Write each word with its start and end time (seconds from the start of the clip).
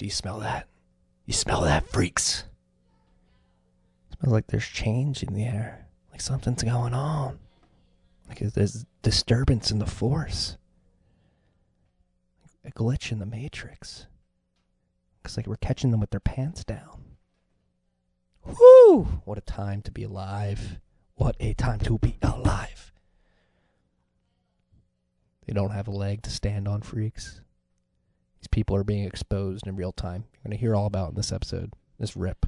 Do 0.00 0.06
you 0.06 0.10
smell 0.10 0.40
that? 0.40 0.66
You 1.26 1.34
smell 1.34 1.60
that, 1.60 1.86
freaks? 1.86 2.44
smells 4.22 4.32
like 4.32 4.46
there's 4.46 4.66
change 4.66 5.22
in 5.22 5.34
the 5.34 5.44
air. 5.44 5.88
Like 6.10 6.22
something's 6.22 6.62
going 6.62 6.94
on. 6.94 7.38
Like 8.26 8.38
there's 8.38 8.86
disturbance 9.02 9.70
in 9.70 9.78
the 9.78 9.84
force. 9.84 10.56
A 12.64 12.70
glitch 12.70 13.12
in 13.12 13.18
the 13.18 13.26
matrix. 13.26 14.06
Looks 15.18 15.36
like 15.36 15.46
we're 15.46 15.56
catching 15.56 15.90
them 15.90 16.00
with 16.00 16.08
their 16.08 16.18
pants 16.18 16.64
down. 16.64 17.04
Whoo! 18.42 19.20
What 19.26 19.36
a 19.36 19.42
time 19.42 19.82
to 19.82 19.90
be 19.90 20.04
alive. 20.04 20.80
What 21.16 21.36
a 21.40 21.52
time 21.52 21.80
to 21.80 21.98
be 21.98 22.16
alive. 22.22 22.90
They 25.46 25.52
don't 25.52 25.72
have 25.72 25.88
a 25.88 25.90
leg 25.90 26.22
to 26.22 26.30
stand 26.30 26.66
on, 26.66 26.80
freaks. 26.80 27.42
These 28.40 28.48
people 28.48 28.76
are 28.76 28.84
being 28.84 29.04
exposed 29.04 29.66
in 29.66 29.76
real 29.76 29.92
time. 29.92 30.24
You're 30.32 30.44
going 30.44 30.56
to 30.56 30.60
hear 30.60 30.74
all 30.74 30.86
about 30.86 31.10
in 31.10 31.14
this 31.16 31.32
episode. 31.32 31.72
This 31.98 32.16
rip. 32.16 32.46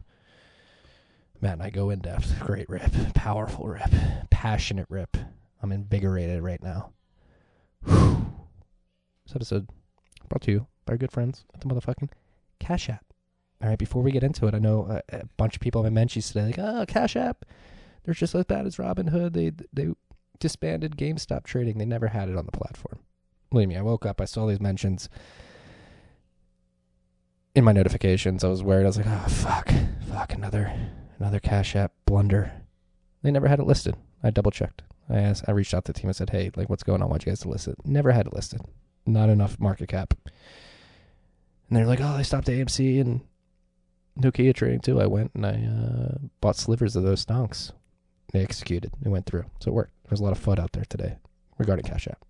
Matt 1.41 1.61
I 1.61 1.71
go 1.71 1.91
in 1.91 1.99
depth. 1.99 2.39
Great 2.41 2.69
rip. 2.69 2.93
Powerful 3.15 3.67
rip. 3.67 3.91
Passionate 4.31 4.87
rip. 4.89 5.17
I'm 5.63 5.73
invigorated 5.73 6.43
right 6.43 6.63
now. 6.63 6.93
Whew. 7.85 8.33
This 9.27 9.37
episode 9.37 9.69
brought 10.29 10.43
to 10.43 10.53
you 10.53 10.67
by 10.87 10.95
our 10.95 10.97
good 10.97 11.13
friends 11.13 11.45
at 11.55 11.61
the 11.61 11.67
motherfucking 11.67 12.11
Cash 12.59 12.89
App. 12.89 13.05
All 13.63 13.69
right, 13.69 13.79
before 13.79 14.03
we 14.03 14.11
get 14.11 14.25
into 14.25 14.47
it, 14.47 14.55
I 14.55 14.59
know 14.59 14.87
a, 15.13 15.17
a 15.17 15.23
bunch 15.37 15.55
of 15.55 15.61
people 15.61 15.85
have 15.85 15.93
mentioned 15.93 16.25
today, 16.25 16.47
like, 16.47 16.59
oh, 16.59 16.85
Cash 16.89 17.15
App, 17.15 17.45
they're 18.03 18.15
just 18.15 18.35
as 18.35 18.45
bad 18.45 18.67
as 18.67 18.77
Robinhood. 18.77 19.35
They 19.35 19.53
they 19.73 19.93
disbanded 20.41 20.97
GameStop 20.97 21.45
trading. 21.45 21.79
They 21.79 21.85
never 21.85 22.09
had 22.09 22.29
it 22.29 22.37
on 22.37 22.47
the 22.47 22.53
platform. 22.53 22.99
Believe 23.51 23.69
me, 23.69 23.77
I 23.77 23.83
woke 23.83 24.05
up, 24.05 24.21
I 24.21 24.25
saw 24.25 24.47
these 24.47 24.61
mentions 24.61 25.09
in 27.55 27.65
my 27.65 27.73
notifications. 27.73 28.45
I 28.45 28.49
was 28.49 28.63
worried. 28.63 28.85
I 28.85 28.87
was 28.87 28.97
like, 28.97 29.07
oh 29.07 29.29
fuck, 29.29 29.73
fuck, 30.11 30.33
another 30.35 30.73
another 31.19 31.41
Cash 31.41 31.77
App 31.77 31.93
blunder. 32.07 32.53
They 33.23 33.31
never 33.31 33.49
had 33.49 33.61
it 33.61 33.67
listed. 33.67 33.97
I 34.23 34.31
double 34.31 34.51
checked. 34.51 34.83
I 35.09 35.19
asked, 35.19 35.45
I 35.47 35.53
reached 35.53 35.75
out 35.75 35.85
to 35.85 35.93
the 35.93 36.01
team. 36.01 36.09
I 36.09 36.13
said, 36.13 36.31
hey, 36.31 36.51
like, 36.57 36.69
what's 36.69 36.83
going 36.83 37.03
on? 37.03 37.09
Why'd 37.09 37.25
you 37.25 37.31
guys 37.31 37.41
to 37.41 37.49
list 37.49 37.69
it? 37.69 37.77
Never 37.85 38.13
had 38.13 38.27
it 38.27 38.35
listed. 38.35 38.61
Not 39.05 39.29
enough 39.29 39.59
market 39.61 39.89
cap. 39.89 40.15
And 41.69 41.77
they're 41.77 41.87
like, 41.87 42.01
oh, 42.01 42.17
they 42.17 42.23
stopped 42.23 42.49
AMC 42.49 43.01
and 43.01 43.21
Nokia 44.19 44.55
trading 44.55 44.81
too. 44.81 45.01
I 45.01 45.07
went 45.07 45.33
and 45.35 45.47
I 45.47 45.51
uh, 45.51 46.19
bought 46.41 46.57
slivers 46.57 46.97
of 46.97 47.03
those 47.03 47.25
stonks. 47.25 47.73
They 48.33 48.43
executed. 48.43 48.93
It 49.05 49.09
went 49.09 49.27
through. 49.27 49.45
So 49.61 49.71
it 49.71 49.75
worked. 49.75 49.93
There's 50.09 50.21
a 50.21 50.25
lot 50.25 50.33
of 50.33 50.43
FUD 50.43 50.59
out 50.59 50.73
there 50.73 50.85
today 50.89 51.17
regarding 51.59 51.85
Cash 51.85 52.09
App. 52.09 52.25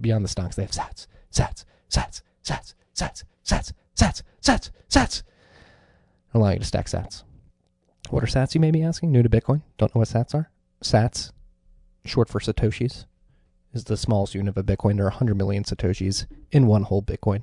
Beyond 0.00 0.24
the 0.24 0.28
stonks, 0.28 0.54
they 0.54 0.62
have 0.62 0.70
sats, 0.70 1.06
sats, 1.32 1.64
sats, 1.90 2.22
sats, 2.44 2.74
sats, 2.94 3.24
sats, 3.44 3.72
sats, 3.98 4.22
sats, 4.40 4.70
sats. 4.88 5.22
Allow 6.32 6.50
you 6.50 6.60
to 6.60 6.64
stack 6.64 6.86
sats. 6.86 7.24
What 8.10 8.22
are 8.22 8.26
sats, 8.26 8.54
you 8.54 8.60
may 8.60 8.70
be 8.70 8.82
asking? 8.82 9.12
New 9.12 9.22
to 9.22 9.28
Bitcoin? 9.28 9.62
Don't 9.76 9.94
know 9.94 9.98
what 9.98 10.08
sats 10.08 10.34
are? 10.34 10.50
Sats, 10.82 11.32
short 12.04 12.28
for 12.28 12.38
Satoshis, 12.38 13.06
is 13.74 13.84
the 13.84 13.96
smallest 13.96 14.34
unit 14.34 14.56
of 14.56 14.56
a 14.56 14.62
Bitcoin. 14.62 14.96
There 14.96 15.06
are 15.06 15.10
100 15.10 15.36
million 15.36 15.64
Satoshis 15.64 16.26
in 16.52 16.66
one 16.66 16.84
whole 16.84 17.02
Bitcoin. 17.02 17.42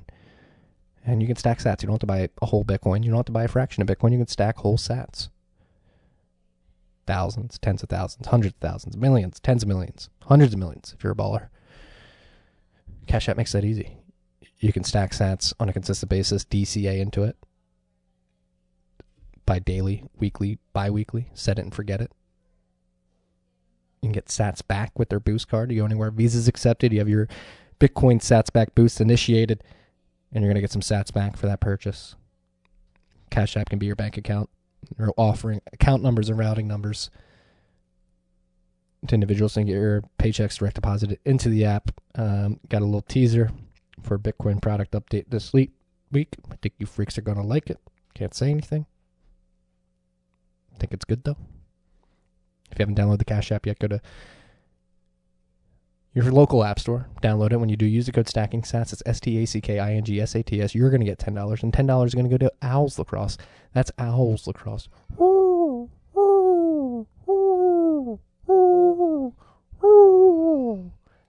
And 1.04 1.20
you 1.20 1.28
can 1.28 1.36
stack 1.36 1.58
sats. 1.58 1.82
You 1.82 1.86
don't 1.86 1.94
have 1.94 2.00
to 2.00 2.06
buy 2.06 2.28
a 2.42 2.46
whole 2.46 2.64
Bitcoin. 2.64 3.04
You 3.04 3.10
don't 3.10 3.18
have 3.18 3.26
to 3.26 3.32
buy 3.32 3.44
a 3.44 3.48
fraction 3.48 3.82
of 3.82 3.88
Bitcoin. 3.88 4.12
You 4.12 4.18
can 4.18 4.26
stack 4.26 4.56
whole 4.56 4.78
sats. 4.78 5.28
Thousands, 7.06 7.58
tens 7.58 7.84
of 7.84 7.88
thousands, 7.88 8.26
hundreds 8.26 8.54
of 8.54 8.60
thousands, 8.60 8.96
millions, 8.96 9.38
tens 9.38 9.62
of 9.62 9.68
millions, 9.68 10.10
hundreds 10.22 10.52
of 10.54 10.58
millions 10.58 10.92
if 10.96 11.04
you're 11.04 11.12
a 11.12 11.16
baller. 11.16 11.48
Cash 13.06 13.28
App 13.28 13.36
makes 13.36 13.52
that 13.52 13.64
easy. 13.64 13.98
You 14.58 14.72
can 14.72 14.84
stack 14.84 15.12
sats 15.12 15.52
on 15.60 15.68
a 15.68 15.72
consistent 15.72 16.08
basis, 16.08 16.44
DCA 16.44 16.98
into 16.98 17.22
it 17.22 17.36
by 19.44 19.58
daily, 19.58 20.04
weekly, 20.18 20.58
bi 20.72 20.90
weekly. 20.90 21.30
Set 21.34 21.58
it 21.58 21.62
and 21.62 21.74
forget 21.74 22.00
it. 22.00 22.10
You 24.00 24.08
can 24.08 24.12
get 24.12 24.26
sats 24.26 24.66
back 24.66 24.98
with 24.98 25.08
their 25.08 25.20
boost 25.20 25.48
card. 25.48 25.70
You 25.70 25.80
go 25.80 25.84
anywhere, 25.84 26.10
Visa's 26.10 26.48
accepted. 26.48 26.92
You 26.92 26.98
have 26.98 27.08
your 27.08 27.28
Bitcoin 27.78 28.20
sats 28.20 28.52
back 28.52 28.74
boost 28.74 29.00
initiated, 29.00 29.62
and 30.32 30.42
you're 30.42 30.50
going 30.50 30.56
to 30.56 30.60
get 30.60 30.72
some 30.72 30.82
sats 30.82 31.12
back 31.12 31.36
for 31.36 31.46
that 31.46 31.60
purchase. 31.60 32.16
Cash 33.30 33.56
App 33.56 33.68
can 33.68 33.78
be 33.78 33.86
your 33.86 33.96
bank 33.96 34.16
account. 34.16 34.48
They're 34.96 35.10
offering 35.16 35.60
account 35.72 36.02
numbers 36.02 36.28
and 36.28 36.38
routing 36.38 36.68
numbers 36.68 37.10
to 39.08 39.14
individuals 39.14 39.56
and 39.56 39.66
get 39.66 39.74
your 39.74 40.02
paychecks 40.18 40.58
direct 40.58 40.76
deposited 40.76 41.18
into 41.24 41.48
the 41.48 41.64
app. 41.64 41.90
Um, 42.14 42.60
got 42.68 42.82
a 42.82 42.84
little 42.84 43.02
teaser 43.02 43.50
for 44.02 44.18
Bitcoin 44.18 44.60
product 44.60 44.92
update 44.92 45.30
this 45.30 45.52
week. 45.52 45.72
I 46.14 46.26
think 46.62 46.74
you 46.78 46.86
freaks 46.86 47.18
are 47.18 47.22
going 47.22 47.38
to 47.38 47.42
like 47.42 47.68
it. 47.68 47.80
Can't 48.14 48.34
say 48.34 48.50
anything. 48.50 48.86
Think 50.78 50.92
it's 50.92 51.04
good 51.04 51.24
though. 51.24 51.36
If 52.70 52.78
you 52.78 52.82
haven't 52.82 52.98
downloaded 52.98 53.18
the 53.18 53.24
Cash 53.24 53.50
App 53.52 53.66
yet, 53.66 53.78
go 53.78 53.88
to 53.88 54.00
your 56.12 56.30
local 56.32 56.64
app 56.64 56.80
store. 56.80 57.08
Download 57.22 57.52
it. 57.52 57.58
When 57.58 57.68
you 57.68 57.76
do, 57.76 57.86
use 57.86 58.06
the 58.06 58.12
code 58.12 58.28
Stacking 58.28 58.62
Sats. 58.62 58.92
It's 58.92 59.02
S 59.04 59.20
T 59.20 59.42
A 59.42 59.46
C 59.46 59.60
K 59.60 59.78
I 59.78 59.92
N 59.92 60.04
G 60.04 60.20
S 60.20 60.34
A 60.34 60.42
T 60.42 60.62
S. 60.62 60.74
You're 60.74 60.90
going 60.90 61.00
to 61.00 61.06
get 61.06 61.18
ten 61.18 61.34
dollars, 61.34 61.62
and 61.62 61.72
ten 61.72 61.86
dollars 61.86 62.10
is 62.10 62.14
going 62.14 62.28
to 62.28 62.38
go 62.38 62.46
to 62.46 62.52
Owls 62.62 62.98
Lacrosse. 62.98 63.36
That's 63.74 63.92
Owls 63.98 64.46
Lacrosse. 64.46 64.88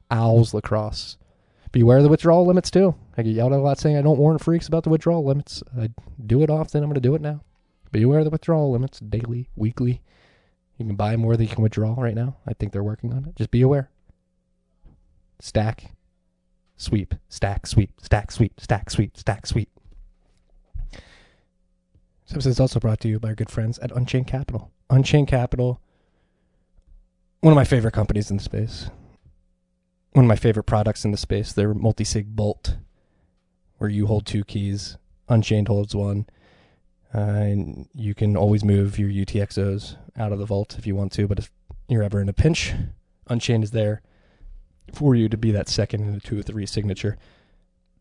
Owls 0.09 0.53
Lacrosse. 0.53 1.17
Beware 1.72 1.97
of 1.97 2.03
the 2.03 2.09
withdrawal 2.09 2.45
limits 2.45 2.72
too. 2.72 2.95
I 3.17 3.23
get 3.23 3.35
yelled 3.35 3.53
at 3.53 3.59
a 3.59 3.61
lot 3.61 3.79
saying 3.79 3.97
I 3.97 4.01
don't 4.01 4.17
warn 4.17 4.38
freaks 4.38 4.67
about 4.67 4.83
the 4.83 4.89
withdrawal 4.89 5.25
limits. 5.25 5.63
I 5.78 5.89
do 6.25 6.41
it 6.44 6.50
often. 6.50 6.83
I'm 6.83 6.89
going 6.89 6.95
to 6.95 7.01
do 7.01 7.16
it 7.16 7.22
now. 7.22 7.41
Beware 7.91 8.23
the 8.23 8.29
withdrawal 8.29 8.72
limits, 8.72 9.00
daily, 9.00 9.50
weekly. 9.55 10.01
You 10.77 10.85
can 10.85 10.95
buy 10.95 11.16
more 11.16 11.35
than 11.35 11.47
you 11.47 11.53
can 11.53 11.63
withdraw 11.63 11.95
right 11.97 12.16
now. 12.16 12.38
I 12.47 12.53
think 12.53 12.72
they're 12.72 12.83
working 12.83 13.13
on 13.13 13.25
it. 13.25 13.35
Just 13.35 13.51
be 13.51 13.61
aware. 13.61 13.89
Stack, 15.39 15.91
sweep, 16.75 17.16
stack, 17.29 17.67
sweep, 17.67 17.91
stack, 18.01 18.31
sweep, 18.31 18.59
stack, 18.59 18.89
sweep, 18.89 19.17
stack, 19.17 19.47
sweep. 19.47 19.69
This 20.91 22.33
episode 22.33 22.50
is 22.50 22.59
also 22.59 22.79
brought 22.79 23.00
to 23.01 23.07
you 23.07 23.19
by 23.19 23.29
our 23.29 23.35
good 23.35 23.50
friends 23.50 23.79
at 23.79 23.91
Unchained 23.91 24.27
Capital. 24.27 24.72
Unchained 24.89 25.27
Capital, 25.27 25.79
one 27.41 27.51
of 27.51 27.56
my 27.56 27.63
favorite 27.63 27.94
companies 27.94 28.29
in 28.29 28.38
the 28.38 28.44
space. 28.44 28.89
One 30.17 30.25
of 30.25 30.29
my 30.29 30.35
favorite 30.35 30.63
products 30.63 31.05
in 31.05 31.11
the 31.11 31.17
space. 31.17 31.53
Their 31.53 31.75
multi-sig 31.75 32.29
vault, 32.29 32.78
where 33.78 33.88
you 33.88 34.07
hold 34.07 34.25
two 34.25 34.44
keys. 34.44 34.97
Unchained 35.29 35.67
holds 35.67 35.94
one. 35.94 36.25
Uh, 37.13 37.19
and 37.19 37.88
you 37.94 38.16
can 38.16 38.35
always 38.35 38.63
move 38.63 38.97
your 38.97 39.11
UTXOs 39.11 39.95
out 40.17 40.31
of 40.31 40.39
the 40.39 40.45
vault 40.47 40.75
if 40.79 40.88
you 40.88 40.95
want 40.95 41.11
to, 41.11 41.27
but 41.27 41.38
if 41.38 41.51
you're 41.88 42.01
ever 42.01 42.19
in 42.19 42.29
a 42.29 42.33
pinch, 42.33 42.73
Unchained 43.27 43.63
is 43.63 43.69
there 43.69 44.01
for 44.91 45.13
you 45.13 45.29
to 45.29 45.38
be 45.38 45.51
that 45.51 45.69
second 45.69 46.01
in 46.07 46.16
a 46.16 46.19
two 46.19 46.39
or 46.39 46.41
three 46.41 46.66
signature. 46.66 47.16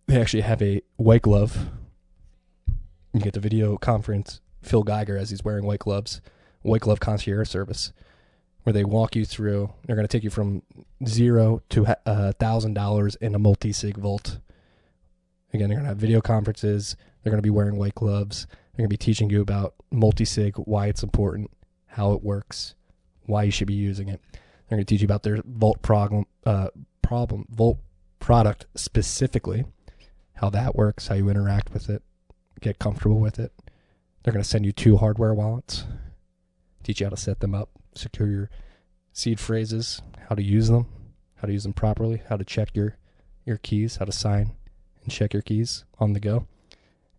They 0.07 0.19
actually 0.19 0.41
have 0.41 0.63
a 0.63 0.81
white 0.97 1.21
glove. 1.21 1.69
You 3.13 3.21
get 3.21 3.35
the 3.35 3.41
video 3.41 3.77
conference 3.77 4.41
Phil 4.63 4.85
Geiger 4.85 5.19
as 5.19 5.29
he's 5.29 5.45
wearing 5.45 5.67
white 5.67 5.81
gloves, 5.81 6.23
white 6.63 6.81
glove 6.81 6.99
concierge 6.99 7.51
service, 7.51 7.93
where 8.67 8.73
they 8.73 8.83
walk 8.83 9.15
you 9.15 9.25
through. 9.25 9.73
They're 9.87 9.95
going 9.95 10.09
to 10.09 10.13
take 10.13 10.25
you 10.25 10.31
from 10.31 10.61
zero 11.07 11.63
to 11.69 11.85
a 11.85 11.97
uh, 12.05 12.33
thousand 12.33 12.75
dollars 12.75 13.15
in 13.15 13.37
a 13.37 13.39
multi 13.39 13.73
sig 13.73 13.97
vault. 13.97 14.41
Again, 15.55 15.69
they're 15.69 15.77
going 15.77 15.85
to 15.85 15.91
have 15.91 15.99
video 15.99 16.21
conferences. 16.21 16.97
They're 17.23 17.31
going 17.31 17.39
to 17.39 17.47
be 17.47 17.51
wearing 17.51 17.77
white 17.77 17.95
gloves. 17.95 18.49
They're 18.51 18.83
going 18.83 18.89
to 18.89 18.93
be 18.93 18.97
teaching 18.97 19.31
you 19.31 19.41
about 19.41 19.75
multi-sig, 19.93 20.57
why 20.57 20.89
it's 20.89 21.05
important, 21.05 21.53
how 21.87 22.13
it 22.13 22.25
works, 22.25 22.75
why 23.27 23.45
you 23.45 23.53
should 23.53 23.69
be 23.69 23.75
using 23.75 24.09
it. 24.09 24.21
They're 24.33 24.77
going 24.77 24.85
to 24.85 24.85
teach 24.85 25.01
you 25.01 25.07
about 25.07 25.23
their 25.23 25.41
Vault 25.47 25.81
problem, 25.81 26.27
uh, 26.45 26.71
problem 27.03 27.47
Vault 27.49 27.79
product 28.19 28.67
specifically, 28.75 29.65
how 30.35 30.51
that 30.51 30.75
works, 30.75 31.07
how 31.07 31.15
you 31.15 31.29
interact 31.29 31.73
with 31.73 31.89
it, 31.89 32.03
get 32.61 32.81
comfortable 32.81 33.21
with 33.21 33.39
it. 33.39 33.53
They're 34.25 34.33
going 34.33 34.43
to 34.43 34.49
send 34.49 34.67
you 34.67 34.73
two 34.73 34.97
hardware 34.97 35.35
wallets, 35.35 35.85
teach 36.83 36.99
you 36.99 37.07
how 37.07 37.11
to 37.11 37.17
set 37.17 37.39
them 37.39 37.55
up, 37.55 37.71
secure 37.95 38.29
your 38.29 38.51
seed 39.17 39.41
phrases, 39.41 40.03
how 40.29 40.35
to 40.35 40.43
use 40.43 40.69
them, 40.69 40.87
how 41.37 41.47
to 41.47 41.53
use 41.53 41.63
them 41.63 41.73
properly, 41.73 42.23
how 42.29 42.37
to 42.37 42.45
check 42.45 42.69
your 42.75 42.97
your 43.47 43.57
keys, 43.57 43.97
how 43.97 44.05
to 44.05 44.13
sign 44.13 44.53
and 45.03 45.11
check 45.11 45.33
your 45.33 45.43
keys 45.43 45.85
on 45.99 46.13
the 46.13 46.21
go. 46.21 46.47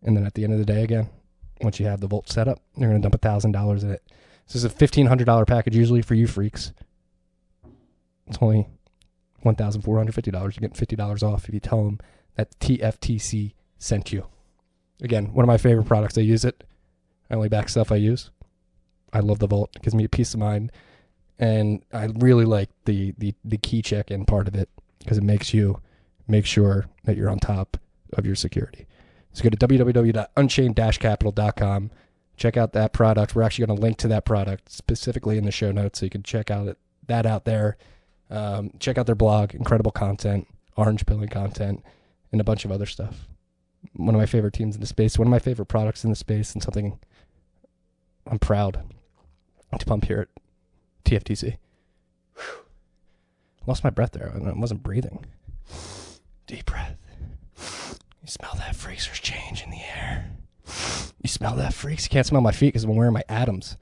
And 0.04 0.16
then 0.16 0.26
at 0.26 0.36
the 0.36 0.44
end 0.44 0.54
of 0.54 0.60
the 0.60 0.66
day, 0.66 0.84
again, 0.84 1.10
once 1.62 1.80
you 1.80 1.88
have 1.88 2.00
the 2.00 2.08
Vault 2.08 2.30
set 2.30 2.48
up, 2.48 2.62
you're 2.76 2.90
going 2.90 3.02
to 3.02 3.06
dump 3.06 3.16
a 3.16 3.18
thousand 3.18 3.54
dollars 3.54 3.84
in 3.84 3.92
it. 3.92 4.04
This 4.46 4.56
is 4.56 4.64
a 4.64 4.70
fifteen 4.70 5.08
hundred 5.08 5.26
dollar 5.26 5.46
package 5.46 5.76
usually 5.76 6.04
for 6.04 6.14
you 6.14 6.28
freaks. 6.28 6.72
It's 8.28 8.38
only 8.42 8.68
one 9.42 9.56
thousand 9.56 9.82
four 9.82 9.98
hundred 9.98 10.14
fifty 10.14 10.32
dollars. 10.32 10.56
You 10.56 10.62
get 10.62 10.78
fifty 10.78 10.96
dollars 10.96 11.24
off 11.24 11.48
if 11.48 11.54
you 11.54 11.60
tell 11.60 11.84
them 11.84 12.00
that 12.36 12.58
TFTC 12.60 13.54
sent 13.80 14.14
you. 14.14 14.28
Again, 15.02 15.34
one 15.34 15.44
of 15.44 15.48
my 15.48 15.58
favorite 15.58 15.88
products. 15.88 16.18
I 16.18 16.22
use 16.22 16.46
it. 16.46 16.64
I 17.30 17.36
only 17.36 17.50
back 17.50 17.70
stuff 17.70 17.92
I 17.92 17.96
use. 17.96 18.30
I 19.12 19.20
love 19.20 19.40
the 19.40 19.48
Vault. 19.48 19.72
It 19.76 19.82
gives 19.82 19.96
me 19.96 20.04
a 20.04 20.10
peace 20.10 20.36
of 20.36 20.40
mind, 20.40 20.72
and 21.40 21.84
I 21.94 22.06
really 22.16 22.46
like 22.46 22.70
the 22.86 23.14
the 23.18 23.34
the 23.44 23.58
key 23.58 23.82
check 23.82 24.12
in 24.12 24.26
part 24.26 24.48
of 24.48 24.56
it 24.56 24.70
because 25.00 25.18
it 25.18 25.24
makes 25.24 25.54
you 25.54 25.82
make 26.28 26.46
sure 26.46 26.88
that 27.06 27.16
you're 27.16 27.30
on 27.30 27.40
top 27.40 27.78
of 28.14 28.26
your 28.26 28.36
security. 28.36 28.86
So 29.32 29.44
go 29.44 29.50
to 29.50 29.58
www.unchained-capital.com. 29.58 31.92
Check 32.38 32.58
out 32.58 32.74
that 32.74 32.92
product. 32.92 33.36
We're 33.36 33.44
actually 33.44 33.68
going 33.68 33.78
to 33.78 33.84
link 33.84 33.98
to 33.98 34.08
that 34.10 34.26
product 34.26 34.72
specifically 34.72 35.38
in 35.38 35.46
the 35.46 35.52
show 35.52 35.72
notes, 35.72 36.00
so 36.00 36.06
you 36.06 36.10
can 36.10 36.24
check 36.24 36.52
out 36.52 36.68
it, 36.68 36.78
that 37.08 37.26
out 37.26 37.46
there. 37.46 37.78
Um, 38.30 38.72
check 38.80 38.98
out 38.98 39.06
their 39.06 39.16
blog, 39.16 39.56
incredible 39.56 39.92
content, 39.92 40.48
orange 40.76 41.06
pilling 41.06 41.30
content, 41.30 41.84
and 42.32 42.42
a 42.42 42.44
bunch 42.44 42.66
of 42.66 42.72
other 42.72 42.86
stuff. 42.86 43.28
One 43.94 44.16
of 44.16 44.20
my 44.20 44.26
favorite 44.26 44.54
teams 44.54 44.76
in 44.76 44.82
the 44.82 44.88
space, 44.88 45.18
one 45.18 45.28
of 45.28 45.32
my 45.32 45.40
favorite 45.40 45.68
products 45.68 46.04
in 46.04 46.10
the 46.10 46.16
space, 46.16 46.54
and 46.54 46.62
something 46.62 47.00
I'm 48.26 48.40
proud 48.40 48.84
to 49.78 49.86
pump 49.86 50.06
here 50.06 50.22
at 50.22 50.30
TFTC. 51.08 51.58
Whew. 52.36 52.44
Lost 53.66 53.84
my 53.84 53.90
breath 53.90 54.12
there. 54.12 54.34
I 54.34 54.52
wasn't 54.54 54.84
breathing. 54.84 55.26
Deep 56.46 56.66
breath. 56.66 56.96
You 58.22 58.28
smell 58.28 58.56
that 58.58 58.76
freezer's 58.76 59.20
change 59.20 59.64
in 59.64 59.72
the 59.72 59.82
air. 59.96 60.32
You 61.22 61.30
smell 61.30 61.56
that 61.56 61.74
freaks. 61.74 62.06
You 62.06 62.10
can't 62.10 62.28
smell 62.28 62.42
my 62.42 62.52
feet 62.52 62.68
because 62.68 62.84
I'm 62.84 62.96
wearing 62.96 63.14
my 63.14 63.24
Atoms, 63.30 63.78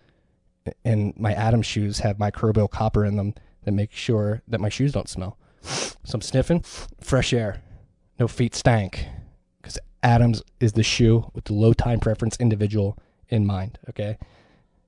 and 0.83 1.13
my 1.18 1.33
Atoms 1.33 1.66
shoes 1.66 2.00
have 2.00 2.18
microbial 2.18 2.69
copper 2.69 3.06
in 3.06 3.16
them 3.16 3.33
that 3.63 3.72
make 3.72 3.92
sure 3.92 4.42
that 4.48 4.62
my 4.62 4.69
shoes 4.69 4.92
don't 4.92 5.10
smell. 5.10 5.38
So 5.62 5.95
I'm 6.13 6.22
sniffing, 6.22 6.62
fresh 7.01 7.33
air, 7.33 7.62
no 8.19 8.27
feet 8.27 8.54
stank, 8.54 9.07
because 9.62 9.80
Atoms 10.04 10.44
is 10.60 10.74
the 10.74 10.83
shoe 10.83 11.31
with 11.33 11.45
the 11.45 11.54
low 11.54 11.74
time 11.74 12.00
preference 12.00 12.38
individual 12.38 12.98
in 13.30 13.45
mind. 13.48 13.80
Okay, 13.89 14.18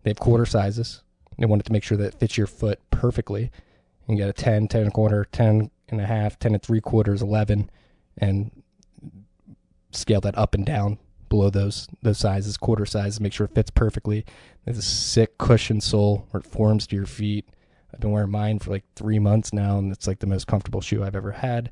they 0.04 0.12
have 0.12 0.19
quarter 0.19 0.45
sizes. 0.45 1.01
They 1.38 1.45
wanted 1.45 1.66
to 1.66 1.72
make 1.72 1.84
sure 1.84 1.98
that 1.98 2.07
it 2.07 2.19
fits 2.19 2.38
your 2.38 2.48
foot 2.48 2.80
perfectly. 2.89 3.51
You 4.07 4.16
get 4.16 4.30
a 4.30 4.34
10, 4.34 4.68
10 4.68 4.81
and 4.81 4.89
a 4.89 4.94
quarter, 4.94 5.25
10 5.31 5.69
and 5.89 6.01
a 6.01 6.06
half, 6.06 6.39
10 6.39 6.54
and 6.54 6.63
three 6.63 6.81
quarters, 6.81 7.22
11, 7.22 7.69
and 8.18 8.63
scale 9.92 10.22
that 10.22 10.38
up 10.38 10.54
and 10.56 10.66
down 10.66 10.98
below 11.30 11.50
those 11.50 11.88
those 12.01 12.18
sizes, 12.18 12.57
quarter 12.57 12.86
sizes, 12.86 13.19
make 13.19 13.34
sure 13.34 13.45
it 13.45 13.56
fits 13.56 13.69
perfectly. 13.69 14.25
There's 14.66 14.78
a 14.78 14.81
sick 14.81 15.38
cushion 15.38 15.81
sole 15.81 16.28
where 16.31 16.42
it 16.42 16.48
forms 16.48 16.88
to 16.88 16.95
your 16.95 17.06
feet. 17.06 17.50
I've 17.94 18.00
been 18.00 18.12
wearing 18.12 18.31
mine 18.31 18.60
for 18.60 18.72
like 18.72 18.84
three 18.95 19.19
months 19.19 19.54
now, 19.54 19.78
and 19.78 19.92
it's 19.92 20.07
like 20.07 20.19
the 20.19 20.28
most 20.28 20.48
comfortable 20.48 20.81
shoe 20.81 21.04
I've 21.04 21.16
ever 21.16 21.31
had. 21.31 21.72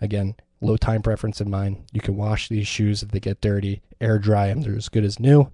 Again, 0.00 0.34
low 0.60 0.76
time 0.76 1.02
preference 1.02 1.40
in 1.40 1.50
mine. 1.50 1.84
You 1.92 2.00
can 2.00 2.16
wash 2.16 2.48
these 2.48 2.68
shoes 2.68 3.02
if 3.02 3.10
they 3.10 3.20
get 3.20 3.40
dirty, 3.40 3.82
air 4.00 4.18
dry 4.18 4.48
them. 4.48 4.62
They're 4.62 4.76
as 4.76 4.88
good 4.88 5.04
as 5.04 5.20
new. 5.20 5.50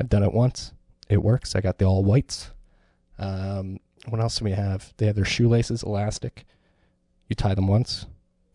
I've 0.00 0.08
done 0.08 0.22
it 0.22 0.32
once. 0.32 0.72
It 1.08 1.22
works. 1.22 1.54
I 1.54 1.60
got 1.60 1.78
the 1.78 1.84
all 1.84 2.04
whites. 2.04 2.50
Um, 3.22 3.78
what 4.08 4.20
else 4.20 4.38
do 4.38 4.44
we 4.44 4.50
have? 4.50 4.92
They 4.96 5.06
have 5.06 5.14
their 5.14 5.24
shoelaces 5.24 5.82
elastic. 5.82 6.44
You 7.28 7.36
tie 7.36 7.54
them 7.54 7.68
once. 7.68 8.06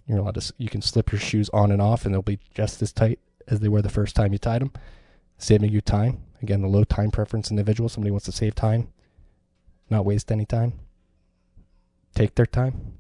You're 0.06 0.20
allowed 0.20 0.36
to. 0.36 0.54
You 0.58 0.70
can 0.70 0.82
slip 0.82 1.12
your 1.12 1.20
shoes 1.20 1.50
on 1.54 1.72
and 1.72 1.82
off, 1.82 2.06
and 2.06 2.14
they'll 2.14 2.22
be 2.22 2.40
just 2.54 2.82
as 2.82 2.92
tight 2.92 3.20
as 3.48 3.62
they 3.62 3.70
were 3.70 3.82
the 3.82 3.90
first 3.90 4.16
time 4.16 4.34
you 4.34 4.40
tied 4.40 4.62
them, 4.62 4.72
saving 5.38 5.72
you 5.72 5.82
time. 5.82 6.22
Again, 6.42 6.62
the 6.62 6.68
low 6.68 6.84
time 6.84 7.12
preference 7.12 7.50
individual. 7.50 7.90
Somebody 7.90 8.12
wants 8.12 8.26
to 8.26 8.32
save 8.32 8.56
time, 8.56 8.90
not 9.90 10.06
waste 10.06 10.32
any 10.32 10.46
time. 10.46 10.74
Take 12.14 12.36
their 12.36 12.46
time. 12.46 12.94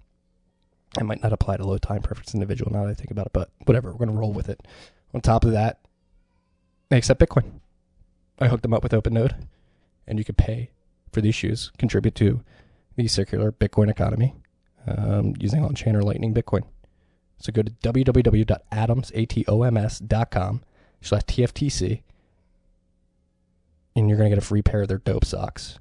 I 0.97 1.03
might 1.03 1.21
not 1.21 1.33
apply 1.33 1.57
to 1.57 1.65
low 1.65 1.77
time 1.77 2.01
preference 2.01 2.33
individual 2.33 2.71
now 2.71 2.85
that 2.85 2.91
I 2.91 2.93
think 2.93 3.11
about 3.11 3.27
it, 3.27 3.33
but 3.33 3.51
whatever. 3.65 3.91
We're 3.91 4.05
gonna 4.05 4.17
roll 4.17 4.33
with 4.33 4.49
it. 4.49 4.65
On 5.13 5.21
top 5.21 5.43
of 5.43 5.51
that, 5.51 5.79
they 6.89 6.97
accept 6.97 7.19
Bitcoin. 7.19 7.59
I 8.39 8.47
hooked 8.47 8.63
them 8.63 8.73
up 8.73 8.83
with 8.83 8.91
OpenNode, 8.93 9.35
and 10.05 10.17
you 10.17 10.25
can 10.25 10.35
pay 10.35 10.71
for 11.17 11.21
these 11.21 11.33
shoes, 11.33 11.71
contribute 11.79 12.13
to 12.13 12.43
the 12.95 13.07
circular 13.07 13.51
Bitcoin 13.51 13.89
economy 13.89 14.35
um, 14.85 15.33
using 15.39 15.65
on-chain 15.65 15.95
or 15.95 16.03
Lightning 16.03 16.31
Bitcoin. 16.31 16.61
So 17.39 17.51
go 17.51 17.63
to 17.63 17.71
www.atoms.com 17.71 18.51
slash 21.01 21.21
TFTC 21.23 22.03
and 23.95 24.07
you're 24.07 24.17
going 24.19 24.29
to 24.29 24.35
get 24.35 24.43
a 24.43 24.45
free 24.45 24.61
pair 24.61 24.83
of 24.83 24.89
their 24.89 24.99
dope 24.99 25.25
socks 25.25 25.79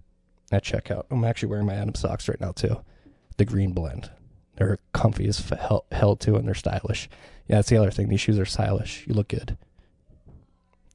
at 0.50 0.64
checkout. 0.64 1.04
I'm 1.10 1.22
actually 1.22 1.50
wearing 1.50 1.66
my 1.66 1.74
Atoms 1.74 2.00
socks 2.00 2.30
right 2.30 2.40
now 2.40 2.52
too. 2.52 2.80
The 3.36 3.44
green 3.44 3.72
blend. 3.72 4.10
They're 4.56 4.78
comfy 4.94 5.28
as 5.28 5.46
hell, 5.50 5.84
hell 5.92 6.16
too 6.16 6.36
and 6.36 6.46
they're 6.46 6.54
stylish. 6.54 7.10
Yeah, 7.46 7.56
that's 7.56 7.68
the 7.68 7.76
other 7.76 7.90
thing. 7.90 8.08
These 8.08 8.22
shoes 8.22 8.38
are 8.38 8.46
stylish. 8.46 9.06
You 9.06 9.12
look 9.12 9.28
good. 9.28 9.58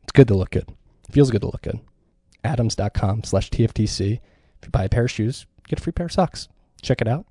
It's 0.02 0.14
good 0.14 0.28
to 0.30 0.34
look 0.34 0.50
good. 0.50 0.74
Feels 1.12 1.30
good 1.30 1.42
to 1.42 1.48
look 1.48 1.62
good. 1.62 1.80
Atoms.com 2.44 3.24
slash 3.24 3.52
TFTC. 3.52 4.20
If 4.62 4.68
you 4.68 4.72
buy 4.72 4.84
a 4.84 4.90
pair 4.90 5.06
of 5.06 5.12
shoes, 5.12 5.48
get 5.68 5.80
a 5.80 5.82
free 5.82 5.92
pair 5.92 6.06
of 6.06 6.12
socks. 6.12 6.48
Check 6.82 7.02
it 7.02 7.08
out. 7.08 7.26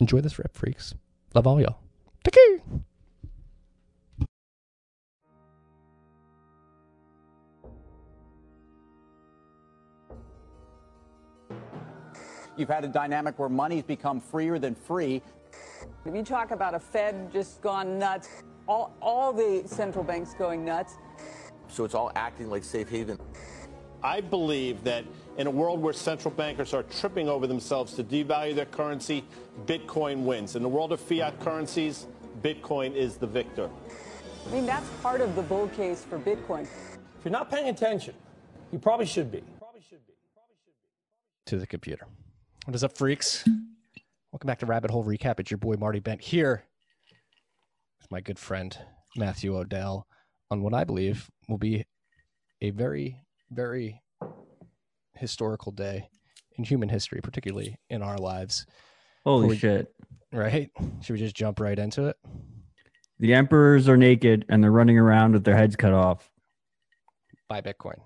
Enjoy 0.00 0.20
this 0.20 0.38
rip, 0.38 0.54
freaks. 0.54 0.94
Love 1.34 1.46
all 1.46 1.60
y'all. 1.60 1.78
Take 2.24 2.34
care. 2.34 2.82
You've 12.56 12.68
had 12.68 12.84
a 12.84 12.88
dynamic 12.88 13.38
where 13.38 13.48
money's 13.48 13.82
become 13.82 14.20
freer 14.20 14.58
than 14.58 14.74
free. 14.74 15.22
If 16.04 16.14
you 16.14 16.22
talk 16.22 16.50
about 16.50 16.74
a 16.74 16.78
Fed 16.78 17.32
just 17.32 17.62
gone 17.62 17.98
nuts, 17.98 18.28
all, 18.68 18.94
all 19.00 19.32
the 19.32 19.62
central 19.66 20.04
banks 20.04 20.34
going 20.34 20.64
nuts. 20.64 20.98
So 21.68 21.84
it's 21.84 21.94
all 21.94 22.12
acting 22.14 22.50
like 22.50 22.62
safe 22.62 22.90
haven. 22.90 23.18
I 24.04 24.20
believe 24.20 24.82
that 24.84 25.04
in 25.38 25.46
a 25.46 25.50
world 25.50 25.80
where 25.80 25.92
central 25.92 26.34
bankers 26.34 26.74
are 26.74 26.82
tripping 26.82 27.28
over 27.28 27.46
themselves 27.46 27.94
to 27.94 28.04
devalue 28.04 28.54
their 28.54 28.66
currency, 28.66 29.24
Bitcoin 29.66 30.24
wins. 30.24 30.56
In 30.56 30.62
the 30.62 30.68
world 30.68 30.92
of 30.92 31.00
fiat 31.00 31.38
currencies, 31.40 32.06
Bitcoin 32.42 32.94
is 32.94 33.16
the 33.16 33.26
victor. 33.26 33.70
I 34.46 34.52
mean, 34.52 34.66
that's 34.66 34.88
part 35.02 35.20
of 35.20 35.36
the 35.36 35.42
bull 35.42 35.68
case 35.68 36.04
for 36.04 36.18
Bitcoin. 36.18 36.62
If 36.62 37.24
you're 37.24 37.32
not 37.32 37.50
paying 37.50 37.68
attention, 37.68 38.14
you 38.72 38.78
probably 38.78 39.06
should 39.06 39.30
be. 39.30 39.42
Probably 39.58 39.80
should 39.80 40.04
be. 40.06 40.14
Probably 40.34 40.56
should 40.64 40.74
be. 40.74 41.50
To 41.50 41.58
the 41.58 41.66
computer. 41.66 42.06
What 42.64 42.74
is 42.74 42.82
up, 42.82 42.96
freaks? 42.96 43.48
Welcome 44.32 44.48
back 44.48 44.58
to 44.60 44.66
Rabbit 44.66 44.90
Hole 44.90 45.04
Recap. 45.04 45.38
It's 45.38 45.50
your 45.50 45.58
boy 45.58 45.76
Marty 45.76 46.00
Bent 46.00 46.20
here 46.20 46.64
with 48.00 48.10
my 48.10 48.20
good 48.20 48.38
friend 48.38 48.76
Matthew 49.16 49.56
Odell 49.56 50.08
on 50.50 50.62
what 50.62 50.74
I 50.74 50.82
believe 50.84 51.30
will 51.48 51.58
be 51.58 51.84
a 52.60 52.70
very, 52.70 53.22
very 53.52 54.02
historical 55.14 55.72
day 55.72 56.08
in 56.56 56.64
human 56.64 56.88
history, 56.88 57.20
particularly 57.22 57.78
in 57.88 58.02
our 58.02 58.18
lives. 58.18 58.66
Holy 59.24 59.48
we- 59.48 59.56
shit. 59.56 59.94
Right? 60.32 60.70
Should 61.02 61.12
we 61.12 61.18
just 61.18 61.36
jump 61.36 61.60
right 61.60 61.78
into 61.78 62.06
it? 62.06 62.16
The 63.18 63.34
emperors 63.34 63.86
are 63.86 63.98
naked 63.98 64.46
and 64.48 64.64
they're 64.64 64.72
running 64.72 64.98
around 64.98 65.32
with 65.32 65.44
their 65.44 65.54
heads 65.54 65.76
cut 65.76 65.92
off. 65.92 66.30
By 67.48 67.60
Bitcoin. 67.60 68.00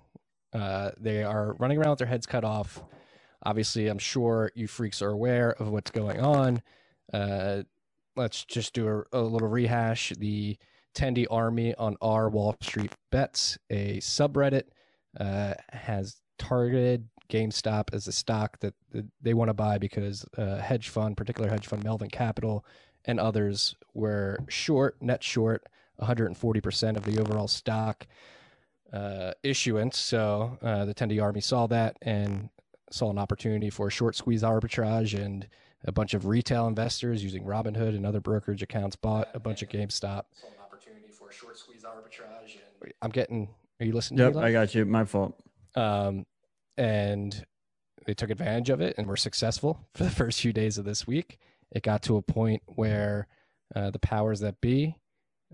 Uh, 0.53 0.91
they 0.99 1.23
are 1.23 1.55
running 1.59 1.79
around 1.79 1.91
with 1.91 1.99
their 2.01 2.09
heads 2.09 2.27
cut 2.27 2.43
off. 2.45 2.83
Obviously, 3.45 3.87
I'm 3.87 3.99
sure 3.99 4.51
you 4.57 4.67
freaks 4.67 5.01
are 5.03 5.11
aware 5.11 5.53
of 5.53 5.69
what's 5.69 5.93
going 5.93 6.21
on. 6.21 6.63
Uh, 7.13 7.63
let's 8.17 8.45
just 8.45 8.75
do 8.75 8.89
a, 8.89 9.19
a 9.19 9.21
little 9.21 9.49
rehash. 9.49 10.13
The 10.19 10.59
Tendy 10.95 11.27
Army 11.31 11.75
on 11.77 11.97
our 12.01 12.29
Wall 12.29 12.57
Street 12.61 12.93
Bets, 13.13 13.57
a 13.71 13.99
subreddit, 13.99 14.65
uh, 15.19 15.55
has 15.71 16.17
targeted 16.39 17.09
GameStop 17.29 17.93
as 17.93 18.07
a 18.07 18.13
stock 18.13 18.59
that, 18.61 18.75
they 19.21 19.35
want 19.35 19.51
to 19.51 19.55
buy 19.55 19.77
because 19.77 20.25
uh, 20.39 20.57
hedge 20.57 20.89
fund, 20.89 21.17
particular 21.17 21.51
hedge 21.51 21.67
fund 21.67 21.85
Melvin 21.85 22.09
Capital, 22.09 22.65
and 23.05 23.21
others 23.21 23.75
were 23.93 24.39
short, 24.49 24.97
net 25.03 25.23
short, 25.23 25.67
140% 26.01 26.97
of 26.97 27.05
the 27.05 27.21
overall 27.21 27.49
stock 27.49 28.07
uh, 28.93 29.33
issuance. 29.43 29.99
So 29.99 30.59
uh, 30.63 30.87
the 30.87 30.95
Tendy 30.95 31.23
Army 31.23 31.41
saw 31.41 31.67
that 31.67 31.97
and 32.01 32.49
saw 32.91 33.11
an 33.11 33.19
opportunity 33.19 33.69
for 33.69 33.89
a 33.89 33.91
short 33.91 34.17
squeeze 34.17 34.43
arbitrage, 34.43 35.15
and 35.15 35.47
a 35.85 35.93
bunch 35.93 36.15
of 36.15 36.27
retail 36.27 36.67
investors 36.67 37.23
using 37.23 37.45
Robinhood 37.45 37.95
and 37.95 38.07
other 38.07 38.21
brokerage 38.21 38.63
accounts 38.63 38.97
bought 38.97 39.29
a 39.35 39.41
bunch 39.41 39.63
of 39.63 39.69
GameStop. 39.69 40.25
Saw 40.33 40.47
an 40.49 40.55
opportunity 40.63 41.09
for 41.13 41.29
a 41.29 41.33
short 41.33 41.59
squeeze 41.59 41.85
arbitrage. 41.85 42.57
And 42.83 42.93
I'm 43.03 43.11
getting. 43.11 43.49
Are 43.81 43.87
you 43.87 43.93
listening? 43.93 44.21
Yep, 44.21 44.37
I 44.37 44.53
got 44.53 44.75
you. 44.75 44.85
My 44.85 45.05
fault. 45.05 45.35
um, 45.75 46.25
and 46.79 47.45
they 48.07 48.15
took 48.15 48.31
advantage 48.31 48.71
of 48.71 48.81
it 48.81 48.95
and 48.99 49.07
were 49.07 49.17
successful 49.17 49.81
for 49.95 50.05
the 50.05 50.11
first 50.11 50.41
few 50.41 50.53
days 50.53 50.79
of 50.79 50.85
this 50.85 51.07
week. 51.07 51.39
It 51.73 51.83
got 51.83 52.03
to 52.03 52.17
a 52.17 52.23
point 52.23 52.63
where 52.67 53.27
uh, 53.75 53.91
the 53.91 53.99
powers 53.99 54.41
that 54.41 54.61
be 54.61 54.97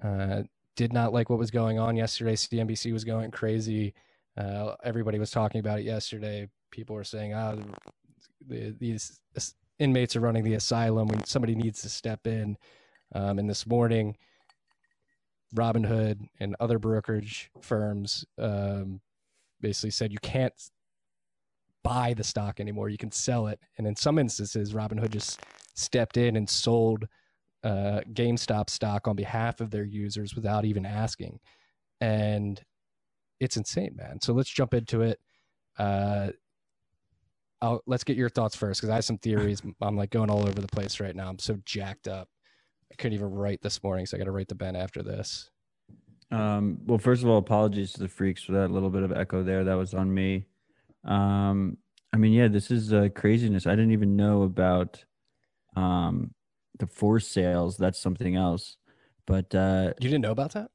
uh, 0.02 0.42
did 0.76 0.92
not 0.92 1.12
like 1.12 1.30
what 1.30 1.38
was 1.38 1.50
going 1.50 1.78
on 1.78 1.96
yesterday. 1.96 2.34
CNBC 2.34 2.92
was 2.92 3.04
going 3.04 3.30
crazy. 3.30 3.94
Uh, 4.36 4.74
everybody 4.84 5.18
was 5.18 5.30
talking 5.30 5.58
about 5.60 5.78
it 5.78 5.84
yesterday. 5.84 6.48
People 6.70 6.96
were 6.96 7.04
saying, 7.04 7.34
"Ah, 7.34 7.56
the, 8.46 8.74
these 8.78 9.20
inmates 9.78 10.16
are 10.16 10.20
running 10.20 10.44
the 10.44 10.54
asylum. 10.54 11.08
We, 11.08 11.16
somebody 11.24 11.54
needs 11.54 11.82
to 11.82 11.88
step 11.88 12.26
in." 12.26 12.56
Um, 13.14 13.38
and 13.38 13.48
this 13.48 13.66
morning, 13.66 14.16
Robinhood 15.54 16.28
and 16.40 16.56
other 16.60 16.78
brokerage 16.78 17.50
firms 17.60 18.24
um, 18.38 19.00
basically 19.60 19.90
said 19.90 20.12
you 20.12 20.18
can't 20.22 20.54
buy 21.82 22.14
the 22.14 22.24
stock 22.24 22.60
anymore. 22.60 22.88
You 22.88 22.98
can 22.98 23.10
sell 23.12 23.48
it. 23.48 23.60
And 23.78 23.86
in 23.86 23.96
some 23.96 24.18
instances, 24.18 24.72
Robinhood 24.72 25.10
just 25.10 25.40
stepped 25.74 26.16
in 26.16 26.36
and 26.36 26.48
sold 26.48 27.06
uh, 27.64 28.00
GameStop 28.12 28.70
stock 28.70 29.08
on 29.08 29.16
behalf 29.16 29.60
of 29.60 29.70
their 29.70 29.84
users 29.84 30.34
without 30.34 30.64
even 30.64 30.86
asking. 30.86 31.40
and 32.00 32.60
it's 33.40 33.56
insane, 33.56 33.96
man. 33.96 34.20
So 34.20 34.32
let's 34.32 34.48
jump 34.48 34.72
into 34.72 35.02
it. 35.02 35.18
Uh, 35.76 36.28
I'll, 37.60 37.82
let's 37.86 38.04
get 38.04 38.16
your 38.16 38.28
thoughts 38.28 38.54
first 38.54 38.80
because 38.80 38.90
I 38.90 38.94
have 38.94 39.04
some 39.04 39.18
theories. 39.18 39.60
I'm 39.82 39.96
like 39.96 40.10
going 40.10 40.30
all 40.30 40.42
over 40.48 40.60
the 40.60 40.68
place 40.68 41.00
right 41.00 41.14
now. 41.14 41.28
I'm 41.28 41.40
so 41.40 41.58
jacked 41.64 42.06
up. 42.06 42.28
I 42.92 42.94
couldn't 42.96 43.14
even 43.14 43.30
write 43.30 43.62
this 43.62 43.82
morning, 43.82 44.04
so 44.04 44.16
I 44.16 44.18
got 44.18 44.24
to 44.24 44.32
write 44.32 44.48
the 44.48 44.54
Ben 44.54 44.76
after 44.76 45.02
this. 45.02 45.50
Um, 46.30 46.78
well, 46.84 46.98
first 46.98 47.22
of 47.22 47.28
all, 47.28 47.38
apologies 47.38 47.92
to 47.94 48.00
the 48.00 48.08
freaks 48.08 48.42
for 48.42 48.52
that 48.52 48.70
little 48.70 48.90
bit 48.90 49.02
of 49.02 49.12
echo 49.12 49.42
there. 49.42 49.64
That 49.64 49.74
was 49.74 49.94
on 49.94 50.12
me. 50.12 50.46
Um, 51.04 51.78
I 52.12 52.18
mean, 52.18 52.32
yeah, 52.32 52.48
this 52.48 52.70
is 52.70 52.92
uh, 52.92 53.08
craziness. 53.14 53.66
I 53.66 53.70
didn't 53.70 53.92
even 53.92 54.16
know 54.16 54.42
about 54.42 55.04
um, 55.74 56.34
the 56.78 56.86
force 56.86 57.26
sales. 57.26 57.78
That's 57.78 57.98
something 57.98 58.36
else. 58.36 58.76
But 59.26 59.54
uh, 59.54 59.94
You 60.00 60.10
didn't 60.10 60.22
know 60.22 60.32
about 60.32 60.52
that? 60.52 60.70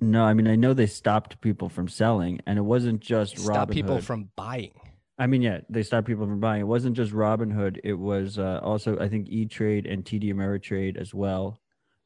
no, 0.00 0.24
I 0.24 0.34
mean, 0.34 0.46
I 0.46 0.54
know 0.54 0.74
they 0.74 0.86
stopped 0.86 1.40
people 1.40 1.68
from 1.68 1.88
selling, 1.88 2.40
and 2.46 2.56
it 2.58 2.62
wasn't 2.62 3.00
just 3.00 3.38
Stop 3.38 3.70
people 3.70 4.00
from 4.00 4.30
buying. 4.36 4.72
I 5.18 5.26
mean, 5.26 5.42
yeah, 5.42 5.60
they 5.68 5.82
stopped 5.82 6.06
people 6.06 6.26
from 6.26 6.38
buying. 6.40 6.60
It 6.60 6.66
wasn't 6.66 6.96
just 6.96 7.12
Robinhood. 7.12 7.80
It 7.82 7.94
was 7.94 8.38
uh, 8.38 8.60
also, 8.62 8.98
I 8.98 9.08
think, 9.08 9.28
E 9.28 9.46
Trade 9.46 9.86
and 9.86 10.04
TD 10.04 10.32
Ameritrade 10.32 10.96
as 10.96 11.12
well. 11.12 11.60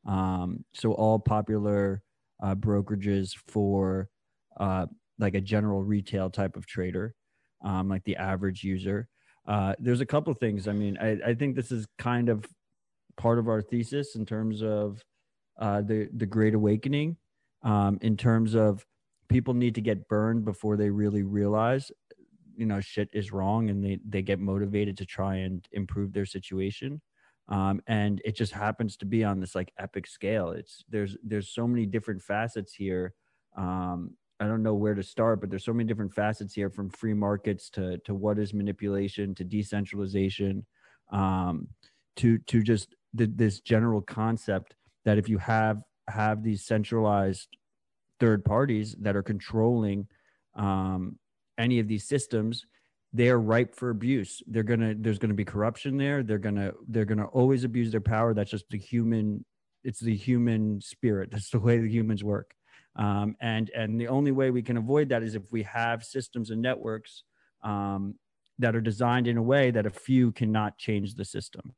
Um, 0.06 0.64
so 0.72 0.92
all 0.92 1.18
popular 1.18 2.02
uh, 2.42 2.54
brokerages 2.54 3.32
for 3.48 4.08
uh, 4.58 4.86
like 5.18 5.34
a 5.34 5.40
general 5.40 5.84
retail 5.84 6.30
type 6.30 6.56
of 6.56 6.66
trader, 6.66 7.14
um, 7.62 7.88
like 7.88 8.04
the 8.04 8.16
average 8.16 8.64
user. 8.64 9.08
Uh, 9.46 9.74
there's 9.78 10.00
a 10.00 10.06
couple 10.06 10.32
things. 10.34 10.66
I 10.66 10.72
mean, 10.72 10.96
I, 10.98 11.18
I 11.26 11.34
think 11.34 11.54
this 11.54 11.70
is 11.70 11.86
kind 11.98 12.28
of 12.30 12.46
part 13.16 13.38
of 13.38 13.48
our 13.48 13.60
thesis 13.60 14.16
in 14.16 14.24
terms 14.24 14.62
of 14.62 15.02
uh, 15.60 15.82
the 15.82 16.08
the 16.16 16.26
Great 16.26 16.54
Awakening. 16.54 17.16
Um, 17.62 17.98
in 18.00 18.16
terms 18.16 18.54
of 18.54 18.84
people 19.28 19.54
need 19.54 19.74
to 19.76 19.80
get 19.80 20.08
burned 20.08 20.44
before 20.44 20.76
they 20.76 20.90
really 20.90 21.22
realize 21.22 21.90
you 22.56 22.66
know 22.66 22.80
shit 22.80 23.08
is 23.12 23.32
wrong 23.32 23.70
and 23.70 23.84
they 23.84 23.98
they 24.08 24.22
get 24.22 24.40
motivated 24.40 24.96
to 24.98 25.06
try 25.06 25.36
and 25.36 25.66
improve 25.72 26.12
their 26.12 26.26
situation. 26.26 27.00
Um, 27.48 27.82
and 27.86 28.22
it 28.24 28.36
just 28.36 28.52
happens 28.52 28.96
to 28.98 29.04
be 29.04 29.24
on 29.24 29.40
this 29.40 29.54
like 29.54 29.72
epic 29.78 30.06
scale. 30.06 30.50
It's 30.50 30.84
there's 30.88 31.16
there's 31.22 31.48
so 31.48 31.66
many 31.66 31.86
different 31.86 32.22
facets 32.22 32.74
here. 32.74 33.14
Um, 33.56 34.16
i 34.40 34.46
don't 34.46 34.62
know 34.62 34.74
where 34.74 34.94
to 34.94 35.02
start 35.02 35.40
but 35.40 35.50
there's 35.50 35.64
so 35.64 35.72
many 35.72 35.86
different 35.86 36.12
facets 36.12 36.52
here 36.54 36.68
from 36.68 36.90
free 36.90 37.14
markets 37.14 37.70
to 37.70 37.98
to 37.98 38.14
what 38.14 38.38
is 38.38 38.52
manipulation 38.52 39.34
to 39.34 39.44
decentralization 39.44 40.64
um, 41.12 41.68
to 42.16 42.38
to 42.38 42.62
just 42.62 42.94
the, 43.14 43.26
this 43.26 43.60
general 43.60 44.00
concept 44.00 44.74
that 45.04 45.18
if 45.18 45.28
you 45.28 45.38
have 45.38 45.82
have 46.08 46.42
these 46.42 46.64
centralized 46.64 47.48
third 48.18 48.44
parties 48.44 48.96
that 49.00 49.16
are 49.16 49.22
controlling 49.22 50.06
um, 50.56 51.18
any 51.58 51.78
of 51.78 51.88
these 51.88 52.06
systems 52.06 52.66
they're 53.12 53.38
ripe 53.38 53.74
for 53.74 53.90
abuse. 53.90 54.42
They're 54.46 54.62
gonna 54.62 54.94
there's 54.96 55.18
gonna 55.18 55.34
be 55.34 55.44
corruption 55.44 55.96
there. 55.98 56.22
They're 56.22 56.38
gonna 56.38 56.72
they're 56.88 57.04
gonna 57.04 57.26
always 57.26 57.64
abuse 57.64 57.90
their 57.90 58.00
power. 58.00 58.32
That's 58.32 58.50
just 58.50 58.68
the 58.70 58.78
human 58.78 59.44
it's 59.84 60.00
the 60.00 60.16
human 60.16 60.80
spirit. 60.80 61.30
That's 61.30 61.50
the 61.50 61.58
way 61.58 61.78
the 61.78 61.90
humans 61.90 62.24
work. 62.24 62.54
Um, 62.96 63.36
and 63.40 63.70
and 63.70 64.00
the 64.00 64.08
only 64.08 64.32
way 64.32 64.50
we 64.50 64.62
can 64.62 64.76
avoid 64.76 65.10
that 65.10 65.22
is 65.22 65.34
if 65.34 65.42
we 65.50 65.62
have 65.64 66.04
systems 66.04 66.50
and 66.50 66.62
networks 66.62 67.24
um, 67.62 68.14
that 68.58 68.74
are 68.74 68.80
designed 68.80 69.28
in 69.28 69.36
a 69.36 69.42
way 69.42 69.70
that 69.70 69.86
a 69.86 69.90
few 69.90 70.32
cannot 70.32 70.78
change 70.78 71.14
the 71.14 71.24
system. 71.24 71.74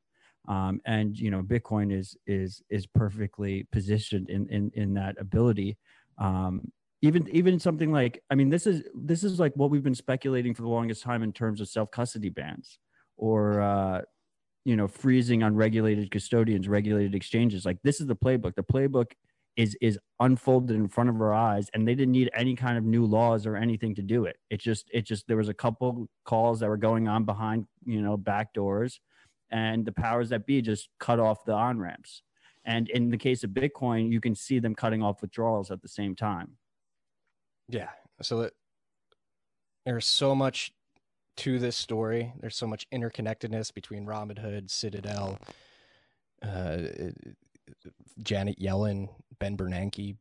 Um, 0.47 0.79
and 0.85 1.17
you 1.17 1.31
know 1.31 1.41
bitcoin 1.41 1.91
is 1.93 2.15
is 2.27 2.61
is 2.69 2.85
perfectly 2.85 3.67
positioned 3.71 4.29
in 4.29 4.47
in 4.49 4.71
in 4.73 4.93
that 4.93 5.15
ability. 5.19 5.77
Um, 6.17 6.71
even 7.05 7.27
even 7.29 7.59
something 7.59 7.91
like 7.91 8.21
i 8.29 8.35
mean 8.35 8.49
this 8.49 8.65
is 8.65 8.83
this 8.93 9.23
is 9.23 9.39
like 9.39 9.53
what 9.55 9.69
we've 9.69 9.83
been 9.83 9.95
speculating 9.95 10.53
for 10.53 10.61
the 10.61 10.67
longest 10.67 11.03
time 11.03 11.23
in 11.23 11.31
terms 11.31 11.61
of 11.61 11.67
self 11.67 11.91
custody 11.91 12.29
bans 12.29 12.79
or 13.17 13.61
uh 13.61 14.01
you 14.65 14.75
know 14.75 14.87
freezing 14.87 15.43
unregulated 15.43 16.11
custodians 16.11 16.67
regulated 16.67 17.15
exchanges. 17.15 17.65
Like 17.65 17.77
this 17.83 18.01
is 18.01 18.07
the 18.07 18.15
playbook. 18.15 18.55
The 18.55 18.63
playbook 18.63 19.11
is 19.55 19.77
is 19.79 19.97
unfolded 20.19 20.75
in 20.75 20.89
front 20.89 21.09
of 21.09 21.21
our 21.21 21.33
eyes 21.33 21.69
and 21.73 21.87
they 21.87 21.95
didn't 21.95 22.11
need 22.11 22.29
any 22.33 22.55
kind 22.55 22.77
of 22.77 22.83
new 22.83 23.05
laws 23.05 23.45
or 23.45 23.55
anything 23.55 23.95
to 23.95 24.01
do 24.01 24.25
it. 24.25 24.37
It 24.49 24.59
just 24.59 24.89
it 24.91 25.05
just 25.05 25.27
there 25.27 25.37
was 25.37 25.49
a 25.49 25.53
couple 25.53 26.09
calls 26.25 26.59
that 26.59 26.67
were 26.67 26.77
going 26.77 27.07
on 27.07 27.23
behind 27.23 27.67
you 27.85 28.01
know 28.01 28.17
back 28.17 28.53
doors 28.53 28.99
and 29.51 29.85
the 29.85 29.91
powers 29.91 30.29
that 30.29 30.45
be 30.45 30.61
just 30.61 30.89
cut 30.99 31.19
off 31.19 31.45
the 31.45 31.53
on 31.53 31.79
ramps. 31.79 32.23
And 32.65 32.89
in 32.89 33.11
the 33.11 33.17
case 33.17 33.43
of 33.43 33.51
bitcoin 33.51 34.11
you 34.11 34.19
can 34.19 34.33
see 34.33 34.57
them 34.57 34.73
cutting 34.73 35.03
off 35.03 35.21
withdrawals 35.21 35.69
at 35.69 35.83
the 35.83 35.87
same 35.87 36.15
time 36.15 36.57
Yeah. 37.67 37.89
So 38.21 38.41
that 38.41 38.53
there's 39.85 40.05
so 40.05 40.35
much 40.35 40.73
to 41.37 41.59
this 41.59 41.75
story. 41.75 42.33
There's 42.39 42.55
so 42.55 42.67
much 42.67 42.87
interconnectedness 42.91 43.73
between 43.73 44.05
Robinhood, 44.05 44.69
Citadel, 44.69 45.37
uh, 46.41 46.77
Janet 48.23 48.59
Yellen, 48.59 49.09
Ben 49.39 49.57
Bernanke, 49.57 50.15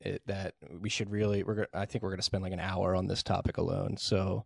it, 0.00 0.22
that 0.26 0.54
we 0.80 0.88
should 0.88 1.10
really. 1.10 1.42
We're. 1.42 1.66
I 1.72 1.86
think 1.86 2.02
we're 2.02 2.10
going 2.10 2.18
to 2.18 2.24
spend 2.24 2.42
like 2.42 2.52
an 2.52 2.60
hour 2.60 2.94
on 2.94 3.06
this 3.06 3.22
topic 3.22 3.56
alone. 3.56 3.96
So 3.96 4.44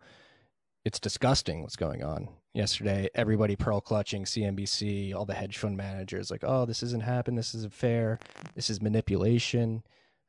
it's 0.85 1.01
disgusting 1.01 1.63
what's 1.63 1.77
going 1.77 2.03
on. 2.03 2.29
Yesterday, 2.55 3.09
everybody 3.15 3.55
pearl 3.57 3.81
clutching 3.81 4.25
CNBC, 4.25 5.15
all 5.15 5.25
the 5.25 5.35
hedge 5.35 5.59
fund 5.59 5.77
managers, 5.77 6.31
like, 6.31 6.43
oh, 6.45 6.67
this 6.67 6.83
isn't 6.83 7.03
happening. 7.03 7.37
This 7.37 7.55
isn't 7.55 7.73
fair. 7.73 8.19
This 8.55 8.71
is 8.71 8.81
manipulation 8.81 9.83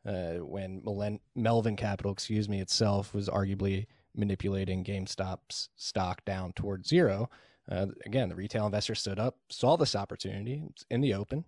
uh, 0.05 0.33
when 0.45 0.81
Melen- 0.81 1.19
Melvin 1.35 1.75
Capital, 1.75 2.11
excuse 2.11 2.49
me, 2.49 2.59
itself 2.59 3.13
was 3.13 3.29
arguably 3.29 3.87
manipulating 4.15 4.83
GameStop's 4.83 5.69
stock 5.75 6.25
down 6.25 6.53
towards 6.53 6.89
zero. 6.89 7.29
Uh, 7.69 7.87
again, 8.05 8.29
the 8.29 8.35
retail 8.35 8.65
investor 8.65 8.95
stood 8.95 9.19
up, 9.19 9.37
saw 9.49 9.77
this 9.77 9.95
opportunity. 9.95 10.63
It's 10.69 10.85
in 10.89 11.01
the 11.01 11.13
open. 11.13 11.45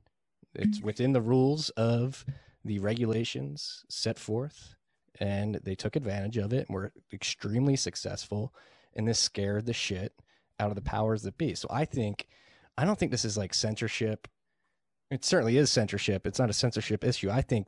It's 0.55 0.81
within 0.81 1.13
the 1.13 1.22
rules 1.22 1.69
of 1.72 2.25
the 2.63 2.79
regulations 2.79 3.83
set 3.89 4.19
forth, 4.19 4.75
and 5.19 5.55
they 5.63 5.75
took 5.75 5.95
advantage 5.95 6.38
of 6.38 6.53
it 6.53 6.67
and 6.69 6.75
were 6.75 6.93
extremely 7.12 7.75
successful. 7.75 8.53
And 8.95 9.07
this 9.07 9.19
scared 9.19 9.65
the 9.65 9.74
shit 9.74 10.13
out 10.60 10.69
of 10.69 10.75
the 10.75 10.81
powers 10.81 11.24
that 11.24 11.38
be. 11.38 11.55
So 11.55 11.67
I 11.72 11.86
think, 11.86 12.27
I 12.77 12.86
don't 12.86 12.98
think 12.98 13.12
this 13.12 13.25
is 13.25 13.38
like 13.38 13.53
censorship. 13.55 14.27
It 15.10 15.25
certainly 15.25 15.57
is 15.57 15.72
censorship. 15.72 16.27
It's 16.27 16.39
not 16.39 16.51
a 16.51 16.53
censorship 16.53 17.03
issue. 17.03 17.31
I 17.31 17.41
think 17.41 17.67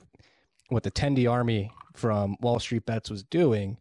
what 0.70 0.84
the 0.84 0.92
Tendi 0.92 1.30
Army 1.30 1.72
from 1.96 2.38
Wall 2.42 2.60
Street 2.60 2.86
Bets 2.86 3.10
was 3.10 3.24
doing 3.24 3.78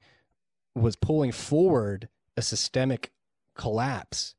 was 0.74 0.96
pulling 0.96 1.32
forward 1.32 2.08
a 2.36 2.42
systemic 2.42 3.12
collapse 3.54 4.34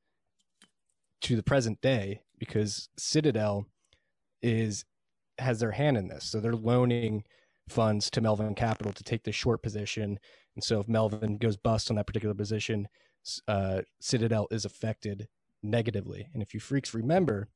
to 1.21 1.35
the 1.35 1.43
present 1.43 1.81
day 1.81 2.21
because 2.37 2.89
Citadel 2.97 3.67
is 4.41 4.85
has 5.39 5.59
their 5.59 5.71
hand 5.71 5.97
in 5.97 6.07
this. 6.07 6.25
So 6.25 6.39
they're 6.39 6.55
loaning 6.55 7.23
funds 7.67 8.09
to 8.11 8.21
Melvin 8.21 8.55
Capital 8.55 8.93
to 8.93 9.03
take 9.03 9.23
the 9.23 9.31
short 9.31 9.61
position. 9.61 10.19
And 10.55 10.63
so 10.63 10.79
if 10.79 10.87
Melvin 10.87 11.37
goes 11.37 11.57
bust 11.57 11.89
on 11.89 11.97
that 11.97 12.07
particular 12.07 12.35
position, 12.35 12.87
uh, 13.47 13.81
Citadel 13.99 14.47
is 14.51 14.65
affected 14.65 15.27
negatively. 15.63 16.29
And 16.33 16.41
if 16.41 16.53
you 16.53 16.59
freaks 16.59 16.93
remember, 16.93 17.49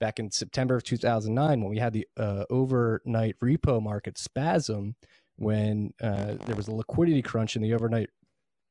back 0.00 0.18
in 0.18 0.30
September 0.30 0.76
of 0.76 0.82
2009 0.82 1.60
when 1.60 1.70
we 1.70 1.78
had 1.78 1.92
the 1.92 2.06
uh, 2.16 2.44
overnight 2.50 3.36
repo 3.40 3.82
market 3.82 4.18
spasm, 4.18 4.96
when 5.36 5.92
uh, 6.02 6.34
there 6.46 6.56
was 6.56 6.68
a 6.68 6.74
liquidity 6.74 7.22
crunch 7.22 7.54
in 7.54 7.62
the 7.62 7.74
overnight 7.74 8.10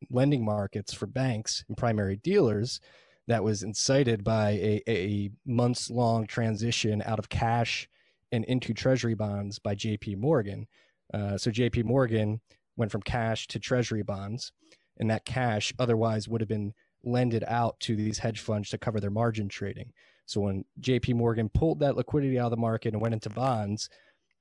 lending 0.10 0.44
markets 0.44 0.94
for 0.94 1.06
banks 1.08 1.64
and 1.68 1.78
primary 1.78 2.18
dealers 2.18 2.80
that 3.28 3.44
was 3.44 3.64
incited 3.64 4.24
by 4.24 4.52
a, 4.52 4.84
a 4.88 5.30
months 5.46 5.90
long 5.90 6.26
transition 6.26 7.02
out 7.06 7.20
of 7.20 7.30
cash 7.30 7.88
and 8.32 8.44
into 8.46 8.74
treasury 8.74 9.14
bonds 9.14 9.60
by 9.60 9.76
JP 9.76 10.18
Morgan. 10.18 10.68
Uh, 11.14 11.38
so 11.38 11.52
JP 11.52 11.86
Morgan 11.86 12.42
went 12.76 12.92
from 12.92 13.02
cash 13.02 13.48
to 13.48 13.60
treasury 13.60 14.04
bonds, 14.04 14.52
and 14.98 15.10
that 15.10 15.26
cash 15.26 15.74
otherwise 15.78 16.28
would 16.28 16.42
have 16.42 16.48
been 16.48 16.74
lended 17.04 17.44
out 17.48 17.80
to 17.82 17.96
these 17.96 18.20
hedge 18.20 18.40
funds 18.40 18.70
to 18.70 18.78
cover 18.78 19.00
their 19.00 19.10
margin 19.10 19.48
trading. 19.48 19.94
So 20.30 20.42
when 20.42 20.64
JP 20.80 21.16
Morgan 21.16 21.50
pulled 21.50 21.80
that 21.80 21.98
liquidity 21.98 22.38
out 22.38 22.46
of 22.46 22.52
the 22.52 22.58
market 22.58 22.94
and 22.94 23.02
went 23.02 23.16
into 23.16 23.32
bonds, 23.32 23.90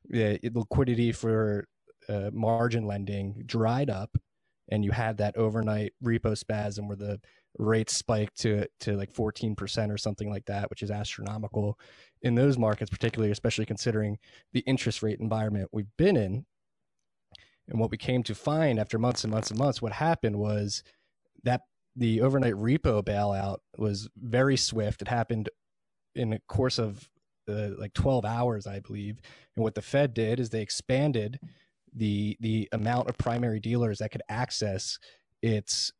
the 0.06 0.38
liquidity 0.52 1.12
for 1.12 1.66
uh, 2.10 2.28
margin 2.30 2.86
lending 2.86 3.42
dried 3.46 3.88
up, 3.88 4.14
and 4.70 4.84
you 4.84 4.90
had 4.90 5.16
that 5.16 5.38
overnight 5.38 5.94
repo 6.04 6.36
spasm 6.36 6.88
where 6.88 6.96
the 6.98 7.18
rates 7.58 7.96
spiked 7.96 8.38
to 8.40 8.66
to 8.80 8.98
like 8.98 9.14
14% 9.14 9.90
or 9.90 9.96
something 9.96 10.28
like 10.28 10.44
that, 10.44 10.68
which 10.68 10.82
is 10.82 10.90
astronomical 10.90 11.78
in 12.20 12.34
those 12.34 12.58
markets, 12.58 12.90
particularly, 12.90 13.32
especially 13.32 13.64
considering 13.64 14.18
the 14.52 14.60
interest 14.60 15.02
rate 15.02 15.20
environment 15.20 15.70
we've 15.72 15.96
been 15.96 16.18
in. 16.18 16.44
And 17.66 17.80
what 17.80 17.90
we 17.90 17.96
came 17.96 18.22
to 18.24 18.34
find 18.34 18.78
after 18.78 18.98
months 18.98 19.24
and 19.24 19.30
months 19.30 19.50
and 19.50 19.58
months, 19.58 19.80
what 19.80 19.92
happened 19.92 20.36
was 20.36 20.82
that 21.44 21.62
the 21.96 22.20
overnight 22.20 22.54
repo 22.54 23.02
bailout 23.02 23.58
was 23.78 24.10
very 24.18 24.58
swift. 24.58 25.00
It 25.00 25.08
happened 25.08 25.48
in 26.14 26.30
the 26.30 26.40
course 26.48 26.78
of 26.78 27.08
like 27.46 27.94
12 27.94 28.24
hours, 28.24 28.66
I 28.66 28.80
believe. 28.80 29.20
And 29.56 29.64
what 29.64 29.74
the 29.74 29.82
Fed 29.82 30.14
did 30.14 30.40
is 30.40 30.50
they 30.50 30.62
expanded 30.62 31.40
the 31.94 32.36
the 32.40 32.68
amount 32.72 33.08
of 33.08 33.16
primary 33.16 33.60
dealers 33.60 33.98
that 33.98 34.10
could 34.10 34.22
access 34.28 34.98
its 35.42 35.92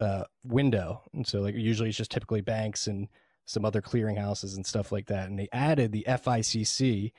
uh, 0.00 0.24
window. 0.44 1.02
And 1.12 1.26
so 1.26 1.40
like 1.40 1.54
usually 1.54 1.88
it's 1.88 1.98
just 1.98 2.10
typically 2.10 2.40
banks 2.40 2.86
and 2.86 3.08
some 3.44 3.64
other 3.64 3.82
clearinghouses 3.82 4.54
and 4.54 4.64
stuff 4.64 4.92
like 4.92 5.06
that. 5.06 5.28
And 5.28 5.38
they 5.38 5.48
added 5.52 5.92
the 5.92 6.06
FICC 6.08 7.12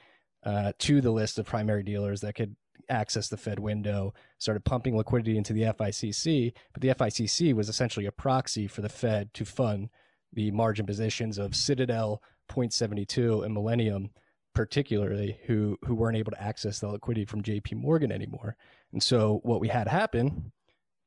uh, 0.44 0.72
to 0.80 1.02
the 1.02 1.12
list 1.12 1.38
of 1.38 1.46
primary 1.46 1.84
dealers 1.84 2.22
that 2.22 2.36
could 2.36 2.56
access 2.90 3.28
the 3.28 3.38
Fed 3.38 3.60
window, 3.60 4.14
started 4.38 4.66
pumping 4.66 4.98
liquidity 4.98 5.38
into 5.38 5.54
the 5.54 5.64
FICC. 5.64 6.54
But 6.74 6.82
the 6.82 6.90
FICC 6.90 7.54
was 7.54 7.70
essentially 7.70 8.06
a 8.06 8.12
proxy 8.12 8.68
for 8.68 8.82
the 8.82 8.90
Fed 8.90 9.34
to 9.36 9.46
fund 9.46 9.90
the 10.34 10.52
margin 10.52 10.86
positions 10.86 11.38
of 11.38 11.56
Citadel, 11.56 12.22
Point72, 12.50 13.46
and 13.46 13.54
Millennium, 13.54 14.12
particularly, 14.54 15.40
who 15.46 15.78
who 15.86 15.96
weren't 15.96 16.18
able 16.18 16.32
to 16.32 16.42
access 16.42 16.80
the 16.80 16.88
liquidity 16.88 17.26
from 17.26 17.42
J.P. 17.42 17.76
Morgan 17.76 18.12
anymore. 18.12 18.56
And 18.92 19.02
so 19.02 19.40
what 19.44 19.60
we 19.60 19.68
had 19.68 19.88
happen 19.88 20.52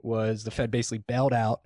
was 0.01 0.45
the 0.45 0.51
Fed 0.51 0.71
basically 0.71 0.99
bailed 0.99 1.33
out 1.33 1.63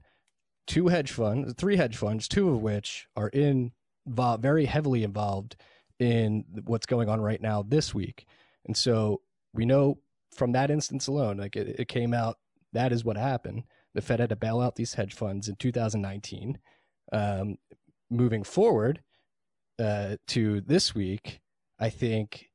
two 0.66 0.88
hedge 0.88 1.10
funds, 1.12 1.54
three 1.54 1.76
hedge 1.76 1.96
funds, 1.96 2.28
two 2.28 2.50
of 2.50 2.60
which 2.60 3.08
are 3.16 3.28
in 3.28 3.72
very 4.06 4.64
heavily 4.64 5.02
involved 5.02 5.56
in 5.98 6.44
what's 6.64 6.86
going 6.86 7.08
on 7.08 7.20
right 7.20 7.40
now 7.40 7.62
this 7.62 7.94
week. 7.94 8.26
And 8.66 8.76
so 8.76 9.22
we 9.52 9.66
know 9.66 9.98
from 10.32 10.52
that 10.52 10.70
instance 10.70 11.06
alone, 11.06 11.38
like 11.38 11.56
it, 11.56 11.80
it 11.80 11.88
came 11.88 12.14
out, 12.14 12.38
that 12.72 12.92
is 12.92 13.04
what 13.04 13.16
happened. 13.16 13.64
The 13.94 14.02
Fed 14.02 14.20
had 14.20 14.28
to 14.28 14.36
bail 14.36 14.60
out 14.60 14.76
these 14.76 14.94
hedge 14.94 15.14
funds 15.14 15.48
in 15.48 15.56
2019. 15.56 16.58
Um, 17.12 17.56
moving 18.10 18.44
forward 18.44 19.00
uh, 19.78 20.16
to 20.28 20.60
this 20.60 20.94
week, 20.94 21.40
I 21.78 21.90
think 21.90 22.50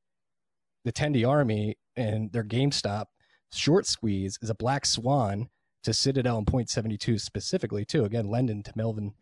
the 0.83 0.91
Tendi 0.91 1.27
Army 1.27 1.77
and 1.95 2.31
their 2.31 2.43
GameStop 2.43 3.05
short 3.51 3.86
squeeze 3.86 4.38
is 4.41 4.50
a 4.50 4.55
black 4.55 4.86
swan 4.86 5.50
to 5.83 5.93
Citadel 5.93 6.38
and 6.38 6.48
Point 6.48 6.69
72 6.69 7.19
specifically, 7.19 7.86
too. 7.86 8.05
Again, 8.05 8.27
lending 8.27 8.63
to 8.63 8.74
Melvin 8.75 9.13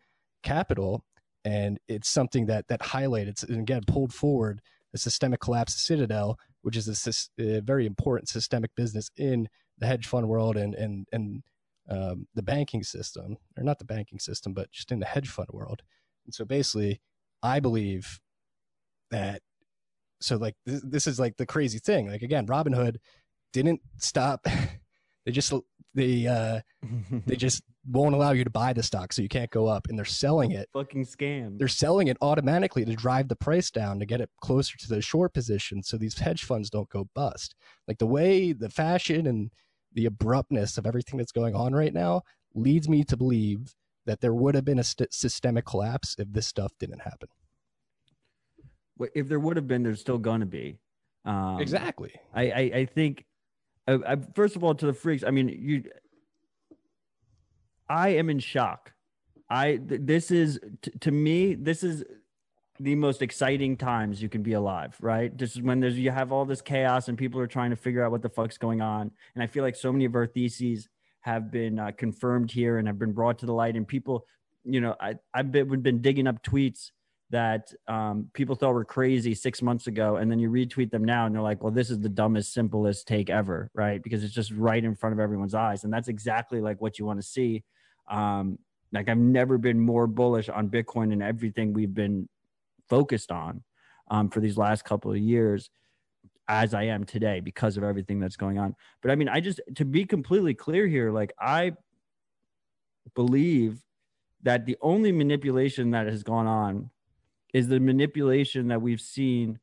Capital. 0.42 1.04
And 1.44 1.78
it's 1.88 2.08
something 2.08 2.46
that 2.46 2.68
that 2.68 2.80
highlighted 2.80 3.42
and 3.48 3.60
again 3.60 3.82
pulled 3.86 4.14
forward 4.14 4.60
the 4.92 4.98
systemic 4.98 5.40
collapse 5.40 5.74
of 5.74 5.80
Citadel, 5.80 6.38
which 6.62 6.76
is 6.76 6.88
a, 7.38 7.42
a, 7.42 7.60
very 7.60 7.84
important 7.84 8.28
systemic 8.28 8.70
business 8.76 9.10
in 9.16 9.48
the 9.78 9.86
hedge 9.86 10.06
fund 10.06 10.28
world 10.28 10.56
and 10.56 10.74
and 10.74 11.08
and 11.12 11.42
um, 11.88 12.26
the 12.34 12.42
banking 12.42 12.82
system, 12.82 13.36
or 13.56 13.64
not 13.64 13.78
the 13.78 13.84
banking 13.84 14.18
system, 14.18 14.54
but 14.54 14.70
just 14.70 14.92
in 14.92 15.00
the 15.00 15.06
hedge 15.06 15.28
fund 15.28 15.48
world. 15.52 15.82
And 16.24 16.34
so 16.34 16.44
basically, 16.44 17.00
I 17.42 17.60
believe 17.60 18.20
that. 19.10 19.42
So 20.20 20.36
like 20.36 20.54
this, 20.64 20.82
this 20.84 21.06
is 21.06 21.18
like 21.18 21.36
the 21.36 21.46
crazy 21.46 21.78
thing. 21.78 22.08
Like 22.08 22.22
again, 22.22 22.46
Robinhood 22.46 22.96
didn't 23.52 23.80
stop. 23.98 24.46
they 25.26 25.32
just 25.32 25.52
they 25.94 26.26
uh 26.26 26.60
they 27.26 27.36
just 27.36 27.62
won't 27.90 28.14
allow 28.14 28.30
you 28.30 28.44
to 28.44 28.50
buy 28.50 28.72
the 28.72 28.82
stock 28.82 29.12
so 29.12 29.22
you 29.22 29.28
can't 29.28 29.50
go 29.50 29.66
up 29.66 29.88
and 29.88 29.98
they're 29.98 30.04
selling 30.04 30.52
it 30.52 30.68
fucking 30.72 31.04
scam 31.04 31.58
they're 31.58 31.68
selling 31.68 32.08
it 32.08 32.16
automatically 32.20 32.84
to 32.84 32.94
drive 32.94 33.28
the 33.28 33.36
price 33.36 33.70
down 33.70 33.98
to 33.98 34.06
get 34.06 34.20
it 34.20 34.30
closer 34.40 34.76
to 34.78 34.88
the 34.88 35.02
short 35.02 35.34
position 35.34 35.82
so 35.82 35.96
these 35.96 36.18
hedge 36.18 36.44
funds 36.44 36.70
don't 36.70 36.88
go 36.90 37.08
bust 37.14 37.54
like 37.88 37.98
the 37.98 38.06
way 38.06 38.52
the 38.52 38.70
fashion 38.70 39.26
and 39.26 39.50
the 39.94 40.06
abruptness 40.06 40.78
of 40.78 40.86
everything 40.86 41.18
that's 41.18 41.32
going 41.32 41.54
on 41.54 41.74
right 41.74 41.92
now 41.92 42.22
leads 42.54 42.88
me 42.88 43.04
to 43.04 43.16
believe 43.16 43.74
that 44.06 44.20
there 44.20 44.34
would 44.34 44.54
have 44.54 44.64
been 44.64 44.78
a 44.78 44.84
st- 44.84 45.12
systemic 45.12 45.64
collapse 45.64 46.16
if 46.18 46.32
this 46.32 46.46
stuff 46.46 46.72
didn't 46.78 47.00
happen. 47.00 47.28
If 49.14 49.28
there 49.28 49.40
would 49.40 49.56
have 49.56 49.66
been 49.66 49.82
there's 49.82 50.00
still 50.00 50.18
gonna 50.18 50.46
be. 50.46 50.78
Um, 51.24 51.60
exactly. 51.60 52.12
I, 52.34 52.50
I 52.50 52.60
i 52.74 52.84
think 52.86 53.24
uh, 53.88 53.98
I, 54.06 54.16
first 54.34 54.56
of 54.56 54.64
all, 54.64 54.74
to 54.74 54.86
the 54.86 54.92
freaks, 54.92 55.24
I 55.24 55.30
mean, 55.30 55.48
you, 55.48 55.84
I 57.88 58.10
am 58.10 58.30
in 58.30 58.38
shock. 58.38 58.92
I 59.50 59.76
th- 59.76 60.00
this 60.04 60.30
is 60.30 60.60
t- 60.82 60.92
to 61.00 61.10
me, 61.10 61.54
this 61.54 61.82
is 61.82 62.04
the 62.82 62.96
most 62.96 63.22
exciting 63.22 63.76
times 63.76 64.20
you 64.20 64.28
can 64.28 64.42
be 64.42 64.54
alive, 64.54 64.96
right? 65.00 65.34
Just 65.36 65.62
when 65.62 65.78
there's 65.78 65.96
you 65.96 66.10
have 66.10 66.32
all 66.32 66.44
this 66.44 66.60
chaos 66.60 67.08
and 67.08 67.16
people 67.16 67.40
are 67.40 67.46
trying 67.46 67.70
to 67.70 67.76
figure 67.76 68.04
out 68.04 68.10
what 68.10 68.22
the 68.22 68.28
fuck's 68.28 68.58
going 68.58 68.80
on, 68.80 69.12
and 69.34 69.42
I 69.42 69.46
feel 69.46 69.62
like 69.62 69.76
so 69.76 69.92
many 69.92 70.04
of 70.04 70.16
our 70.16 70.26
theses 70.26 70.88
have 71.20 71.52
been 71.52 71.78
uh, 71.78 71.92
confirmed 71.96 72.50
here 72.50 72.78
and 72.78 72.88
have 72.88 72.98
been 72.98 73.12
brought 73.12 73.38
to 73.38 73.46
the 73.46 73.52
light, 73.52 73.76
and 73.76 73.86
people, 73.86 74.26
you 74.64 74.80
know, 74.80 74.96
I 75.00 75.14
I've 75.32 75.52
been, 75.52 75.80
been 75.80 76.02
digging 76.02 76.26
up 76.26 76.42
tweets 76.42 76.90
that 77.30 77.72
um, 77.88 78.28
people 78.34 78.56
thought 78.56 78.74
were 78.74 78.84
crazy 78.84 79.34
six 79.34 79.62
months 79.62 79.86
ago, 79.86 80.16
and 80.16 80.30
then 80.30 80.40
you 80.40 80.50
retweet 80.50 80.90
them 80.90 81.04
now, 81.04 81.26
and 81.26 81.34
they're 81.34 81.42
like, 81.42 81.62
"Well, 81.62 81.72
this 81.72 81.88
is 81.88 82.00
the 82.00 82.08
dumbest, 82.08 82.52
simplest 82.52 83.06
take 83.06 83.30
ever," 83.30 83.70
right? 83.74 84.02
Because 84.02 84.24
it's 84.24 84.34
just 84.34 84.50
right 84.50 84.82
in 84.82 84.96
front 84.96 85.12
of 85.12 85.20
everyone's 85.20 85.54
eyes, 85.54 85.84
and 85.84 85.92
that's 85.92 86.08
exactly 86.08 86.60
like 86.60 86.80
what 86.80 86.98
you 86.98 87.06
want 87.06 87.20
to 87.20 87.26
see. 87.26 87.62
Um, 88.10 88.58
like 88.92 89.08
I've 89.08 89.18
never 89.18 89.56
been 89.56 89.78
more 89.78 90.06
bullish 90.06 90.48
on 90.48 90.68
Bitcoin 90.68 91.12
and 91.12 91.22
everything 91.22 91.72
we've 91.72 91.94
been 91.94 92.28
focused 92.88 93.30
on 93.30 93.62
um, 94.10 94.28
for 94.28 94.40
these 94.40 94.56
last 94.56 94.84
couple 94.84 95.10
of 95.10 95.18
years, 95.18 95.70
as 96.48 96.74
I 96.74 96.84
am 96.84 97.04
today 97.04 97.40
because 97.40 97.76
of 97.76 97.84
everything 97.84 98.20
that's 98.20 98.36
going 98.36 98.58
on. 98.58 98.74
But 99.00 99.10
I 99.10 99.14
mean, 99.14 99.28
I 99.28 99.40
just 99.40 99.60
to 99.76 99.84
be 99.84 100.04
completely 100.04 100.54
clear 100.54 100.86
here, 100.86 101.10
like 101.10 101.32
I 101.38 101.72
believe 103.14 103.78
that 104.42 104.66
the 104.66 104.76
only 104.80 105.12
manipulation 105.12 105.92
that 105.92 106.06
has 106.06 106.22
gone 106.22 106.46
on 106.46 106.90
is 107.54 107.68
the 107.68 107.80
manipulation 107.80 108.68
that 108.68 108.82
we've 108.82 109.00
seen 109.00 109.58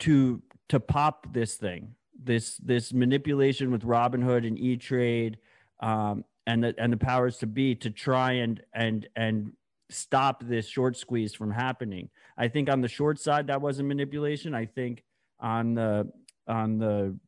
to 0.00 0.42
to 0.68 0.80
pop 0.80 1.32
this 1.32 1.56
thing 1.56 1.94
this 2.24 2.56
this 2.58 2.92
manipulation 2.92 3.70
with 3.70 3.82
Robinhood 3.82 4.46
and 4.46 4.58
E 4.58 4.76
Trade 4.76 5.38
um, 5.80 6.24
and 6.46 6.62
the 6.64 6.74
and 6.78 6.92
the 6.92 6.96
powers 6.96 7.38
to 7.38 7.46
be 7.46 7.74
to 7.76 7.90
try 7.90 8.32
and 8.32 8.62
and 8.74 9.08
and 9.16 9.52
stop 9.92 10.42
this 10.44 10.66
short 10.66 10.96
squeeze 10.96 11.34
from 11.34 11.50
happening. 11.50 12.08
I 12.36 12.48
think 12.48 12.68
on 12.68 12.80
the 12.80 12.88
short 12.88 13.18
side 13.20 13.46
that 13.48 13.60
wasn't 13.60 13.88
manipulation. 13.88 14.54
I 14.54 14.66
think 14.66 15.02
on 15.40 15.74
the 15.74 16.10
on 16.46 16.78
the 16.78 17.18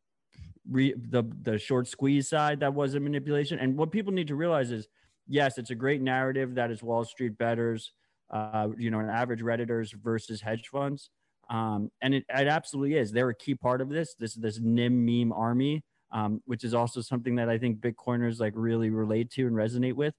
re, 0.68 0.94
the 0.96 1.24
the 1.42 1.58
short 1.58 1.88
squeeze 1.88 2.28
side 2.28 2.60
that 2.60 2.74
was 2.74 2.94
a 2.94 3.00
manipulation. 3.00 3.58
And 3.58 3.76
what 3.76 3.90
people 3.90 4.12
need 4.12 4.28
to 4.28 4.34
realize 4.34 4.70
is 4.70 4.88
yes, 5.26 5.58
it's 5.58 5.70
a 5.70 5.74
great 5.74 6.02
narrative 6.02 6.54
that 6.56 6.70
is 6.70 6.82
Wall 6.82 7.04
Street 7.04 7.38
betters 7.38 7.92
uh, 8.30 8.68
you 8.78 8.90
know, 8.90 9.00
an 9.00 9.08
average 9.08 9.40
redditors 9.40 9.92
versus 9.92 10.40
hedge 10.40 10.68
funds. 10.68 11.10
Um, 11.50 11.90
and 12.00 12.14
it, 12.14 12.24
it 12.28 12.48
absolutely 12.48 12.96
is. 12.96 13.12
They're 13.12 13.28
a 13.28 13.34
key 13.34 13.54
part 13.54 13.80
of 13.80 13.90
this. 13.90 14.14
This 14.18 14.34
this 14.34 14.58
NIM 14.60 15.04
meme 15.04 15.32
army, 15.32 15.84
um, 16.10 16.42
which 16.46 16.64
is 16.64 16.74
also 16.74 17.00
something 17.00 17.36
that 17.36 17.48
I 17.48 17.58
think 17.58 17.78
Bitcoiners 17.78 18.40
like 18.40 18.54
really 18.56 18.90
relate 18.90 19.30
to 19.32 19.46
and 19.46 19.54
resonate 19.54 19.94
with. 19.94 20.14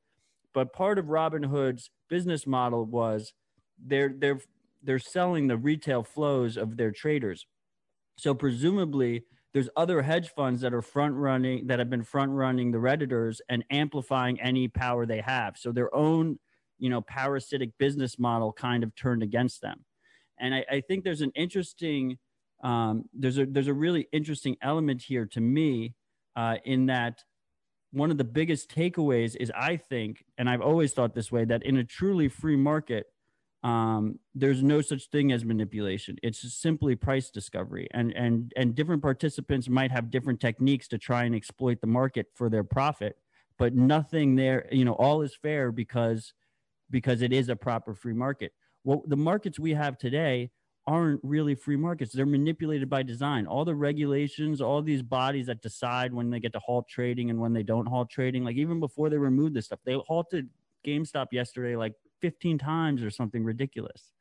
But 0.56 0.74
part 0.74 0.98
of 0.98 1.06
Robinhood's 1.06 1.92
business 2.10 2.48
model 2.48 2.86
was 2.86 3.34
they're 3.78 4.16
they're 4.18 4.40
they're 4.82 4.98
selling 4.98 5.48
the 5.48 5.58
retail 5.58 6.02
flows 6.02 6.58
of 6.58 6.78
their 6.78 6.92
traders. 6.92 7.46
So 8.18 8.34
presumably 8.34 9.26
there's 9.54 9.70
other 9.78 10.02
hedge 10.02 10.30
funds 10.30 10.62
that 10.62 10.74
are 10.74 10.82
front 10.82 11.14
running 11.16 11.68
that 11.68 11.78
have 11.78 11.92
been 11.92 12.04
front 12.04 12.32
running 12.32 12.72
the 12.72 12.80
redditors 12.80 13.40
and 13.50 13.64
amplifying 13.70 14.42
any 14.42 14.68
power 14.68 15.06
they 15.06 15.22
have. 15.22 15.58
So 15.58 15.72
their 15.72 15.94
own 15.94 16.40
you 16.80 16.90
know 16.90 17.02
parasitic 17.02 17.78
business 17.78 18.20
model 18.20 18.52
kind 18.52 18.84
of 18.84 18.94
turned 18.96 19.24
against 19.24 19.62
them 19.62 19.86
and 20.40 20.54
i, 20.54 20.66
I 20.70 20.82
think 20.82 21.04
there's 21.04 21.22
an 21.22 21.32
interesting 21.36 22.18
um, 22.64 23.04
there's 23.14 23.38
a 23.38 23.46
there's 23.46 23.68
a 23.68 23.74
really 23.74 24.08
interesting 24.12 24.56
element 24.62 25.02
here 25.02 25.26
to 25.26 25.42
me 25.42 25.94
uh, 26.36 26.56
in 26.64 26.88
that 26.88 27.24
one 27.96 28.12
of 28.12 28.18
the 28.18 28.24
biggest 28.24 28.70
takeaways 28.70 29.36
is 29.40 29.52
i 29.56 29.76
think 29.78 30.26
and 30.38 30.50
i've 30.50 30.62
always 30.62 30.94
thought 30.94 31.14
this 31.14 31.32
way 31.32 31.46
that 31.46 31.64
in 31.64 31.78
a 31.78 31.84
truly 31.84 32.28
free 32.28 32.56
market 32.56 33.08
um, 33.64 34.20
there's 34.36 34.62
no 34.62 34.80
such 34.80 35.10
thing 35.10 35.32
as 35.32 35.44
manipulation 35.44 36.18
it's 36.22 36.54
simply 36.54 36.96
price 36.96 37.32
discovery 37.32 37.88
and 37.92 38.12
and 38.14 38.54
and 38.56 38.76
different 38.76 39.02
participants 39.02 39.68
might 39.68 39.90
have 39.90 40.12
different 40.12 40.40
techniques 40.40 40.88
to 40.90 41.00
try 41.00 41.24
and 41.24 41.34
exploit 41.34 41.82
the 41.82 41.88
market 41.88 42.28
for 42.36 42.48
their 42.48 42.64
profit 42.64 43.18
but 43.58 43.74
nothing 43.74 44.36
there 44.36 44.68
you 44.72 44.86
know 44.86 44.94
all 44.94 45.24
is 45.24 45.36
fair 45.36 45.72
because 45.72 46.34
because 46.90 47.22
it 47.22 47.34
is 47.34 47.50
a 47.50 47.56
proper 47.56 47.94
free 47.94 48.14
market. 48.14 48.54
Well, 48.84 49.04
the 49.08 49.18
markets 49.18 49.60
we 49.60 49.74
have 49.74 49.98
today 49.98 50.52
aren't 50.88 51.20
really 51.24 51.56
free 51.56 51.76
markets. 51.76 52.14
They're 52.14 52.26
manipulated 52.26 52.90
by 52.90 53.04
design. 53.04 53.48
All 53.48 53.66
the 53.66 53.76
regulations, 53.76 54.62
all 54.62 54.82
these 54.82 55.02
bodies 55.02 55.48
that 55.48 55.62
decide 55.62 56.14
when 56.14 56.30
they 56.30 56.40
get 56.40 56.54
to 56.54 56.60
halt 56.60 56.88
trading 56.88 57.30
and 57.30 57.40
when 57.40 57.54
they 57.54 57.64
don't 57.64 57.88
halt 57.88 58.10
trading, 58.10 58.44
like 58.44 58.56
even 58.56 58.80
before 58.80 59.10
they 59.10 59.18
removed 59.18 59.56
this 59.56 59.66
stuff, 59.66 59.80
they 59.84 59.96
halted 60.08 60.50
GameStop 60.86 61.28
yesterday 61.32 61.76
like 61.76 61.94
15 62.22 62.60
times 62.60 63.04
or 63.04 63.10
something 63.10 63.44
ridiculous. 63.44 64.12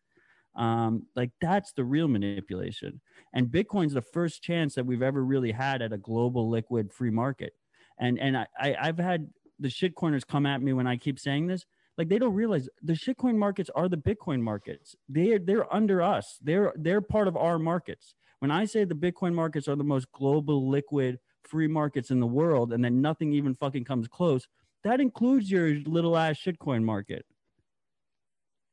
Um, 0.56 1.06
like 1.16 1.30
that's 1.40 1.72
the 1.72 1.84
real 1.84 2.08
manipulation. 2.08 3.00
And 3.34 3.48
Bitcoin's 3.48 3.92
the 3.92 4.02
first 4.02 4.42
chance 4.42 4.74
that 4.76 4.86
we've 4.86 5.02
ever 5.02 5.24
really 5.24 5.52
had 5.52 5.82
at 5.82 5.92
a 5.92 5.98
global 5.98 6.48
liquid 6.48 6.92
free 6.92 7.10
market. 7.10 7.54
And 7.98 8.18
and 8.18 8.36
I, 8.36 8.46
I 8.58 8.76
I've 8.80 8.98
had 8.98 9.28
the 9.58 9.68
shitcoiners 9.68 10.26
come 10.26 10.46
at 10.46 10.62
me 10.62 10.72
when 10.72 10.86
I 10.86 10.96
keep 10.96 11.18
saying 11.18 11.46
this, 11.46 11.64
like 11.96 12.08
they 12.08 12.18
don't 12.18 12.34
realize 12.34 12.68
the 12.82 12.94
shitcoin 12.94 13.36
markets 13.36 13.70
are 13.74 13.88
the 13.88 13.96
Bitcoin 13.96 14.40
markets. 14.40 14.96
They're 15.08 15.38
they're 15.38 15.72
under 15.72 16.02
us. 16.02 16.38
They're 16.42 16.72
they're 16.76 17.00
part 17.00 17.28
of 17.28 17.36
our 17.36 17.58
markets. 17.58 18.14
When 18.40 18.50
I 18.50 18.64
say 18.64 18.84
the 18.84 18.94
Bitcoin 18.94 19.34
markets 19.34 19.68
are 19.68 19.76
the 19.76 19.84
most 19.84 20.10
global, 20.12 20.68
liquid, 20.68 21.18
free 21.44 21.68
markets 21.68 22.10
in 22.10 22.20
the 22.20 22.26
world, 22.26 22.72
and 22.72 22.84
then 22.84 23.00
nothing 23.00 23.32
even 23.32 23.54
fucking 23.54 23.84
comes 23.84 24.08
close, 24.08 24.46
that 24.82 25.00
includes 25.00 25.50
your 25.50 25.76
little 25.86 26.16
ass 26.16 26.36
shitcoin 26.44 26.82
market. 26.82 27.24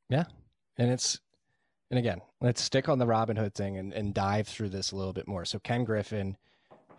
Yeah. 0.09 0.25
And 0.77 0.91
it's 0.91 1.19
and 1.91 1.99
again, 1.99 2.21
let's 2.39 2.61
stick 2.61 2.89
on 2.89 2.99
the 2.99 3.05
Robinhood 3.05 3.53
thing 3.53 3.77
and, 3.77 3.93
and 3.93 4.13
dive 4.13 4.47
through 4.47 4.69
this 4.69 4.91
a 4.91 4.95
little 4.95 5.13
bit 5.13 5.27
more. 5.27 5.45
So 5.45 5.59
Ken 5.59 5.83
Griffin, 5.83 6.37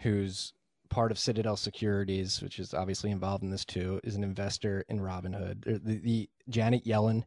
who's 0.00 0.52
part 0.92 1.10
of 1.10 1.18
Citadel 1.18 1.56
Securities, 1.56 2.42
which 2.42 2.58
is 2.58 2.74
obviously 2.74 3.10
involved 3.10 3.42
in 3.42 3.50
this 3.50 3.64
too, 3.64 3.98
is 4.04 4.14
an 4.14 4.22
investor 4.22 4.84
in 4.90 5.00
Robinhood. 5.00 5.64
The, 5.64 5.96
the 5.96 6.30
Janet 6.50 6.84
Yellen, 6.84 7.24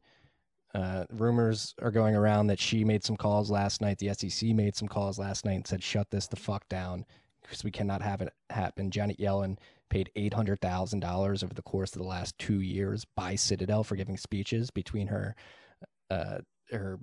uh, 0.76 1.06
rumors 1.12 1.74
are 1.82 1.90
going 1.90 2.16
around 2.16 2.48
that 2.48 2.60
she 2.60 2.84
made 2.84 3.04
some 3.04 3.18
calls 3.18 3.50
last 3.50 3.82
night. 3.82 3.98
The 3.98 4.14
SEC 4.14 4.50
made 4.50 4.76
some 4.76 4.88
calls 4.88 5.18
last 5.18 5.46
night 5.46 5.56
and 5.56 5.68
said, 5.68 5.82
"Shut 5.82 6.12
this 6.12 6.28
the 6.28 6.36
fuck 6.36 6.70
down," 6.70 7.06
because 7.42 7.64
we 7.64 7.72
cannot 7.72 8.04
have 8.04 8.22
it 8.22 8.32
happen. 8.52 8.92
Janet 8.92 9.18
Yellen 9.18 9.58
paid 9.90 10.12
eight 10.16 10.34
hundred 10.34 10.62
thousand 10.62 11.00
dollars 11.00 11.44
over 11.44 11.54
the 11.54 11.64
course 11.64 11.92
of 11.94 12.02
the 12.02 12.08
last 12.08 12.38
two 12.38 12.62
years 12.62 13.04
by 13.16 13.34
Citadel 13.34 13.84
for 13.84 13.96
giving 13.96 14.18
speeches 14.18 14.70
between 14.70 15.08
her, 15.08 15.36
uh, 16.12 16.40
her, 16.70 17.00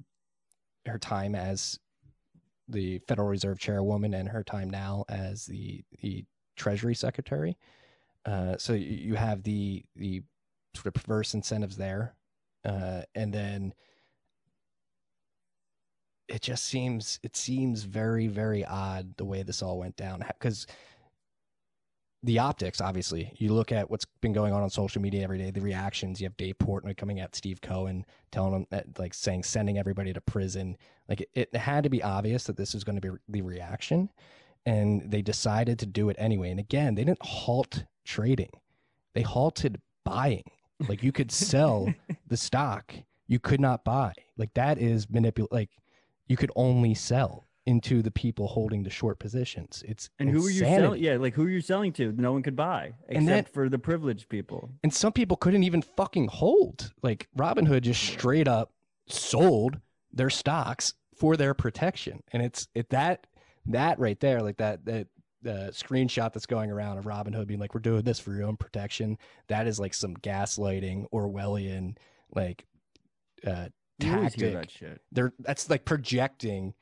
her 0.87 0.99
time 0.99 1.35
as 1.35 1.79
the 2.69 2.99
Federal 3.09 3.29
Reserve 3.29 3.59
Chairwoman 3.59 4.15
and 4.15 4.29
her 4.29 4.45
time 4.45 4.71
now 4.71 5.05
as 5.09 5.47
the 5.47 5.83
the 6.03 6.25
Treasury 6.57 6.95
Secretary. 6.95 7.57
Uh, 8.25 8.57
so 8.57 8.73
you, 8.73 9.15
have 9.15 9.43
the 9.43 9.85
the 9.97 10.23
sort 10.75 10.87
of 10.87 10.95
perverse 10.95 11.35
incentives 11.35 11.77
there, 11.77 12.15
uh, 12.65 13.03
and 13.15 13.33
then 13.33 13.75
it 16.29 16.41
just 16.41 16.65
seems 16.65 17.19
it 17.23 17.37
seems 17.37 17.83
very 17.83 18.29
very 18.29 18.65
odd 18.65 19.17
the 19.17 19.25
way 19.25 19.43
this 19.43 19.61
all 19.63 19.79
went 19.79 19.97
down. 19.97 20.25
Because 20.39 20.67
the 22.25 22.39
optics 22.39 22.81
obviously 22.81 23.33
you 23.39 23.53
look 23.53 23.73
at 23.73 23.91
what's 23.91 24.07
been 24.21 24.33
going 24.33 24.53
on 24.53 24.63
on 24.63 24.71
social 24.71 25.03
media 25.03 25.23
every 25.25 25.39
day 25.39 25.51
the 25.51 25.61
reactions. 25.61 26.21
You 26.21 26.27
have 26.27 26.37
dave 26.37 26.57
portnoy 26.59 26.97
coming 26.97 27.19
at 27.19 27.35
steve 27.35 27.61
cohen 27.61 28.07
telling 28.31 28.55
him 28.55 28.67
that 28.71 28.99
like 29.01 29.15
saying 29.15 29.43
sending 29.43 29.79
everybody 29.79 30.13
to 30.13 30.21
prison. 30.21 30.77
Like 31.09 31.23
it, 31.23 31.31
it 31.35 31.57
had 31.57 31.83
to 31.83 31.91
be 31.91 32.03
obvious 32.03 32.45
that 32.45 32.57
this 32.57 32.73
was 32.75 32.85
going 32.85 33.01
to 33.01 33.11
be 33.11 33.19
the 33.29 33.43
reaction 33.43 34.11
and 34.67 35.11
they 35.11 35.23
decided 35.23 35.79
to 35.79 35.87
do 35.87 36.09
it 36.09 36.17
anyway 36.19 36.51
and 36.51 36.61
again 36.61 36.95
they 36.95 37.05
didn't 37.05 37.25
halt 37.25 37.85
trading 38.05 38.51
they 39.15 39.23
halted 39.23 39.81
buying 40.05 40.45
like 40.89 41.03
you 41.03 41.13
could 41.13 41.31
sell 41.31 41.93
the 42.29 42.37
stock 42.37 42.95
you 43.27 43.39
could 43.39 43.61
not 43.61 43.85
buy 43.85 44.13
like 44.37 44.53
that 44.55 44.79
is 44.79 45.07
manipul 45.07 45.47
like 45.51 45.71
you 46.27 46.37
could 46.37 46.51
only 46.57 46.95
sell 46.95 47.47
into 47.67 48.03
the 48.03 48.11
people 48.11 48.49
holding 48.49 48.83
the 48.83 48.91
short 48.91 49.19
positions. 49.21 49.85
It's 49.87 50.11
And 50.19 50.29
who 50.29 50.43
were 50.43 50.51
you 50.51 50.61
selling? 50.61 51.01
Yeah, 51.03 51.17
like 51.17 51.35
who 51.35 51.45
are 51.45 51.51
you 51.51 51.61
selling 51.61 51.93
to? 51.93 52.13
No 52.13 52.33
one 52.33 52.43
could 52.43 52.57
buy 52.57 52.95
except 53.09 53.27
that- 53.27 53.55
for 53.55 53.69
the 53.69 53.79
privileged 53.79 54.29
people. 54.29 54.71
And 54.83 54.93
some 54.93 55.13
people 55.13 55.37
couldn't 55.37 55.63
even 55.63 55.83
fucking 55.83 56.29
hold. 56.29 56.93
Like 57.03 57.29
Robinhood 57.37 57.83
just 57.83 58.03
straight 58.03 58.49
up 58.49 58.73
sold 59.07 59.79
their 60.13 60.31
stocks 60.31 60.95
for 61.15 61.37
their 61.37 61.55
protection. 61.55 62.23
And 62.33 62.43
it's 62.43 62.67
it 62.75 62.91
that 62.91 63.27
that 63.67 63.99
right 63.99 64.19
there, 64.21 64.41
like 64.41 64.59
that 64.59 64.85
that 64.87 65.09
the 65.43 65.71
screenshot 65.73 66.33
that's 66.33 66.47
going 66.47 66.71
around 66.71 66.99
of 66.99 67.05
Robinhood 67.05 67.47
being 67.47 67.61
like, 67.61 67.75
"We're 67.75 67.81
doing 67.81 68.03
this 68.03 68.21
for 68.21 68.33
your 68.33 68.47
own 68.47 68.57
protection." 68.57 69.19
That 69.49 69.67
is 69.67 69.81
like 69.81 69.95
some 69.95 70.17
gaslighting 70.17 71.07
Orwellian 71.13 71.97
like 72.35 72.67
uh, 73.47 73.69
tactic. 74.01 74.53
that 74.53 74.71
shit. 74.71 75.01
they're 75.11 75.33
that's 75.39 75.69
like 75.69 75.85
projecting 75.85 76.75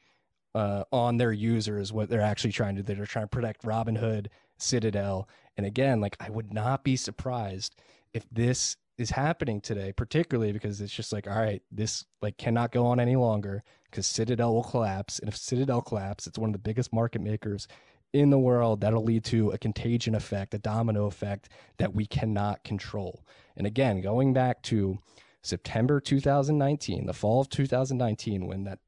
uh, 0.55 0.85
on 0.93 1.17
their 1.17 1.33
users 1.33 1.93
what 1.93 2.09
they're 2.09 2.21
actually 2.21 2.53
trying 2.53 2.77
to 2.77 2.83
do. 2.83 2.95
They're 2.95 3.07
trying 3.07 3.25
to 3.25 3.29
protect 3.29 3.63
Robinhood, 3.63 4.29
Citadel, 4.59 5.29
and 5.57 5.67
again, 5.67 6.01
like 6.01 6.17
I 6.21 6.31
would 6.31 6.53
not 6.53 6.85
be 6.85 6.97
surprised 6.97 7.77
if 8.13 8.27
this 8.31 8.77
is 9.01 9.11
happening 9.11 9.63
today, 9.63 9.93
particularly 9.93 10.53
because 10.53 10.81
it's 10.83 10.93
just 10.93 11.11
like, 11.11 11.27
all 11.27 11.39
right, 11.39 11.63
this 11.73 12.05
like 12.21 12.37
cannot 12.37 12.71
go 12.71 12.85
on 12.87 13.01
any 13.01 13.17
longer 13.17 13.63
because 13.85 14.07
Citadel 14.07 14.53
will 14.53 14.63
collapse, 14.63 15.19
and 15.19 15.29
if 15.29 15.37
Citadel 15.37 15.81
collapses, 15.81 16.27
it's 16.27 16.39
one 16.39 16.51
of 16.51 16.53
the 16.53 16.59
biggest 16.59 16.93
market 16.93 17.23
makers 17.23 17.67
in 18.13 18.29
the 18.29 18.39
world. 18.39 18.83
That'll 18.83 19.03
lead 19.03 19.25
to 19.25 19.53
a 19.53 19.59
contagion 19.59 20.15
effect, 20.15 20.53
a 20.53 20.59
domino 20.59 21.07
effect 21.07 21.49
that 21.79 21.95
we 21.95 22.05
cannot 22.05 22.63
control. 22.63 23.25
And 23.57 23.67
again, 23.67 24.03
going 24.03 24.35
back 24.35 24.63
to 24.65 24.99
September 25.43 25.99
2019, 25.99 27.07
the 27.07 27.15
fall 27.15 27.41
of 27.41 27.49
2019, 27.49 28.47
when 28.47 28.65
that 28.65 28.81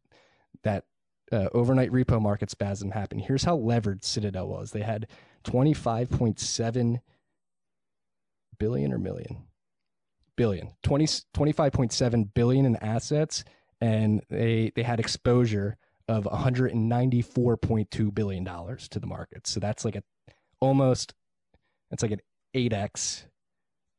that 0.63 0.85
uh, 1.33 1.49
overnight 1.55 1.91
repo 1.91 2.21
market 2.21 2.51
spasm 2.51 2.91
happened. 2.91 3.23
Here's 3.23 3.45
how 3.45 3.57
levered 3.57 4.05
Citadel 4.05 4.49
was. 4.49 4.73
They 4.73 4.83
had 4.83 5.07
25.7 5.45 7.01
billion 8.59 8.93
or 8.93 8.99
million 8.99 9.45
billion 10.37 10.71
20 10.83 11.05
25.7 11.35 12.35
billion 12.35 12.65
in 12.67 12.77
assets 12.77 13.45
and 13.81 14.23
they 14.31 14.73
they 14.75 14.83
had 14.83 15.01
exposure 15.01 15.77
of 16.09 16.25
194.2 16.25 18.15
billion 18.15 18.45
dollars 18.45 18.89
to 18.89 18.99
the 19.01 19.07
market. 19.07 19.47
So 19.47 19.61
that's 19.61 19.85
like 19.85 19.97
a 19.97 20.03
almost 20.61 21.15
it's 21.91 22.03
like 22.03 22.13
an 22.13 22.21
8x 22.55 23.25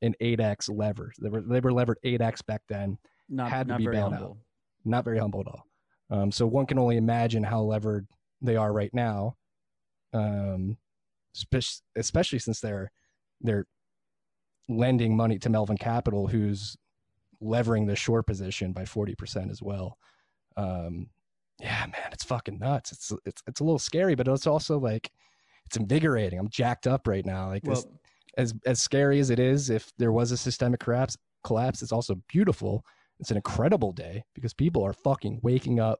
an 0.01 0.15
8x 0.21 0.69
lever. 0.75 1.13
They 1.21 1.29
were 1.29 1.41
they 1.41 1.59
were 1.59 1.71
levered 1.71 1.97
8x 2.05 2.45
back 2.45 2.61
then. 2.67 2.97
Not, 3.29 3.49
Had 3.49 3.67
to 3.67 3.73
not 3.73 3.77
be 3.77 3.85
very 3.85 3.97
bailed 3.97 4.13
out. 4.13 4.37
not 4.85 5.05
very 5.05 5.17
humble 5.17 5.41
at 5.41 5.47
all. 5.47 5.65
Um, 6.09 6.31
so 6.31 6.45
one 6.45 6.65
can 6.65 6.77
only 6.77 6.97
imagine 6.97 7.43
how 7.43 7.61
levered 7.61 8.05
they 8.41 8.57
are 8.57 8.71
right 8.71 8.93
now, 8.93 9.35
um, 10.13 10.77
spe- 11.33 11.81
especially 11.95 12.39
since 12.39 12.59
they're 12.59 12.91
they're 13.41 13.65
lending 14.69 15.15
money 15.15 15.39
to 15.39 15.49
Melvin 15.49 15.77
Capital, 15.77 16.27
who's 16.27 16.77
levering 17.41 17.85
the 17.85 17.95
short 17.95 18.25
position 18.25 18.71
by 18.73 18.85
forty 18.85 19.15
percent 19.15 19.51
as 19.51 19.61
well. 19.61 19.97
Um, 20.57 21.07
yeah, 21.59 21.85
man, 21.85 22.09
it's 22.11 22.23
fucking 22.23 22.59
nuts. 22.59 22.91
It's 22.91 23.11
it's 23.25 23.41
it's 23.47 23.59
a 23.59 23.63
little 23.63 23.79
scary, 23.79 24.15
but 24.15 24.27
it's 24.27 24.47
also 24.47 24.79
like 24.79 25.11
it's 25.65 25.77
invigorating. 25.77 26.39
I'm 26.39 26.49
jacked 26.49 26.87
up 26.87 27.07
right 27.07 27.25
now. 27.25 27.47
Like 27.47 27.63
this, 27.63 27.85
Well, 27.85 27.99
as 28.37 28.53
as 28.65 28.81
scary 28.81 29.19
as 29.19 29.29
it 29.29 29.39
is, 29.39 29.69
if 29.69 29.91
there 29.97 30.11
was 30.11 30.31
a 30.31 30.37
systemic 30.37 30.79
collapse, 30.79 31.17
collapse, 31.43 31.81
it's 31.81 31.91
also 31.91 32.15
beautiful. 32.27 32.85
It's 33.19 33.31
an 33.31 33.37
incredible 33.37 33.91
day 33.91 34.23
because 34.33 34.53
people 34.53 34.83
are 34.83 34.93
fucking 34.93 35.39
waking 35.43 35.79
up. 35.79 35.99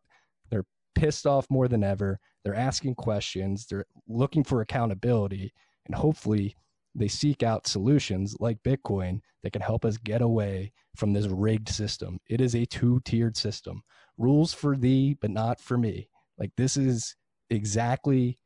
They're 0.50 0.66
pissed 0.96 1.26
off 1.26 1.46
more 1.50 1.68
than 1.68 1.84
ever. 1.84 2.20
They're 2.44 2.56
asking 2.56 2.96
questions. 2.96 3.66
They're 3.66 3.86
looking 4.08 4.44
for 4.44 4.62
accountability, 4.62 5.54
and 5.86 5.96
hopefully, 5.96 6.58
they 6.96 7.08
seek 7.08 7.44
out 7.44 7.68
solutions 7.68 8.36
like 8.40 8.64
Bitcoin 8.64 9.20
that 9.42 9.54
can 9.54 9.62
help 9.62 9.84
us 9.84 9.98
get 9.98 10.22
away 10.22 10.72
from 10.96 11.14
this 11.14 11.28
rigged 11.28 11.70
system. 11.70 12.20
It 12.28 12.40
is 12.40 12.56
a 12.56 12.66
two-tiered 12.66 13.36
system. 13.36 13.84
Rules 14.18 14.54
for 14.54 14.78
thee, 14.78 15.18
but 15.20 15.32
not 15.32 15.60
for 15.60 15.78
me. 15.78 16.10
Like 16.38 16.52
this 16.56 16.78
is 16.78 17.16
exactly 17.50 18.40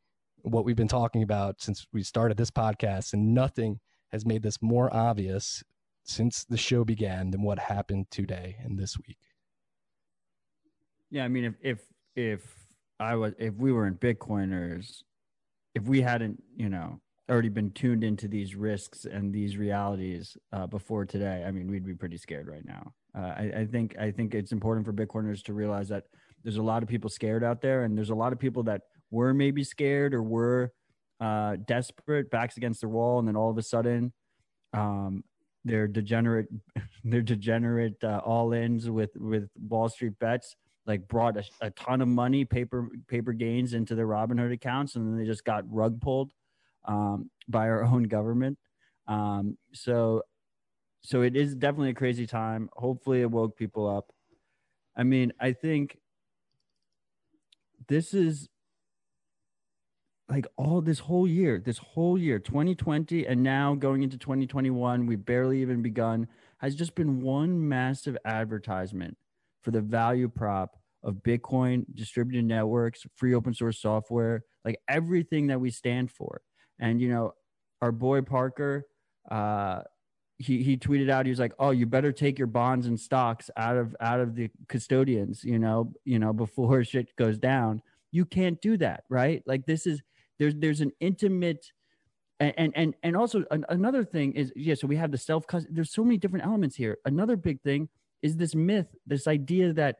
what 0.44 0.66
we've 0.66 0.76
been 0.76 0.88
talking 0.88 1.24
about 1.24 1.62
since 1.62 1.86
we 1.92 2.04
started 2.04 2.38
this 2.38 2.52
podcast, 2.52 3.14
and 3.14 3.34
nothing 3.34 3.80
has 4.12 4.26
made 4.26 4.44
this 4.44 4.62
more 4.62 4.94
obvious 4.96 5.64
since 6.04 6.46
the 6.46 6.58
show 6.58 6.86
began 6.86 7.32
than 7.32 7.42
what 7.42 7.60
happened 7.60 8.06
today 8.10 8.56
and 8.64 8.80
this 8.80 8.98
week. 8.98 9.18
Yeah, 11.10 11.26
I 11.26 11.28
mean, 11.28 11.44
if 11.44 11.56
if 11.62 11.80
if 12.16 12.42
I 13.00 13.16
was 13.16 13.34
if 13.38 13.56
we 13.56 13.72
were 13.72 13.88
in 13.88 13.96
Bitcoiners, 13.96 15.04
if 15.76 15.84
we 15.84 16.02
hadn't, 16.02 16.42
you 16.56 16.70
know, 16.70 17.02
already 17.30 17.50
been 17.50 17.72
tuned 17.72 18.04
into 18.04 18.28
these 18.28 18.56
risks 18.56 19.06
and 19.06 19.34
these 19.34 19.58
realities 19.58 20.38
uh, 20.54 20.68
before 20.68 21.06
today, 21.06 21.44
I 21.46 21.52
mean, 21.52 21.70
we'd 21.70 21.86
be 21.86 21.94
pretty 21.94 22.18
scared 22.18 22.48
right 22.48 22.66
now. 22.66 22.94
Uh, 23.18 23.34
I, 23.36 23.52
I 23.60 23.66
think 23.66 23.98
I 23.98 24.12
think 24.12 24.34
it's 24.34 24.52
important 24.52 24.86
for 24.86 24.94
Bitcoiners 24.94 25.44
to 25.44 25.54
realize 25.54 25.90
that 25.90 26.06
there's 26.44 26.58
a 26.58 26.64
lot 26.64 26.84
of 26.84 26.90
people 26.90 27.10
scared 27.10 27.44
out 27.44 27.62
there, 27.62 27.84
and 27.84 27.98
there's 27.98 28.12
a 28.12 28.16
lot 28.16 28.32
of 28.32 28.40
people 28.40 28.64
that 28.64 28.82
were 29.12 29.34
maybe 29.34 29.64
scared 29.64 30.14
or 30.14 30.24
were 30.24 30.72
uh, 31.20 31.58
desperate, 31.66 32.30
backs 32.30 32.58
against 32.58 32.82
the 32.82 32.88
wall, 32.88 33.20
and 33.20 33.28
then 33.28 33.36
all 33.36 33.50
of 33.50 33.58
a 33.58 33.64
sudden, 33.64 34.14
um, 34.74 35.24
they're 35.66 35.88
degenerate, 35.88 36.48
they're 37.04 37.22
degenerate 37.22 38.02
uh, 38.04 38.22
all-ins 38.24 38.90
with 38.90 39.12
with 39.18 39.50
Wall 39.68 39.90
Street 39.90 40.18
bets 40.20 40.56
like 40.86 41.06
brought 41.10 41.36
a, 41.36 41.44
a 41.60 41.70
ton 41.72 42.02
of 42.02 42.08
money, 42.08 42.46
paper 42.46 42.88
paper 43.08 43.34
gains 43.34 43.74
into 43.74 43.94
their 43.94 44.08
Robinhood 44.08 44.54
accounts, 44.54 44.96
and 44.96 45.06
then 45.06 45.18
they 45.18 45.26
just 45.26 45.44
got 45.44 45.66
rug 45.70 46.00
pulled 46.00 46.32
um, 46.86 47.30
by 47.48 47.68
our 47.70 47.84
own 47.84 48.04
government. 48.04 48.58
Um, 49.08 49.58
so, 49.74 50.24
so 51.02 51.22
it 51.22 51.36
is 51.36 51.56
definitely 51.56 51.92
a 51.92 51.96
crazy 51.96 52.28
time. 52.28 52.70
Hopefully, 52.74 53.22
it 53.22 53.32
woke 53.32 53.58
people 53.58 53.88
up. 53.88 54.12
I 54.96 55.04
mean, 55.04 55.32
I 55.40 55.54
think 55.54 55.98
this 57.88 58.14
is 58.14 58.50
like 60.30 60.46
all 60.58 60.82
this 60.82 61.00
whole 61.00 61.28
year, 61.28 61.62
this 61.64 61.78
whole 61.78 62.18
year, 62.18 62.40
2020, 62.40 63.26
and 63.26 63.42
now 63.44 63.76
going 63.76 64.04
into 64.04 64.18
2021, 64.18 65.06
we've 65.06 65.26
barely 65.26 65.62
even 65.62 65.82
begun, 65.82 66.28
has 66.58 66.76
just 66.76 66.96
been 66.96 67.22
one 67.22 67.68
massive 67.68 68.18
advertisement 68.26 69.16
for 69.62 69.72
the 69.72 69.82
value 69.82 70.28
prop 70.28 70.76
of 71.04 71.16
Bitcoin, 71.24 71.86
distributed 71.94 72.44
networks, 72.44 73.06
free 73.16 73.34
open 73.34 73.54
source 73.54 73.80
software, 73.80 74.44
like 74.66 74.78
everything 74.90 75.48
that 75.48 75.62
we 75.62 75.70
stand 75.70 76.12
for. 76.12 76.42
And, 76.80 77.02
you 77.02 77.10
know, 77.10 77.34
our 77.82 77.92
boy 77.92 78.22
Parker, 78.22 78.88
uh, 79.30 79.82
he, 80.40 80.62
he 80.62 80.78
tweeted 80.78 81.10
out 81.10 81.26
he 81.26 81.32
was 81.32 81.40
like 81.40 81.54
oh 81.60 81.72
you 81.72 81.86
better 81.86 82.12
take 82.12 82.38
your 82.38 82.48
bonds 82.48 82.86
and 82.86 83.00
stocks 83.00 83.50
out 83.58 83.76
of 83.76 83.96
out 84.00 84.20
of 84.20 84.36
the 84.36 84.50
custodians 84.68 85.44
you 85.44 85.58
know 85.58 85.92
you 86.06 86.20
know 86.20 86.32
before 86.34 86.84
shit 86.84 87.16
goes 87.16 87.38
down. 87.38 87.82
You 88.12 88.26
can't 88.26 88.62
do 88.62 88.78
that 88.78 89.04
right? 89.10 89.44
Like 89.46 89.66
this 89.66 89.88
is 89.88 90.02
there's 90.40 90.56
there's 90.56 90.82
an 90.82 90.92
intimate 91.00 91.72
and 92.40 92.72
and 92.76 92.94
and 93.02 93.18
also 93.18 93.44
an, 93.50 93.66
another 93.70 94.04
thing 94.04 94.34
is 94.34 94.54
yeah 94.56 94.76
so 94.76 94.86
we 94.86 94.96
have 94.96 95.12
the 95.12 95.18
self 95.18 95.46
there's 95.70 95.92
so 95.92 96.04
many 96.04 96.18
different 96.18 96.46
elements 96.46 96.76
here. 96.76 96.98
Another 97.06 97.36
big 97.36 97.62
thing 97.62 97.90
is 98.22 98.38
this 98.38 98.54
myth 98.54 98.88
this 99.06 99.28
idea 99.28 99.74
that 99.74 99.98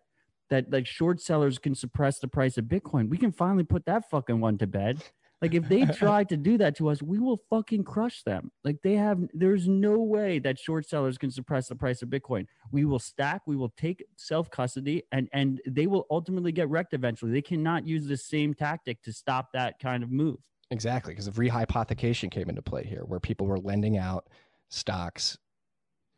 that 0.50 0.72
like 0.72 0.86
short 0.86 1.20
sellers 1.20 1.58
can 1.58 1.74
suppress 1.76 2.20
the 2.20 2.28
price 2.28 2.58
of 2.58 2.66
bitcoin. 2.66 3.10
We 3.10 3.18
can 3.18 3.32
finally 3.32 3.64
put 3.64 3.86
that 3.86 4.10
fucking 4.10 4.40
one 4.40 4.58
to 4.60 4.68
bed 4.68 5.04
like 5.42 5.54
if 5.54 5.68
they 5.68 5.86
try 5.94 6.24
to 6.26 6.38
do 6.38 6.58
that 6.58 6.76
to 6.78 6.90
us 6.90 7.02
we 7.02 7.20
will 7.20 7.40
fucking 7.50 7.84
crush 7.84 8.24
them. 8.24 8.52
Like 8.64 8.78
they 8.84 8.96
have 8.96 9.20
there's 9.34 9.68
no 9.68 10.00
way 10.00 10.40
that 10.40 10.60
short 10.60 10.88
sellers 10.88 11.18
can 11.18 11.32
suppress 11.32 11.68
the 11.68 11.76
price 11.76 12.02
of 12.02 12.10
bitcoin. 12.10 12.46
We 12.72 12.86
will 12.86 13.00
stack 13.00 13.42
we 13.46 13.56
will 13.56 13.74
take 13.78 14.06
self 14.16 14.50
custody 14.50 15.04
and 15.12 15.30
and 15.34 15.62
they 15.68 15.88
will 15.88 16.06
ultimately 16.10 16.52
get 16.52 16.70
wrecked 16.70 16.94
eventually. 16.94 17.32
They 17.32 17.42
cannot 17.42 17.88
use 17.88 18.08
the 18.08 18.18
same 18.18 18.54
tactic 18.54 19.02
to 19.04 19.14
stop 19.14 19.50
that 19.54 19.80
kind 19.80 20.04
of 20.04 20.12
move. 20.12 20.38
Exactly, 20.70 21.14
because 21.14 21.28
of 21.28 21.36
rehypothecation 21.36 22.30
came 22.30 22.50
into 22.50 22.62
play 22.62 22.84
here, 22.84 23.04
where 23.06 23.22
people 23.22 23.48
were 23.48 23.60
lending 23.60 23.98
out 23.98 24.28
stocks 24.70 25.38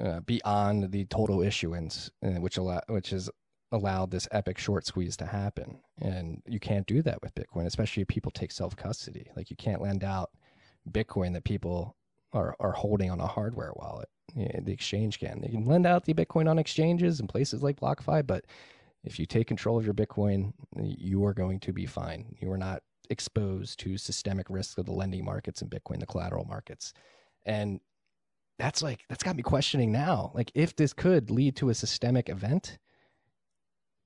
uh, 0.03 0.21
beyond 0.21 0.91
the 0.91 1.05
total 1.05 1.41
issuance, 1.41 2.09
uh, 2.25 2.39
which 2.41 2.57
allow, 2.57 2.81
which 2.87 3.11
has 3.11 3.29
allowed 3.71 4.11
this 4.11 4.27
epic 4.31 4.57
short 4.57 4.85
squeeze 4.85 5.15
to 5.17 5.25
happen. 5.25 5.79
And 6.01 6.41
you 6.47 6.59
can't 6.59 6.87
do 6.87 7.01
that 7.03 7.21
with 7.21 7.35
Bitcoin, 7.35 7.65
especially 7.65 8.01
if 8.01 8.07
people 8.07 8.31
take 8.31 8.51
self 8.51 8.75
custody. 8.75 9.29
Like 9.35 9.49
you 9.49 9.55
can't 9.55 9.81
lend 9.81 10.03
out 10.03 10.31
Bitcoin 10.89 11.33
that 11.33 11.43
people 11.43 11.95
are 12.33 12.55
are 12.59 12.71
holding 12.71 13.11
on 13.11 13.19
a 13.19 13.27
hardware 13.27 13.73
wallet. 13.75 14.09
Yeah, 14.35 14.59
the 14.61 14.73
exchange 14.73 15.19
can. 15.19 15.41
They 15.41 15.49
can 15.49 15.65
lend 15.65 15.87
out 15.87 16.05
the 16.05 16.13
Bitcoin 16.13 16.49
on 16.49 16.59
exchanges 16.59 17.19
and 17.19 17.27
places 17.27 17.63
like 17.63 17.79
BlockFi, 17.79 18.25
but 18.25 18.45
if 19.03 19.19
you 19.19 19.25
take 19.25 19.47
control 19.47 19.77
of 19.77 19.85
your 19.85 19.93
Bitcoin, 19.93 20.53
you 20.75 21.23
are 21.25 21.33
going 21.33 21.59
to 21.61 21.73
be 21.73 21.85
fine. 21.85 22.35
You 22.39 22.51
are 22.51 22.57
not 22.57 22.83
exposed 23.09 23.79
to 23.79 23.97
systemic 23.97 24.49
risk 24.49 24.77
of 24.77 24.85
the 24.85 24.91
lending 24.91 25.25
markets 25.25 25.61
and 25.61 25.71
Bitcoin, 25.71 25.99
the 25.99 26.05
collateral 26.05 26.45
markets. 26.45 26.93
And 27.45 27.79
that's 28.57 28.83
like, 28.83 29.05
that's 29.09 29.23
got 29.23 29.35
me 29.37 29.43
questioning 29.43 29.91
now. 29.91 30.31
Like, 30.35 30.51
if 30.53 30.75
this 30.75 30.93
could 30.93 31.31
lead 31.31 31.55
to 31.57 31.69
a 31.69 31.73
systemic 31.73 32.29
event, 32.29 32.77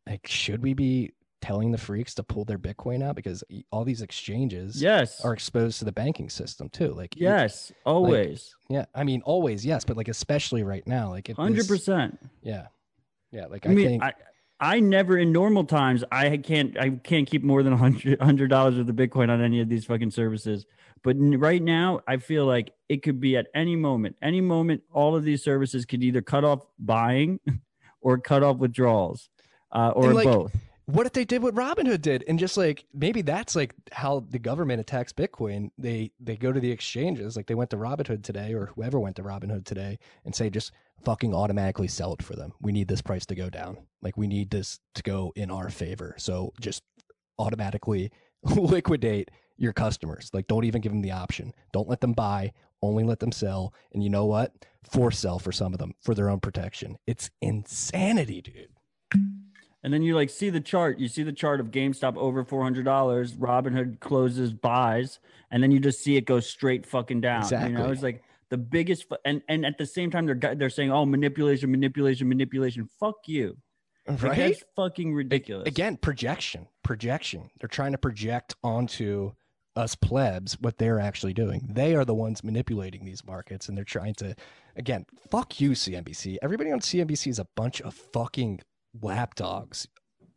like, 0.08 0.28
should 0.28 0.62
we 0.62 0.74
be 0.74 1.14
telling 1.42 1.72
the 1.72 1.78
freaks 1.78 2.16
to 2.16 2.24
pull 2.24 2.46
their 2.46 2.58
Bitcoin 2.58 3.04
out? 3.04 3.16
Because 3.16 3.44
all 3.72 3.84
these 3.84 4.02
exchanges 4.02 4.82
yes 4.82 5.24
are 5.26 5.34
exposed 5.34 5.80
to 5.80 5.86
the 5.86 5.92
banking 5.92 6.30
system 6.30 6.70
too. 6.70 6.94
Like, 6.94 7.16
yes, 7.18 7.72
always. 7.86 8.56
Like, 8.70 8.78
yeah. 8.78 8.86
I 9.00 9.04
mean, 9.04 9.22
always, 9.26 9.66
yes, 9.66 9.84
but 9.84 9.98
like, 9.98 10.08
especially 10.08 10.64
right 10.64 10.86
now, 10.88 11.10
like, 11.10 11.26
100%. 11.26 12.18
yeah. 12.42 12.68
Yeah. 13.32 13.48
Like, 13.48 13.66
I, 13.66 13.72
I 13.72 13.74
mean, 13.74 13.88
think. 13.88 14.04
I, 14.04 14.14
I 14.60 14.80
never 14.80 15.18
in 15.18 15.34
normal 15.34 15.66
times 15.66 16.06
I 16.10 16.38
can't 16.38 16.80
I 16.80 16.92
can't 16.92 17.28
keep 17.30 17.44
more 17.44 17.64
than 17.64 17.74
a 17.74 17.78
hundred 17.78 18.48
dollars 18.50 18.78
of 18.78 18.88
the 18.88 18.94
Bitcoin 18.94 19.30
on 19.30 19.42
any 19.42 19.60
of 19.60 19.68
these 19.68 19.84
fucking 19.84 20.12
services. 20.12 20.66
But 21.04 21.18
right 21.20 21.62
now, 21.62 22.00
I 22.08 22.16
feel 22.16 22.46
like 22.46 22.72
it 22.88 23.04
could 23.04 23.20
be 23.20 23.36
at 23.36 23.48
any 23.54 23.76
moment, 23.76 24.16
any 24.22 24.40
moment, 24.40 24.84
all 24.94 25.18
of 25.18 25.26
these 25.26 25.44
services 25.44 25.86
could 25.86 26.02
either 26.02 26.22
cut 26.22 26.46
off 26.46 26.66
buying 26.80 27.42
or 28.02 28.18
cut 28.20 28.42
off 28.42 28.56
withdrawals, 28.58 29.30
uh, 29.74 29.92
or 29.96 30.14
like, 30.14 30.26
both. 30.26 30.56
What 30.86 31.06
if 31.06 31.14
they 31.14 31.24
did 31.24 31.42
what 31.42 31.56
Robinhood 31.56 32.02
did 32.02 32.26
and 32.28 32.38
just 32.38 32.58
like 32.58 32.86
maybe 32.94 33.22
that's 33.22 33.56
like 33.56 33.74
how 33.94 34.26
the 34.30 34.40
government 34.40 34.82
attacks 34.82 35.14
Bitcoin? 35.14 35.72
They 35.78 36.12
they 36.20 36.36
go 36.36 36.52
to 36.52 36.60
the 36.60 36.72
exchanges, 36.72 37.38
like 37.38 37.48
they 37.48 37.56
went 37.56 37.70
to 37.70 37.78
Robinhood 37.78 38.24
today 38.24 38.54
or 38.54 38.68
whoever 38.68 39.00
went 39.00 39.16
to 39.16 39.24
Robinhood 39.24 39.66
today 39.66 39.98
and 40.26 40.36
say 40.36 40.50
just 40.50 40.74
fucking 41.06 41.34
automatically 41.34 41.88
sell 41.88 42.14
it 42.14 42.22
for 42.22 42.36
them. 42.36 42.54
We 42.62 42.74
need 42.74 42.90
this 42.90 43.02
price 43.02 43.26
to 43.28 43.36
go 43.36 43.50
down. 43.50 43.78
Like 44.02 44.18
we 44.18 44.28
need 44.28 44.50
this 44.50 44.80
to 44.96 45.04
go 45.04 45.32
in 45.36 45.52
our 45.52 45.70
favor. 45.70 46.16
So 46.18 46.54
just 46.60 46.84
automatically 47.40 48.12
liquidate 48.44 49.32
your 49.56 49.72
customers. 49.74 50.30
Like 50.34 50.48
don't 50.48 50.66
even 50.66 50.82
give 50.82 50.92
them 50.92 51.02
the 51.02 51.12
option. 51.12 51.54
Don't 51.72 51.88
let 51.88 52.02
them 52.02 52.14
buy, 52.14 52.52
only 52.82 53.06
let 53.06 53.20
them 53.20 53.32
sell. 53.32 53.74
And 53.94 54.04
you 54.04 54.10
know 54.10 54.26
what? 54.26 54.54
Force 54.92 55.18
sell 55.20 55.40
for 55.40 55.54
some 55.54 55.72
of 55.72 55.80
them 55.80 55.94
for 56.02 56.14
their 56.14 56.30
own 56.30 56.42
protection. 56.42 56.98
It's 57.08 57.32
insanity, 57.42 58.42
dude. 58.42 58.73
And 59.84 59.94
then 59.94 60.02
you 60.02 60.16
like 60.16 60.30
see 60.30 60.50
the 60.50 60.62
chart. 60.62 60.98
You 61.00 61.08
see 61.08 61.24
the 61.24 61.34
chart 61.34 61.60
of 61.60 61.72
GameStop 61.72 62.16
over 62.16 62.44
four 62.44 62.64
hundred 62.64 62.86
dollars. 62.86 63.34
Robinhood 63.34 64.00
closes 64.00 64.54
buys, 64.54 65.20
and 65.52 65.62
then 65.62 65.72
you 65.72 65.80
just 65.80 66.02
see 66.02 66.16
it 66.16 66.26
go 66.26 66.40
straight 66.40 66.86
fucking 66.86 67.22
down. 67.22 67.42
Exactly. 67.42 67.72
You 67.72 67.78
know, 67.78 67.92
it's 67.92 68.02
like 68.02 68.24
the 68.50 68.58
biggest. 68.58 69.06
And 69.26 69.42
and 69.50 69.66
at 69.66 69.78
the 69.78 69.86
same 69.86 70.10
time, 70.10 70.26
they're 70.26 70.56
they're 70.56 70.70
saying, 70.70 70.92
"Oh, 70.92 71.06
manipulation, 71.06 71.70
manipulation, 71.70 72.30
manipulation." 72.30 72.88
Fuck 73.00 73.28
you. 73.28 73.58
Right? 74.08 74.22
Like, 74.24 74.38
that's 74.38 74.64
fucking 74.76 75.14
ridiculous. 75.14 75.68
Again, 75.68 75.98
projection, 75.98 76.68
projection. 76.84 77.50
They're 77.60 77.70
trying 77.70 77.94
to 77.94 77.98
project 77.98 78.56
onto 78.64 79.32
us 79.76 79.96
plebs 79.96 80.60
what 80.60 80.78
they're 80.78 81.00
actually 81.00 81.34
doing. 81.34 81.68
They 81.72 81.96
are 81.96 82.06
the 82.06 82.14
ones 82.14 82.44
manipulating 82.44 83.06
these 83.06 83.26
markets, 83.26 83.70
and 83.70 83.78
they're 83.78 83.86
trying 83.86 84.14
to, 84.16 84.36
again, 84.76 85.06
fuck 85.32 85.60
you, 85.60 85.72
CNBC. 85.72 86.38
Everybody 86.42 86.72
on 86.72 86.80
CNBC 86.80 87.28
is 87.28 87.40
a 87.40 87.48
bunch 87.56 87.82
of 87.82 87.94
fucking 87.94 88.60
lapdogs. 89.02 89.88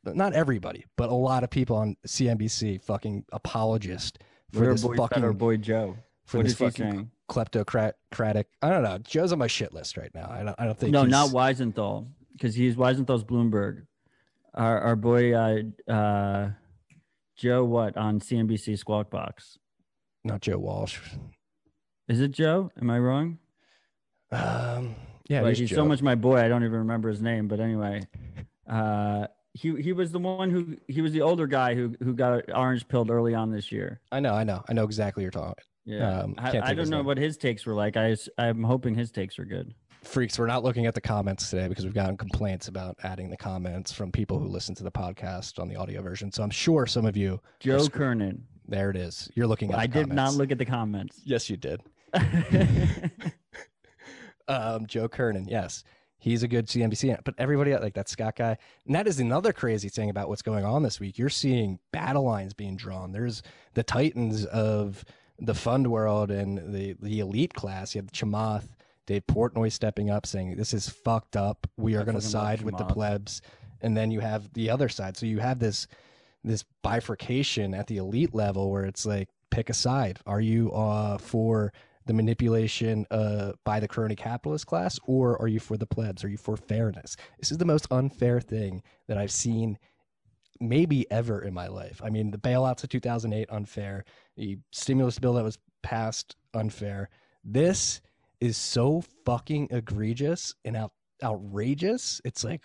Not 0.04 0.34
everybody, 0.34 0.84
but 0.96 1.08
a 1.10 1.14
lot 1.14 1.42
of 1.42 1.50
people 1.50 1.76
on 1.76 1.96
CNBC 2.06 2.80
fucking 2.82 3.24
apologist 3.32 4.18
for 4.52 4.60
We're 4.60 4.72
this 4.72 4.82
boy, 4.84 4.94
fucking 4.96 5.24
our 5.24 5.32
boy 5.32 5.56
Joe. 5.56 5.96
for 6.26 6.38
what 6.38 6.46
this 6.46 6.54
fucking 6.54 6.90
saying? 6.92 7.10
kleptocratic. 7.28 8.44
I 8.62 8.70
don't 8.70 8.84
know. 8.84 8.98
Joe's 8.98 9.32
on 9.32 9.38
my 9.40 9.48
shit 9.48 9.74
list 9.74 9.96
right 9.96 10.10
now. 10.14 10.28
I 10.30 10.44
don't. 10.44 10.54
I 10.60 10.64
don't 10.64 10.78
think. 10.78 10.92
No, 10.92 11.00
he's- 11.00 11.10
not 11.10 11.30
Weisenthal, 11.30 12.06
because 12.32 12.54
he's 12.54 12.76
Weisenthal's 12.76 13.24
Bloomberg. 13.24 13.86
Our 14.54 14.80
our 14.80 14.96
boy 14.96 15.34
uh, 15.34 15.62
uh, 15.92 16.50
Joe, 17.36 17.64
what 17.64 17.96
on 17.96 18.20
CNBC 18.20 18.78
Squawk 18.78 19.10
Box? 19.10 19.58
not 20.24 20.40
Joe 20.40 20.58
Walsh. 20.58 20.98
Is 22.08 22.20
it 22.20 22.30
Joe? 22.30 22.70
Am 22.80 22.88
I 22.90 22.98
wrong? 23.00 23.38
Um, 24.32 24.94
yeah, 25.28 25.42
But 25.42 25.56
he's 25.56 25.68
Joe. 25.70 25.76
so 25.76 25.84
much 25.84 26.00
my 26.02 26.14
boy. 26.14 26.38
I 26.40 26.48
don't 26.48 26.62
even 26.64 26.78
remember 26.78 27.08
his 27.08 27.20
name. 27.22 27.46
But 27.48 27.60
anyway, 27.60 28.02
uh, 28.68 29.26
he 29.54 29.74
he 29.80 29.92
was 29.92 30.12
the 30.12 30.18
one 30.18 30.50
who 30.50 30.76
he 30.88 31.00
was 31.00 31.12
the 31.12 31.22
older 31.22 31.46
guy 31.46 31.74
who 31.74 31.94
who 32.02 32.14
got 32.14 32.44
orange 32.54 32.86
pilled 32.88 33.10
early 33.10 33.34
on 33.34 33.50
this 33.50 33.72
year. 33.72 34.00
I 34.12 34.20
know, 34.20 34.34
I 34.34 34.44
know, 34.44 34.62
I 34.68 34.72
know 34.74 34.84
exactly 34.84 35.22
what 35.22 35.34
you're 35.34 35.42
talking. 35.42 35.64
Yeah, 35.84 36.20
Um, 36.20 36.34
I, 36.36 36.58
I 36.58 36.74
don't 36.74 36.88
know 36.90 36.96
name. 36.98 37.06
what 37.06 37.16
his 37.16 37.36
takes 37.36 37.64
were 37.64 37.74
like. 37.74 37.96
I 37.96 38.16
I'm 38.38 38.62
hoping 38.64 38.94
his 38.94 39.10
takes 39.10 39.38
are 39.38 39.44
good. 39.44 39.72
Freaks, 40.02 40.38
we're 40.38 40.46
not 40.46 40.62
looking 40.62 40.86
at 40.86 40.94
the 40.94 41.00
comments 41.00 41.48
today 41.50 41.68
because 41.68 41.84
we've 41.84 41.94
gotten 41.94 42.16
complaints 42.16 42.68
about 42.68 42.96
adding 43.02 43.28
the 43.30 43.36
comments 43.36 43.92
from 43.92 44.12
people 44.12 44.38
who 44.38 44.46
listen 44.46 44.74
to 44.76 44.84
the 44.84 44.90
podcast 44.90 45.58
on 45.58 45.68
the 45.68 45.76
audio 45.76 46.02
version. 46.02 46.30
So 46.30 46.42
I'm 46.42 46.50
sure 46.50 46.86
some 46.86 47.06
of 47.06 47.16
you, 47.16 47.40
Joe 47.60 47.78
sc- 47.78 47.92
Kernan. 47.92 48.44
there 48.68 48.90
it 48.90 48.96
is. 48.96 49.30
You're 49.34 49.46
looking 49.48 49.72
at. 49.72 49.78
I 49.78 49.86
did 49.86 50.12
not 50.12 50.34
look 50.34 50.50
at 50.52 50.58
the 50.58 50.64
comments. 50.64 51.20
Yes, 51.24 51.48
you 51.50 51.56
did. 51.56 51.80
um, 54.48 54.86
Joe 54.86 55.08
Kernan, 55.08 55.46
yes, 55.48 55.82
he's 56.18 56.42
a 56.42 56.48
good 56.48 56.66
CNBC, 56.66 57.18
but 57.24 57.34
everybody 57.38 57.74
like 57.76 57.94
that 57.94 58.08
Scott 58.08 58.36
guy, 58.36 58.58
and 58.86 58.94
that 58.94 59.06
is 59.06 59.20
another 59.20 59.52
crazy 59.52 59.88
thing 59.88 60.10
about 60.10 60.28
what's 60.28 60.42
going 60.42 60.64
on 60.64 60.82
this 60.82 61.00
week. 61.00 61.18
You're 61.18 61.28
seeing 61.28 61.78
battle 61.92 62.24
lines 62.24 62.54
being 62.54 62.76
drawn. 62.76 63.12
There's 63.12 63.42
the 63.74 63.82
titans 63.82 64.44
of 64.46 65.04
the 65.38 65.54
fund 65.54 65.90
world 65.90 66.30
and 66.30 66.74
the 66.74 66.96
the 67.00 67.20
elite 67.20 67.54
class. 67.54 67.94
You 67.94 68.02
have 68.02 68.12
Chamath, 68.12 68.68
Dave 69.06 69.26
Portnoy 69.26 69.70
stepping 69.70 70.10
up, 70.10 70.26
saying 70.26 70.56
this 70.56 70.74
is 70.74 70.88
fucked 70.88 71.36
up. 71.36 71.66
We 71.76 71.94
are 71.94 72.04
going 72.04 72.16
to 72.18 72.22
side 72.22 72.62
with 72.62 72.76
the 72.76 72.84
plebs, 72.84 73.42
and 73.80 73.96
then 73.96 74.10
you 74.10 74.20
have 74.20 74.52
the 74.52 74.70
other 74.70 74.88
side. 74.88 75.16
So 75.16 75.26
you 75.26 75.38
have 75.38 75.58
this 75.58 75.86
this 76.42 76.64
bifurcation 76.82 77.74
at 77.74 77.88
the 77.88 77.96
elite 77.96 78.34
level 78.34 78.70
where 78.70 78.84
it's 78.84 79.04
like 79.04 79.28
pick 79.50 79.68
a 79.68 79.74
side. 79.74 80.20
Are 80.26 80.40
you 80.40 80.72
uh, 80.72 81.18
for 81.18 81.72
the 82.06 82.14
manipulation 82.14 83.06
uh, 83.10 83.52
by 83.64 83.80
the 83.80 83.88
crony 83.88 84.16
capitalist 84.16 84.66
class, 84.66 84.98
or 85.04 85.40
are 85.40 85.48
you 85.48 85.60
for 85.60 85.76
the 85.76 85.86
plebs? 85.86 86.24
Are 86.24 86.28
you 86.28 86.36
for 86.36 86.56
fairness? 86.56 87.16
This 87.38 87.50
is 87.50 87.58
the 87.58 87.64
most 87.64 87.86
unfair 87.90 88.40
thing 88.40 88.82
that 89.08 89.18
I've 89.18 89.32
seen 89.32 89.78
maybe 90.60 91.10
ever 91.10 91.42
in 91.42 91.52
my 91.52 91.68
life. 91.68 92.00
I 92.02 92.10
mean, 92.10 92.30
the 92.30 92.38
bailouts 92.38 92.82
of 92.82 92.88
2008 92.88 93.48
unfair, 93.50 94.04
the 94.36 94.58
stimulus 94.72 95.18
bill 95.18 95.34
that 95.34 95.44
was 95.44 95.58
passed 95.82 96.36
unfair. 96.54 97.10
This 97.44 98.00
is 98.40 98.56
so 98.56 99.02
fucking 99.24 99.68
egregious 99.70 100.54
and 100.64 100.76
out, 100.76 100.92
outrageous. 101.22 102.20
It's 102.24 102.44
like 102.44 102.62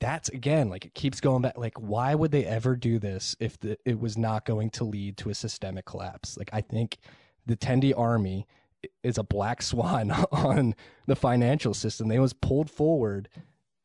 that's 0.00 0.28
again 0.30 0.68
like 0.68 0.84
it 0.84 0.92
keeps 0.92 1.20
going 1.20 1.40
back 1.40 1.56
like 1.56 1.78
why 1.78 2.14
would 2.14 2.30
they 2.30 2.44
ever 2.44 2.76
do 2.76 2.98
this 2.98 3.34
if 3.40 3.58
the, 3.60 3.78
it 3.86 3.98
was 3.98 4.18
not 4.18 4.44
going 4.44 4.68
to 4.68 4.84
lead 4.84 5.16
to 5.16 5.30
a 5.30 5.34
systemic 5.34 5.86
collapse 5.86 6.36
like 6.36 6.50
i 6.52 6.60
think 6.60 6.98
the 7.46 7.56
tendi 7.56 7.96
army 7.96 8.46
is 9.02 9.18
a 9.18 9.22
black 9.22 9.62
swan 9.70 10.10
on 10.10 10.74
the 11.06 11.16
financial 11.16 11.74
system. 11.74 12.08
They 12.08 12.18
was 12.18 12.32
pulled 12.32 12.70
forward 12.70 13.28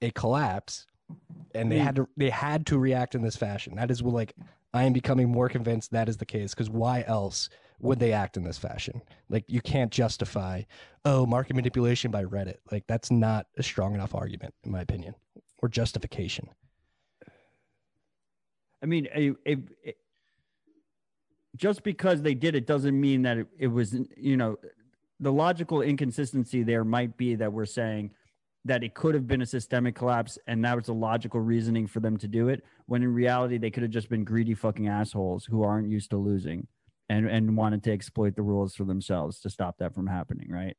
a 0.02 0.12
collapse 0.12 0.86
and 1.54 1.72
they 1.72 1.78
mm. 1.78 1.84
had 1.84 1.96
to 1.96 2.08
they 2.16 2.30
had 2.30 2.66
to 2.68 2.78
react 2.78 3.16
in 3.16 3.22
this 3.22 3.36
fashion. 3.36 3.76
That 3.76 3.92
is 3.92 4.04
what 4.04 4.14
like 4.14 4.36
i 4.72 4.84
am 4.84 4.94
becoming 4.94 5.30
more 5.30 5.50
convinced 5.50 5.92
that 5.92 6.08
is 6.08 6.18
the 6.18 6.26
case 6.26 6.54
because 6.54 6.70
why 6.70 7.04
else 7.08 7.50
would 7.80 7.98
they 7.98 8.14
act 8.14 8.38
in 8.38 8.44
this 8.44 8.58
fashion? 8.58 9.02
Like 9.30 9.46
you 9.48 9.62
can't 9.62 9.92
justify 9.92 10.64
oh 11.06 11.26
market 11.26 11.56
manipulation 11.56 12.12
by 12.12 12.24
reddit. 12.24 12.58
Like 12.72 12.86
that's 12.88 13.10
not 13.10 13.48
a 13.58 13.64
strong 13.64 13.96
enough 13.96 14.14
argument 14.14 14.54
in 14.64 14.72
my 14.72 14.82
opinion 14.82 15.16
or 15.58 15.70
justification. 15.70 16.50
I 18.82 18.86
mean, 18.86 19.08
a- 19.14 19.36
just 21.56 21.84
because 21.84 22.22
they 22.22 22.34
did 22.34 22.56
it 22.56 22.68
doesn't 22.68 23.00
mean 23.00 23.22
that 23.24 23.38
it, 23.38 23.48
it 23.58 23.68
was, 23.68 23.96
you 24.16 24.38
know, 24.38 24.58
the 25.20 25.32
logical 25.32 25.82
inconsistency 25.82 26.64
there 26.64 26.84
might 26.84 27.18
be 27.18 27.36
that 27.36 27.52
we're 27.52 27.66
saying 27.66 28.12
that 28.66 28.84
it 28.84 28.94
could 28.94 29.16
have 29.16 29.28
been 29.28 29.42
a 29.42 29.46
systemic 29.46 29.96
collapse 29.96 30.38
and 30.48 30.64
that 30.64 30.76
was 30.76 30.86
the 30.86 30.94
logical 30.94 31.40
reasoning 31.40 31.88
for 31.88 32.00
them 32.00 32.18
to 32.18 32.28
do 32.28 32.50
it 32.50 32.64
when 32.88 33.04
in 33.04 33.14
reality 33.14 33.58
they 33.58 33.72
could 33.72 33.84
have 33.84 33.92
just 33.92 34.10
been 34.10 34.24
greedy 34.24 34.54
fucking 34.54 34.88
assholes 34.88 35.46
who 35.46 35.64
aren't 35.64 35.90
used 35.90 36.10
to 36.10 36.18
losing 36.18 36.68
and 37.10 37.28
and 37.28 37.56
wanted 37.56 37.84
to 37.84 37.92
exploit 37.92 38.36
the 38.36 38.42
rules 38.42 38.76
for 38.76 38.84
themselves 38.84 39.40
to 39.40 39.50
stop 39.50 39.78
that 39.80 39.94
from 39.94 40.08
happening 40.08 40.48
right? 40.50 40.78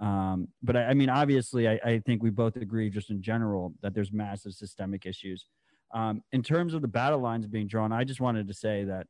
Um, 0.00 0.48
but 0.62 0.76
I, 0.76 0.86
I 0.86 0.94
mean 0.94 1.10
obviously 1.10 1.68
I, 1.68 1.78
I 1.84 1.98
think 2.04 2.22
we 2.22 2.30
both 2.30 2.56
agree 2.56 2.90
just 2.90 3.10
in 3.10 3.22
general 3.22 3.74
that 3.82 3.94
there's 3.94 4.12
massive 4.12 4.52
systemic 4.52 5.06
issues. 5.06 5.46
Um, 5.94 6.22
in 6.32 6.42
terms 6.42 6.74
of 6.74 6.82
the 6.82 6.88
battle 6.88 7.20
lines 7.20 7.46
being 7.46 7.66
drawn, 7.66 7.92
I 7.92 8.04
just 8.04 8.20
wanted 8.20 8.46
to 8.48 8.54
say 8.54 8.84
that 8.84 9.06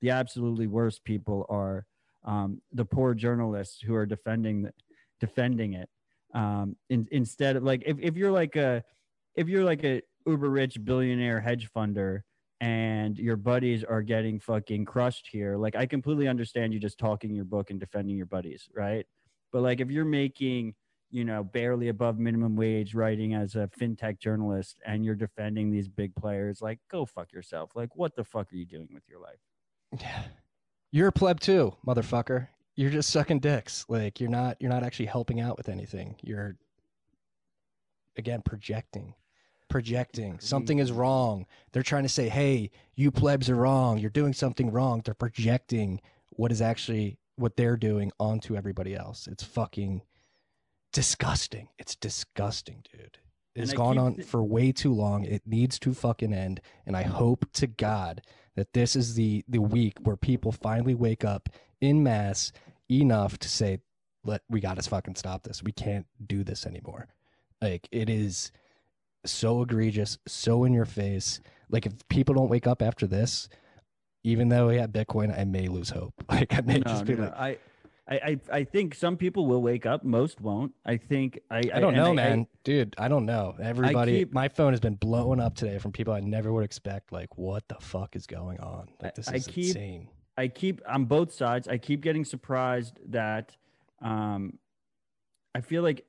the 0.00 0.10
absolutely 0.10 0.66
worst 0.66 1.04
people 1.04 1.46
are 1.48 1.86
um, 2.24 2.60
the 2.72 2.84
poor 2.84 3.14
journalists 3.14 3.80
who 3.80 3.94
are 3.94 4.06
defending 4.06 4.68
defending 5.20 5.74
it. 5.74 5.88
Um, 6.34 6.76
in, 6.90 7.06
instead 7.12 7.56
of 7.56 7.62
like 7.62 7.82
if, 7.86 7.96
if 8.00 8.16
you're 8.16 8.32
like 8.32 8.56
a 8.56 8.82
if 9.36 9.48
you're 9.48 9.64
like 9.64 9.84
a 9.84 10.02
uber 10.26 10.50
rich 10.50 10.82
billionaire 10.84 11.40
hedge 11.40 11.70
funder 11.76 12.20
and 12.60 13.18
your 13.18 13.36
buddies 13.36 13.84
are 13.84 14.02
getting 14.02 14.40
fucking 14.40 14.84
crushed 14.84 15.28
here, 15.30 15.56
like 15.56 15.76
I 15.76 15.86
completely 15.86 16.28
understand 16.28 16.72
you 16.72 16.80
just 16.80 16.98
talking 16.98 17.34
your 17.34 17.44
book 17.44 17.70
and 17.70 17.78
defending 17.78 18.16
your 18.16 18.26
buddies, 18.26 18.68
right? 18.74 19.06
But 19.52 19.62
like 19.62 19.80
if 19.80 19.90
you're 19.90 20.04
making 20.04 20.74
you 21.14 21.24
know, 21.24 21.44
barely 21.44 21.90
above 21.90 22.18
minimum 22.18 22.56
wage 22.56 22.92
writing 22.92 23.34
as 23.34 23.54
a 23.54 23.70
fintech 23.78 24.18
journalist 24.18 24.80
and 24.84 25.04
you're 25.04 25.14
defending 25.14 25.70
these 25.70 25.86
big 25.86 26.12
players, 26.16 26.60
like 26.60 26.80
go 26.90 27.06
fuck 27.06 27.30
yourself. 27.32 27.70
Like 27.76 27.94
what 27.94 28.16
the 28.16 28.24
fuck 28.24 28.52
are 28.52 28.56
you 28.56 28.66
doing 28.66 28.88
with 28.92 29.04
your 29.08 29.20
life? 29.20 29.38
Yeah. 30.00 30.24
You're 30.90 31.08
a 31.08 31.12
pleb 31.12 31.40
too, 31.40 31.74
motherfucker. 31.86 32.48
You're 32.76 32.90
just 32.90 33.10
sucking 33.10 33.40
dicks. 33.40 33.84
Like 33.88 34.20
you're 34.20 34.30
not 34.30 34.56
you're 34.60 34.70
not 34.70 34.82
actually 34.82 35.06
helping 35.06 35.40
out 35.40 35.56
with 35.56 35.68
anything. 35.68 36.16
You're 36.22 36.56
again 38.16 38.42
projecting. 38.42 39.14
Projecting. 39.68 40.38
Something 40.40 40.78
is 40.78 40.92
wrong. 40.92 41.46
They're 41.72 41.82
trying 41.82 42.04
to 42.04 42.08
say, 42.08 42.28
"Hey, 42.28 42.70
you 42.94 43.10
plebs 43.10 43.50
are 43.50 43.56
wrong. 43.56 43.98
You're 43.98 44.10
doing 44.10 44.32
something 44.32 44.70
wrong." 44.70 45.02
They're 45.04 45.14
projecting 45.14 46.00
what 46.30 46.52
is 46.52 46.60
actually 46.62 47.18
what 47.36 47.56
they're 47.56 47.76
doing 47.76 48.12
onto 48.20 48.56
everybody 48.56 48.94
else. 48.94 49.26
It's 49.26 49.42
fucking 49.42 50.02
disgusting. 50.92 51.68
It's 51.78 51.96
disgusting, 51.96 52.84
dude. 52.92 53.18
It's 53.56 53.72
gone 53.72 53.98
on 53.98 54.16
th- 54.16 54.26
for 54.26 54.42
way 54.42 54.72
too 54.72 54.92
long. 54.92 55.24
It 55.24 55.42
needs 55.46 55.78
to 55.80 55.94
fucking 55.94 56.32
end. 56.32 56.60
And 56.86 56.96
I 56.96 57.02
hope 57.02 57.46
to 57.54 57.66
God 57.66 58.22
that 58.56 58.72
this 58.72 58.96
is 58.96 59.14
the 59.14 59.44
the 59.48 59.60
week 59.60 59.98
where 60.02 60.16
people 60.16 60.52
finally 60.52 60.94
wake 60.94 61.24
up 61.24 61.48
in 61.80 62.02
mass 62.02 62.52
enough 62.90 63.38
to 63.38 63.48
say, 63.48 63.80
"Let 64.24 64.42
we 64.48 64.60
got 64.60 64.76
to 64.82 64.88
fucking 64.88 65.16
stop 65.16 65.42
this. 65.42 65.62
We 65.62 65.72
can't 65.72 66.06
do 66.24 66.44
this 66.44 66.66
anymore." 66.66 67.08
Like 67.60 67.88
it 67.92 68.08
is 68.10 68.52
so 69.26 69.62
egregious, 69.62 70.18
so 70.26 70.64
in 70.64 70.72
your 70.72 70.84
face. 70.84 71.40
Like 71.70 71.86
if 71.86 71.92
people 72.08 72.34
don't 72.34 72.50
wake 72.50 72.66
up 72.66 72.82
after 72.82 73.06
this, 73.06 73.48
even 74.22 74.48
though 74.48 74.68
we 74.68 74.76
have 74.76 74.90
Bitcoin, 74.90 75.36
I 75.38 75.44
may 75.44 75.68
lose 75.68 75.90
hope. 75.90 76.14
Like 76.28 76.54
I 76.54 76.60
may 76.62 76.78
No, 76.78 76.84
just 76.84 77.04
be 77.04 77.14
no, 77.14 77.24
like, 77.24 77.34
I, 77.36 77.58
I, 78.06 78.14
I, 78.16 78.40
I 78.52 78.64
think 78.64 78.94
some 78.94 79.16
people 79.16 79.46
will 79.46 79.62
wake 79.62 79.86
up. 79.86 80.04
Most 80.04 80.40
won't. 80.40 80.72
I 80.84 80.98
think 80.98 81.40
I. 81.50 81.62
I 81.72 81.80
don't 81.80 81.94
know, 81.94 82.10
I- 82.10 82.14
man. 82.14 82.46
Dude, 82.62 82.94
I 82.98 83.08
don't 83.08 83.24
know. 83.26 83.54
Everybody, 83.62 84.18
keep- 84.20 84.32
my 84.32 84.48
phone 84.48 84.72
has 84.72 84.80
been 84.80 84.96
blowing 84.96 85.40
up 85.40 85.54
today 85.54 85.78
from 85.78 85.92
people 85.92 86.12
I 86.12 86.20
never 86.20 86.52
would 86.52 86.64
expect. 86.64 87.12
Like, 87.12 87.36
what 87.38 87.66
the 87.68 87.76
fuck 87.80 88.14
is 88.16 88.26
going 88.26 88.60
on? 88.60 88.88
Like, 89.02 89.14
this 89.14 89.28
I 89.28 89.34
is 89.36 89.46
keep- 89.46 89.66
insane. 89.68 90.08
I 90.36 90.48
keep 90.48 90.82
on 90.88 91.04
both 91.04 91.32
sides. 91.32 91.68
I 91.68 91.78
keep 91.78 92.00
getting 92.00 92.24
surprised 92.24 92.98
that 93.10 93.56
um, 94.02 94.58
I 95.54 95.60
feel 95.60 95.82
like 95.84 96.04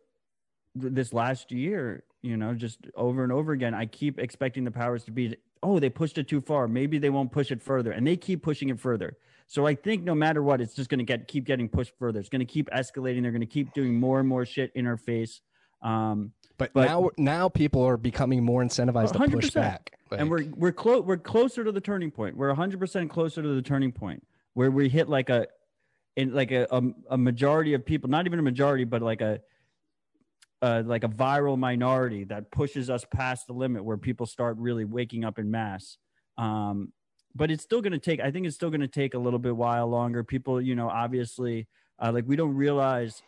th- 0.81 0.93
this 0.93 1.13
last 1.13 1.51
year, 1.51 2.03
you 2.23 2.35
know, 2.35 2.55
just 2.55 2.79
over 2.95 3.23
and 3.23 3.31
over 3.31 3.51
again, 3.51 3.75
I 3.75 3.85
keep 3.85 4.19
expecting 4.19 4.63
the 4.63 4.71
powers 4.71 5.03
to 5.03 5.11
be, 5.11 5.35
oh, 5.61 5.77
they 5.79 5.89
pushed 5.91 6.17
it 6.17 6.27
too 6.27 6.41
far. 6.41 6.67
Maybe 6.67 6.97
they 6.97 7.11
won't 7.11 7.31
push 7.31 7.51
it 7.51 7.61
further, 7.61 7.91
and 7.91 8.05
they 8.05 8.17
keep 8.17 8.41
pushing 8.41 8.69
it 8.69 8.79
further. 8.79 9.15
So 9.47 9.65
I 9.67 9.75
think 9.75 10.03
no 10.03 10.15
matter 10.15 10.41
what, 10.41 10.59
it's 10.61 10.73
just 10.73 10.89
going 10.89 10.99
to 10.99 11.05
get 11.05 11.27
keep 11.27 11.45
getting 11.45 11.69
pushed 11.69 11.93
further. 11.99 12.19
It's 12.19 12.29
going 12.29 12.39
to 12.39 12.45
keep 12.45 12.69
escalating. 12.71 13.21
They're 13.21 13.31
going 13.31 13.41
to 13.41 13.45
keep 13.47 13.73
doing 13.73 13.99
more 13.99 14.19
and 14.19 14.27
more 14.27 14.45
shit 14.45 14.71
in 14.75 14.87
our 14.87 14.97
face. 14.97 15.41
Um, 15.81 16.31
But, 16.57 16.73
but- 16.73 16.85
now, 16.85 17.09
now 17.17 17.49
people 17.49 17.83
are 17.83 17.97
becoming 17.97 18.43
more 18.43 18.63
incentivized 18.63 19.11
to 19.13 19.19
push 19.29 19.49
100%. 19.51 19.53
back. 19.53 19.91
and 20.11 20.29
we're 20.29 20.45
we're 20.55 20.71
close 20.71 21.03
we're 21.03 21.17
closer 21.17 21.63
to 21.63 21.71
the 21.71 21.81
turning 21.81 22.09
point 22.11 22.37
we're 22.37 22.53
100% 22.53 23.09
closer 23.09 23.41
to 23.41 23.49
the 23.49 23.61
turning 23.61 23.91
point 23.91 24.25
where 24.53 24.71
we 24.71 24.87
hit 24.89 25.09
like 25.09 25.29
a 25.29 25.47
in 26.15 26.33
like 26.33 26.51
a, 26.51 26.65
a, 26.71 26.81
a 27.11 27.17
majority 27.17 27.73
of 27.73 27.85
people 27.85 28.09
not 28.09 28.25
even 28.25 28.39
a 28.39 28.41
majority 28.41 28.83
but 28.85 29.01
like 29.01 29.21
a 29.21 29.39
uh, 30.61 30.81
like 30.85 31.03
a 31.03 31.09
viral 31.09 31.57
minority 31.57 32.23
that 32.23 32.49
pushes 32.51 32.89
us 32.89 33.05
past 33.13 33.45
the 33.45 33.53
limit 33.53 33.83
where 33.83 33.97
people 33.97 34.25
start 34.25 34.57
really 34.57 34.85
waking 34.85 35.23
up 35.25 35.37
in 35.37 35.51
mass 35.51 35.97
um, 36.37 36.91
but 37.35 37.51
it's 37.51 37.63
still 37.63 37.81
going 37.81 37.93
to 37.93 37.99
take 37.99 38.19
i 38.19 38.31
think 38.31 38.45
it's 38.45 38.55
still 38.55 38.69
going 38.69 38.81
to 38.81 38.87
take 38.87 39.13
a 39.13 39.19
little 39.19 39.39
bit 39.39 39.55
while 39.55 39.87
longer 39.87 40.23
people 40.23 40.61
you 40.61 40.75
know 40.75 40.89
obviously 40.89 41.67
uh, 41.99 42.11
like 42.11 42.25
we 42.27 42.35
don't 42.35 42.55
realize 42.55 43.21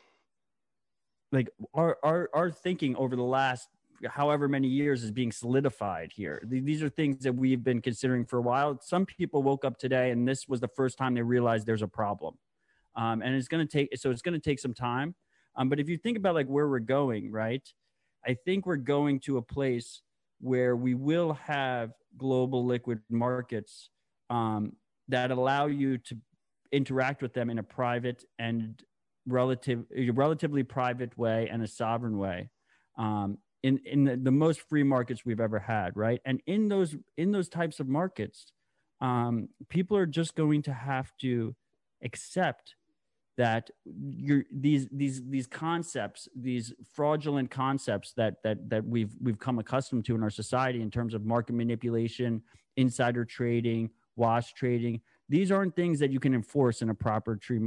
like 1.32 1.50
our, 1.74 1.98
our 2.04 2.30
our 2.34 2.52
thinking 2.52 2.96
over 2.96 3.16
the 3.16 3.24
last 3.24 3.68
however 4.06 4.48
many 4.48 4.68
years 4.68 5.04
is 5.04 5.12
being 5.12 5.32
solidified 5.32 6.12
here. 6.14 6.42
These 6.46 6.84
are 6.84 6.90
things 6.90 7.24
that 7.24 7.34
we've 7.34 7.64
been 7.64 7.82
considering 7.82 8.26
for 8.26 8.38
a 8.38 8.42
while. 8.42 8.80
Some 8.82 9.06
people 9.06 9.44
woke 9.44 9.66
up 9.66 9.78
today 9.78 10.12
and 10.12 10.28
this 10.28 10.48
was 10.48 10.60
the 10.60 10.68
first 10.68 10.98
time 10.98 11.16
they 11.16 11.22
realized 11.22 11.66
there's 11.66 11.82
a 11.82 11.88
problem. 11.88 12.38
Um, 12.96 13.22
and 13.22 13.36
it's 13.36 13.48
going 13.48 13.66
to 13.66 13.72
take, 13.72 13.98
so 13.98 14.12
it's 14.12 14.22
going 14.22 14.34
to 14.34 14.40
take 14.40 14.60
some 14.60 14.74
time. 14.74 15.16
Um, 15.56 15.70
but 15.70 15.80
if 15.80 15.90
you 15.90 15.98
think 15.98 16.18
about 16.18 16.36
like 16.36 16.48
where 16.48 16.68
we're 16.68 16.80
going, 16.80 17.32
right? 17.32 17.68
I 18.26 18.34
think 18.34 18.66
we're 18.66 18.76
going 18.76 19.20
to 19.22 19.38
a 19.38 19.42
place 19.42 20.02
where 20.40 20.76
we 20.76 20.94
will 20.94 21.34
have 21.34 21.92
global 22.18 22.66
liquid 22.66 23.00
markets 23.10 23.90
um, 24.30 24.74
that 25.08 25.32
allow 25.32 25.68
you 25.68 25.98
to 25.98 26.18
interact 26.72 27.22
with 27.22 27.34
them 27.34 27.50
in 27.50 27.60
a 27.60 27.64
private 27.64 28.24
and 28.40 28.82
relative, 29.26 29.86
relatively 30.14 30.64
private 30.64 31.18
way 31.18 31.50
and 31.52 31.64
a 31.64 31.68
sovereign 31.68 32.18
way. 32.18 32.50
Um, 32.98 33.38
in 33.64 33.80
in 33.86 34.04
the, 34.04 34.18
the 34.18 34.32
most 34.32 34.62
free 34.62 34.84
markets 34.84 35.26
we've 35.26 35.40
ever 35.40 35.60
had 35.60 35.96
right 35.96 36.22
and 36.26 36.42
in 36.46 36.68
those 36.68 36.96
in 37.18 37.32
those 37.32 37.50
types 37.50 37.80
of 37.80 37.88
markets 37.88 38.52
um, 39.02 39.50
people 39.70 39.98
are 39.98 40.06
just 40.06 40.36
going 40.36 40.62
to 40.64 40.74
have 40.74 41.12
to 41.22 41.56
accept 42.04 42.76
that 43.38 43.70
you're 43.86 44.44
these 44.52 44.88
these 44.92 45.22
these 45.28 45.48
concepts 45.48 46.28
these 46.36 46.74
fraudulent 46.94 47.52
concepts 47.52 48.14
that 48.14 48.36
that 48.44 48.70
that 48.70 48.86
we've 48.86 49.16
we've 49.22 49.40
come 49.40 49.60
accustomed 49.60 50.06
to 50.06 50.16
in 50.16 50.24
our 50.24 50.30
society 50.30 50.82
in 50.82 50.90
terms 50.90 51.14
of 51.14 51.26
market 51.26 51.54
manipulation 51.54 52.42
insider 52.78 53.26
trading 53.26 53.90
wash 54.18 54.54
trading. 54.54 55.02
These 55.30 55.52
aren't 55.52 55.76
things 55.76 56.00
that 56.00 56.12
you 56.12 56.20
can 56.20 56.34
enforce 56.34 56.82
in 56.82 56.90
a 56.90 56.96
proper 56.96 57.36
tree, 57.36 57.62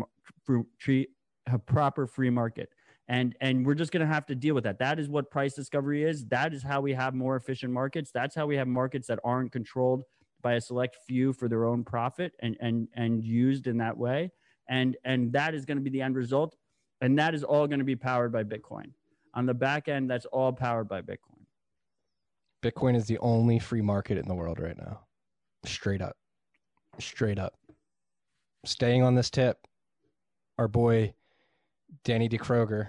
tree 0.79 1.09
a 1.47 1.59
proper 1.59 2.07
free 2.07 2.31
market. 2.31 2.71
And 3.09 3.35
and 3.41 3.67
we're 3.67 3.75
just 3.75 3.91
going 3.91 4.07
to 4.07 4.13
have 4.13 4.27
to 4.27 4.35
deal 4.35 4.55
with 4.55 4.65
that. 4.65 4.79
That 4.79 5.01
is 5.01 5.09
what 5.09 5.31
price 5.31 5.55
discovery 5.55 6.05
is. 6.05 6.27
That 6.27 6.55
is 6.55 6.63
how 6.63 6.81
we 6.81 6.93
have 6.93 7.15
more 7.15 7.37
efficient 7.37 7.73
markets. 7.73 8.11
That's 8.13 8.35
how 8.35 8.47
we 8.47 8.57
have 8.57 8.69
markets 8.69 9.09
that 9.09 9.19
aren't 9.25 9.51
controlled 9.51 10.05
by 10.43 10.55
a 10.55 10.61
select 10.61 10.97
few 11.07 11.33
for 11.33 11.49
their 11.49 11.65
own 11.65 11.83
profit 11.83 12.33
and 12.41 12.57
and 12.61 12.89
and 12.95 13.25
used 13.25 13.67
in 13.67 13.79
that 13.79 13.97
way. 13.97 14.31
And 14.69 14.97
and 15.05 15.33
that 15.33 15.55
is 15.55 15.65
going 15.65 15.79
to 15.79 15.83
be 15.83 15.91
the 15.91 16.03
end 16.03 16.15
result. 16.15 16.55
And 17.01 17.19
that 17.19 17.35
is 17.35 17.43
all 17.43 17.67
going 17.67 17.81
to 17.81 17.85
be 17.85 17.97
powered 17.97 18.31
by 18.33 18.45
bitcoin. 18.45 18.93
On 19.35 19.45
the 19.45 19.55
back 19.55 19.89
end 19.89 20.09
that's 20.09 20.27
all 20.27 20.53
powered 20.53 20.89
by 20.89 21.03
bitcoin. 21.03 21.41
Bitcoin 22.63 22.95
is 22.95 23.07
the 23.07 23.19
only 23.19 23.59
free 23.59 23.81
market 23.81 24.19
in 24.19 24.29
the 24.29 24.35
world 24.35 24.61
right 24.61 24.77
now. 24.77 25.01
Straight 25.65 26.03
up. 26.03 26.20
Straight 26.99 27.39
up. 27.39 27.55
Staying 28.65 29.03
on 29.03 29.15
this 29.15 29.31
tip, 29.31 29.67
our 30.59 30.69
boy 30.69 31.15
Danny 32.05 32.29
DeKroger 32.29 32.89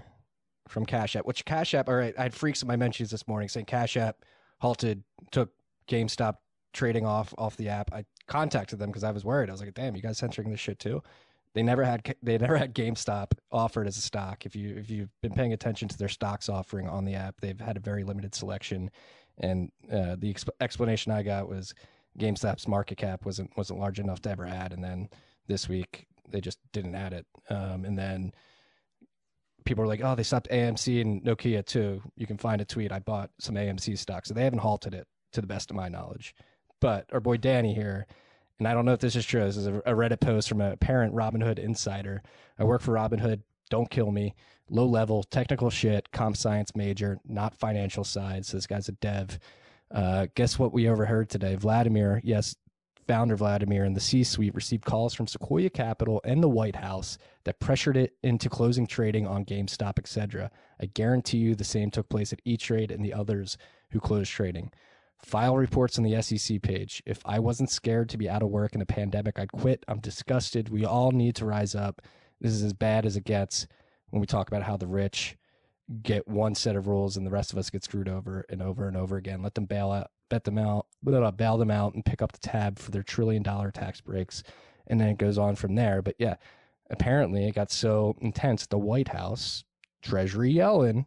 from 0.67 0.85
Cash 0.85 1.15
App, 1.15 1.25
which 1.25 1.45
Cash 1.45 1.73
App, 1.73 1.87
all 1.87 1.95
right, 1.95 2.13
I 2.17 2.23
had 2.23 2.33
freaks 2.33 2.61
in 2.61 2.67
my 2.67 2.75
mentions 2.75 3.09
this 3.09 3.27
morning 3.27 3.47
saying 3.47 3.67
Cash 3.67 3.97
App 3.97 4.17
halted, 4.59 5.03
took 5.31 5.51
GameStop 5.87 6.35
trading 6.73 7.05
off 7.05 7.33
off 7.37 7.57
the 7.57 7.69
app. 7.69 7.91
I 7.93 8.05
contacted 8.27 8.79
them 8.79 8.89
because 8.89 9.03
I 9.03 9.11
was 9.11 9.25
worried. 9.25 9.49
I 9.49 9.51
was 9.51 9.61
like, 9.61 9.73
"Damn, 9.73 9.95
you 9.95 10.01
guys 10.01 10.17
censoring 10.17 10.49
this 10.49 10.59
shit 10.59 10.79
too?" 10.79 11.03
They 11.53 11.63
never 11.63 11.83
had 11.83 12.15
they 12.23 12.37
never 12.37 12.57
had 12.57 12.73
GameStop 12.73 13.33
offered 13.51 13.87
as 13.87 13.97
a 13.97 14.01
stock. 14.01 14.45
If 14.45 14.55
you 14.55 14.77
if 14.77 14.89
you've 14.89 15.09
been 15.21 15.33
paying 15.33 15.53
attention 15.53 15.87
to 15.89 15.97
their 15.97 16.09
stocks 16.09 16.49
offering 16.49 16.87
on 16.87 17.05
the 17.05 17.15
app, 17.15 17.41
they've 17.41 17.59
had 17.59 17.77
a 17.77 17.81
very 17.81 18.03
limited 18.03 18.33
selection. 18.33 18.89
And 19.39 19.71
uh, 19.91 20.15
the 20.17 20.33
exp- 20.33 20.49
explanation 20.59 21.11
I 21.11 21.23
got 21.23 21.49
was 21.49 21.73
GameStop's 22.17 22.67
market 22.67 22.97
cap 22.97 23.25
wasn't 23.25 23.55
wasn't 23.55 23.79
large 23.79 23.99
enough 23.99 24.21
to 24.23 24.29
ever 24.29 24.45
add. 24.45 24.73
And 24.73 24.83
then 24.83 25.09
this 25.47 25.69
week 25.69 26.07
they 26.29 26.41
just 26.41 26.59
didn't 26.73 26.95
add 26.95 27.13
it. 27.13 27.25
Um, 27.49 27.85
and 27.85 27.97
then 27.97 28.33
people 29.65 29.83
were 29.83 29.87
like, 29.87 30.01
"Oh, 30.03 30.15
they 30.15 30.23
stopped 30.23 30.49
AMC 30.49 31.01
and 31.01 31.23
Nokia 31.23 31.65
too." 31.65 32.01
You 32.15 32.27
can 32.27 32.37
find 32.37 32.61
a 32.61 32.65
tweet. 32.65 32.91
I 32.91 32.99
bought 32.99 33.31
some 33.39 33.55
AMC 33.55 33.97
stock, 33.97 34.25
so 34.25 34.33
they 34.33 34.43
haven't 34.43 34.59
halted 34.59 34.93
it 34.93 35.07
to 35.33 35.41
the 35.41 35.47
best 35.47 35.69
of 35.69 35.75
my 35.75 35.89
knowledge. 35.89 36.35
But 36.79 37.05
our 37.13 37.19
boy 37.19 37.37
Danny 37.37 37.73
here 37.73 38.07
and 38.61 38.67
I 38.67 38.75
don't 38.75 38.85
know 38.85 38.93
if 38.93 38.99
this 38.99 39.15
is 39.15 39.25
true. 39.25 39.43
This 39.43 39.57
is 39.57 39.65
a, 39.65 39.77
a 39.87 39.93
Reddit 39.93 40.19
post 40.19 40.47
from 40.47 40.61
a 40.61 40.77
parent 40.77 41.15
Robinhood 41.15 41.57
insider. 41.57 42.21
I 42.59 42.63
work 42.63 42.83
for 42.83 42.93
Robinhood. 42.93 43.41
Don't 43.71 43.89
kill 43.89 44.11
me. 44.11 44.35
Low 44.69 44.85
level 44.85 45.23
technical 45.23 45.71
shit. 45.71 46.11
Comp 46.11 46.37
science 46.37 46.75
major, 46.75 47.17
not 47.27 47.55
financial 47.55 48.03
side. 48.03 48.45
So 48.45 48.57
this 48.57 48.67
guy's 48.67 48.87
a 48.87 48.91
dev. 48.91 49.39
Uh, 49.93 50.27
guess 50.35 50.57
what 50.57 50.73
we 50.73 50.87
overheard 50.87 51.29
today? 51.29 51.55
Vladimir, 51.55 52.21
yes, 52.23 52.55
founder 53.07 53.35
Vladimir 53.35 53.83
and 53.83 53.95
the 53.95 54.01
C-suite 54.01 54.55
received 54.55 54.85
calls 54.85 55.13
from 55.13 55.27
Sequoia 55.27 55.69
Capital 55.69 56.21
and 56.23 56.41
the 56.41 56.49
White 56.49 56.77
House 56.77 57.17
that 57.43 57.59
pressured 57.59 57.97
it 57.97 58.13
into 58.23 58.49
closing 58.49 58.87
trading 58.87 59.27
on 59.27 59.43
GameStop, 59.43 59.99
etc. 59.99 60.49
I 60.79 60.85
guarantee 60.85 61.37
you 61.37 61.55
the 61.55 61.63
same 61.63 61.91
took 61.91 62.07
place 62.09 62.31
at 62.31 62.41
E-Trade 62.45 62.91
and 62.91 63.03
the 63.03 63.13
others 63.13 63.57
who 63.89 63.99
closed 63.99 64.31
trading. 64.31 64.71
File 65.17 65.57
reports 65.57 65.97
on 65.97 66.03
the 66.03 66.21
SEC 66.21 66.61
page. 66.61 67.03
If 67.05 67.21
I 67.25 67.39
wasn't 67.39 67.69
scared 67.69 68.09
to 68.09 68.17
be 68.17 68.29
out 68.29 68.41
of 68.41 68.49
work 68.49 68.73
in 68.73 68.81
a 68.81 68.85
pandemic, 68.85 69.37
I'd 69.37 69.51
quit. 69.51 69.83
I'm 69.87 69.99
disgusted. 69.99 70.69
We 70.69 70.85
all 70.85 71.11
need 71.11 71.35
to 71.35 71.45
rise 71.45 71.75
up. 71.75 72.01
This 72.39 72.53
is 72.53 72.63
as 72.63 72.73
bad 72.73 73.05
as 73.05 73.17
it 73.17 73.25
gets 73.25 73.67
when 74.09 74.19
we 74.19 74.25
talk 74.25 74.47
about 74.47 74.63
how 74.63 74.77
the 74.77 74.87
rich 74.87 75.37
get 76.03 76.27
one 76.27 76.55
set 76.55 76.75
of 76.75 76.87
rules 76.87 77.17
and 77.17 77.25
the 77.25 77.31
rest 77.31 77.51
of 77.51 77.57
us 77.57 77.69
get 77.69 77.83
screwed 77.83 78.09
over 78.09 78.45
and 78.49 78.61
over 78.61 78.87
and 78.87 78.95
over 78.95 79.17
again. 79.17 79.41
Let 79.41 79.55
them 79.55 79.65
bail 79.65 79.91
out, 79.91 80.11
bet 80.29 80.43
them 80.43 80.57
out, 80.57 80.87
bail 81.03 81.57
them 81.57 81.71
out 81.71 81.93
and 81.93 82.05
pick 82.05 82.21
up 82.21 82.31
the 82.31 82.39
tab 82.39 82.79
for 82.79 82.91
their 82.91 83.03
trillion 83.03 83.43
dollar 83.43 83.71
tax 83.71 84.01
breaks. 84.01 84.43
And 84.87 84.99
then 84.99 85.09
it 85.09 85.17
goes 85.17 85.37
on 85.37 85.55
from 85.55 85.75
there. 85.75 86.01
But 86.01 86.15
yeah, 86.17 86.35
apparently 86.89 87.47
it 87.47 87.55
got 87.55 87.71
so 87.71 88.15
intense. 88.21 88.65
The 88.65 88.77
White 88.77 89.09
House, 89.09 89.63
Treasury 90.01 90.53
Yellen, 90.53 91.05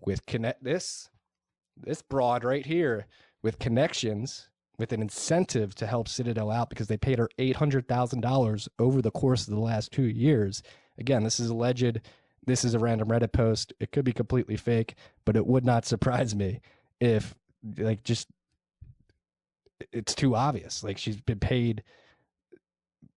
with 0.00 0.26
connect 0.26 0.62
this, 0.62 1.08
this 1.76 2.02
broad 2.02 2.44
right 2.44 2.64
here 2.64 3.06
with 3.42 3.58
connections 3.58 4.48
with 4.78 4.92
an 4.92 5.00
incentive 5.00 5.74
to 5.74 5.86
help 5.86 6.08
Citadel 6.08 6.50
out 6.50 6.68
because 6.68 6.88
they 6.88 6.96
paid 6.96 7.18
her 7.18 7.30
$800,000 7.38 8.68
over 8.78 9.00
the 9.00 9.10
course 9.10 9.48
of 9.48 9.54
the 9.54 9.60
last 9.60 9.90
two 9.92 10.04
years. 10.04 10.62
Again, 10.98 11.24
this 11.24 11.40
is 11.40 11.48
alleged. 11.48 12.00
This 12.46 12.64
is 12.64 12.74
a 12.74 12.78
random 12.78 13.08
Reddit 13.08 13.32
post. 13.32 13.72
It 13.80 13.92
could 13.92 14.04
be 14.04 14.12
completely 14.12 14.56
fake, 14.56 14.94
but 15.24 15.36
it 15.36 15.46
would 15.46 15.64
not 15.64 15.84
surprise 15.86 16.34
me 16.34 16.60
if, 17.00 17.34
like, 17.78 18.04
just 18.04 18.28
it's 19.92 20.14
too 20.14 20.34
obvious. 20.34 20.82
Like, 20.82 20.98
she's 20.98 21.20
been 21.20 21.40
paid 21.40 21.82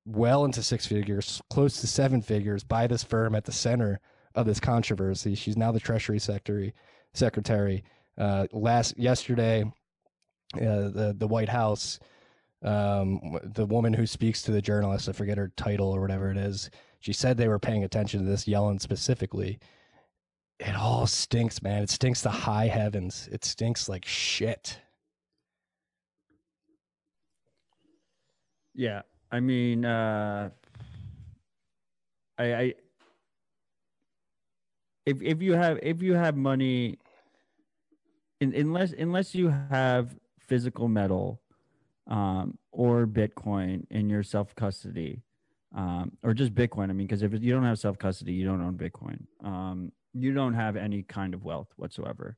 well 0.06 0.46
into 0.46 0.64
six 0.64 0.86
figures, 0.86 1.42
close 1.50 1.80
to 1.82 1.88
seven 1.88 2.22
figures 2.22 2.64
by 2.64 2.88
this 2.88 3.04
firm 3.04 3.36
at 3.36 3.46
the 3.46 3.52
center 3.52 4.00
of 4.36 4.46
this 4.46 4.60
controversy. 4.60 5.36
She's 5.36 5.58
now 5.58 5.72
the 5.72 5.80
Treasury 5.80 6.20
Secretary. 6.20 6.74
Secretary. 7.14 7.84
Uh, 8.18 8.48
last 8.52 8.98
yesterday, 8.98 9.64
uh, 10.56 10.90
the 10.90 11.16
the 11.18 11.28
White 11.28 11.50
House, 11.50 12.00
um, 12.64 13.40
the 13.44 13.66
woman 13.66 13.94
who 13.94 14.06
speaks 14.06 14.42
to 14.44 14.52
the 14.52 14.62
journalists, 14.62 15.08
I 15.08 15.14
forget 15.14 15.38
her 15.38 15.52
title 15.56 15.90
or 15.90 16.02
whatever 16.02 16.30
it 16.32 16.38
is. 16.38 16.70
She 17.00 17.14
said 17.14 17.38
they 17.38 17.48
were 17.48 17.60
paying 17.60 17.84
attention 17.84 18.20
to 18.20 18.26
this 18.26 18.46
Yellen 18.46 18.80
specifically. 18.80 19.60
It 20.60 20.76
all 20.76 21.08
stinks, 21.08 21.62
man. 21.62 21.84
It 21.84 21.90
stinks 21.90 22.22
to 22.24 22.30
high 22.30 22.68
heavens. 22.68 23.30
It 23.32 23.46
stinks 23.46 23.88
like 23.88 24.06
shit. 24.06 24.80
Yeah, 28.76 29.04
I 29.32 29.40
mean, 29.40 29.86
uh, 29.86 30.50
I, 32.38 32.54
I 32.54 32.74
if 35.06 35.22
if 35.22 35.42
you 35.42 35.54
have 35.54 35.80
if 35.82 36.02
you 36.02 36.14
have 36.14 36.36
money, 36.36 37.00
in, 38.40 38.54
unless 38.54 38.92
unless 38.94 39.34
you 39.34 39.48
have 39.70 40.16
physical 40.40 40.88
metal 40.88 41.42
um, 42.08 42.58
or 42.72 43.06
Bitcoin 43.08 43.86
in 43.90 44.10
your 44.10 44.24
self 44.24 44.56
custody, 44.56 45.24
um, 45.76 46.12
or 46.24 46.34
just 46.34 46.54
Bitcoin. 46.54 46.90
I 46.90 46.94
mean, 46.94 47.08
because 47.08 47.24
if 47.24 47.32
you 47.34 47.52
don't 47.54 47.64
have 47.64 47.80
self 47.80 47.98
custody, 47.98 48.34
you 48.34 48.46
don't 48.46 48.62
own 48.62 48.78
Bitcoin. 48.78 49.20
Um, 49.44 49.92
you 50.14 50.34
don't 50.34 50.54
have 50.54 50.76
any 50.76 51.04
kind 51.04 51.34
of 51.34 51.44
wealth 51.44 51.68
whatsoever. 51.76 52.38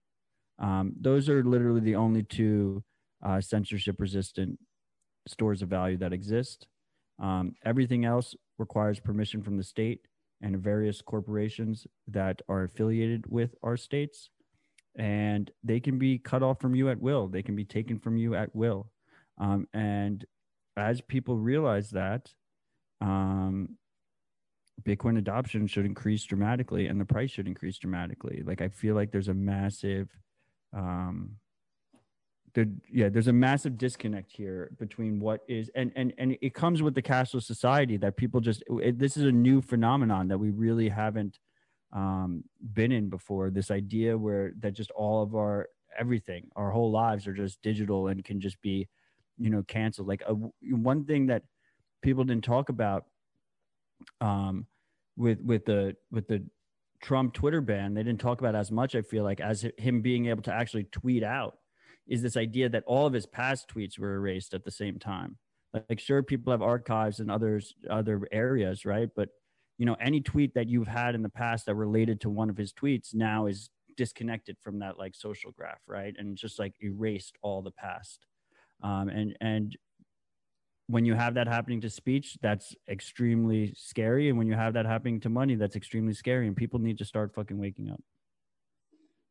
Um, 0.59 0.93
those 0.99 1.29
are 1.29 1.43
literally 1.43 1.81
the 1.81 1.95
only 1.95 2.23
two 2.23 2.83
uh, 3.23 3.41
censorship 3.41 3.95
resistant 3.99 4.59
stores 5.27 5.61
of 5.61 5.69
value 5.69 5.97
that 5.97 6.13
exist. 6.13 6.67
Um, 7.19 7.53
everything 7.65 8.05
else 8.05 8.35
requires 8.57 8.99
permission 8.99 9.41
from 9.41 9.57
the 9.57 9.63
state 9.63 10.01
and 10.41 10.57
various 10.57 11.01
corporations 11.01 11.85
that 12.07 12.41
are 12.49 12.63
affiliated 12.63 13.25
with 13.27 13.55
our 13.63 13.77
states 13.77 14.29
and 14.97 15.49
they 15.63 15.79
can 15.79 15.97
be 15.97 16.17
cut 16.17 16.43
off 16.43 16.59
from 16.59 16.75
you 16.75 16.89
at 16.89 16.99
will. 16.99 17.27
They 17.27 17.43
can 17.43 17.55
be 17.55 17.65
taken 17.65 17.99
from 17.99 18.17
you 18.17 18.35
at 18.35 18.53
will. 18.55 18.91
Um, 19.37 19.67
and 19.73 20.25
as 20.75 21.01
people 21.01 21.37
realize 21.37 21.91
that, 21.91 22.33
um, 23.01 23.77
Bitcoin 24.83 25.17
adoption 25.17 25.67
should 25.67 25.85
increase 25.85 26.23
dramatically 26.23 26.87
and 26.87 26.99
the 26.99 27.05
price 27.05 27.31
should 27.31 27.47
increase 27.47 27.77
dramatically. 27.77 28.43
Like 28.45 28.61
I 28.61 28.69
feel 28.69 28.95
like 28.95 29.11
there's 29.11 29.27
a 29.27 29.33
massive, 29.33 30.09
um, 30.73 31.31
there, 32.53 32.65
yeah, 32.91 33.09
there's 33.09 33.27
a 33.27 33.33
massive 33.33 33.77
disconnect 33.77 34.31
here 34.31 34.71
between 34.77 35.19
what 35.19 35.41
is 35.47 35.69
and 35.73 35.91
and 35.95 36.13
and 36.17 36.37
it 36.41 36.53
comes 36.53 36.81
with 36.81 36.95
the 36.95 37.01
cashless 37.01 37.43
society 37.43 37.95
that 37.97 38.17
people 38.17 38.41
just 38.41 38.61
it, 38.81 38.99
this 38.99 39.15
is 39.15 39.23
a 39.23 39.31
new 39.31 39.61
phenomenon 39.61 40.27
that 40.27 40.37
we 40.37 40.49
really 40.49 40.89
haven't 40.89 41.39
um, 41.93 42.43
been 42.73 42.91
in 42.91 43.09
before. 43.09 43.51
This 43.51 43.71
idea 43.71 44.17
where 44.17 44.51
that 44.59 44.73
just 44.73 44.91
all 44.91 45.23
of 45.23 45.33
our 45.35 45.67
everything, 45.97 46.49
our 46.55 46.71
whole 46.71 46.91
lives 46.91 47.27
are 47.27 47.33
just 47.33 47.61
digital 47.61 48.07
and 48.07 48.23
can 48.23 48.39
just 48.39 48.61
be, 48.61 48.87
you 49.37 49.49
know, 49.49 49.63
canceled. 49.63 50.07
Like 50.07 50.23
a, 50.27 50.33
one 50.33 51.05
thing 51.05 51.27
that 51.27 51.43
people 52.01 52.23
didn't 52.23 52.43
talk 52.43 52.69
about 52.69 53.05
um, 54.19 54.65
with 55.17 55.41
with 55.41 55.65
the 55.65 55.95
with 56.11 56.27
the 56.27 56.43
Trump 57.01 57.33
Twitter 57.33 57.61
ban, 57.61 57.93
they 57.93 58.03
didn't 58.03 58.21
talk 58.21 58.39
about 58.39 58.55
as 58.55 58.71
much. 58.71 58.95
I 58.95 59.01
feel 59.01 59.23
like 59.23 59.39
as 59.39 59.65
him 59.77 60.01
being 60.01 60.27
able 60.27 60.43
to 60.43 60.53
actually 60.53 60.85
tweet 60.85 61.23
out 61.23 61.57
is 62.07 62.21
this 62.21 62.37
idea 62.37 62.69
that 62.69 62.83
all 62.85 63.07
of 63.07 63.13
his 63.13 63.25
past 63.25 63.67
tweets 63.69 63.97
were 63.97 64.15
erased 64.15 64.53
at 64.53 64.63
the 64.63 64.71
same 64.71 64.99
time. 64.99 65.37
Like, 65.89 65.99
sure, 65.99 66.21
people 66.21 66.51
have 66.51 66.61
archives 66.61 67.19
in 67.19 67.29
others 67.29 67.73
other 67.89 68.27
areas, 68.31 68.85
right? 68.85 69.09
But 69.15 69.29
you 69.81 69.87
know 69.87 69.97
any 69.99 70.21
tweet 70.21 70.53
that 70.53 70.69
you've 70.69 70.87
had 70.87 71.15
in 71.15 71.23
the 71.23 71.29
past 71.29 71.65
that 71.65 71.73
related 71.73 72.21
to 72.21 72.29
one 72.29 72.51
of 72.51 72.57
his 72.57 72.71
tweets 72.71 73.15
now 73.15 73.47
is 73.47 73.71
disconnected 73.97 74.55
from 74.61 74.77
that 74.77 74.99
like 74.99 75.15
social 75.15 75.49
graph 75.51 75.81
right 75.87 76.13
and 76.19 76.37
just 76.37 76.59
like 76.59 76.73
erased 76.83 77.35
all 77.41 77.63
the 77.63 77.71
past 77.71 78.27
um, 78.83 79.09
and 79.09 79.35
and 79.41 79.75
when 80.91 81.05
you 81.05 81.13
have 81.13 81.33
that 81.35 81.47
happening 81.47 81.81
to 81.81 81.89
speech 81.89 82.37
that's 82.41 82.75
extremely 82.87 83.73
scary. 83.75 84.29
And 84.29 84.37
when 84.37 84.47
you 84.47 84.53
have 84.53 84.73
that 84.73 84.85
happening 84.85 85.19
to 85.21 85.29
money 85.29 85.55
that's 85.55 85.75
extremely 85.75 86.13
scary. 86.13 86.47
And 86.47 86.55
people 86.55 86.79
need 86.79 86.97
to 86.99 87.05
start 87.05 87.33
fucking 87.33 87.57
waking 87.57 87.89
up. 87.89 88.01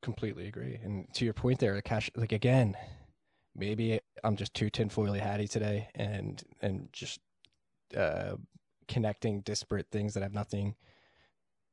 Completely 0.03 0.49
agree. 0.49 0.79
And 0.83 1.07
to 1.15 1.25
your 1.25 1.35
point 1.35 1.59
there 1.59 1.81
cash 1.83 2.11
like 2.17 2.33
again 2.33 2.77
maybe 3.57 3.99
i'm 4.23 4.37
just 4.37 4.55
too 4.55 4.71
tinfoily 4.71 5.19
hatty 5.19 5.49
today 5.49 5.89
and 5.97 6.45
and 6.63 6.89
just 6.93 7.19
uh 7.97 8.37
connecting 8.87 9.41
disparate 9.41 9.89
things 9.91 10.15
that 10.15 10.23
have 10.23 10.33
nothing 10.33 10.77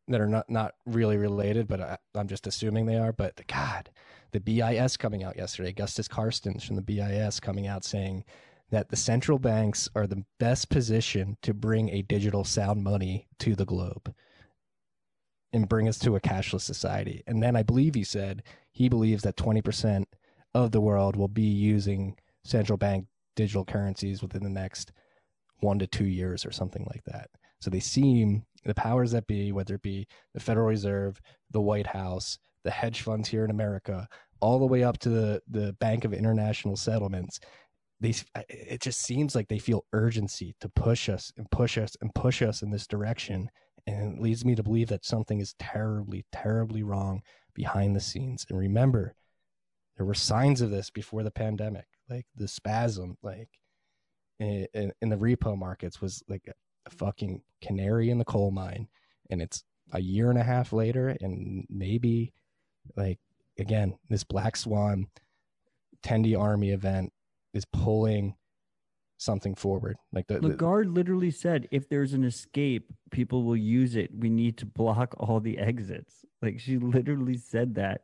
that 0.08 0.22
are 0.22 0.28
not 0.28 0.50
not 0.50 0.76
really 0.86 1.18
related, 1.18 1.68
but 1.68 1.82
I, 1.82 1.98
am 2.16 2.28
just 2.28 2.48
assuming 2.48 2.86
they 2.86 2.98
are. 2.98 3.12
But 3.12 3.36
the, 3.36 3.44
God, 3.44 3.90
the 4.32 4.40
BIS 4.40 4.98
coming 4.98 5.24
out 5.24 5.36
yesterday, 5.36 5.70
Augustus 5.70 6.08
Carstens 6.08 6.66
from 6.66 6.76
the 6.76 6.82
BIS 6.82 7.40
coming 7.40 7.68
out 7.68 7.84
saying 7.84 8.24
that 8.70 8.90
the 8.90 8.96
central 8.96 9.40
banks 9.40 9.88
are 9.96 10.08
the 10.08 10.26
best 10.40 10.70
position 10.70 11.38
to 11.42 11.54
bring 11.54 11.90
a 11.90 12.02
digital 12.02 12.44
sound 12.44 12.84
money 12.84 13.28
to 13.40 13.56
the 13.56 13.66
globe 13.66 14.14
and 15.54 15.70
bring 15.70 15.88
us 15.88 15.98
to 16.00 16.16
a 16.16 16.22
cashless 16.22 16.62
society. 16.62 17.24
And 17.26 17.42
then 17.42 17.56
I 17.56 17.64
believe 17.64 17.96
he 17.96 18.04
said 18.04 18.44
he 18.72 18.90
believes 18.90 19.24
that 19.24 19.38
20% 19.38 20.06
of 20.54 20.72
the 20.72 20.82
world 20.82 21.16
will 21.16 21.28
be 21.30 21.44
using 21.44 22.18
central 22.44 22.78
bank 22.78 23.06
digital 23.36 23.64
currencies 23.64 24.22
within 24.22 24.44
the 24.44 24.50
next 24.50 24.92
one 25.60 25.80
to 25.80 25.88
two 25.88 26.06
years 26.06 26.46
or 26.46 26.52
something 26.52 26.86
like 26.90 27.04
that. 27.06 27.30
So 27.60 27.70
they 27.70 27.80
seem 27.80 28.46
the 28.66 28.74
powers 28.74 29.12
that 29.12 29.28
be, 29.28 29.52
whether 29.52 29.76
it 29.76 29.82
be 29.82 30.08
the 30.34 30.40
Federal 30.40 30.68
Reserve, 30.68 31.22
the 31.52 31.62
White 31.62 31.88
House, 31.88 32.38
the 32.64 32.72
hedge 32.72 33.02
funds 33.02 33.30
here 33.30 33.46
in 33.46 33.52
America, 33.52 34.08
all 34.40 34.60
the 34.60 34.66
way 34.66 34.84
up 34.84 35.00
to 35.00 35.10
the 35.10 35.42
the 35.48 35.74
Bank 35.74 36.06
of 36.06 36.14
International 36.14 36.76
Settlements. 36.76 37.40
They 38.00 38.14
it 38.50 38.82
just 38.82 39.02
seems 39.02 39.36
like 39.36 39.48
they 39.48 39.60
feel 39.60 39.86
urgency 39.92 40.56
to 40.62 40.70
push 40.70 41.10
us 41.10 41.32
and 41.38 41.50
push 41.50 41.78
us 41.78 41.96
and 42.02 42.14
push 42.14 42.42
us 42.42 42.62
in 42.62 42.70
this 42.70 42.86
direction, 42.86 43.50
and 43.88 44.18
it 44.18 44.22
leads 44.22 44.46
me 44.46 44.56
to 44.56 44.64
believe 44.64 44.90
that 44.90 45.06
something 45.06 45.40
is 45.40 45.56
terribly, 45.60 46.26
terribly 46.32 46.84
wrong 46.84 47.22
behind 47.56 47.96
the 47.96 48.00
scenes. 48.00 48.46
And 48.50 48.60
remember, 48.60 49.16
there 49.96 50.06
were 50.06 50.14
signs 50.14 50.62
of 50.62 50.70
this 50.70 50.92
before 50.92 51.24
the 51.24 51.32
pandemic, 51.32 51.86
like 52.08 52.28
the 52.36 52.48
spasm, 52.48 53.18
like 53.24 53.50
in, 54.40 54.68
in, 54.74 54.92
in 55.02 55.10
the 55.10 55.18
repo 55.18 55.58
markets 55.58 56.00
was 56.00 56.24
like 56.28 56.44
a, 56.48 56.54
fucking 56.92 57.42
canary 57.62 58.10
in 58.10 58.18
the 58.18 58.24
coal 58.24 58.50
mine, 58.50 58.88
and 59.30 59.42
it's 59.42 59.64
a 59.92 60.00
year 60.00 60.30
and 60.30 60.40
a 60.40 60.44
half 60.44 60.72
later, 60.72 61.18
and 61.20 61.66
maybe 61.70 62.32
like 62.96 63.20
again, 63.60 63.98
this 64.10 64.24
black 64.24 64.56
swan 64.56 65.08
Tendi 66.04 66.40
army 66.40 66.72
event 66.72 67.12
is 67.54 67.66
pulling 67.66 68.36
something 69.18 69.56
forward. 69.56 69.98
Like 70.14 70.28
the, 70.28 70.40
the 70.40 70.50
Lagarde 70.50 70.90
literally 70.90 71.32
said, 71.32 71.68
if 71.72 71.90
there's 71.90 72.14
an 72.14 72.24
escape, 72.24 72.92
people 73.12 73.44
will 73.44 73.58
use 73.58 73.96
it. 73.96 74.12
We 74.16 74.30
need 74.30 74.58
to 74.60 74.66
block 74.66 75.16
all 75.18 75.40
the 75.40 75.58
exits. 75.58 76.26
Like 76.42 76.60
she 76.60 76.78
literally 76.78 77.38
said 77.38 77.76
that 77.76 78.02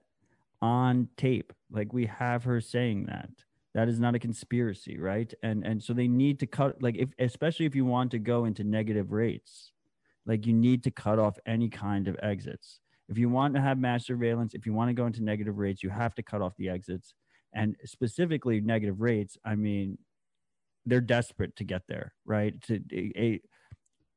on 0.62 1.10
tape. 1.18 1.54
Like 1.72 1.94
we 1.94 2.06
have 2.08 2.44
her 2.46 2.60
saying 2.62 3.06
that. 3.06 3.30
That 3.76 3.90
is 3.90 4.00
not 4.00 4.14
a 4.14 4.20
conspiracy, 4.20 5.00
right? 5.00 5.34
And 5.42 5.66
and 5.66 5.82
so 5.82 5.94
they 5.94 6.08
need 6.08 6.40
to 6.42 6.46
cut 6.46 6.82
like 6.82 6.96
if 6.96 7.10
especially 7.18 7.66
if 7.66 7.76
you 7.76 7.86
want 7.86 8.12
to 8.12 8.20
go 8.20 8.46
into 8.46 8.64
negative 8.64 9.12
rates, 9.12 9.72
like 10.28 10.46
you 10.46 10.54
need 10.54 10.84
to 10.84 10.92
cut 10.92 11.18
off 11.18 11.38
any 11.48 11.70
kind 11.70 12.08
of 12.08 12.16
exits. 12.22 12.80
If 13.10 13.18
you 13.18 13.30
want 13.30 13.56
to 13.56 13.62
have 13.62 13.80
mass 13.80 14.06
surveillance, 14.06 14.54
if 14.54 14.66
you 14.66 14.74
want 14.74 14.90
to 14.90 14.94
go 14.94 15.08
into 15.08 15.24
negative 15.24 15.58
rates, 15.58 15.82
you 15.82 15.90
have 15.90 16.14
to 16.16 16.24
cut 16.24 16.42
off 16.42 16.56
the 16.58 16.70
exits. 16.70 17.16
And 17.54 17.76
specifically 17.86 18.62
negative 18.62 19.02
rates, 19.02 19.38
I 19.46 19.56
mean, 19.56 19.98
they're 20.86 21.02
desperate 21.02 21.56
to 21.58 21.64
get 21.64 21.84
there, 21.88 22.14
right? 22.26 22.60
To 22.64 22.82
a, 22.94 23.40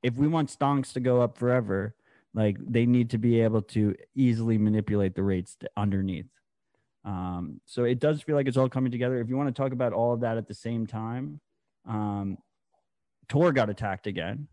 if 0.02 0.16
we 0.16 0.26
want 0.26 0.56
stonks 0.56 0.92
to 0.94 1.00
go 1.00 1.20
up 1.20 1.36
forever, 1.38 1.94
like 2.34 2.56
they 2.60 2.86
need 2.86 3.10
to 3.10 3.18
be 3.18 3.40
able 3.40 3.62
to 3.62 3.94
easily 4.14 4.58
manipulate 4.58 5.14
the 5.14 5.22
rates 5.22 5.56
underneath. 5.76 6.26
Um, 7.04 7.60
so 7.66 7.84
it 7.84 8.00
does 8.00 8.20
feel 8.22 8.34
like 8.34 8.48
it's 8.48 8.56
all 8.56 8.68
coming 8.68 8.90
together. 8.90 9.20
If 9.20 9.28
you 9.28 9.36
want 9.36 9.54
to 9.54 9.62
talk 9.62 9.72
about 9.72 9.92
all 9.92 10.12
of 10.12 10.20
that 10.20 10.36
at 10.36 10.48
the 10.48 10.54
same 10.54 10.86
time, 10.86 11.40
um, 11.86 12.38
Tor 13.28 13.52
got 13.52 13.70
attacked 13.70 14.06
again, 14.06 14.48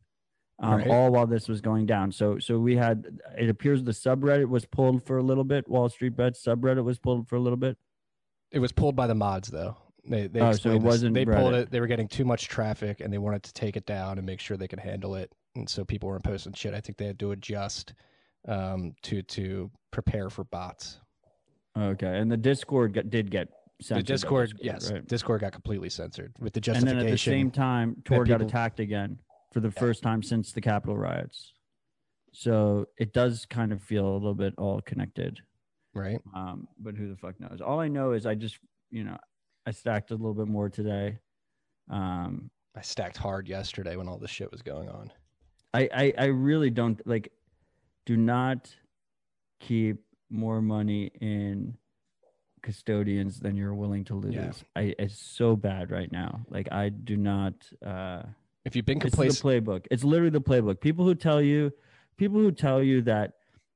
um, 0.59 0.75
Right. 0.75 0.87
all 0.87 1.11
while 1.11 1.25
this 1.25 1.47
was 1.47 1.61
going 1.61 1.85
down. 1.87 2.11
So 2.11 2.37
so 2.39 2.59
we 2.59 2.75
had 2.75 3.19
it 3.37 3.49
appears 3.49 3.83
the 3.83 3.91
subreddit 3.91 4.47
was 4.47 4.65
pulled 4.65 5.03
for 5.03 5.17
a 5.17 5.23
little 5.23 5.43
bit. 5.43 5.67
Wall 5.67 5.89
Street 5.89 6.15
Bets 6.15 6.43
subreddit 6.43 6.83
was 6.83 6.99
pulled 6.99 7.27
for 7.27 7.35
a 7.35 7.39
little 7.39 7.57
bit. 7.57 7.77
It 8.53 8.59
was 8.59 8.71
pulled 8.71 8.95
by 8.95 9.07
the 9.07 9.15
mods 9.15 9.49
though. 9.49 9.75
They 10.05 10.27
they 10.27 10.39
Oh, 10.39 10.51
so 10.53 10.69
it 10.71 10.73
this. 10.75 10.83
wasn't 10.83 11.13
they 11.15 11.25
pulled 11.25 11.53
Reddit. 11.53 11.63
it. 11.63 11.71
They 11.71 11.79
were 11.79 11.87
getting 11.87 12.07
too 12.07 12.23
much 12.25 12.47
traffic 12.47 13.01
and 13.01 13.11
they 13.11 13.17
wanted 13.17 13.43
to 13.43 13.53
take 13.53 13.75
it 13.75 13.85
down 13.85 14.17
and 14.17 14.25
make 14.25 14.39
sure 14.39 14.55
they 14.57 14.67
could 14.67 14.79
handle 14.79 15.15
it. 15.15 15.31
And 15.55 15.69
so 15.69 15.83
people 15.85 16.09
weren't 16.09 16.23
posting 16.23 16.53
shit. 16.53 16.73
I 16.73 16.79
think 16.81 16.97
they 16.97 17.05
had 17.07 17.19
to 17.19 17.31
adjust 17.31 17.93
um, 18.47 18.93
to 19.03 19.21
to 19.23 19.71
prepare 19.91 20.29
for 20.29 20.43
bots. 20.45 20.99
Okay, 21.77 22.17
and 22.19 22.31
the 22.31 22.37
Discord 22.37 22.93
got, 22.93 23.09
did 23.09 23.31
get 23.31 23.47
censored. 23.81 24.05
the 24.05 24.11
by 24.11 24.13
Discord, 24.13 24.53
yes, 24.61 24.91
right? 24.91 25.07
Discord 25.07 25.41
got 25.41 25.53
completely 25.53 25.89
censored 25.89 26.33
with 26.39 26.53
the 26.53 26.61
justification. 26.61 26.97
and 26.97 26.99
then 26.99 27.07
at 27.07 27.11
the 27.11 27.17
same 27.17 27.49
time, 27.49 27.95
Tor 28.05 28.25
got 28.25 28.41
attacked 28.41 28.79
again 28.79 29.17
for 29.53 29.59
the 29.59 29.71
first 29.71 30.03
time 30.03 30.21
since 30.21 30.51
the 30.51 30.61
Capitol 30.61 30.97
riots. 30.97 31.53
So 32.31 32.85
it 32.97 33.13
does 33.13 33.45
kind 33.49 33.71
of 33.71 33.81
feel 33.81 34.05
a 34.07 34.13
little 34.13 34.33
bit 34.35 34.53
all 34.57 34.81
connected. 34.81 35.39
Right? 35.93 36.19
Um, 36.35 36.67
but 36.79 36.95
who 36.95 37.07
the 37.09 37.15
fuck 37.15 37.39
knows? 37.39 37.61
All 37.61 37.79
I 37.79 37.87
know 37.87 38.11
is 38.11 38.25
I 38.25 38.35
just, 38.35 38.57
you 38.91 39.03
know, 39.03 39.17
I 39.65 39.71
stacked 39.71 40.11
a 40.11 40.15
little 40.15 40.33
bit 40.33 40.47
more 40.47 40.69
today. 40.69 41.17
Um, 41.89 42.49
I 42.75 42.81
stacked 42.81 43.17
hard 43.17 43.47
yesterday 43.47 43.95
when 43.95 44.07
all 44.07 44.17
this 44.17 44.31
shit 44.31 44.51
was 44.51 44.61
going 44.61 44.89
on. 44.89 45.11
I, 45.73 45.89
I, 45.93 46.13
I 46.17 46.25
really 46.25 46.69
don't 46.69 47.05
like, 47.07 47.31
do 48.05 48.17
not 48.17 48.69
keep 49.59 49.97
more 50.29 50.61
money 50.61 51.11
in 51.21 51.77
custodians 52.61 53.39
than 53.39 53.55
you're 53.55 53.75
willing 53.75 54.03
to 54.05 54.15
lose. 54.15 54.33
Yeah. 54.35 54.51
I, 54.75 54.95
it's 54.97 55.19
so 55.19 55.55
bad 55.55 55.91
right 55.91 56.11
now. 56.11 56.41
Like 56.49 56.71
I 56.71 56.89
do 56.89 57.17
not, 57.17 57.53
uh, 57.85 58.23
If 58.65 58.75
you've 58.75 58.85
been 58.85 59.01
It's 59.01 59.15
the 59.15 59.23
playbook. 59.23 59.85
It's 59.91 60.03
literally 60.03 60.31
the 60.31 60.41
playbook. 60.41 60.79
People 60.79 61.05
who 61.05 61.15
tell 61.15 61.41
you, 61.41 61.71
people 62.17 62.39
who 62.39 62.51
tell 62.51 62.81
you 62.81 63.01
that 63.03 63.33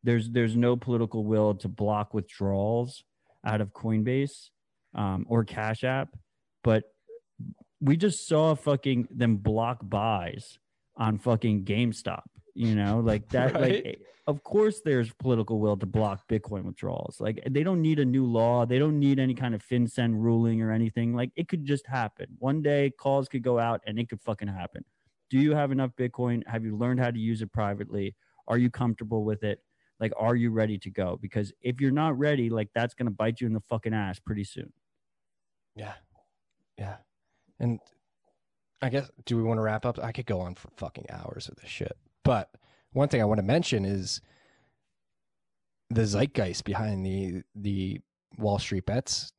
there's 0.07 0.29
there's 0.29 0.55
no 0.55 0.77
political 0.77 1.25
will 1.25 1.53
to 1.55 1.67
block 1.67 2.13
withdrawals 2.13 3.03
out 3.45 3.59
of 3.59 3.73
Coinbase 3.73 4.51
um, 4.95 5.25
or 5.27 5.43
Cash 5.43 5.83
App, 5.83 6.15
but 6.63 6.85
we 7.81 7.97
just 7.97 8.25
saw 8.25 8.55
fucking 8.55 9.09
them 9.11 9.35
block 9.35 9.79
buys 9.81 10.59
on 10.95 11.17
fucking 11.17 11.65
GameStop. 11.65 12.23
You 12.53 12.73
know, 12.73 13.01
like 13.01 13.27
that. 13.31 13.53
Right. 13.53 13.85
Like, 13.85 14.01
of 14.27 14.43
course, 14.43 14.81
there's 14.83 15.11
political 15.13 15.59
will 15.59 15.75
to 15.77 15.85
block 15.85 16.27
Bitcoin 16.29 16.63
withdrawals. 16.63 17.17
Like, 17.21 17.41
they 17.49 17.63
don't 17.63 17.81
need 17.81 17.99
a 17.99 18.05
new 18.05 18.25
law. 18.25 18.65
They 18.65 18.77
don't 18.77 18.99
need 18.99 19.19
any 19.19 19.33
kind 19.33 19.55
of 19.55 19.63
FinCEN 19.65 20.13
ruling 20.15 20.61
or 20.61 20.71
anything. 20.71 21.13
Like, 21.13 21.31
it 21.37 21.47
could 21.47 21.63
just 21.63 21.87
happen. 21.87 22.27
One 22.39 22.61
day, 22.61 22.91
calls 22.97 23.29
could 23.29 23.41
go 23.41 23.57
out, 23.57 23.79
and 23.87 23.97
it 23.97 24.09
could 24.09 24.19
fucking 24.21 24.49
happen. 24.49 24.83
Do 25.29 25.37
you 25.37 25.53
have 25.55 25.71
enough 25.71 25.91
Bitcoin? 25.97 26.45
Have 26.45 26.65
you 26.65 26.75
learned 26.77 26.99
how 26.99 27.09
to 27.11 27.19
use 27.19 27.41
it 27.41 27.53
privately? 27.53 28.15
Are 28.49 28.57
you 28.57 28.69
comfortable 28.69 29.23
with 29.23 29.43
it? 29.45 29.61
Like, 29.99 30.13
are 30.17 30.35
you 30.35 30.51
ready 30.51 30.77
to 30.79 30.89
go? 30.91 31.17
Because 31.21 31.51
if 31.61 31.81
you're 31.81 31.91
not 31.91 32.17
ready, 32.17 32.49
like, 32.49 32.69
that's 32.75 32.93
gonna 32.93 33.11
bite 33.11 33.41
you 33.41 33.47
in 33.47 33.53
the 33.53 33.61
fucking 33.61 33.93
ass 33.93 34.19
pretty 34.19 34.43
soon. 34.43 34.71
yeah, 35.75 35.93
yeah, 36.77 36.97
and 37.59 37.79
I 38.81 38.89
guess 38.89 39.09
do 39.25 39.37
we 39.37 39.43
want 39.43 39.57
to 39.57 39.61
wrap 39.63 39.85
up? 39.85 39.99
I 39.99 40.11
could 40.11 40.25
go 40.27 40.39
on 40.39 40.55
for 40.55 40.69
fucking 40.77 41.07
hours 41.09 41.49
of 41.49 41.55
this 41.55 41.69
shit, 41.69 41.97
but 42.23 42.51
one 42.93 43.09
thing 43.09 43.21
I 43.21 43.25
want 43.25 43.39
to 43.39 43.43
mention 43.43 43.85
is 43.85 44.21
the 45.89 46.05
zeitgeist 46.05 46.63
behind 46.63 47.05
the 47.05 47.43
the 47.55 48.01
Wall 48.37 48.59
Street 48.59 48.85
bets 48.85 49.33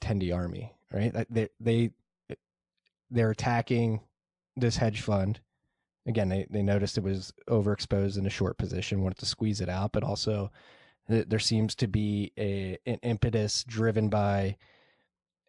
Tendi 0.00 0.34
army, 0.34 0.72
right? 0.92 1.12
They 1.30 1.48
they 1.60 1.90
they're 3.10 3.30
attacking 3.30 4.00
this 4.56 4.76
hedge 4.76 5.00
fund. 5.00 5.40
Again, 6.06 6.28
they, 6.28 6.46
they 6.50 6.62
noticed 6.62 6.98
it 6.98 7.04
was 7.04 7.32
overexposed 7.48 8.18
in 8.18 8.26
a 8.26 8.30
short 8.30 8.58
position, 8.58 9.02
wanted 9.02 9.18
to 9.18 9.26
squeeze 9.26 9.60
it 9.60 9.68
out, 9.68 9.92
but 9.92 10.02
also 10.02 10.50
th- 11.08 11.28
there 11.28 11.38
seems 11.38 11.74
to 11.76 11.86
be 11.86 12.32
a 12.38 12.78
an 12.86 12.98
impetus 13.02 13.64
driven 13.64 14.08
by 14.08 14.56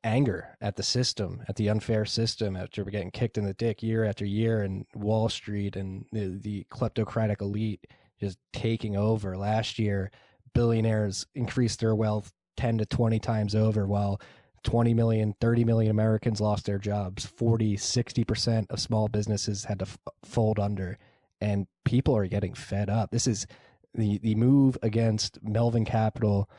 anger 0.03 0.57
at 0.61 0.75
the 0.75 0.83
system, 0.83 1.41
at 1.47 1.55
the 1.55 1.69
unfair 1.69 2.05
system, 2.05 2.55
after 2.55 2.83
getting 2.83 3.11
kicked 3.11 3.37
in 3.37 3.45
the 3.45 3.53
dick 3.53 3.81
year 3.81 4.03
after 4.03 4.25
year, 4.25 4.61
and 4.61 4.85
Wall 4.93 5.29
Street 5.29 5.75
and 5.75 6.05
the, 6.11 6.37
the 6.41 6.65
kleptocratic 6.69 7.41
elite 7.41 7.87
just 8.19 8.37
taking 8.51 8.95
over. 8.95 9.37
Last 9.37 9.79
year, 9.79 10.11
billionaires 10.53 11.25
increased 11.35 11.79
their 11.79 11.95
wealth 11.95 12.31
10 12.57 12.77
to 12.79 12.85
20 12.85 13.19
times 13.19 13.55
over, 13.55 13.87
while 13.87 14.21
20 14.63 14.93
million, 14.93 15.35
30 15.39 15.63
million 15.65 15.91
Americans 15.91 16.41
lost 16.41 16.65
their 16.65 16.77
jobs. 16.77 17.25
40, 17.25 17.77
60% 17.77 18.65
of 18.69 18.79
small 18.79 19.07
businesses 19.07 19.65
had 19.65 19.79
to 19.79 19.85
f- 19.85 19.97
fold 20.23 20.59
under, 20.59 20.97
and 21.41 21.67
people 21.85 22.15
are 22.15 22.27
getting 22.27 22.53
fed 22.53 22.89
up. 22.89 23.11
This 23.11 23.27
is 23.27 23.45
the, 23.93 24.17
the 24.19 24.35
move 24.35 24.77
against 24.81 25.39
Melvin 25.43 25.85
Capital 25.85 26.49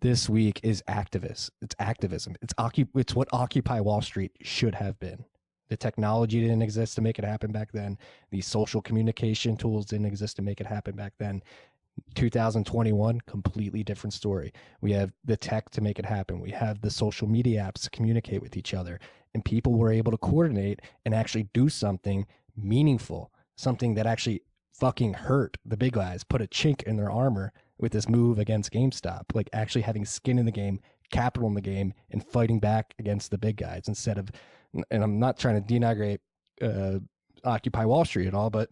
this 0.00 0.28
week 0.28 0.60
is 0.62 0.82
activist. 0.88 1.50
It's 1.62 1.74
activism. 1.78 2.36
It's 2.42 2.54
occup- 2.54 2.88
It's 2.94 3.14
what 3.14 3.28
Occupy 3.32 3.80
Wall 3.80 4.02
Street 4.02 4.32
should 4.42 4.74
have 4.74 4.98
been. 4.98 5.24
The 5.68 5.76
technology 5.76 6.40
didn't 6.40 6.62
exist 6.62 6.96
to 6.96 7.00
make 7.00 7.18
it 7.18 7.24
happen 7.24 7.52
back 7.52 7.70
then. 7.72 7.96
The 8.30 8.40
social 8.40 8.82
communication 8.82 9.56
tools 9.56 9.86
didn't 9.86 10.06
exist 10.06 10.36
to 10.36 10.42
make 10.42 10.60
it 10.60 10.66
happen 10.66 10.96
back 10.96 11.12
then. 11.18 11.42
2021, 12.14 13.20
completely 13.26 13.82
different 13.82 14.12
story. 14.12 14.52
We 14.80 14.92
have 14.92 15.12
the 15.24 15.36
tech 15.36 15.70
to 15.70 15.80
make 15.80 15.98
it 15.98 16.06
happen. 16.06 16.40
We 16.40 16.50
have 16.50 16.80
the 16.80 16.90
social 16.90 17.28
media 17.28 17.60
apps 17.62 17.82
to 17.82 17.90
communicate 17.90 18.42
with 18.42 18.56
each 18.56 18.74
other, 18.74 19.00
and 19.34 19.44
people 19.44 19.74
were 19.74 19.92
able 19.92 20.12
to 20.12 20.18
coordinate 20.18 20.80
and 21.04 21.14
actually 21.14 21.48
do 21.52 21.68
something 21.68 22.26
meaningful, 22.56 23.32
something 23.56 23.94
that 23.94 24.06
actually 24.06 24.42
fucking 24.72 25.14
hurt 25.14 25.56
the 25.64 25.76
big 25.76 25.92
guys, 25.92 26.24
put 26.24 26.42
a 26.42 26.46
chink 26.46 26.82
in 26.84 26.96
their 26.96 27.10
armor 27.10 27.52
with 27.78 27.92
this 27.92 28.08
move 28.08 28.38
against 28.38 28.72
GameStop, 28.72 29.24
like 29.34 29.48
actually 29.52 29.82
having 29.82 30.04
skin 30.04 30.38
in 30.38 30.46
the 30.46 30.52
game, 30.52 30.80
capital 31.10 31.48
in 31.48 31.54
the 31.54 31.60
game, 31.60 31.92
and 32.10 32.24
fighting 32.24 32.60
back 32.60 32.94
against 32.98 33.30
the 33.30 33.38
big 33.38 33.56
guys 33.56 33.88
instead 33.88 34.18
of. 34.18 34.30
And 34.90 35.02
I'm 35.02 35.18
not 35.18 35.38
trying 35.38 35.62
to 35.62 35.74
denigrate 35.74 36.18
uh, 36.62 37.00
Occupy 37.44 37.84
Wall 37.84 38.04
Street 38.04 38.26
at 38.26 38.34
all, 38.34 38.50
but 38.50 38.70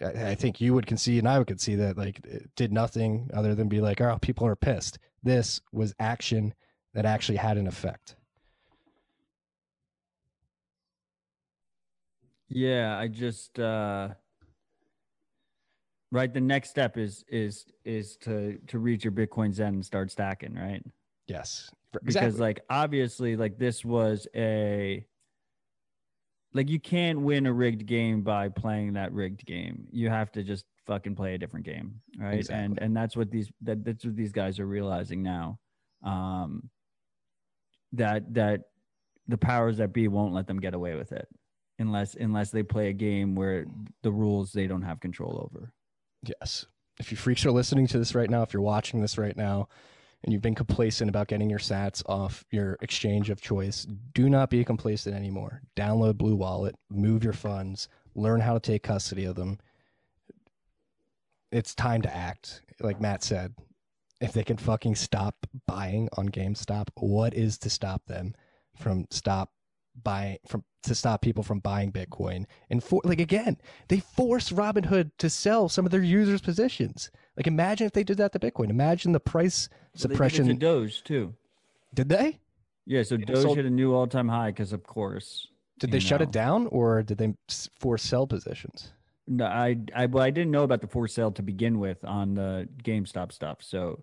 I, 0.00 0.30
I 0.30 0.34
think 0.34 0.60
you 0.60 0.74
would 0.74 0.86
concede 0.86 1.18
and 1.20 1.28
I 1.28 1.38
would 1.38 1.46
concede 1.46 1.80
that 1.80 1.96
like 1.96 2.20
it 2.24 2.50
did 2.56 2.72
nothing 2.72 3.30
other 3.34 3.54
than 3.54 3.68
be 3.68 3.80
like, 3.80 4.00
oh, 4.00 4.18
people 4.20 4.46
are 4.46 4.56
pissed. 4.56 4.98
This 5.22 5.60
was 5.72 5.94
action 5.98 6.54
that 6.94 7.04
actually 7.04 7.36
had 7.36 7.56
an 7.56 7.66
effect. 7.66 8.16
Yeah, 12.48 12.98
I 12.98 13.06
just 13.08 13.58
uh 13.58 14.08
right 16.10 16.32
the 16.32 16.40
next 16.40 16.70
step 16.70 16.98
is 16.98 17.24
is 17.28 17.66
is 17.84 18.16
to 18.18 18.58
to 18.66 18.78
reach 18.78 19.04
your 19.04 19.12
Bitcoin 19.12 19.52
Zen 19.52 19.74
and 19.74 19.86
start 19.86 20.10
stacking, 20.10 20.54
right? 20.54 20.84
Yes. 21.26 21.70
because 22.04 22.40
like 22.40 22.60
obviously 22.68 23.36
like 23.36 23.58
this 23.58 23.84
was 23.84 24.26
a 24.34 25.06
like 26.52 26.68
you 26.68 26.80
can't 26.80 27.20
win 27.20 27.46
a 27.46 27.52
rigged 27.52 27.86
game 27.86 28.22
by 28.22 28.48
playing 28.48 28.94
that 28.94 29.12
rigged 29.12 29.46
game. 29.46 29.86
You 29.90 30.08
have 30.10 30.32
to 30.32 30.42
just 30.42 30.64
fucking 30.86 31.14
play 31.14 31.34
a 31.34 31.38
different 31.38 31.64
game 31.64 32.00
right? 32.18 32.48
And 32.48 32.78
and 32.80 32.96
that's 32.96 33.16
what 33.16 33.30
these 33.30 33.50
that 33.62 33.84
that's 33.84 34.04
what 34.04 34.16
these 34.16 34.32
guys 34.32 34.58
are 34.58 34.66
realizing 34.66 35.22
now 35.22 35.58
um 36.02 36.68
that 37.92 38.32
that 38.34 38.62
the 39.28 39.38
powers 39.38 39.78
that 39.78 39.92
be 39.92 40.08
won't 40.08 40.34
let 40.34 40.46
them 40.46 40.58
get 40.58 40.74
away 40.74 40.94
with 40.96 41.12
it 41.12 41.28
unless 41.78 42.14
unless 42.14 42.50
they 42.50 42.62
play 42.62 42.88
a 42.88 42.92
game 42.92 43.34
where 43.34 43.66
the 44.02 44.10
rules 44.10 44.52
they 44.52 44.66
don't 44.66 44.82
have 44.82 45.00
control 45.00 45.48
over. 45.50 45.72
Yes. 46.22 46.66
If 46.98 47.10
you 47.10 47.16
freaks 47.16 47.46
are 47.46 47.50
listening 47.50 47.86
to 47.88 47.98
this 47.98 48.14
right 48.14 48.28
now, 48.28 48.42
if 48.42 48.52
you're 48.52 48.62
watching 48.62 49.00
this 49.00 49.16
right 49.16 49.36
now, 49.36 49.68
and 50.22 50.32
you've 50.32 50.42
been 50.42 50.54
complacent 50.54 51.08
about 51.08 51.28
getting 51.28 51.48
your 51.48 51.58
sats 51.58 52.02
off 52.06 52.44
your 52.50 52.76
exchange 52.80 53.30
of 53.30 53.40
choice, 53.40 53.86
do 54.12 54.28
not 54.28 54.50
be 54.50 54.64
complacent 54.64 55.14
anymore. 55.14 55.62
Download 55.76 56.16
Blue 56.16 56.36
Wallet, 56.36 56.76
move 56.90 57.24
your 57.24 57.32
funds, 57.32 57.88
learn 58.14 58.40
how 58.40 58.54
to 58.54 58.60
take 58.60 58.82
custody 58.82 59.24
of 59.24 59.36
them. 59.36 59.58
It's 61.50 61.74
time 61.74 62.02
to 62.02 62.14
act. 62.14 62.62
Like 62.80 63.00
Matt 63.00 63.22
said, 63.22 63.54
if 64.20 64.32
they 64.32 64.44
can 64.44 64.56
fucking 64.56 64.94
stop 64.94 65.46
buying 65.66 66.08
on 66.16 66.28
GameStop, 66.28 66.88
what 66.96 67.34
is 67.34 67.58
to 67.58 67.70
stop 67.70 68.04
them 68.06 68.34
from 68.76 69.06
stop 69.10 69.50
buying 70.02 70.38
from 70.46 70.64
to 70.84 70.94
stop 70.94 71.20
people 71.22 71.42
from 71.42 71.60
buying 71.60 71.92
Bitcoin? 71.92 72.46
And 72.70 72.82
for 72.82 73.00
like 73.04 73.20
again, 73.20 73.56
they 73.88 74.00
force 74.00 74.50
Robinhood 74.50 75.10
to 75.18 75.28
sell 75.30 75.68
some 75.68 75.84
of 75.84 75.90
their 75.92 76.02
users' 76.02 76.40
positions. 76.40 77.10
Like 77.36 77.46
imagine 77.46 77.86
if 77.86 77.92
they 77.92 78.04
did 78.04 78.18
that 78.18 78.32
to 78.32 78.38
Bitcoin. 78.38 78.70
Imagine 78.70 79.12
the 79.12 79.20
price 79.20 79.68
Well, 79.70 79.78
they 79.78 79.90
did 79.92 80.04
it 80.04 80.14
suppression. 80.14 80.46
to 80.48 80.54
doge 80.54 81.02
too 81.04 81.34
Did 81.94 82.08
they? 82.08 82.38
yeah 82.86 83.02
so 83.02 83.16
Yeah, 83.16 83.26
doge 83.26 83.42
so- 83.42 83.54
hit 83.54 83.66
a 83.66 83.70
new 83.70 83.94
all-time 83.94 84.28
high 84.28 84.50
because 84.50 84.72
of 84.72 84.82
course 84.84 85.48
Did 85.78 85.90
they 85.92 85.98
you 85.98 86.00
shut 86.00 86.22
it 86.22 86.30
down 86.30 86.66
or 86.68 87.02
did 87.02 87.18
they 87.18 87.34
force 87.78 88.02
sell 88.02 88.26
positions? 88.26 88.92
No, 89.28 89.44
I 89.44 89.76
I 89.94 90.06
well, 90.06 90.24
I 90.24 90.30
didn't 90.30 90.50
know 90.50 90.64
about 90.64 90.80
the 90.80 90.88
for 90.88 91.06
sale 91.06 91.30
to 91.32 91.42
begin 91.42 91.78
with 91.78 92.04
on 92.04 92.34
the 92.34 92.68
GameStop 92.82 93.30
stuff. 93.32 93.58
So, 93.60 94.02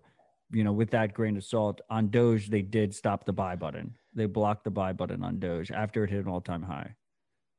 you 0.50 0.64
know, 0.64 0.72
with 0.72 0.90
that 0.90 1.14
grain 1.14 1.36
of 1.36 1.44
salt, 1.44 1.80
on 1.90 2.08
Doge 2.08 2.48
they 2.48 2.62
did 2.62 2.94
stop 2.94 3.24
the 3.24 3.32
buy 3.32 3.56
button. 3.56 3.96
They 4.14 4.26
blocked 4.26 4.64
the 4.64 4.70
buy 4.70 4.92
button 4.92 5.22
on 5.22 5.38
Doge 5.38 5.70
after 5.70 6.04
it 6.04 6.10
hit 6.10 6.24
an 6.24 6.30
all 6.30 6.40
time 6.40 6.62
high, 6.62 6.94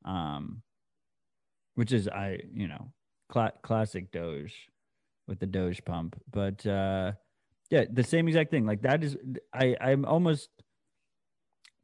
um, 0.04 0.62
which 1.74 1.92
is 1.92 2.08
I 2.08 2.40
you 2.52 2.68
know 2.68 2.92
cla- 3.28 3.52
classic 3.62 4.10
Doge 4.10 4.68
with 5.28 5.38
the 5.38 5.46
Doge 5.46 5.84
pump. 5.84 6.20
But 6.30 6.66
uh, 6.66 7.12
yeah, 7.70 7.84
the 7.90 8.04
same 8.04 8.28
exact 8.28 8.50
thing. 8.50 8.66
Like 8.66 8.82
that 8.82 9.04
is 9.04 9.16
I 9.54 9.76
I'm 9.80 10.04
almost 10.04 10.48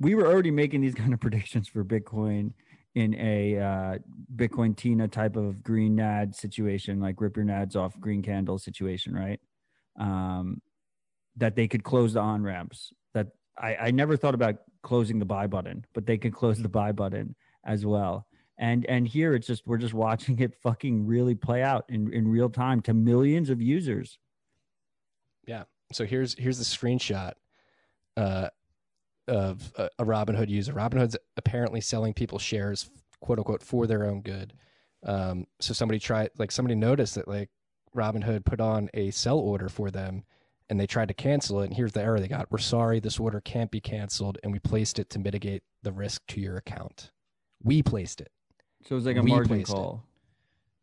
we 0.00 0.14
were 0.14 0.26
already 0.26 0.50
making 0.50 0.80
these 0.80 0.94
kind 1.02 1.14
of 1.14 1.20
predictions 1.20 1.68
for 1.68 1.84
Bitcoin 1.84 2.52
in 2.94 3.14
a 3.14 3.59
uh, 3.59 3.98
Bitcoin 4.34 4.74
Tina 4.74 5.07
type 5.07 5.36
of 5.36 5.62
green 5.62 5.96
NAD 5.96 6.34
situation, 6.34 6.98
like 6.98 7.20
rip 7.20 7.36
your 7.36 7.44
NADs 7.44 7.76
off 7.76 7.98
green 8.00 8.22
candle 8.22 8.59
situation, 8.59 9.14
right? 9.14 9.38
Um, 10.00 10.62
that 11.37 11.57
they 11.57 11.68
could 11.68 11.84
close 11.84 12.14
the 12.14 12.20
on 12.20 12.43
ramps. 12.43 12.93
That 13.14 13.28
I, 13.59 13.76
I 13.76 13.91
never 13.91 14.16
thought 14.16 14.34
about 14.34 14.57
closing 14.82 15.18
the 15.18 15.24
buy 15.24 15.47
button, 15.47 15.84
but 15.95 16.07
they 16.07 16.18
could 16.18 16.32
close 16.32 16.61
the 16.61 16.68
buy 16.68 16.93
button 16.93 17.34
as 17.64 17.84
well. 17.84 18.26
And 18.59 18.87
and 18.87 19.07
here 19.07 19.34
it's 19.34 19.47
just 19.47 19.66
we're 19.66 19.78
just 19.78 19.95
watching 19.95 20.39
it 20.41 20.55
fucking 20.62 21.07
really 21.07 21.34
play 21.34 21.62
out 21.62 21.84
in, 21.89 22.12
in 22.12 22.28
real 22.28 22.49
time 22.49 22.80
to 22.82 22.95
millions 22.95 23.51
of 23.51 23.61
users. 23.61 24.18
Yeah. 25.47 25.64
So 25.93 26.05
here's 26.05 26.34
here's 26.39 26.59
the 26.59 26.64
screenshot 26.64 27.32
uh, 28.16 28.49
of 29.28 29.72
a, 29.76 29.91
a 29.99 30.05
Robinhood 30.05 30.49
user. 30.49 30.72
Robinhood's 30.72 31.16
apparently 31.37 31.80
selling 31.80 32.14
people 32.14 32.39
shares, 32.39 32.91
quote 33.20 33.39
unquote, 33.39 33.62
for 33.62 33.87
their 33.87 34.05
own 34.05 34.22
good. 34.22 34.53
Um, 35.05 35.47
so 35.61 35.72
somebody 35.72 36.01
tried, 36.01 36.30
like 36.39 36.51
somebody 36.51 36.74
noticed 36.74 37.14
that 37.14 37.28
like 37.28 37.51
Robinhood 37.95 38.45
put 38.45 38.61
on 38.61 38.91
a 38.95 39.11
sell 39.11 39.39
order 39.39 39.68
for 39.68 39.91
them, 39.91 40.24
and 40.68 40.80
they 40.80 40.86
tried 40.86 41.08
to 41.08 41.14
cancel 41.14 41.60
it. 41.60 41.66
And 41.66 41.74
here's 41.74 41.92
the 41.92 42.02
error 42.02 42.18
they 42.20 42.28
got: 42.28 42.50
"We're 42.50 42.58
sorry, 42.58 43.00
this 43.00 43.18
order 43.18 43.40
can't 43.40 43.70
be 43.70 43.80
canceled, 43.80 44.38
and 44.42 44.52
we 44.52 44.58
placed 44.58 44.98
it 44.98 45.10
to 45.10 45.18
mitigate 45.18 45.62
the 45.82 45.92
risk 45.92 46.22
to 46.28 46.40
your 46.40 46.56
account. 46.56 47.10
We 47.62 47.82
placed 47.82 48.20
it. 48.20 48.30
So 48.84 48.94
it 48.94 48.96
was 48.96 49.06
like 49.06 49.16
a 49.16 49.22
We 49.22 49.30
margin 49.30 49.48
placed 49.48 49.70
it. 49.70 49.74
call. 49.74 50.02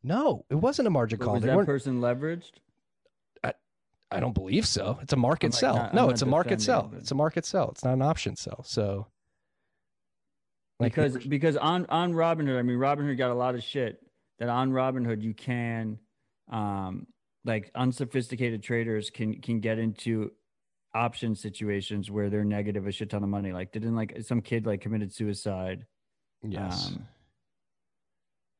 No, 0.04 0.46
it 0.50 0.56
wasn't 0.56 0.88
a 0.88 0.92
margin 0.92 1.20
But 1.20 1.26
call. 1.26 1.34
was 1.36 1.44
They 1.44 1.50
that 1.50 1.66
person 1.66 2.02
leveraged? 2.02 2.52
I 3.44 3.54
I 4.12 4.20
don't 4.20 4.34
believe 4.34 4.66
so. 4.68 5.00
It's 5.02 5.14
a 5.14 5.18
market 5.18 5.52
like, 5.54 5.60
sell. 5.60 5.76
not- 5.76 5.94
no, 5.94 6.10
it's 6.10 6.22
a 6.22 6.26
market 6.26 6.62
sell. 6.62 6.90
it, 6.94 6.98
It's 7.00 7.12
a 7.12 7.16
market 7.16 7.46
sell. 7.46 7.70
It's 7.72 7.84
not 7.84 7.94
an 7.94 8.02
option 8.02 8.36
sell. 8.36 8.64
So 8.64 9.08
like, 10.80 10.92
because 10.94 11.18
because 11.18 11.56
on 11.58 11.86
on 11.88 12.14
Robinhood, 12.14 12.58
I 12.58 12.62
mean 12.64 12.78
Robinhood 12.78 13.18
got 13.18 13.32
a 13.32 13.36
lot 13.36 13.56
of 13.56 13.64
shit 13.64 14.00
that 14.40 14.50
on 14.50 14.72
Robinhood 14.72 15.22
you 15.22 15.34
can 15.34 16.00
um 16.50 17.08
like 17.46 17.72
unsophisticated 17.76 18.64
traders 18.64 19.10
can 19.10 19.42
can 19.42 19.60
get 19.60 19.80
into 19.80 20.32
option 20.96 21.36
situations 21.36 22.12
where 22.12 22.30
they're 22.30 22.44
negative 22.44 22.88
a 22.88 22.92
shit 22.92 23.10
ton 23.10 23.24
of 23.24 23.30
money. 23.30 23.52
Like 23.52 23.72
didn't 23.72 23.96
like 23.96 24.16
some 24.22 24.42
kid 24.42 24.66
like 24.66 24.82
committed 24.82 25.14
suicide, 25.14 25.86
yes. 26.44 26.88
um, 26.88 27.08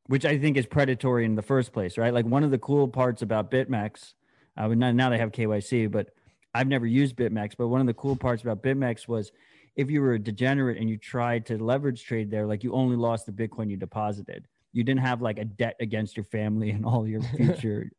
which 0.08 0.26
I 0.26 0.38
think 0.38 0.58
is 0.58 0.66
predatory 0.66 1.26
in 1.26 1.36
the 1.36 1.42
first 1.42 1.74
place, 1.74 1.98
right? 1.98 2.14
Like 2.14 2.26
one 2.26 2.44
of 2.44 2.52
the 2.52 2.58
cool 2.58 2.88
parts 2.88 3.22
about 3.22 3.52
BitMEX, 3.52 4.14
uh, 4.58 4.68
now, 4.68 4.92
now 4.92 5.10
they 5.10 5.18
have 5.18 5.32
KYC, 5.32 5.92
but 5.92 6.10
I've 6.54 6.68
never 6.68 6.86
used 6.86 7.16
BitMEX. 7.16 7.54
But 7.58 7.68
one 7.68 7.82
of 7.82 7.88
the 7.88 7.94
cool 7.94 8.16
parts 8.16 8.44
about 8.44 8.64
BitMEX 8.64 9.08
was 9.08 9.32
if 9.76 9.90
you 9.90 10.02
were 10.02 10.14
a 10.14 10.20
degenerate 10.20 10.78
and 10.78 10.90
you 10.90 10.98
tried 10.98 11.46
to 11.48 11.64
leverage 11.64 12.04
trade 12.06 12.30
there, 12.30 12.46
like 12.46 12.64
you 12.64 12.74
only 12.74 12.96
lost 12.96 13.26
the 13.26 13.32
Bitcoin 13.32 13.70
you 13.70 13.78
deposited. 13.78 14.48
You 14.72 14.84
didn't 14.84 15.02
have 15.02 15.22
like 15.22 15.38
a 15.38 15.46
debt 15.46 15.76
against 15.80 16.18
your 16.18 16.26
family 16.26 16.72
and 16.72 16.86
all 16.86 17.08
your 17.08 17.22
future, 17.38 17.90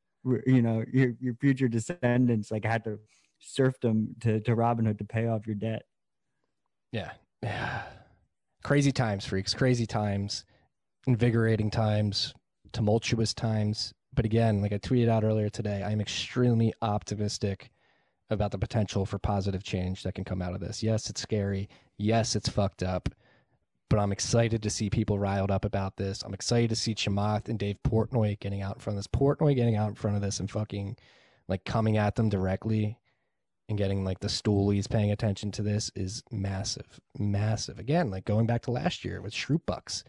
you 0.46 0.62
know, 0.62 0.84
your 0.92 1.12
your 1.20 1.34
future 1.34 1.68
descendants 1.68 2.50
like 2.50 2.64
had 2.64 2.84
to 2.84 2.98
serfdom 3.38 4.14
to 4.20 4.40
to 4.40 4.56
Robinhood 4.56 4.98
to 4.98 5.04
pay 5.04 5.26
off 5.26 5.46
your 5.46 5.56
debt. 5.56 5.82
Yeah. 6.92 7.12
Yeah. 7.42 7.82
Crazy 8.62 8.92
times, 8.92 9.26
freaks. 9.26 9.52
Crazy 9.52 9.86
times. 9.86 10.44
Invigorating 11.06 11.70
times. 11.70 12.34
Tumultuous 12.72 13.34
times. 13.34 13.92
But 14.14 14.24
again, 14.24 14.62
like 14.62 14.72
I 14.72 14.78
tweeted 14.78 15.08
out 15.08 15.24
earlier 15.24 15.48
today, 15.48 15.82
I'm 15.82 16.00
extremely 16.00 16.72
optimistic 16.80 17.70
about 18.30 18.52
the 18.52 18.58
potential 18.58 19.04
for 19.04 19.18
positive 19.18 19.62
change 19.62 20.02
that 20.02 20.14
can 20.14 20.24
come 20.24 20.40
out 20.40 20.54
of 20.54 20.60
this. 20.60 20.82
Yes, 20.82 21.10
it's 21.10 21.20
scary. 21.20 21.68
Yes, 21.98 22.36
it's 22.36 22.48
fucked 22.48 22.82
up. 22.82 23.08
But 23.94 24.02
I'm 24.02 24.10
excited 24.10 24.60
to 24.64 24.70
see 24.70 24.90
people 24.90 25.20
riled 25.20 25.52
up 25.52 25.64
about 25.64 25.96
this. 25.96 26.22
I'm 26.22 26.34
excited 26.34 26.68
to 26.70 26.74
see 26.74 26.96
Chamath 26.96 27.48
and 27.48 27.56
Dave 27.56 27.76
Portnoy 27.86 28.40
getting 28.40 28.60
out 28.60 28.74
in 28.74 28.80
front 28.80 28.98
of 28.98 29.04
this. 29.04 29.06
Portnoy 29.06 29.54
getting 29.54 29.76
out 29.76 29.88
in 29.88 29.94
front 29.94 30.16
of 30.16 30.20
this 30.20 30.40
and 30.40 30.50
fucking 30.50 30.96
like 31.46 31.64
coming 31.64 31.96
at 31.96 32.16
them 32.16 32.28
directly 32.28 32.98
and 33.68 33.78
getting 33.78 34.04
like 34.04 34.18
the 34.18 34.26
stoolies 34.26 34.90
paying 34.90 35.12
attention 35.12 35.52
to 35.52 35.62
this 35.62 35.92
is 35.94 36.24
massive, 36.32 36.98
massive. 37.20 37.78
Again, 37.78 38.10
like 38.10 38.24
going 38.24 38.46
back 38.46 38.62
to 38.62 38.72
last 38.72 39.04
year 39.04 39.20
with 39.20 39.32
Shroot 39.32 39.64
Bucks 39.64 40.02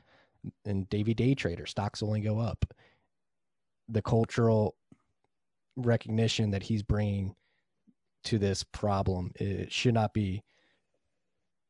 and 0.65 0.89
Davey 0.89 1.13
Day 1.13 1.35
Trader, 1.35 1.67
stocks 1.67 2.01
only 2.01 2.21
go 2.21 2.39
up. 2.39 2.65
The 3.87 4.01
cultural 4.01 4.77
recognition 5.75 6.49
that 6.49 6.63
he's 6.63 6.81
bringing 6.81 7.35
to 8.23 8.39
this 8.39 8.63
problem 8.63 9.31
it 9.35 9.71
should 9.71 9.93
not 9.93 10.11
be 10.11 10.41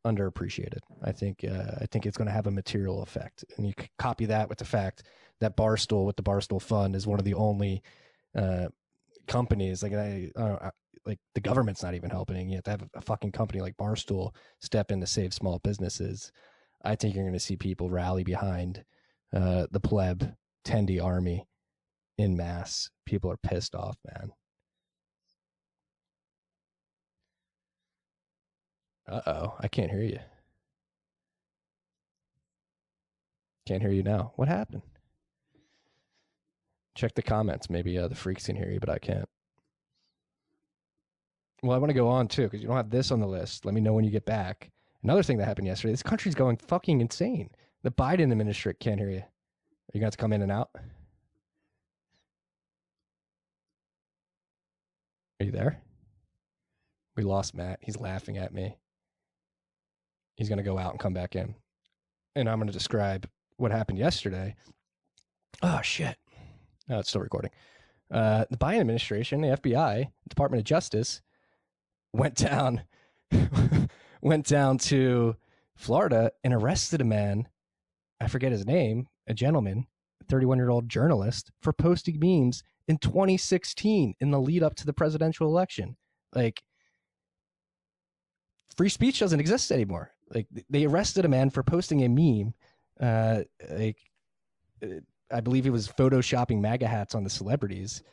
underappreciated. 0.05 0.79
I 1.03 1.11
think 1.11 1.43
uh, 1.43 1.71
I 1.81 1.85
think 1.91 2.05
it's 2.05 2.17
going 2.17 2.27
to 2.27 2.33
have 2.33 2.47
a 2.47 2.51
material 2.51 3.03
effect, 3.03 3.43
and 3.57 3.67
you 3.67 3.73
copy 3.99 4.25
that 4.27 4.47
with 4.49 4.59
the 4.59 4.65
fact 4.65 5.03
that 5.41 5.57
Barstool, 5.57 6.05
with 6.05 6.15
the 6.15 6.23
Barstool 6.23 6.61
Fund, 6.61 6.95
is 6.95 7.07
one 7.07 7.19
of 7.19 7.25
the 7.25 7.33
only 7.33 7.81
uh, 8.35 8.67
companies 9.27 9.83
like 9.83 9.93
I, 9.93 10.31
I, 10.37 10.71
like 11.05 11.19
the 11.33 11.41
government's 11.41 11.83
not 11.83 11.95
even 11.95 12.09
helping. 12.09 12.49
You 12.49 12.55
have 12.55 12.63
to 12.63 12.71
have 12.71 12.89
a 12.95 13.01
fucking 13.01 13.31
company 13.31 13.61
like 13.61 13.77
Barstool 13.77 14.33
step 14.59 14.91
in 14.91 14.99
to 15.01 15.07
save 15.07 15.33
small 15.33 15.59
businesses. 15.59 16.31
I 16.83 16.95
think 16.95 17.15
you're 17.15 17.23
going 17.23 17.33
to 17.33 17.39
see 17.39 17.57
people 17.57 17.89
rally 17.89 18.23
behind 18.23 18.83
uh, 19.33 19.67
the 19.71 19.79
pleb 19.79 20.35
tendy 20.63 21.03
army 21.03 21.47
in 22.17 22.37
mass. 22.37 22.89
People 23.05 23.31
are 23.31 23.37
pissed 23.37 23.75
off, 23.75 23.97
man. 24.05 24.31
Uh 29.07 29.21
oh, 29.27 29.53
I 29.59 29.67
can't 29.67 29.91
hear 29.91 30.01
you. 30.01 30.19
Can't 33.67 33.81
hear 33.81 33.91
you 33.91 34.03
now. 34.03 34.33
What 34.35 34.47
happened? 34.47 34.83
Check 36.95 37.13
the 37.15 37.21
comments. 37.21 37.69
Maybe 37.69 37.97
uh, 37.97 38.07
the 38.07 38.15
freaks 38.15 38.45
can 38.45 38.55
hear 38.55 38.69
you, 38.69 38.79
but 38.79 38.89
I 38.89 38.99
can't. 38.99 39.27
Well, 41.61 41.75
I 41.75 41.79
want 41.79 41.89
to 41.89 41.95
go 41.95 42.07
on 42.07 42.27
too 42.27 42.43
because 42.43 42.61
you 42.61 42.67
don't 42.67 42.77
have 42.77 42.89
this 42.89 43.11
on 43.11 43.19
the 43.19 43.27
list. 43.27 43.65
Let 43.65 43.73
me 43.73 43.81
know 43.81 43.93
when 43.93 44.05
you 44.05 44.11
get 44.11 44.25
back. 44.25 44.69
Another 45.03 45.23
thing 45.23 45.37
that 45.37 45.45
happened 45.45 45.67
yesterday. 45.67 45.93
This 45.93 46.03
country's 46.03 46.35
going 46.35 46.57
fucking 46.57 47.01
insane. 47.01 47.49
The 47.83 47.91
Biden 47.91 48.31
administration 48.31 48.77
can't 48.79 48.99
hear 48.99 49.09
you. 49.09 49.19
Are 49.19 49.93
you 49.93 49.99
going 49.99 50.11
to 50.11 50.17
come 50.17 50.33
in 50.33 50.41
and 50.41 50.51
out? 50.51 50.69
Are 55.39 55.45
you 55.45 55.51
there? 55.51 55.81
We 57.15 57.23
lost 57.23 57.55
Matt. 57.55 57.79
He's 57.81 57.97
laughing 57.97 58.37
at 58.37 58.53
me. 58.53 58.77
He's 60.35 60.49
going 60.49 60.57
to 60.57 60.63
go 60.63 60.77
out 60.77 60.91
and 60.91 60.99
come 60.99 61.13
back 61.13 61.35
in. 61.35 61.55
And 62.35 62.49
I'm 62.49 62.57
going 62.57 62.67
to 62.67 62.73
describe 62.73 63.27
what 63.57 63.71
happened 63.71 63.97
yesterday. 63.97 64.55
Oh, 65.61 65.79
shit. 65.81 66.17
No, 66.87 66.99
it's 66.99 67.09
still 67.09 67.21
recording. 67.21 67.51
Uh, 68.11 68.45
the 68.49 68.57
Biden 68.57 68.81
administration, 68.81 69.41
the 69.41 69.57
FBI, 69.57 70.09
Department 70.29 70.59
of 70.59 70.65
Justice, 70.65 71.21
went 72.13 72.35
down, 72.35 72.83
went 74.21 74.45
down 74.45 74.77
to 74.77 75.35
Florida 75.75 76.31
and 76.43 76.53
arrested 76.53 77.01
a 77.01 77.05
man. 77.05 77.47
I 78.19 78.27
forget 78.27 78.51
his 78.51 78.65
name, 78.65 79.07
a 79.27 79.33
gentleman, 79.33 79.87
31 80.29 80.57
year 80.57 80.69
old 80.69 80.89
journalist, 80.89 81.51
for 81.61 81.73
posting 81.73 82.19
memes 82.19 82.63
in 82.87 82.97
2016 82.97 84.15
in 84.19 84.31
the 84.31 84.39
lead 84.39 84.63
up 84.63 84.75
to 84.75 84.85
the 84.85 84.93
presidential 84.93 85.47
election. 85.47 85.97
Like, 86.33 86.61
free 88.75 88.89
speech 88.89 89.19
doesn't 89.19 89.39
exist 89.39 89.71
anymore. 89.71 90.11
Like, 90.33 90.47
they 90.69 90.85
arrested 90.85 91.25
a 91.25 91.29
man 91.29 91.49
for 91.49 91.63
posting 91.63 92.03
a 92.03 92.09
meme. 92.09 92.53
Uh, 92.99 93.43
like, 93.69 93.97
uh, 94.83 94.99
I 95.31 95.41
believe 95.41 95.63
he 95.63 95.69
was 95.69 95.87
photoshopping 95.87 96.61
MAGA 96.61 96.87
hats 96.87 97.15
on 97.15 97.23
the 97.23 97.29
celebrities. 97.29 98.03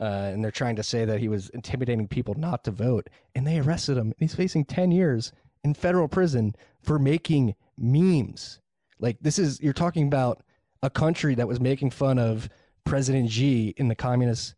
Uh, 0.00 0.30
and 0.32 0.42
they're 0.42 0.50
trying 0.50 0.76
to 0.76 0.82
say 0.82 1.04
that 1.04 1.20
he 1.20 1.28
was 1.28 1.50
intimidating 1.50 2.08
people 2.08 2.34
not 2.34 2.64
to 2.64 2.70
vote. 2.70 3.08
And 3.34 3.46
they 3.46 3.60
arrested 3.60 3.96
him. 3.96 4.12
He's 4.18 4.34
facing 4.34 4.64
10 4.64 4.90
years 4.90 5.32
in 5.62 5.74
federal 5.74 6.08
prison 6.08 6.56
for 6.82 6.98
making 6.98 7.54
memes. 7.78 8.60
Like, 8.98 9.18
this 9.20 9.38
is, 9.38 9.60
you're 9.60 9.72
talking 9.72 10.06
about 10.06 10.42
a 10.82 10.90
country 10.90 11.34
that 11.36 11.48
was 11.48 11.60
making 11.60 11.90
fun 11.90 12.18
of 12.18 12.48
President 12.84 13.30
Xi 13.30 13.74
in 13.76 13.88
the 13.88 13.94
communist, 13.94 14.54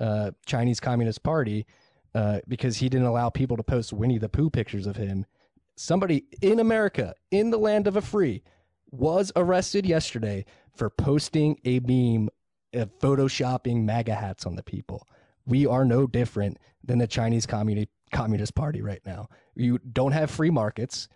uh, 0.00 0.30
Chinese 0.44 0.80
Communist 0.80 1.22
Party 1.22 1.66
uh, 2.16 2.40
because 2.48 2.78
he 2.78 2.88
didn't 2.88 3.06
allow 3.06 3.28
people 3.28 3.58
to 3.58 3.62
post 3.62 3.92
Winnie 3.92 4.16
the 4.16 4.28
Pooh 4.28 4.48
pictures 4.48 4.86
of 4.86 4.96
him. 4.96 5.26
Somebody 5.76 6.24
in 6.40 6.58
America, 6.58 7.14
in 7.30 7.50
the 7.50 7.58
land 7.58 7.86
of 7.86 7.96
a 7.96 8.00
free, 8.00 8.42
was 8.90 9.30
arrested 9.36 9.84
yesterday 9.84 10.44
for 10.74 10.88
posting 10.88 11.58
a 11.64 11.80
meme 11.80 12.30
of 12.72 12.98
photoshopping 12.98 13.84
MAGA 13.84 14.14
hats 14.14 14.46
on 14.46 14.56
the 14.56 14.62
people. 14.62 15.06
We 15.44 15.66
are 15.66 15.84
no 15.84 16.06
different 16.06 16.58
than 16.82 16.98
the 16.98 17.06
Chinese 17.06 17.46
Communi- 17.46 17.88
Communist 18.10 18.54
Party 18.54 18.80
right 18.80 19.00
now. 19.04 19.28
You 19.54 19.78
don't 19.78 20.12
have 20.12 20.30
free 20.30 20.50
markets. 20.50 21.08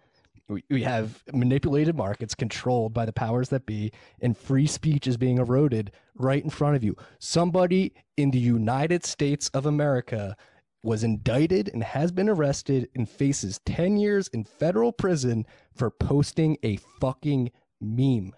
We, 0.49 0.65
we 0.69 0.83
have 0.83 1.23
manipulated 1.33 1.97
markets 1.97 2.35
controlled 2.35 2.93
by 2.93 3.07
the 3.07 3.13
powers 3.13 3.49
that 3.51 3.67
be, 3.67 3.93
and 4.21 4.37
free 4.37 4.67
speech 4.67 5.07
is 5.07 5.17
being 5.17 5.39
eroded 5.39 5.93
right 6.17 6.43
in 6.43 6.51
front 6.51 6.77
of 6.77 6.85
you. 6.85 6.97
Somebody 7.19 7.95
in 8.17 8.31
the 8.31 8.39
United 8.39 9.05
States 9.07 9.49
of 9.51 9.65
America 9.65 10.37
was 10.83 11.05
indicted 11.05 11.68
and 11.72 11.83
has 11.83 12.11
been 12.11 12.28
arrested 12.28 12.89
and 12.95 13.09
faces 13.09 13.61
10 13.66 13.97
years 13.99 14.28
in 14.28 14.45
federal 14.45 14.93
prison 14.93 15.47
for 15.74 15.91
posting 15.91 16.57
a 16.62 16.76
fucking 17.01 17.51
meme. 17.81 18.33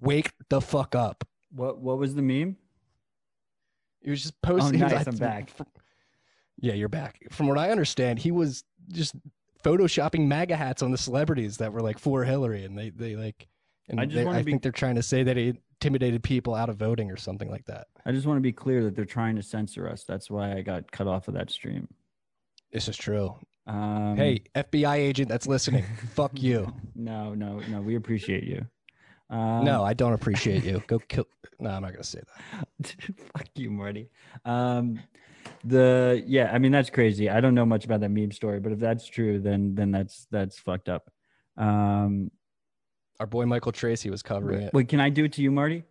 Wake 0.00 0.32
the 0.48 0.60
fuck 0.60 0.94
up. 0.94 1.24
What 1.50 1.80
what 1.80 1.98
was 1.98 2.14
the 2.14 2.22
meme? 2.22 2.56
He 4.00 4.10
was 4.10 4.22
just 4.22 4.34
Oh, 4.44 4.48
posting. 4.56 4.80
nice, 4.80 4.92
I- 5.06 5.10
I'm 5.10 5.16
back. 5.16 5.50
yeah, 6.60 6.74
you're 6.74 6.88
back. 6.88 7.18
From 7.30 7.48
what 7.48 7.58
I 7.58 7.70
understand, 7.70 8.18
he 8.20 8.30
was 8.30 8.64
just 8.92 9.14
photoshopping 9.64 10.26
MAGA 10.28 10.56
hats 10.56 10.82
on 10.82 10.92
the 10.92 10.98
celebrities 10.98 11.56
that 11.56 11.72
were 11.72 11.80
like 11.80 11.98
for 11.98 12.24
Hillary, 12.24 12.64
and 12.64 12.78
they 12.78 12.90
they 12.90 13.16
like. 13.16 13.48
And 13.88 13.98
I 14.00 14.04
just 14.04 14.14
they- 14.16 14.26
I 14.26 14.42
be- 14.42 14.52
think 14.52 14.62
they're 14.62 14.72
trying 14.72 14.94
to 14.96 15.02
say 15.02 15.22
that 15.24 15.36
he 15.36 15.54
intimidated 15.80 16.22
people 16.22 16.54
out 16.54 16.68
of 16.68 16.76
voting 16.76 17.10
or 17.10 17.16
something 17.16 17.50
like 17.50 17.64
that. 17.66 17.86
I 18.04 18.10
just 18.12 18.26
want 18.26 18.38
to 18.38 18.42
be 18.42 18.52
clear 18.52 18.82
that 18.84 18.96
they're 18.96 19.04
trying 19.04 19.36
to 19.36 19.42
censor 19.42 19.88
us. 19.88 20.04
That's 20.04 20.30
why 20.30 20.52
I 20.52 20.62
got 20.62 20.90
cut 20.90 21.06
off 21.06 21.28
of 21.28 21.34
that 21.34 21.50
stream. 21.50 21.88
This 22.72 22.88
is 22.88 22.96
true. 22.96 23.34
Um, 23.66 24.16
hey, 24.16 24.42
FBI 24.56 24.96
agent 24.96 25.28
that's 25.28 25.46
listening, 25.46 25.84
fuck 26.14 26.32
you. 26.40 26.72
no, 26.94 27.34
no, 27.34 27.60
no. 27.68 27.80
We 27.80 27.96
appreciate 27.96 28.44
you. 28.44 28.66
Um, 29.30 29.64
no, 29.64 29.84
I 29.84 29.92
don't 29.92 30.14
appreciate 30.14 30.64
you. 30.64 30.82
Go 30.86 30.98
kill. 30.98 31.26
No, 31.60 31.70
I'm 31.70 31.82
not 31.82 31.92
gonna 31.92 32.02
say 32.02 32.20
that. 32.20 32.94
fuck 33.36 33.46
you, 33.54 33.70
Marty. 33.70 34.08
Um, 34.46 35.00
the 35.64 36.22
yeah, 36.26 36.50
I 36.52 36.58
mean 36.58 36.72
that's 36.72 36.88
crazy. 36.88 37.28
I 37.28 37.40
don't 37.40 37.54
know 37.54 37.66
much 37.66 37.84
about 37.84 38.00
that 38.00 38.08
meme 38.10 38.32
story, 38.32 38.58
but 38.58 38.72
if 38.72 38.78
that's 38.78 39.06
true, 39.06 39.38
then 39.38 39.74
then 39.74 39.90
that's 39.90 40.26
that's 40.30 40.58
fucked 40.58 40.88
up. 40.88 41.10
Um, 41.58 42.30
Our 43.20 43.26
boy 43.26 43.46
Michael 43.46 43.72
Tracey 43.72 44.10
was 44.10 44.22
covering 44.22 44.62
it. 44.62 44.72
wait, 44.74 44.88
can 44.88 45.00
I 45.00 45.10
do 45.10 45.24
it 45.24 45.32
to 45.34 45.42
you, 45.42 45.50
Marty? 45.50 45.84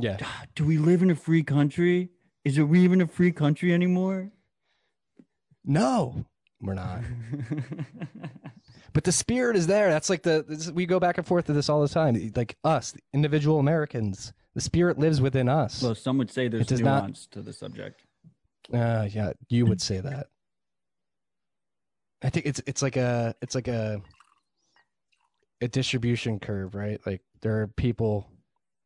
Yeah, 0.00 0.16
Do 0.54 0.64
we 0.64 0.78
live 0.78 1.02
in 1.02 1.10
a 1.10 1.14
free 1.16 1.42
country? 1.42 2.10
Is 2.44 2.56
it 2.56 2.62
we 2.62 2.80
even 2.80 3.00
a 3.00 3.06
free 3.06 3.32
country 3.32 3.72
anymore? 3.74 4.30
no, 5.64 6.24
we're 6.60 6.74
not. 6.74 7.00
But 8.94 9.04
the 9.04 9.12
spirit 9.12 9.54
is 9.54 9.66
there. 9.68 9.90
That's 9.90 10.10
like 10.10 10.22
the 10.22 10.44
this, 10.48 10.70
we 10.72 10.84
go 10.86 10.98
back 10.98 11.18
and 11.18 11.26
forth 11.26 11.44
to 11.46 11.52
this 11.52 11.68
all 11.68 11.82
the 11.82 11.88
time. 11.88 12.32
Like 12.34 12.56
us, 12.64 12.94
individual 13.12 13.60
Americans, 13.60 14.32
the 14.54 14.60
spirit 14.60 14.98
lives 14.98 15.20
within 15.20 15.48
us. 15.48 15.82
well, 15.82 15.94
some 15.94 16.18
would 16.18 16.30
say 16.30 16.48
there's 16.48 16.66
does 16.66 16.80
not- 16.80 17.02
nuance 17.02 17.26
to 17.28 17.42
the 17.42 17.52
subject. 17.52 18.02
Uh, 18.74 19.06
yeah, 19.12 19.34
you 19.50 19.66
would 19.66 19.80
say 19.80 20.00
that. 20.00 20.28
I 22.22 22.30
think 22.30 22.46
it's 22.46 22.60
it's 22.66 22.82
like 22.82 22.96
a 22.96 23.34
it's 23.40 23.54
like 23.54 23.68
a 23.68 24.00
a 25.60 25.68
distribution 25.68 26.38
curve, 26.38 26.74
right? 26.74 27.00
Like 27.06 27.22
there 27.40 27.60
are 27.60 27.66
people 27.66 28.28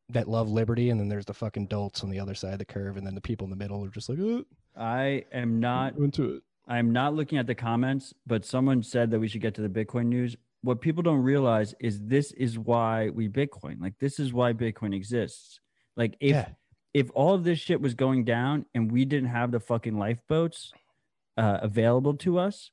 that 0.09 0.29
love 0.29 0.49
liberty, 0.49 0.91
and 0.91 1.01
then 1.01 1.09
there's 1.09 1.27
the 1.27 1.35
fucking 1.35 1.66
dolts 1.66 2.03
on 2.03 2.11
the 2.11 2.20
other 2.20 2.35
side 2.35 2.53
of 2.53 2.59
the 2.59 2.64
curve, 2.64 2.97
and 2.97 3.07
then 3.07 3.14
the 3.14 3.20
people 3.20 3.45
in 3.45 3.51
the 3.51 3.57
middle 3.57 3.85
are 3.85 3.89
just 3.89 4.09
like, 4.09 4.18
oh, 4.20 4.45
I 4.77 5.25
am 5.33 5.61
not 5.61 5.97
into 5.97 6.37
it. 6.37 6.43
I'm 6.68 6.93
not 6.93 7.14
looking 7.14 7.39
at 7.39 7.47
the 7.47 7.55
comments, 7.55 8.14
but 8.27 8.45
someone 8.45 8.83
said 8.83 9.11
that 9.11 9.18
we 9.18 9.29
should 9.29 9.41
get 9.41 9.55
to 9.55 9.62
the 9.62 9.68
Bitcoin 9.68 10.07
news. 10.07 10.37
What 10.62 10.81
people 10.81 11.03
don't 11.03 11.23
realize 11.23 11.75
is 11.81 12.01
this 12.01 12.31
is 12.33 12.59
why 12.59 13.11
we 13.11 13.29
Bitcoin. 13.29 13.81
Like 13.81 13.99
this 13.99 14.20
is 14.20 14.33
why 14.33 14.53
Bitcoin 14.53 14.95
exists. 14.95 15.61
Like 15.97 16.16
if 16.20 16.31
yeah, 16.31 16.49
if 16.95 17.11
all 17.14 17.35
of 17.35 17.45
this 17.45 17.59
shit 17.59 17.81
was 17.81 17.95
going 17.95 18.25
down 18.25 18.66
and 18.75 18.91
we 18.91 19.05
didn't 19.05 19.31
have 19.31 19.51
the 19.51 19.61
fucking 19.61 19.99
lifeboats 19.99 20.73
uh, 21.37 21.59
available 21.62 22.14
to 22.18 22.39
us, 22.39 22.70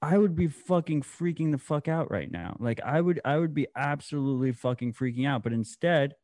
I 0.00 0.16
would 0.16 0.36
be 0.36 0.46
fucking 0.46 1.02
freaking 1.02 1.50
the 1.50 1.58
fuck 1.58 1.88
out 1.88 2.10
right 2.10 2.30
now. 2.30 2.56
Like 2.60 2.80
I 2.84 3.00
would 3.00 3.20
I 3.24 3.38
would 3.38 3.54
be 3.54 3.66
absolutely 3.76 4.52
fucking 4.52 4.92
freaking 4.92 5.26
out. 5.26 5.42
But 5.42 5.52
instead, 5.52 6.14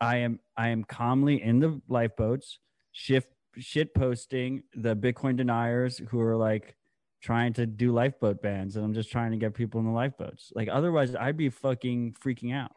I 0.00 0.18
am 0.18 0.40
I 0.56 0.68
am 0.68 0.84
calmly 0.84 1.42
in 1.42 1.58
the 1.58 1.80
lifeboats, 1.88 2.58
shift 2.92 3.28
shit 3.58 3.94
posting 3.94 4.62
the 4.74 4.94
Bitcoin 4.94 5.36
deniers 5.36 6.00
who 6.08 6.20
are 6.20 6.36
like 6.36 6.76
trying 7.20 7.52
to 7.54 7.66
do 7.66 7.92
lifeboat 7.92 8.40
bans, 8.42 8.76
and 8.76 8.84
I'm 8.84 8.94
just 8.94 9.10
trying 9.10 9.32
to 9.32 9.36
get 9.36 9.54
people 9.54 9.80
in 9.80 9.86
the 9.86 9.92
lifeboats. 9.92 10.52
Like 10.54 10.68
otherwise, 10.70 11.14
I'd 11.14 11.36
be 11.36 11.50
fucking 11.50 12.16
freaking 12.24 12.54
out. 12.54 12.72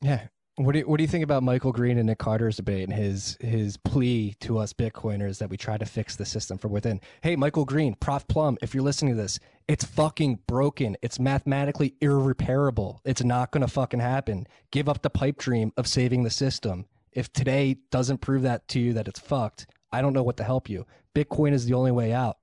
yeah. 0.00 0.28
What 0.56 0.72
do 0.72 0.80
you, 0.80 0.84
what 0.86 0.98
do 0.98 1.02
you 1.02 1.08
think 1.08 1.24
about 1.24 1.42
Michael 1.42 1.72
Green 1.72 1.96
and 1.96 2.06
Nick 2.06 2.18
Carter's 2.18 2.56
debate 2.56 2.86
and 2.86 2.92
his 2.92 3.38
his 3.40 3.78
plea 3.78 4.34
to 4.40 4.58
us 4.58 4.74
Bitcoiners 4.74 5.38
that 5.38 5.48
we 5.48 5.56
try 5.56 5.78
to 5.78 5.86
fix 5.86 6.14
the 6.14 6.26
system 6.26 6.58
from 6.58 6.72
within? 6.72 7.00
Hey, 7.22 7.36
Michael 7.36 7.64
Green, 7.64 7.94
Prof 7.94 8.28
Plum, 8.28 8.58
if 8.60 8.74
you're 8.74 8.82
listening 8.82 9.16
to 9.16 9.22
this, 9.22 9.40
it's 9.66 9.84
fucking 9.84 10.40
broken. 10.46 10.98
It's 11.00 11.18
mathematically 11.18 11.94
irreparable. 12.02 13.00
It's 13.06 13.24
not 13.24 13.50
gonna 13.50 13.66
fucking 13.66 14.00
happen. 14.00 14.46
Give 14.70 14.90
up 14.90 15.00
the 15.00 15.08
pipe 15.08 15.38
dream 15.38 15.72
of 15.78 15.86
saving 15.86 16.22
the 16.22 16.30
system. 16.30 16.84
If 17.12 17.32
today 17.32 17.78
doesn't 17.90 18.18
prove 18.18 18.42
that 18.42 18.68
to 18.68 18.78
you 18.78 18.92
that 18.92 19.08
it's 19.08 19.20
fucked, 19.20 19.66
I 19.90 20.02
don't 20.02 20.12
know 20.12 20.22
what 20.22 20.36
to 20.36 20.44
help 20.44 20.68
you. 20.68 20.86
Bitcoin 21.14 21.52
is 21.54 21.64
the 21.64 21.74
only 21.74 21.92
way 21.92 22.12
out. 22.12 22.36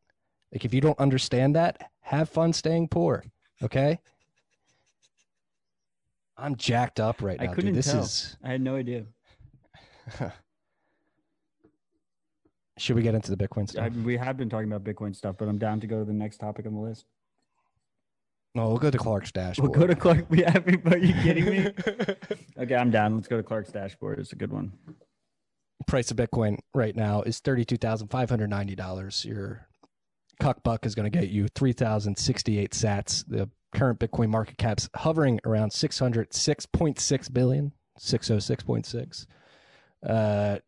Like 0.51 0.65
if 0.65 0.73
you 0.73 0.81
don't 0.81 0.99
understand 0.99 1.55
that, 1.55 1.91
have 2.01 2.27
fun 2.27 2.53
staying 2.53 2.87
poor. 2.87 3.23
Okay. 3.61 3.99
I'm 6.39 6.55
jacked 6.55 6.99
up 6.99 7.21
right 7.21 7.37
I 7.39 7.45
now. 7.45 7.53
couldn't 7.53 7.71
dude. 7.73 7.77
This 7.77 7.91
tell. 7.91 8.01
is 8.03 8.37
I 8.43 8.49
had 8.51 8.61
no 8.61 8.75
idea. 8.75 9.05
Should 12.77 12.95
we 12.95 13.01
get 13.01 13.13
into 13.13 13.35
the 13.35 13.37
Bitcoin 13.37 13.67
stuff? 13.67 13.83
I, 13.85 13.89
we 13.89 14.15
have 14.17 14.37
been 14.37 14.49
talking 14.49 14.71
about 14.71 14.83
Bitcoin 14.85 15.13
stuff, 15.15 15.35
but 15.37 15.49
I'm 15.49 15.57
down 15.57 15.81
to 15.81 15.87
go 15.87 15.99
to 15.99 16.05
the 16.05 16.13
next 16.13 16.37
topic 16.37 16.65
on 16.65 16.73
the 16.73 16.79
list. 16.79 17.05
no, 18.55 18.69
we'll 18.69 18.77
go 18.77 18.89
to 18.89 18.97
Clark's 18.97 19.31
dashboard. 19.33 19.71
We'll 19.71 19.79
go 19.81 19.87
to 19.87 19.95
Clark. 19.95 20.25
We 20.29 20.39
have. 20.43 20.65
Are 20.65 20.97
you 20.97 21.13
kidding 21.21 21.45
me? 21.45 21.67
okay, 22.57 22.75
I'm 22.75 22.89
down. 22.89 23.15
Let's 23.15 23.27
go 23.27 23.35
to 23.37 23.43
Clark's 23.43 23.71
dashboard. 23.71 24.17
It's 24.19 24.31
a 24.31 24.37
good 24.37 24.53
one. 24.53 24.71
Price 25.87 26.09
of 26.11 26.17
Bitcoin 26.17 26.57
right 26.73 26.95
now 26.95 27.21
is 27.23 27.39
thirty-two 27.39 27.77
thousand 27.77 28.07
five 28.07 28.29
hundred 28.29 28.49
ninety 28.49 28.75
dollars. 28.75 29.25
Your 29.25 29.67
cuck 30.39 30.63
buck 30.63 30.85
is 30.85 30.95
going 30.95 31.09
to 31.11 31.17
get 31.19 31.29
you 31.29 31.47
three 31.55 31.73
thousand 31.73 32.17
sixty-eight 32.17 32.71
Sats. 32.71 33.25
The 33.27 33.49
current 33.73 33.99
Bitcoin 33.99 34.29
market 34.29 34.57
cap's 34.57 34.89
hovering 34.95 35.39
around 35.45 35.71
six 35.71 35.99
hundred 35.99 36.33
six 36.33 36.65
point 36.65 36.99
six 36.99 37.29
billion, 37.29 37.73
six 37.97 38.31
oh 38.31 38.39
six 38.39 38.63
point 38.63 38.85
six. 38.85 39.27
Uh, 40.07 40.59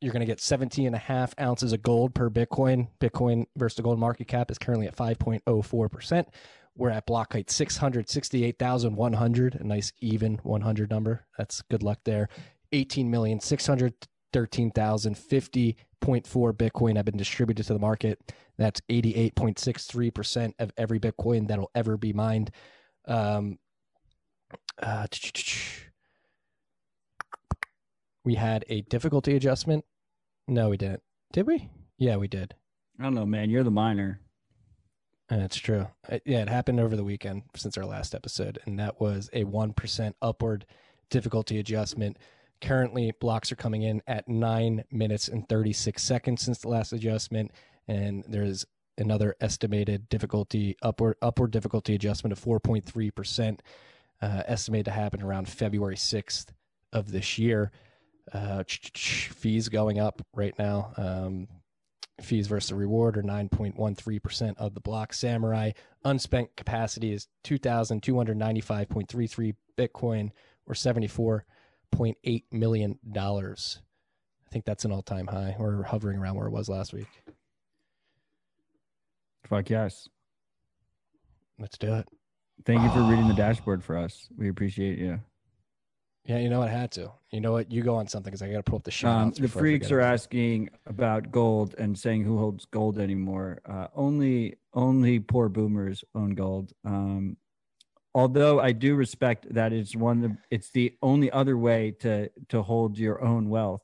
you're 0.00 0.12
going 0.12 0.20
to 0.20 0.26
get 0.26 0.40
17 0.40 0.86
and 0.86 0.94
a 0.94 0.98
half 0.98 1.34
ounces 1.40 1.72
of 1.72 1.82
gold 1.82 2.14
per 2.14 2.28
Bitcoin. 2.28 2.88
Bitcoin 3.00 3.46
versus 3.56 3.76
the 3.76 3.82
gold 3.82 3.98
market 3.98 4.28
cap 4.28 4.50
is 4.50 4.58
currently 4.58 4.86
at 4.86 4.94
5.04%. 4.94 6.26
We're 6.76 6.90
at 6.90 7.06
block 7.06 7.32
height 7.32 7.50
668,100, 7.50 9.54
a 9.54 9.64
nice 9.64 9.94
even 10.00 10.34
100 10.42 10.90
number. 10.90 11.24
That's 11.38 11.62
good 11.62 11.82
luck 11.82 12.00
there. 12.04 12.28
18 12.72 13.10
million 13.10 13.40
600 13.40 13.94
13,050.4 14.32 15.76
Bitcoin 16.52 16.96
have 16.96 17.04
been 17.04 17.16
distributed 17.16 17.66
to 17.66 17.72
the 17.72 17.78
market. 17.78 18.32
That's 18.58 18.80
88.63% 18.90 20.52
of 20.58 20.72
every 20.76 20.98
Bitcoin 20.98 21.48
that'll 21.48 21.70
ever 21.74 21.96
be 21.96 22.12
mined. 22.12 22.50
Um, 23.06 23.58
uh, 24.82 25.06
we 28.24 28.34
had 28.34 28.64
a 28.68 28.82
difficulty 28.82 29.36
adjustment. 29.36 29.84
No, 30.48 30.70
we 30.70 30.76
didn't. 30.76 31.02
Did 31.32 31.46
we? 31.46 31.70
Yeah, 31.98 32.16
we 32.16 32.28
did. 32.28 32.54
I 32.98 33.04
don't 33.04 33.14
know, 33.14 33.26
man. 33.26 33.50
You're 33.50 33.64
the 33.64 33.70
miner. 33.70 34.20
That's 35.28 35.56
true. 35.56 35.88
Uh, 36.08 36.18
yeah, 36.24 36.42
it 36.42 36.48
happened 36.48 36.80
over 36.80 36.96
the 36.96 37.04
weekend 37.04 37.42
since 37.56 37.76
our 37.76 37.84
last 37.84 38.14
episode, 38.14 38.58
and 38.64 38.78
that 38.78 39.00
was 39.00 39.28
a 39.32 39.44
1% 39.44 40.14
upward 40.22 40.66
difficulty 41.10 41.58
adjustment. 41.58 42.18
Currently, 42.60 43.12
blocks 43.20 43.52
are 43.52 43.56
coming 43.56 43.82
in 43.82 44.02
at 44.06 44.28
9 44.28 44.84
minutes 44.90 45.28
and 45.28 45.48
36 45.48 46.02
seconds 46.02 46.42
since 46.42 46.58
the 46.58 46.68
last 46.68 46.92
adjustment, 46.92 47.52
and 47.86 48.24
there's 48.28 48.66
another 48.98 49.36
estimated 49.40 50.08
difficulty 50.08 50.76
upward 50.82 51.16
upward 51.20 51.50
difficulty 51.50 51.94
adjustment 51.94 52.32
of 52.32 52.42
4.3%, 52.42 53.60
uh, 54.22 54.42
estimated 54.46 54.86
to 54.86 54.90
happen 54.90 55.22
around 55.22 55.48
February 55.48 55.96
6th 55.96 56.46
of 56.92 57.12
this 57.12 57.38
year. 57.38 57.70
Uh, 58.32 58.64
fees 58.66 59.68
going 59.68 59.98
up 59.98 60.22
right 60.34 60.54
now. 60.58 60.92
Um, 60.96 61.48
fees 62.20 62.46
versus 62.46 62.72
reward 62.72 63.18
are 63.18 63.22
9.13% 63.22 64.56
of 64.56 64.74
the 64.74 64.80
block. 64.80 65.12
Samourai 65.12 65.74
unspent 66.04 66.56
capacity 66.56 67.12
is 67.12 67.28
2,295.33 67.44 69.54
Bitcoin 69.76 70.30
or 70.66 70.74
$74.8 71.94 72.42
million. 72.52 72.98
I 73.14 74.50
think 74.50 74.64
that's 74.64 74.84
an 74.84 74.92
all 74.92 75.02
time 75.02 75.26
high. 75.26 75.56
We're 75.58 75.82
hovering 75.82 76.18
around 76.18 76.36
where 76.36 76.46
it 76.46 76.52
was 76.52 76.68
last 76.68 76.92
week. 76.92 77.08
Fuck 79.46 79.70
yes. 79.70 80.08
Let's 81.58 81.78
do 81.78 81.94
it. 81.94 82.08
Thank 82.64 82.82
you 82.82 82.90
for 82.90 83.02
reading 83.10 83.28
the 83.28 83.34
dashboard 83.34 83.84
for 83.84 83.96
us. 83.96 84.28
We 84.36 84.48
appreciate 84.48 84.98
you. 84.98 85.20
Yeah, 86.24 86.38
you 86.38 86.48
know 86.48 86.58
what? 86.58 86.68
I 86.68 86.72
had 86.72 86.90
to. 86.92 87.12
You 87.30 87.40
know 87.40 87.52
what? 87.52 87.70
You 87.70 87.82
go 87.82 87.94
on 87.94 88.08
something 88.08 88.30
because 88.32 88.42
I 88.42 88.48
got 88.50 88.56
to 88.56 88.62
pull 88.64 88.78
up 88.78 88.84
the 88.84 88.90
show. 88.90 89.08
Um, 89.08 89.30
the 89.30 89.46
freaks 89.46 89.92
are 89.92 90.00
asking 90.00 90.70
about 90.84 91.30
gold 91.30 91.76
and 91.78 91.96
saying 91.96 92.24
who 92.24 92.38
holds 92.38 92.64
gold 92.64 92.98
anymore. 92.98 93.60
Uh, 93.64 93.86
only, 93.94 94.56
only 94.74 95.20
poor 95.20 95.48
boomers 95.48 96.02
own 96.16 96.30
gold. 96.30 96.72
Um, 96.84 97.36
although 98.16 98.60
I 98.60 98.72
do 98.72 98.94
respect 98.94 99.52
that 99.52 99.74
it's 99.74 99.94
one. 99.94 100.24
Of, 100.24 100.32
it's 100.50 100.70
the 100.70 100.96
only 101.02 101.30
other 101.30 101.58
way 101.58 101.92
to 102.00 102.30
to 102.48 102.62
hold 102.62 102.98
your 102.98 103.22
own 103.22 103.50
wealth 103.50 103.82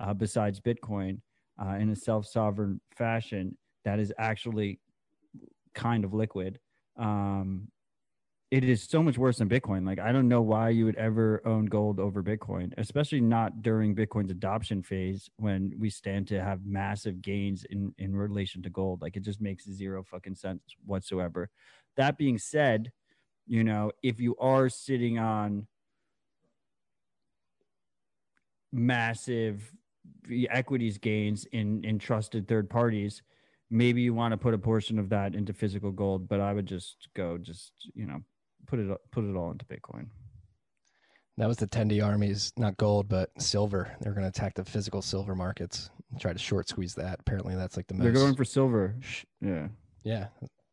uh, 0.00 0.12
besides 0.12 0.60
Bitcoin 0.60 1.20
uh, 1.62 1.76
in 1.76 1.88
a 1.90 1.96
self 1.96 2.26
sovereign 2.26 2.80
fashion 2.96 3.56
that 3.84 4.00
is 4.00 4.12
actually 4.18 4.80
kind 5.74 6.04
of 6.04 6.12
liquid. 6.12 6.58
Um, 6.96 7.68
it 8.50 8.64
is 8.64 8.82
so 8.82 9.02
much 9.02 9.18
worse 9.18 9.38
than 9.38 9.48
Bitcoin. 9.48 9.86
Like, 9.86 10.00
I 10.00 10.10
don't 10.10 10.26
know 10.26 10.40
why 10.40 10.70
you 10.70 10.86
would 10.86 10.96
ever 10.96 11.42
own 11.44 11.66
gold 11.66 12.00
over 12.00 12.22
Bitcoin, 12.22 12.72
especially 12.78 13.20
not 13.20 13.62
during 13.62 13.94
Bitcoin's 13.94 14.30
adoption 14.30 14.82
phase 14.82 15.28
when 15.36 15.74
we 15.78 15.90
stand 15.90 16.26
to 16.28 16.42
have 16.42 16.64
massive 16.64 17.20
gains 17.20 17.64
in, 17.68 17.94
in 17.98 18.16
relation 18.16 18.62
to 18.62 18.70
gold. 18.70 19.02
Like, 19.02 19.16
it 19.16 19.22
just 19.22 19.42
makes 19.42 19.70
zero 19.70 20.02
fucking 20.02 20.34
sense 20.34 20.62
whatsoever. 20.86 21.50
That 21.98 22.16
being 22.16 22.38
said, 22.38 22.90
you 23.48 23.64
know, 23.64 23.90
if 24.02 24.20
you 24.20 24.36
are 24.36 24.68
sitting 24.68 25.18
on 25.18 25.66
massive 28.72 29.72
equities 30.50 30.98
gains 30.98 31.46
in, 31.46 31.82
in 31.84 31.98
trusted 31.98 32.46
third 32.46 32.68
parties, 32.68 33.22
maybe 33.70 34.02
you 34.02 34.12
want 34.12 34.32
to 34.32 34.36
put 34.36 34.54
a 34.54 34.58
portion 34.58 34.98
of 34.98 35.08
that 35.08 35.34
into 35.34 35.52
physical 35.52 35.90
gold, 35.90 36.28
but 36.28 36.40
I 36.40 36.52
would 36.52 36.66
just 36.66 37.08
go, 37.14 37.38
just, 37.38 37.72
you 37.94 38.06
know, 38.06 38.20
put 38.66 38.78
it 38.78 38.90
put 39.10 39.24
it 39.24 39.34
all 39.34 39.50
into 39.50 39.64
Bitcoin. 39.64 40.08
That 41.38 41.48
was 41.48 41.56
the 41.56 41.68
Tendi 41.68 42.04
armies, 42.04 42.52
not 42.56 42.76
gold, 42.76 43.08
but 43.08 43.30
silver. 43.40 43.96
They're 44.00 44.12
going 44.12 44.24
to 44.24 44.28
attack 44.28 44.54
the 44.54 44.64
physical 44.64 45.00
silver 45.00 45.36
markets, 45.36 45.88
try 46.18 46.32
to 46.32 46.38
short 46.38 46.68
squeeze 46.68 46.94
that. 46.96 47.20
Apparently, 47.20 47.54
that's 47.54 47.76
like 47.76 47.86
the 47.86 47.94
most. 47.94 48.02
They're 48.02 48.12
going 48.12 48.34
for 48.34 48.44
silver. 48.44 48.96
Yeah. 49.40 49.68
Yeah. 50.02 50.26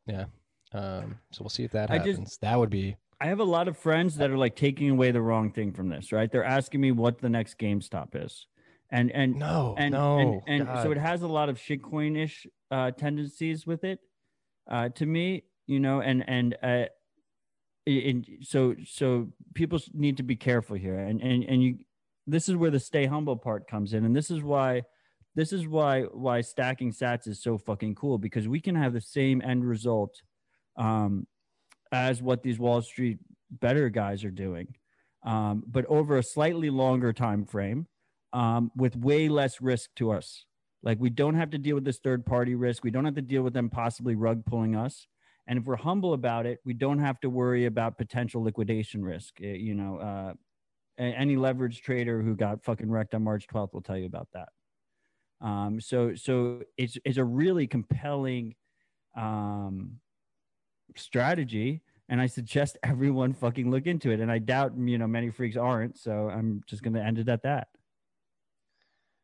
Yeah. 0.08 0.26
Um, 0.74 1.20
so 1.32 1.44
we'll 1.44 1.50
see 1.50 1.64
if 1.64 1.72
that 1.72 1.90
happens. 1.90 2.18
Just, 2.18 2.42
that 2.42 2.58
would 2.58 2.70
be. 2.70 2.98
I 3.22 3.28
have 3.28 3.40
a 3.40 3.46
lot 3.46 3.68
of 3.68 3.78
friends 3.78 4.18
that 4.18 4.30
are 4.30 4.38
like 4.38 4.56
taking 4.56 4.90
away 4.90 5.12
the 5.12 5.22
wrong 5.22 5.52
thing 5.52 5.72
from 5.72 5.88
this, 5.90 6.12
right? 6.12 6.30
They're 6.30 6.44
asking 6.44 6.82
me 6.82 6.92
what 6.92 7.20
the 7.20 7.30
next 7.30 7.58
GameStop 7.58 8.10
is, 8.14 8.46
and 8.90 9.10
and 9.12 9.36
no, 9.36 9.76
and 9.78 9.94
no, 9.94 10.42
and, 10.48 10.68
and 10.68 10.82
so 10.84 10.92
it 10.92 10.98
has 10.98 11.22
a 11.22 11.28
lot 11.28 11.48
of 11.48 11.58
shitcoin-ish 11.58 12.46
uh, 12.72 12.92
tendencies 12.92 13.66
with 13.66 13.86
it. 13.86 14.00
Uh, 14.70 14.90
to 14.90 15.06
me, 15.06 15.44
you 15.66 15.80
know, 15.80 16.02
and 16.02 16.28
and 16.28 16.58
uh, 16.62 16.86
and 17.88 18.28
so 18.42 18.76
so 18.86 19.28
people 19.54 19.80
need 19.94 20.18
to 20.18 20.24
be 20.24 20.36
careful 20.36 20.76
here 20.76 20.98
and 20.98 21.22
and 21.22 21.44
and 21.44 21.64
you 21.64 21.78
this 22.28 22.50
is 22.50 22.56
where 22.56 22.72
the 22.72 22.80
stay 22.80 23.06
humble 23.06 23.36
part 23.36 23.68
comes 23.68 23.94
in 23.94 24.06
and 24.06 24.16
this 24.16 24.32
is 24.32 24.42
why 24.42 24.82
this 25.36 25.54
is 25.54 25.68
why 25.68 26.02
why 26.02 26.42
stacking 26.42 26.92
sats 26.92 27.28
is 27.28 27.42
so 27.42 27.58
fucking 27.58 27.94
cool 27.94 28.18
because 28.18 28.48
we 28.48 28.60
can 28.60 28.74
have 28.76 28.94
the 28.94 29.02
same 29.02 29.42
end 29.42 29.64
result 29.64 30.22
um 30.78 31.28
as 31.92 32.22
what 32.22 32.44
these 32.44 32.60
wall 32.60 32.82
street 32.82 33.20
better 33.52 33.90
guys 33.90 34.24
are 34.24 34.32
doing 34.32 34.76
um 35.26 35.64
but 35.68 35.86
over 35.86 36.18
a 36.18 36.24
slightly 36.24 36.70
longer 36.70 37.14
time 37.14 37.46
frame 37.46 37.88
um 38.34 38.72
with 38.76 38.96
way 38.96 39.30
less 39.30 39.62
risk 39.62 39.90
to 39.96 40.12
us 40.12 40.46
like 40.84 41.00
we 41.00 41.10
don't 41.10 41.36
have 41.36 41.50
to 41.52 41.58
deal 41.58 41.76
with 41.76 41.86
this 41.86 42.00
third 42.00 42.26
party 42.26 42.56
risk 42.56 42.84
we 42.84 42.92
don't 42.92 43.06
have 43.06 43.16
to 43.16 43.22
deal 43.22 43.44
with 43.44 43.54
them 43.54 43.70
possibly 43.70 44.16
rug 44.16 44.46
pulling 44.46 44.76
us 44.76 45.08
and 45.48 45.60
if 45.60 45.66
we're 45.66 45.76
humble 45.76 46.14
about 46.14 46.46
it, 46.46 46.60
we 46.66 46.74
don't 46.74 47.00
have 47.00 47.20
to 47.22 47.30
worry 47.30 47.66
about 47.66 47.98
potential 47.98 48.44
liquidation 48.44 49.04
risk. 49.04 49.36
Eh, 49.42 49.54
you 49.54 49.76
know, 49.76 49.98
uh, 49.98 50.34
any 50.98 51.36
leverage 51.36 51.82
trader 51.82 52.22
who 52.22 52.36
got 52.36 52.64
fucking 52.64 52.90
wrecked 52.90 53.14
on 53.14 53.24
March 53.24 53.48
12th 53.48 53.74
will 53.74 53.82
tell 53.82 53.98
you 53.98 54.06
about 54.06 54.28
that. 54.34 54.50
Um, 55.42 55.80
so, 55.82 56.16
so 56.16 56.64
it's 56.78 56.98
it's 57.04 57.18
a 57.18 57.24
really 57.24 57.68
compelling 57.68 58.56
um, 59.16 60.00
strategy, 60.96 61.82
and 62.10 62.22
I 62.22 62.28
suggest 62.28 62.78
everyone 62.84 63.34
fucking 63.34 63.70
look 63.70 63.88
into 63.88 64.12
it. 64.12 64.20
And 64.20 64.32
I 64.32 64.40
doubt 64.40 64.74
you 64.78 64.98
know 64.98 65.08
many 65.08 65.30
freaks 65.30 65.58
aren't, 65.58 65.98
so 65.98 66.30
I'm 66.30 66.62
just 66.68 66.84
going 66.84 66.94
to 66.94 67.04
end 67.04 67.20
it 67.20 67.30
at 67.30 67.44
that. 67.44 67.68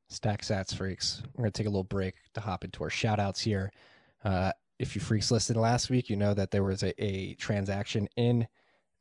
Stack 0.10 0.42
Sats 0.42 0.76
freaks. 0.76 1.24
We're 1.34 1.44
going 1.44 1.52
to 1.54 1.58
take 1.58 1.68
a 1.68 1.70
little 1.70 1.86
break 1.86 2.16
to 2.34 2.42
hop 2.42 2.66
into 2.66 2.84
our 2.84 2.90
shout 2.90 3.20
outs 3.20 3.40
here. 3.40 3.72
Uh, 4.26 4.52
if 4.78 4.94
you 4.94 5.02
freaks 5.02 5.32
listened 5.32 5.60
last 5.60 5.90
week, 5.90 6.10
you 6.10 6.18
know 6.18 6.34
that 6.34 6.52
there 6.52 6.64
was 6.64 6.84
a, 6.84 7.04
a 7.04 7.36
transaction 7.36 8.10
in 8.18 8.48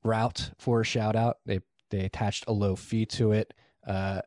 route 0.05 0.53
for 0.59 0.83
a 0.83 0.85
shout 0.85 1.17
out. 1.17 1.39
They 1.47 1.61
they 1.91 2.05
attached 2.05 2.45
a 2.47 2.53
low 2.53 2.77
fee 2.77 3.07
to 3.07 3.33
it. 3.33 3.53
Uh, 3.87 4.21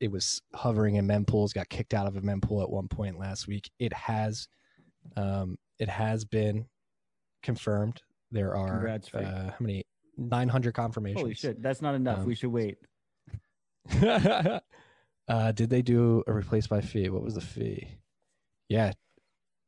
it 0.00 0.10
was 0.10 0.40
hovering 0.54 0.96
in 0.96 1.06
mempools, 1.06 1.54
got 1.54 1.68
kicked 1.68 1.94
out 1.94 2.06
of 2.06 2.16
a 2.16 2.20
mempool 2.20 2.62
at 2.62 2.70
one 2.70 2.88
point 2.88 3.18
last 3.18 3.46
week. 3.46 3.70
It 3.78 3.92
has 3.92 4.48
um, 5.16 5.58
it 5.78 5.88
has 5.88 6.24
been 6.24 6.66
confirmed. 7.44 8.02
There 8.32 8.56
are 8.56 8.88
uh, 8.88 8.98
how 9.22 9.54
many? 9.60 9.84
Nine 10.16 10.48
hundred 10.48 10.74
confirmations. 10.74 11.20
Holy 11.20 11.34
shit, 11.34 11.62
that's 11.62 11.82
not 11.82 11.94
enough. 11.94 12.20
Um, 12.20 12.26
we 12.26 12.34
should 12.34 12.52
wait. 12.52 12.78
uh, 15.28 15.52
did 15.52 15.70
they 15.70 15.82
do 15.82 16.22
a 16.26 16.32
replace 16.32 16.66
by 16.66 16.80
fee? 16.80 17.08
What 17.08 17.22
was 17.22 17.34
the 17.34 17.40
fee? 17.40 17.88
Yeah, 18.68 18.92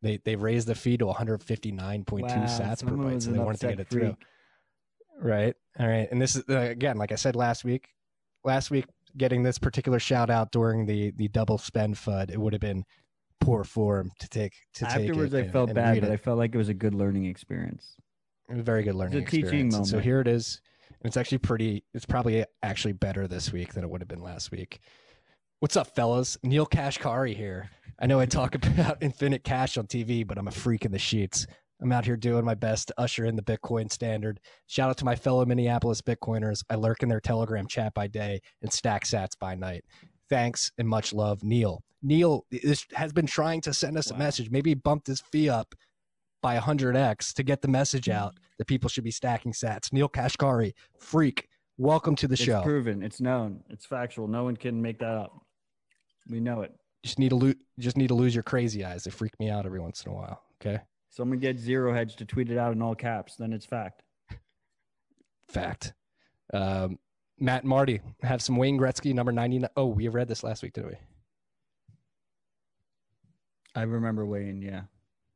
they 0.03 0.19
they 0.25 0.37
raised 0.37 0.69
the 0.69 0.75
fee 0.75 0.97
to 0.99 1.07
159.2 1.07 2.21
wow, 2.21 2.29
sats 2.29 2.85
per 2.85 2.93
byte, 2.93 3.23
so 3.23 3.31
they 3.31 3.39
wanted 3.39 3.61
to 3.61 3.69
get 3.69 3.81
it 3.81 3.89
freak. 3.89 4.03
through. 4.03 4.17
Right. 5.21 5.55
All 5.79 5.87
right. 5.87 6.09
And 6.11 6.21
this 6.21 6.37
is 6.37 6.45
uh, 6.49 6.59
again, 6.59 6.97
like 6.97 7.13
I 7.13 7.17
said 7.17 7.37
last 7.37 7.65
week. 7.65 7.89
Last 8.45 8.71
week, 8.71 8.87
getting 9.17 9.43
this 9.43 9.59
particular 9.59 9.99
shout 9.99 10.31
out 10.31 10.53
during 10.53 10.87
the 10.87 11.11
the 11.17 11.29
double 11.29 11.59
spend 11.59 11.97
fud, 11.97 12.31
it 12.31 12.39
would 12.39 12.53
have 12.53 12.61
been 12.61 12.85
poor 13.41 13.65
form 13.65 14.11
to 14.19 14.29
take 14.29 14.55
to 14.75 14.87
Afterwards, 14.87 15.33
take 15.33 15.47
I 15.47 15.51
felt 15.51 15.75
bad, 15.75 16.01
but 16.01 16.11
it. 16.11 16.13
I 16.13 16.17
felt 16.17 16.39
like 16.39 16.55
it 16.55 16.59
was 16.59 16.69
a 16.69 16.75
good 16.75 16.95
learning 16.95 17.27
experience. 17.27 17.97
It 18.49 18.53
was 18.53 18.61
a 18.61 18.65
very 18.65 18.83
good 18.83 18.95
learning 18.95 19.19
it's 19.19 19.33
a 19.33 19.37
experience. 19.37 19.51
Teaching 19.51 19.69
moment. 19.71 19.89
so 19.89 19.99
here 19.99 20.21
it 20.21 20.29
is. 20.29 20.61
And 20.89 21.09
it's 21.09 21.17
actually 21.17 21.39
pretty. 21.39 21.85
It's 21.95 22.07
probably 22.07 22.45
actually 22.63 22.93
better 22.93 23.27
this 23.27 23.53
week 23.53 23.75
than 23.75 23.85
it 23.85 23.91
would 23.91 24.01
have 24.01 24.09
been 24.09 24.23
last 24.23 24.51
week. 24.51 24.81
What's 25.61 25.77
up, 25.77 25.95
fellas? 25.95 26.37
Neel 26.43 26.67
Kashkari 26.67 27.35
here. 27.35 27.71
I 27.99 28.07
know 28.07 28.21
I 28.21 28.27
talk 28.27 28.55
about 28.55 28.99
infinite 29.01 29.43
cash 29.45 29.79
on 29.79 29.87
TV, 29.87 30.27
but 30.27 30.39
I'm 30.39 30.49
a 30.49 30.53
freak 30.53 30.85
in 30.85 30.93
the 30.93 30.99
sheets. 30.99 31.47
I'm 31.81 31.93
out 31.93 32.07
here 32.07 32.17
doing 32.17 32.45
my 32.45 32.55
best 32.55 32.89
to 32.89 32.95
usher 32.99 33.27
in 33.27 33.37
the 33.37 33.43
Bitcoin 33.43 33.93
standard. 33.93 34.41
Shout 34.67 34.89
out 34.89 34.97
to 34.99 35.05
my 35.05 35.15
fellow 35.15 35.45
Minneapolis 35.45 36.01
Bitcoiners. 36.01 36.63
I 36.71 36.75
lurk 36.77 37.03
in 37.03 37.09
their 37.09 37.21
Telegram 37.21 37.67
chat 37.67 37.93
by 37.93 38.07
day 38.07 38.41
and 38.63 38.73
stack 38.73 39.05
sats 39.05 39.39
by 39.39 39.55
night. 39.55 39.85
Thanks 40.29 40.73
and 40.79 40.89
much 40.89 41.13
love, 41.13 41.43
Neil. 41.43 41.83
Neil 42.03 42.45
is, 42.51 42.85
has 42.95 43.13
been 43.13 43.27
trying 43.27 43.61
to 43.63 43.75
send 43.75 43.97
us 43.97 44.11
wow. 44.11 44.17
a 44.17 44.19
message. 44.19 44.51
Maybe 44.51 44.71
he 44.71 44.75
bumped 44.75 45.07
his 45.07 45.21
fee 45.21 45.49
up 45.49 45.75
by 46.43 46.59
100x 46.59 47.35
to 47.35 47.43
get 47.43 47.63
the 47.63 47.69
message 47.69 48.09
out 48.09 48.35
that 48.59 48.67
people 48.67 48.89
should 48.89 49.05
be 49.05 49.11
stacking 49.11 49.53
sats. 49.53 49.93
Neel 49.93 50.09
Kashkari, 50.09 50.73
freak. 50.99 51.49
Welcome 51.79 52.17
to 52.17 52.29
the 52.29 52.35
it's 52.35 52.43
show. 52.43 52.59
It's 52.59 52.67
proven. 52.67 53.03
It's 53.03 53.21
known. 53.21 53.63
It's 53.69 53.85
factual. 53.85 54.29
No 54.29 54.45
one 54.45 54.57
can 54.57 54.81
make 54.81 54.99
that 55.01 55.17
up. 55.17 55.33
We 56.29 56.41
know 56.41 56.63
it. 56.63 56.73
Just 57.05 57.19
need 57.19 57.29
to 57.31 57.37
lose. 57.37 57.55
Just 57.79 57.97
need 57.97 58.09
to 58.09 58.15
lose 58.15 58.35
your 58.35 58.43
crazy 58.43 58.85
eyes. 58.85 59.05
They 59.05 59.11
freak 59.11 59.39
me 59.39 59.51
out 59.51 59.67
every 59.67 59.81
once 59.81 60.05
in 60.05 60.13
a 60.13 60.15
while. 60.15 60.43
Okay. 60.61 60.81
Someone 61.11 61.39
get 61.39 61.59
Zero 61.59 61.95
Hedge 61.95 62.17
to 62.17 62.25
tweet 62.25 62.51
it 62.51 62.59
out 62.59 62.73
in 62.73 62.83
all 62.83 62.95
caps, 62.95 63.37
then 63.37 63.53
it's 63.53 63.67
fact. 63.67 64.03
Fact. 65.49 65.95
Um, 66.53 66.99
Matt 67.39 67.63
and 67.63 67.69
Marty 67.71 68.01
have 68.23 68.43
some 68.43 68.57
Wayne 68.57 68.79
Gretzky 68.79 69.13
number 69.15 69.33
99. 69.33 69.69
Oh, 69.77 69.87
we 69.87 70.09
read 70.09 70.29
this 70.29 70.43
last 70.43 70.63
week, 70.63 70.73
didn't 70.73 70.91
we? 70.91 70.97
I 73.75 73.83
remember 73.83 74.25
Wayne, 74.25 74.63
yeah. 74.63 74.83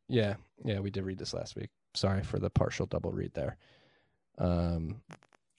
Yeah. 0.08 0.34
Yeah, 0.64 0.80
we 0.80 0.90
did 0.90 1.04
read 1.04 1.18
this 1.18 1.34
last 1.34 1.56
week. 1.56 1.68
Sorry 1.94 2.22
for 2.22 2.38
the 2.38 2.50
partial 2.50 2.86
double 2.86 3.12
read 3.12 3.32
there. 3.34 3.56
Um, 4.38 5.02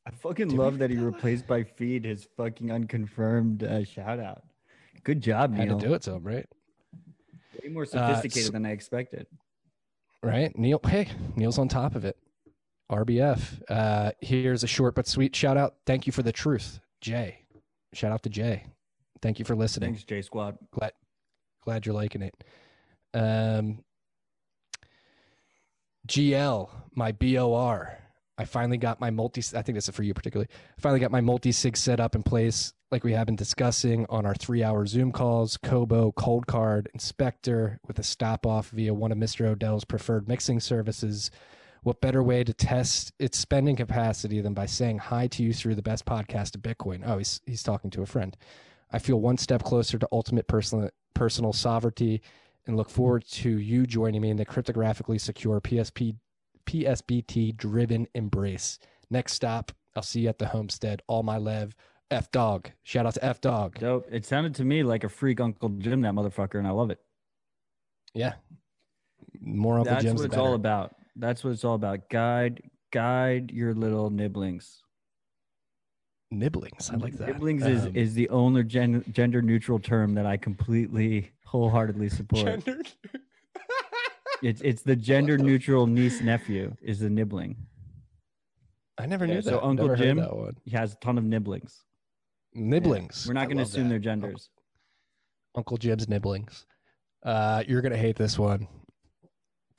I 0.07 0.11
fucking 0.11 0.55
love 0.55 0.79
that 0.79 0.89
he 0.89 0.95
that 0.95 1.05
replaced 1.05 1.45
by 1.45 1.63
feed 1.63 2.05
his 2.05 2.27
fucking 2.37 2.71
unconfirmed 2.71 3.63
uh, 3.63 3.83
shout 3.83 4.19
out. 4.19 4.41
Good 5.03 5.21
job, 5.21 5.55
had 5.55 5.67
Neil. 5.67 5.79
to 5.79 5.85
do 5.87 5.93
it 5.93 6.01
to 6.03 6.13
him, 6.13 6.23
right? 6.23 6.47
Way 7.61 7.69
more 7.69 7.85
sophisticated 7.85 8.47
so- 8.47 8.51
than 8.51 8.65
I 8.65 8.71
expected. 8.71 9.27
Right. 10.23 10.55
Neil, 10.57 10.79
hey, 10.85 11.07
Neil's 11.35 11.57
on 11.57 11.67
top 11.67 11.95
of 11.95 12.05
it. 12.05 12.15
RBF. 12.91 13.61
Uh, 13.69 14.11
here's 14.21 14.63
a 14.63 14.67
short 14.67 14.93
but 14.95 15.07
sweet 15.07 15.35
shout 15.35 15.57
out. 15.57 15.75
Thank 15.85 16.05
you 16.05 16.13
for 16.13 16.21
the 16.23 16.31
truth, 16.31 16.79
Jay. 16.99 17.45
Shout 17.93 18.11
out 18.11 18.23
to 18.23 18.29
Jay. 18.29 18.65
Thank 19.21 19.39
you 19.39 19.45
for 19.45 19.55
listening. 19.55 19.91
Thanks, 19.93 20.03
Jay 20.03 20.21
Squad. 20.21 20.57
glad 20.71 20.93
glad 21.63 21.85
you're 21.85 21.95
liking 21.95 22.21
it 22.23 22.43
um 23.13 23.83
gl 26.07 26.69
my 26.95 27.11
bor 27.11 27.97
i 28.37 28.45
finally 28.45 28.77
got 28.77 28.99
my 28.99 29.11
multi 29.11 29.41
i 29.55 29.61
think 29.61 29.75
this 29.75 29.87
is 29.87 29.95
for 29.95 30.03
you 30.03 30.13
particularly 30.13 30.49
i 30.51 30.81
finally 30.81 30.99
got 30.99 31.11
my 31.11 31.21
multi-sig 31.21 31.77
set 31.77 31.99
up 31.99 32.15
in 32.15 32.23
place 32.23 32.73
like 32.89 33.03
we 33.03 33.13
have 33.13 33.27
been 33.27 33.35
discussing 33.35 34.05
on 34.09 34.25
our 34.25 34.33
three 34.33 34.63
hour 34.63 34.85
zoom 34.87 35.11
calls 35.11 35.57
cobo 35.57 36.11
cold 36.13 36.47
card 36.47 36.89
inspector 36.93 37.79
with 37.87 37.99
a 37.99 38.03
stop 38.03 38.45
off 38.45 38.69
via 38.69 38.93
one 38.93 39.11
of 39.11 39.17
mr 39.17 39.45
odell's 39.45 39.85
preferred 39.85 40.27
mixing 40.27 40.59
services 40.59 41.29
what 41.83 42.01
better 42.01 42.21
way 42.21 42.43
to 42.43 42.53
test 42.53 43.11
its 43.19 43.37
spending 43.37 43.75
capacity 43.75 44.41
than 44.41 44.53
by 44.53 44.65
saying 44.65 44.97
hi 44.97 45.27
to 45.27 45.43
you 45.43 45.53
through 45.53 45.75
the 45.75 45.81
best 45.81 46.05
podcast 46.05 46.55
of 46.55 46.61
bitcoin 46.61 47.01
oh 47.05 47.17
he's 47.17 47.41
he's 47.45 47.63
talking 47.63 47.89
to 47.89 48.01
a 48.01 48.05
friend 48.05 48.37
I 48.91 48.99
feel 48.99 49.19
one 49.19 49.37
step 49.37 49.63
closer 49.63 49.97
to 49.97 50.07
ultimate 50.11 50.47
personal 50.47 50.89
personal 51.13 51.53
sovereignty 51.53 52.21
and 52.67 52.77
look 52.77 52.89
forward 52.89 53.25
to 53.27 53.49
you 53.57 53.85
joining 53.85 54.21
me 54.21 54.29
in 54.29 54.37
the 54.37 54.45
cryptographically 54.45 55.19
secure 55.19 55.61
PSP 55.61 56.15
PSBT 56.65 57.55
driven 57.55 58.07
embrace. 58.13 58.79
Next 59.09 59.33
stop, 59.33 59.71
I'll 59.95 60.03
see 60.03 60.21
you 60.21 60.29
at 60.29 60.37
the 60.37 60.47
homestead. 60.47 61.01
All 61.07 61.23
my 61.23 61.37
lev. 61.37 61.75
F 62.11 62.29
dog. 62.31 62.69
Shout 62.83 63.05
out 63.05 63.13
to 63.15 63.25
F 63.25 63.39
dog. 63.39 63.79
Dope. 63.79 64.05
It 64.11 64.25
sounded 64.25 64.55
to 64.55 64.65
me 64.65 64.83
like 64.83 65.03
a 65.05 65.09
freak 65.09 65.39
Uncle 65.39 65.69
Jim, 65.69 66.01
that 66.01 66.13
motherfucker, 66.13 66.59
and 66.59 66.67
I 66.67 66.71
love 66.71 66.91
it. 66.91 66.99
Yeah. 68.13 68.33
More 69.39 69.79
Uncle 69.79 69.93
That's 69.93 70.03
Jim's 70.03 70.21
what 70.21 70.31
the 70.31 70.35
it's 70.35 70.37
all 70.37 70.53
about. 70.53 70.93
That's 71.15 71.43
what 71.43 71.51
it's 71.51 71.63
all 71.63 71.75
about. 71.75 72.09
Guide, 72.09 72.61
guide 72.91 73.51
your 73.51 73.73
little 73.73 74.09
nibblings. 74.09 74.81
Nibblings. 76.31 76.89
I 76.89 76.95
like 76.95 77.17
that. 77.17 77.27
Nibblings 77.27 77.65
is, 77.65 77.85
Um, 77.85 77.95
is 77.95 78.13
the 78.13 78.29
only 78.29 78.63
gen- 78.63 79.03
gender 79.11 79.41
neutral 79.41 79.79
term 79.79 80.13
that 80.13 80.25
I 80.25 80.37
completely 80.37 81.31
wholeheartedly 81.45 82.09
support. 82.09 82.63
It's 84.43 84.59
it's 84.61 84.81
the 84.81 84.95
gender 84.95 85.37
neutral 85.37 85.85
niece 85.85 86.19
nephew 86.19 86.75
is 86.81 86.97
the 86.97 87.11
nibbling. 87.11 87.55
I 88.97 89.05
never 89.05 89.25
Yeah, 89.27 89.35
knew 89.35 89.41
that. 89.43 89.49
so 89.51 89.61
Uncle 89.61 89.85
Never 89.89 89.97
Jim- 89.97 90.17
that 90.17 90.35
one. 90.35 90.55
He 90.65 90.71
has 90.71 90.93
a 90.93 90.95
ton 90.95 91.19
of 91.19 91.23
nibblings. 91.23 91.83
Nibblings. 92.55 93.27
We're 93.27 93.33
not 93.35 93.45
going 93.45 93.57
to 93.57 93.63
assume 93.63 93.83
that. 93.83 93.89
their 93.89 93.99
genders. 93.99 94.49
Uncle 95.53 95.77
Jim's 95.77 96.09
nibblings. 96.09 96.65
Uh, 97.23 97.63
you're 97.67 97.83
gonna 97.83 97.95
hate 97.97 98.15
this 98.15 98.39
one. 98.39 98.67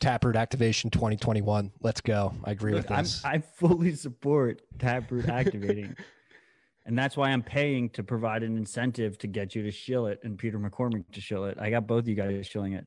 Taproot 0.03 0.35
activation 0.35 0.91
2021. 0.91 1.71
Let's 1.81 2.01
go. 2.01 2.35
I 2.43 2.51
agree 2.51 2.73
Look, 2.73 2.83
with 2.83 2.91
I'm, 2.91 3.05
this. 3.05 3.25
I 3.25 3.39
fully 3.39 3.95
support 3.95 4.61
Taproot 4.79 5.29
activating. 5.29 5.97
and 6.87 6.99
that's 6.99 7.17
why 7.17 7.31
I'm 7.31 7.43
paying 7.43 7.89
to 7.91 8.03
provide 8.03 8.43
an 8.43 8.57
incentive 8.57 9.17
to 9.19 9.29
get 9.29 9.55
you 9.55 9.63
to 9.63 9.71
shill 9.71 10.09
it 10.09 10.19
and 10.25 10.37
Peter 10.37 10.59
McCormack 10.59 11.05
to 11.13 11.21
shill 11.21 11.45
it. 11.45 11.57
I 11.61 11.71
got 11.71 11.87
both 11.87 12.09
you 12.09 12.17
guys 12.17 12.47
shilling 12.47 12.73
it. 12.73 12.85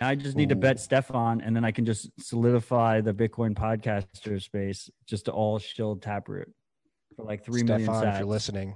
Now 0.00 0.08
I 0.08 0.16
just 0.16 0.36
need 0.36 0.48
to 0.48 0.56
bet 0.56 0.76
Ooh. 0.76 0.80
Stefan 0.80 1.40
and 1.42 1.54
then 1.54 1.64
I 1.64 1.70
can 1.70 1.84
just 1.84 2.10
solidify 2.18 3.00
the 3.00 3.14
Bitcoin 3.14 3.54
podcaster 3.54 4.42
space 4.42 4.90
just 5.06 5.26
to 5.26 5.32
all 5.32 5.60
shill 5.60 5.96
Taproot 5.96 6.52
for 7.14 7.24
like 7.24 7.44
three 7.44 7.62
million 7.62 7.86
Stefan, 7.86 8.08
if 8.08 8.18
you're 8.18 8.28
listening, 8.28 8.74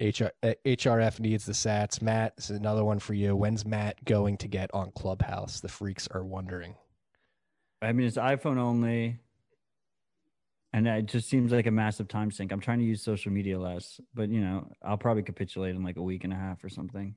HR, 0.00 0.26
uh, 0.42 0.52
HRF 0.64 1.20
needs 1.20 1.46
the 1.46 1.52
sats. 1.52 2.02
Matt, 2.02 2.36
this 2.36 2.50
is 2.50 2.58
another 2.58 2.84
one 2.84 2.98
for 2.98 3.14
you. 3.14 3.34
When's 3.34 3.64
Matt 3.64 4.04
going 4.04 4.36
to 4.38 4.48
get 4.48 4.72
on 4.74 4.90
Clubhouse? 4.92 5.60
The 5.60 5.68
freaks 5.68 6.06
are 6.08 6.22
wondering. 6.24 6.74
I 7.80 7.92
mean, 7.92 8.06
it's 8.06 8.16
iPhone 8.18 8.58
only. 8.58 9.18
And 10.72 10.86
it 10.86 11.06
just 11.06 11.28
seems 11.30 11.52
like 11.52 11.66
a 11.66 11.70
massive 11.70 12.08
time 12.08 12.30
sink. 12.30 12.52
I'm 12.52 12.60
trying 12.60 12.80
to 12.80 12.84
use 12.84 13.00
social 13.02 13.32
media 13.32 13.58
less, 13.58 13.98
but 14.14 14.28
you 14.28 14.40
know, 14.40 14.70
I'll 14.82 14.98
probably 14.98 15.22
capitulate 15.22 15.74
in 15.74 15.82
like 15.82 15.96
a 15.96 16.02
week 16.02 16.24
and 16.24 16.32
a 16.32 16.36
half 16.36 16.62
or 16.62 16.68
something. 16.68 17.14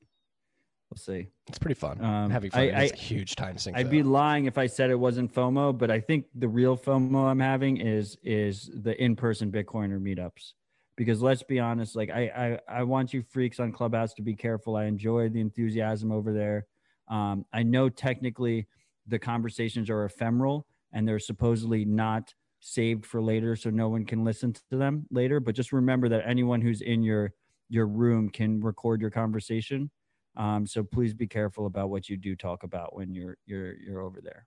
We'll 0.89 0.97
see. 0.97 1.27
It's 1.47 1.59
pretty 1.59 1.75
fun. 1.75 2.03
Um, 2.03 2.31
Having 2.31 2.51
fun. 2.51 2.61
I- 2.61 2.83
it's 2.83 2.93
I- 2.93 2.95
a 2.95 2.97
huge 2.97 3.35
time 3.35 3.57
sink. 3.57 3.75
I'd 3.75 3.87
though. 3.87 3.91
be 3.91 4.03
lying 4.03 4.45
if 4.45 4.57
I 4.57 4.67
said 4.67 4.89
it 4.89 4.95
wasn't 4.95 5.33
FOMO, 5.33 5.77
but 5.77 5.91
I 5.91 5.99
think 5.99 6.25
the 6.33 6.47
real 6.47 6.77
FOMO 6.77 7.25
I'm 7.29 7.39
having 7.41 7.77
is 7.77 8.17
is 8.23 8.69
the 8.73 8.99
in-person 9.03 9.51
Bitcoiner 9.51 9.99
meetups. 9.99 10.53
Because 10.99 11.21
let's 11.21 11.43
be 11.43 11.61
honest, 11.61 11.95
like 11.95 12.09
I, 12.09 12.59
I 12.67 12.79
I 12.79 12.83
want 12.83 13.13
you 13.13 13.23
freaks 13.23 13.61
on 13.61 13.71
Clubhouse 13.71 14.13
to 14.15 14.21
be 14.21 14.35
careful. 14.35 14.75
I 14.75 14.83
enjoy 14.83 15.29
the 15.29 15.39
enthusiasm 15.39 16.11
over 16.11 16.33
there. 16.33 16.67
Um, 17.07 17.45
I 17.53 17.63
know 17.63 17.87
technically 17.87 18.67
the 19.07 19.17
conversations 19.17 19.89
are 19.89 20.03
ephemeral 20.03 20.67
and 20.91 21.07
they're 21.07 21.17
supposedly 21.19 21.85
not 21.85 22.33
saved 22.59 23.05
for 23.05 23.21
later, 23.21 23.55
so 23.55 23.69
no 23.69 23.87
one 23.87 24.03
can 24.03 24.25
listen 24.25 24.51
to 24.51 24.77
them 24.77 25.05
later. 25.09 25.39
But 25.39 25.55
just 25.55 25.71
remember 25.71 26.09
that 26.09 26.27
anyone 26.27 26.59
who's 26.59 26.81
in 26.81 27.01
your 27.01 27.31
your 27.69 27.87
room 27.87 28.29
can 28.29 28.59
record 28.59 28.99
your 28.99 29.09
conversation. 29.09 29.89
Um, 30.35 30.67
so 30.67 30.83
please 30.83 31.13
be 31.13 31.27
careful 31.27 31.65
about 31.65 31.89
what 31.89 32.09
you 32.09 32.17
do 32.17 32.35
talk 32.35 32.63
about 32.63 32.93
when 32.93 33.13
you're 33.13 33.37
you're 33.45 33.73
you're 33.79 34.01
over 34.01 34.19
there. 34.21 34.45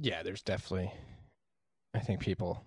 yeah, 0.00 0.24
there's 0.24 0.42
definitely. 0.42 0.92
I 1.94 2.00
think 2.00 2.18
people 2.18 2.64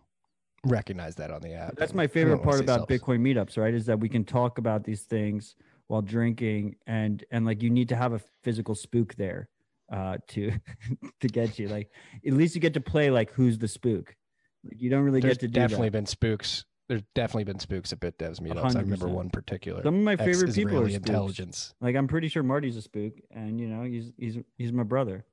recognize 0.65 1.15
that 1.15 1.31
on 1.31 1.41
the 1.41 1.53
app. 1.53 1.75
That's 1.75 1.93
my 1.93 2.07
favorite 2.17 2.43
part 2.43 2.59
about 2.59 2.87
Bitcoin 2.87 3.19
meetups, 3.19 3.57
right? 3.57 3.73
Is 3.73 3.85
that 3.85 3.99
we 3.99 4.09
can 4.09 4.23
talk 4.23 4.57
about 4.57 4.83
these 4.83 5.03
things 5.03 5.55
while 5.87 6.01
drinking, 6.01 6.75
and 6.85 7.23
and 7.31 7.45
like 7.45 7.61
you 7.61 7.69
need 7.69 7.89
to 7.89 7.95
have 7.95 8.13
a 8.13 8.19
physical 8.43 8.75
spook 8.75 9.15
there 9.15 9.49
uh, 9.91 10.17
to 10.29 10.51
to 11.19 11.27
get 11.27 11.59
you. 11.59 11.67
Like 11.67 11.91
at 12.25 12.33
least 12.33 12.55
you 12.55 12.61
get 12.61 12.73
to 12.75 12.81
play 12.81 13.09
like 13.09 13.31
who's 13.31 13.57
the 13.57 13.67
spook. 13.67 14.15
Like, 14.63 14.81
you 14.81 14.89
don't 14.89 15.03
really 15.03 15.21
There's 15.21 15.35
get 15.35 15.41
to 15.41 15.47
do 15.47 15.59
definitely 15.59 15.89
been 15.89 16.05
spooks. 16.05 16.65
There's 16.87 17.03
definitely 17.15 17.43
been 17.43 17.59
spooks 17.59 17.91
at 17.91 17.99
BitDevs 17.99 18.39
meetups. 18.39 18.77
I 18.77 18.79
remember 18.79 19.09
one 19.09 19.29
particular. 19.29 19.83
Some 19.83 19.95
of 19.95 20.01
my 20.01 20.15
favorite 20.15 20.55
people 20.55 20.77
are 20.77 20.89
spooks. 20.89 20.95
intelligence. 20.95 21.73
Like 21.81 21.95
I'm 21.95 22.07
pretty 22.07 22.29
sure 22.29 22.43
Marty's 22.43 22.77
a 22.77 22.81
spook, 22.81 23.13
and 23.31 23.59
you 23.59 23.67
know 23.67 23.83
he's 23.83 24.13
he's 24.17 24.37
he's 24.57 24.71
my 24.71 24.83
brother. 24.83 25.25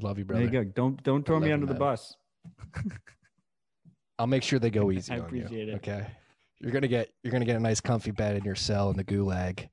Love 0.00 0.18
you, 0.18 0.24
brother. 0.24 0.46
There 0.46 0.60
you 0.60 0.64
go. 0.64 0.72
Don't 0.74 1.02
don't 1.02 1.24
throw 1.24 1.40
me 1.40 1.50
under 1.50 1.66
the 1.66 1.74
bus. 1.74 2.16
I'll 4.20 4.26
make 4.26 4.42
sure 4.42 4.58
they 4.58 4.70
go 4.70 4.90
easy 4.92 5.12
I 5.12 5.16
on 5.16 5.20
you. 5.34 5.42
appreciate 5.42 5.68
it. 5.70 5.74
Okay. 5.76 6.06
You're 6.60 6.72
gonna 6.72 6.88
get 6.88 7.08
you're 7.22 7.32
gonna 7.32 7.46
get 7.46 7.56
a 7.56 7.60
nice 7.60 7.80
comfy 7.80 8.10
bed 8.10 8.36
in 8.36 8.44
your 8.44 8.54
cell 8.54 8.90
in 8.90 8.96
the 8.96 9.04
gulag. 9.04 9.68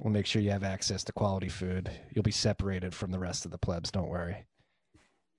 We'll 0.00 0.12
make 0.12 0.26
sure 0.26 0.42
you 0.42 0.50
have 0.50 0.64
access 0.64 1.04
to 1.04 1.12
quality 1.12 1.48
food. 1.48 1.88
You'll 2.12 2.24
be 2.24 2.32
separated 2.32 2.92
from 2.92 3.12
the 3.12 3.20
rest 3.20 3.44
of 3.44 3.52
the 3.52 3.58
plebs. 3.58 3.92
Don't 3.92 4.08
worry. 4.08 4.44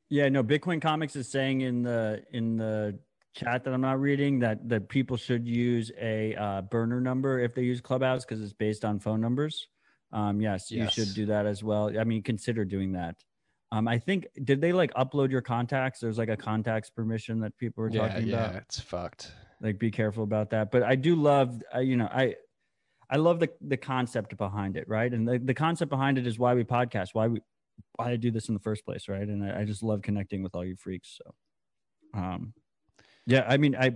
Yeah, 0.10 0.30
no. 0.30 0.42
Bitcoin 0.42 0.82
Comics 0.82 1.18
is 1.18 1.28
saying 1.28 1.62
in 1.62 1.84
the 1.84 2.24
in 2.32 2.56
the 2.56 2.98
chat 3.36 3.66
that 3.66 3.74
I'm 3.74 3.82
not 3.82 4.00
reading 4.00 4.40
that 4.40 4.70
that 4.70 4.88
people 4.88 5.18
should 5.18 5.46
use 5.46 5.92
a 6.00 6.34
uh, 6.36 6.62
burner 6.62 7.02
number 7.02 7.40
if 7.40 7.54
they 7.54 7.64
use 7.64 7.82
Clubhouse 7.82 8.24
because 8.24 8.42
it's 8.42 8.54
based 8.54 8.86
on 8.86 9.00
phone 9.00 9.20
numbers. 9.20 9.68
Um, 10.14 10.40
yes, 10.40 10.72
you 10.72 10.84
Yes. 10.84 10.94
should 10.94 11.14
do 11.14 11.26
that 11.26 11.46
as 11.46 11.62
well. 11.62 11.92
I 12.00 12.06
mean, 12.06 12.24
consider 12.24 12.64
doing 12.64 12.94
that. 12.94 13.16
Um, 13.76 13.90
I 13.90 13.98
think 13.98 14.28
did 14.46 14.62
they 14.62 14.72
like 14.72 14.94
upload 14.94 15.32
your 15.32 15.42
contacts? 15.42 16.00
There's 16.00 16.18
like 16.18 16.30
a 16.30 16.38
contacts 16.38 16.90
permission 16.90 17.42
that 17.42 17.58
people 17.58 17.84
were 17.84 17.90
Yeah, 17.90 18.08
talking 18.08 18.28
yeah, 18.30 18.36
about. 18.36 18.54
Yeah, 18.54 18.60
it's 18.60 18.80
fucked. 18.80 19.34
Like, 19.60 19.80
be 19.80 19.92
careful 19.92 20.24
about 20.24 20.50
that. 20.52 20.72
But 20.72 20.84
I 20.84 20.96
do 20.96 21.16
love, 21.16 21.62
uh, 21.76 21.80
you 21.80 21.98
know, 21.98 22.06
I 22.06 22.36
I 23.10 23.18
love 23.18 23.42
the 23.42 23.50
the 23.60 23.76
concept 23.76 24.38
behind 24.38 24.78
it, 24.78 24.88
right? 24.88 25.12
And 25.12 25.28
the, 25.28 25.40
the 25.40 25.54
concept 25.54 25.90
behind 25.90 26.18
it 26.18 26.26
is 26.26 26.40
why 26.40 26.54
we 26.54 26.64
podcast, 26.64 27.10
why 27.14 27.28
we 27.28 27.42
why 27.98 28.12
I 28.12 28.16
do 28.16 28.32
this 28.32 28.48
in 28.48 28.54
the 28.54 28.62
first 28.62 28.86
place, 28.86 29.10
right? 29.10 29.28
And 29.28 29.44
I, 29.44 29.62
I 29.62 29.66
just 29.66 29.84
love 29.84 30.02
connecting 30.02 30.42
with 30.42 30.56
all 30.56 30.64
you 30.64 30.78
freaks. 30.78 31.20
So, 31.22 32.20
um, 32.22 32.54
yeah, 33.28 33.46
I 33.46 33.58
mean, 33.58 33.76
I 33.76 33.96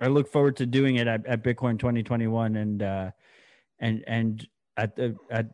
I 0.00 0.08
look 0.08 0.32
forward 0.32 0.56
to 0.56 0.66
doing 0.66 0.96
it 0.96 1.06
at, 1.06 1.24
at 1.26 1.44
Bitcoin 1.44 1.78
2021 1.78 2.56
and 2.56 2.82
uh, 2.82 3.10
and 3.78 4.02
and 4.08 4.48
at 4.76 4.96
the 4.96 5.14
at 5.30 5.46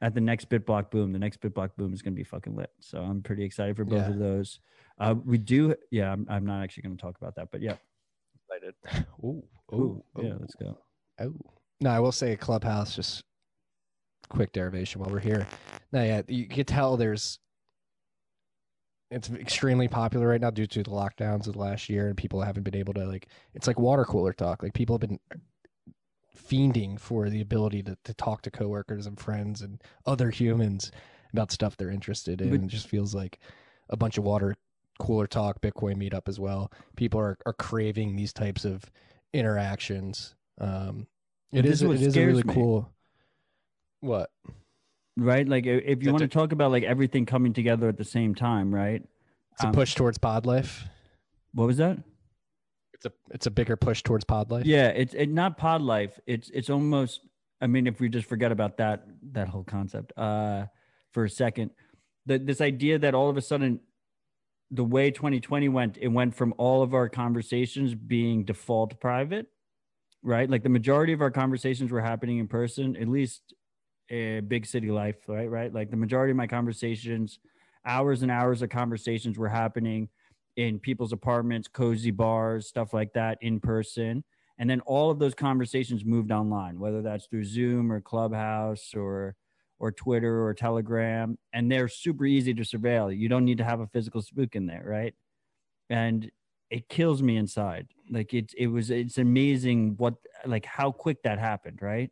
at 0.00 0.14
the 0.14 0.20
next 0.20 0.48
BitBlock 0.48 0.90
boom. 0.90 1.12
The 1.12 1.18
next 1.18 1.40
BitBlock 1.40 1.70
boom 1.76 1.92
is 1.92 2.02
going 2.02 2.14
to 2.14 2.16
be 2.16 2.24
fucking 2.24 2.54
lit. 2.54 2.70
So 2.80 2.98
I'm 3.00 3.22
pretty 3.22 3.44
excited 3.44 3.76
for 3.76 3.84
both 3.84 4.02
Yeah. 4.02 4.10
of 4.10 4.18
those. 4.18 4.60
Uh, 4.98 5.14
we 5.24 5.38
do, 5.38 5.74
yeah. 5.90 6.12
I'm, 6.12 6.26
I'm 6.28 6.46
not 6.46 6.62
actually 6.62 6.84
going 6.84 6.96
to 6.96 7.02
talk 7.02 7.16
about 7.20 7.34
that, 7.36 7.48
but 7.50 7.60
yeah, 7.60 7.76
excited. 8.50 8.74
Ooh, 9.24 9.42
Ooh, 9.72 9.76
ooh, 9.76 10.04
yeah, 10.22 10.34
let's 10.38 10.54
go. 10.54 10.76
Oh. 11.20 11.34
No, 11.80 11.90
I 11.90 12.00
will 12.00 12.12
say 12.12 12.34
Clubhouse. 12.36 12.96
Just 12.96 13.22
quick 14.28 14.52
derivation 14.52 15.00
while 15.00 15.10
we're 15.10 15.20
here. 15.20 15.46
Now, 15.92 16.02
yeah, 16.02 16.22
you 16.28 16.46
can 16.48 16.64
tell 16.64 16.96
there's. 16.96 17.38
It's 19.10 19.30
extremely 19.30 19.88
popular 19.88 20.28
right 20.28 20.40
now 20.40 20.50
due 20.50 20.66
to 20.66 20.82
the 20.82 20.90
lockdowns 20.90 21.46
of 21.46 21.54
the 21.54 21.58
last 21.60 21.88
year, 21.88 22.08
and 22.08 22.16
people 22.16 22.42
haven't 22.42 22.64
been 22.64 22.76
able 22.76 22.92
to 22.94 23.06
like. 23.06 23.28
It's 23.54 23.66
like 23.66 23.78
water 23.78 24.04
cooler 24.04 24.32
talk. 24.32 24.62
Like 24.62 24.74
people 24.74 24.94
have 24.98 25.08
been 25.08 25.18
fiending 26.38 26.98
for 26.98 27.28
the 27.28 27.40
ability 27.40 27.82
to, 27.82 27.96
to 28.04 28.14
talk 28.14 28.42
to 28.42 28.50
coworkers 28.50 29.06
and 29.06 29.18
friends 29.18 29.60
and 29.62 29.82
other 30.06 30.30
humans 30.30 30.90
about 31.32 31.50
stuff 31.50 31.76
they're 31.76 31.90
interested 31.90 32.40
in. 32.40 32.50
But- 32.50 32.64
it 32.64 32.66
just 32.68 32.88
feels 32.88 33.14
like 33.14 33.38
a 33.90 33.96
bunch 33.96 34.18
of 34.18 34.24
water 34.24 34.54
cooler 34.98 35.26
talk, 35.26 35.60
Bitcoin 35.60 35.96
meetup 35.96 36.28
as 36.28 36.40
well. 36.40 36.72
People 36.96 37.20
are, 37.20 37.38
are 37.46 37.52
craving 37.52 38.16
these 38.16 38.32
types 38.32 38.64
of 38.64 38.84
interactions. 39.32 40.34
Um, 40.60 41.06
it 41.52 41.64
is 41.64 41.82
it 41.82 41.90
is 42.02 42.16
a 42.16 42.26
really 42.26 42.42
me. 42.42 42.54
cool. 42.54 42.90
What? 44.00 44.30
right? 45.16 45.48
Like 45.48 45.66
if 45.66 46.02
you 46.02 46.10
want 46.10 46.22
to 46.22 46.28
talk 46.28 46.52
about 46.52 46.70
like 46.70 46.84
everything 46.84 47.26
coming 47.26 47.52
together 47.52 47.88
at 47.88 47.96
the 47.96 48.04
same 48.04 48.34
time, 48.34 48.74
right? 48.74 49.02
It's 49.52 49.64
a 49.64 49.68
Um, 49.68 49.72
push 49.72 49.94
towards 49.94 50.18
pod 50.18 50.46
life. 50.46 50.86
What 51.52 51.66
was 51.66 51.76
that? 51.78 51.98
It's 52.98 53.06
a 53.06 53.12
it's 53.30 53.46
a 53.46 53.50
bigger 53.50 53.76
push 53.76 54.02
towards 54.02 54.24
pod 54.24 54.50
life. 54.50 54.66
Yeah, 54.66 54.88
it's 54.88 55.14
it, 55.14 55.28
not 55.28 55.56
pod 55.56 55.82
life. 55.82 56.18
It's 56.26 56.50
it's 56.50 56.68
almost. 56.68 57.20
I 57.60 57.66
mean, 57.66 57.86
if 57.86 58.00
we 58.00 58.08
just 58.08 58.28
forget 58.28 58.50
about 58.50 58.76
that 58.78 59.04
that 59.32 59.48
whole 59.48 59.64
concept 59.64 60.12
uh, 60.16 60.66
for 61.12 61.24
a 61.24 61.30
second, 61.30 61.70
that 62.26 62.46
this 62.46 62.60
idea 62.60 62.98
that 62.98 63.14
all 63.14 63.30
of 63.30 63.36
a 63.36 63.40
sudden, 63.40 63.80
the 64.72 64.84
way 64.84 65.12
2020 65.12 65.68
went, 65.68 65.98
it 66.00 66.08
went 66.08 66.34
from 66.34 66.54
all 66.58 66.82
of 66.82 66.92
our 66.92 67.08
conversations 67.08 67.94
being 67.94 68.44
default 68.44 69.00
private, 69.00 69.46
right? 70.22 70.50
Like 70.50 70.64
the 70.64 70.68
majority 70.68 71.12
of 71.12 71.20
our 71.20 71.30
conversations 71.30 71.92
were 71.92 72.00
happening 72.00 72.38
in 72.38 72.48
person, 72.48 72.96
at 72.96 73.06
least 73.06 73.54
a 74.10 74.40
big 74.40 74.66
city 74.66 74.90
life, 74.90 75.16
right? 75.28 75.48
Right. 75.48 75.72
Like 75.72 75.90
the 75.90 75.96
majority 75.96 76.32
of 76.32 76.36
my 76.36 76.48
conversations, 76.48 77.38
hours 77.84 78.22
and 78.22 78.30
hours 78.30 78.62
of 78.62 78.70
conversations 78.70 79.38
were 79.38 79.48
happening 79.48 80.08
in 80.58 80.80
people's 80.80 81.12
apartments, 81.12 81.68
cozy 81.68 82.10
bars, 82.10 82.66
stuff 82.66 82.92
like 82.92 83.12
that 83.12 83.38
in 83.40 83.60
person. 83.60 84.24
And 84.58 84.68
then 84.68 84.80
all 84.80 85.08
of 85.08 85.20
those 85.20 85.34
conversations 85.34 86.04
moved 86.04 86.32
online, 86.32 86.80
whether 86.80 87.00
that's 87.00 87.26
through 87.26 87.44
Zoom 87.44 87.92
or 87.92 88.00
Clubhouse 88.00 88.92
or 88.92 89.36
or 89.78 89.92
Twitter 89.92 90.44
or 90.44 90.52
Telegram. 90.54 91.38
And 91.52 91.70
they're 91.70 91.86
super 91.86 92.26
easy 92.26 92.52
to 92.54 92.62
surveil. 92.62 93.16
You 93.16 93.28
don't 93.28 93.44
need 93.44 93.58
to 93.58 93.64
have 93.64 93.78
a 93.78 93.86
physical 93.86 94.20
spook 94.20 94.56
in 94.56 94.66
there, 94.66 94.82
right? 94.84 95.14
And 95.90 96.28
it 96.70 96.88
kills 96.88 97.22
me 97.22 97.36
inside. 97.36 97.86
Like 98.10 98.34
it's 98.34 98.52
it 98.54 98.66
was 98.66 98.90
it's 98.90 99.18
amazing 99.18 99.94
what 99.96 100.14
like 100.44 100.66
how 100.66 100.90
quick 100.90 101.22
that 101.22 101.38
happened, 101.38 101.78
right? 101.80 102.10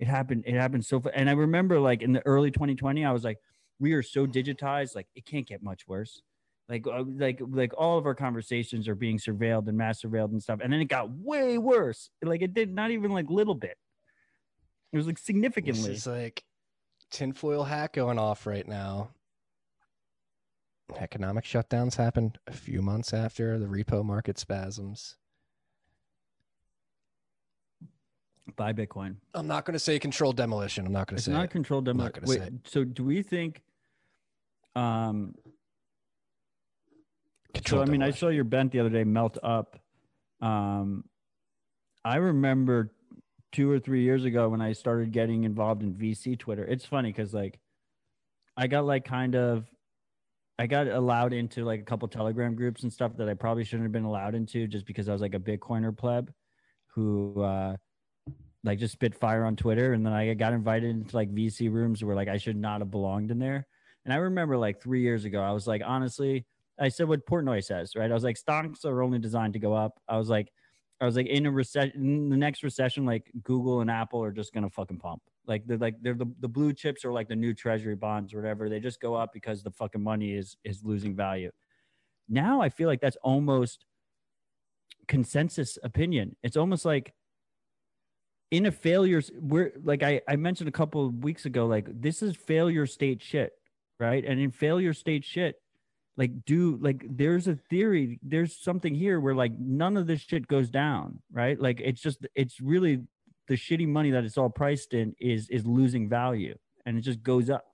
It 0.00 0.08
happened 0.08 0.42
it 0.48 0.54
happened 0.54 0.84
so 0.84 0.98
fa- 0.98 1.16
and 1.16 1.30
I 1.30 1.34
remember 1.34 1.78
like 1.78 2.02
in 2.02 2.12
the 2.12 2.26
early 2.26 2.50
2020 2.50 3.04
I 3.04 3.12
was 3.12 3.22
like 3.22 3.38
we 3.78 3.92
are 3.92 4.02
so 4.02 4.26
digitized 4.26 4.96
like 4.96 5.06
it 5.14 5.24
can't 5.26 5.46
get 5.46 5.62
much 5.62 5.86
worse 5.86 6.20
like 6.68 6.86
uh, 6.86 7.04
like 7.18 7.40
like 7.50 7.72
all 7.76 7.98
of 7.98 8.06
our 8.06 8.14
conversations 8.14 8.88
are 8.88 8.94
being 8.94 9.18
surveilled 9.18 9.68
and 9.68 9.76
mass 9.76 10.02
surveilled 10.02 10.30
and 10.32 10.42
stuff 10.42 10.60
and 10.62 10.72
then 10.72 10.80
it 10.80 10.86
got 10.86 11.10
way 11.10 11.58
worse 11.58 12.10
like 12.22 12.42
it 12.42 12.54
did 12.54 12.74
not 12.74 12.90
even 12.90 13.12
like 13.12 13.28
little 13.28 13.54
bit 13.54 13.76
it 14.92 14.96
was 14.96 15.06
like 15.06 15.18
significantly 15.18 15.92
is 15.92 16.06
like 16.06 16.44
tinfoil 17.10 17.64
hat 17.64 17.92
going 17.92 18.18
off 18.18 18.46
right 18.46 18.66
now. 18.66 19.10
Economic 20.98 21.44
shutdowns 21.44 21.96
happened 21.96 22.38
a 22.46 22.52
few 22.52 22.82
months 22.82 23.14
after 23.14 23.58
the 23.58 23.66
repo 23.66 24.04
market 24.04 24.38
spasms. 24.38 25.16
buy 28.56 28.72
bitcoin 28.72 29.16
I'm 29.32 29.46
not 29.46 29.64
going 29.64 29.72
to 29.72 29.78
say 29.78 29.98
controlled 29.98 30.36
demolition. 30.36 30.86
I'm 30.86 30.92
not 30.92 31.08
going 31.08 31.16
to 31.16 31.22
say 31.22 31.32
not 31.32 31.46
it. 31.46 31.50
controlled 31.50 31.88
I'm 31.88 31.96
demo 31.96 32.04
not 32.04 32.12
gonna 32.12 32.26
Wait, 32.28 32.38
say 32.38 32.46
it. 32.46 32.52
so 32.64 32.84
do 32.84 33.02
we 33.02 33.22
think 33.22 33.62
um 34.76 35.34
so 37.66 37.82
i 37.82 37.84
mean 37.84 38.02
i 38.02 38.10
saw 38.10 38.28
your 38.28 38.44
bent 38.44 38.72
the 38.72 38.80
other 38.80 38.90
day 38.90 39.04
melt 39.04 39.38
up. 39.42 39.78
Um 40.40 41.04
i 42.04 42.16
remember 42.16 42.92
two 43.52 43.70
or 43.70 43.78
three 43.78 44.02
years 44.02 44.24
ago 44.24 44.48
when 44.48 44.60
i 44.60 44.72
started 44.72 45.12
getting 45.12 45.44
involved 45.44 45.82
in 45.82 45.94
vc 45.94 46.38
twitter. 46.38 46.64
It's 46.64 46.84
funny 46.84 47.10
because 47.10 47.32
like 47.32 47.58
i 48.56 48.66
got 48.66 48.84
like 48.84 49.04
kind 49.04 49.34
of 49.36 49.66
i 50.58 50.66
got 50.66 50.86
allowed 50.88 51.32
into 51.32 51.64
like 51.64 51.80
a 51.80 51.84
couple 51.84 52.06
telegram 52.08 52.54
groups 52.54 52.82
and 52.82 52.92
stuff 52.92 53.16
that 53.16 53.28
i 53.28 53.34
probably 53.34 53.64
shouldn't 53.64 53.84
have 53.84 53.92
been 53.92 54.04
allowed 54.04 54.34
into 54.34 54.66
just 54.66 54.86
because 54.86 55.08
i 55.08 55.12
was 55.12 55.22
like 55.22 55.34
a 55.34 55.38
bitcoiner 55.38 55.96
pleb 55.96 56.32
who 56.94 57.42
uh 57.42 57.76
like 58.64 58.78
just 58.78 58.94
spit 58.94 59.14
fire 59.14 59.44
on 59.44 59.56
twitter. 59.56 59.92
And 59.92 60.04
then 60.04 60.12
i 60.12 60.32
got 60.34 60.52
invited 60.52 60.90
into 60.90 61.14
like 61.16 61.32
vc 61.32 61.72
rooms 61.72 62.02
where 62.04 62.16
like 62.16 62.28
i 62.28 62.38
should 62.38 62.56
not 62.56 62.80
have 62.80 62.90
belonged 62.90 63.30
in 63.30 63.38
there. 63.38 63.66
And 64.04 64.12
i 64.12 64.16
remember 64.16 64.56
like 64.56 64.82
three 64.82 65.02
years 65.02 65.24
ago 65.24 65.40
i 65.40 65.52
was 65.52 65.66
like 65.66 65.82
honestly 65.84 66.46
I 66.78 66.88
said 66.88 67.08
what 67.08 67.26
Portnoy 67.26 67.62
says, 67.62 67.92
right? 67.96 68.10
I 68.10 68.14
was 68.14 68.24
like, 68.24 68.36
stocks 68.36 68.84
are 68.84 69.02
only 69.02 69.18
designed 69.18 69.52
to 69.52 69.58
go 69.58 69.74
up. 69.74 70.00
I 70.08 70.16
was 70.16 70.28
like, 70.28 70.52
I 71.00 71.04
was 71.04 71.16
like, 71.16 71.26
in 71.26 71.46
a 71.46 71.50
recession, 71.50 72.30
the 72.30 72.36
next 72.36 72.62
recession, 72.62 73.04
like 73.04 73.30
Google 73.42 73.80
and 73.80 73.90
Apple 73.90 74.22
are 74.22 74.32
just 74.32 74.52
gonna 74.52 74.70
fucking 74.70 74.98
pump. 74.98 75.22
Like 75.46 75.66
they're 75.66 75.78
like 75.78 75.96
they're 76.00 76.14
the, 76.14 76.26
the 76.40 76.48
blue 76.48 76.72
chips 76.72 77.04
are 77.04 77.12
like 77.12 77.28
the 77.28 77.36
new 77.36 77.52
treasury 77.52 77.96
bonds 77.96 78.32
or 78.32 78.38
whatever. 78.38 78.68
They 78.68 78.80
just 78.80 79.00
go 79.00 79.14
up 79.14 79.32
because 79.32 79.62
the 79.62 79.70
fucking 79.70 80.02
money 80.02 80.34
is 80.34 80.56
is 80.64 80.82
losing 80.84 81.14
value. 81.14 81.50
Now 82.28 82.60
I 82.60 82.68
feel 82.70 82.88
like 82.88 83.00
that's 83.00 83.18
almost 83.22 83.84
consensus 85.06 85.78
opinion. 85.82 86.36
It's 86.42 86.56
almost 86.56 86.84
like 86.84 87.12
in 88.50 88.66
a 88.66 88.72
failures 88.72 89.30
we're 89.38 89.72
like 89.82 90.02
I, 90.02 90.22
I 90.28 90.36
mentioned 90.36 90.68
a 90.68 90.72
couple 90.72 91.06
of 91.06 91.22
weeks 91.22 91.44
ago, 91.44 91.66
like 91.66 91.88
this 91.90 92.22
is 92.22 92.36
failure 92.36 92.86
state 92.86 93.22
shit, 93.22 93.52
right? 94.00 94.24
And 94.24 94.40
in 94.40 94.50
failure 94.50 94.94
state 94.94 95.24
shit, 95.24 95.56
like 96.16 96.44
do 96.44 96.78
like 96.80 97.04
there's 97.08 97.48
a 97.48 97.54
theory 97.54 98.18
there's 98.22 98.56
something 98.56 98.94
here 98.94 99.18
where 99.20 99.34
like 99.34 99.52
none 99.58 99.96
of 99.96 100.06
this 100.06 100.20
shit 100.20 100.46
goes 100.46 100.70
down 100.70 101.20
right 101.32 101.60
like 101.60 101.80
it's 101.80 102.00
just 102.00 102.24
it's 102.34 102.60
really 102.60 103.02
the 103.48 103.54
shitty 103.54 103.86
money 103.86 104.10
that 104.10 104.24
it's 104.24 104.38
all 104.38 104.50
priced 104.50 104.94
in 104.94 105.14
is 105.20 105.48
is 105.50 105.66
losing 105.66 106.08
value 106.08 106.56
and 106.86 106.96
it 106.96 107.00
just 107.00 107.22
goes 107.22 107.50
up 107.50 107.66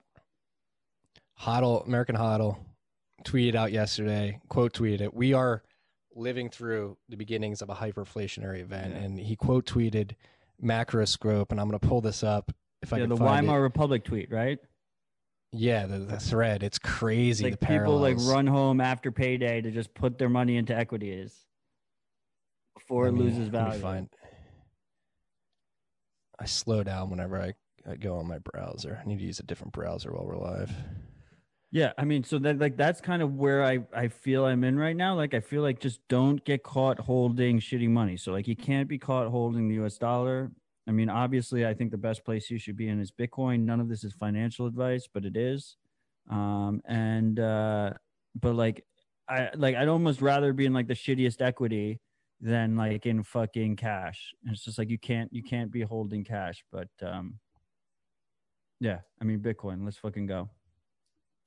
Hodl, 1.41 1.85
American 1.87 2.15
Hodl, 2.15 2.57
tweeted 3.25 3.55
out 3.55 3.71
yesterday, 3.71 4.39
quote 4.49 4.73
tweeted 4.73 5.01
it. 5.01 5.13
We 5.13 5.33
are 5.33 5.63
living 6.15 6.49
through 6.49 6.97
the 7.09 7.17
beginnings 7.17 7.61
of 7.61 7.69
a 7.69 7.75
hyperinflationary 7.75 8.59
event. 8.59 8.93
Yeah. 8.93 9.01
And 9.01 9.19
he 9.19 9.35
quote 9.35 9.65
tweeted 9.65 10.11
Macroscope, 10.63 11.51
and 11.51 11.59
I'm 11.59 11.67
going 11.67 11.79
to 11.79 11.87
pull 11.87 12.01
this 12.01 12.23
up 12.23 12.51
if 12.81 12.93
I 12.93 12.97
yeah 12.97 13.03
can 13.03 13.09
the 13.09 13.23
weimar 13.23 13.57
it. 13.57 13.61
republic 13.61 14.03
tweet 14.03 14.31
right 14.31 14.59
Yeah, 15.53 15.85
the, 15.85 15.99
the 15.99 16.17
thread. 16.19 16.63
It's 16.63 16.79
crazy. 16.79 17.43
like 17.43 17.59
the 17.59 17.65
people 17.65 17.97
like 17.99 18.15
parallels. 18.17 18.31
run 18.33 18.47
home 18.47 18.79
after 18.81 19.11
payday 19.11 19.61
to 19.61 19.69
just 19.71 19.93
put 19.93 20.17
their 20.17 20.29
money 20.29 20.55
into 20.57 20.75
equities 20.75 21.45
before 22.75 23.07
it 23.07 23.11
Let 23.11 23.17
me- 23.19 23.23
loses 23.25 23.39
let 23.39 23.45
me 23.47 23.59
value 23.69 23.81
find- 23.81 24.09
I 26.39 26.45
slow 26.45 26.83
down 26.83 27.09
whenever 27.11 27.39
I, 27.39 27.53
I 27.87 27.97
go 27.97 28.15
on 28.17 28.27
my 28.27 28.39
browser. 28.39 28.99
I 29.03 29.07
need 29.07 29.19
to 29.19 29.25
use 29.25 29.39
a 29.39 29.43
different 29.43 29.73
browser 29.73 30.11
while 30.11 30.25
we're 30.25 30.37
live. 30.37 30.71
Yeah, 31.73 31.93
I 31.97 32.03
mean, 32.05 32.23
so 32.23 32.39
that 32.39 32.57
like 32.59 32.75
that's 32.77 32.99
kind 32.99 33.21
of 33.21 33.35
where 33.35 33.63
I 33.63 33.79
I 33.93 34.07
feel 34.07 34.45
I'm 34.45 34.63
in 34.63 34.77
right 34.77 34.95
now. 34.95 35.15
Like 35.15 35.33
I 35.33 35.39
feel 35.39 35.61
like 35.61 35.79
just 35.79 35.99
don't 36.09 36.43
get 36.43 36.63
caught 36.63 36.99
holding 36.99 37.59
shitty 37.59 37.87
money. 37.89 38.17
So 38.17 38.31
like 38.31 38.47
you 38.47 38.55
can't 38.57 38.89
be 38.89 38.97
caught 38.97 39.27
holding 39.29 39.67
the 39.69 39.75
U.S. 39.75 39.97
dollar. 39.97 40.51
I 40.87 40.91
mean, 40.91 41.09
obviously, 41.09 41.65
I 41.65 41.73
think 41.73 41.91
the 41.91 41.97
best 41.97 42.25
place 42.25 42.49
you 42.49 42.57
should 42.57 42.75
be 42.75 42.87
in 42.89 42.99
is 42.99 43.11
Bitcoin. 43.11 43.61
None 43.65 43.79
of 43.79 43.87
this 43.87 44.03
is 44.03 44.13
financial 44.13 44.65
advice, 44.65 45.07
but 45.11 45.25
it 45.25 45.37
is. 45.37 45.77
Um, 46.29 46.81
and 46.85 47.39
uh, 47.39 47.93
but 48.39 48.55
like 48.55 48.83
I 49.29 49.49
like 49.55 49.75
I'd 49.75 49.87
almost 49.87 50.21
rather 50.21 50.53
be 50.53 50.65
in 50.65 50.73
like 50.73 50.87
the 50.87 50.93
shittiest 50.95 51.41
equity 51.41 51.99
than 52.39 52.75
like 52.75 53.05
in 53.05 53.23
fucking 53.23 53.75
cash. 53.75 54.33
And 54.43 54.53
it's 54.53 54.65
just 54.65 54.77
like 54.77 54.89
you 54.89 54.97
can't 54.97 55.31
you 55.31 55.43
can't 55.43 55.71
be 55.71 55.81
holding 55.81 56.23
cash. 56.23 56.63
But 56.71 56.89
um, 57.03 57.35
yeah, 58.79 58.99
I 59.21 59.23
mean, 59.23 59.39
Bitcoin. 59.39 59.83
Let's 59.85 59.97
fucking 59.97 60.25
go. 60.25 60.49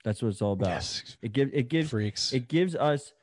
That's 0.04 0.22
what 0.22 0.28
it's 0.28 0.42
all 0.42 0.52
about. 0.52 0.68
Yes, 0.68 1.16
It 1.22 1.32
gives 1.32 1.50
it 1.54 1.68
gives 1.68 1.90
freaks. 1.90 2.32
it 2.32 2.46
gives 2.48 2.76
us 2.76 3.14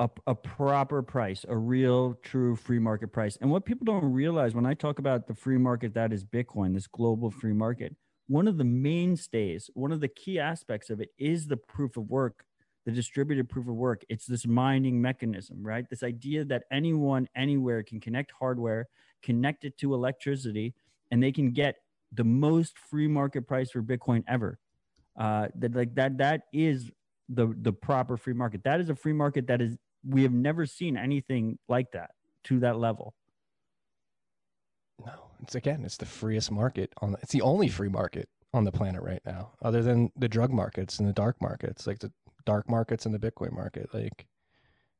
a, 0.00 0.08
a 0.26 0.34
proper 0.34 1.02
price, 1.02 1.44
a 1.46 1.56
real, 1.56 2.14
true 2.22 2.56
free 2.56 2.78
market 2.78 3.12
price. 3.12 3.36
And 3.40 3.50
what 3.50 3.66
people 3.66 3.84
don't 3.84 4.12
realize 4.12 4.54
when 4.54 4.64
I 4.64 4.72
talk 4.72 4.98
about 4.98 5.28
the 5.28 5.34
free 5.34 5.58
market 5.58 5.92
that 5.94 6.12
is 6.12 6.24
Bitcoin, 6.24 6.74
this 6.74 6.86
global 6.86 7.30
free 7.30 7.52
market, 7.52 7.94
one 8.26 8.48
of 8.48 8.56
the 8.56 8.64
mainstays, 8.64 9.68
one 9.74 9.92
of 9.92 10.00
the 10.00 10.08
key 10.08 10.38
aspects 10.38 10.88
of 10.88 11.00
it 11.00 11.10
is 11.18 11.46
the 11.46 11.58
proof 11.58 11.98
of 11.98 12.08
work, 12.08 12.44
the 12.86 12.92
distributed 12.92 13.50
proof 13.50 13.68
of 13.68 13.74
work. 13.74 14.02
It's 14.08 14.24
this 14.24 14.46
mining 14.46 15.02
mechanism, 15.02 15.58
right? 15.62 15.84
This 15.90 16.02
idea 16.02 16.46
that 16.46 16.62
anyone, 16.72 17.28
anywhere 17.36 17.82
can 17.82 18.00
connect 18.00 18.32
hardware, 18.38 18.88
connect 19.22 19.64
it 19.64 19.76
to 19.78 19.92
electricity, 19.92 20.74
and 21.10 21.22
they 21.22 21.32
can 21.32 21.50
get 21.50 21.76
the 22.12 22.24
most 22.24 22.78
free 22.78 23.08
market 23.08 23.46
price 23.46 23.70
for 23.70 23.82
Bitcoin 23.82 24.24
ever. 24.26 24.58
Uh, 25.18 25.48
that 25.56 25.74
like 25.74 25.94
that 25.96 26.16
that 26.16 26.42
is 26.52 26.90
the 27.28 27.54
the 27.60 27.72
proper 27.72 28.16
free 28.16 28.32
market. 28.32 28.64
That 28.64 28.80
is 28.80 28.88
a 28.88 28.94
free 28.94 29.12
market 29.12 29.46
that 29.48 29.60
is 29.60 29.76
we 30.06 30.22
have 30.22 30.32
never 30.32 30.66
seen 30.66 30.96
anything 30.96 31.58
like 31.68 31.92
that 31.92 32.10
to 32.44 32.60
that 32.60 32.78
level. 32.78 33.14
No, 35.04 35.12
It's 35.42 35.54
again, 35.54 35.84
it's 35.84 35.96
the 35.96 36.06
freest 36.06 36.50
market 36.50 36.92
on. 37.00 37.16
It's 37.22 37.32
the 37.32 37.42
only 37.42 37.68
free 37.68 37.88
market 37.88 38.28
on 38.52 38.64
the 38.64 38.72
planet 38.72 39.02
right 39.02 39.22
now, 39.24 39.52
other 39.62 39.82
than 39.82 40.10
the 40.16 40.28
drug 40.28 40.52
markets 40.52 40.98
and 40.98 41.08
the 41.08 41.12
dark 41.12 41.40
markets, 41.40 41.86
like 41.86 42.00
the 42.00 42.12
dark 42.44 42.68
markets 42.68 43.06
and 43.06 43.14
the 43.14 43.18
Bitcoin 43.18 43.52
market. 43.52 43.88
Like, 43.94 44.26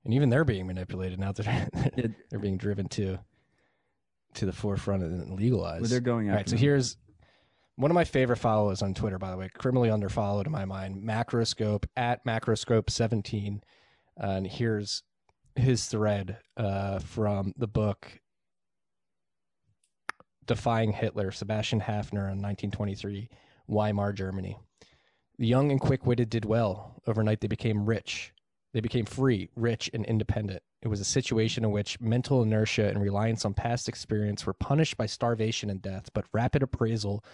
and 0.05 0.15
even 0.15 0.31
they're 0.31 0.45
being 0.45 0.67
manipulated 0.67 1.19
now. 1.19 1.33
They're 1.33 1.69
they're 2.31 2.41
being 2.41 2.57
driven 2.57 2.89
to 2.91 3.19
to 4.35 4.47
the 4.47 4.53
forefront 4.53 5.03
and 5.03 5.39
legalized. 5.39 5.83
Well, 5.83 5.91
they're 5.91 6.01
going 6.01 6.29
All 6.29 6.35
right, 6.35 6.41
after 6.41 6.53
so 6.53 6.57
here's 6.57 6.97
one 7.77 7.91
of 7.91 7.95
my 7.95 8.05
favorite 8.05 8.37
followers 8.37 8.83
on 8.83 8.95
Twitter, 8.95 9.19
by 9.19 9.31
the 9.31 9.37
way, 9.37 9.49
criminally 9.55 9.89
underfollowed 9.89 10.47
in 10.47 10.53
my 10.53 10.65
mind, 10.67 11.03
Macroscope 11.03 11.85
at 11.97 12.25
Macroscope17. 12.27 13.63
And 14.21 14.47
here's 14.47 15.03
his 15.57 15.87
thread 15.87 16.39
uh, 16.57 16.99
from 17.01 17.55
the 17.57 17.67
book 17.67 18.21
Defying 20.47 20.93
Hitler, 20.93 21.31
Sebastian 21.31 21.81
Haffner 21.81 22.29
in 22.31 22.43
1923, 22.43 23.29
Weimar, 23.69 24.13
Germany. 24.13 24.59
The 25.39 25.47
young 25.47 25.71
and 25.71 25.81
quick 25.81 26.05
witted 26.05 26.29
did 26.29 26.45
well. 26.45 27.01
Overnight, 27.07 27.41
they 27.41 27.49
became 27.49 27.87
rich. 27.87 28.33
They 28.75 28.81
became 28.81 29.07
free, 29.07 29.49
rich, 29.57 29.91
and 29.95 30.05
independent. 30.05 30.63
It 30.83 30.89
was 30.89 31.01
a 31.01 31.05
situation 31.05 31.65
in 31.65 31.71
which 31.71 32.01
mental 32.01 32.43
inertia 32.43 32.89
and 32.89 33.01
reliance 33.01 33.45
on 33.45 33.55
past 33.55 33.89
experience 33.89 34.45
were 34.45 34.53
punished 34.53 34.97
by 34.97 35.07
starvation 35.07 35.71
and 35.71 35.81
death, 35.81 36.11
but 36.13 36.27
rapid 36.33 36.63
appraisal 36.63 37.25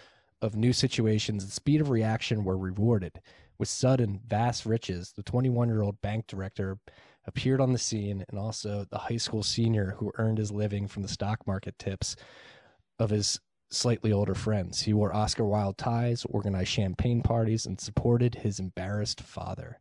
of 0.41 0.55
new 0.55 0.73
situations 0.73 1.43
and 1.43 1.51
speed 1.51 1.81
of 1.81 1.89
reaction 1.89 2.43
were 2.43 2.57
rewarded. 2.57 3.19
With 3.59 3.69
sudden, 3.69 4.21
vast 4.25 4.65
riches, 4.65 5.13
the 5.15 5.23
21 5.23 5.67
year 5.69 5.81
old 5.81 6.01
bank 6.01 6.27
director 6.27 6.77
appeared 7.25 7.59
on 7.59 7.73
the 7.73 7.79
scene, 7.79 8.25
and 8.29 8.39
also 8.39 8.85
the 8.89 8.97
high 8.97 9.17
school 9.17 9.43
senior 9.43 9.95
who 9.97 10.11
earned 10.15 10.37
his 10.37 10.51
living 10.51 10.87
from 10.87 11.03
the 11.03 11.09
stock 11.09 11.45
market 11.45 11.77
tips 11.77 12.15
of 12.99 13.09
his 13.09 13.39
slightly 13.69 14.11
older 14.11 14.35
friends. 14.35 14.81
He 14.81 14.93
wore 14.93 15.13
Oscar 15.13 15.45
Wilde 15.45 15.77
ties, 15.77 16.25
organized 16.29 16.69
champagne 16.69 17.21
parties, 17.21 17.65
and 17.65 17.79
supported 17.79 18.35
his 18.35 18.59
embarrassed 18.59 19.21
father. 19.21 19.79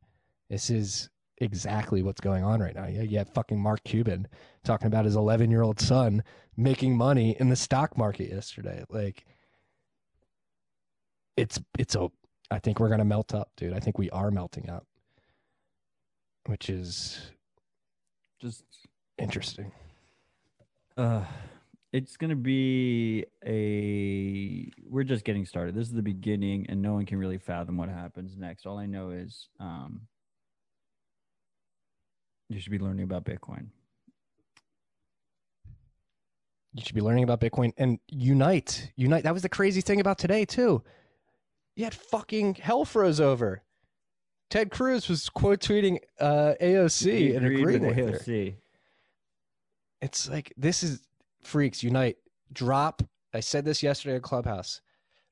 This 0.51 0.70
is 0.70 1.09
exactly 1.39 2.03
what's 2.03 2.20
going 2.20 2.43
on 2.43 2.61
right 2.61 2.74
now. 2.74 2.86
Yeah, 2.86 3.03
you 3.03 3.19
have 3.19 3.28
fucking 3.28 3.61
Mark 3.61 3.85
Cuban 3.85 4.27
talking 4.65 4.86
about 4.86 5.05
his 5.05 5.16
11 5.16 5.51
year 5.51 5.62
old 5.62 5.81
son 5.81 6.23
making 6.57 6.97
money 6.97 7.36
in 7.39 7.48
the 7.48 7.57
stock 7.57 7.97
market 7.97 8.31
yesterday. 8.31 8.85
Like, 8.89 9.24
it's 11.36 11.61
it's 11.78 11.94
a. 11.94 12.11
I 12.51 12.59
think 12.59 12.78
we're 12.81 12.89
gonna 12.89 13.05
melt 13.05 13.35
up, 13.35 13.51
dude. 13.56 13.73
I 13.73 13.81
think 13.81 13.98
we 13.98 14.10
are 14.10 14.31
melting 14.31 14.70
up, 14.70 14.86
which 16.47 16.70
is 16.70 17.32
just 18.40 18.64
interesting. 19.18 19.73
uh 20.97 21.24
it's 21.93 22.16
gonna 22.16 22.36
be 22.36 23.24
a 23.47 24.70
we're 24.89 25.05
just 25.05 25.24
getting 25.24 25.47
started 25.47 25.74
this 25.74 25.86
is 25.89 25.94
the 25.94 26.02
beginning 26.02 26.66
and 26.68 26.82
no 26.82 26.93
one 26.94 27.06
can 27.06 27.18
really 27.18 27.39
fathom 27.39 27.77
what 27.78 27.89
happens 27.89 28.36
next 28.36 28.66
all 28.66 28.77
i 28.78 28.85
know 28.86 29.10
is 29.10 29.48
um 29.60 30.02
you 32.51 32.60
should 32.60 32.73
be 32.73 32.78
learning 32.78 33.05
about 33.05 33.24
bitcoin 33.24 33.68
You 36.74 36.82
should 36.85 36.94
be 36.94 37.01
learning 37.01 37.24
about 37.24 37.40
Bitcoin 37.40 37.73
and 37.78 37.98
unite. 38.09 38.93
Unite. 38.97 39.23
That 39.24 39.32
was 39.32 39.40
the 39.43 39.48
crazy 39.48 39.81
thing 39.81 39.98
about 39.98 40.18
today 40.18 40.44
too. 40.44 40.82
Yet 41.77 41.94
fucking 41.94 42.55
hell 42.55 42.86
froze 42.86 43.20
over. 43.20 43.62
Ted 44.48 44.70
Cruz 44.70 45.09
was 45.09 45.28
quote 45.28 45.61
tweeting 45.61 45.98
uh, 46.19 46.55
AOC 46.61 47.36
and 47.36 47.44
agreeing 47.47 47.86
with 47.86 47.97
with 47.97 48.12
her. 48.12 48.19
AOC. 48.19 48.55
It's 50.01 50.28
like 50.28 50.53
this 50.57 50.82
is 50.82 51.03
freaks 51.43 51.82
unite. 51.82 52.16
Drop. 52.53 53.03
I 53.35 53.40
said 53.40 53.65
this 53.65 53.82
yesterday 53.82 54.16
at 54.16 54.23
Clubhouse. 54.23 54.81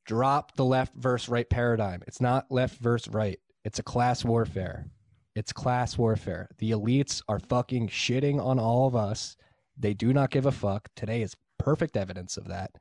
Drop 0.04 0.54
the 0.56 0.64
left 0.64 0.94
versus 0.94 1.28
right 1.30 1.48
paradigm. 1.48 2.02
It's 2.06 2.20
not 2.20 2.50
left 2.50 2.78
versus 2.78 3.12
right. 3.12 3.38
It's 3.64 3.78
a 3.78 3.82
class 3.82 4.24
warfare. 4.24 4.90
It's 5.34 5.52
class 5.52 5.96
warfare. 5.96 6.48
The 6.58 6.72
elites 6.72 7.22
are 7.28 7.38
fucking 7.38 7.88
shitting 7.88 8.44
on 8.44 8.58
all 8.58 8.86
of 8.86 8.94
us. 8.94 9.36
They 9.78 9.94
do 9.94 10.12
not 10.12 10.30
give 10.30 10.44
a 10.44 10.52
fuck. 10.52 10.88
Today 10.94 11.22
is 11.22 11.34
perfect 11.58 11.96
evidence 11.96 12.36
of 12.36 12.48
that. 12.48 12.72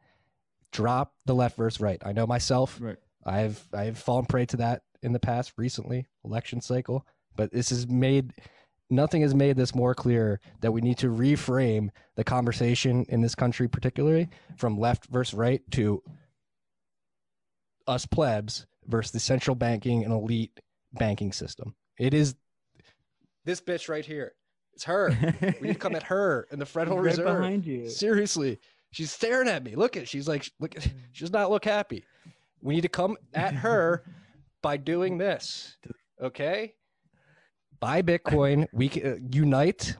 Drop 0.71 1.13
the 1.25 1.33
left 1.35 1.55
versus 1.55 1.79
right. 1.79 2.01
I 2.05 2.11
know 2.11 2.27
myself. 2.27 2.79
right 2.81 2.97
I've 3.25 3.65
I've 3.73 3.97
fallen 3.97 4.25
prey 4.25 4.45
to 4.47 4.57
that 4.57 4.81
in 5.01 5.13
the 5.13 5.19
past 5.19 5.53
recently, 5.57 6.07
election 6.23 6.61
cycle. 6.61 7.05
But 7.35 7.51
this 7.51 7.69
has 7.69 7.87
made 7.87 8.33
nothing 8.89 9.21
has 9.21 9.33
made 9.33 9.55
this 9.57 9.73
more 9.73 9.95
clear 9.95 10.39
that 10.61 10.71
we 10.71 10.81
need 10.81 10.97
to 10.99 11.07
reframe 11.07 11.89
the 12.15 12.23
conversation 12.23 13.05
in 13.09 13.21
this 13.21 13.35
country, 13.35 13.67
particularly 13.67 14.29
from 14.57 14.77
left 14.79 15.07
versus 15.07 15.33
right 15.33 15.61
to 15.71 16.01
us 17.87 18.05
plebs 18.05 18.65
versus 18.87 19.11
the 19.11 19.19
central 19.19 19.55
banking 19.55 20.03
and 20.03 20.13
elite 20.13 20.59
banking 20.93 21.31
system. 21.31 21.75
It 21.97 22.13
is 22.13 22.35
this 23.45 23.61
bitch 23.61 23.89
right 23.89 24.05
here. 24.05 24.33
It's 24.73 24.85
her. 24.85 25.09
we 25.61 25.67
need 25.67 25.73
to 25.73 25.79
come 25.79 25.95
at 25.95 26.03
her 26.03 26.47
in 26.51 26.59
the 26.59 26.65
Federal 26.65 26.97
right 26.97 27.05
Reserve. 27.05 27.25
behind 27.25 27.65
you 27.65 27.89
Seriously, 27.89 28.59
she's 28.91 29.11
staring 29.11 29.47
at 29.47 29.63
me. 29.63 29.75
Look 29.75 29.97
at. 29.97 30.07
She's 30.07 30.27
like, 30.27 30.49
look. 30.59 30.75
at- 30.75 30.87
She 31.11 31.23
does 31.23 31.31
not 31.31 31.51
look 31.51 31.65
happy. 31.65 32.05
We 32.63 32.75
need 32.75 32.81
to 32.81 32.89
come 32.89 33.17
at 33.33 33.53
her 33.65 34.03
by 34.61 34.77
doing 34.77 35.17
this. 35.17 35.77
Okay. 36.21 36.73
Buy 37.79 38.01
Bitcoin. 38.01 38.65
We 38.73 38.89
can 38.89 39.05
uh, 39.05 39.15
unite. 39.31 39.97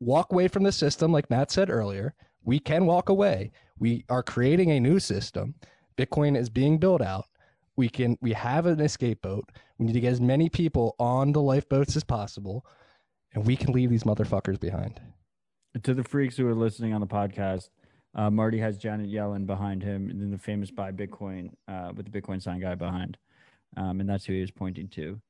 Walk 0.00 0.32
away 0.32 0.48
from 0.48 0.64
the 0.64 0.72
system, 0.72 1.12
like 1.12 1.30
Matt 1.30 1.52
said 1.52 1.70
earlier. 1.70 2.14
We 2.44 2.58
can 2.58 2.86
walk 2.86 3.08
away. 3.08 3.52
We 3.78 4.04
are 4.08 4.22
creating 4.22 4.70
a 4.70 4.80
new 4.80 4.98
system. 4.98 5.54
Bitcoin 5.96 6.36
is 6.36 6.50
being 6.50 6.78
built 6.78 7.02
out. 7.02 7.26
We 7.76 7.88
can. 7.88 8.18
We 8.20 8.32
have 8.32 8.66
an 8.66 8.80
escape 8.80 9.22
boat. 9.22 9.44
We 9.78 9.86
need 9.86 9.92
to 9.92 10.00
get 10.00 10.12
as 10.12 10.20
many 10.20 10.48
people 10.48 10.96
on 10.98 11.32
the 11.32 11.40
lifeboats 11.40 11.96
as 11.96 12.04
possible, 12.04 12.66
and 13.34 13.46
we 13.46 13.56
can 13.56 13.72
leave 13.72 13.90
these 13.90 14.04
motherfuckers 14.04 14.58
behind. 14.58 15.00
to 15.82 15.94
the 15.94 16.04
freaks 16.04 16.36
who 16.36 16.46
are 16.48 16.54
listening 16.54 16.92
on 16.92 17.00
the 17.00 17.06
podcast, 17.06 17.68
uh, 18.14 18.30
Marty 18.30 18.58
has 18.58 18.76
Janet 18.76 19.10
Yellen 19.10 19.46
behind 19.46 19.82
him, 19.82 20.10
and 20.10 20.20
then 20.20 20.30
the 20.30 20.38
famous 20.38 20.70
"Buy 20.70 20.92
Bitcoin" 20.92 21.50
uh, 21.68 21.92
with 21.94 22.10
the 22.10 22.20
Bitcoin 22.20 22.42
sign 22.42 22.60
guy 22.60 22.74
behind, 22.74 23.18
um, 23.76 24.00
and 24.00 24.08
that's 24.08 24.24
who 24.24 24.32
he 24.32 24.40
was 24.40 24.50
pointing 24.50 24.88
to. 24.88 25.20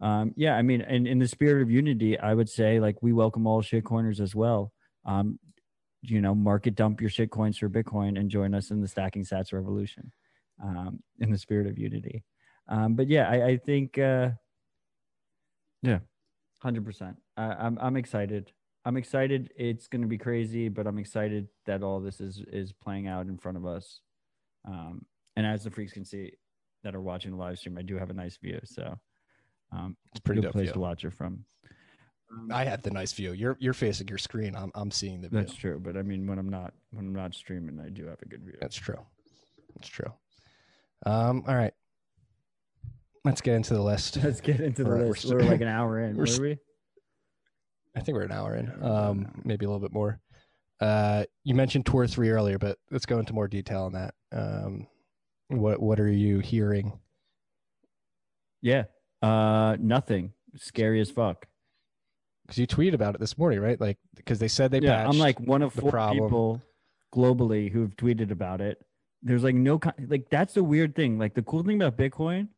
Um, 0.00 0.34
yeah, 0.36 0.54
I 0.56 0.62
mean, 0.62 0.82
and 0.82 1.06
in 1.06 1.18
the 1.18 1.28
spirit 1.28 1.62
of 1.62 1.70
unity, 1.70 2.18
I 2.18 2.34
would 2.34 2.48
say 2.48 2.80
like 2.80 3.02
we 3.02 3.12
welcome 3.12 3.46
all 3.46 3.62
shitcoiners 3.62 4.20
as 4.20 4.34
well. 4.34 4.72
Um, 5.04 5.38
you 6.02 6.20
know, 6.20 6.34
market 6.34 6.74
dump 6.74 7.00
your 7.00 7.10
shitcoins 7.10 7.58
for 7.58 7.68
Bitcoin 7.68 8.18
and 8.18 8.30
join 8.30 8.54
us 8.54 8.70
in 8.70 8.80
the 8.80 8.88
stacking 8.88 9.24
Sats 9.24 9.52
revolution. 9.52 10.12
Um, 10.62 11.00
in 11.18 11.30
the 11.30 11.36
spirit 11.36 11.66
of 11.66 11.76
unity. 11.76 12.24
Um, 12.66 12.94
but 12.94 13.08
yeah, 13.08 13.28
I, 13.28 13.44
I 13.46 13.56
think, 13.58 13.98
uh, 13.98 14.30
yeah, 15.82 15.98
hundred 16.60 16.82
percent. 16.82 17.18
I'm 17.36 17.76
I'm 17.78 17.98
excited. 17.98 18.52
I'm 18.86 18.96
excited. 18.96 19.50
It's 19.56 19.88
going 19.88 20.02
to 20.02 20.08
be 20.08 20.16
crazy, 20.16 20.68
but 20.68 20.86
I'm 20.86 20.98
excited 20.98 21.48
that 21.66 21.82
all 21.82 22.00
this 22.00 22.20
is 22.20 22.40
is 22.52 22.72
playing 22.72 23.08
out 23.08 23.26
in 23.26 23.36
front 23.36 23.58
of 23.58 23.66
us. 23.66 24.00
Um, 24.64 25.04
and 25.36 25.44
as 25.44 25.64
the 25.64 25.70
freaks 25.70 25.92
can 25.92 26.04
see 26.04 26.32
that 26.84 26.94
are 26.94 27.00
watching 27.00 27.32
the 27.32 27.36
live 27.36 27.58
stream, 27.58 27.76
I 27.76 27.82
do 27.82 27.98
have 27.98 28.10
a 28.10 28.14
nice 28.14 28.36
view. 28.36 28.60
So 28.64 28.96
um, 29.72 29.96
It's 30.12 30.20
a 30.20 30.22
pretty 30.22 30.40
good 30.40 30.46
dope 30.48 30.52
place 30.52 30.66
view. 30.68 30.72
to 30.74 30.78
watch 30.78 31.04
it 31.04 31.12
from. 31.12 31.44
I 32.50 32.64
have 32.64 32.82
the 32.82 32.90
nice 32.90 33.12
view. 33.12 33.32
You're 33.32 33.56
you're 33.60 33.72
facing 33.74 34.06
your 34.08 34.18
screen. 34.18 34.54
I'm 34.56 34.70
I'm 34.76 34.90
seeing 34.92 35.20
the 35.20 35.28
view. 35.28 35.38
That's 35.40 35.54
true, 35.54 35.80
but 35.82 35.96
I 35.96 36.02
mean, 36.02 36.26
when 36.26 36.38
I'm 36.38 36.48
not 36.48 36.72
when 36.92 37.06
I'm 37.06 37.14
not 37.14 37.34
streaming, 37.34 37.80
I 37.84 37.88
do 37.88 38.06
have 38.06 38.22
a 38.22 38.26
good 38.26 38.42
view. 38.44 38.54
That's 38.60 38.76
true. 38.76 38.98
That's 39.74 39.88
true. 39.88 40.12
Um. 41.04 41.44
All 41.48 41.54
right. 41.56 41.72
Let's 43.24 43.40
get 43.40 43.54
into 43.54 43.74
the 43.74 43.82
list. 43.82 44.18
Let's 44.22 44.40
get 44.40 44.60
into 44.60 44.84
the 44.84 44.90
All 44.90 44.96
right, 44.96 45.02
we're 45.04 45.08
list. 45.10 45.22
st- 45.22 45.34
We're, 45.34 45.42
like 45.50 45.60
an 45.60 45.66
hour 45.68 46.00
in. 46.00 46.16
we're 46.16 46.26
Were 46.36 46.40
we? 46.42 46.58
I 47.96 48.00
think 48.00 48.16
we're 48.16 48.24
an 48.24 48.32
hour 48.32 48.54
in. 48.54 48.66
Yeah, 48.66 48.72
we're 48.72 48.86
about 48.86 49.10
an 49.16 49.26
Um. 49.26 49.42
Maybe 49.44 49.64
a 49.64 49.68
little 49.68 49.80
bit 49.80 49.92
more. 49.92 50.20
Uh. 50.80 51.24
You 51.44 51.54
mentioned 51.54 51.86
Tor 51.86 52.06
three 52.06 52.30
earlier, 52.30 52.58
but 52.58 52.78
let's 52.90 53.06
go 53.06 53.18
into 53.18 53.32
more 53.32 53.48
detail 53.48 53.82
on 53.84 53.92
that. 53.92 54.14
Um. 54.32 54.86
What 55.48 55.80
What 55.80 56.00
are 56.00 56.10
you 56.10 56.40
hearing? 56.40 56.98
Yeah. 58.62 58.84
Uh, 59.22 59.76
nothing. 59.80 60.32
Scary 60.56 61.00
as 61.00 61.10
fuck. 61.10 61.46
Because 62.46 62.58
you 62.58 62.66
tweeted 62.66 62.94
about 62.94 63.14
it 63.14 63.20
this 63.20 63.36
morning, 63.36 63.60
right? 63.60 63.80
Like 63.80 63.98
because 64.14 64.38
they 64.38 64.48
said 64.48 64.70
they 64.70 64.80
yeah, 64.80 65.06
I'm 65.08 65.18
like 65.18 65.40
one 65.40 65.62
of 65.62 65.74
the 65.74 65.82
four 65.82 65.90
problem. 65.90 66.24
people 66.24 66.62
globally 67.14 67.70
who've 67.70 67.94
tweeted 67.96 68.30
about 68.30 68.60
it. 68.60 68.84
There's 69.22 69.42
like 69.42 69.54
no 69.54 69.80
like 70.06 70.28
that's 70.30 70.54
the 70.54 70.62
weird 70.62 70.94
thing. 70.94 71.18
Like 71.18 71.34
the 71.34 71.42
cool 71.42 71.64
thing 71.64 71.82
about 71.82 71.96
Bitcoin 71.96 72.48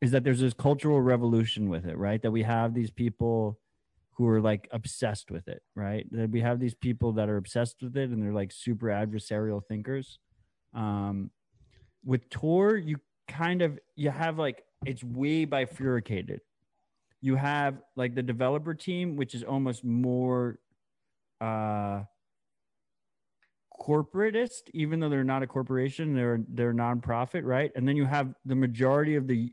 is 0.00 0.12
that 0.12 0.22
there's 0.22 0.40
this 0.40 0.54
cultural 0.54 1.00
revolution 1.00 1.68
with 1.68 1.86
it, 1.86 1.96
right? 1.96 2.22
That 2.22 2.30
we 2.30 2.42
have 2.44 2.72
these 2.74 2.90
people 2.90 3.58
who 4.20 4.28
are 4.28 4.40
like 4.42 4.68
obsessed 4.70 5.30
with 5.30 5.48
it, 5.48 5.62
right? 5.74 6.06
That 6.10 6.28
we 6.28 6.42
have 6.42 6.60
these 6.60 6.74
people 6.74 7.12
that 7.12 7.30
are 7.30 7.38
obsessed 7.38 7.76
with 7.80 7.96
it 7.96 8.10
and 8.10 8.22
they're 8.22 8.34
like 8.34 8.52
super 8.52 8.88
adversarial 8.88 9.64
thinkers. 9.66 10.18
Um, 10.74 11.30
with 12.04 12.28
Tor, 12.28 12.76
you 12.76 12.98
kind 13.28 13.62
of 13.62 13.78
you 13.96 14.10
have 14.10 14.38
like 14.38 14.62
it's 14.84 15.02
way 15.02 15.46
bifurcated. 15.46 16.42
You 17.22 17.36
have 17.36 17.80
like 17.96 18.14
the 18.14 18.22
developer 18.22 18.74
team, 18.74 19.16
which 19.16 19.34
is 19.34 19.42
almost 19.42 19.84
more 19.84 20.58
uh 21.40 22.02
corporatist, 23.80 24.68
even 24.74 25.00
though 25.00 25.08
they're 25.08 25.24
not 25.24 25.42
a 25.42 25.46
corporation, 25.46 26.12
they're 26.12 26.42
they're 26.46 26.74
nonprofit, 26.74 27.44
right? 27.44 27.72
And 27.74 27.88
then 27.88 27.96
you 27.96 28.04
have 28.04 28.34
the 28.44 28.54
majority 28.54 29.16
of 29.16 29.26
the 29.26 29.50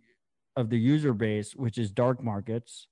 of 0.57 0.69
the 0.69 0.77
user 0.77 1.13
base, 1.13 1.55
which 1.55 1.77
is 1.77 1.89
dark 1.89 2.21
markets, 2.21 2.87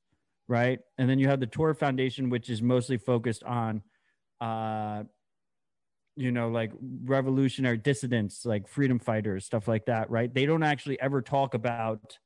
right? 0.48 0.80
And 0.98 1.10
then 1.10 1.20
you 1.20 1.28
have 1.28 1.40
the 1.40 1.48
Tor 1.48 1.74
Foundation, 1.74 2.30
which 2.30 2.50
is 2.50 2.62
mostly 2.62 2.98
focused 2.98 3.44
on, 3.44 3.82
uh, 4.42 5.04
you 6.16 6.32
know, 6.32 6.50
like 6.50 6.72
revolutionary 7.04 7.78
dissidents, 7.78 8.46
like 8.46 8.68
freedom 8.68 9.00
fighters, 9.00 9.46
stuff 9.46 9.68
like 9.68 9.86
that, 9.86 10.10
right? 10.10 10.34
They 10.34 10.46
don't 10.46 10.64
actually 10.64 11.00
ever 11.02 11.22
talk 11.22 11.54
about 11.54 12.18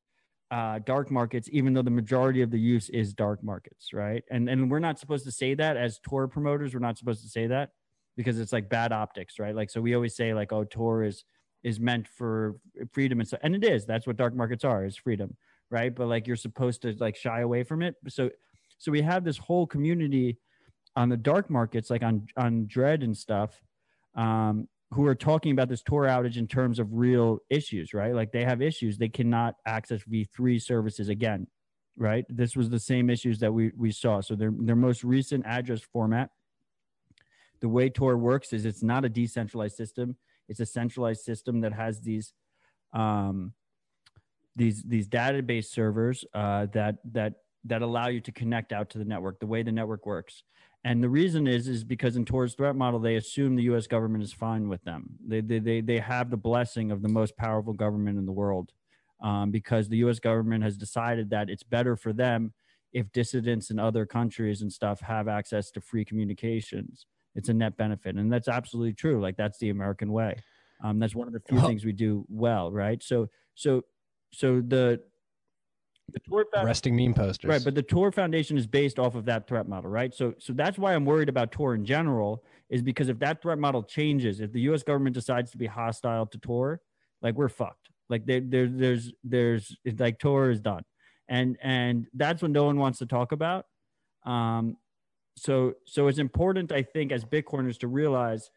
uh, 0.52 0.80
dark 0.80 1.12
markets, 1.12 1.48
even 1.52 1.74
though 1.74 1.82
the 1.82 1.92
majority 1.92 2.42
of 2.42 2.52
the 2.52 2.60
use 2.60 2.90
is 2.90 3.14
dark 3.14 3.44
markets, 3.44 3.94
right? 3.94 4.24
And 4.32 4.50
and 4.50 4.70
we're 4.70 4.80
not 4.80 5.00
supposed 5.00 5.26
to 5.26 5.32
say 5.32 5.54
that 5.56 5.78
as 5.78 6.00
Tor 6.00 6.28
promoters. 6.28 6.74
We're 6.74 6.80
not 6.80 6.98
supposed 6.98 7.22
to 7.24 7.30
say 7.30 7.48
that 7.48 7.70
because 8.18 8.40
it's 8.40 8.52
like 8.52 8.70
bad 8.70 8.92
optics, 8.92 9.40
right? 9.40 9.56
Like 9.56 9.70
so, 9.70 9.80
we 9.80 9.94
always 9.94 10.16
say 10.16 10.34
like, 10.34 10.52
oh, 10.52 10.64
Tor 10.64 11.04
is 11.04 11.24
is 11.64 11.80
meant 11.80 12.08
for 12.08 12.56
freedom 12.94 13.20
and 13.20 13.28
so, 13.28 13.38
and 13.44 13.56
it 13.56 13.64
is. 13.64 13.86
That's 13.86 14.08
what 14.08 14.18
dark 14.18 14.36
markets 14.36 14.64
are, 14.64 14.86
is 14.86 14.98
freedom, 14.98 15.36
right? 15.70 15.94
But 15.94 16.08
like 16.08 16.28
you're 16.28 16.36
supposed 16.36 16.82
to 16.84 16.96
like 17.00 17.16
shy 17.16 17.42
away 17.42 17.64
from 17.64 17.82
it. 17.82 17.96
So 18.08 18.30
so 18.78 18.92
we 18.92 19.02
have 19.02 19.24
this 19.24 19.38
whole 19.38 19.68
community 19.68 20.38
on 20.96 21.10
the 21.10 21.18
dark 21.18 21.50
markets, 21.50 21.90
like 21.90 22.04
on 22.04 22.28
on 22.38 22.66
Dread 22.68 23.04
and 23.04 23.16
stuff, 23.16 23.62
um, 24.16 24.68
who 24.92 25.06
are 25.06 25.16
talking 25.16 25.52
about 25.52 25.70
this 25.70 25.84
Tor 25.84 26.06
outage 26.06 26.38
in 26.38 26.48
terms 26.48 26.80
of 26.80 26.94
real 26.94 27.40
issues, 27.50 27.94
right? 27.94 28.14
Like 28.14 28.32
they 28.32 28.44
have 28.44 28.62
issues. 28.62 28.98
They 28.98 29.10
cannot 29.10 29.56
access 29.66 30.02
V3 30.04 30.62
services 30.62 31.10
again, 31.10 31.48
right? 31.96 32.26
This 32.28 32.56
was 32.56 32.70
the 32.70 32.80
same 32.80 33.10
issues 33.10 33.40
that 33.40 33.54
we, 33.54 33.72
we 33.78 33.92
saw. 33.92 34.22
So 34.22 34.36
their, 34.36 34.52
their 34.52 34.76
most 34.76 35.04
recent 35.04 35.46
address 35.46 35.82
format, 35.82 36.32
the 37.60 37.70
way 37.70 37.90
Tor 37.90 38.18
works 38.18 38.52
is 38.52 38.66
it's 38.66 38.82
not 38.82 39.06
a 39.06 39.10
decentralized 39.10 39.76
system. 39.76 40.16
It's 40.48 40.60
a 40.60 40.66
centralized 40.66 41.22
system 41.22 41.62
that 41.62 41.74
has 41.74 42.02
these, 42.02 42.34
um, 42.94 43.54
these, 44.60 44.84
these 44.84 45.08
database 45.08 45.66
servers 45.66 46.24
uh, 46.34 46.68
that, 46.74 46.98
that, 47.12 47.34
that 47.66 47.82
allow 47.82 48.08
you 48.08 48.22
to 48.22 48.32
connect 48.32 48.72
out 48.72 48.90
to 48.92 48.98
the 48.98 49.06
network, 49.06 49.40
the 49.40 49.48
way 49.48 49.64
the 49.64 49.72
network 49.72 50.06
works. 50.06 50.44
And 50.86 51.04
the 51.04 51.10
reason 51.10 51.46
is 51.46 51.68
is 51.68 51.84
because 51.84 52.16
in 52.16 52.24
Tor's 52.24 52.54
threat 52.54 52.76
model, 52.76 53.00
they 53.00 53.18
assume 53.18 53.56
the 53.56 53.64
U.S. 53.64 53.86
government 53.86 54.24
is 54.24 54.32
fine 54.32 54.70
with 54.70 54.82
them. 54.84 55.10
They 55.28 55.42
they 55.42 55.60
they, 55.60 55.82
they 55.82 56.00
have 56.00 56.30
the 56.30 56.38
blessing 56.38 56.92
of 56.92 57.02
the 57.02 57.10
most 57.10 57.36
powerful 57.36 57.74
government 57.74 58.18
in 58.18 58.26
the 58.26 58.32
world, 58.32 58.72
um, 59.22 59.52
because 59.52 59.90
the 59.90 59.98
U.S. 59.98 60.20
government 60.20 60.64
has 60.64 60.78
decided 60.78 61.30
that 61.32 61.50
it's 61.50 61.64
better 61.64 61.98
for 61.98 62.14
them 62.14 62.54
if 62.94 63.12
dissidents 63.12 63.72
in 63.72 63.78
other 63.78 64.06
countries 64.06 64.62
and 64.62 64.72
stuff 64.72 65.02
have 65.02 65.28
access 65.28 65.70
to 65.72 65.82
free 65.82 66.06
communications. 66.06 67.06
It's 67.36 67.50
a 67.50 67.54
net 67.54 67.76
benefit, 67.76 68.16
and 68.16 68.32
that's 68.32 68.48
absolutely 68.48 68.94
true. 68.94 69.22
Like 69.22 69.36
that's 69.36 69.60
the 69.60 69.70
American 69.72 70.14
way. 70.14 70.38
Um, 70.82 70.98
that's 70.98 71.14
one 71.14 71.28
of 71.28 71.34
the 71.34 71.42
few 71.42 71.60
things 71.60 71.84
we 71.84 71.92
do 71.92 72.26
well, 72.30 72.72
right? 72.72 73.04
So 73.04 73.28
so 73.56 73.84
so 74.32 74.62
the 74.62 75.02
the 76.14 76.20
Tor 76.20 76.46
Foundation- 76.52 76.66
Resting 76.66 76.96
meme 76.96 77.14
posters. 77.14 77.50
Right, 77.50 77.64
but 77.64 77.76
the 77.76 77.84
Tor 77.84 78.12
Foundation 78.12 78.58
is 78.58 78.68
based 78.68 79.00
off 79.00 79.16
of 79.16 79.26
that 79.26 79.48
threat 79.48 79.68
model, 79.68 79.90
right? 79.90 80.14
So, 80.14 80.34
so 80.40 80.54
that's 80.54 80.78
why 80.78 80.96
I'm 80.96 81.06
worried 81.06 81.30
about 81.30 81.52
Tor 81.52 81.76
in 81.76 81.86
general, 81.86 82.44
is 82.70 82.82
because 82.82 83.10
if 83.10 83.20
that 83.20 83.42
threat 83.42 83.60
model 83.60 83.84
changes, 83.84 84.40
if 84.40 84.52
the 84.52 84.62
U.S. 84.62 84.84
government 84.84 85.14
decides 85.14 85.52
to 85.52 85.58
be 85.58 85.68
hostile 85.68 86.26
to 86.28 86.38
Tor, 86.40 86.82
like 87.22 87.36
we're 87.36 87.50
fucked. 87.50 87.90
Like 88.10 88.26
there, 88.26 88.42
there 88.42 88.68
there's, 88.68 89.12
there's, 89.24 89.76
it's 89.86 90.00
like 90.00 90.20
Tor 90.20 90.50
is 90.50 90.60
done, 90.60 90.84
and 91.28 91.58
and 91.62 92.08
that's 92.14 92.42
what 92.42 92.52
no 92.52 92.66
one 92.66 92.78
wants 92.78 93.00
to 93.00 93.06
talk 93.06 93.32
about. 93.32 93.66
Um, 94.26 94.78
so 95.38 95.74
so 95.86 96.08
it's 96.08 96.18
important, 96.18 96.72
I 96.72 96.82
think, 96.82 97.12
as 97.12 97.24
Bitcoiners 97.24 97.78
to 97.80 97.88
realize 97.88 98.50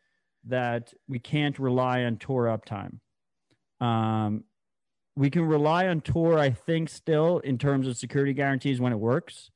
that 0.46 0.92
we 1.06 1.18
can't 1.18 1.58
rely 1.58 2.04
on 2.04 2.16
Tor 2.16 2.46
uptime. 2.46 2.98
Um, 3.84 4.44
we 5.14 5.30
can 5.30 5.44
rely 5.44 5.88
on 5.88 6.00
Tor, 6.00 6.38
I 6.38 6.50
think, 6.50 6.88
still 6.88 7.38
in 7.40 7.58
terms 7.58 7.86
of 7.86 7.96
security 7.96 8.32
guarantees 8.32 8.80
when 8.80 8.92
it 8.92 8.98
works. 8.98 9.50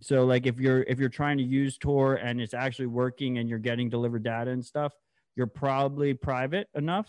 So, 0.00 0.24
like 0.24 0.46
if 0.46 0.60
you're 0.60 0.82
if 0.82 0.98
you're 0.98 1.08
trying 1.08 1.38
to 1.38 1.44
use 1.44 1.78
Tor 1.78 2.16
and 2.16 2.40
it's 2.40 2.54
actually 2.54 2.86
working 2.86 3.38
and 3.38 3.48
you're 3.48 3.58
getting 3.58 3.88
delivered 3.88 4.22
data 4.22 4.50
and 4.50 4.64
stuff, 4.64 4.92
you're 5.34 5.46
probably 5.46 6.14
private 6.14 6.68
enough. 6.74 7.08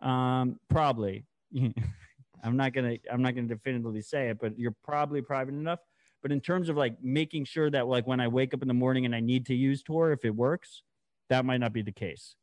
Um, 0.00 0.58
probably. 0.68 1.24
I'm 2.44 2.56
not 2.56 2.72
gonna 2.72 2.96
I'm 3.10 3.22
not 3.22 3.34
gonna 3.34 3.46
definitively 3.46 4.02
say 4.02 4.28
it, 4.28 4.38
but 4.40 4.58
you're 4.58 4.74
probably 4.84 5.22
private 5.22 5.54
enough. 5.54 5.78
But 6.22 6.32
in 6.32 6.40
terms 6.40 6.68
of 6.68 6.76
like 6.76 6.96
making 7.02 7.44
sure 7.46 7.70
that 7.70 7.86
like 7.86 8.06
when 8.06 8.20
I 8.20 8.28
wake 8.28 8.52
up 8.52 8.62
in 8.62 8.68
the 8.68 8.74
morning 8.74 9.06
and 9.06 9.14
I 9.14 9.20
need 9.20 9.46
to 9.46 9.54
use 9.54 9.82
Tor, 9.82 10.12
if 10.12 10.24
it 10.24 10.34
works, 10.34 10.82
that 11.30 11.44
might 11.44 11.58
not 11.58 11.72
be 11.72 11.82
the 11.82 11.92
case. 11.92 12.34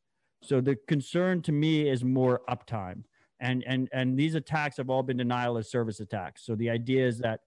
So 0.42 0.62
the 0.62 0.78
concern 0.88 1.42
to 1.44 1.52
me 1.52 1.90
is 1.90 2.04
more 2.04 2.42
uptime 2.50 3.04
and 3.40 3.64
and 3.66 3.90
and 3.94 4.18
these 4.18 4.36
attacks 4.36 4.78
have 4.78 4.90
all 4.90 5.04
been 5.04 5.18
denial 5.18 5.58
of 5.58 5.66
service 5.66 6.00
attacks. 6.00 6.46
So 6.46 6.56
the 6.56 6.70
idea 6.70 7.06
is 7.08 7.20
that 7.20 7.42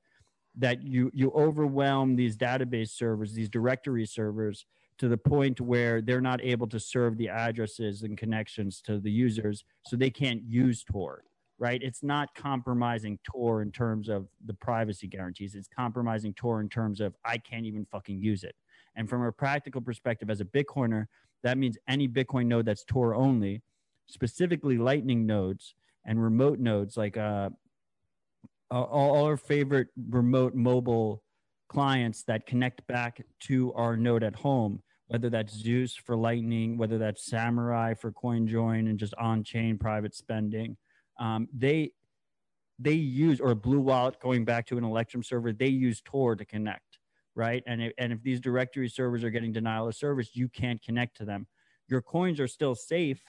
that 0.57 0.83
you 0.83 1.11
you 1.15 1.31
overwhelm 1.35 2.17
these 2.17 2.37
database 2.37 2.91
servers 2.91 3.33
these 3.33 3.49
directory 3.49 4.07
servers 4.07 4.67
to 4.99 5.09
the 5.09 5.17
point 5.17 5.61
where 5.61 6.03
they're 6.03 6.21
not 6.21 6.43
able 6.43 6.67
to 6.69 6.79
serve 6.79 7.17
the 7.17 7.29
addresses 7.29 8.03
and 8.03 8.19
connections 8.19 8.83
to 8.83 9.01
the 9.01 9.11
users 9.11 9.65
so 9.87 9.97
they 9.97 10.11
can't 10.11 10.43
use 10.45 10.85
tor 10.85 11.25
right? 11.59 11.81
It's 11.81 12.03
not 12.03 12.35
compromising 12.35 13.21
tor 13.23 13.63
in 13.63 13.71
terms 13.71 14.09
of 14.09 14.27
the 14.47 14.55
privacy 14.55 15.07
guarantees. 15.07 15.55
It's 15.55 15.69
compromising 15.69 16.35
tor 16.35 16.61
in 16.61 16.69
terms 16.69 17.01
of 17.01 17.15
i 17.25 17.39
can't 17.39 17.67
even 17.67 17.87
fucking 17.87 18.21
use 18.21 18.43
it. 18.43 18.57
And 18.97 19.09
from 19.09 19.23
a 19.23 19.33
practical 19.33 19.81
perspective 19.81 20.29
as 20.29 20.41
a 20.41 20.45
bitcoiner 20.45 21.07
that 21.43 21.59
means 21.59 21.77
any 21.89 22.09
bitcoin 22.09 22.47
node 22.47 22.67
that's 22.67 22.85
tor 22.85 23.15
only 23.15 23.63
specifically 24.07 24.79
lightning 24.79 25.27
nodes 25.27 25.75
and 26.05 26.23
remote 26.23 26.59
nodes 26.59 26.97
like 26.97 27.17
uh 27.17 27.51
all, 28.71 29.27
our 29.27 29.37
favorite 29.37 29.89
remote 30.09 30.55
mobile 30.55 31.23
clients 31.69 32.23
that 32.25 32.47
connect 32.47 32.87
back 32.87 33.23
to 33.41 33.73
our 33.75 33.97
node 33.97 34.23
at 34.23 34.35
home 34.35 34.83
whether 35.09 35.29
that's 35.29 35.55
zeus 35.55 35.95
for 35.95 36.17
lightning 36.17 36.79
whether 36.79 36.99
that's 36.99 37.31
samourai 37.31 37.99
for 37.99 38.13
coinjoin 38.13 38.89
and 38.91 38.99
just 38.99 39.15
on-chain 39.15 39.79
private 39.79 40.15
spending 40.15 40.77
um, 41.21 41.49
they 41.57 41.93
they 42.79 42.93
use 42.93 43.41
or 43.41 43.55
blue 43.55 43.81
wallet 43.81 44.19
going 44.21 44.45
back 44.45 44.67
to 44.67 44.79
an 44.79 44.85
electrum 44.85 45.23
server 45.23 45.53
they 45.53 45.69
use 45.69 46.01
tor 46.05 46.35
to 46.35 46.45
connect 46.45 46.99
right? 47.35 47.63
And 47.67 47.83
if, 47.83 47.93
and 47.99 48.13
if 48.13 48.23
these 48.23 48.41
directory 48.41 48.89
servers 48.89 49.25
are 49.25 49.31
getting 49.31 49.53
denial 49.53 49.89
of 49.89 49.95
service 49.95 50.31
you 50.35 50.49
can't 50.49 50.83
connect 50.83 51.17
to 51.19 51.25
them. 51.25 51.47
Your 51.89 52.03
coins 52.03 52.41
are 52.41 52.49
still 52.49 52.75
safe 52.75 53.23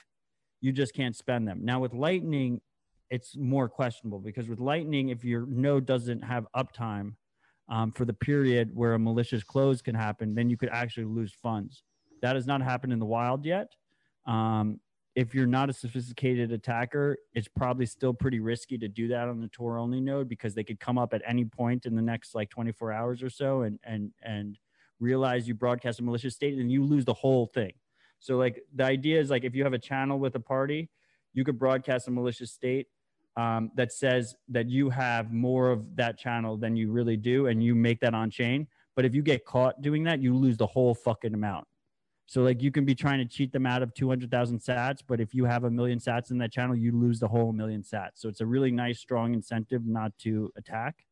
you 0.64 0.72
just 0.72 0.94
can't 0.94 1.14
spend 1.14 1.46
them. 1.46 1.60
Now 1.62 1.82
with 1.82 1.94
Lightning, 1.94 2.62
it's 3.10 3.36
more 3.36 3.68
questionable 3.68 4.20
because 4.20 4.48
with 4.48 4.62
Lightning, 4.62 5.10
if 5.10 5.26
your 5.26 5.46
node 5.46 5.86
doesn't 5.86 6.22
have 6.22 6.48
uptime 6.56 7.16
um, 7.68 7.92
for 7.92 8.06
the 8.06 8.14
period 8.14 8.72
where 8.74 8.94
a 8.94 9.00
malicious 9.00 9.44
close 9.44 9.82
can 9.82 9.94
happen, 9.94 10.34
then 10.34 10.50
you 10.50 10.56
could 10.56 10.70
actually 10.70 11.04
lose 11.04 11.34
funds. 11.34 11.84
That 12.22 12.36
has 12.36 12.48
not 12.48 12.62
happened 12.62 12.94
in 12.94 13.00
the 13.00 13.06
wild 13.06 13.46
yet. 13.46 13.76
Um, 14.26 14.80
if 15.16 15.36
you're 15.36 15.48
not 15.48 15.70
a 15.70 15.74
sophisticated 15.74 16.54
attacker, 16.54 17.18
it's 17.34 17.50
probably 17.50 17.86
still 17.86 18.14
pretty 18.14 18.40
risky 18.40 18.78
to 18.78 18.88
do 18.88 19.10
that 19.10 19.28
on 19.28 19.42
the 19.42 19.50
Tor 19.50 19.78
only 19.78 20.00
node 20.00 20.30
because 20.30 20.56
they 20.56 20.64
could 20.64 20.80
come 20.80 20.98
up 20.98 21.14
at 21.14 21.22
any 21.28 21.44
point 21.44 21.86
in 21.86 21.94
the 21.94 22.02
next 22.02 22.34
like 22.34 22.50
24 22.50 22.94
hours 22.94 23.22
or 23.22 23.30
so 23.30 23.64
and 23.64 23.80
and 23.84 24.12
and 24.24 24.58
realize 25.02 25.46
you 25.46 25.54
broadcast 25.54 26.00
a 26.00 26.04
malicious 26.04 26.36
state 26.36 26.58
and 26.58 26.72
you 26.72 26.86
lose 26.86 27.04
the 27.04 27.14
whole 27.14 27.48
thing. 27.48 27.74
So 28.24 28.38
like 28.38 28.64
the 28.74 28.86
idea 28.86 29.20
is 29.20 29.30
like 29.30 29.44
if 29.44 29.54
you 29.54 29.66
have 29.66 29.74
a 29.74 29.78
channel 29.78 30.18
with 30.18 30.34
a 30.36 30.40
party, 30.40 30.90
you 31.34 31.44
could 31.44 31.60
broadcast 31.60 32.08
a 32.08 32.12
malicious 32.12 32.54
state 32.54 32.88
um, 33.36 33.70
that 33.76 33.92
says 33.92 34.34
that 34.48 34.70
you 34.70 34.90
have 34.92 35.34
more 35.34 35.72
of 35.72 35.98
that 35.98 36.18
channel 36.18 36.56
than 36.56 36.78
you 36.78 36.90
really 36.90 37.18
do, 37.18 37.48
and 37.48 37.62
you 37.62 37.76
make 37.76 38.00
that 38.00 38.14
on 38.14 38.30
chain. 38.30 38.66
But 38.96 39.04
if 39.04 39.14
you 39.14 39.24
get 39.24 39.44
caught 39.44 39.82
doing 39.82 40.06
that, 40.06 40.22
you 40.22 40.34
lose 40.38 40.56
the 40.56 40.68
whole 40.68 40.96
fucking 40.96 41.34
amount. 41.34 41.68
So 42.26 42.44
like 42.44 42.62
you 42.62 42.72
can 42.72 42.86
be 42.86 42.96
trying 42.96 43.20
to 43.20 43.26
cheat 43.26 43.52
them 43.52 43.66
out 43.66 43.84
of 43.84 43.94
200,000 43.94 44.58
sats, 44.58 45.00
but 45.06 45.20
if 45.20 45.34
you 45.34 45.44
have 45.44 45.66
a 45.66 45.70
million 45.70 46.00
sats 46.00 46.32
in 46.32 46.38
that 46.38 46.54
channel, 46.54 46.78
you 46.78 46.94
lose 46.94 47.20
the 47.20 47.28
whole 47.28 47.52
million 47.52 47.82
sats. 47.82 48.12
So 48.16 48.30
it's 48.30 48.40
a 48.40 48.46
really 48.46 48.72
nice, 48.72 49.00
strong 49.00 49.34
incentive 49.34 49.86
not 49.86 50.18
to 50.20 50.50
attack. 50.56 51.06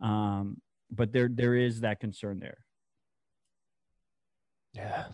Um, 0.00 0.58
but 0.88 1.12
there 1.12 1.28
there 1.28 1.56
is 1.56 1.80
that 1.80 1.98
concern 1.98 2.38
there. 2.38 2.58
Yeah. 4.72 5.06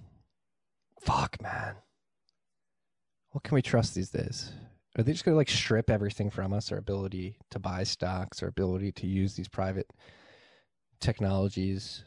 Fuck, 1.01 1.40
man. 1.43 1.74
What 3.31 3.44
can 3.44 3.55
we 3.55 3.62
trust 3.62 3.94
these 3.94 4.10
days? 4.10 4.52
Are 4.98 5.02
they 5.02 5.12
just 5.12 5.24
going 5.24 5.35
to 5.35 5.39
like 5.39 5.48
strip 5.48 5.89
everything 5.89 6.31
from 6.31 6.52
us? 6.52 6.72
Our 6.72 6.78
ability 6.78 7.36
to 7.51 7.59
buy 7.59 7.85
stocks, 7.85 8.43
our 8.43 8.48
ability 8.48 8.93
to 8.93 9.06
use 9.06 9.35
these 9.35 9.48
private 9.48 9.89
technologies, 11.01 12.05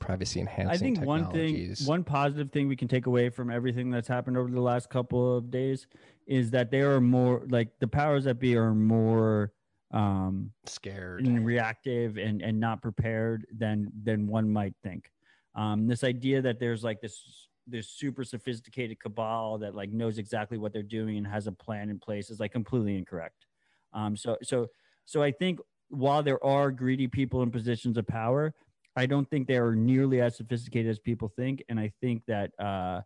privacy 0.00 0.40
enhancing 0.40 0.70
I 0.74 0.76
think 0.76 1.06
one 1.06 1.20
thing, 1.30 1.54
technologies. 1.54 1.86
one 1.86 2.04
positive 2.04 2.50
thing 2.50 2.68
we 2.68 2.76
can 2.76 2.88
take 2.88 3.06
away 3.06 3.30
from 3.30 3.50
everything 3.50 3.90
that's 3.90 4.08
happened 4.08 4.36
over 4.36 4.50
the 4.50 4.60
last 4.60 4.90
couple 4.90 5.36
of 5.36 5.50
days 5.50 5.86
is 6.26 6.50
that 6.50 6.70
they 6.70 6.80
are 6.80 7.00
more 7.00 7.42
like 7.48 7.68
the 7.78 7.86
powers 7.88 8.24
that 8.24 8.38
be 8.38 8.56
are 8.56 8.74
more 8.74 9.52
um 9.92 10.50
scared. 10.66 11.26
and 11.26 11.44
reactive 11.46 12.16
and 12.16 12.42
and 12.42 12.58
not 12.58 12.80
prepared 12.82 13.46
than 13.56 13.90
than 14.02 14.26
one 14.26 14.50
might 14.50 14.74
think. 14.82 15.10
Um, 15.54 15.86
this 15.86 16.02
idea 16.02 16.40
that 16.42 16.58
there's 16.58 16.82
like 16.82 17.00
this 17.00 17.48
this 17.66 17.88
super 17.88 18.24
sophisticated 18.24 18.98
cabal 19.00 19.58
that 19.58 19.74
like 19.74 19.90
knows 19.90 20.18
exactly 20.18 20.58
what 20.58 20.72
they're 20.72 20.82
doing 20.82 21.16
and 21.16 21.26
has 21.26 21.46
a 21.46 21.52
plan 21.52 21.90
in 21.90 21.98
place 21.98 22.30
is 22.30 22.40
like 22.40 22.52
completely 22.52 22.96
incorrect. 22.96 23.46
Um, 23.92 24.16
so 24.16 24.36
so 24.42 24.68
so 25.04 25.22
I 25.22 25.30
think 25.30 25.60
while 25.88 26.22
there 26.22 26.42
are 26.44 26.70
greedy 26.70 27.06
people 27.06 27.42
in 27.42 27.50
positions 27.50 27.96
of 27.98 28.06
power, 28.06 28.54
I 28.96 29.06
don't 29.06 29.28
think 29.28 29.46
they 29.46 29.56
are 29.56 29.74
nearly 29.74 30.20
as 30.20 30.36
sophisticated 30.36 30.90
as 30.90 30.98
people 30.98 31.28
think, 31.28 31.62
and 31.68 31.78
I 31.78 31.92
think 32.00 32.22
that 32.26 32.50
uh, 32.58 33.02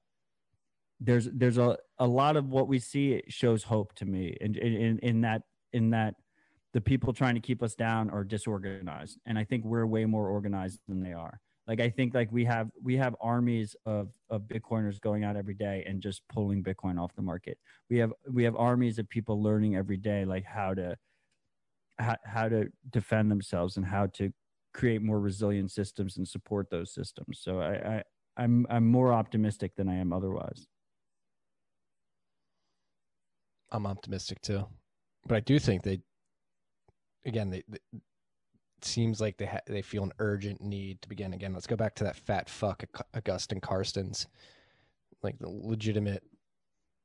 there's 1.00 1.28
there's 1.32 1.58
a, 1.58 1.76
a 1.98 2.06
lot 2.06 2.36
of 2.36 2.48
what 2.48 2.68
we 2.68 2.78
see 2.78 3.22
shows 3.28 3.62
hope 3.62 3.94
to 3.94 4.04
me, 4.04 4.36
and 4.40 4.56
in, 4.56 4.74
in 4.74 4.98
in 5.00 5.20
that 5.22 5.42
in 5.72 5.90
that 5.90 6.14
the 6.72 6.80
people 6.80 7.12
trying 7.12 7.34
to 7.34 7.40
keep 7.40 7.62
us 7.62 7.74
down 7.74 8.10
are 8.10 8.24
disorganized, 8.24 9.18
and 9.26 9.38
I 9.38 9.44
think 9.44 9.64
we're 9.64 9.86
way 9.86 10.04
more 10.04 10.28
organized 10.28 10.80
than 10.88 11.02
they 11.02 11.12
are. 11.12 11.40
Like 11.66 11.80
I 11.80 11.90
think 11.90 12.14
like 12.14 12.30
we 12.30 12.44
have 12.44 12.70
we 12.82 12.96
have 12.96 13.16
armies 13.20 13.74
of 13.86 14.08
of 14.30 14.42
Bitcoiners 14.42 15.00
going 15.00 15.24
out 15.24 15.36
every 15.36 15.54
day 15.54 15.84
and 15.86 16.00
just 16.00 16.22
pulling 16.28 16.62
Bitcoin 16.62 17.00
off 17.00 17.14
the 17.16 17.22
market. 17.22 17.58
We 17.90 17.98
have 17.98 18.12
we 18.30 18.44
have 18.44 18.54
armies 18.56 18.98
of 18.98 19.08
people 19.08 19.42
learning 19.42 19.74
every 19.74 19.96
day 19.96 20.24
like 20.24 20.44
how 20.44 20.74
to 20.74 20.96
how, 21.98 22.16
how 22.24 22.48
to 22.48 22.68
defend 22.90 23.30
themselves 23.30 23.76
and 23.76 23.86
how 23.86 24.06
to 24.06 24.32
create 24.74 25.02
more 25.02 25.18
resilient 25.18 25.70
systems 25.72 26.18
and 26.18 26.28
support 26.28 26.70
those 26.70 26.92
systems. 26.92 27.40
So 27.40 27.60
I, 27.60 27.96
I 27.96 28.02
I'm 28.36 28.66
I'm 28.70 28.86
more 28.86 29.12
optimistic 29.12 29.74
than 29.76 29.88
I 29.88 29.96
am 29.96 30.12
otherwise. 30.12 30.66
I'm 33.72 33.86
optimistic 33.86 34.40
too, 34.42 34.64
but 35.26 35.36
I 35.36 35.40
do 35.40 35.58
think 35.58 35.82
they, 35.82 36.00
again, 37.24 37.50
they, 37.50 37.64
they 37.68 37.78
seems 38.86 39.20
like 39.20 39.36
they 39.36 39.46
ha- 39.46 39.60
they 39.66 39.82
feel 39.82 40.04
an 40.04 40.12
urgent 40.18 40.60
need 40.60 41.02
to 41.02 41.08
begin 41.08 41.32
again. 41.32 41.52
Let's 41.52 41.66
go 41.66 41.76
back 41.76 41.94
to 41.96 42.04
that 42.04 42.16
fat 42.16 42.48
fuck 42.48 42.84
Agustin 43.14 43.60
Carstens, 43.60 44.26
like 45.22 45.38
the 45.38 45.48
legitimate 45.48 46.22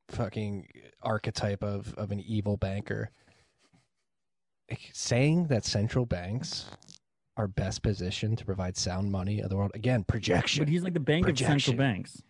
fucking 0.09 0.67
archetype 1.01 1.63
of 1.63 1.93
of 1.95 2.11
an 2.11 2.19
evil 2.19 2.57
banker. 2.57 3.11
Saying 4.93 5.47
that 5.47 5.65
central 5.65 6.05
banks 6.05 6.67
are 7.35 7.47
best 7.47 7.81
positioned 7.81 8.37
to 8.37 8.45
provide 8.45 8.77
sound 8.77 9.11
money 9.11 9.41
of 9.41 9.49
the 9.49 9.57
world 9.57 9.71
again 9.73 10.03
projection. 10.03 10.63
But 10.63 10.69
he's 10.69 10.83
like 10.83 10.93
the 10.93 10.99
bank 10.99 11.25
projection. 11.25 11.55
of 11.55 11.61
central 11.61 11.77
banks, 11.77 12.21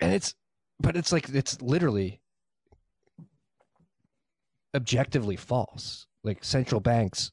and 0.00 0.12
it's 0.12 0.34
but 0.80 0.96
it's 0.96 1.12
like 1.12 1.28
it's 1.28 1.60
literally 1.62 2.20
objectively 4.74 5.36
false. 5.36 6.06
Like 6.24 6.44
central 6.44 6.80
banks, 6.80 7.32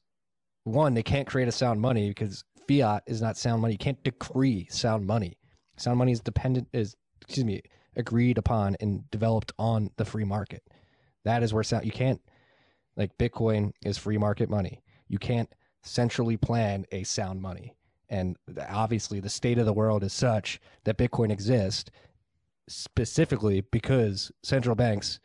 one, 0.64 0.94
they 0.94 1.02
can't 1.02 1.26
create 1.26 1.48
a 1.48 1.52
sound 1.52 1.80
money 1.80 2.08
because 2.08 2.44
fiat 2.68 3.02
is 3.06 3.22
not 3.22 3.36
sound 3.36 3.62
money. 3.62 3.74
You 3.74 3.78
can't 3.78 4.02
decree 4.04 4.66
sound 4.70 5.06
money. 5.06 5.38
Sound 5.76 5.98
money 5.98 6.12
is 6.12 6.20
dependent 6.20 6.68
is 6.72 6.94
excuse 7.22 7.44
me 7.44 7.62
agreed 7.96 8.38
upon 8.38 8.76
and 8.80 9.08
developed 9.10 9.52
on 9.58 9.90
the 9.96 10.04
free 10.04 10.24
market. 10.24 10.62
That 11.24 11.42
is 11.42 11.52
where 11.52 11.62
sound 11.62 11.84
you 11.84 11.92
can't 11.92 12.20
like 12.96 13.16
Bitcoin 13.18 13.72
is 13.84 13.98
free 13.98 14.18
market 14.18 14.50
money. 14.50 14.82
You 15.08 15.18
can't 15.18 15.52
centrally 15.82 16.36
plan 16.36 16.84
a 16.92 17.02
sound 17.04 17.40
money. 17.40 17.76
And 18.08 18.36
obviously, 18.68 19.20
the 19.20 19.28
state 19.28 19.58
of 19.58 19.66
the 19.66 19.72
world 19.72 20.02
is 20.02 20.12
such 20.12 20.60
that 20.84 20.98
Bitcoin 20.98 21.30
exists 21.30 21.90
specifically 22.68 23.62
because 23.72 24.32
central 24.42 24.74
banks 24.74 25.20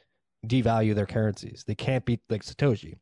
devalue 0.46 0.94
their 0.94 1.06
currencies. 1.06 1.64
They 1.66 1.76
can't 1.76 2.06
be 2.06 2.20
like 2.30 2.44
Satoshi. 2.44 2.96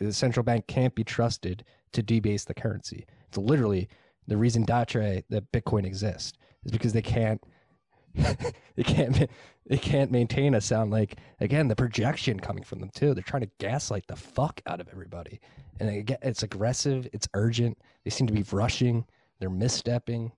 The 0.00 0.12
central 0.12 0.44
bank 0.44 0.66
can't 0.66 0.94
be 0.94 1.04
trusted 1.04 1.64
to 1.92 2.02
debase 2.02 2.44
the 2.44 2.54
currency. 2.54 3.06
It's 3.28 3.38
literally 3.38 3.88
the 4.26 4.36
reason 4.36 4.64
Datre 4.66 5.24
that 5.30 5.50
Bitcoin 5.52 5.84
exists 5.86 6.32
is 6.64 6.72
because 6.72 6.92
they 6.92 7.02
can't 7.02 7.42
they 8.14 8.82
can't 8.82 9.28
they 9.66 9.78
can't 9.78 10.10
maintain 10.10 10.54
a 10.54 10.60
sound 10.60 10.90
like 10.90 11.16
again 11.40 11.68
the 11.68 11.76
projection 11.76 12.40
coming 12.40 12.64
from 12.64 12.80
them 12.80 12.90
too. 12.94 13.14
They're 13.14 13.22
trying 13.22 13.42
to 13.42 13.50
gaslight 13.58 14.06
the 14.06 14.16
fuck 14.16 14.60
out 14.66 14.80
of 14.80 14.88
everybody, 14.88 15.40
and 15.78 15.88
again 15.88 16.18
it's 16.22 16.42
aggressive, 16.42 17.08
it's 17.12 17.28
urgent. 17.34 17.78
They 18.04 18.10
seem 18.10 18.26
to 18.26 18.32
be 18.32 18.44
rushing, 18.50 19.04
they're 19.38 19.50
misstepping. 19.50 20.32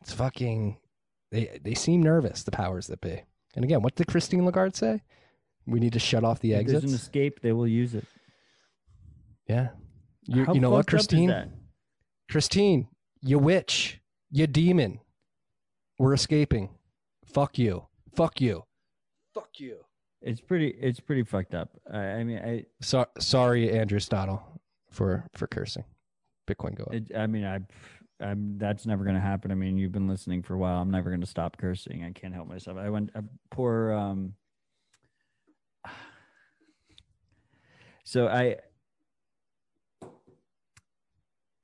It's 0.00 0.12
fucking. 0.12 0.76
They 1.30 1.60
they 1.62 1.74
seem 1.74 2.02
nervous. 2.02 2.42
The 2.42 2.50
powers 2.50 2.86
that 2.88 3.00
be. 3.00 3.22
And 3.54 3.64
again, 3.64 3.82
what 3.82 3.94
did 3.94 4.06
Christine 4.06 4.44
Lagarde 4.44 4.76
say? 4.76 5.02
We 5.66 5.78
need 5.78 5.92
to 5.92 5.98
shut 5.98 6.24
off 6.24 6.40
the 6.40 6.54
if 6.54 6.60
exits. 6.60 6.80
There's 6.82 6.92
an 6.92 6.98
escape. 6.98 7.40
They 7.40 7.52
will 7.52 7.68
use 7.68 7.94
it. 7.94 8.04
Yeah. 9.48 9.68
You, 10.24 10.46
you 10.54 10.60
know 10.60 10.70
what, 10.70 10.86
Christine? 10.86 11.52
Christine, 12.30 12.88
you 13.20 13.38
witch, 13.38 14.00
you 14.30 14.46
demon. 14.46 15.00
We're 15.98 16.14
escaping. 16.14 16.70
Fuck 17.26 17.58
you. 17.58 17.86
Fuck 18.14 18.40
you. 18.40 18.64
Fuck 19.34 19.58
you. 19.58 19.78
It's 20.20 20.40
pretty. 20.40 20.68
It's 20.80 21.00
pretty 21.00 21.24
fucked 21.24 21.54
up. 21.54 21.70
I, 21.92 21.98
I 21.98 22.24
mean, 22.24 22.38
I. 22.38 22.64
So, 22.80 23.06
sorry, 23.18 23.76
Andrew 23.76 23.98
Stottle, 23.98 24.42
for 24.90 25.26
for 25.34 25.46
cursing. 25.46 25.84
Bitcoin 26.48 26.76
go 26.76 26.84
up. 26.84 26.94
It, 26.94 27.14
I 27.16 27.26
mean, 27.26 27.44
I. 27.44 27.60
I'm, 28.20 28.56
that's 28.56 28.86
never 28.86 29.02
going 29.02 29.16
to 29.16 29.20
happen. 29.20 29.50
I 29.50 29.56
mean, 29.56 29.76
you've 29.78 29.90
been 29.90 30.06
listening 30.06 30.42
for 30.42 30.54
a 30.54 30.58
while. 30.58 30.80
I'm 30.80 30.92
never 30.92 31.10
going 31.10 31.22
to 31.22 31.26
stop 31.26 31.56
cursing. 31.56 32.04
I 32.04 32.12
can't 32.12 32.32
help 32.32 32.46
myself. 32.46 32.78
I 32.78 32.88
went. 32.88 33.10
I, 33.16 33.20
poor. 33.50 33.90
Um, 33.92 34.34
so 38.04 38.28
I 38.28 38.58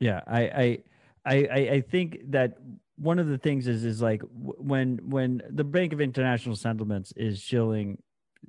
yeah 0.00 0.20
I, 0.26 0.40
I 0.40 0.78
i 1.24 1.36
i 1.76 1.80
think 1.80 2.18
that 2.30 2.58
one 2.96 3.18
of 3.18 3.28
the 3.28 3.38
things 3.38 3.68
is 3.68 3.84
is 3.84 4.02
like 4.02 4.22
when 4.32 4.98
when 5.08 5.42
the 5.50 5.64
bank 5.64 5.92
of 5.92 6.00
international 6.00 6.56
settlements 6.56 7.12
is 7.16 7.40
shilling 7.40 7.98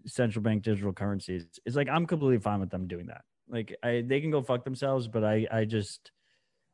central 0.05 0.41
bank 0.43 0.63
digital 0.63 0.93
currencies 0.93 1.45
it's 1.65 1.75
like 1.75 1.89
i'm 1.89 2.05
completely 2.05 2.39
fine 2.39 2.59
with 2.59 2.69
them 2.69 2.87
doing 2.87 3.07
that. 3.07 3.21
Like 3.49 3.75
i 3.83 4.03
they 4.05 4.21
can 4.21 4.31
go 4.31 4.41
fuck 4.41 4.63
themselves 4.63 5.07
but 5.07 5.23
i 5.23 5.47
i 5.51 5.65
just 5.65 6.11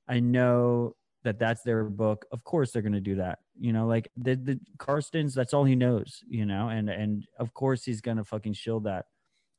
i 0.07 0.19
know 0.19 0.95
that 1.23 1.39
that's 1.39 1.64
their 1.64 1.85
book. 1.85 2.26
Of 2.31 2.43
course 2.43 2.72
they're 2.72 2.84
going 2.84 2.93
to 2.93 2.99
do 3.02 3.15
that 3.15 3.39
you 3.60 3.73
know 3.73 3.88
like 3.88 4.11
the 4.15 4.35
the 4.35 4.60
carstens 4.77 5.34
that's 5.34 5.53
all 5.53 5.64
he 5.64 5.76
knows 5.76 6.22
you 6.27 6.45
know 6.45 6.69
and 6.69 6.89
and 6.89 7.26
of 7.39 7.53
course 7.53 7.84
he's 7.84 8.02
going 8.02 8.18
to 8.18 8.23
fucking 8.23 8.53
shill 8.53 8.81
that. 8.81 9.06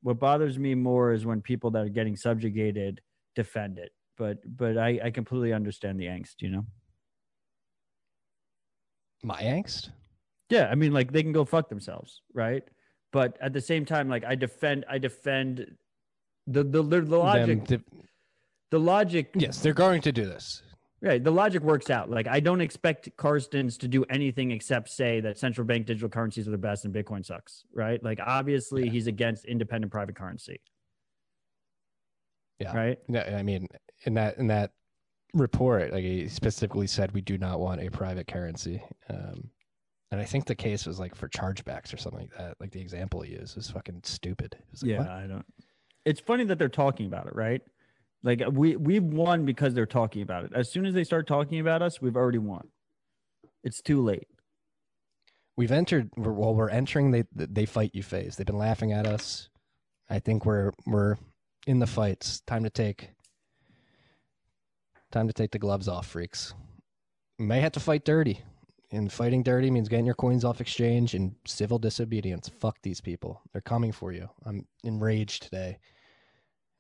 What 0.03 0.19
bothers 0.21 0.59
me 0.59 0.75
more 0.75 1.13
is 1.13 1.27
when 1.27 1.41
people 1.41 1.71
that 1.73 1.83
are 1.83 1.89
getting 1.89 2.17
subjugated 2.17 3.01
defend 3.35 3.79
it. 3.79 3.91
But 4.17 4.39
but 4.57 4.79
I, 4.79 5.01
I 5.05 5.11
completely 5.11 5.53
understand 5.53 6.01
the 6.01 6.07
angst, 6.07 6.37
you 6.41 6.51
know. 6.51 6.67
My 9.23 9.43
angst? 9.43 9.91
Yeah, 10.49 10.69
I 10.71 10.75
mean 10.75 10.93
like 10.93 11.13
they 11.13 11.23
can 11.23 11.33
go 11.33 11.45
fuck 11.45 11.69
themselves, 11.69 12.23
right? 12.33 12.63
But 13.13 13.37
at 13.41 13.53
the 13.53 13.61
same 13.61 13.85
time, 13.85 14.09
like 14.09 14.25
I 14.25 14.35
defend 14.35 14.85
I 14.89 14.99
defend 14.99 15.77
the 16.47 16.63
the 16.63 16.83
the, 16.83 17.01
the 17.01 17.19
logic 17.19 17.67
the, 17.67 17.83
the 18.71 18.81
logic 18.81 19.31
Yes, 19.35 19.61
they're 19.61 19.75
going 19.75 20.03
to 20.03 20.13
do 20.13 20.27
this. 20.27 20.63
Right. 21.03 21.23
The 21.23 21.31
logic 21.31 21.63
works 21.63 21.91
out. 21.91 22.11
Like 22.11 22.27
I 22.27 22.41
don't 22.41 22.63
expect 22.63 23.15
Carstens 23.17 23.79
to 23.79 23.89
do 23.89 24.05
anything 24.05 24.51
except 24.51 24.89
say 24.89 25.21
that 25.21 25.39
central 25.39 25.67
bank 25.67 25.87
digital 25.87 26.09
currencies 26.09 26.49
are 26.49 26.53
the 26.53 26.59
best 26.59 26.85
and 26.85 26.95
Bitcoin 26.95 27.25
sucks. 27.25 27.65
Right. 27.75 28.03
Like 28.03 28.19
obviously 28.25 28.85
yeah. 28.85 28.91
he's 28.91 29.07
against 29.07 29.45
independent 29.45 29.93
private 29.93 30.17
currency. 30.17 30.61
Yeah. 32.59 32.77
Right. 32.77 32.99
No, 33.09 33.21
I 33.21 33.43
mean, 33.43 33.69
in 34.05 34.15
that 34.15 34.39
in 34.39 34.47
that 34.49 34.73
report, 35.35 35.93
like 35.93 36.05
he 36.05 36.29
specifically 36.29 36.87
said, 36.87 37.13
we 37.13 37.21
do 37.21 37.39
not 37.39 37.61
want 37.61 37.83
a 37.83 37.91
private 37.91 38.27
currency. 38.27 38.83
Um, 39.11 39.51
and 40.11 40.21
I 40.21 40.25
think 40.25 40.47
the 40.47 40.55
case 40.55 40.87
was 40.87 40.99
like 40.99 41.15
for 41.15 41.29
chargebacks 41.29 41.93
or 41.93 41.97
something 41.97 42.23
like 42.23 42.39
that. 42.39 42.57
Like 42.61 42.71
the 42.71 42.81
example 42.81 43.21
he 43.21 43.33
used 43.33 43.57
was 43.57 43.71
fucking 43.71 44.01
stupid. 44.05 44.57
Was 44.71 44.83
like, 44.83 44.91
yeah, 44.93 44.99
what? 44.99 45.09
I 45.09 45.27
don't. 45.27 45.47
It's 46.05 46.21
funny 46.21 46.45
that 46.45 46.59
they're 46.59 46.69
talking 46.69 47.07
about 47.07 47.27
it, 47.27 47.35
right? 47.35 47.61
Like 48.23 48.43
we 48.53 48.77
we've 48.77 49.03
won 49.03 49.45
because 49.45 49.75
they're 49.75 49.85
talking 49.85 50.23
about 50.23 50.45
it. 50.45 50.53
As 50.55 50.71
soon 50.71 50.87
as 50.87 50.95
they 50.95 51.05
start 51.05 51.27
talking 51.27 51.61
about 51.61 51.83
us, 51.83 52.01
we've 52.01 52.17
already 52.17 52.39
won. 52.39 52.69
It's 53.65 53.83
too 53.83 54.01
late. 54.03 54.29
We've 55.57 55.73
entered. 55.73 56.11
We're, 56.17 56.33
well, 56.33 56.55
we're 56.55 56.71
entering 56.71 57.11
the 57.11 57.27
they 57.33 57.67
fight 57.67 57.91
you 57.95 58.03
phase. 58.03 58.37
They've 58.37 58.47
been 58.47 58.59
laughing 58.59 58.93
at 58.93 59.07
us. 59.07 59.49
I 60.09 60.21
think 60.21 60.47
we're 60.47 60.73
we're 60.87 61.17
in 61.67 61.79
the 61.79 61.87
fights. 61.87 62.41
Time 62.47 62.65
to 62.65 62.71
take. 62.71 63.11
Time 65.13 65.27
to 65.27 65.33
take 65.33 65.51
the 65.51 65.59
gloves 65.59 65.89
off, 65.89 66.07
freaks. 66.07 66.55
You 67.39 67.47
may 67.47 67.61
have 67.61 67.73
to 67.73 67.81
fight 67.81 68.05
dirty, 68.05 68.41
and 68.93 69.13
fighting 69.13 69.43
dirty 69.43 69.71
means 69.71 69.89
getting 69.89 70.07
your 70.07 70.15
coins 70.15 70.45
off 70.45 70.61
exchange 70.61 71.15
and 71.15 71.35
civil 71.47 71.79
disobedience. 71.79 72.49
Fuck 72.49 72.79
these 72.83 73.01
people. 73.01 73.43
They're 73.53 73.61
coming 73.61 73.93
for 73.93 74.13
you. 74.13 74.29
I'm 74.45 74.67
enraged 74.85 75.43
today. 75.43 75.79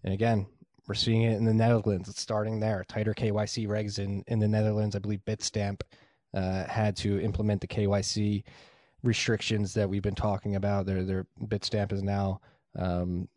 And 0.04 0.14
again, 0.14 0.46
we're 0.86 0.94
seeing 0.94 1.22
it 1.22 1.36
in 1.36 1.44
the 1.44 1.54
Netherlands. 1.54 2.08
It's 2.08 2.20
starting 2.20 2.60
there. 2.60 2.84
Tighter 2.88 3.12
KYC 3.12 3.66
regs 3.66 3.98
in, 3.98 4.22
in 4.28 4.38
the 4.38 4.48
Netherlands. 4.48 4.94
I 4.94 5.00
believe 5.00 5.20
Bitstamp 5.26 5.80
uh, 6.32 6.64
had 6.64 6.96
to 6.98 7.20
implement 7.20 7.60
the 7.60 7.66
KYC 7.66 8.44
restrictions 9.02 9.74
that 9.74 9.88
we've 9.88 10.02
been 10.02 10.14
talking 10.14 10.56
about. 10.56 10.86
Their 10.86 11.04
their 11.04 11.26
Bitstamp 11.44 11.92
is 11.92 12.02
now 12.02 12.40
um, 12.78 13.28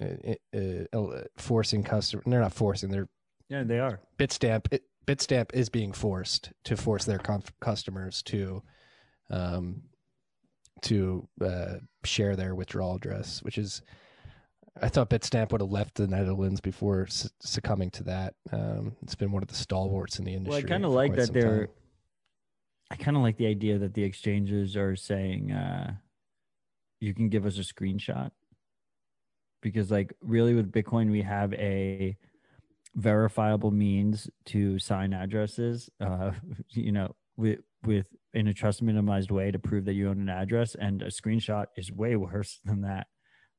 uh, 0.00 0.96
uh, 0.96 1.22
forcing 1.36 1.82
customers. 1.82 2.24
They're 2.26 2.40
not 2.40 2.52
forcing. 2.52 2.90
They're 2.90 3.08
yeah, 3.48 3.64
they 3.64 3.80
are. 3.80 4.00
Bitstamp. 4.18 4.66
It, 4.70 4.84
Bitstamp 5.06 5.50
is 5.52 5.68
being 5.68 5.92
forced 5.92 6.52
to 6.64 6.76
force 6.76 7.04
their 7.04 7.20
customers 7.60 8.22
to 8.24 8.62
um, 9.28 9.82
to 10.82 11.28
uh, 11.40 11.74
share 12.04 12.36
their 12.36 12.54
withdrawal 12.54 12.94
address, 12.94 13.42
which 13.42 13.58
is 13.58 13.82
I 14.80 14.88
thought 14.88 15.10
Bitstamp 15.10 15.52
would 15.52 15.60
have 15.60 15.70
left 15.70 15.96
the 15.96 16.06
Netherlands 16.06 16.60
before 16.60 17.06
su- 17.08 17.28
succumbing 17.40 17.90
to 17.90 18.04
that. 18.04 18.34
Um, 18.52 18.96
it's 19.02 19.14
been 19.14 19.32
one 19.32 19.42
of 19.42 19.48
the 19.48 19.54
stalwarts 19.54 20.18
in 20.18 20.24
the 20.24 20.34
industry. 20.34 20.62
Well, 20.62 20.66
I 20.66 20.68
kind 20.68 20.84
of 20.84 20.92
like 20.92 21.14
that 21.16 21.32
they're. 21.32 21.66
time. 21.66 21.74
I 22.92 22.96
kind 22.96 23.16
of 23.16 23.22
like 23.22 23.36
the 23.36 23.46
idea 23.46 23.78
that 23.78 23.94
the 23.94 24.02
exchanges 24.02 24.76
are 24.76 24.96
saying, 24.96 25.52
uh, 25.52 25.94
"You 27.00 27.14
can 27.14 27.28
give 27.28 27.46
us 27.46 27.58
a 27.58 27.62
screenshot," 27.62 28.30
because, 29.60 29.90
like, 29.90 30.14
really, 30.20 30.54
with 30.54 30.72
Bitcoin, 30.72 31.10
we 31.10 31.22
have 31.22 31.52
a 31.54 32.16
verifiable 32.94 33.70
means 33.70 34.28
to 34.46 34.78
sign 34.78 35.12
addresses. 35.12 35.90
Uh, 36.00 36.32
you 36.70 36.92
know, 36.92 37.14
with 37.36 37.60
with 37.84 38.06
in 38.34 38.46
a 38.48 38.54
trust 38.54 38.82
minimized 38.82 39.30
way 39.30 39.50
to 39.50 39.58
prove 39.58 39.84
that 39.86 39.94
you 39.94 40.08
own 40.08 40.20
an 40.20 40.28
address, 40.28 40.74
and 40.74 41.02
a 41.02 41.06
screenshot 41.06 41.66
is 41.76 41.92
way 41.92 42.16
worse 42.26 42.60
than 42.64 42.82
that. 42.82 43.06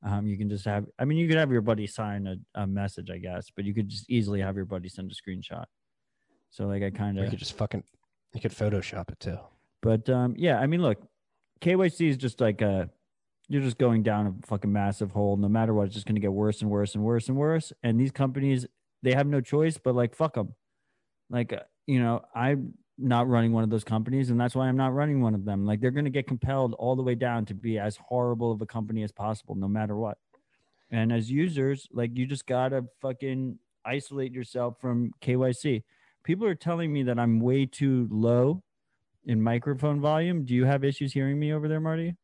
Um, 0.04 0.26
you 0.26 0.36
can 0.36 0.48
just 0.48 0.64
have. 0.64 0.86
I 0.98 1.04
mean, 1.04 1.18
you 1.18 1.28
could 1.28 1.36
have 1.36 1.52
your 1.52 1.60
buddy 1.60 1.86
sign 1.86 2.26
a, 2.26 2.62
a 2.62 2.66
message, 2.66 3.10
I 3.10 3.18
guess, 3.18 3.50
but 3.54 3.64
you 3.64 3.74
could 3.74 3.88
just 3.88 4.10
easily 4.10 4.40
have 4.40 4.56
your 4.56 4.64
buddy 4.64 4.88
send 4.88 5.12
a 5.12 5.14
screenshot. 5.14 5.64
So, 6.50 6.66
like, 6.66 6.82
I 6.82 6.90
kind 6.90 7.18
of 7.18 7.24
you 7.24 7.30
could 7.30 7.38
just 7.38 7.56
fucking 7.56 7.84
you 8.34 8.40
could 8.40 8.52
Photoshop 8.52 9.10
it 9.10 9.20
too. 9.20 9.38
but 9.80 10.08
um, 10.10 10.34
yeah, 10.36 10.58
I 10.58 10.66
mean, 10.66 10.82
look, 10.82 10.98
KYC 11.60 12.08
is 12.08 12.16
just 12.16 12.40
like 12.40 12.60
a 12.62 12.90
you're 13.52 13.60
just 13.60 13.76
going 13.76 14.02
down 14.02 14.26
a 14.26 14.46
fucking 14.46 14.72
massive 14.72 15.10
hole. 15.10 15.36
No 15.36 15.46
matter 15.46 15.74
what, 15.74 15.84
it's 15.84 15.94
just 15.94 16.06
going 16.06 16.14
to 16.14 16.22
get 16.22 16.32
worse 16.32 16.62
and 16.62 16.70
worse 16.70 16.94
and 16.94 17.04
worse 17.04 17.28
and 17.28 17.36
worse. 17.36 17.70
And 17.82 18.00
these 18.00 18.10
companies, 18.10 18.66
they 19.02 19.12
have 19.12 19.26
no 19.26 19.42
choice 19.42 19.76
but 19.76 19.94
like 19.94 20.14
fuck 20.14 20.34
them. 20.34 20.54
Like 21.28 21.52
uh, 21.52 21.60
you 21.86 22.00
know, 22.00 22.22
I'm 22.34 22.72
not 22.96 23.28
running 23.28 23.52
one 23.52 23.62
of 23.62 23.68
those 23.68 23.84
companies, 23.84 24.30
and 24.30 24.40
that's 24.40 24.54
why 24.54 24.68
I'm 24.68 24.76
not 24.78 24.94
running 24.94 25.20
one 25.20 25.34
of 25.34 25.44
them. 25.44 25.66
Like 25.66 25.82
they're 25.82 25.90
going 25.90 26.06
to 26.06 26.10
get 26.10 26.26
compelled 26.26 26.72
all 26.78 26.96
the 26.96 27.02
way 27.02 27.14
down 27.14 27.44
to 27.46 27.54
be 27.54 27.78
as 27.78 27.98
horrible 27.98 28.52
of 28.52 28.62
a 28.62 28.66
company 28.66 29.02
as 29.02 29.12
possible, 29.12 29.54
no 29.54 29.68
matter 29.68 29.96
what. 29.96 30.16
And 30.90 31.12
as 31.12 31.30
users, 31.30 31.86
like 31.92 32.16
you 32.16 32.24
just 32.24 32.46
gotta 32.46 32.86
fucking 33.02 33.58
isolate 33.84 34.32
yourself 34.32 34.76
from 34.80 35.12
KYC. 35.20 35.82
People 36.24 36.46
are 36.46 36.54
telling 36.54 36.90
me 36.90 37.02
that 37.02 37.18
I'm 37.18 37.38
way 37.38 37.66
too 37.66 38.08
low 38.10 38.62
in 39.26 39.42
microphone 39.42 40.00
volume. 40.00 40.46
Do 40.46 40.54
you 40.54 40.64
have 40.64 40.84
issues 40.84 41.12
hearing 41.12 41.38
me 41.38 41.52
over 41.52 41.68
there, 41.68 41.80
Marty? 41.80 42.14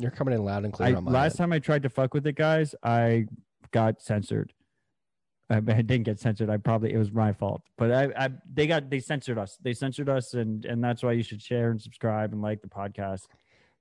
You're 0.00 0.10
coming 0.10 0.34
in 0.34 0.44
loud 0.44 0.64
and 0.64 0.72
clear 0.72 0.90
I, 0.90 0.94
on 0.94 1.04
my 1.04 1.10
last 1.10 1.32
end. 1.32 1.38
time 1.38 1.52
I 1.52 1.58
tried 1.58 1.82
to 1.84 1.88
fuck 1.88 2.14
with 2.14 2.26
it, 2.26 2.34
guys, 2.36 2.74
I 2.82 3.26
got 3.72 4.00
censored. 4.00 4.52
I, 5.48 5.56
I 5.56 5.60
didn't 5.60 6.02
get 6.02 6.18
censored. 6.18 6.50
I 6.50 6.56
probably 6.56 6.92
it 6.92 6.98
was 6.98 7.12
my 7.12 7.32
fault, 7.32 7.62
but 7.78 7.92
I, 7.92 8.24
I 8.26 8.30
they 8.52 8.66
got 8.66 8.90
they 8.90 8.98
censored 9.00 9.38
us. 9.38 9.58
They 9.62 9.74
censored 9.74 10.08
us, 10.08 10.34
and 10.34 10.64
and 10.64 10.82
that's 10.82 11.02
why 11.02 11.12
you 11.12 11.22
should 11.22 11.40
share 11.40 11.70
and 11.70 11.80
subscribe 11.80 12.32
and 12.32 12.42
like 12.42 12.62
the 12.62 12.68
podcast. 12.68 13.26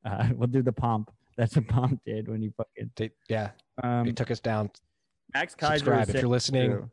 Uh, 0.05 0.27
we'll 0.35 0.47
do 0.47 0.61
the 0.61 0.71
pomp. 0.71 1.11
That's 1.37 1.55
what 1.55 1.67
pomp 1.67 2.01
did 2.05 2.27
when 2.27 2.41
you 2.41 2.51
fucking. 2.55 2.91
They, 2.95 3.11
yeah, 3.29 3.49
Um, 3.83 4.05
they 4.05 4.11
took 4.11 4.31
us 4.31 4.39
down. 4.39 4.69
Max 5.33 5.55
Keiser 5.55 5.79
subscribe 5.79 6.09
if 6.09 6.15
you're 6.15 6.27
listening. 6.29 6.69
true. 6.71 6.91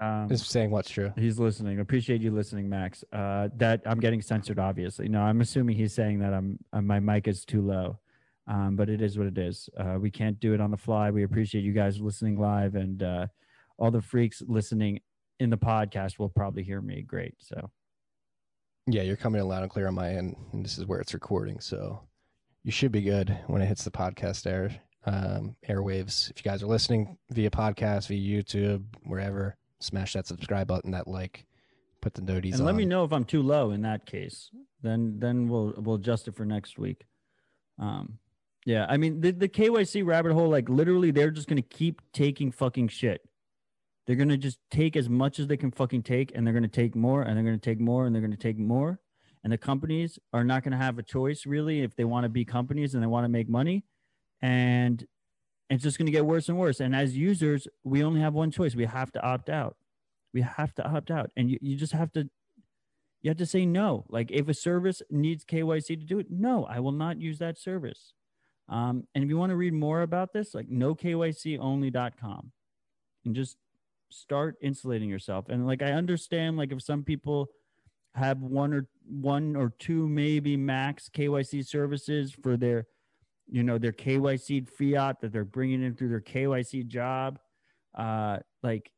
Um, 0.00 0.28
Is 0.30 0.46
saying 0.46 0.70
what's 0.70 0.88
true. 0.88 1.12
He's 1.16 1.38
listening. 1.38 1.78
Appreciate 1.78 2.22
you 2.22 2.30
listening, 2.30 2.68
Max. 2.70 3.04
Uh, 3.12 3.48
that 3.56 3.82
I'm 3.84 4.00
getting 4.00 4.22
censored, 4.22 4.58
obviously. 4.58 5.08
No, 5.08 5.20
I'm 5.20 5.42
assuming 5.42 5.76
he's 5.76 5.92
saying 5.92 6.20
that 6.20 6.32
I'm 6.32 6.58
uh, 6.72 6.80
my 6.80 7.00
mic 7.00 7.28
is 7.28 7.44
too 7.44 7.60
low, 7.60 7.98
um, 8.46 8.76
but 8.76 8.88
it 8.88 9.02
is 9.02 9.18
what 9.18 9.26
it 9.26 9.36
is. 9.36 9.68
Uh, 9.76 9.98
we 10.00 10.10
can't 10.10 10.40
do 10.40 10.54
it 10.54 10.60
on 10.60 10.70
the 10.70 10.76
fly. 10.78 11.10
We 11.10 11.24
appreciate 11.24 11.64
you 11.64 11.72
guys 11.72 12.00
listening 12.00 12.40
live, 12.40 12.76
and 12.76 13.02
uh, 13.02 13.26
all 13.78 13.90
the 13.90 14.00
freaks 14.00 14.42
listening 14.46 15.00
in 15.38 15.50
the 15.50 15.58
podcast 15.58 16.18
will 16.18 16.30
probably 16.30 16.62
hear 16.62 16.80
me 16.80 17.02
great. 17.02 17.34
So 17.38 17.70
Yeah, 18.86 19.02
you're 19.02 19.16
coming 19.16 19.40
in 19.40 19.48
loud 19.48 19.62
and 19.62 19.70
clear 19.70 19.88
on 19.88 19.94
my 19.94 20.10
end, 20.10 20.34
and 20.52 20.64
this 20.64 20.78
is 20.78 20.86
where 20.86 21.00
it's 21.00 21.12
recording, 21.12 21.60
so 21.60 22.00
you 22.64 22.72
should 22.72 22.92
be 22.92 23.02
good 23.02 23.38
when 23.48 23.60
it 23.60 23.66
hits 23.66 23.84
the 23.84 23.90
podcast 23.90 24.46
air 24.46 24.80
um, 25.04 25.56
airwaves. 25.68 26.30
If 26.30 26.44
you 26.44 26.50
guys 26.50 26.62
are 26.62 26.66
listening 26.66 27.18
via 27.30 27.50
podcast, 27.50 28.08
via 28.08 28.42
YouTube, 28.42 28.84
wherever, 29.04 29.56
smash 29.80 30.12
that 30.12 30.26
subscribe 30.26 30.68
button, 30.68 30.92
that 30.92 31.08
like, 31.08 31.46
put 32.00 32.14
the 32.14 32.22
noties 32.22 32.52
and 32.52 32.60
on. 32.60 32.66
let 32.66 32.74
me 32.74 32.84
know 32.84 33.04
if 33.04 33.12
I'm 33.12 33.24
too 33.24 33.42
low 33.42 33.72
in 33.72 33.82
that 33.82 34.06
case. 34.06 34.50
Then 34.82 35.18
then 35.18 35.48
we'll 35.48 35.74
we'll 35.76 35.96
adjust 35.96 36.28
it 36.28 36.34
for 36.34 36.44
next 36.44 36.78
week. 36.78 37.04
Um, 37.78 38.18
yeah, 38.66 38.86
I 38.88 38.96
mean 38.96 39.20
the 39.20 39.32
the 39.32 39.48
KYC 39.48 40.04
rabbit 40.06 40.32
hole, 40.32 40.48
like 40.48 40.68
literally, 40.68 41.10
they're 41.10 41.30
just 41.30 41.48
gonna 41.48 41.62
keep 41.62 42.00
taking 42.12 42.50
fucking 42.50 42.88
shit. 42.88 43.22
They're 44.06 44.16
gonna 44.16 44.36
just 44.36 44.58
take 44.70 44.96
as 44.96 45.08
much 45.08 45.38
as 45.38 45.46
they 45.46 45.56
can 45.56 45.70
fucking 45.70 46.02
take, 46.02 46.32
and 46.34 46.46
they're 46.46 46.54
gonna 46.54 46.68
take 46.68 46.94
more, 46.94 47.22
and 47.22 47.36
they're 47.36 47.44
gonna 47.44 47.58
take 47.58 47.80
more, 47.80 48.06
and 48.06 48.14
they're 48.14 48.22
gonna 48.22 48.36
take 48.36 48.58
more. 48.58 49.00
And 49.42 49.52
the 49.52 49.58
companies 49.58 50.18
are 50.32 50.44
not 50.44 50.62
gonna 50.62 50.76
have 50.76 50.98
a 50.98 51.02
choice 51.02 51.46
really 51.46 51.80
if 51.82 51.96
they 51.96 52.04
want 52.04 52.24
to 52.24 52.28
be 52.28 52.44
companies 52.44 52.94
and 52.94 53.02
they 53.02 53.06
want 53.06 53.24
to 53.24 53.28
make 53.28 53.48
money, 53.48 53.84
and 54.42 55.06
it's 55.76 55.82
just 55.82 55.98
gonna 55.98 56.10
get 56.10 56.26
worse 56.26 56.48
and 56.48 56.58
worse. 56.58 56.80
And 56.80 56.94
as 56.94 57.16
users, 57.16 57.68
we 57.84 58.02
only 58.02 58.20
have 58.20 58.34
one 58.34 58.50
choice: 58.50 58.74
we 58.74 58.86
have 58.86 59.12
to 59.12 59.22
opt 59.22 59.48
out. 59.48 59.76
We 60.32 60.42
have 60.42 60.74
to 60.76 60.88
opt 60.88 61.10
out, 61.10 61.30
and 61.36 61.50
you, 61.50 61.58
you 61.60 61.76
just 61.76 61.92
have 61.92 62.12
to 62.12 62.28
you 63.22 63.30
have 63.30 63.38
to 63.38 63.46
say 63.46 63.66
no. 63.66 64.04
Like 64.08 64.30
if 64.30 64.48
a 64.48 64.54
service 64.54 65.02
needs 65.10 65.44
KYC 65.44 65.88
to 65.88 65.96
do 65.96 66.18
it, 66.18 66.30
no, 66.30 66.64
I 66.64 66.80
will 66.80 66.92
not 66.92 67.20
use 67.20 67.38
that 67.38 67.58
service. 67.58 68.14
Um, 68.68 69.06
and 69.14 69.24
if 69.24 69.28
you 69.28 69.36
want 69.36 69.50
to 69.50 69.56
read 69.56 69.74
more 69.74 70.02
about 70.02 70.32
this, 70.32 70.54
like 70.54 70.68
nokyconly.com 70.70 72.52
and 73.24 73.34
just 73.34 73.56
start 74.10 74.56
insulating 74.62 75.08
yourself. 75.08 75.48
And 75.48 75.66
like 75.66 75.82
I 75.82 75.92
understand, 75.92 76.56
like 76.56 76.72
if 76.72 76.82
some 76.82 77.02
people 77.02 77.48
have 78.14 78.40
one 78.40 78.72
or 78.72 78.88
one 79.06 79.54
or 79.56 79.72
two 79.78 80.08
maybe 80.08 80.56
max 80.56 81.08
KYC 81.08 81.66
services 81.66 82.32
for 82.42 82.56
their, 82.56 82.86
you 83.50 83.62
know, 83.62 83.78
their 83.78 83.92
KYC 83.92 84.68
fiat 84.68 85.20
that 85.20 85.32
they're 85.32 85.44
bringing 85.44 85.82
in 85.82 85.94
through 85.94 86.08
their 86.08 86.20
KYC 86.20 86.86
job. 86.86 87.38
Uh, 87.96 88.38
like 88.62 88.90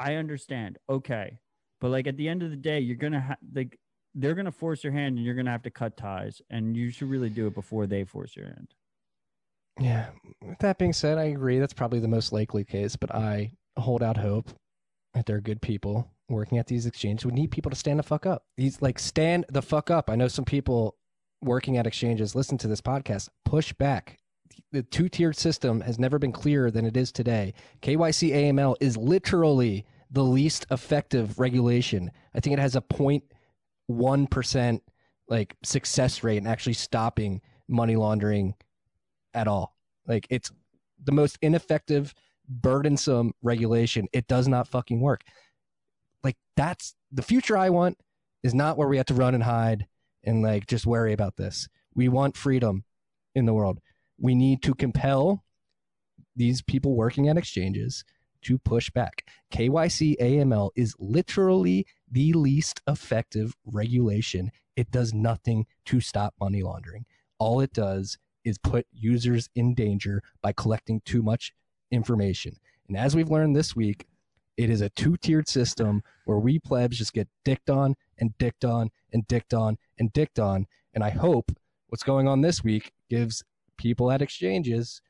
I 0.00 0.14
understand. 0.14 0.78
Okay, 0.90 1.38
but 1.80 1.90
like 1.90 2.06
at 2.06 2.16
the 2.16 2.28
end 2.28 2.42
of 2.42 2.50
the 2.50 2.56
day, 2.56 2.80
you're 2.80 2.96
gonna 2.96 3.36
like 3.54 3.78
they're 4.14 4.34
gonna 4.34 4.52
force 4.52 4.82
your 4.84 4.92
hand, 4.92 5.16
and 5.16 5.24
you're 5.24 5.34
gonna 5.34 5.50
have 5.50 5.62
to 5.62 5.70
cut 5.70 5.96
ties, 5.96 6.42
and 6.50 6.76
you 6.76 6.90
should 6.90 7.08
really 7.08 7.30
do 7.30 7.46
it 7.46 7.54
before 7.54 7.86
they 7.86 8.04
force 8.04 8.36
your 8.36 8.46
hand. 8.46 8.74
Yeah. 9.80 10.06
With 10.42 10.58
that 10.58 10.78
being 10.78 10.92
said, 10.92 11.18
I 11.18 11.24
agree. 11.24 11.58
That's 11.58 11.72
probably 11.72 12.00
the 12.00 12.08
most 12.08 12.32
likely 12.32 12.64
case, 12.64 12.96
but 12.96 13.14
I 13.14 13.52
hold 13.78 14.02
out 14.02 14.18
hope 14.18 14.50
that 15.14 15.26
there 15.26 15.36
are 15.36 15.40
good 15.40 15.62
people 15.62 16.10
working 16.28 16.58
at 16.58 16.66
these 16.66 16.86
exchanges. 16.86 17.24
We 17.24 17.32
need 17.32 17.50
people 17.50 17.70
to 17.70 17.76
stand 17.76 17.98
the 17.98 18.02
fuck 18.02 18.26
up. 18.26 18.44
These 18.56 18.82
like 18.82 18.98
stand 18.98 19.46
the 19.48 19.62
fuck 19.62 19.90
up. 19.90 20.10
I 20.10 20.16
know 20.16 20.28
some 20.28 20.44
people 20.44 20.96
working 21.42 21.76
at 21.76 21.86
exchanges 21.86 22.34
listen 22.34 22.58
to 22.58 22.68
this 22.68 22.80
podcast. 22.80 23.28
Push 23.44 23.72
back. 23.74 24.18
The 24.70 24.82
two 24.82 25.08
tiered 25.08 25.36
system 25.36 25.80
has 25.82 25.98
never 25.98 26.18
been 26.18 26.32
clearer 26.32 26.70
than 26.70 26.86
it 26.86 26.96
is 26.96 27.12
today. 27.12 27.54
KYC 27.82 28.30
AML 28.32 28.76
is 28.80 28.96
literally 28.96 29.84
the 30.10 30.24
least 30.24 30.66
effective 30.70 31.38
regulation. 31.38 32.10
I 32.34 32.40
think 32.40 32.54
it 32.54 32.60
has 32.60 32.76
a 32.76 32.80
0.1 32.82 34.30
percent 34.30 34.82
like 35.28 35.56
success 35.62 36.22
rate 36.22 36.38
in 36.38 36.46
actually 36.46 36.74
stopping 36.74 37.40
money 37.68 37.96
laundering 37.96 38.54
at 39.34 39.48
all. 39.48 39.76
Like 40.06 40.26
it's 40.30 40.50
the 41.02 41.12
most 41.12 41.38
ineffective, 41.42 42.14
burdensome 42.48 43.32
regulation. 43.42 44.08
It 44.12 44.26
does 44.26 44.48
not 44.48 44.68
fucking 44.68 45.00
work. 45.00 45.22
Like 46.22 46.36
that's 46.56 46.94
the 47.10 47.22
future 47.22 47.56
I 47.56 47.70
want 47.70 47.98
is 48.42 48.54
not 48.54 48.76
where 48.76 48.88
we 48.88 48.96
have 48.96 49.06
to 49.06 49.14
run 49.14 49.34
and 49.34 49.42
hide 49.42 49.86
and 50.24 50.42
like 50.42 50.66
just 50.66 50.86
worry 50.86 51.12
about 51.12 51.36
this. 51.36 51.68
We 51.94 52.08
want 52.08 52.36
freedom 52.36 52.84
in 53.34 53.46
the 53.46 53.54
world. 53.54 53.80
We 54.18 54.34
need 54.34 54.62
to 54.62 54.74
compel 54.74 55.44
these 56.36 56.62
people 56.62 56.94
working 56.94 57.28
at 57.28 57.36
exchanges 57.36 58.04
to 58.42 58.58
push 58.58 58.90
back. 58.90 59.24
KYC 59.52 60.16
AML 60.20 60.70
is 60.74 60.94
literally 60.98 61.86
the 62.10 62.32
least 62.32 62.80
effective 62.86 63.54
regulation. 63.64 64.50
It 64.76 64.90
does 64.90 65.12
nothing 65.14 65.66
to 65.86 66.00
stop 66.00 66.34
money 66.40 66.62
laundering. 66.62 67.04
All 67.38 67.60
it 67.60 67.72
does 67.72 68.18
is 68.44 68.58
put 68.58 68.86
users 68.92 69.48
in 69.54 69.74
danger 69.74 70.22
by 70.42 70.52
collecting 70.52 71.00
too 71.04 71.22
much 71.22 71.52
information. 71.90 72.56
And 72.88 72.96
as 72.96 73.14
we've 73.14 73.30
learned 73.30 73.54
this 73.54 73.76
week, 73.76 74.06
it 74.56 74.68
is 74.68 74.80
a 74.80 74.90
two 74.90 75.16
tiered 75.16 75.48
system 75.48 76.02
where 76.24 76.38
we 76.38 76.58
plebs 76.58 76.98
just 76.98 77.12
get 77.12 77.28
dicked 77.44 77.70
on 77.70 77.94
and 78.22 78.38
dicked 78.38 78.64
on 78.64 78.88
and 79.12 79.26
dicked 79.26 79.52
on 79.52 79.76
and 79.98 80.12
dicked 80.12 80.38
on. 80.38 80.66
And 80.94 81.02
I 81.02 81.10
hope 81.10 81.50
what's 81.88 82.04
going 82.04 82.28
on 82.28 82.40
this 82.40 82.62
week 82.62 82.92
gives 83.10 83.42
people 83.76 84.10
at 84.12 84.22
exchanges 84.22 85.02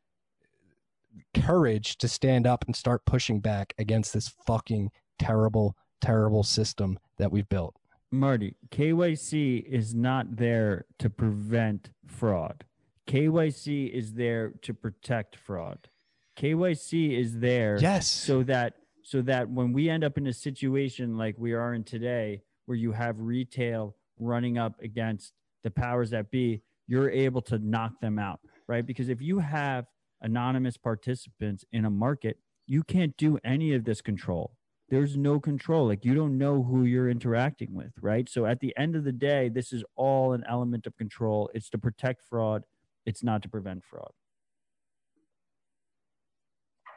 courage 1.39 1.98
to 1.98 2.09
stand 2.09 2.47
up 2.47 2.64
and 2.64 2.74
start 2.74 3.05
pushing 3.05 3.39
back 3.39 3.74
against 3.78 4.14
this 4.14 4.28
fucking 4.47 4.90
terrible, 5.18 5.76
terrible 6.01 6.43
system 6.43 6.98
that 7.18 7.30
we've 7.30 7.48
built. 7.51 7.76
Marty, 8.10 8.56
KYC 8.70 9.62
is 9.66 9.94
not 9.94 10.36
there 10.36 10.86
to 10.98 11.10
prevent 11.10 11.90
fraud. 12.06 12.64
KYC 13.06 13.90
is 13.93 14.14
there 14.14 14.52
to 14.62 14.72
protect 14.72 15.36
fraud. 15.36 15.89
KYC 16.36 17.18
is 17.18 17.40
there 17.40 17.78
Yes. 17.78 18.09
so 18.09 18.43
that 18.44 18.74
so 19.02 19.20
that 19.20 19.51
when 19.51 19.72
we 19.74 19.90
end 19.90 20.05
up 20.05 20.16
in 20.16 20.26
a 20.26 20.32
situation 20.32 21.18
like 21.18 21.34
we 21.36 21.52
are 21.52 21.74
in 21.74 21.84
today 21.84 22.40
where 22.73 22.78
you 22.78 22.93
have 22.93 23.20
retail 23.20 23.94
running 24.19 24.57
up 24.57 24.81
against 24.81 25.35
the 25.62 25.70
powers 25.70 26.09
that 26.09 26.31
be, 26.31 26.62
you're 26.86 27.11
able 27.11 27.43
to 27.43 27.59
knock 27.59 28.01
them 28.01 28.19
out, 28.19 28.40
right? 28.66 28.86
Because 28.86 29.11
if 29.11 29.20
you 29.20 29.40
have 29.40 29.85
anonymous 30.23 30.78
participants 30.78 31.66
in 31.70 31.85
a 31.85 31.90
market, 31.90 32.39
you 32.66 32.82
can't 32.82 33.15
do 33.19 33.39
any 33.44 33.74
of 33.74 33.85
this 33.85 34.01
control. 34.01 34.57
There's 34.89 35.19
no 35.19 35.39
control. 35.39 35.86
Like 35.86 36.03
you 36.03 36.15
don't 36.15 36.39
know 36.39 36.62
who 36.62 36.85
you're 36.85 37.11
interacting 37.11 37.74
with, 37.74 37.93
right? 38.01 38.27
So 38.27 38.47
at 38.47 38.61
the 38.61 38.74
end 38.78 38.97
of 38.97 39.05
the 39.05 39.12
day, 39.12 39.51
this 39.51 39.70
is 39.70 39.85
all 39.94 40.32
an 40.32 40.43
element 40.49 40.86
of 40.86 40.97
control. 40.97 41.51
It's 41.53 41.69
to 41.70 41.78
protect 41.78 42.23
fraud, 42.23 42.65
it's 43.05 43.23
not 43.23 43.43
to 43.43 43.51
prevent 43.51 43.85
fraud. 43.85 44.12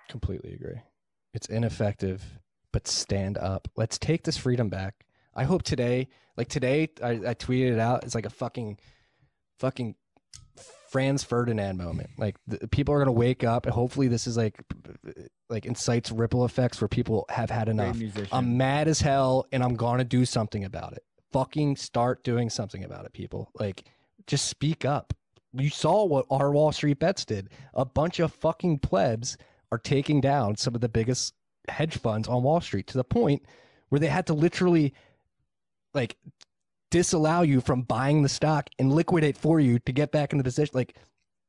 Completely 0.07 0.53
agree. 0.53 0.79
It's 1.33 1.47
ineffective, 1.47 2.23
but 2.71 2.87
stand 2.87 3.37
up. 3.37 3.67
Let's 3.75 3.97
take 3.97 4.23
this 4.23 4.37
freedom 4.37 4.69
back. 4.69 5.05
I 5.35 5.43
hope 5.43 5.63
today, 5.63 6.07
like 6.37 6.47
today, 6.47 6.89
I, 7.03 7.09
I 7.09 7.33
tweeted 7.33 7.73
it 7.73 7.79
out. 7.79 8.03
It's 8.03 8.15
like 8.15 8.25
a 8.25 8.29
fucking, 8.29 8.77
fucking 9.59 9.95
Franz 10.89 11.23
Ferdinand 11.23 11.77
moment. 11.77 12.11
Like 12.17 12.37
the, 12.47 12.67
people 12.67 12.93
are 12.95 12.99
gonna 12.99 13.11
wake 13.11 13.43
up, 13.43 13.65
and 13.65 13.73
hopefully 13.73 14.07
this 14.07 14.27
is 14.27 14.37
like, 14.37 14.57
like 15.49 15.65
incites 15.65 16.11
ripple 16.11 16.45
effects 16.45 16.79
where 16.79 16.87
people 16.87 17.25
have 17.29 17.49
had 17.49 17.67
enough. 17.69 17.97
I'm 18.31 18.57
mad 18.57 18.87
as 18.87 19.01
hell, 19.01 19.45
and 19.51 19.63
I'm 19.63 19.75
gonna 19.75 20.05
do 20.05 20.25
something 20.25 20.63
about 20.63 20.93
it. 20.93 21.03
Fucking 21.33 21.75
start 21.75 22.23
doing 22.23 22.49
something 22.49 22.83
about 22.85 23.05
it, 23.05 23.11
people. 23.13 23.51
Like, 23.59 23.83
just 24.25 24.47
speak 24.47 24.85
up. 24.85 25.13
You 25.51 25.69
saw 25.69 26.05
what 26.05 26.25
our 26.29 26.51
Wall 26.51 26.71
Street 26.71 26.99
bets 26.99 27.25
did. 27.25 27.49
A 27.73 27.85
bunch 27.85 28.19
of 28.19 28.33
fucking 28.33 28.79
plebs 28.79 29.37
are 29.71 29.77
taking 29.77 30.21
down 30.21 30.55
some 30.55 30.75
of 30.75 30.81
the 30.81 30.89
biggest 30.89 31.33
hedge 31.67 31.97
funds 31.97 32.27
on 32.27 32.43
Wall 32.43 32.61
Street 32.61 32.87
to 32.87 32.97
the 32.97 33.03
point 33.03 33.43
where 33.89 33.99
they 33.99 34.07
had 34.07 34.27
to 34.27 34.33
literally 34.33 34.93
like 35.95 36.17
disallow 36.91 37.41
you 37.41 37.61
from 37.61 37.81
buying 37.81 38.21
the 38.21 38.29
stock 38.29 38.69
and 38.79 38.93
liquidate 38.93 39.37
for 39.37 39.59
you 39.59 39.79
to 39.79 39.91
get 39.91 40.11
back 40.11 40.31
in 40.31 40.37
the 40.37 40.43
position. 40.43 40.71
Like 40.73 40.95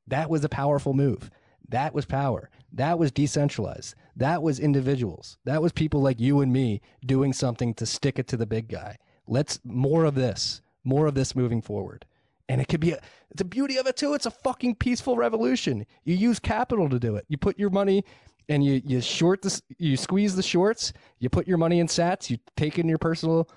that 0.06 0.31
was 0.31 0.44
a 0.44 0.48
powerful 0.48 0.94
move. 0.94 1.31
That 1.68 1.94
was 1.94 2.06
power. 2.06 2.48
That 2.73 2.98
was 2.98 3.10
decentralized. 3.10 3.94
That 4.14 4.43
was 4.43 4.60
individuals. 4.60 5.36
That 5.44 5.60
was 5.62 5.73
people 5.73 6.01
like 6.01 6.20
you 6.20 6.40
and 6.40 6.52
me 6.52 6.81
doing 7.05 7.32
something 7.32 7.74
to 7.74 7.86
stick 7.86 8.18
it 8.18 8.28
to 8.28 8.36
the 8.36 8.47
big 8.47 8.68
guy. 8.68 8.97
Let's 9.27 9.59
more 9.64 10.05
of 10.05 10.14
this, 10.14 10.62
more 10.85 11.06
of 11.06 11.14
this 11.14 11.35
moving 11.35 11.60
forward. 11.60 12.06
And 12.48 12.60
it 12.60 12.68
could 12.68 12.81
be 12.81 12.93
a, 12.93 13.01
the 13.35 13.44
beauty 13.44 13.77
of 13.77 13.86
it 13.86 13.97
too. 13.97 14.14
It's 14.14 14.27
a 14.27 14.31
fucking 14.31 14.77
peaceful 14.77 15.16
revolution. 15.16 15.85
You 16.05 16.14
use 16.14 16.39
capital 16.39 16.89
to 16.89 17.01
do 17.01 17.16
it. 17.16 17.24
You 17.28 17.36
put 17.36 17.59
your 17.59 17.70
money 17.70 18.05
and 18.48 18.64
you, 18.64 18.81
you 18.85 19.01
short 19.01 19.43
this, 19.43 19.60
you 19.78 19.97
squeeze 19.97 20.36
the 20.36 20.43
shorts, 20.43 20.93
you 21.18 21.28
put 21.28 21.48
your 21.48 21.59
money 21.59 21.81
in 21.81 21.89
sats, 21.89 22.31
you 22.31 22.39
take 22.56 22.78
in 22.78 22.89
your 22.89 22.98
personal 22.98 23.48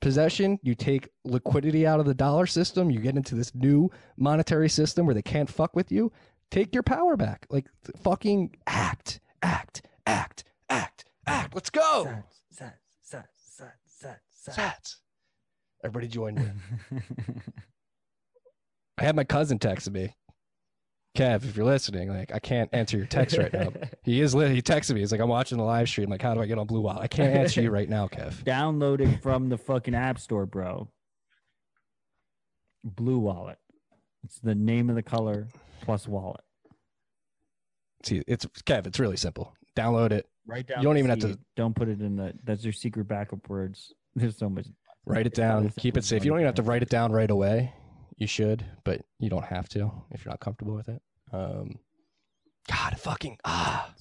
possession, 0.00 0.58
you 0.62 0.74
take 0.74 1.08
liquidity 1.24 1.86
out 1.86 2.00
of 2.00 2.06
the 2.06 2.14
dollar 2.14 2.46
system, 2.46 2.90
you 2.90 3.00
get 3.00 3.16
into 3.16 3.34
this 3.34 3.54
new 3.54 3.90
monetary 4.16 4.68
system 4.68 5.06
where 5.06 5.14
they 5.14 5.22
can't 5.22 5.50
fuck 5.50 5.74
with 5.74 5.90
you. 5.92 6.12
Take 6.50 6.74
your 6.74 6.82
power 6.82 7.16
back. 7.16 7.46
Like 7.50 7.66
fucking 8.02 8.56
act, 8.66 9.20
act, 9.42 9.82
act, 10.06 10.44
act, 10.70 11.04
act. 11.26 11.54
Let's 11.54 11.70
go. 11.70 12.22
Sats. 14.48 14.96
Everybody 15.84 16.08
join 16.08 16.34
me. 16.34 16.44
I 18.98 19.04
had 19.04 19.14
my 19.14 19.24
cousin 19.24 19.58
text 19.58 19.90
me. 19.90 20.14
Kev, 21.18 21.44
if 21.44 21.56
you're 21.56 21.66
listening, 21.66 22.08
like 22.08 22.32
I 22.32 22.38
can't 22.38 22.70
answer 22.72 22.96
your 22.96 23.06
text 23.06 23.36
right 23.36 23.52
now. 23.52 23.72
he 24.04 24.20
is. 24.20 24.32
He 24.32 24.62
texted 24.62 24.94
me. 24.94 25.00
He's 25.00 25.10
like, 25.10 25.20
I'm 25.20 25.28
watching 25.28 25.58
the 25.58 25.64
live 25.64 25.88
stream. 25.88 26.08
Like, 26.10 26.22
how 26.22 26.32
do 26.34 26.40
I 26.40 26.46
get 26.46 26.58
on 26.58 26.66
Blue 26.66 26.80
Wallet? 26.80 27.02
I 27.02 27.08
can't 27.08 27.34
answer 27.34 27.60
you 27.60 27.70
right 27.70 27.88
now, 27.88 28.06
Kev. 28.06 28.34
Download 28.44 29.00
it 29.00 29.22
from 29.22 29.48
the 29.48 29.58
fucking 29.58 29.94
app 29.94 30.20
store, 30.20 30.46
bro. 30.46 30.88
Blue 32.84 33.18
Wallet. 33.18 33.58
It's 34.24 34.38
the 34.40 34.54
name 34.54 34.90
of 34.90 34.96
the 34.96 35.02
color 35.02 35.48
plus 35.82 36.06
wallet. 36.06 36.40
See, 38.04 38.22
it's 38.26 38.46
Kev. 38.64 38.86
It's 38.86 39.00
really 39.00 39.16
simple. 39.16 39.54
Download 39.76 40.12
it. 40.12 40.26
Write 40.46 40.66
down. 40.68 40.78
You 40.78 40.84
don't 40.84 40.98
even 40.98 41.10
have 41.10 41.18
to- 41.20 41.38
Don't 41.56 41.74
put 41.74 41.88
it 41.88 42.00
in 42.00 42.16
the. 42.16 42.32
That's 42.44 42.62
your 42.64 42.72
secret 42.72 43.08
backup 43.08 43.48
words. 43.48 43.92
There's 44.14 44.36
so 44.38 44.48
much. 44.48 44.66
Write 45.04 45.26
it 45.26 45.34
down. 45.34 45.72
Keep 45.78 45.96
it 45.96 46.04
safe. 46.04 46.24
You 46.24 46.30
don't 46.30 46.38
even 46.40 46.46
have 46.46 46.56
to 46.56 46.62
write 46.62 46.82
it 46.82 46.90
down 46.90 47.12
right 47.12 47.30
away. 47.30 47.72
You 48.16 48.26
should, 48.26 48.64
but 48.84 49.02
you 49.20 49.30
don't 49.30 49.44
have 49.44 49.68
to 49.70 49.90
if 50.10 50.24
you're 50.24 50.32
not 50.32 50.40
comfortable 50.40 50.74
with 50.74 50.88
it. 50.88 51.00
Um, 51.32 51.78
God, 52.70 52.98
fucking 52.98 53.38
ah. 53.44 53.92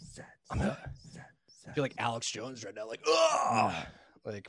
I'm 0.50 0.62
a, 0.62 0.78
I 1.68 1.74
feel 1.74 1.84
like 1.84 1.96
Alex 1.98 2.30
Jones 2.30 2.64
right 2.64 2.74
now, 2.74 2.88
like 2.88 3.02
ah, 3.08 3.88
like 4.26 4.48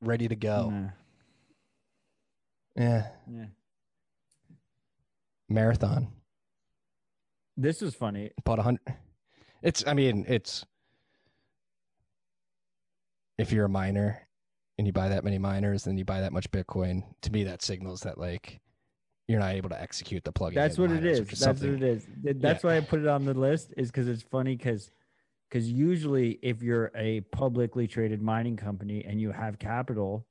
ready 0.00 0.28
to 0.28 0.36
go. 0.36 0.70
Nah. 0.70 0.88
Yeah, 2.76 3.06
Yeah. 3.30 3.46
marathon. 5.48 6.08
This 7.56 7.82
is 7.82 7.94
funny. 7.94 8.30
Bought 8.44 8.58
a 8.60 8.62
hundred. 8.62 8.82
It's. 9.62 9.84
I 9.86 9.94
mean, 9.94 10.24
it's. 10.28 10.64
If 13.38 13.50
you're 13.52 13.64
a 13.64 13.68
miner, 13.68 14.28
and 14.78 14.86
you 14.86 14.92
buy 14.92 15.08
that 15.08 15.24
many 15.24 15.38
miners, 15.38 15.84
then 15.84 15.96
you 15.98 16.04
buy 16.04 16.20
that 16.20 16.32
much 16.32 16.50
Bitcoin, 16.50 17.02
to 17.22 17.32
me 17.32 17.44
that 17.44 17.62
signals 17.62 18.00
that 18.02 18.18
like 18.18 18.60
you're 19.28 19.38
not 19.40 19.54
able 19.54 19.68
to 19.68 19.80
execute 19.80 20.24
the 20.24 20.32
plug. 20.32 20.52
In. 20.52 20.54
That's 20.56 20.78
what 20.78 20.90
it 20.90 21.04
is. 21.04 21.20
That's 21.38 21.60
what 21.60 21.70
it 21.70 21.82
is. 21.82 22.06
That's 22.22 22.64
Yeah. 22.64 22.70
why 22.70 22.76
I 22.78 22.80
put 22.80 23.00
it 23.00 23.06
on 23.06 23.24
the 23.24 23.34
list. 23.34 23.74
Is 23.76 23.90
because 23.90 24.08
it's 24.08 24.22
funny 24.22 24.56
because 24.56 24.90
because 25.48 25.70
usually 25.70 26.38
if 26.42 26.62
you're 26.62 26.90
a 26.94 27.20
publicly 27.32 27.86
traded 27.86 28.20
mining 28.22 28.56
company 28.56 29.04
and 29.04 29.20
you 29.20 29.30
have 29.30 29.58
capital 29.58 30.26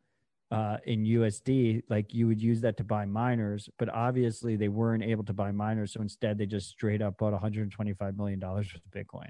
uh, 0.50 0.78
in 0.86 1.04
USD, 1.06 1.84
like 1.90 2.14
you 2.14 2.26
would 2.28 2.42
use 2.42 2.62
that 2.62 2.78
to 2.78 2.84
buy 2.84 3.06
miners, 3.06 3.70
but 3.78 3.90
obviously 3.90 4.56
they 4.56 4.70
weren't 4.70 5.04
able 5.04 5.24
to 5.26 5.34
buy 5.34 5.52
miners, 5.52 5.92
so 5.94 6.02
instead 6.02 6.38
they 6.38 6.46
just 6.46 6.70
straight 6.70 7.02
up 7.02 7.18
bought 7.18 7.34
125 7.34 8.16
million 8.18 8.40
dollars 8.40 8.68
worth 8.74 8.82
of 8.86 8.92
Bitcoin. 8.92 9.30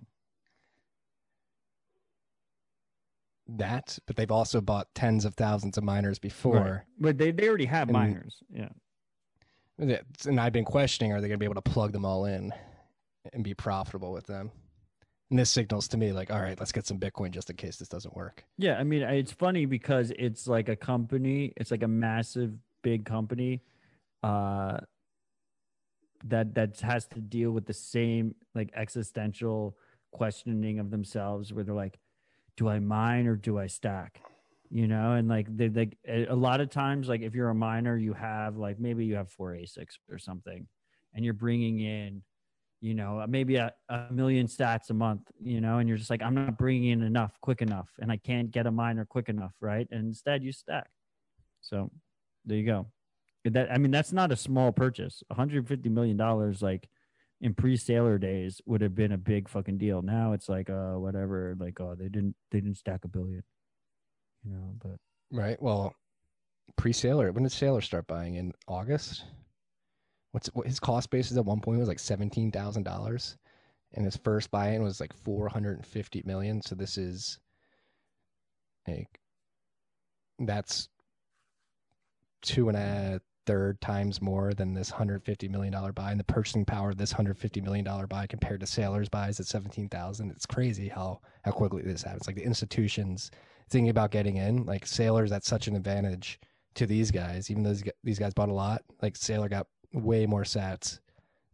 That, 3.50 3.98
but 4.06 4.16
they've 4.18 4.30
also 4.32 4.60
bought 4.60 4.94
tens 4.94 5.24
of 5.24 5.36
thousands 5.36 5.78
of 5.78 5.84
miners 5.84 6.20
before. 6.20 6.86
But 7.00 7.18
they, 7.18 7.32
they 7.32 7.48
already 7.48 7.66
have 7.66 7.88
And- 7.88 7.94
miners. 7.98 8.44
Yeah. 8.50 8.70
And 9.80 10.40
I've 10.40 10.54
been 10.54 10.66
questioning: 10.66 11.12
Are 11.12 11.22
they 11.22 11.28
going 11.28 11.36
to 11.36 11.40
be 11.40 11.46
able 11.46 11.56
to 11.56 11.62
plug 11.62 11.92
them 11.92 12.06
all 12.06 12.26
in 12.26 12.54
and 13.34 13.44
be 13.44 13.54
profitable 13.54 14.12
with 14.12 14.26
them? 14.26 14.52
And 15.30 15.38
this 15.38 15.50
signals 15.50 15.90
to 15.90 15.98
me 15.98 16.14
like, 16.14 16.32
all 16.32 16.42
right, 16.42 16.58
let's 16.58 16.72
get 16.72 16.88
some 16.88 17.00
Bitcoin 17.00 17.32
just 17.32 17.50
in 17.50 17.58
case 17.58 17.78
this 17.78 17.90
doesn't 17.90 18.16
work. 18.16 18.46
Yeah, 18.58 18.78
I 18.78 18.84
mean, 18.84 19.02
it's 19.02 19.34
funny 19.34 19.66
because 19.66 20.12
it's 20.18 20.48
like 20.48 20.70
a 20.70 20.76
company, 20.76 21.52
it's 21.58 21.70
like 21.70 21.84
a 21.84 21.88
massive, 21.88 22.54
big 22.82 23.04
company, 23.04 23.62
uh, 24.24 24.78
that 26.24 26.56
that 26.56 26.80
has 26.80 27.06
to 27.08 27.20
deal 27.20 27.52
with 27.52 27.66
the 27.66 27.74
same 27.74 28.36
like 28.56 28.72
existential 28.74 29.78
questioning 30.12 30.80
of 30.80 30.90
themselves, 30.92 31.54
where 31.54 31.64
they're 31.64 31.76
like, 31.76 32.00
"Do 32.56 32.70
I 32.70 32.80
mine 32.80 33.28
or 33.28 33.36
do 33.36 33.60
I 33.60 33.68
stack?" 33.68 34.22
You 34.70 34.88
know, 34.88 35.14
and 35.14 35.28
like 35.30 35.48
they 35.56 35.70
like 35.70 35.98
a 36.08 36.36
lot 36.36 36.60
of 36.60 36.70
times, 36.70 37.08
like 37.08 37.22
if 37.22 37.34
you're 37.34 37.50
a 37.50 37.56
miner, 37.56 37.98
you 37.98 38.14
have 38.14 38.58
like 38.58 38.80
maybe 38.80 39.06
you 39.06 39.16
have 39.16 39.30
four 39.32 39.54
ASICs 39.54 39.98
or 40.10 40.18
something, 40.18 40.68
and 41.14 41.24
you're 41.24 41.34
bringing 41.34 41.80
in 41.80 42.22
you 42.80 42.94
know, 42.94 43.26
maybe 43.28 43.56
a, 43.56 43.74
a 43.90 44.06
million 44.12 44.48
sats 44.48 44.90
a 44.90 44.94
month, 44.94 45.22
you 45.42 45.62
know, 45.62 45.80
and 45.80 45.90
you're 45.90 45.98
just 45.98 46.10
like, 46.10 46.22
I'm 46.22 46.36
not 46.36 46.58
bringing 46.58 46.90
in 46.92 47.02
enough 47.02 47.34
quick 47.42 47.62
enough 47.62 47.90
and 48.00 48.12
I 48.12 48.18
can't 48.18 48.52
get 48.52 48.68
a 48.68 48.72
miner 48.72 49.06
quick 49.06 49.30
enough, 49.30 49.54
right? 49.60 49.88
And 49.90 50.08
instead 50.08 50.44
you 50.44 50.52
stack. 50.52 50.90
So 51.62 51.92
there 52.46 52.58
you 52.58 52.66
go. 52.66 52.88
That 53.46 53.72
I 53.72 53.78
mean, 53.78 53.92
that's 53.92 54.14
not 54.14 54.32
a 54.32 54.36
small 54.36 54.72
purchase. 54.72 55.24
150 55.28 55.90
million 55.90 56.18
dollars, 56.18 56.62
like 56.62 56.88
in 57.42 57.54
pre-Saylor 57.54 58.20
days, 58.20 58.62
would 58.66 58.82
have 58.82 58.94
been 58.94 59.12
a 59.12 59.18
big 59.18 59.50
fucking 59.50 59.78
deal. 59.78 60.02
Now 60.02 60.34
it's 60.34 60.50
like, 60.50 60.70
uh, 60.70 60.94
whatever. 60.94 61.56
Like, 61.60 61.80
oh, 61.80 61.96
they 61.96 62.10
didn't, 62.10 62.36
they 62.52 62.60
didn't 62.60 62.78
stack 62.78 63.06
a 63.06 63.08
billion, 63.08 63.44
you 64.48 64.56
know. 64.56 64.74
But 64.82 64.98
Right. 65.32 65.62
Well, 65.62 65.94
pre-Saylor. 66.78 67.34
When 67.34 67.44
did 67.44 67.52
Saylor 67.52 67.84
start 67.84 68.08
buying? 68.08 68.36
In 68.36 68.54
August. 68.68 69.26
What's 70.32 70.48
what 70.54 70.68
his 70.68 70.80
cost 70.80 71.10
basis 71.10 71.38
at 71.38 71.46
one 71.46 71.62
point 71.62 71.80
was 71.80 71.88
like 71.88 72.00
seventeen 72.00 72.52
thousand 72.52 72.84
dollars, 72.84 73.38
and 73.94 74.06
his 74.06 74.18
first 74.18 74.52
buy-in 74.52 74.84
was 74.84 75.00
like 75.00 75.14
four 75.14 75.48
hundred 75.50 75.78
and 75.78 75.86
fifty 75.86 76.22
million. 76.26 76.62
So 76.62 76.76
this 76.76 76.98
is 76.98 77.40
like 78.88 79.20
that's 80.40 80.90
two 82.42 82.70
and 82.70 82.78
a 82.78 83.22
third 83.46 83.80
times 83.82 84.22
more 84.22 84.54
than 84.54 84.74
this 84.74 84.90
hundred 84.90 85.24
fifty 85.24 85.48
million 85.48 85.74
dollar 85.74 85.94
buy, 85.94 86.12
and 86.12 86.20
the 86.20 86.26
purchasing 86.26 86.66
power 86.66 86.90
of 86.90 86.98
this 86.98 87.14
hundred 87.14 87.38
fifty 87.38 87.62
million 87.62 87.86
dollar 87.86 88.06
buy 88.06 88.28
compared 88.28 88.60
to 88.60 88.66
Saylor's 88.66 89.10
buys 89.10 89.40
at 89.40 89.48
seventeen 89.48 89.90
thousand. 89.90 90.32
It's 90.32 90.46
crazy 90.46 90.90
how 90.90 91.22
how 91.44 91.52
quickly 91.52 91.82
this 91.82 92.04
happens. 92.04 92.28
Like 92.28 92.36
the 92.36 92.44
institutions 92.44 93.32
thinking 93.70 93.90
about 93.90 94.12
getting 94.12 94.38
in, 94.38 94.66
like 94.66 94.86
Saylor's 94.86 95.32
at 95.32 95.44
such 95.44 95.68
an 95.68 95.76
advantage 95.76 96.40
to 96.76 96.86
these 96.86 97.12
guys, 97.12 97.50
even 97.50 97.64
though 97.64 97.76
these 98.04 98.20
guys 98.20 98.34
bought 98.34 98.50
a 98.50 98.54
lot. 98.54 98.84
Like 99.02 99.16
Sailor 99.16 99.50
got 99.50 99.68
way 99.94 100.26
more 100.26 100.44
sats 100.44 101.00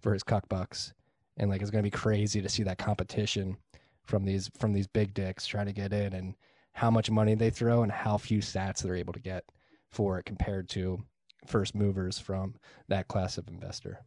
for 0.02 0.14
his 0.14 0.24
cuck 0.24 0.48
bucks, 0.50 0.94
and 1.38 1.50
like 1.50 1.62
it's 1.62 1.72
gonna 1.72 1.84
be 1.84 1.90
crazy 1.90 2.42
to 2.42 2.50
see 2.50 2.64
that 2.64 2.78
competition 2.78 3.58
from 4.04 4.26
these 4.26 4.50
from 4.60 4.74
these 4.74 4.88
big 4.88 5.14
dicks 5.14 5.48
trying 5.48 5.66
to 5.68 5.74
get 5.74 5.94
in, 5.94 6.14
and 6.14 6.36
how 6.74 6.92
much 6.92 7.10
money 7.10 7.36
they 7.36 7.50
throw 7.50 7.84
and 7.84 7.92
how 7.92 8.18
few 8.18 8.40
sats 8.40 8.82
they're 8.82 8.96
able 8.96 9.14
to 9.14 9.20
get 9.20 9.46
for 9.90 10.20
it 10.20 10.26
compared 10.26 10.68
to 10.70 11.02
first 11.46 11.76
movers 11.76 12.20
from 12.20 12.56
that 12.88 13.08
class 13.08 13.38
of 13.38 13.48
investor. 13.48 14.04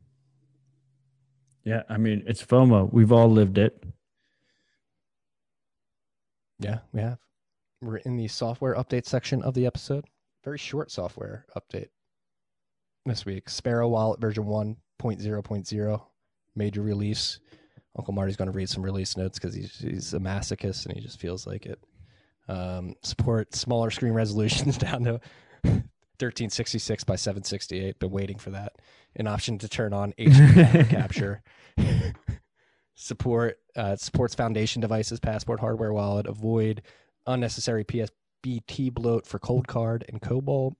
Yeah, 1.65 1.83
I 1.89 1.97
mean 1.97 2.23
it's 2.27 2.45
FOMO. 2.45 2.93
We've 2.93 3.13
all 3.13 3.31
lived 3.31 3.59
it. 3.59 3.83
Yeah, 6.59 6.79
we 6.93 7.01
have. 7.01 7.19
We're 7.83 7.99
in 7.99 8.17
the 8.17 8.29
software 8.29 8.75
update 8.75 9.07
section 9.07 9.43
of 9.43 9.55
the 9.55 9.67
episode. 9.67 10.07
Very 10.45 10.59
short 10.59 10.91
software 10.91 11.45
update 11.57 11.89
this 13.05 13.27
week. 13.27 13.49
Sparrow 13.49 13.89
Wallet 13.89 14.21
version 14.21 14.45
1.0.0 14.45 16.03
major 16.55 16.83
release. 16.83 17.39
Uncle 17.99 18.15
Marty's 18.15 18.37
going 18.37 18.51
to 18.51 18.57
read 18.57 18.69
some 18.69 18.83
release 18.83 19.17
notes 19.17 19.39
because 19.39 19.55
he's, 19.55 19.79
he's 19.79 20.15
a 20.15 20.19
masochist 20.19 20.87
and 20.87 20.95
he 20.95 21.03
just 21.03 21.21
feels 21.21 21.47
like 21.47 21.67
it. 21.67 21.79
Um, 22.49 22.95
support 23.03 23.55
smaller 23.55 23.91
screen 23.91 24.13
resolutions 24.13 24.79
down 24.79 25.05
to 25.05 25.21
1366 25.63 27.05
by 27.05 27.17
768. 27.17 27.99
Been 27.99 28.11
waiting 28.11 28.39
for 28.39 28.51
that. 28.51 28.77
An 29.17 29.27
option 29.27 29.59
to 29.59 29.69
turn 29.69 29.93
on 29.93 30.13
HD 30.19 30.89
capture. 30.89 31.43
support 32.95 33.59
uh, 33.75 33.97
supports 33.97 34.35
foundation 34.35 34.81
devices, 34.81 35.21
passport 35.21 35.61
hardware 35.61 35.93
wallet. 35.93 36.27
Avoid 36.27 36.83
unnecessary 37.27 37.85
PSBT 37.85 38.93
bloat 38.93 39.27
for 39.27 39.39
Cold 39.39 39.67
Card 39.69 40.05
and 40.09 40.21
Cobo. 40.21 40.77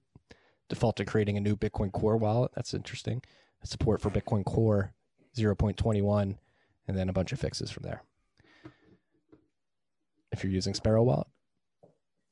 Default 0.69 0.97
to 0.97 1.05
creating 1.05 1.37
a 1.37 1.41
new 1.41 1.55
Bitcoin 1.55 1.91
Core 1.91 2.17
wallet. 2.17 2.51
That's 2.55 2.73
interesting. 2.73 3.21
Support 3.63 4.01
for 4.01 4.09
Bitcoin 4.09 4.45
Core 4.45 4.93
0.21, 5.37 6.37
and 6.87 6.97
then 6.97 7.09
a 7.09 7.13
bunch 7.13 7.31
of 7.31 7.39
fixes 7.39 7.71
from 7.71 7.83
there. 7.83 8.03
If 10.31 10.43
you're 10.43 10.51
using 10.53 10.73
Sparrow 10.73 11.03
Wallet, 11.03 11.27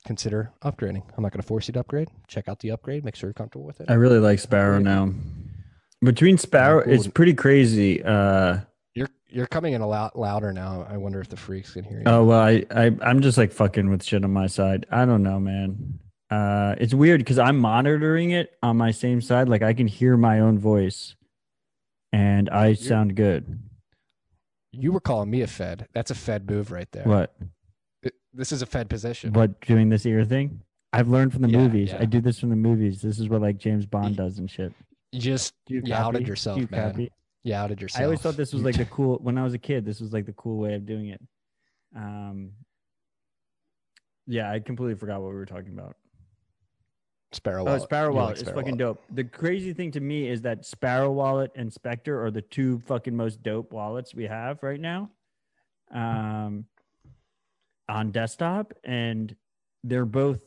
consider 0.06 0.52
upgrading. 0.64 1.04
I'm 1.16 1.24
not 1.24 1.32
going 1.32 1.42
to 1.42 1.48
force 1.48 1.68
you 1.68 1.74
to 1.74 1.80
upgrade. 1.80 2.10
Check 2.28 2.48
out 2.48 2.60
the 2.60 2.72
upgrade. 2.72 3.06
Make 3.06 3.16
sure 3.16 3.30
you're 3.30 3.34
comfortable 3.34 3.66
with 3.66 3.80
it. 3.82 3.90
I 3.90 3.94
really 3.94 4.20
like 4.20 4.40
Sparrow 4.40 4.80
now. 4.80 5.12
Between 6.04 6.38
Sparrow, 6.38 6.80
it's 6.80 7.08
pretty 7.08 7.34
crazy. 7.34 8.04
Uh, 8.04 8.60
You're 9.36 9.42
you're 9.42 9.48
coming 9.48 9.74
in 9.74 9.82
a 9.82 9.88
lot 9.88 10.18
louder 10.18 10.54
now. 10.54 10.88
I 10.90 10.98
wonder 10.98 11.20
if 11.20 11.28
the 11.30 11.36
freaks 11.38 11.74
can 11.74 11.84
hear 11.84 11.98
you. 12.00 12.04
oh 12.06 12.24
well, 12.24 12.40
I, 12.40 12.66
I 12.72 12.92
I'm 13.02 13.22
just 13.22 13.38
like 13.38 13.52
fucking 13.52 13.90
with 13.90 14.04
shit 14.04 14.24
on 14.24 14.32
my 14.32 14.48
side. 14.48 14.86
I 14.90 15.06
don't 15.06 15.24
know, 15.24 15.40
man. 15.40 16.00
Uh, 16.30 16.76
it's 16.80 16.94
weird 16.94 17.20
because 17.20 17.38
I'm 17.38 17.58
monitoring 17.60 18.32
it 18.32 18.54
on 18.64 18.78
my 18.78 18.92
same 18.92 19.22
side. 19.22 19.48
Like 19.50 19.62
I 19.62 19.74
can 19.74 19.88
hear 19.88 20.18
my 20.18 20.40
own 20.40 20.58
voice, 20.58 21.16
and 22.12 22.50
I 22.50 22.74
sound 22.74 23.16
good. 23.16 23.60
You 24.72 24.92
were 24.92 25.00
calling 25.00 25.30
me 25.30 25.42
a 25.42 25.48
Fed. 25.48 25.88
That's 25.94 26.12
a 26.12 26.16
Fed 26.16 26.50
move 26.50 26.72
right 26.72 26.92
there. 26.92 27.04
What? 27.04 27.36
Th- 28.04 28.16
This 28.34 28.52
is 28.52 28.62
a 28.62 28.66
Fed 28.66 28.90
position. 28.90 29.32
What 29.34 29.62
doing 29.62 29.90
this 29.90 30.06
ear 30.06 30.26
thing? 30.26 30.62
I've 30.92 31.08
learned 31.10 31.34
from 31.34 31.42
the 31.44 31.50
Yeah, 31.50 31.58
movies. 31.60 31.90
yeah. 31.92 32.00
I 32.02 32.06
do 32.06 32.22
this 32.22 32.40
from 32.40 32.50
the 32.50 32.56
movies. 32.56 33.02
This 33.02 33.20
is 33.20 33.30
what 33.30 33.42
like 33.42 33.58
James 33.58 33.86
Bond 33.86 34.16
does 34.18 34.40
and 34.40 34.50
shit. 34.50 34.74
You 35.12 35.20
just 35.22 35.54
you 35.68 35.82
you 35.86 35.94
outed 35.94 36.28
yourself, 36.28 36.60
you 36.60 36.68
man. 36.72 36.92
copy? 36.92 37.12
You 37.46 37.54
outed 37.54 37.80
yourself. 37.80 38.02
I 38.02 38.06
always 38.06 38.22
thought 38.22 38.36
this 38.36 38.52
was 38.54 38.64
like 38.64 38.76
the 38.76 38.86
cool 38.98 39.20
when 39.22 39.38
I 39.38 39.44
was 39.44 39.54
a 39.54 39.60
kid. 39.60 39.86
This 39.86 40.02
was 40.02 40.12
like 40.12 40.26
the 40.26 40.34
cool 40.34 40.58
way 40.58 40.74
of 40.74 40.86
doing 40.88 41.10
it. 41.10 41.22
Um, 41.96 42.52
yeah, 44.26 44.52
I 44.52 44.60
completely 44.60 44.96
forgot 44.96 45.22
what 45.22 45.30
we 45.30 45.36
were 45.36 45.46
talking 45.46 45.72
about. 45.72 45.96
Sparrow 47.34 47.62
Oh, 47.62 47.66
Wallet. 47.66 47.82
Sparrow 47.84 48.14
Wallet 48.16 48.28
like 48.30 48.36
is 48.38 48.42
Sparrow 48.42 48.58
fucking 48.58 48.78
Wallet. 48.80 48.98
dope. 48.98 49.16
The 49.16 49.24
crazy 49.26 49.74
thing 49.74 49.92
to 49.92 50.00
me 50.00 50.28
is 50.28 50.42
that 50.42 50.66
Sparrow 50.66 51.12
Wallet 51.12 51.52
and 51.56 51.72
Specter 51.72 52.24
are 52.26 52.32
the 52.32 52.42
two 52.42 52.80
fucking 52.88 53.16
most 53.16 53.44
dope 53.44 53.72
wallets 53.72 54.16
we 54.16 54.24
have 54.26 54.64
right 54.64 54.80
now, 54.82 55.12
um, 55.94 56.66
on 57.88 58.10
desktop, 58.10 58.74
and 58.84 59.36
they're 59.84 60.06
both 60.06 60.40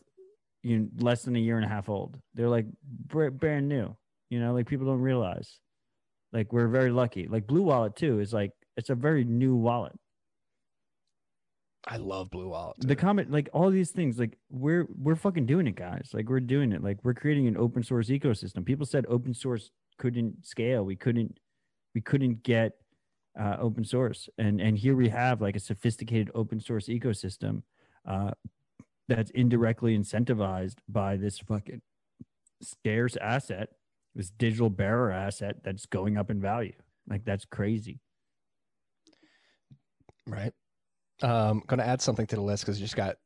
you 0.64 0.80
know, 0.80 0.88
less 0.98 1.22
than 1.22 1.36
a 1.36 1.38
year 1.38 1.56
and 1.56 1.64
a 1.64 1.68
half 1.68 1.88
old. 1.88 2.18
They're 2.34 2.48
like 2.48 2.66
brand 2.82 3.68
new. 3.68 3.94
You 4.30 4.40
know, 4.40 4.52
like 4.52 4.66
people 4.66 4.86
don't 4.86 5.00
realize. 5.00 5.60
Like 6.32 6.52
we're 6.52 6.68
very 6.68 6.90
lucky. 6.90 7.26
Like 7.26 7.46
Blue 7.46 7.62
Wallet 7.62 7.96
too 7.96 8.20
is 8.20 8.32
like 8.32 8.52
it's 8.76 8.90
a 8.90 8.94
very 8.94 9.24
new 9.24 9.56
wallet. 9.56 9.92
I 11.86 11.96
love 11.96 12.30
Blue 12.30 12.50
Wallet. 12.50 12.76
the 12.80 12.96
comment 12.96 13.30
like 13.30 13.48
all 13.52 13.70
these 13.70 13.90
things 13.90 14.18
like 14.18 14.36
we're 14.50 14.86
we're 15.00 15.16
fucking 15.16 15.46
doing 15.46 15.66
it 15.66 15.76
guys 15.76 16.10
like 16.12 16.28
we're 16.28 16.40
doing 16.40 16.72
it 16.72 16.82
like 16.82 16.98
we're 17.02 17.14
creating 17.14 17.46
an 17.46 17.56
open 17.56 17.82
source 17.82 18.08
ecosystem 18.08 18.64
people 18.64 18.84
said 18.84 19.06
open 19.08 19.32
source 19.32 19.70
couldn't 19.96 20.44
scale 20.44 20.84
we 20.84 20.96
couldn't 20.96 21.38
we 21.94 22.00
couldn't 22.00 22.42
get 22.42 22.72
uh, 23.40 23.56
open 23.58 23.84
source 23.84 24.28
and 24.36 24.60
and 24.60 24.76
here 24.76 24.96
we 24.96 25.08
have 25.08 25.40
like 25.40 25.56
a 25.56 25.60
sophisticated 25.60 26.30
open 26.34 26.60
source 26.60 26.88
ecosystem 26.88 27.62
uh, 28.06 28.32
that's 29.08 29.30
indirectly 29.30 29.96
incentivized 29.96 30.78
by 30.88 31.16
this 31.16 31.38
fucking 31.38 31.80
scarce 32.60 33.16
asset 33.16 33.70
this 34.18 34.28
digital 34.28 34.68
bearer 34.68 35.10
asset 35.10 35.56
that's 35.64 35.86
going 35.86 36.18
up 36.18 36.30
in 36.30 36.42
value 36.42 36.74
like 37.08 37.24
that's 37.24 37.46
crazy 37.46 38.02
right? 40.28 40.52
Um, 41.22 41.62
going 41.66 41.78
to 41.78 41.86
add 41.86 42.00
something 42.00 42.26
to 42.26 42.36
the 42.36 42.42
list 42.42 42.64
because 42.64 42.78
just 42.78 42.96
got 42.96 43.16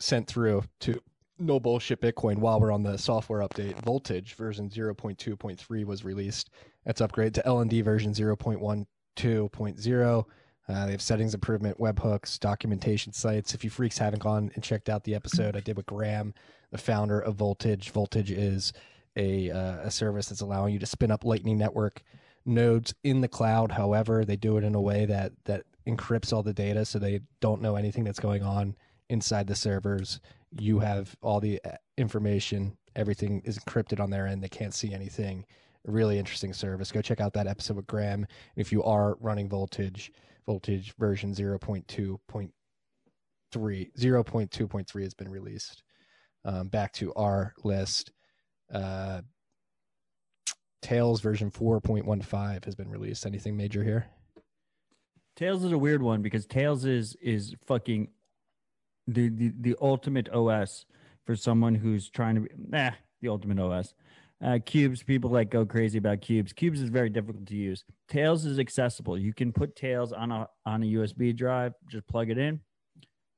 sent 0.00 0.26
through 0.26 0.64
to 0.80 1.00
no 1.38 1.58
bullshit 1.58 2.02
Bitcoin 2.02 2.36
while 2.38 2.60
we're 2.60 2.72
on 2.72 2.82
the 2.82 2.98
software 2.98 3.40
update. 3.40 3.80
Voltage 3.82 4.34
version 4.34 4.68
0.2.3 4.68 5.86
was 5.86 6.04
released. 6.04 6.50
That's 6.84 7.00
upgrade 7.00 7.32
to 7.34 7.42
LND 7.42 7.82
version 7.82 8.12
0.12.0. 8.12 10.24
Uh, 10.68 10.86
they 10.86 10.92
have 10.92 11.02
settings 11.02 11.34
improvement, 11.34 11.76
webhooks, 11.78 12.38
documentation 12.38 13.12
sites. 13.12 13.54
If 13.54 13.64
you 13.64 13.70
freaks 13.70 13.98
haven't 13.98 14.22
gone 14.22 14.52
and 14.54 14.62
checked 14.62 14.88
out 14.88 15.02
the 15.02 15.14
episode 15.14 15.56
I 15.56 15.60
did 15.60 15.76
with 15.76 15.86
Graham, 15.86 16.34
the 16.70 16.78
founder 16.78 17.18
of 17.18 17.34
Voltage, 17.34 17.90
Voltage 17.90 18.30
is 18.30 18.72
a 19.16 19.50
uh, 19.50 19.80
a 19.82 19.90
service 19.90 20.26
that's 20.28 20.40
allowing 20.40 20.72
you 20.72 20.78
to 20.78 20.86
spin 20.86 21.10
up 21.10 21.24
Lightning 21.24 21.58
Network 21.58 22.02
nodes 22.44 22.94
in 23.04 23.20
the 23.20 23.28
cloud. 23.28 23.72
However, 23.72 24.24
they 24.24 24.36
do 24.36 24.56
it 24.56 24.64
in 24.64 24.74
a 24.74 24.80
way 24.80 25.04
that 25.06 25.32
that 25.44 25.64
encrypts 25.86 26.32
all 26.32 26.42
the 26.42 26.52
data, 26.54 26.84
so 26.84 26.98
they 26.98 27.20
don't 27.40 27.62
know 27.62 27.76
anything 27.76 28.04
that's 28.04 28.20
going 28.20 28.42
on 28.42 28.76
inside 29.08 29.46
the 29.46 29.54
servers. 29.54 30.20
You 30.58 30.80
have 30.80 31.14
all 31.22 31.40
the 31.40 31.60
uh, 31.64 31.72
information. 31.96 32.76
Everything 32.94 33.42
is 33.44 33.58
encrypted 33.58 34.00
on 34.00 34.10
their 34.10 34.26
end. 34.26 34.42
They 34.42 34.48
can't 34.48 34.74
see 34.74 34.92
anything. 34.92 35.44
Really 35.84 36.18
interesting 36.18 36.52
service. 36.52 36.92
Go 36.92 37.02
check 37.02 37.20
out 37.20 37.32
that 37.34 37.46
episode 37.46 37.76
with 37.76 37.86
Graham. 37.86 38.26
If 38.56 38.70
you 38.70 38.82
are 38.84 39.16
running 39.20 39.48
Voltage, 39.48 40.12
Voltage 40.46 40.94
version 40.96 41.34
0.2.3, 41.34 42.50
0.2.3 43.54 45.02
has 45.02 45.14
been 45.14 45.28
released. 45.28 45.82
Um, 46.44 46.68
back 46.68 46.92
to 46.94 47.14
our 47.14 47.54
list. 47.64 48.12
Uh, 48.72 49.22
Tails 50.80 51.20
version 51.20 51.50
4.15 51.50 52.64
has 52.64 52.74
been 52.74 52.88
released. 52.88 53.24
Anything 53.24 53.56
major 53.56 53.84
here? 53.84 54.06
Tails 55.36 55.64
is 55.64 55.72
a 55.72 55.78
weird 55.78 56.02
one 56.02 56.22
because 56.22 56.44
Tails 56.44 56.84
is 56.84 57.16
is 57.22 57.54
fucking 57.66 58.08
the 59.06 59.28
the, 59.28 59.52
the 59.60 59.76
ultimate 59.80 60.28
OS 60.30 60.84
for 61.24 61.36
someone 61.36 61.74
who's 61.74 62.10
trying 62.10 62.34
to 62.34 62.40
be 62.42 62.48
nah 62.56 62.90
the 63.20 63.28
ultimate 63.28 63.58
OS. 63.58 63.94
Uh, 64.42 64.58
Qubes, 64.58 65.06
people 65.06 65.30
like 65.30 65.50
go 65.50 65.64
crazy 65.64 65.98
about 65.98 66.20
Qubes. 66.20 66.52
Qubes 66.52 66.82
is 66.82 66.90
very 66.90 67.08
difficult 67.08 67.46
to 67.46 67.54
use. 67.54 67.84
Tails 68.08 68.44
is 68.44 68.58
accessible. 68.58 69.16
You 69.16 69.32
can 69.32 69.52
put 69.52 69.76
Tails 69.76 70.12
on 70.12 70.32
a 70.32 70.48
on 70.66 70.82
a 70.82 70.86
USB 70.86 71.34
drive, 71.34 71.74
just 71.88 72.06
plug 72.08 72.28
it 72.28 72.38
in, 72.38 72.60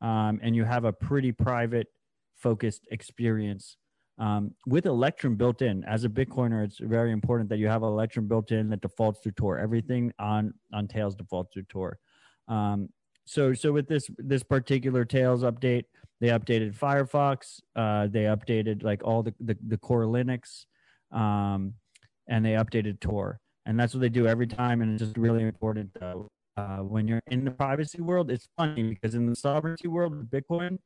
um, 0.00 0.40
and 0.42 0.56
you 0.56 0.64
have 0.64 0.84
a 0.84 0.92
pretty 0.92 1.30
private, 1.30 1.88
focused 2.34 2.88
experience 2.90 3.76
um, 4.18 4.54
with 4.66 4.86
Electrum 4.86 5.36
built 5.36 5.62
in. 5.62 5.84
As 5.84 6.04
a 6.04 6.08
Bitcoiner, 6.08 6.64
it's 6.64 6.78
very 6.78 7.12
important 7.12 7.48
that 7.48 7.58
you 7.58 7.68
have 7.68 7.82
Electrum 7.82 8.28
built 8.28 8.52
in 8.52 8.68
that 8.70 8.80
defaults 8.80 9.20
to 9.20 9.32
Tor. 9.32 9.58
Everything 9.58 10.12
on 10.18 10.54
on 10.72 10.86
Tails 10.86 11.14
defaults 11.14 11.54
to 11.54 11.62
Tor. 11.64 11.98
Um, 12.48 12.88
so 13.24 13.54
so 13.54 13.72
with 13.72 13.88
this 13.88 14.08
this 14.18 14.42
particular 14.42 15.04
Tails 15.04 15.42
update, 15.42 15.84
they 16.20 16.28
updated 16.28 16.76
Firefox. 16.76 17.60
Uh, 17.74 18.06
they 18.06 18.24
updated 18.24 18.82
like 18.82 19.02
all 19.04 19.22
the 19.22 19.34
the, 19.40 19.56
the 19.66 19.78
core 19.78 20.04
Linux, 20.04 20.66
um, 21.10 21.74
and 22.28 22.44
they 22.44 22.52
updated 22.52 23.00
Tor. 23.00 23.40
And 23.66 23.80
that's 23.80 23.94
what 23.94 24.00
they 24.00 24.10
do 24.10 24.26
every 24.26 24.46
time. 24.46 24.82
And 24.82 24.92
it's 24.92 25.02
just 25.02 25.16
really 25.16 25.42
important 25.42 25.90
though. 25.98 26.28
Uh, 26.56 26.78
when 26.78 27.08
you're 27.08 27.22
in 27.28 27.44
the 27.44 27.50
privacy 27.50 28.00
world, 28.00 28.30
it's 28.30 28.46
funny 28.56 28.82
because 28.90 29.16
in 29.16 29.26
the 29.26 29.34
sovereignty 29.34 29.88
world 29.88 30.14
with 30.14 30.30
Bitcoin, 30.30 30.78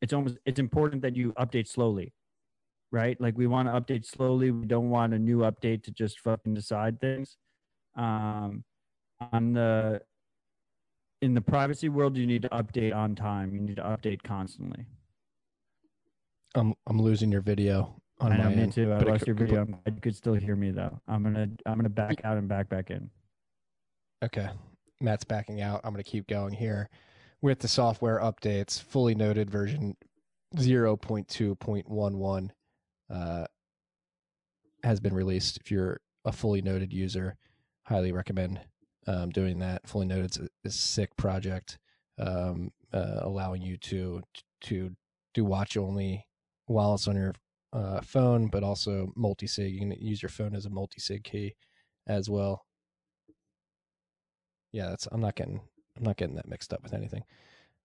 it's 0.00 0.12
almost 0.12 0.38
it's 0.46 0.58
important 0.58 1.02
that 1.02 1.14
you 1.14 1.32
update 1.34 1.68
slowly 1.68 2.12
right? 2.92 3.20
Like 3.20 3.36
we 3.36 3.46
want 3.46 3.68
to 3.68 3.72
update 3.72 4.06
slowly. 4.06 4.50
We 4.50 4.66
don't 4.66 4.90
want 4.90 5.14
a 5.14 5.18
new 5.18 5.38
update 5.38 5.82
to 5.84 5.90
just 5.90 6.20
fucking 6.20 6.54
decide 6.54 7.00
things. 7.00 7.36
Um, 7.96 8.64
on 9.32 9.52
the 9.52 10.02
in 11.20 11.34
the 11.34 11.40
privacy 11.40 11.88
world, 11.88 12.16
you 12.16 12.26
need 12.26 12.42
to 12.42 12.48
update 12.50 12.94
on 12.94 13.14
time. 13.14 13.54
You 13.54 13.60
need 13.60 13.76
to 13.76 13.82
update 13.82 14.22
constantly. 14.22 14.86
I'm 16.54 16.74
I'm 16.86 17.00
losing 17.00 17.32
your 17.32 17.42
video 17.42 18.00
on 18.20 18.32
I 18.32 18.36
know, 18.36 18.44
my 18.44 18.54
me 18.54 18.62
end, 18.62 18.72
too. 18.72 18.92
I 18.92 18.98
lost 18.98 19.26
your 19.26 19.36
video. 19.36 19.66
You 19.86 20.00
could 20.00 20.14
still 20.14 20.34
hear 20.34 20.54
me 20.54 20.70
though. 20.70 21.00
I'm 21.08 21.22
gonna 21.22 21.48
I'm 21.66 21.76
gonna 21.76 21.88
back 21.88 22.20
out 22.24 22.36
and 22.36 22.48
back 22.48 22.68
back 22.68 22.90
in. 22.90 23.10
Okay. 24.22 24.48
Matt's 25.02 25.24
backing 25.24 25.60
out. 25.60 25.80
I'm 25.82 25.92
going 25.92 26.02
to 26.02 26.08
keep 26.08 26.28
going 26.28 26.54
here 26.54 26.88
with 27.42 27.58
the 27.58 27.68
software 27.68 28.20
updates. 28.20 28.82
FullyNoded 28.82 29.50
version 29.50 29.96
0.2.11 30.56 32.50
uh, 33.12 33.44
has 34.82 35.00
been 35.00 35.14
released. 35.14 35.58
If 35.58 35.70
you're 35.70 36.00
a 36.24 36.30
FullyNoded 36.30 36.92
user, 36.92 37.36
highly 37.84 38.12
recommend 38.12 38.60
um, 39.06 39.30
doing 39.30 39.58
that. 39.60 39.86
FullyNoded 39.86 40.30
is 40.30 40.48
a, 40.64 40.70
sick 40.70 41.14
project, 41.16 41.78
um, 42.18 42.70
uh, 42.92 43.20
allowing 43.20 43.62
you 43.62 43.76
to 43.78 44.22
to 44.62 44.90
do 45.34 45.44
watch 45.44 45.76
only 45.76 46.26
while 46.66 46.94
it's 46.94 47.08
on 47.08 47.16
your 47.16 47.34
uh, 47.72 48.00
phone, 48.00 48.48
but 48.48 48.62
also 48.62 49.12
multi 49.16 49.46
sig. 49.46 49.72
You 49.72 49.80
can 49.80 49.92
use 49.92 50.22
your 50.22 50.28
phone 50.28 50.54
as 50.54 50.66
a 50.66 50.70
multi 50.70 51.00
sig 51.00 51.24
key 51.24 51.54
as 52.06 52.30
well. 52.30 52.64
Yeah, 54.72 54.88
that's. 54.88 55.06
I'm 55.10 55.20
not 55.20 55.34
getting. 55.34 55.60
I'm 55.96 56.04
not 56.04 56.16
getting 56.16 56.36
that 56.36 56.48
mixed 56.48 56.72
up 56.72 56.82
with 56.82 56.94
anything. 56.94 57.24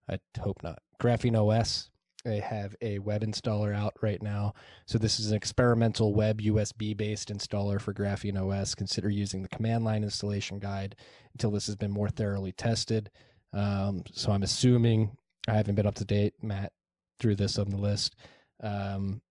I 0.08 0.18
hope 0.40 0.62
not. 0.62 0.78
Graphene 1.00 1.36
OS. 1.36 1.90
They 2.24 2.40
have 2.40 2.74
a 2.82 2.98
web 2.98 3.22
installer 3.22 3.74
out 3.74 3.94
right 4.02 4.20
now. 4.20 4.54
So 4.86 4.98
this 4.98 5.20
is 5.20 5.30
an 5.30 5.36
experimental 5.36 6.14
web 6.14 6.40
USB 6.40 6.96
based 6.96 7.32
installer 7.32 7.80
for 7.80 7.94
Graphene 7.94 8.36
OS. 8.36 8.74
Consider 8.74 9.08
using 9.08 9.42
the 9.42 9.48
command 9.48 9.84
line 9.84 10.02
installation 10.02 10.58
guide 10.58 10.96
until 11.32 11.50
this 11.50 11.66
has 11.66 11.76
been 11.76 11.92
more 11.92 12.08
thoroughly 12.08 12.52
tested. 12.52 13.10
Um, 13.52 14.02
so 14.12 14.32
I'm 14.32 14.42
assuming 14.42 15.16
I 15.46 15.54
haven't 15.54 15.76
been 15.76 15.86
up 15.86 15.94
to 15.96 16.04
date. 16.04 16.34
Matt 16.42 16.72
threw 17.20 17.36
this 17.36 17.58
on 17.58 17.70
the 17.70 17.76
list. 17.76 18.16
Um, 18.62 19.22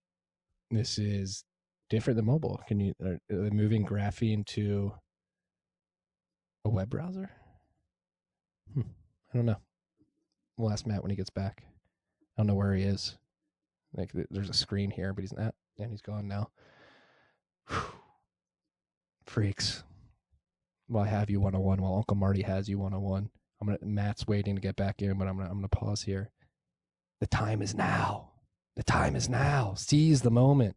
this 0.70 0.98
is 0.98 1.44
different 1.90 2.16
than 2.16 2.26
mobile. 2.26 2.60
Can 2.66 2.80
you 2.80 2.94
are 3.02 3.18
they 3.28 3.50
moving 3.50 3.86
Graphene 3.86 4.46
to 4.46 4.92
a 6.64 6.70
web 6.70 6.88
browser? 6.88 7.30
Hmm. 8.72 8.80
I 9.32 9.36
don't 9.36 9.46
know. 9.46 9.60
We'll 10.56 10.72
ask 10.72 10.86
Matt 10.86 11.02
when 11.02 11.10
he 11.10 11.16
gets 11.16 11.30
back. 11.30 11.67
I 12.38 12.42
don't 12.42 12.46
know 12.46 12.54
where 12.54 12.72
he 12.72 12.84
is. 12.84 13.16
Like 13.94 14.12
there's 14.30 14.48
a 14.48 14.52
hmm. 14.52 14.52
screen 14.52 14.90
here, 14.90 15.12
but 15.12 15.22
he's 15.22 15.32
not, 15.32 15.54
and 15.78 15.90
he's 15.90 16.02
gone 16.02 16.28
now. 16.28 16.50
Freaks. 19.26 19.82
Well, 20.88 21.04
I 21.04 21.08
have 21.08 21.28
you 21.28 21.40
101 21.40 21.82
while 21.82 21.96
Uncle 21.96 22.16
Marty 22.16 22.42
has 22.42 22.68
you 22.68 22.78
101. 22.78 23.28
I'm 23.60 23.66
gonna 23.66 23.78
Matt's 23.82 24.26
waiting 24.26 24.54
to 24.54 24.60
get 24.60 24.76
back 24.76 25.02
in, 25.02 25.18
but 25.18 25.26
I'm 25.26 25.36
gonna 25.36 25.50
I'm 25.50 25.56
gonna 25.56 25.68
pause 25.68 26.02
here. 26.02 26.30
The 27.20 27.26
time 27.26 27.60
is 27.60 27.74
now. 27.74 28.30
The 28.76 28.84
time 28.84 29.16
is 29.16 29.28
now. 29.28 29.74
Seize 29.76 30.22
the 30.22 30.30
moment. 30.30 30.76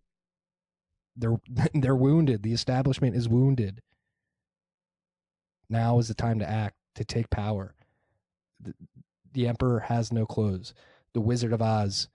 They're 1.15 1.39
they're 1.75 1.95
wounded. 1.95 2.41
The 2.41 2.53
establishment 2.53 3.15
is 3.15 3.29
wounded. 3.29 3.81
Now 5.69 5.99
is 5.99 6.07
the 6.07 6.15
time 6.15 6.39
to 6.39 6.49
act, 6.49 6.75
to 6.95 7.05
take 7.05 7.29
power. 7.29 7.75
The, 8.59 8.73
the 9.31 9.47
emperor 9.47 9.79
has 9.79 10.11
no 10.11 10.25
clothes. 10.25 10.73
The 11.13 11.21
Wizard 11.21 11.53
of 11.53 11.61
Oz 11.61 12.07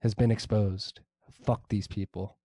has 0.00 0.14
been 0.14 0.30
exposed. 0.30 1.00
Fuck 1.44 1.68
these 1.68 1.86
people. 1.86 2.36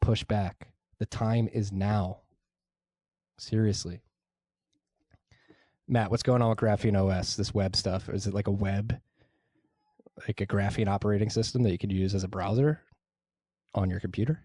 Push 0.00 0.24
back. 0.24 0.68
The 0.98 1.06
time 1.06 1.48
is 1.52 1.72
now. 1.72 2.18
Seriously. 3.38 4.00
Matt, 5.88 6.10
what's 6.10 6.22
going 6.22 6.42
on 6.42 6.48
with 6.48 6.58
Graphene 6.58 6.96
OS, 6.96 7.36
this 7.36 7.54
web 7.54 7.76
stuff? 7.76 8.08
Is 8.08 8.26
it 8.26 8.34
like 8.34 8.48
a 8.48 8.52
web, 8.52 8.98
like 10.26 10.40
a 10.40 10.46
Graphene 10.46 10.88
operating 10.88 11.30
system 11.30 11.62
that 11.62 11.70
you 11.70 11.78
could 11.78 11.92
use 11.92 12.14
as 12.14 12.24
a 12.24 12.28
browser 12.28 12.80
on 13.74 13.90
your 13.90 14.00
computer? 14.00 14.42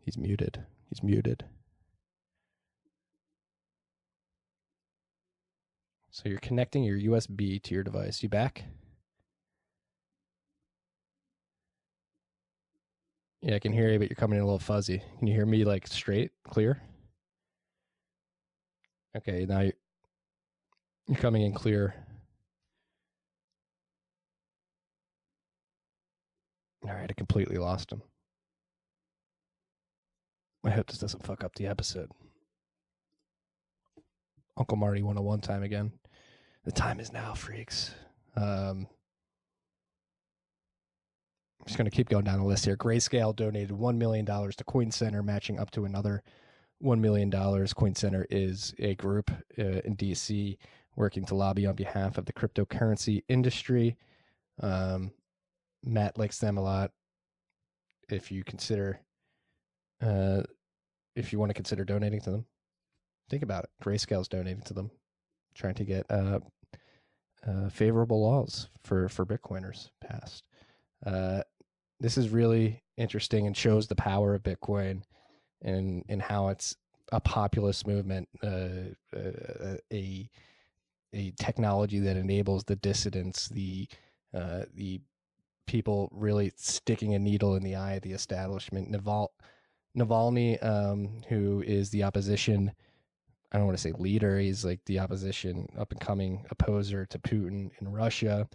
He's 0.00 0.16
muted. 0.16 0.64
He's 0.88 1.02
muted. 1.02 1.44
So 6.14 6.28
you're 6.28 6.38
connecting 6.38 6.84
your 6.84 6.96
USB 6.96 7.60
to 7.60 7.74
your 7.74 7.82
device. 7.82 8.22
You 8.22 8.28
back? 8.28 8.62
Yeah, 13.42 13.56
I 13.56 13.58
can 13.58 13.72
hear 13.72 13.90
you, 13.90 13.98
but 13.98 14.08
you're 14.08 14.14
coming 14.14 14.36
in 14.38 14.44
a 14.44 14.46
little 14.46 14.60
fuzzy. 14.60 15.02
Can 15.18 15.26
you 15.26 15.34
hear 15.34 15.44
me 15.44 15.64
like 15.64 15.88
straight, 15.88 16.30
clear? 16.44 16.80
Okay, 19.16 19.44
now 19.44 19.62
you're, 19.62 19.72
you're 21.08 21.18
coming 21.18 21.42
in 21.42 21.52
clear. 21.52 21.96
All 26.84 26.94
right, 26.94 27.10
I 27.10 27.12
completely 27.14 27.56
lost 27.56 27.90
him. 27.90 28.02
I 30.64 30.70
hope 30.70 30.86
this 30.86 30.98
doesn't 30.98 31.26
fuck 31.26 31.42
up 31.42 31.56
the 31.56 31.66
episode. 31.66 32.12
Uncle 34.56 34.76
Marty 34.76 35.02
101 35.02 35.40
time 35.40 35.64
again. 35.64 35.90
The 36.64 36.72
time 36.72 36.98
is 36.98 37.12
now, 37.12 37.34
freaks. 37.34 37.94
Um, 38.36 38.88
I'm 41.60 41.66
just 41.66 41.76
going 41.76 41.90
to 41.90 41.94
keep 41.94 42.08
going 42.08 42.24
down 42.24 42.38
the 42.38 42.46
list 42.46 42.64
here. 42.64 42.76
Grayscale 42.76 43.36
donated 43.36 43.70
$1 43.70 43.96
million 43.96 44.24
to 44.24 44.64
Coin 44.66 44.90
Center, 44.90 45.22
matching 45.22 45.58
up 45.58 45.70
to 45.72 45.84
another 45.84 46.22
$1 46.82 47.00
million. 47.00 47.30
Coin 47.30 47.94
Center 47.94 48.26
is 48.30 48.74
a 48.78 48.94
group 48.94 49.30
uh, 49.58 49.80
in 49.84 49.94
DC 49.96 50.56
working 50.96 51.26
to 51.26 51.34
lobby 51.34 51.66
on 51.66 51.74
behalf 51.74 52.16
of 52.16 52.24
the 52.24 52.32
cryptocurrency 52.32 53.22
industry. 53.28 53.96
Um, 54.60 55.12
Matt 55.84 56.16
likes 56.16 56.38
them 56.38 56.56
a 56.56 56.62
lot. 56.62 56.92
If 58.08 58.32
you 58.32 58.42
consider, 58.42 59.00
uh, 60.02 60.42
if 61.14 61.30
you 61.30 61.38
want 61.38 61.50
to 61.50 61.54
consider 61.54 61.84
donating 61.84 62.22
to 62.22 62.30
them, 62.30 62.46
think 63.28 63.42
about 63.42 63.64
it. 63.64 63.70
Grayscale's 63.82 64.28
donating 64.28 64.62
to 64.62 64.74
them, 64.74 64.90
trying 65.54 65.74
to 65.74 65.84
get 65.84 66.10
uh, 66.10 66.40
uh, 67.46 67.68
favorable 67.68 68.22
laws 68.22 68.68
for 68.82 69.08
for 69.08 69.26
Bitcoiners 69.26 69.90
passed. 70.00 70.46
Uh, 71.04 71.42
this 72.00 72.16
is 72.18 72.28
really 72.30 72.82
interesting 72.96 73.46
and 73.46 73.56
shows 73.56 73.86
the 73.86 73.94
power 73.94 74.34
of 74.34 74.42
Bitcoin 74.42 75.02
and 75.62 76.04
and 76.08 76.22
how 76.22 76.48
it's 76.48 76.76
a 77.12 77.20
populist 77.20 77.86
movement, 77.86 78.28
uh, 78.42 78.90
uh, 79.16 79.76
a 79.92 80.28
a 81.12 81.32
technology 81.38 82.00
that 82.00 82.16
enables 82.16 82.64
the 82.64 82.76
dissidents, 82.76 83.48
the 83.48 83.88
uh, 84.32 84.64
the 84.74 85.00
people 85.66 86.10
really 86.12 86.52
sticking 86.56 87.14
a 87.14 87.18
needle 87.18 87.56
in 87.56 87.62
the 87.62 87.76
eye 87.76 87.94
of 87.94 88.02
the 88.02 88.12
establishment. 88.12 88.90
Naval, 88.90 89.32
Navalny, 89.96 90.62
um, 90.62 91.22
who 91.28 91.62
is 91.62 91.90
the 91.90 92.02
opposition, 92.02 92.72
I 93.54 93.58
don't 93.58 93.66
want 93.66 93.78
to 93.78 93.82
say 93.82 93.92
leader, 93.92 94.40
he's 94.40 94.64
like 94.64 94.84
the 94.84 94.98
opposition, 94.98 95.68
up 95.78 95.92
and 95.92 96.00
coming 96.00 96.44
opposer 96.50 97.06
to 97.06 97.18
Putin 97.20 97.70
in 97.80 97.92
Russia. 97.92 98.48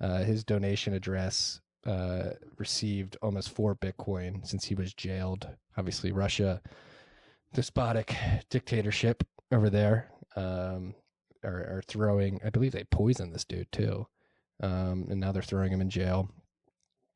Uh, 0.00 0.20
his 0.20 0.44
donation 0.44 0.94
address 0.94 1.60
uh, 1.86 2.30
received 2.56 3.18
almost 3.20 3.50
four 3.50 3.76
Bitcoin 3.76 4.46
since 4.46 4.64
he 4.64 4.74
was 4.74 4.94
jailed. 4.94 5.46
Obviously, 5.76 6.10
Russia, 6.10 6.62
despotic 7.52 8.16
dictatorship 8.48 9.24
over 9.52 9.68
there, 9.68 10.08
um, 10.36 10.94
are, 11.44 11.76
are 11.76 11.82
throwing. 11.86 12.40
I 12.42 12.48
believe 12.48 12.72
they 12.72 12.84
poisoned 12.84 13.34
this 13.34 13.44
dude 13.44 13.70
too, 13.72 14.06
um, 14.62 15.06
and 15.10 15.20
now 15.20 15.32
they're 15.32 15.42
throwing 15.42 15.70
him 15.70 15.82
in 15.82 15.90
jail. 15.90 16.30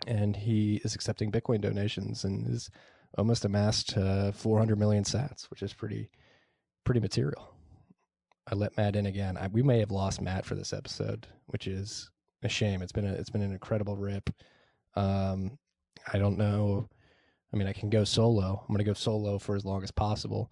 And 0.06 0.36
he 0.36 0.82
is 0.84 0.94
accepting 0.94 1.32
Bitcoin 1.32 1.62
donations 1.62 2.22
and 2.22 2.46
is 2.46 2.70
almost 3.16 3.46
amassed 3.46 3.96
uh, 3.96 4.30
400 4.32 4.78
million 4.78 5.04
Sats, 5.04 5.48
which 5.48 5.62
is 5.62 5.72
pretty 5.72 6.10
pretty 6.84 7.00
material. 7.00 7.54
I 8.50 8.54
let 8.54 8.76
Matt 8.76 8.96
in 8.96 9.06
again. 9.06 9.36
I, 9.36 9.46
we 9.48 9.62
may 9.62 9.78
have 9.78 9.90
lost 9.90 10.20
Matt 10.20 10.44
for 10.44 10.54
this 10.54 10.72
episode, 10.72 11.26
which 11.46 11.66
is 11.66 12.10
a 12.42 12.48
shame. 12.48 12.82
It's 12.82 12.92
been 12.92 13.06
a, 13.06 13.12
it's 13.12 13.30
been 13.30 13.42
an 13.42 13.52
incredible 13.52 13.96
rip. 13.96 14.30
Um, 14.96 15.58
I 16.12 16.18
don't 16.18 16.38
know. 16.38 16.88
I 17.52 17.56
mean, 17.56 17.68
I 17.68 17.72
can 17.72 17.90
go 17.90 18.04
solo. 18.04 18.60
I'm 18.60 18.74
going 18.74 18.78
to 18.78 18.84
go 18.84 18.94
solo 18.94 19.38
for 19.38 19.56
as 19.56 19.64
long 19.64 19.82
as 19.82 19.90
possible. 19.90 20.50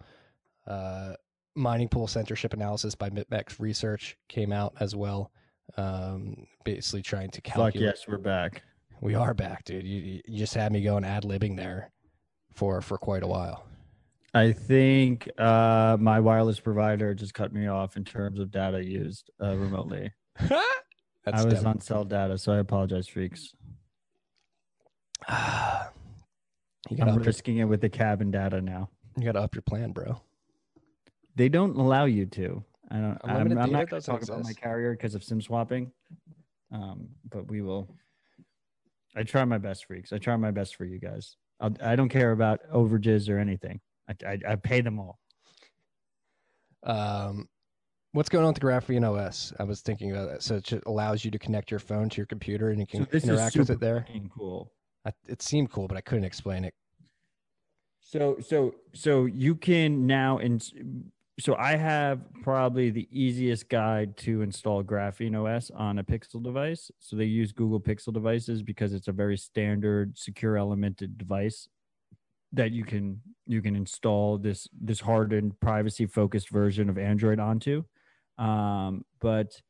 Uh, 0.67 1.13
mining 1.55 1.89
pool 1.89 2.07
censorship 2.07 2.53
analysis 2.53 2.95
by 2.95 3.09
BitMEX 3.09 3.59
Research 3.59 4.17
came 4.27 4.53
out 4.53 4.73
as 4.79 4.95
well. 4.95 5.31
Um, 5.77 6.47
basically 6.63 7.01
trying 7.01 7.29
to 7.31 7.41
calculate. 7.41 7.73
Fuck 7.73 7.81
yes, 7.81 8.05
we're 8.07 8.17
back. 8.17 8.63
We 9.01 9.15
are 9.15 9.33
back, 9.33 9.63
dude. 9.65 9.85
You, 9.85 10.21
you 10.25 10.39
just 10.39 10.53
had 10.53 10.71
me 10.71 10.81
going 10.81 11.05
ad 11.05 11.23
libbing 11.23 11.55
there 11.55 11.91
for 12.53 12.81
for 12.81 12.97
quite 12.97 13.23
a 13.23 13.27
while. 13.27 13.65
I 14.33 14.51
think 14.51 15.29
uh, 15.39 15.97
my 15.99 16.19
wireless 16.19 16.59
provider 16.59 17.13
just 17.13 17.33
cut 17.33 17.51
me 17.51 17.67
off 17.67 17.97
in 17.97 18.03
terms 18.03 18.39
of 18.39 18.51
data 18.51 18.83
used 18.83 19.31
uh, 19.41 19.55
remotely. 19.55 20.11
That's 20.39 21.41
I 21.41 21.45
was 21.45 21.55
dumb. 21.55 21.67
on 21.67 21.81
cell 21.81 22.05
data, 22.05 22.37
so 22.37 22.53
I 22.53 22.59
apologize, 22.59 23.07
freaks. 23.07 23.53
you 25.29 25.35
gotta 25.35 25.91
I'm 27.01 27.09
up 27.09 27.15
your, 27.15 27.23
risking 27.23 27.57
it 27.57 27.65
with 27.65 27.81
the 27.81 27.89
cabin 27.89 28.31
data 28.31 28.61
now. 28.61 28.89
you 29.17 29.25
gotta 29.25 29.39
up 29.39 29.55
your 29.55 29.63
plan, 29.63 29.91
bro. 29.91 30.21
They 31.35 31.49
don't 31.49 31.75
allow 31.75 32.05
you 32.05 32.25
to. 32.27 32.63
I 32.91 32.97
don't. 32.97 33.17
I'm, 33.23 33.57
I'm 33.57 33.71
not 33.71 33.89
going 33.89 34.01
to 34.01 34.05
talk 34.05 34.23
about 34.23 34.43
my 34.43 34.53
carrier 34.53 34.91
because 34.91 35.13
of 35.13 35.23
SIM 35.23 35.41
swapping. 35.41 35.91
Um, 36.71 37.09
but 37.29 37.49
we 37.49 37.61
will. 37.61 37.87
I 39.15 39.23
try 39.23 39.45
my 39.45 39.57
best, 39.57 39.85
freaks. 39.85 40.11
I 40.11 40.17
try 40.17 40.35
my 40.35 40.51
best 40.51 40.75
for 40.75 40.85
you 40.85 40.99
guys. 40.99 41.35
I'll, 41.59 41.75
I 41.83 41.95
don't 41.95 42.09
care 42.09 42.31
about 42.31 42.61
overages 42.73 43.29
or 43.29 43.37
anything. 43.37 43.79
I, 44.09 44.15
I, 44.27 44.39
I 44.49 44.55
pay 44.55 44.81
them 44.81 44.99
all. 44.99 45.19
Um, 46.83 47.47
what's 48.13 48.29
going 48.29 48.43
on 48.45 48.53
with 48.53 48.61
the 48.61 48.67
Graphene 48.67 49.07
OS? 49.07 49.53
I 49.59 49.63
was 49.63 49.81
thinking 49.81 50.11
about 50.11 50.29
that. 50.29 50.43
So 50.43 50.55
it 50.55 50.63
just 50.63 50.83
allows 50.85 51.23
you 51.23 51.31
to 51.31 51.39
connect 51.39 51.71
your 51.71 51.79
phone 51.79 52.09
to 52.09 52.17
your 52.17 52.25
computer 52.25 52.69
and 52.69 52.79
you 52.79 52.87
can 52.87 53.07
So 53.09 53.17
interact 53.17 53.55
with 53.57 53.69
it 53.69 53.79
there. 53.79 54.05
cool. 54.35 54.71
I, 55.05 55.11
it 55.27 55.41
seemed 55.41 55.71
cool, 55.71 55.87
but 55.87 55.97
I 55.97 56.01
couldn't 56.01 56.25
explain 56.25 56.65
it. 56.65 56.73
So 58.01 58.37
so 58.39 58.73
so 58.93 59.25
you 59.25 59.53
can 59.53 60.07
now 60.07 60.39
and 60.39 60.67
so 61.39 61.55
I 61.55 61.75
have 61.75 62.21
probably 62.41 62.89
the 62.89 63.07
easiest 63.11 63.69
guide 63.69 64.17
to 64.17 64.41
install 64.41 64.83
Graphene 64.83 65.35
OS 65.35 65.69
on 65.71 65.99
a 65.99 66.03
Pixel 66.03 66.43
device. 66.43 66.89
So 66.99 67.15
they 67.15 67.25
use 67.25 67.51
Google 67.51 67.79
Pixel 67.79 68.11
devices 68.11 68.63
because 68.63 68.93
it's 68.93 69.07
a 69.07 69.11
very 69.11 69.37
standard 69.37 70.17
secure 70.17 70.55
elemented 70.55 71.17
device 71.17 71.69
that 72.53 72.71
you 72.71 72.83
can 72.83 73.21
you 73.45 73.61
can 73.61 73.75
install 73.75 74.37
this 74.37 74.67
this 74.79 74.99
hardened 74.99 75.59
privacy 75.59 76.05
focused 76.05 76.49
version 76.49 76.89
of 76.89 76.97
Android 76.97 77.39
onto. 77.39 77.83
Um, 78.37 79.05
but 79.19 79.61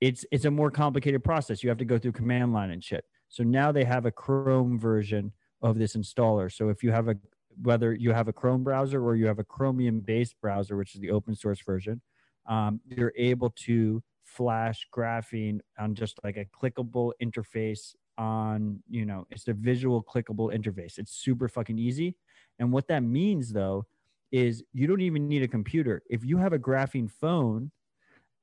it's 0.00 0.24
it's 0.32 0.44
a 0.44 0.50
more 0.50 0.70
complicated 0.70 1.22
process. 1.22 1.62
You 1.62 1.68
have 1.68 1.78
to 1.78 1.84
go 1.84 1.98
through 1.98 2.12
command 2.12 2.52
line 2.52 2.70
and 2.70 2.82
shit. 2.82 3.04
So 3.28 3.42
now 3.42 3.70
they 3.72 3.84
have 3.84 4.06
a 4.06 4.10
Chrome 4.10 4.78
version 4.78 5.32
of 5.62 5.78
this 5.78 5.94
installer. 5.94 6.52
So 6.52 6.68
if 6.68 6.82
you 6.82 6.90
have 6.90 7.08
a 7.08 7.16
whether 7.62 7.92
you 7.92 8.12
have 8.12 8.28
a 8.28 8.32
Chrome 8.32 8.64
browser 8.64 9.02
or 9.02 9.16
you 9.16 9.26
have 9.26 9.38
a 9.38 9.44
Chromium 9.44 10.00
based 10.00 10.34
browser, 10.40 10.76
which 10.76 10.94
is 10.94 11.00
the 11.00 11.10
open 11.10 11.34
source 11.34 11.60
version, 11.60 12.00
um, 12.48 12.80
you're 12.86 13.12
able 13.16 13.50
to 13.50 14.02
flash 14.24 14.86
graphene 14.94 15.60
on 15.78 15.94
just 15.94 16.18
like 16.24 16.36
a 16.36 16.46
clickable 16.46 17.12
interface 17.22 17.94
on, 18.20 18.82
you 18.90 19.06
know, 19.06 19.26
it's 19.30 19.48
a 19.48 19.54
visual 19.54 20.02
clickable 20.02 20.54
interface. 20.54 20.98
It's 20.98 21.12
super 21.12 21.48
fucking 21.48 21.78
easy. 21.78 22.14
And 22.58 22.70
what 22.70 22.86
that 22.88 23.02
means 23.02 23.50
though 23.50 23.86
is 24.30 24.62
you 24.74 24.86
don't 24.86 25.00
even 25.00 25.26
need 25.26 25.42
a 25.42 25.48
computer. 25.48 26.02
If 26.10 26.22
you 26.22 26.36
have 26.36 26.52
a 26.52 26.58
graphene 26.58 27.10
phone, 27.10 27.70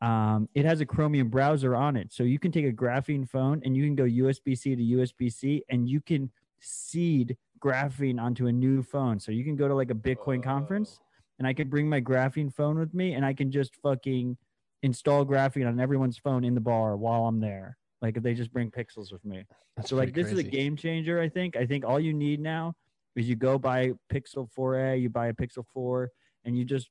um, 0.01 0.49
it 0.55 0.65
has 0.65 0.81
a 0.81 0.85
Chromium 0.85 1.29
browser 1.29 1.75
on 1.75 1.95
it. 1.95 2.11
So 2.11 2.23
you 2.23 2.39
can 2.39 2.51
take 2.51 2.65
a 2.65 2.71
graphene 2.71 3.29
phone 3.29 3.61
and 3.63 3.77
you 3.77 3.83
can 3.83 3.95
go 3.95 4.03
USB 4.03 4.57
C 4.57 4.75
to 4.75 4.81
USB 4.81 5.31
C 5.31 5.63
and 5.69 5.87
you 5.87 6.01
can 6.01 6.31
seed 6.59 7.37
graphene 7.63 8.19
onto 8.19 8.47
a 8.47 8.51
new 8.51 8.81
phone. 8.81 9.19
So 9.19 9.31
you 9.31 9.43
can 9.43 9.55
go 9.55 9.67
to 9.67 9.75
like 9.75 9.91
a 9.91 9.95
Bitcoin 9.95 10.41
conference 10.43 10.99
and 11.37 11.47
I 11.47 11.53
can 11.53 11.69
bring 11.69 11.87
my 11.87 12.01
graphene 12.01 12.51
phone 12.51 12.79
with 12.79 12.95
me 12.95 13.13
and 13.13 13.23
I 13.23 13.33
can 13.33 13.51
just 13.51 13.75
fucking 13.75 14.37
install 14.81 15.23
graphene 15.23 15.67
on 15.67 15.79
everyone's 15.79 16.17
phone 16.17 16.43
in 16.43 16.55
the 16.55 16.61
bar 16.61 16.97
while 16.97 17.25
I'm 17.27 17.39
there. 17.39 17.77
Like 18.01 18.17
if 18.17 18.23
they 18.23 18.33
just 18.33 18.53
bring 18.53 18.69
pixels 18.69 19.11
with 19.11 19.23
me. 19.25 19.45
That's 19.75 19.89
so 19.89 19.95
like 19.95 20.13
this 20.13 20.31
is 20.31 20.37
a 20.37 20.43
game 20.43 20.75
changer, 20.75 21.19
I 21.19 21.29
think. 21.29 21.55
I 21.55 21.65
think 21.65 21.85
all 21.85 21.99
you 21.99 22.13
need 22.13 22.39
now 22.39 22.73
is 23.15 23.27
you 23.27 23.35
go 23.35 23.57
buy 23.57 23.93
Pixel 24.13 24.47
4a, 24.57 25.01
you 25.01 25.09
buy 25.09 25.27
a 25.27 25.33
Pixel 25.33 25.65
4, 25.73 26.11
and 26.45 26.57
you 26.57 26.63
just 26.63 26.89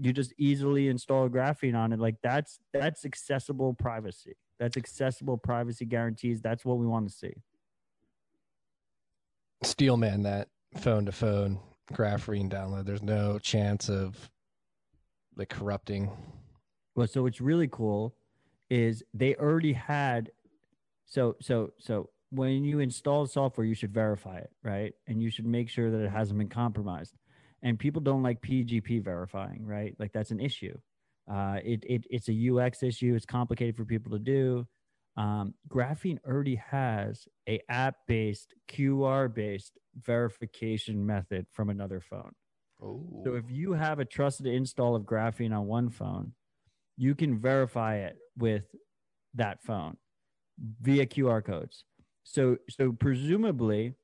you 0.00 0.12
just 0.12 0.32
easily 0.38 0.88
install 0.88 1.28
graphene 1.28 1.76
on 1.76 1.92
it. 1.92 1.98
Like 1.98 2.16
that's 2.22 2.58
that's 2.72 3.04
accessible 3.04 3.74
privacy. 3.74 4.36
That's 4.58 4.76
accessible 4.76 5.38
privacy 5.38 5.84
guarantees. 5.84 6.40
That's 6.40 6.64
what 6.64 6.78
we 6.78 6.86
want 6.86 7.08
to 7.08 7.14
see. 7.14 7.34
Steelman 9.62 10.22
that 10.22 10.48
phone 10.78 11.06
to 11.06 11.12
phone 11.12 11.58
graphene 11.92 12.50
download. 12.50 12.86
There's 12.86 13.02
no 13.02 13.38
chance 13.38 13.90
of 13.90 14.30
like 15.36 15.48
corrupting. 15.48 16.10
Well, 16.94 17.06
so 17.06 17.22
what's 17.22 17.40
really 17.40 17.68
cool 17.68 18.14
is 18.70 19.02
they 19.12 19.34
already 19.34 19.72
had 19.72 20.30
so 21.06 21.36
so 21.40 21.72
so 21.78 22.08
when 22.30 22.64
you 22.64 22.78
install 22.78 23.26
software, 23.26 23.66
you 23.66 23.74
should 23.74 23.92
verify 23.92 24.38
it, 24.38 24.50
right? 24.62 24.94
And 25.08 25.20
you 25.20 25.30
should 25.30 25.46
make 25.46 25.68
sure 25.68 25.90
that 25.90 26.00
it 26.00 26.10
hasn't 26.10 26.38
been 26.38 26.48
compromised. 26.48 27.14
And 27.62 27.78
people 27.78 28.00
don't 28.00 28.22
like 28.22 28.40
PGP 28.40 29.02
verifying, 29.02 29.66
right? 29.66 29.94
Like 29.98 30.12
that's 30.12 30.30
an 30.30 30.40
issue. 30.40 30.78
Uh, 31.30 31.58
it, 31.64 31.84
it 31.86 32.04
it's 32.08 32.28
a 32.28 32.50
UX 32.50 32.82
issue. 32.82 33.14
It's 33.14 33.26
complicated 33.26 33.76
for 33.76 33.84
people 33.84 34.12
to 34.12 34.18
do. 34.18 34.66
Um, 35.16 35.54
Graphene 35.68 36.18
already 36.26 36.54
has 36.70 37.26
a 37.48 37.60
app-based, 37.68 38.54
QR-based 38.68 39.78
verification 40.00 41.04
method 41.04 41.46
from 41.52 41.68
another 41.68 42.00
phone. 42.00 42.32
So 43.24 43.34
if 43.34 43.44
you 43.50 43.72
have 43.72 43.98
a 43.98 44.04
trusted 44.04 44.46
install 44.46 44.94
of 44.94 45.02
Graphene 45.02 45.54
on 45.54 45.66
one 45.66 45.90
phone, 45.90 46.32
you 47.00 47.14
can 47.14 47.38
verify 47.38 47.96
it 47.96 48.18
with 48.36 48.64
that 49.34 49.62
phone 49.62 49.96
via 50.82 51.06
QR 51.06 51.42
codes. 51.42 51.84
So 52.24 52.58
so 52.68 52.92
presumably, 52.92 53.94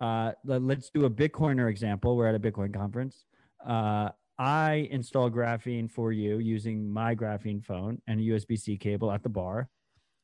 uh, 0.00 0.32
let, 0.44 0.78
us 0.78 0.90
do 0.92 1.04
a 1.04 1.10
Bitcoiner 1.10 1.68
example. 1.68 2.16
We're 2.16 2.26
at 2.26 2.34
a 2.34 2.40
Bitcoin 2.40 2.72
conference. 2.74 3.26
Uh, 3.64 4.08
I 4.38 4.88
install 4.90 5.30
Graphene 5.30 5.90
for 5.90 6.10
you 6.10 6.38
using 6.38 6.90
my 6.90 7.14
Graphene 7.14 7.62
phone 7.62 8.00
and 8.06 8.18
a 8.18 8.22
USB 8.22 8.58
C 8.58 8.78
cable 8.78 9.12
at 9.12 9.22
the 9.22 9.28
bar. 9.28 9.68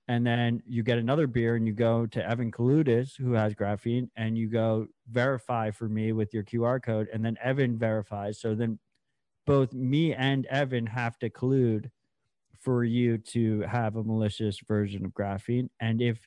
And 0.08 0.26
then 0.26 0.62
you 0.66 0.82
get 0.82 0.96
another 0.96 1.26
beer 1.26 1.56
and 1.56 1.66
you 1.66 1.74
go 1.74 2.06
to 2.06 2.26
Evan 2.26 2.50
Kaloudis, 2.50 3.18
who 3.18 3.32
has 3.32 3.54
graphene, 3.54 4.08
and 4.16 4.38
you 4.38 4.48
go 4.48 4.86
verify 5.10 5.70
for 5.70 5.86
me 5.86 6.12
with 6.12 6.32
your 6.32 6.44
QR 6.44 6.82
code. 6.82 7.08
And 7.12 7.22
then 7.22 7.36
Evan 7.44 7.76
verifies. 7.76 8.40
So 8.40 8.54
then 8.54 8.78
both 9.46 9.74
me 9.74 10.14
and 10.14 10.46
Evan 10.46 10.86
have 10.86 11.18
to 11.18 11.28
collude 11.28 11.90
for 12.60 12.84
you 12.84 13.18
to 13.18 13.60
have 13.62 13.96
a 13.96 14.02
malicious 14.02 14.58
version 14.66 15.04
of 15.04 15.12
graphene. 15.12 15.68
And 15.80 16.02
if, 16.02 16.18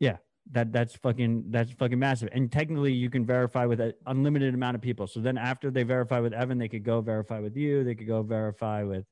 yeah, 0.00 0.18
that 0.52 0.72
that's 0.72 0.94
fucking 0.96 1.46
that's 1.50 1.72
fucking 1.72 1.98
massive. 1.98 2.28
And 2.32 2.52
technically, 2.52 2.92
you 2.92 3.10
can 3.10 3.24
verify 3.24 3.64
with 3.64 3.80
an 3.80 3.94
unlimited 4.06 4.54
amount 4.54 4.76
of 4.76 4.82
people. 4.82 5.06
So 5.06 5.20
then 5.20 5.38
after 5.38 5.70
they 5.70 5.82
verify 5.82 6.20
with 6.20 6.32
Evan, 6.32 6.58
they 6.58 6.68
could 6.68 6.84
go 6.84 7.00
verify 7.00 7.40
with 7.40 7.56
you. 7.56 7.82
They 7.84 7.94
could 7.94 8.06
go 8.06 8.22
verify 8.22 8.82
with 8.82 9.06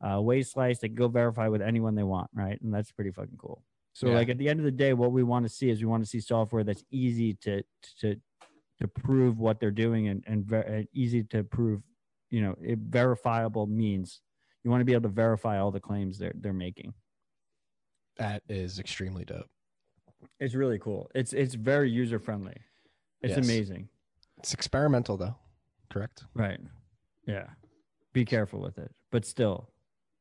uh, 0.00 0.20
Waste 0.20 0.52
Slice. 0.52 0.78
They 0.78 0.88
could 0.88 0.96
go 0.96 1.08
verify 1.08 1.48
with 1.48 1.62
anyone 1.62 1.94
they 1.94 2.02
want, 2.04 2.30
right? 2.34 2.60
And 2.62 2.72
that's 2.72 2.90
pretty 2.92 3.10
fucking 3.10 3.36
cool. 3.38 3.64
So 3.92 4.08
Yeah. 4.08 4.14
like 4.14 4.30
at 4.30 4.38
the 4.38 4.48
end 4.48 4.60
of 4.60 4.64
the 4.64 4.70
day, 4.70 4.94
what 4.94 5.12
we 5.12 5.22
want 5.22 5.44
to 5.44 5.50
see 5.50 5.68
is 5.68 5.80
we 5.80 5.86
want 5.86 6.02
to 6.02 6.08
see 6.08 6.20
software 6.20 6.64
that's 6.64 6.84
easy 6.90 7.34
to 7.42 7.62
to 8.00 8.16
to 8.80 8.88
prove 8.88 9.38
what 9.38 9.60
they're 9.60 9.70
doing 9.70 10.08
and 10.08 10.24
and 10.26 10.46
ver- 10.46 10.78
uh, 10.80 10.82
easy 10.94 11.22
to 11.24 11.44
prove, 11.44 11.82
you 12.30 12.40
know, 12.40 12.56
it, 12.62 12.78
verifiable 12.78 13.66
means 13.66 14.22
you 14.64 14.70
want 14.70 14.80
to 14.80 14.84
be 14.84 14.92
able 14.92 15.02
to 15.02 15.08
verify 15.14 15.58
all 15.58 15.70
the 15.70 15.80
claims 15.80 16.18
they're 16.18 16.32
they're 16.36 16.52
making. 16.52 16.94
That 18.16 18.42
is 18.48 18.78
extremely 18.78 19.24
dope. 19.24 19.48
It's 20.38 20.54
really 20.54 20.78
cool. 20.78 21.10
It's 21.14 21.32
it's 21.32 21.54
very 21.54 21.90
user 21.90 22.18
friendly. 22.18 22.56
It's 23.22 23.36
Yes. 23.36 23.44
amazing. 23.44 23.88
It's 24.38 24.52
experimental 24.54 25.16
though, 25.16 25.36
correct? 25.90 26.24
Right. 26.34 26.60
Yeah. 27.26 27.48
Be 28.12 28.24
careful 28.24 28.60
with 28.60 28.78
it, 28.78 28.92
but 29.10 29.24
still, 29.24 29.70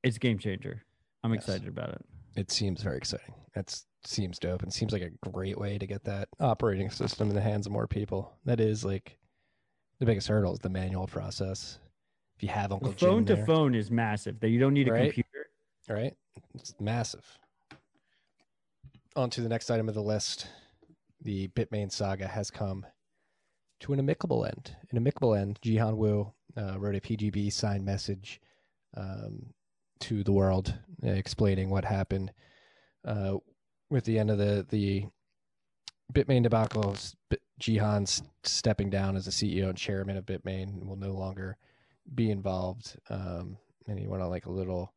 it's 0.04 0.18
game 0.18 0.38
changer. 0.40 0.84
I'm 1.24 1.34
Yes. 1.34 1.44
excited 1.44 1.68
about 1.68 1.90
it. 1.90 2.06
It 2.36 2.50
seems 2.52 2.82
very 2.82 2.98
exciting. 2.98 3.34
It 3.56 3.84
seems 4.06 4.40
dope 4.40 4.64
and 4.64 4.72
seems 4.72 4.94
like 4.94 5.02
a 5.02 5.10
great 5.30 5.58
way 5.58 5.78
to 5.78 5.86
get 5.86 6.04
that 6.06 6.30
operating 6.40 6.90
system 6.90 7.28
in 7.30 7.36
the 7.36 7.42
hands 7.42 7.66
of 7.66 7.74
more 7.74 7.88
people. 7.88 8.38
That 8.46 8.60
is 8.62 8.86
like 8.86 9.18
the 10.00 10.06
biggest 10.06 10.30
hurdle 10.30 10.54
is 10.54 10.60
the 10.60 10.70
manual 10.70 11.08
process. 11.08 11.80
If 12.42 12.46
you 12.46 12.54
have 12.56 12.72
Uncle 12.72 12.90
The 12.90 12.98
phone 12.98 13.24
to 13.26 13.46
phone 13.46 13.76
is 13.76 13.92
massive. 13.92 14.40
That 14.40 14.50
you 14.50 14.58
don't 14.60 14.74
need 14.74 14.88
a 14.88 14.92
Right. 14.92 15.14
computer. 15.14 15.46
right? 15.88 16.18
It's 16.56 16.74
massive. 16.80 17.38
On 19.16 19.30
to 19.30 19.42
the 19.42 19.50
next 19.50 19.70
item 19.70 19.88
of 19.88 19.94
the 19.94 20.02
list. 20.02 20.48
The 21.22 21.50
Bitmain 21.50 21.92
saga 21.92 22.28
has 22.28 22.50
come 22.50 22.88
to 23.82 23.94
an 23.94 24.00
amicable 24.00 24.44
end. 24.44 24.76
An 24.90 24.98
amicable 24.98 25.36
end. 25.36 25.60
Jihan 25.62 25.98
Wu 25.98 26.34
uh, 26.58 26.80
wrote 26.80 26.96
a 26.96 27.00
PGP 27.00 27.54
signed 27.54 27.86
message 27.86 28.42
um, 28.98 29.54
to 30.00 30.24
the 30.24 30.32
world 30.32 30.74
uh, 31.06 31.10
explaining 31.10 31.70
what 31.70 31.86
happened 31.86 32.34
uh, 33.06 33.38
with 33.92 34.06
the 34.06 34.18
end 34.18 34.32
of 34.32 34.40
the 34.40 34.66
the 34.68 35.06
Bitmain 36.12 36.42
debacle. 36.42 36.96
Jihan's 37.60 38.24
stepping 38.44 38.90
down 38.90 39.16
as 39.16 39.26
the 39.26 39.32
CEO 39.32 39.70
and 39.70 39.78
chairman 39.78 40.18
of 40.18 40.26
Bitmain 40.26 40.88
will 40.88 40.96
no 40.96 41.12
longer 41.12 41.58
be 42.14 42.30
involved. 42.30 42.96
Um, 43.10 43.58
and 43.88 44.00
he 44.00 44.08
went 44.08 44.24
on 44.24 44.30
like 44.30 44.46
a 44.46 44.52
little 44.52 44.94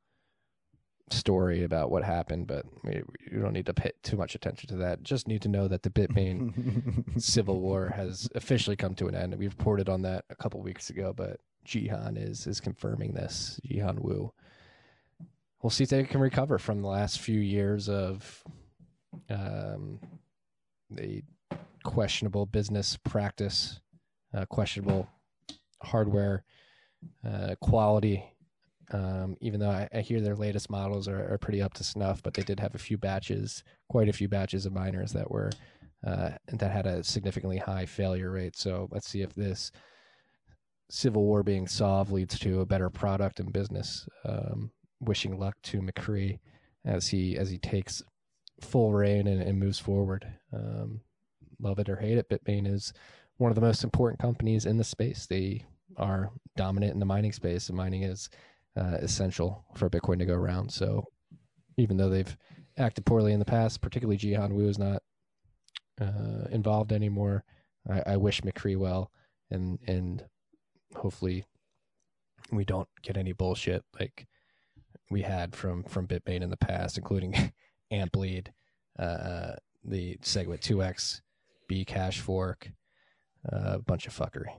story 1.11 1.65
about 1.65 1.91
what 1.91 2.03
happened, 2.03 2.47
but 2.47 2.65
we, 2.82 3.03
you 3.31 3.41
don't 3.41 3.53
need 3.53 3.66
to 3.66 3.74
pay 3.74 3.93
too 4.03 4.16
much 4.16 4.35
attention 4.35 4.69
to 4.69 4.77
that. 4.77 5.03
Just 5.03 5.28
need 5.28 5.43
to 5.43 5.49
know 5.49 5.69
that 5.69 5.82
the 5.82 5.91
Bitmain 5.91 7.20
civil 7.20 7.61
war 7.61 7.93
has 7.95 8.28
officially 8.35 8.77
come 8.77 8.95
to 8.95 9.09
an 9.09 9.15
end. 9.15 9.35
We 9.36 9.49
reported 9.49 9.89
on 9.89 10.03
that 10.03 10.24
a 10.31 10.36
couple 10.36 10.62
weeks 10.62 10.91
ago, 10.91 11.12
but 11.15 11.41
Jihan 11.66 12.16
is 12.16 12.47
is 12.47 12.61
confirming 12.61 13.12
this. 13.15 13.61
Jihan 13.66 14.01
Wu. 14.01 14.32
We'll 15.62 15.70
see 15.70 15.85
if 15.85 15.91
they 15.91 16.05
can 16.05 16.20
recover 16.20 16.59
from 16.59 16.82
the 16.82 16.89
last 16.89 17.20
few 17.20 17.41
years 17.41 17.89
of 17.89 18.45
um, 19.31 19.99
the 20.91 21.23
questionable 21.85 22.45
business 22.45 22.99
practice, 23.03 23.81
uh, 24.35 24.45
questionable 24.47 25.09
hardware 25.82 26.45
uh, 27.27 27.55
quality. 27.61 28.25
Um, 28.93 29.37
even 29.41 29.61
though 29.61 29.71
I, 29.71 29.89
I 29.95 30.01
hear 30.01 30.21
their 30.21 30.37
latest 30.37 30.69
models 30.71 31.09
are, 31.09 31.33
are 31.33 31.39
pretty 31.39 31.63
up 31.63 31.73
to 31.75 31.85
snuff, 31.85 32.23
but 32.23 32.35
they 32.35 32.43
did 32.43 32.61
have 32.61 32.75
a 32.75 32.79
few 32.79 32.99
batches, 32.99 33.65
quite 33.89 34.09
a 34.09 34.13
few 34.13 34.29
batches 34.29 34.67
of 34.67 34.75
miners 34.75 35.13
that 35.13 35.31
were 35.31 35.51
uh, 36.07 36.33
that 36.49 36.71
had 36.71 36.87
a 36.87 37.03
significantly 37.03 37.57
high 37.57 37.87
failure 37.87 38.31
rate. 38.31 38.57
So 38.57 38.89
let's 38.91 39.09
see 39.09 39.23
if 39.23 39.35
this 39.35 39.73
civil 40.91 41.25
war 41.25 41.43
being 41.43 41.67
solved 41.67 42.13
leads 42.13 42.39
to 42.41 42.61
a 42.61 42.67
better 42.67 42.91
product 42.91 43.41
and 43.41 43.53
business. 43.53 44.07
Um, 44.25 44.71
wishing 45.01 45.39
luck 45.39 45.57
to 45.65 45.81
Micree 45.81 46.39
as 46.85 47.09
he 47.09 47.37
as 47.39 47.51
he 47.51 47.59
takes 47.59 48.03
full 48.61 48.93
reign 48.93 49.27
and, 49.27 49.43
and 49.43 49.59
moves 49.59 49.79
forward. 49.79 50.27
Um, 50.53 51.01
love 51.59 51.79
it 51.79 51.89
or 51.89 51.97
hate 51.97 52.19
it, 52.19 52.29
Bitmain 52.29 52.67
is 52.67 52.93
one 53.39 53.51
of 53.51 53.55
the 53.55 53.61
most 53.61 53.83
important 53.83 54.21
companies 54.21 54.67
in 54.67 54.77
the 54.77 54.85
space. 54.85 55.27
They 55.27 55.65
are 55.97 56.31
dominant 56.57 56.93
in 56.93 57.01
the 57.01 57.07
mining 57.07 57.33
space, 57.33 57.69
and 57.69 57.77
mining 57.77 58.03
is 58.03 58.29
uh, 58.77 58.99
essential 59.01 59.65
for 59.75 59.91
Bitcoin 59.91 60.19
to 60.19 60.27
go 60.27 60.35
around. 60.35 60.71
So, 60.71 61.05
even 61.77 61.97
though 61.97 62.09
they've 62.09 62.37
acted 62.79 63.07
poorly 63.07 63.33
in 63.33 63.39
the 63.39 63.45
past, 63.45 63.81
particularly 63.81 64.19
Jihan 64.19 64.53
Wu 64.53 64.69
is 64.69 64.79
not 64.79 65.03
uh, 66.01 66.47
involved 66.51 66.93
anymore. 66.93 67.45
I, 67.89 68.15
I 68.15 68.16
wish 68.16 68.41
Micree 68.41 68.77
well, 68.77 69.11
and 69.51 69.79
and 69.87 70.25
hopefully 70.97 71.45
we 72.51 72.65
don't 72.65 72.89
get 73.03 73.16
any 73.16 73.33
bullshit 73.33 73.85
like 73.99 74.27
we 75.11 75.23
had 75.23 75.55
from 75.55 75.85
from 75.85 76.07
Bitmain 76.07 76.43
in 76.43 76.51
the 76.51 76.57
past, 76.57 76.99
including 76.99 77.53
Antbleed, 77.93 78.49
uh, 78.99 79.53
the 79.85 80.16
Segwit 80.23 80.61
2x, 80.61 81.21
Bcash 81.71 82.21
fork, 82.21 82.71
a 83.47 83.57
uh, 83.57 83.79
bunch 83.79 84.07
of 84.07 84.16
fuckery. 84.16 84.53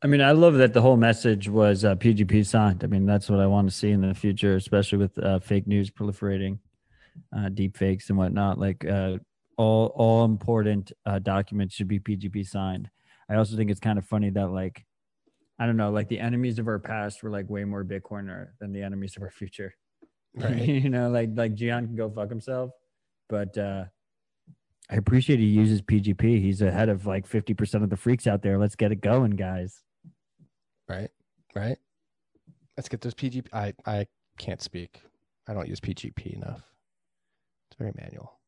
I 0.00 0.06
mean, 0.06 0.20
I 0.20 0.30
love 0.30 0.54
that 0.54 0.74
the 0.74 0.80
whole 0.80 0.96
message 0.96 1.48
was 1.48 1.84
uh, 1.84 1.96
PGP 1.96 2.46
signed. 2.46 2.84
I 2.84 2.86
mean, 2.86 3.04
that's 3.04 3.28
what 3.28 3.40
I 3.40 3.46
want 3.46 3.68
to 3.68 3.74
see 3.74 3.90
in 3.90 4.00
the 4.00 4.14
future, 4.14 4.54
especially 4.54 4.98
with 4.98 5.18
uh, 5.18 5.40
fake 5.40 5.66
news 5.66 5.90
proliferating, 5.90 6.58
uh, 7.36 7.48
deep 7.48 7.76
fakes 7.76 8.08
and 8.08 8.16
whatnot. 8.16 8.58
Like 8.58 8.84
uh, 8.84 9.18
all 9.56 9.86
all 9.96 10.24
important 10.24 10.92
uh, 11.04 11.18
documents 11.18 11.74
should 11.74 11.88
be 11.88 11.98
PGP 11.98 12.46
signed. 12.46 12.88
I 13.28 13.34
also 13.34 13.56
think 13.56 13.70
it's 13.70 13.80
kind 13.80 13.98
of 13.98 14.04
funny 14.04 14.30
that 14.30 14.48
like 14.50 14.84
I 15.58 15.66
don't 15.66 15.76
know, 15.76 15.90
like 15.90 16.08
the 16.08 16.20
enemies 16.20 16.60
of 16.60 16.68
our 16.68 16.78
past 16.78 17.22
were 17.24 17.30
like 17.30 17.50
way 17.50 17.64
more 17.64 17.84
Bitcoiner 17.84 18.50
than 18.60 18.72
the 18.72 18.82
enemies 18.82 19.16
of 19.16 19.22
our 19.22 19.30
future. 19.30 19.74
Right. 20.34 20.60
you 20.60 20.90
know, 20.90 21.08
like 21.08 21.30
like 21.34 21.54
Jihan 21.54 21.86
can 21.86 21.96
go 21.96 22.08
fuck 22.10 22.28
himself, 22.28 22.70
but 23.28 23.56
uh 23.58 23.86
I 24.90 24.96
appreciate 24.96 25.40
he 25.40 25.46
uses 25.46 25.82
PGP. 25.82 26.40
He's 26.40 26.62
ahead 26.62 26.88
of 26.88 27.06
like 27.06 27.28
50% 27.28 27.82
of 27.82 27.90
the 27.90 27.96
freaks 27.96 28.26
out 28.26 28.42
there. 28.42 28.58
Let's 28.58 28.76
get 28.76 28.92
it 28.92 29.00
going, 29.00 29.32
guys. 29.32 29.82
Right. 30.88 31.10
Right. 31.54 31.78
Let's 32.76 32.88
get 32.88 33.00
those 33.00 33.14
PGP. 33.14 33.48
I, 33.52 33.74
I 33.86 34.06
can't 34.38 34.62
speak. 34.62 35.00
I 35.48 35.54
don't 35.54 35.68
use 35.68 35.80
PGP 35.80 36.34
enough. 36.34 36.62
It's 37.70 37.78
very 37.78 37.92
manual. 37.96 38.38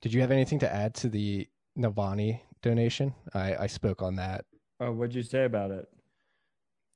Did 0.00 0.14
you 0.14 0.20
have 0.20 0.30
anything 0.30 0.58
to 0.60 0.72
add 0.72 0.94
to 0.96 1.08
the 1.08 1.48
Navalny 1.76 2.40
donation? 2.62 3.14
I, 3.34 3.56
I 3.56 3.66
spoke 3.66 4.02
on 4.02 4.16
that. 4.16 4.44
Oh, 4.80 4.92
what'd 4.92 5.14
you 5.14 5.22
say 5.22 5.44
about 5.44 5.70
it? 5.70 5.88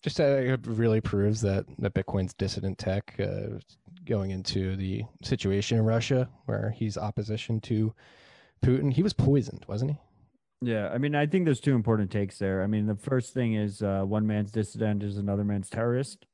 just 0.03 0.21
uh, 0.21 0.25
it 0.25 0.61
really 0.67 1.01
proves 1.01 1.41
that 1.43 1.65
that 1.79 1.95
Bitcoin's 1.95 2.33
dissident 2.35 2.79
tech 2.79 3.15
uh, 3.21 3.59
going 4.07 4.31
into 4.31 4.77
the 4.77 5.05
situation 5.23 5.79
in 5.79 5.85
Russia 5.85 6.29
where 6.47 6.71
he's 6.71 6.97
opposition 6.97 7.61
to 7.61 7.95
Putin. 8.65 8.93
He 8.93 9.03
was 9.03 9.13
poisoned, 9.13 9.65
wasn't 9.69 9.93
he? 9.93 9.99
Yeah, 10.63 10.89
I 10.89 10.99
mean, 10.99 11.15
I 11.15 11.27
think 11.27 11.47
there's 11.47 11.61
two 11.61 11.75
important 11.75 12.11
takes 12.11 12.39
there. 12.39 12.63
I 12.63 12.67
mean, 12.67 12.87
the 12.87 12.97
first 12.97 13.33
thing 13.33 13.55
is 13.55 13.83
uh, 13.83 14.03
one 14.03 14.27
man's 14.27 14.53
dissident 14.53 15.03
is 15.03 15.17
another 15.17 15.45
man's 15.45 15.71
terrorist, 15.71 16.27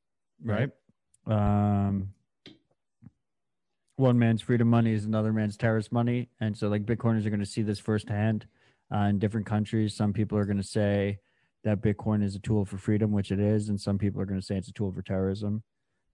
right? 0.43 0.71
right? 1.27 1.87
Um, 1.87 2.09
one 3.95 4.19
man's 4.19 4.43
freedom 4.43 4.69
money 4.69 4.93
is 4.93 5.05
another 5.05 5.33
man's 5.33 5.57
terrorist 5.57 5.93
money, 5.93 6.29
and 6.41 6.57
so 6.57 6.69
like 6.69 6.85
Bitcoiners 6.85 7.25
are 7.25 7.31
going 7.31 7.41
to 7.41 7.47
see 7.47 7.63
this 7.63 7.79
firsthand 7.79 8.47
uh, 8.93 8.99
in 8.99 9.19
different 9.21 9.47
countries. 9.47 9.95
Some 9.95 10.13
people 10.13 10.37
are 10.37 10.45
going 10.45 10.57
to 10.57 10.63
say 10.63 11.21
that 11.63 11.81
Bitcoin 11.81 12.23
is 12.23 12.35
a 12.35 12.41
tool 12.41 12.65
for 12.65 12.79
freedom, 12.79 13.13
which 13.13 13.31
it 13.31 13.41
is, 13.41 13.69
and 13.69 13.81
some 13.81 13.97
people 13.97 14.21
are 14.21 14.27
going 14.27 14.41
to 14.41 14.45
say 14.45 14.57
it's 14.57 14.69
a 14.69 14.73
tool 14.73 14.93
for 14.93 15.03
terrorism. 15.03 15.63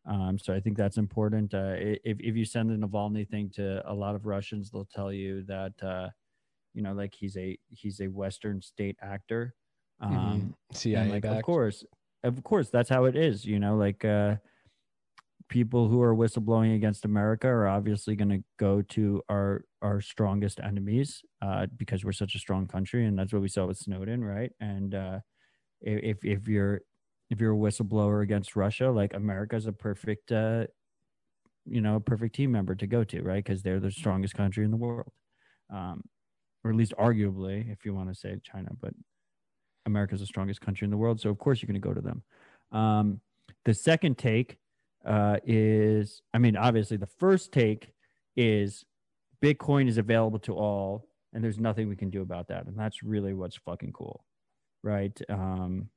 Um, 0.05 0.39
so 0.39 0.53
I 0.53 0.61
think 0.61 0.77
that's 0.77 0.99
important. 0.99 1.55
Uh, 1.55 1.75
if 1.77 2.19
if 2.21 2.37
you 2.37 2.45
send 2.45 2.71
the 2.71 2.87
Navalny 2.87 3.27
thing 3.27 3.51
to 3.55 3.83
a 3.91 3.95
lot 3.95 4.15
of 4.15 4.27
Russians, 4.27 4.71
they'll 4.71 4.89
tell 4.95 5.13
you 5.13 5.45
that 5.45 5.73
uh, 5.83 6.09
you 6.75 6.83
know, 6.83 6.93
like 6.93 7.15
he's 7.15 7.37
a 7.37 7.59
he's 7.71 8.01
a 8.01 8.09
Western 8.09 8.63
state 8.63 8.97
actor. 9.03 9.55
Mm-hmm. 10.03 10.17
Um, 10.17 10.41
mm-hmm. 10.41 10.51
CIA 10.75 11.09
like, 11.09 11.25
of 11.25 11.43
course, 11.43 11.85
of 12.25 12.43
course, 12.43 12.71
that's 12.71 12.89
how 12.89 13.05
it 13.05 13.17
is. 13.17 13.45
You 13.45 13.59
know, 13.59 13.77
like 13.77 14.05
uh, 14.05 14.37
people 15.49 15.89
who 15.89 16.01
are 16.03 16.15
whistleblowing 16.15 16.75
against 16.75 17.05
America 17.05 17.47
are 17.47 17.69
obviously 17.69 18.17
going 18.17 18.31
to 18.31 18.45
go 18.59 18.83
to 18.83 19.23
our 19.29 19.65
our 19.83 20.01
strongest 20.01 20.61
enemies 20.61 21.23
uh, 21.41 21.67
because 21.77 22.05
we're 22.05 22.13
such 22.13 22.35
a 22.35 22.39
strong 22.39 22.67
country, 22.67 23.07
and 23.07 23.19
that's 23.19 23.33
what 23.33 23.43
we 23.43 23.49
saw 23.49 23.67
with 23.67 23.79
Snowden, 23.79 24.25
right? 24.25 24.53
And 24.61 24.95
uh, 24.95 25.21
if 25.81 26.25
if 26.25 26.49
you're 26.49 26.81
if 27.31 27.41
you're 27.41 27.55
a 27.55 27.57
whistleblower 27.57 28.23
against 28.23 28.57
Russia, 28.57 28.91
like 28.91 29.15
America's 29.15 29.67
a 29.67 29.73
perfect 29.73 30.33
uh, 30.33 30.67
you 31.67 31.81
know, 31.81 31.97
a 31.97 32.01
perfect 32.01 32.35
team 32.35 32.53
member 32.53 32.75
to 32.75 32.87
go 32.87 33.05
to, 33.05 33.23
right? 33.23 33.45
Because 33.45 33.63
they're 33.63 33.81
the 33.81 33.91
strongest 33.91 34.35
country 34.35 34.65
in 34.65 34.71
the 34.71 34.77
world. 34.77 35.13
Um, 35.73 36.03
or 36.65 36.71
at 36.71 36.77
least 36.77 36.95
arguably, 36.99 37.71
if 37.73 37.85
you 37.85 37.95
want 37.95 38.09
to 38.09 38.15
say 38.15 38.37
China, 38.43 38.71
but 38.81 38.95
America's 39.87 40.21
the 40.21 40.27
strongest 40.27 40.61
country 40.61 40.85
in 40.85 40.91
the 40.91 40.97
world. 40.97 41.21
So 41.21 41.31
of 41.31 41.39
course 41.39 41.61
you're 41.61 41.67
going 41.67 41.81
to 41.81 41.89
go 41.89 41.95
to 41.95 42.01
them. 42.01 42.23
Um, 42.71 43.21
the 43.65 43.75
second 43.75 44.19
take 44.19 44.59
uh, 45.05 45.39
is, 45.45 46.23
I 46.33 46.39
mean, 46.39 46.57
obviously 46.57 46.97
the 46.97 47.07
first 47.07 47.53
take 47.53 47.93
is 48.37 48.85
Bitcoin 49.43 49.89
is 49.89 49.99
available 49.99 50.39
to 50.41 50.55
all, 50.55 51.09
and 51.33 51.43
there's 51.43 51.59
nothing 51.59 51.89
we 51.89 51.97
can 51.97 52.11
do 52.11 52.23
about 52.23 52.49
that, 52.49 52.67
and 52.67 52.79
that's 52.79 53.03
really 53.03 53.35
what's 53.35 53.57
fucking 53.57 53.93
cool 53.93 54.25
right? 54.83 55.19
Um, 55.29 55.89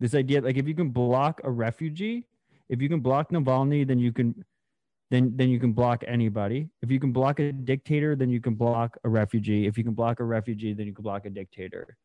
this 0.00 0.14
idea, 0.14 0.40
like 0.40 0.56
if 0.56 0.66
you 0.66 0.74
can 0.74 0.90
block 0.90 1.40
a 1.44 1.50
refugee, 1.50 2.26
if 2.68 2.80
you 2.80 2.88
can 2.88 3.00
block 3.00 3.30
Navalny, 3.30 3.86
then 3.86 3.98
you 3.98 4.12
can, 4.12 4.44
then 5.14 5.32
then 5.36 5.48
you 5.48 5.60
can 5.60 5.72
block 5.72 6.02
anybody. 6.06 6.68
If 6.82 6.90
you 6.90 6.98
can 6.98 7.12
block 7.12 7.38
a 7.38 7.52
dictator, 7.52 8.16
then 8.16 8.30
you 8.30 8.40
can 8.40 8.54
block 8.54 8.96
a 9.04 9.08
refugee. 9.08 9.66
If 9.66 9.78
you 9.78 9.84
can 9.84 9.94
block 9.94 10.20
a 10.20 10.24
refugee, 10.24 10.72
then 10.72 10.86
you 10.86 10.94
can 10.94 11.02
block 11.02 11.26
a 11.26 11.30
dictator. 11.30 11.96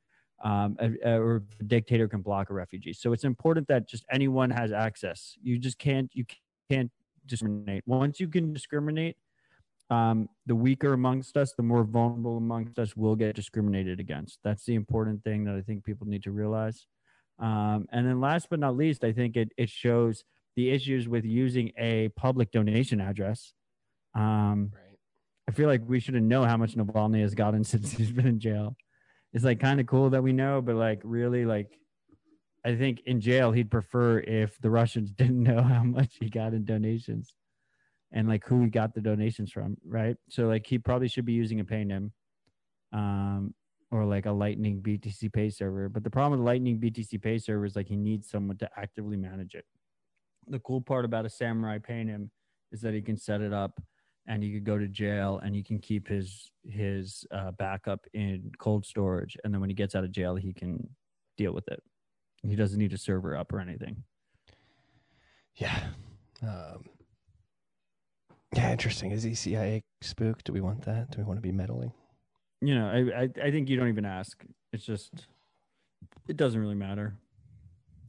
Um, 0.42 0.78
or 1.04 1.44
a 1.60 1.64
dictator 1.64 2.08
can 2.08 2.22
block 2.22 2.50
a 2.50 2.54
refugee. 2.54 2.94
So 2.94 3.12
it's 3.12 3.26
important 3.26 3.68
that 3.68 3.90
just 3.90 4.06
anyone 4.10 4.50
has 4.52 4.72
access. 4.72 5.38
You 5.42 5.58
just 5.58 5.80
can't 5.80 6.10
you 6.14 6.26
can't 6.70 6.92
discriminate. 7.26 7.84
Once 7.86 8.20
you 8.20 8.28
can 8.28 8.54
discriminate, 8.54 9.18
um, 9.90 10.30
the 10.46 10.56
weaker 10.56 10.94
amongst 10.94 11.36
us, 11.36 11.54
the 11.54 11.64
more 11.64 11.84
vulnerable 11.84 12.38
amongst 12.38 12.78
us 12.78 12.96
will 12.96 13.16
get 13.16 13.36
discriminated 13.36 14.00
against. 14.00 14.40
That's 14.44 14.64
the 14.66 14.76
important 14.76 15.24
thing 15.24 15.46
that 15.46 15.56
I 15.56 15.62
think 15.62 15.84
people 15.84 16.08
need 16.08 16.24
to 16.24 16.32
realize. 16.32 16.86
Um, 17.40 17.88
and 17.92 18.06
then 18.06 18.20
last 18.20 18.50
but 18.50 18.60
not 18.60 18.76
least, 18.76 19.04
I 19.04 19.14
think 19.14 19.36
it, 19.36 19.52
it 19.58 19.70
shows 19.70 20.24
the 20.56 20.72
issues 20.72 21.08
with 21.08 21.26
using 21.26 21.72
a 21.78 22.10
public 22.10 22.52
donation 22.52 23.00
address. 23.00 23.54
Um, 24.16 24.72
right. 24.74 24.98
I 25.48 25.52
feel 25.52 25.68
like 25.68 25.82
we 25.88 26.00
shouldn't 26.00 26.26
know 26.26 26.44
how 26.46 26.58
much 26.58 26.76
Navalny 26.76 27.22
has 27.22 27.34
gotten 27.34 27.64
since 27.64 27.92
he's 27.92 28.12
been 28.12 28.28
in 28.28 28.40
jail. 28.40 28.76
It's 29.34 29.46
like 29.46 29.60
kind 29.60 29.80
of 29.80 29.88
cool 29.88 30.10
that 30.12 30.24
we 30.24 30.34
know, 30.34 30.62
but 30.62 30.76
like 30.76 31.02
really 31.04 31.46
like 31.46 31.80
I 32.66 32.76
think 32.76 33.02
in 33.06 33.22
jail 33.22 33.52
he'd 33.52 33.72
prefer 33.72 34.20
if 34.20 34.60
the 34.60 34.70
Russians 34.70 35.12
didn't 35.18 35.44
know 35.44 35.62
how 35.62 35.84
much 35.84 36.18
he 36.20 36.30
got 36.30 36.54
in 36.54 36.66
donations 36.66 37.36
and 38.12 38.28
like 38.28 38.46
who 38.46 38.64
he 38.64 38.70
got 38.70 38.94
the 38.94 39.02
donations 39.02 39.52
from, 39.52 39.78
right? 39.86 40.16
So 40.30 40.48
like 40.48 40.66
he 40.66 40.80
probably 40.80 41.08
should 41.08 41.26
be 41.26 41.34
using 41.34 41.60
a 41.60 41.66
PayNym, 41.66 42.12
um, 42.92 43.54
or 43.92 44.06
like 44.06 44.26
a 44.26 44.32
Lightning 44.32 44.82
BTC 44.82 45.32
Pay 45.32 45.50
server. 45.50 45.90
But 45.90 46.04
the 46.04 46.10
problem 46.10 46.40
with 46.40 46.46
Lightning 46.46 46.80
BTC 46.80 47.22
Pay 47.22 47.38
server 47.38 47.66
is 47.66 47.76
like 47.76 47.88
he 47.88 47.96
needs 47.96 48.30
someone 48.30 48.58
to 48.58 48.70
actively 48.78 49.18
manage 49.18 49.56
it. 49.56 49.66
The 50.50 50.60
cool 50.60 50.82
part 50.82 51.06
about 51.06 51.26
a 51.26 51.30
Samourai 51.30 51.80
PayNym 51.80 52.30
is 52.72 52.82
that 52.82 52.94
he 52.94 53.02
can 53.02 53.18
set 53.18 53.42
it 53.42 53.54
up 53.54 53.82
and 54.28 54.44
he 54.44 54.52
could 54.54 54.64
go 54.64 54.78
to 54.78 54.88
jail 54.88 55.40
and 55.44 55.56
he 55.56 55.64
can 55.64 55.80
keep 55.80 56.08
his 56.08 56.52
his 56.68 57.26
uh, 57.32 57.52
backup 57.52 58.06
in 58.14 58.52
cold 58.60 58.86
storage 58.86 59.38
and 59.44 59.54
then 59.54 59.62
when 59.62 59.70
he 59.70 59.76
gets 59.76 59.96
out 59.96 60.04
of 60.04 60.12
jail 60.12 60.36
he 60.36 60.54
can 60.54 60.88
deal 61.38 61.52
with 61.52 61.68
it 61.70 61.82
he 62.44 62.56
doesn't 62.56 62.78
need 62.78 62.94
a 62.94 62.98
server 62.98 63.36
up 63.36 63.52
or 63.52 63.60
anything 63.60 64.04
yeah 65.56 65.88
um, 66.44 66.84
yeah, 68.56 68.72
interesting. 68.72 69.12
Is 69.12 69.24
he 69.24 69.36
CIA 69.36 69.84
spook? 70.02 70.44
Do 70.44 70.54
we 70.54 70.62
want 70.62 70.84
that? 70.86 71.12
Do 71.12 71.20
we 71.20 71.24
want 71.24 71.38
to 71.38 71.42
be 71.42 71.52
meddling? 71.52 71.92
You 72.62 72.76
know, 72.76 72.88
I, 72.88 73.22
I, 73.22 73.30
I 73.48 73.52
think 73.52 73.70
you 73.70 73.78
don't 73.78 73.90
even 73.90 74.06
ask. 74.06 74.44
It's 74.74 74.86
just, 74.86 75.28
it 76.28 76.36
doesn't 76.36 76.60
really 76.60 76.76
matter. 76.76 77.16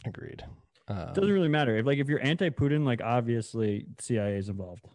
Agreed. 0.07 0.43
Um, 0.91 1.09
it 1.09 1.15
doesn't 1.15 1.33
really 1.33 1.49
matter 1.49 1.77
if 1.77 1.87
like 1.87 1.99
if 1.99 2.09
you're 2.09 2.23
anti-Putin, 2.23 2.85
like 2.85 3.01
obviously 3.01 3.87
CIA 4.01 4.37
is 4.37 4.49
involved. 4.49 4.87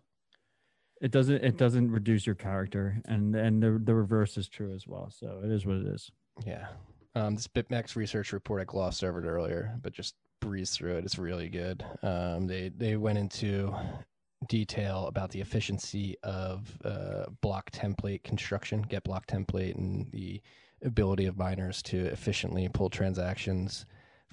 It 1.02 1.12
doesn't 1.12 1.44
it 1.44 1.58
doesn't 1.58 1.92
reduce 1.92 2.26
your 2.26 2.36
character, 2.36 3.02
and 3.06 3.34
and 3.36 3.64
the 3.64 3.80
the 3.82 3.96
reverse 3.96 4.38
is 4.38 4.50
true 4.50 4.74
as 4.74 4.86
well. 4.86 5.10
So 5.10 5.42
it 5.44 5.52
is 5.52 5.66
what 5.66 5.78
it 5.78 5.88
is. 5.88 6.12
Yeah. 6.46 6.68
Um, 7.16 7.36
this 7.36 7.48
BitMEX 7.48 7.96
research 7.96 8.34
report 8.34 8.62
I 8.62 8.66
glossed 8.66 9.04
over 9.04 9.24
it 9.24 9.28
earlier, 9.28 9.78
but 9.82 9.94
just 9.94 10.16
breeze 10.42 10.72
through 10.72 10.98
it. 10.98 11.06
It's 11.06 11.18
really 11.18 11.48
good. 11.48 11.86
Um, 12.04 12.46
they 12.46 12.70
they 12.76 12.98
went 12.98 13.18
into 13.18 13.74
detail 14.50 15.08
about 15.08 15.32
the 15.32 15.40
efficiency 15.40 16.18
of 16.24 16.78
uh, 16.84 17.26
block 17.42 17.72
template 17.72 18.24
construction, 18.24 18.82
get 18.82 19.06
block 19.06 19.28
template, 19.28 19.76
and 19.76 20.12
the 20.12 20.42
ability 20.84 21.26
of 21.26 21.38
miners 21.38 21.82
to 21.82 22.06
efficiently 22.08 22.68
pull 22.68 22.90
transactions 22.90 23.86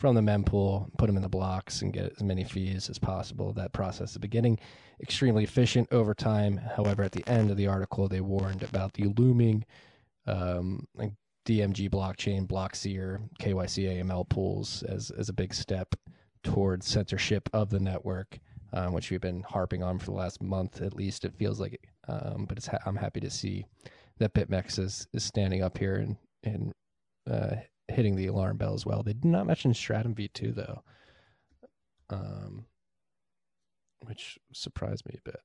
from 0.03 0.17
the 0.17 0.21
mempool, 0.21 0.91
put 0.99 1.07
them 1.07 1.15
in 1.15 1.23
the 1.23 1.29
blocks, 1.29 1.81
and 1.81 1.93
get 1.93 2.13
as 2.17 2.25
many 2.25 2.43
fees 2.43 2.91
as 2.91 2.99
possible. 2.99 3.53
That 3.53 3.73
process 3.73 4.11
is 4.11 4.19
beginning 4.19 4.59
extremely 5.01 5.45
efficient 5.45 5.87
over 5.93 6.13
time. 6.13 6.57
However, 6.57 7.05
at 7.05 7.13
the 7.13 7.23
end 7.29 7.53
of 7.53 7.57
the 7.57 7.69
article, 7.69 8.09
they 8.09 8.21
warned 8.21 8.65
about 8.65 8.95
the 8.95 9.05
looming 9.17 9.65
um, 10.27 10.89
DMG 11.47 11.89
blockchain, 11.89 12.49
Blockseer, 12.49 13.21
KYC 13.41 14.03
AML 14.03 14.29
pools 14.29 14.83
as 14.83 15.13
as 15.13 15.29
a 15.29 15.33
big 15.33 15.55
step 15.55 15.95
towards 16.43 16.85
censorship 16.85 17.49
of 17.53 17.71
the 17.71 17.79
network, 17.79 18.41
um, 18.73 18.93
which 18.93 19.09
we've 19.09 19.21
been 19.21 19.45
harping 19.45 19.85
on 19.85 20.01
for 20.01 20.07
the 20.07 20.17
last 20.17 20.43
month 20.43 20.83
at 20.83 20.97
least. 20.97 21.25
It 21.25 21.37
feels 21.37 21.61
like. 21.61 21.79
Um, 22.09 22.47
but 22.49 22.59
it's 22.59 22.67
ha- 22.67 22.83
I'm 22.87 22.97
happy 22.97 23.21
to 23.21 23.31
see 23.31 23.67
that 24.19 24.35
BitMEX 24.35 24.81
is 24.81 25.07
is 25.13 25.23
standing 25.23 25.63
up 25.63 25.79
here 25.79 25.95
and 25.95 26.17
and 26.43 26.73
uh, 27.31 27.55
hitting 27.93 28.17
the 28.17 28.27
alarm 28.27 28.57
bell 28.57 28.75
as 28.75 28.87
well. 28.87 29.03
They 29.03 29.13
did 29.13 29.25
not 29.25 29.47
mention 29.47 29.75
Stratum 29.75 30.15
V2 30.15 30.55
though, 30.55 30.83
um, 32.11 32.67
which 34.01 34.39
surprised 34.53 35.07
me 35.07 35.17
a 35.19 35.23
bit. 35.23 35.41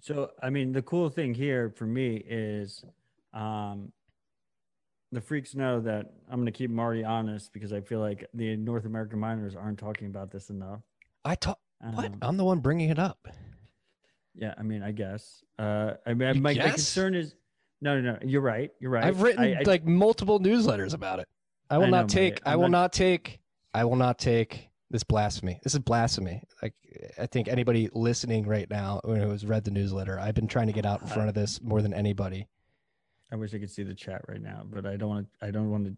So, 0.00 0.30
I 0.42 0.50
mean, 0.50 0.72
the 0.72 0.82
cool 0.82 1.10
thing 1.10 1.34
here 1.34 1.70
for 1.76 1.84
me 1.84 2.22
is 2.26 2.84
um, 3.34 3.92
the 5.12 5.20
freaks 5.20 5.54
know 5.54 5.80
that 5.80 6.12
I'm 6.30 6.36
going 6.36 6.46
to 6.46 6.52
keep 6.52 6.70
Marty 6.70 7.04
honest 7.04 7.52
because 7.52 7.72
I 7.72 7.80
feel 7.80 8.00
like 8.00 8.26
the 8.34 8.56
North 8.56 8.84
American 8.84 9.18
miners 9.18 9.54
aren't 9.56 9.78
talking 9.78 10.06
about 10.06 10.30
this 10.30 10.50
enough. 10.50 10.80
I 11.24 11.34
talk. 11.34 11.58
what? 11.80 12.06
Um, 12.06 12.18
I'm 12.22 12.36
the 12.36 12.44
one 12.44 12.60
bringing 12.60 12.90
it 12.90 12.98
up. 12.98 13.28
Yeah, 14.34 14.54
I 14.56 14.62
mean, 14.62 14.82
I 14.82 14.92
guess. 14.92 15.42
Uh, 15.58 15.94
I 16.06 16.14
mean, 16.14 16.40
my, 16.40 16.54
my 16.54 16.68
concern 16.70 17.14
is 17.14 17.34
no, 17.80 18.00
no, 18.00 18.12
no. 18.12 18.18
You're 18.22 18.40
right. 18.40 18.70
You're 18.80 18.90
right. 18.90 19.04
I've 19.04 19.22
written 19.22 19.42
I- 19.42 19.60
I- 19.60 19.62
like 19.64 19.84
multiple 19.84 20.40
newsletters 20.40 20.94
about 20.94 21.18
it. 21.20 21.28
I 21.70 21.78
will 21.78 21.84
I 21.86 21.90
know, 21.90 21.96
not 21.98 22.08
take. 22.08 22.40
I 22.46 22.56
will 22.56 22.68
not- 22.68 22.70
not 22.82 22.92
take. 22.92 23.40
I 23.74 23.84
will 23.84 23.96
not 23.96 24.18
take 24.18 24.68
this 24.90 25.04
blasphemy. 25.04 25.60
This 25.62 25.74
is 25.74 25.80
blasphemy. 25.80 26.42
Like 26.62 26.74
I 27.18 27.26
think 27.26 27.48
anybody 27.48 27.90
listening 27.92 28.46
right 28.46 28.68
now 28.70 29.00
who 29.04 29.12
has 29.12 29.44
read 29.44 29.64
the 29.64 29.70
newsletter, 29.70 30.18
I've 30.18 30.34
been 30.34 30.48
trying 30.48 30.68
to 30.68 30.72
get 30.72 30.86
out 30.86 31.02
in 31.02 31.08
front 31.08 31.28
of 31.28 31.34
this 31.34 31.60
more 31.60 31.82
than 31.82 31.92
anybody. 31.92 32.48
I 33.30 33.36
wish 33.36 33.52
I 33.52 33.58
could 33.58 33.70
see 33.70 33.82
the 33.82 33.94
chat 33.94 34.22
right 34.26 34.40
now, 34.40 34.62
but 34.64 34.86
I 34.86 34.96
don't 34.96 35.10
want 35.10 35.28
to. 35.40 35.46
I 35.46 35.50
don't 35.50 35.70
want 35.70 35.84
to 35.86 35.96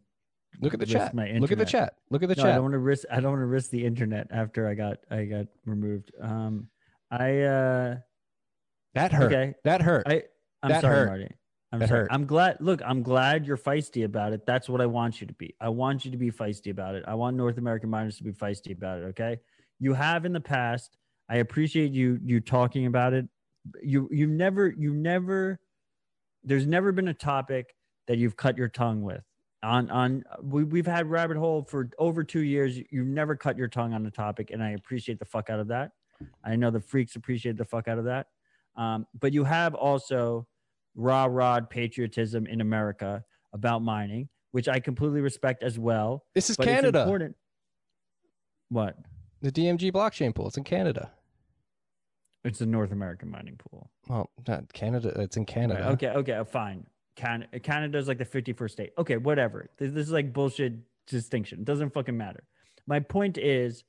Look 0.60 0.74
at 0.74 0.80
the 0.80 0.86
chat. 0.86 1.14
my 1.14 1.30
Look 1.38 1.52
at 1.52 1.58
the 1.58 1.64
chat. 1.64 1.94
Look 2.10 2.24
at 2.24 2.28
the 2.28 2.34
no, 2.34 2.42
I 2.42 2.52
don't 2.54 2.62
want 2.62 2.72
to 2.72 2.78
risk. 2.80 3.04
I 3.08 3.20
don't 3.20 3.30
want 3.30 3.42
to 3.42 3.46
risk 3.46 3.70
the 3.70 3.86
internet 3.86 4.26
after 4.32 4.66
I 4.66 4.74
got 4.74 4.98
I 5.08 5.24
got 5.24 5.46
removed. 5.64 6.10
Um, 6.20 6.68
I 7.12 7.42
uh, 7.42 7.96
That 8.94 9.12
hurt. 9.12 9.32
okay. 9.32 9.54
That 9.62 9.80
hurt. 9.82 10.08
I 10.08 10.24
I'm 10.62 10.70
That 10.70 10.80
sorry, 10.80 10.96
hurt. 10.96 11.08
Marty. 11.08 11.34
I'm 11.72 11.86
sorry. 11.86 12.00
hurt. 12.00 12.08
I'm 12.10 12.26
glad. 12.26 12.56
Look, 12.60 12.80
I'm 12.84 13.02
glad 13.02 13.46
you're 13.46 13.56
feisty 13.56 14.04
about 14.04 14.32
it. 14.32 14.44
That's 14.46 14.68
what 14.68 14.80
I 14.80 14.86
want 14.86 15.20
you 15.20 15.26
to 15.26 15.32
be. 15.34 15.54
I 15.60 15.68
want 15.68 16.04
you 16.04 16.10
to 16.10 16.16
be 16.16 16.30
feisty 16.30 16.70
about 16.70 16.94
it. 16.94 17.04
I 17.06 17.14
want 17.14 17.36
North 17.36 17.58
American 17.58 17.90
miners 17.90 18.16
to 18.16 18.24
be 18.24 18.32
feisty 18.32 18.72
about 18.72 18.98
it. 18.98 19.04
Okay. 19.06 19.38
You 19.78 19.94
have 19.94 20.24
in 20.24 20.32
the 20.32 20.40
past. 20.40 20.96
I 21.28 21.36
appreciate 21.36 21.92
you 21.92 22.18
you 22.24 22.40
talking 22.40 22.86
about 22.86 23.12
it. 23.12 23.26
You 23.82 24.08
you 24.10 24.26
never 24.26 24.68
you 24.68 24.92
never. 24.92 25.60
There's 26.42 26.66
never 26.66 26.90
been 26.90 27.08
a 27.08 27.14
topic 27.14 27.74
that 28.08 28.18
you've 28.18 28.36
cut 28.36 28.58
your 28.58 28.68
tongue 28.68 29.02
with. 29.02 29.22
On 29.62 29.90
on 29.90 30.24
we 30.42 30.64
we've 30.64 30.86
had 30.86 31.08
rabbit 31.08 31.36
hole 31.36 31.62
for 31.62 31.88
over 31.98 32.24
two 32.24 32.40
years. 32.40 32.78
You've 32.90 33.06
never 33.06 33.36
cut 33.36 33.56
your 33.56 33.68
tongue 33.68 33.92
on 33.92 34.02
the 34.02 34.10
topic, 34.10 34.50
and 34.50 34.62
I 34.62 34.70
appreciate 34.70 35.18
the 35.18 35.24
fuck 35.24 35.50
out 35.50 35.60
of 35.60 35.68
that. 35.68 35.92
I 36.42 36.56
know 36.56 36.70
the 36.70 36.80
freaks 36.80 37.14
appreciate 37.14 37.56
the 37.56 37.64
fuck 37.64 37.86
out 37.86 37.98
of 37.98 38.04
that. 38.06 38.26
Um, 38.76 39.06
but 39.18 39.32
you 39.32 39.44
have 39.44 39.74
also 39.74 40.46
raw 41.00 41.24
rod 41.24 41.70
patriotism 41.70 42.46
in 42.46 42.60
America 42.60 43.24
about 43.52 43.82
mining, 43.82 44.28
which 44.52 44.68
I 44.68 44.78
completely 44.80 45.20
respect 45.20 45.62
as 45.62 45.78
well. 45.78 46.24
this 46.34 46.50
is 46.50 46.56
But 46.56 46.68
it's 46.68 46.74
Canada. 46.76 47.00
important. 47.02 47.36
What? 48.68 48.96
The 49.40 49.50
DMG 49.50 49.90
blockchain 49.90 50.34
pool. 50.34 50.48
It's 50.48 50.56
in 50.58 50.64
Canada. 50.64 51.10
It's 52.44 52.60
a 52.60 52.66
North 52.66 52.92
American 52.92 53.30
mining 53.30 53.56
pool. 53.58 53.90
Well, 54.08 54.30
not 54.46 54.72
Canada. 54.72 55.12
It's 55.20 55.36
in 55.36 55.44
Canada. 55.46 55.88
Okay, 55.90 56.08
okay, 56.08 56.32
uh, 56.32 56.44
fine. 56.44 56.86
Can- 57.16 57.48
Canada's 57.62 58.08
like 58.08 58.18
the 58.18 58.24
51st 58.24 58.70
state. 58.70 58.92
Okay, 58.96 59.16
whatever. 59.16 59.68
This, 59.78 59.92
this 59.92 60.06
is 60.06 60.12
like 60.12 60.32
bullshit 60.32 60.74
distinction. 61.06 61.60
It 61.60 61.64
doesn't 61.64 61.92
fucking 61.92 62.16
matter. 62.16 62.44
My 62.86 63.00
point 63.00 63.36
is, 63.36 63.84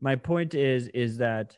my 0.00 0.16
point 0.16 0.54
is, 0.54 0.88
is 0.88 1.18
that 1.18 1.56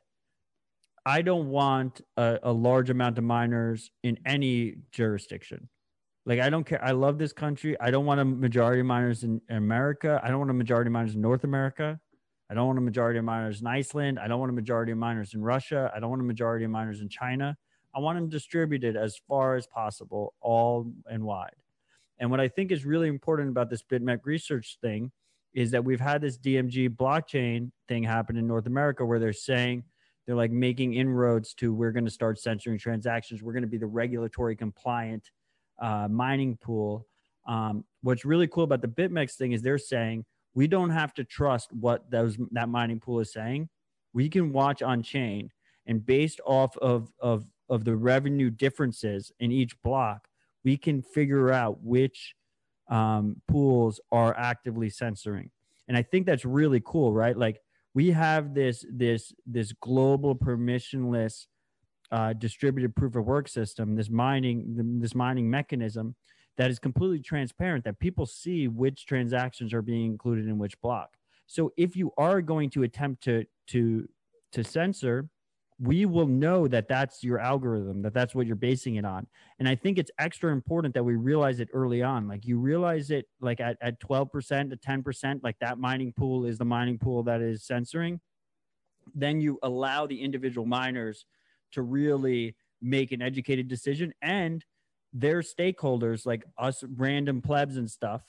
I 1.06 1.22
don't 1.22 1.50
want 1.50 2.00
a, 2.16 2.38
a 2.42 2.52
large 2.52 2.90
amount 2.90 3.18
of 3.18 3.24
miners 3.24 3.90
in 4.02 4.18
any 4.24 4.76
jurisdiction. 4.90 5.68
Like 6.26 6.40
I 6.40 6.48
don't 6.48 6.64
care. 6.64 6.82
I 6.82 6.92
love 6.92 7.18
this 7.18 7.32
country. 7.32 7.78
I 7.78 7.90
don't 7.90 8.06
want 8.06 8.20
a 8.20 8.24
majority 8.24 8.80
of 8.80 8.86
miners 8.86 9.24
in 9.24 9.42
America. 9.50 10.20
I 10.24 10.28
don't 10.28 10.38
want 10.38 10.50
a 10.50 10.54
majority 10.54 10.88
of 10.88 10.92
miners 10.92 11.14
in 11.14 11.20
North 11.20 11.44
America. 11.44 12.00
I 12.50 12.54
don't 12.54 12.66
want 12.66 12.78
a 12.78 12.82
majority 12.82 13.18
of 13.18 13.24
miners 13.24 13.60
in 13.60 13.66
Iceland. 13.66 14.18
I 14.18 14.28
don't 14.28 14.40
want 14.40 14.50
a 14.50 14.54
majority 14.54 14.92
of 14.92 14.98
miners 14.98 15.34
in 15.34 15.42
Russia. 15.42 15.90
I 15.94 16.00
don't 16.00 16.10
want 16.10 16.22
a 16.22 16.24
majority 16.24 16.64
of 16.64 16.70
miners 16.70 17.00
in 17.00 17.08
China. 17.08 17.56
I 17.94 18.00
want 18.00 18.18
them 18.18 18.28
distributed 18.28 18.96
as 18.96 19.20
far 19.28 19.56
as 19.56 19.66
possible, 19.66 20.34
all 20.40 20.90
and 21.06 21.22
wide. 21.24 21.54
And 22.18 22.30
what 22.30 22.40
I 22.40 22.48
think 22.48 22.72
is 22.72 22.84
really 22.84 23.08
important 23.08 23.50
about 23.50 23.70
this 23.70 23.82
BitMEX 23.82 24.20
research 24.24 24.78
thing 24.80 25.12
is 25.52 25.70
that 25.70 25.84
we've 25.84 26.00
had 26.00 26.20
this 26.20 26.38
DMG 26.38 26.88
blockchain 26.88 27.70
thing 27.88 28.02
happen 28.02 28.36
in 28.36 28.46
North 28.46 28.66
America 28.66 29.04
where 29.04 29.18
they're 29.18 29.32
saying 29.32 29.84
they're 30.26 30.36
like 30.36 30.50
making 30.50 30.94
inroads 30.94 31.54
to 31.54 31.74
we're 31.74 31.92
going 31.92 32.04
to 32.04 32.10
start 32.10 32.38
censoring 32.38 32.78
transactions. 32.78 33.42
We're 33.42 33.52
going 33.52 33.62
to 33.62 33.68
be 33.68 33.78
the 33.78 33.86
regulatory 33.86 34.56
compliant 34.56 35.30
uh, 35.80 36.08
mining 36.08 36.56
pool. 36.56 37.06
Um, 37.46 37.84
what's 38.02 38.24
really 38.24 38.46
cool 38.46 38.64
about 38.64 38.80
the 38.80 38.88
BitMEX 38.88 39.34
thing 39.34 39.52
is 39.52 39.60
they're 39.60 39.78
saying 39.78 40.24
we 40.54 40.66
don't 40.66 40.90
have 40.90 41.12
to 41.14 41.24
trust 41.24 41.72
what 41.72 42.10
those 42.10 42.38
that 42.52 42.68
mining 42.68 43.00
pool 43.00 43.20
is 43.20 43.32
saying. 43.32 43.68
We 44.12 44.28
can 44.28 44.52
watch 44.52 44.82
on 44.82 45.02
chain 45.02 45.50
and 45.86 46.04
based 46.04 46.40
off 46.46 46.76
of 46.78 47.12
of 47.20 47.50
of 47.68 47.84
the 47.84 47.96
revenue 47.96 48.50
differences 48.50 49.32
in 49.40 49.50
each 49.50 49.80
block, 49.82 50.28
we 50.64 50.76
can 50.76 51.02
figure 51.02 51.50
out 51.50 51.82
which 51.82 52.34
um, 52.88 53.40
pools 53.48 54.00
are 54.12 54.36
actively 54.36 54.90
censoring. 54.90 55.50
And 55.88 55.96
I 55.96 56.02
think 56.02 56.26
that's 56.26 56.44
really 56.44 56.82
cool, 56.84 57.12
right? 57.12 57.36
Like 57.36 57.60
we 57.94 58.10
have 58.10 58.54
this 58.54 58.84
this 58.92 59.32
this 59.46 59.72
global 59.80 60.34
permissionless 60.34 61.46
uh, 62.10 62.32
distributed 62.32 62.94
proof 62.94 63.16
of 63.16 63.24
work 63.24 63.48
system, 63.48 63.96
this 63.96 64.10
mining 64.10 65.00
this 65.00 65.14
mining 65.14 65.48
mechanism 65.48 66.14
that 66.56 66.70
is 66.70 66.78
completely 66.78 67.20
transparent 67.20 67.84
that 67.84 67.98
people 67.98 68.26
see 68.26 68.68
which 68.68 69.06
transactions 69.06 69.72
are 69.72 69.82
being 69.82 70.06
included 70.06 70.46
in 70.46 70.58
which 70.58 70.80
block. 70.80 71.10
So 71.46 71.72
if 71.76 71.96
you 71.96 72.12
are 72.16 72.40
going 72.40 72.70
to 72.70 72.82
attempt 72.82 73.22
to 73.24 73.44
to 73.68 74.08
to 74.52 74.64
censor, 74.64 75.28
we 75.80 76.06
will 76.06 76.26
know 76.26 76.68
that 76.68 76.88
that's 76.88 77.24
your 77.24 77.40
algorithm, 77.40 78.02
that 78.02 78.14
that's 78.14 78.34
what 78.34 78.46
you're 78.46 78.54
basing 78.54 78.94
it 78.94 79.04
on. 79.04 79.26
And 79.58 79.68
I 79.68 79.74
think 79.74 79.98
it's 79.98 80.10
extra 80.18 80.52
important 80.52 80.94
that 80.94 81.04
we 81.04 81.16
realize 81.16 81.58
it 81.58 81.68
early 81.72 82.02
on. 82.02 82.28
Like 82.28 82.46
you 82.46 82.58
realize 82.58 83.10
it 83.10 83.26
like 83.40 83.60
at, 83.60 83.76
at 83.80 84.00
12% 84.00 84.70
to 84.70 84.76
10%, 84.76 85.40
like 85.42 85.58
that 85.60 85.78
mining 85.78 86.12
pool 86.12 86.44
is 86.46 86.58
the 86.58 86.64
mining 86.64 86.98
pool 86.98 87.24
that 87.24 87.40
is 87.40 87.66
censoring. 87.66 88.20
Then 89.14 89.40
you 89.40 89.58
allow 89.62 90.06
the 90.06 90.20
individual 90.20 90.66
miners 90.66 91.26
to 91.72 91.82
really 91.82 92.54
make 92.80 93.10
an 93.10 93.20
educated 93.20 93.66
decision 93.66 94.14
and 94.22 94.64
their 95.12 95.40
stakeholders, 95.40 96.24
like 96.24 96.44
us 96.58 96.84
random 96.96 97.40
plebs 97.42 97.76
and 97.76 97.90
stuff, 97.90 98.22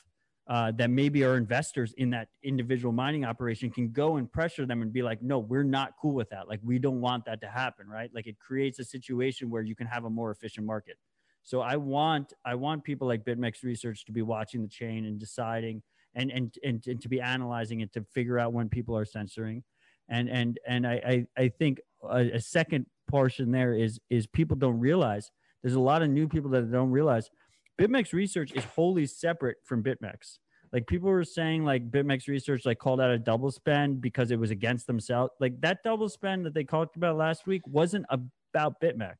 uh, 0.47 0.71
that 0.71 0.89
maybe 0.89 1.23
are 1.23 1.37
investors 1.37 1.93
in 1.97 2.09
that 2.11 2.27
individual 2.43 2.91
mining 2.91 3.25
operation 3.25 3.71
can 3.71 3.89
go 3.89 4.17
and 4.17 4.31
pressure 4.31 4.65
them 4.65 4.81
and 4.81 4.93
be 4.93 5.01
like, 5.01 5.21
no, 5.23 5.39
we're 5.39 5.63
not 5.63 5.93
cool 5.99 6.13
with 6.13 6.29
that. 6.29 6.47
Like, 6.47 6.59
we 6.63 6.77
don't 6.77 7.01
want 7.01 7.25
that 7.25 7.41
to 7.41 7.47
happen, 7.47 7.87
right? 7.87 8.11
Like, 8.13 8.27
it 8.27 8.37
creates 8.39 8.77
a 8.79 8.83
situation 8.83 9.49
where 9.49 9.63
you 9.63 9.75
can 9.75 9.87
have 9.87 10.05
a 10.05 10.09
more 10.09 10.29
efficient 10.29 10.65
market. 10.65 10.97
So 11.45 11.61
I 11.61 11.77
want 11.77 12.33
I 12.43 12.55
want 12.55 12.83
people 12.83 13.07
like 13.07 13.23
BitMEX 13.23 13.63
Research 13.63 14.03
to 14.05 14.11
be 14.11 14.23
watching 14.23 14.63
the 14.63 14.67
chain 14.67 15.05
and 15.05 15.19
deciding 15.19 15.83
and 16.15 16.31
and 16.31 16.53
and, 16.63 16.85
and 16.87 16.99
to 17.01 17.07
be 17.07 17.21
analyzing 17.21 17.81
it 17.81 17.93
to 17.93 18.03
figure 18.13 18.39
out 18.39 18.51
when 18.51 18.67
people 18.67 18.97
are 18.97 19.05
censoring, 19.05 19.63
and 20.09 20.27
and 20.27 20.59
and 20.67 20.87
I 20.87 21.25
I, 21.37 21.41
I 21.43 21.49
think 21.49 21.81
a, 22.03 22.31
a 22.31 22.41
second 22.41 22.87
portion 23.07 23.51
there 23.51 23.75
is 23.75 23.99
is 24.09 24.25
people 24.25 24.57
don't 24.57 24.79
realize 24.79 25.31
there's 25.61 25.75
a 25.75 25.79
lot 25.79 26.01
of 26.01 26.09
new 26.09 26.27
people 26.27 26.49
that 26.49 26.71
don't 26.71 26.89
realize 26.89 27.29
BitMEX 27.79 28.13
research 28.13 28.51
is 28.53 28.63
wholly 28.63 29.05
separate 29.05 29.57
from 29.63 29.83
BitMEX. 29.83 30.37
Like 30.71 30.87
people 30.87 31.09
were 31.09 31.23
saying, 31.23 31.63
like 31.63 31.89
BitMEX 31.91 32.27
research 32.27 32.65
like 32.65 32.79
called 32.79 32.99
out 32.99 33.11
a 33.11 33.17
double 33.17 33.51
spend 33.51 34.01
because 34.01 34.31
it 34.31 34.39
was 34.39 34.51
against 34.51 34.87
themselves. 34.87 35.31
Like 35.39 35.59
that 35.61 35.83
double 35.83 36.09
spend 36.09 36.45
that 36.45 36.53
they 36.53 36.63
talked 36.63 36.95
about 36.95 37.17
last 37.17 37.47
week 37.47 37.61
wasn't 37.67 38.05
about 38.09 38.79
BitMEX. 38.81 39.15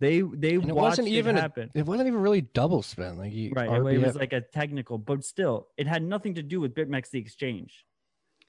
They 0.00 0.20
they 0.20 0.54
And 0.54 0.68
it 0.68 0.74
watched 0.74 0.98
wasn't 0.98 1.08
even 1.08 1.36
it 1.36 1.52
a- 1.56 1.70
it 1.74 1.84
wasn't 1.86 2.06
even 2.08 2.20
really 2.20 2.40
double 2.42 2.82
spend. 2.82 3.18
Like 3.18 3.32
you, 3.32 3.50
right, 3.54 3.68
it- 3.68 3.72
RBF 3.72 3.94
it 3.94 4.06
was 4.06 4.16
like 4.16 4.32
a 4.32 4.40
technical, 4.40 4.96
but 4.98 5.24
still, 5.24 5.68
it 5.76 5.86
had 5.88 6.02
nothing 6.04 6.34
to 6.34 6.42
do 6.42 6.60
with 6.60 6.74
BitMEX 6.74 7.10
the 7.10 7.18
exchange. 7.18 7.84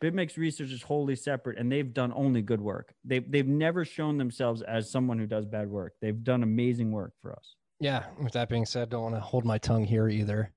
BitMEX 0.01 0.37
research 0.37 0.69
is 0.71 0.81
wholly 0.83 1.15
separate, 1.15 1.57
and 1.57 1.71
they've 1.71 1.91
done 1.93 2.13
only 2.15 2.41
good 2.43 2.61
work. 2.61 2.93
They've 3.03 3.29
they've 3.29 3.47
never 3.47 3.83
shown 3.83 4.17
themselves 4.17 4.61
as 4.61 4.89
someone 4.91 5.17
who 5.19 5.25
does 5.25 5.45
bad 5.45 5.69
work. 5.69 5.93
They've 6.01 6.23
done 6.23 6.43
amazing 6.43 6.91
work 6.91 7.13
for 7.21 7.33
us. 7.33 7.55
Yeah. 7.79 8.05
With 8.21 8.33
that 8.33 8.49
being 8.49 8.65
said, 8.65 8.89
don't 8.89 9.03
want 9.03 9.15
to 9.15 9.21
hold 9.21 9.45
my 9.45 9.57
tongue 9.57 9.85
here 9.85 10.09
either. 10.09 10.51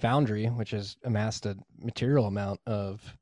Foundry, 0.00 0.46
which 0.46 0.70
has 0.70 0.96
amassed 1.04 1.46
a 1.46 1.56
material 1.78 2.26
amount 2.26 2.60
of 2.66 3.16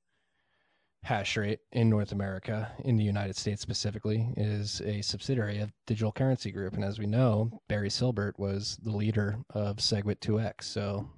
hash 1.02 1.36
rate 1.36 1.61
in 1.73 1.89
North 1.89 2.12
America, 2.12 2.70
in 2.85 2.97
the 2.97 3.05
United 3.05 3.36
States 3.36 3.62
specifically, 3.62 4.28
is 4.36 4.81
a 4.82 5.01
subsidiary 5.01 5.61
of 5.61 5.73
Digital 5.86 6.12
Currency 6.12 6.51
Group. 6.51 6.74
And 6.74 6.85
as 6.85 6.98
we 6.98 7.07
know, 7.07 7.51
Barry 7.69 7.89
Silbert 7.89 8.39
was 8.39 8.78
the 8.82 8.90
leader 8.90 9.39
of 9.51 9.77
SegWit 9.77 10.20
2X. 10.20 10.65
So 10.65 11.09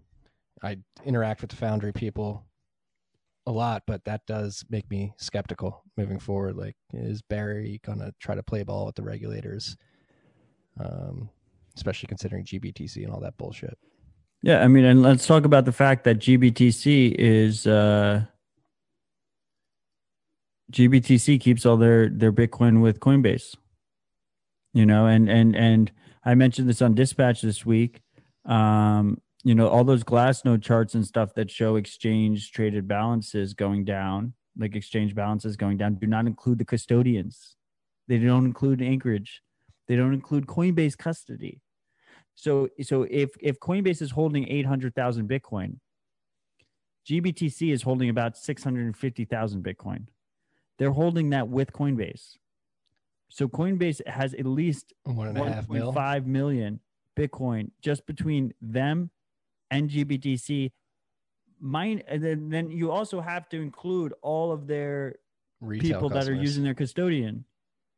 I 0.62 0.78
interact 1.04 1.40
with 1.40 1.50
the 1.50 1.56
Foundry 1.56 1.92
people 1.92 2.44
a 3.46 3.50
lot, 3.50 3.82
but 3.86 4.04
that 4.04 4.24
does 4.26 4.64
make 4.70 4.88
me 4.88 5.12
skeptical 5.16 5.82
moving 5.96 6.20
forward. 6.20 6.56
Like, 6.56 6.76
is 6.92 7.22
Barry 7.22 7.80
going 7.84 7.98
to 7.98 8.14
try 8.20 8.34
to 8.34 8.42
play 8.42 8.62
ball 8.62 8.86
with 8.86 8.94
the 8.94 9.02
regulators? 9.02 9.76
Um, 10.78 11.28
especially 11.76 12.06
considering 12.08 12.44
GBTC 12.44 13.04
and 13.04 13.12
all 13.12 13.20
that 13.20 13.36
bullshit. 13.36 13.76
Yeah, 14.42 14.62
I 14.62 14.68
mean, 14.68 14.84
and 14.84 15.02
let's 15.02 15.26
talk 15.26 15.44
about 15.44 15.64
the 15.64 15.72
fact 15.72 16.04
that 16.04 16.18
GBTC 16.18 17.14
is 17.16 17.66
uh 17.66 18.24
GBTC 20.72 21.40
keeps 21.40 21.64
all 21.64 21.76
their 21.76 22.08
their 22.08 22.32
Bitcoin 22.32 22.80
with 22.80 22.98
Coinbase. 22.98 23.54
You 24.74 24.86
know, 24.86 25.06
and 25.06 25.30
and 25.30 25.54
and 25.54 25.92
I 26.24 26.34
mentioned 26.34 26.68
this 26.68 26.82
on 26.82 26.94
Dispatch 26.94 27.42
this 27.42 27.64
week. 27.64 28.00
Um, 28.44 29.20
you 29.44 29.54
know, 29.54 29.68
all 29.68 29.84
those 29.84 30.04
Glassnode 30.04 30.62
charts 30.62 30.94
and 30.94 31.06
stuff 31.06 31.34
that 31.34 31.50
show 31.50 31.76
exchange 31.76 32.52
traded 32.52 32.88
balances 32.88 33.54
going 33.54 33.84
down, 33.84 34.34
like 34.56 34.74
exchange 34.74 35.14
balances 35.14 35.56
going 35.56 35.76
down, 35.76 35.94
do 35.96 36.06
not 36.06 36.26
include 36.26 36.58
the 36.58 36.64
custodians. 36.64 37.56
They 38.08 38.18
don't 38.18 38.46
include 38.46 38.80
Anchorage. 38.80 39.42
They 39.92 39.96
don't 39.96 40.14
include 40.14 40.46
Coinbase 40.46 40.96
custody. 40.96 41.60
So 42.34 42.70
so 42.80 43.02
if 43.10 43.28
if 43.42 43.60
Coinbase 43.60 44.00
is 44.00 44.10
holding 44.10 44.48
800,000 44.48 45.28
Bitcoin, 45.28 45.80
GBTC 47.06 47.70
is 47.70 47.82
holding 47.82 48.08
about 48.08 48.38
650,000 48.38 49.62
Bitcoin. 49.62 50.06
They're 50.78 50.92
holding 50.92 51.28
that 51.30 51.48
with 51.48 51.74
Coinbase. 51.74 52.38
So 53.28 53.48
Coinbase 53.48 54.00
has 54.06 54.32
at 54.32 54.46
least 54.46 54.94
One 55.04 55.28
and 55.28 55.36
a 55.36 55.52
half 55.52 55.68
mil. 55.68 55.92
1.5 55.92 56.24
million 56.24 56.80
Bitcoin 57.14 57.70
just 57.82 58.06
between 58.06 58.54
them 58.62 59.10
and 59.70 59.90
GBTC. 59.90 60.72
Mine, 61.60 62.02
and 62.08 62.24
then, 62.24 62.48
then 62.48 62.70
you 62.70 62.90
also 62.90 63.20
have 63.20 63.46
to 63.50 63.60
include 63.60 64.14
all 64.22 64.52
of 64.52 64.66
their 64.66 65.16
Retail 65.60 65.82
people 65.82 66.08
that 66.08 66.30
are 66.30 66.34
using 66.34 66.64
their 66.64 66.72
custodian. 66.72 67.44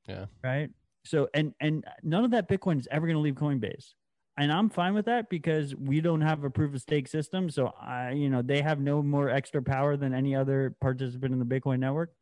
Yeah. 0.09 0.27
Right. 0.43 0.71
So 1.05 1.29
and 1.35 1.55
and 1.61 1.85
none 2.03 2.25
of 2.25 2.31
that 2.31 2.49
Bitcoin 2.49 2.81
is 2.81 2.89
ever 2.91 3.07
going 3.07 3.17
to 3.17 3.21
leave 3.21 3.35
Coinbase, 3.35 3.93
and 4.37 4.51
I'm 4.51 4.71
fine 4.71 4.95
with 4.95 5.05
that 5.05 5.29
because 5.31 5.75
we 5.77 6.01
don't 6.01 6.23
have 6.23 6.43
a 6.45 6.51
proof 6.51 6.75
of 6.75 6.81
stake 6.81 7.07
system. 7.07 7.49
So 7.51 7.73
I, 7.81 8.13
you 8.13 8.29
know, 8.29 8.43
they 8.43 8.63
have 8.63 8.81
no 8.81 9.03
more 9.03 9.29
extra 9.29 9.63
power 9.63 9.97
than 9.97 10.15
any 10.15 10.35
other 10.35 10.75
participant 10.81 11.33
in 11.33 11.39
the 11.39 11.45
Bitcoin 11.45 11.79
network. 11.79 12.13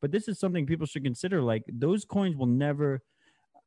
But 0.00 0.12
this 0.12 0.28
is 0.28 0.38
something 0.38 0.66
people 0.66 0.86
should 0.86 1.02
consider. 1.02 1.42
Like 1.42 1.64
those 1.66 2.04
coins 2.04 2.36
will 2.36 2.46
never, 2.46 3.02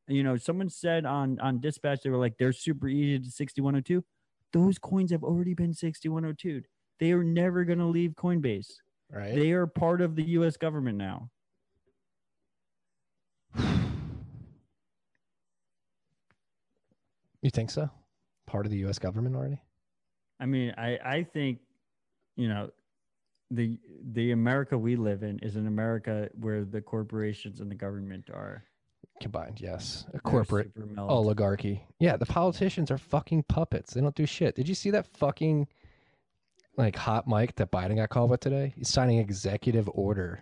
you 0.07 0.23
know, 0.23 0.37
someone 0.37 0.69
said 0.69 1.05
on 1.05 1.39
on 1.39 1.59
Dispatch 1.59 2.03
they 2.03 2.09
were 2.09 2.17
like 2.17 2.37
they're 2.37 2.53
super 2.53 2.87
easy 2.87 3.19
to 3.19 3.31
6102. 3.31 4.03
Those 4.53 4.77
coins 4.77 5.11
have 5.11 5.23
already 5.23 5.53
been 5.53 5.73
6102. 5.73 6.61
They 6.99 7.11
are 7.11 7.23
never 7.23 7.65
going 7.65 7.79
to 7.79 7.85
leave 7.85 8.11
Coinbase. 8.11 8.67
right? 9.11 9.35
They 9.35 9.51
are 9.51 9.65
part 9.65 9.99
of 9.99 10.15
the 10.15 10.23
U.S. 10.23 10.57
government 10.57 10.97
now. 10.97 11.31
you 17.43 17.51
think 17.51 17.69
so? 17.69 17.89
Part 18.47 18.65
of 18.65 18.71
the 18.71 18.79
U.S. 18.79 18.99
government 18.99 19.35
already? 19.35 19.61
I 20.39 20.45
mean, 20.45 20.73
I 20.77 20.99
I 21.03 21.23
think, 21.23 21.59
you 22.35 22.47
know, 22.47 22.71
the 23.51 23.77
the 24.11 24.31
America 24.31 24.77
we 24.77 24.95
live 24.95 25.23
in 25.23 25.39
is 25.39 25.55
an 25.55 25.67
America 25.67 26.29
where 26.39 26.65
the 26.65 26.81
corporations 26.81 27.59
and 27.59 27.69
the 27.69 27.75
government 27.75 28.29
are 28.33 28.63
Combined, 29.21 29.61
yes. 29.61 30.05
A 30.13 30.19
corporate 30.19 30.71
oligarchy. 30.97 31.83
Yeah, 31.99 32.17
the 32.17 32.25
politicians 32.25 32.89
are 32.91 32.97
fucking 32.97 33.43
puppets. 33.43 33.93
They 33.93 34.01
don't 34.01 34.15
do 34.15 34.25
shit. 34.25 34.55
Did 34.55 34.67
you 34.67 34.75
see 34.75 34.89
that 34.91 35.07
fucking 35.17 35.67
like 36.77 36.95
hot 36.95 37.27
mic 37.27 37.55
that 37.55 37.71
Biden 37.71 37.95
got 37.95 38.09
called 38.09 38.31
with 38.31 38.39
today? 38.39 38.73
He's 38.75 38.89
signing 38.89 39.19
executive 39.19 39.89
order. 39.93 40.41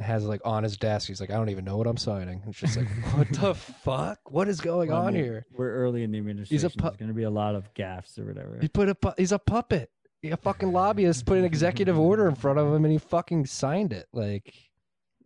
Has 0.00 0.24
like 0.24 0.40
on 0.44 0.62
his 0.62 0.76
desk. 0.78 1.08
He's 1.08 1.20
like, 1.20 1.30
I 1.30 1.34
don't 1.34 1.50
even 1.50 1.64
know 1.64 1.76
what 1.76 1.86
I'm 1.86 1.96
signing. 1.98 2.42
It's 2.46 2.58
just 2.58 2.76
like, 2.76 2.88
what 3.14 3.28
the 3.32 3.54
fuck? 3.54 4.18
What 4.30 4.48
is 4.48 4.60
going 4.60 4.88
Well, 4.88 5.02
I 5.02 5.06
on 5.06 5.12
mean, 5.14 5.22
here? 5.24 5.46
We're 5.52 5.72
early 5.74 6.02
in 6.04 6.10
the 6.10 6.18
administration. 6.18 6.70
pu- 6.70 6.80
There's 6.82 6.96
going 6.96 7.08
to 7.08 7.14
be 7.14 7.24
a 7.24 7.30
lot 7.30 7.54
of 7.54 7.72
gaffes 7.74 8.18
or 8.18 8.24
whatever. 8.24 8.58
He 8.60 8.68
put 8.68 8.88
a 8.88 8.94
pu- 8.94 9.12
he's 9.18 9.32
a 9.32 9.38
puppet. 9.38 9.90
A 10.24 10.36
fucking 10.36 10.72
lobbyist 10.72 11.24
put 11.26 11.38
an 11.38 11.44
executive 11.44 11.98
order 11.98 12.28
in 12.28 12.34
front 12.34 12.58
of 12.58 12.72
him 12.72 12.84
and 12.84 12.92
he 12.92 12.98
fucking 12.98 13.46
signed 13.46 13.92
it. 13.92 14.06
Like 14.12 14.52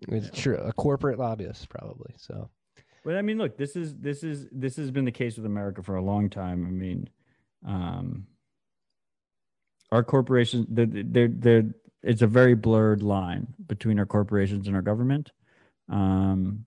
it's 0.09 0.31
true. 0.39 0.57
A 0.57 0.73
corporate 0.73 1.19
lobbyist 1.19 1.69
probably. 1.69 2.15
So 2.17 2.49
But 3.05 3.17
I 3.17 3.23
mean, 3.23 3.39
look, 3.39 3.57
this 3.57 3.75
is 3.77 3.95
this 3.97 4.23
is 4.23 4.47
this 4.53 4.77
has 4.77 4.91
been 4.93 5.05
the 5.05 5.11
case 5.13 5.37
with 5.37 5.47
America 5.47 5.83
for 5.83 5.97
a 5.97 6.03
long 6.03 6.31
time. 6.31 6.65
I 6.67 6.71
mean, 6.71 7.09
um, 7.67 8.27
our 9.93 10.03
corporations, 10.05 10.67
they're, 10.69 10.87
they're, 10.87 11.29
they're, 11.29 11.65
it's 12.05 12.23
a 12.23 12.27
very 12.27 12.55
blurred 12.55 13.03
line 13.03 13.47
between 13.67 13.99
our 13.99 14.07
corporations 14.07 14.67
and 14.67 14.77
our 14.77 14.83
government. 14.83 15.33
Um, 15.91 16.67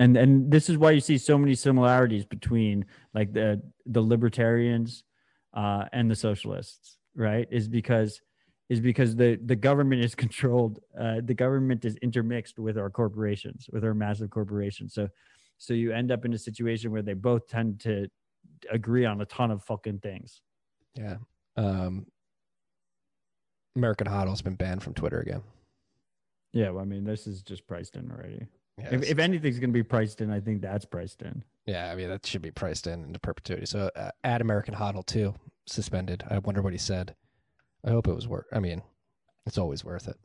and 0.00 0.16
and 0.16 0.50
this 0.50 0.68
is 0.68 0.76
why 0.76 0.90
you 0.90 1.00
see 1.00 1.18
so 1.18 1.38
many 1.38 1.54
similarities 1.54 2.24
between 2.24 2.86
like 3.14 3.32
the 3.32 3.62
the 3.86 4.00
libertarians 4.00 5.04
uh, 5.54 5.84
and 5.92 6.10
the 6.10 6.16
socialists, 6.16 6.98
right? 7.14 7.46
Is 7.50 7.68
because 7.68 8.20
is 8.68 8.80
because 8.80 9.14
the 9.14 9.38
the 9.44 9.56
government 9.56 10.02
is 10.02 10.14
controlled. 10.24 10.80
Uh, 10.98 11.20
the 11.22 11.34
government 11.34 11.84
is 11.84 11.96
intermixed 11.96 12.58
with 12.58 12.76
our 12.76 12.90
corporations, 12.90 13.68
with 13.72 13.84
our 13.84 13.94
massive 13.94 14.30
corporations. 14.30 14.94
So 14.94 15.08
so 15.58 15.74
you 15.74 15.92
end 15.92 16.10
up 16.10 16.24
in 16.24 16.34
a 16.34 16.38
situation 16.38 16.90
where 16.90 17.02
they 17.02 17.14
both 17.14 17.46
tend 17.46 17.80
to 17.80 18.08
agree 18.70 19.04
on 19.04 19.20
a 19.20 19.26
ton 19.26 19.50
of 19.50 19.62
fucking 19.62 20.00
things. 20.00 20.42
yeah. 20.96 21.16
Um 21.56 22.06
American 23.76 24.06
Hodl's 24.06 24.42
been 24.42 24.54
banned 24.54 24.82
from 24.82 24.94
Twitter 24.94 25.20
again. 25.20 25.42
Yeah, 26.52 26.70
well, 26.70 26.82
I 26.82 26.86
mean, 26.86 27.04
this 27.04 27.26
is 27.26 27.42
just 27.42 27.66
priced 27.66 27.96
in 27.96 28.10
already. 28.10 28.46
Yeah, 28.78 28.88
If, 28.92 29.02
if 29.04 29.18
anything's 29.18 29.58
going 29.58 29.70
to 29.70 29.74
be 29.74 29.82
priced 29.82 30.20
in, 30.20 30.30
I 30.30 30.40
think 30.40 30.62
that's 30.62 30.84
priced 30.84 31.22
in. 31.22 31.42
Yeah, 31.66 31.90
I 31.90 31.94
mean 31.94 32.08
that 32.10 32.26
should 32.26 32.42
be 32.42 32.50
priced 32.50 32.86
in 32.86 33.04
into 33.04 33.18
perpetuity. 33.18 33.66
So 33.66 33.90
uh, 33.96 34.10
add 34.22 34.40
American 34.40 34.74
Hodl 34.74 35.04
too, 35.06 35.34
suspended. 35.66 36.22
I 36.28 36.38
wonder 36.38 36.60
what 36.60 36.74
he 36.74 36.78
said. 36.78 37.14
I 37.84 37.90
hope 37.90 38.06
it 38.06 38.14
was 38.14 38.28
worth. 38.28 38.46
I 38.52 38.58
mean, 38.60 38.82
it's 39.46 39.58
always 39.58 39.84
worth 39.84 40.06
it. 40.08 40.16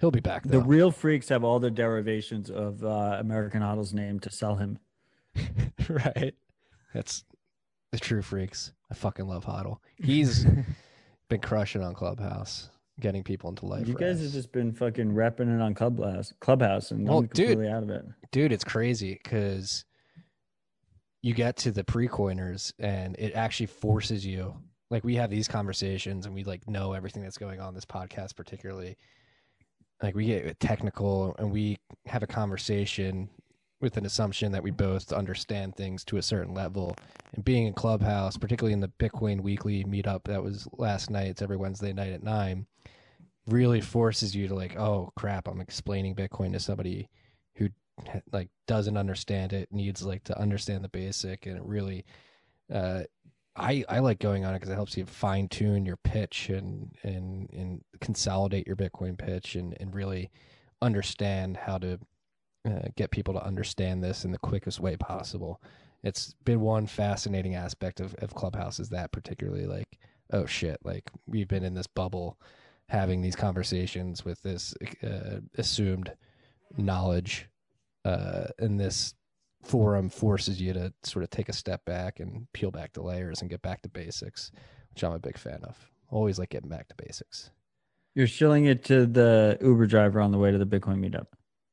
He'll 0.00 0.10
be 0.12 0.20
back 0.20 0.44
The 0.44 0.60
real 0.60 0.92
freaks 0.92 1.28
have 1.28 1.42
all 1.42 1.58
the 1.58 1.72
derivations 1.72 2.50
of 2.50 2.84
uh, 2.84 3.16
American 3.18 3.62
Hodl's 3.62 3.92
name 3.92 4.20
to 4.20 4.30
sell 4.30 4.54
him. 4.54 4.78
right? 5.88 6.34
That's 6.94 7.24
the 7.90 7.98
true 7.98 8.22
freaks. 8.22 8.72
I 8.90 8.94
fucking 8.94 9.26
love 9.26 9.44
Hodl. 9.44 9.78
He's 9.96 10.46
been 11.28 11.40
crushing 11.40 11.82
on 11.82 11.94
Clubhouse, 11.94 12.70
getting 13.00 13.22
people 13.22 13.48
into 13.50 13.66
life. 13.66 13.86
You 13.86 13.94
guys 13.94 14.20
have 14.22 14.32
just 14.32 14.52
been 14.52 14.72
fucking 14.72 15.12
repping 15.12 15.54
it 15.54 15.60
on 15.62 15.74
Clubhouse, 15.74 16.32
Clubhouse, 16.40 16.90
and 16.90 17.08
Oh, 17.08 17.18
I'm 17.18 17.26
dude. 17.26 17.34
completely 17.48 17.68
out 17.68 17.82
of 17.82 17.90
it. 17.90 18.04
dude, 18.32 18.52
it's 18.52 18.64
crazy 18.64 19.18
because 19.22 19.84
you 21.22 21.34
get 21.34 21.56
to 21.58 21.70
the 21.72 21.84
pre-coiners 21.84 22.72
and 22.78 23.16
it 23.18 23.34
actually 23.34 23.66
forces 23.66 24.24
you. 24.24 24.54
Like 24.90 25.04
we 25.04 25.16
have 25.16 25.30
these 25.30 25.48
conversations 25.48 26.26
and 26.26 26.34
we 26.34 26.44
like 26.44 26.68
know 26.68 26.92
everything 26.92 27.22
that's 27.22 27.38
going 27.38 27.60
on 27.60 27.74
this 27.74 27.84
podcast, 27.84 28.36
particularly. 28.36 28.96
Like 30.02 30.14
we 30.14 30.26
get 30.26 30.58
technical 30.60 31.34
and 31.38 31.50
we 31.50 31.78
have 32.06 32.22
a 32.22 32.26
conversation 32.26 33.28
with 33.80 33.96
an 33.96 34.06
assumption 34.06 34.52
that 34.52 34.62
we 34.62 34.70
both 34.70 35.12
understand 35.12 35.76
things 35.76 36.04
to 36.04 36.16
a 36.16 36.22
certain 36.22 36.54
level. 36.54 36.96
And 37.34 37.44
being 37.44 37.66
in 37.66 37.74
Clubhouse, 37.74 38.36
particularly 38.36 38.72
in 38.72 38.80
the 38.80 38.92
Bitcoin 38.98 39.40
weekly 39.40 39.84
meetup 39.84 40.24
that 40.24 40.42
was 40.42 40.66
last 40.72 41.10
night, 41.10 41.28
it's 41.28 41.42
every 41.42 41.56
Wednesday 41.56 41.92
night 41.92 42.12
at 42.12 42.22
nine, 42.22 42.66
really 43.46 43.80
forces 43.80 44.34
you 44.34 44.48
to 44.48 44.54
like, 44.54 44.76
oh 44.76 45.12
crap, 45.16 45.46
I'm 45.48 45.60
explaining 45.60 46.14
Bitcoin 46.16 46.52
to 46.52 46.60
somebody 46.60 47.08
who 47.54 47.68
like 48.32 48.48
doesn't 48.66 48.96
understand 48.96 49.52
it 49.52 49.68
needs 49.72 50.02
like 50.02 50.24
to 50.24 50.38
understand 50.38 50.84
the 50.84 50.88
basic 50.88 51.46
and 51.46 51.56
it 51.56 51.64
really 51.64 52.04
uh 52.72 53.02
i 53.56 53.84
i 53.88 53.98
like 53.98 54.18
going 54.18 54.44
on 54.44 54.54
it 54.54 54.58
because 54.58 54.70
it 54.70 54.74
helps 54.76 54.96
you 54.96 55.04
fine 55.04 55.48
tune 55.48 55.84
your 55.84 55.96
pitch 55.96 56.48
and 56.48 56.94
and 57.02 57.50
and 57.52 57.82
consolidate 58.00 58.66
your 58.66 58.76
bitcoin 58.76 59.18
pitch 59.18 59.56
and 59.56 59.76
and 59.80 59.94
really 59.94 60.30
understand 60.80 61.56
how 61.56 61.78
to 61.78 61.98
uh, 62.68 62.88
get 62.96 63.10
people 63.10 63.34
to 63.34 63.44
understand 63.44 64.02
this 64.02 64.24
in 64.24 64.32
the 64.32 64.38
quickest 64.38 64.80
way 64.80 64.96
possible 64.96 65.60
it's 66.04 66.34
been 66.44 66.60
one 66.60 66.86
fascinating 66.86 67.54
aspect 67.54 68.00
of, 68.00 68.14
of 68.18 68.34
clubhouse 68.34 68.78
is 68.78 68.88
that 68.88 69.10
particularly 69.12 69.66
like 69.66 69.98
oh 70.32 70.46
shit 70.46 70.78
like 70.84 71.10
we've 71.26 71.48
been 71.48 71.64
in 71.64 71.74
this 71.74 71.86
bubble 71.86 72.38
having 72.88 73.20
these 73.20 73.36
conversations 73.36 74.24
with 74.24 74.40
this 74.42 74.74
uh, 75.02 75.40
assumed 75.56 76.12
knowledge 76.76 77.48
uh, 78.04 78.46
and 78.58 78.78
this 78.78 79.14
forum 79.62 80.08
forces 80.08 80.60
you 80.60 80.72
to 80.72 80.92
sort 81.02 81.22
of 81.22 81.30
take 81.30 81.48
a 81.48 81.52
step 81.52 81.84
back 81.84 82.20
and 82.20 82.46
peel 82.52 82.70
back 82.70 82.92
the 82.92 83.02
layers 83.02 83.40
and 83.40 83.50
get 83.50 83.62
back 83.62 83.82
to 83.82 83.88
basics, 83.88 84.50
which 84.92 85.04
I'm 85.04 85.12
a 85.12 85.18
big 85.18 85.36
fan 85.36 85.60
of. 85.64 85.76
Always 86.10 86.38
like 86.38 86.50
getting 86.50 86.70
back 86.70 86.88
to 86.88 86.94
basics. 86.96 87.50
You're 88.14 88.26
shilling 88.26 88.64
it 88.64 88.84
to 88.84 89.06
the 89.06 89.58
Uber 89.60 89.86
driver 89.86 90.20
on 90.20 90.32
the 90.32 90.38
way 90.38 90.50
to 90.50 90.58
the 90.58 90.66
Bitcoin 90.66 90.98
meetup. 90.98 91.26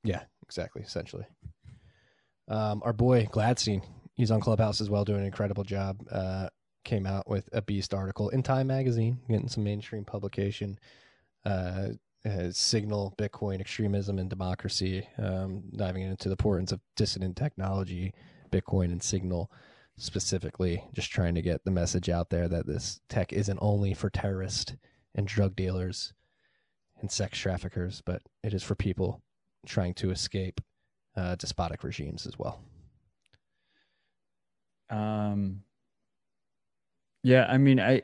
Yeah, 0.03 0.23
exactly. 0.47 0.81
Essentially, 0.81 1.25
um, 2.47 2.81
our 2.85 2.93
boy 2.93 3.25
Gladstein, 3.25 3.83
he's 4.15 4.31
on 4.31 4.41
Clubhouse 4.41 4.81
as 4.81 4.89
well, 4.89 5.05
doing 5.05 5.21
an 5.21 5.25
incredible 5.25 5.63
job. 5.63 5.97
Uh, 6.11 6.49
came 6.83 7.07
out 7.07 7.27
with 7.27 7.49
a 7.51 7.61
beast 7.61 7.93
article 7.93 8.29
in 8.29 8.43
Time 8.43 8.67
Magazine, 8.67 9.19
getting 9.29 9.49
some 9.49 9.63
mainstream 9.63 10.05
publication. 10.05 10.77
Uh, 11.45 11.89
uh, 12.25 12.49
signal 12.51 13.13
Bitcoin 13.17 13.59
extremism 13.59 14.17
and 14.17 14.29
democracy, 14.29 15.07
um, 15.19 15.63
diving 15.75 16.01
into 16.01 16.27
the 16.27 16.33
importance 16.33 16.71
of 16.71 16.81
dissident 16.95 17.37
technology, 17.37 18.13
Bitcoin 18.51 18.85
and 18.85 19.03
Signal 19.03 19.51
specifically, 19.97 20.83
just 20.93 21.11
trying 21.11 21.35
to 21.35 21.41
get 21.41 21.63
the 21.63 21.71
message 21.71 22.09
out 22.09 22.29
there 22.29 22.47
that 22.47 22.65
this 22.65 22.99
tech 23.09 23.31
isn't 23.31 23.59
only 23.61 23.93
for 23.93 24.09
terrorists 24.09 24.73
and 25.13 25.27
drug 25.27 25.55
dealers 25.55 26.13
and 26.99 27.11
sex 27.11 27.37
traffickers, 27.37 28.01
but 28.05 28.21
it 28.43 28.53
is 28.53 28.63
for 28.63 28.75
people 28.75 29.21
trying 29.65 29.93
to 29.95 30.11
escape 30.11 30.61
uh, 31.15 31.35
despotic 31.35 31.83
regimes 31.83 32.25
as 32.25 32.37
well. 32.37 32.59
Um, 34.89 35.61
yeah, 37.23 37.45
I 37.49 37.57
mean, 37.57 37.79
I, 37.79 38.03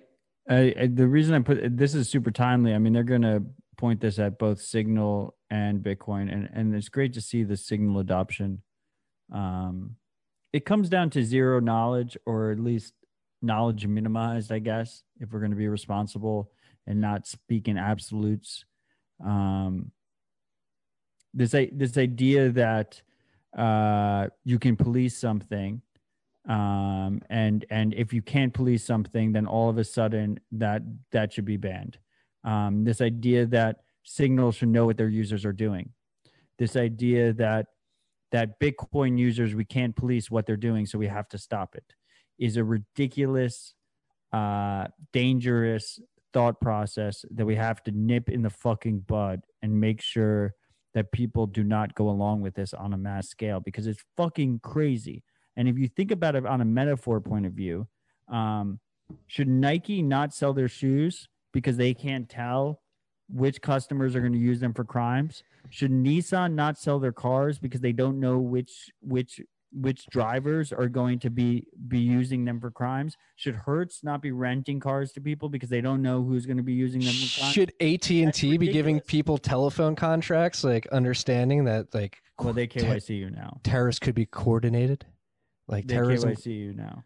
I, 0.49 0.73
I, 0.79 0.89
the 0.91 1.07
reason 1.07 1.35
I 1.35 1.39
put 1.39 1.77
this 1.77 1.93
is 1.93 2.09
super 2.09 2.31
timely. 2.31 2.73
I 2.73 2.79
mean, 2.79 2.93
they're 2.93 3.03
going 3.03 3.21
to 3.21 3.43
point 3.77 4.01
this 4.01 4.19
at 4.19 4.39
both 4.39 4.61
Signal 4.61 5.35
and 5.49 5.81
Bitcoin, 5.81 6.31
and 6.31 6.49
and 6.53 6.75
it's 6.75 6.89
great 6.89 7.13
to 7.13 7.21
see 7.21 7.43
the 7.43 7.57
Signal 7.57 7.99
adoption. 7.99 8.63
Um, 9.31 9.95
it 10.53 10.65
comes 10.65 10.89
down 10.89 11.09
to 11.11 11.23
zero 11.23 11.59
knowledge, 11.59 12.17
or 12.25 12.51
at 12.51 12.59
least 12.59 12.93
knowledge 13.41 13.85
minimized, 13.87 14.51
I 14.51 14.59
guess, 14.59 15.03
if 15.19 15.31
we're 15.31 15.39
going 15.39 15.51
to 15.51 15.57
be 15.57 15.67
responsible 15.67 16.51
and 16.87 16.99
not 16.99 17.27
speak 17.27 17.67
in 17.67 17.77
absolutes. 17.77 18.65
Um, 19.23 19.91
this 21.33 21.51
this 21.51 21.97
idea 21.97 22.49
that 22.49 23.01
uh, 23.57 24.27
you 24.43 24.59
can 24.59 24.75
police 24.75 25.17
something 25.17 25.81
um, 26.47 27.21
and 27.29 27.65
and 27.69 27.93
if 27.93 28.13
you 28.13 28.21
can't 28.21 28.53
police 28.53 28.83
something 28.83 29.31
then 29.31 29.45
all 29.45 29.69
of 29.69 29.77
a 29.77 29.83
sudden 29.83 30.39
that 30.51 30.81
that 31.11 31.33
should 31.33 31.45
be 31.45 31.57
banned. 31.57 31.97
Um, 32.43 32.83
this 32.83 33.01
idea 33.01 33.45
that 33.47 33.81
signals 34.03 34.55
should 34.55 34.69
know 34.69 34.85
what 34.85 34.97
their 34.97 35.09
users 35.09 35.45
are 35.45 35.53
doing. 35.53 35.91
This 36.57 36.75
idea 36.75 37.33
that 37.33 37.67
that 38.31 38.59
bitcoin 38.59 39.17
users 39.17 39.53
we 39.53 39.65
can't 39.65 39.95
police 39.95 40.31
what 40.31 40.45
they're 40.45 40.55
doing 40.55 40.85
so 40.85 40.97
we 40.97 41.07
have 41.07 41.27
to 41.29 41.37
stop 41.37 41.75
it 41.75 41.93
is 42.39 42.57
a 42.57 42.63
ridiculous 42.63 43.73
uh, 44.33 44.87
dangerous 45.11 45.99
thought 46.33 46.59
process 46.61 47.25
that 47.29 47.45
we 47.45 47.55
have 47.55 47.83
to 47.83 47.91
nip 47.91 48.29
in 48.29 48.41
the 48.41 48.49
fucking 48.49 48.99
bud 48.99 49.41
and 49.61 49.79
make 49.79 50.01
sure 50.01 50.53
that 50.93 51.11
people 51.11 51.47
do 51.47 51.63
not 51.63 51.95
go 51.95 52.09
along 52.09 52.41
with 52.41 52.53
this 52.55 52.73
on 52.73 52.93
a 52.93 52.97
mass 52.97 53.27
scale 53.29 53.59
because 53.59 53.87
it's 53.87 54.03
fucking 54.17 54.59
crazy 54.63 55.23
and 55.55 55.67
if 55.67 55.77
you 55.77 55.87
think 55.87 56.11
about 56.11 56.35
it 56.35 56.45
on 56.45 56.61
a 56.61 56.65
metaphor 56.65 57.19
point 57.19 57.45
of 57.45 57.53
view 57.53 57.87
um, 58.27 58.79
should 59.27 59.47
nike 59.47 60.01
not 60.01 60.33
sell 60.33 60.53
their 60.53 60.69
shoes 60.69 61.27
because 61.53 61.77
they 61.77 61.93
can't 61.93 62.29
tell 62.29 62.81
which 63.33 63.61
customers 63.61 64.15
are 64.15 64.19
going 64.19 64.33
to 64.33 64.39
use 64.39 64.59
them 64.59 64.73
for 64.73 64.83
crimes? 64.83 65.43
Should 65.69 65.91
Nissan 65.91 66.53
not 66.53 66.77
sell 66.77 66.99
their 66.99 67.11
cars 67.11 67.59
because 67.59 67.81
they 67.81 67.93
don't 67.93 68.19
know 68.19 68.39
which 68.39 68.91
which 69.01 69.39
which 69.73 70.05
drivers 70.07 70.73
are 70.73 70.87
going 70.87 71.19
to 71.19 71.29
be 71.29 71.65
be 71.87 71.99
using 71.99 72.45
them 72.45 72.59
for 72.59 72.71
crimes? 72.71 73.17
Should 73.35 73.55
Hertz 73.55 74.03
not 74.03 74.21
be 74.21 74.31
renting 74.31 74.79
cars 74.79 75.11
to 75.13 75.21
people 75.21 75.49
because 75.49 75.69
they 75.69 75.81
don't 75.81 76.01
know 76.01 76.23
who's 76.23 76.45
going 76.45 76.57
to 76.57 76.63
be 76.63 76.73
using 76.73 77.01
them? 77.01 77.13
Should 77.13 77.71
AT 77.79 78.09
and 78.09 78.33
T 78.33 78.57
be 78.57 78.67
giving 78.67 78.99
people 78.99 79.37
telephone 79.37 79.95
contracts, 79.95 80.63
like 80.63 80.87
understanding 80.87 81.65
that 81.65 81.93
like 81.93 82.21
well, 82.39 82.53
they 82.53 82.67
KYC 82.67 83.17
you 83.17 83.29
now. 83.29 83.59
terrorists 83.63 83.99
could 83.99 84.15
be 84.15 84.25
coordinated, 84.25 85.05
like 85.67 85.87
They 85.87 85.95
terrorism? 85.95 86.31
KYC 86.31 86.45
you 86.47 86.73
now. 86.73 87.03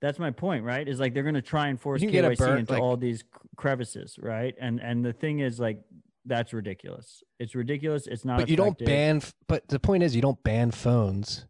That's 0.00 0.18
my 0.18 0.30
point, 0.30 0.64
right? 0.64 0.86
Is 0.86 1.00
like 1.00 1.12
they're 1.12 1.24
going 1.24 1.34
to 1.34 1.42
try 1.42 1.68
and 1.68 1.80
force 1.80 2.00
can 2.00 2.10
get 2.10 2.24
a 2.24 2.30
KYC 2.30 2.38
burn- 2.38 2.58
into 2.58 2.72
like- 2.72 2.82
all 2.82 2.96
these 2.96 3.24
crevices, 3.56 4.18
right? 4.20 4.54
And 4.60 4.80
and 4.80 5.04
the 5.04 5.12
thing 5.12 5.40
is, 5.40 5.58
like, 5.58 5.82
that's 6.28 6.52
ridiculous. 6.52 7.22
It's 7.38 7.54
ridiculous. 7.54 8.06
It's 8.06 8.24
not. 8.24 8.38
But 8.38 8.48
you 8.48 8.56
don't 8.56 8.78
ban. 8.78 9.22
But 9.46 9.66
the 9.68 9.80
point 9.80 10.02
is, 10.02 10.14
you 10.14 10.22
don't 10.22 10.42
ban 10.44 10.70
phones. 10.70 11.46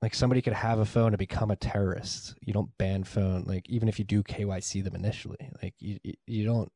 Like 0.00 0.14
somebody 0.14 0.40
could 0.40 0.52
have 0.52 0.78
a 0.78 0.84
phone 0.84 1.08
and 1.08 1.18
become 1.18 1.50
a 1.50 1.56
terrorist. 1.56 2.36
You 2.40 2.52
don't 2.52 2.70
ban 2.78 3.02
phone. 3.04 3.44
Like 3.44 3.68
even 3.68 3.88
if 3.88 3.98
you 3.98 4.04
do 4.04 4.22
KYC 4.22 4.84
them 4.84 4.94
initially, 4.94 5.50
like 5.62 5.74
you 5.78 5.98
you, 6.04 6.14
you 6.26 6.44
don't. 6.44 6.70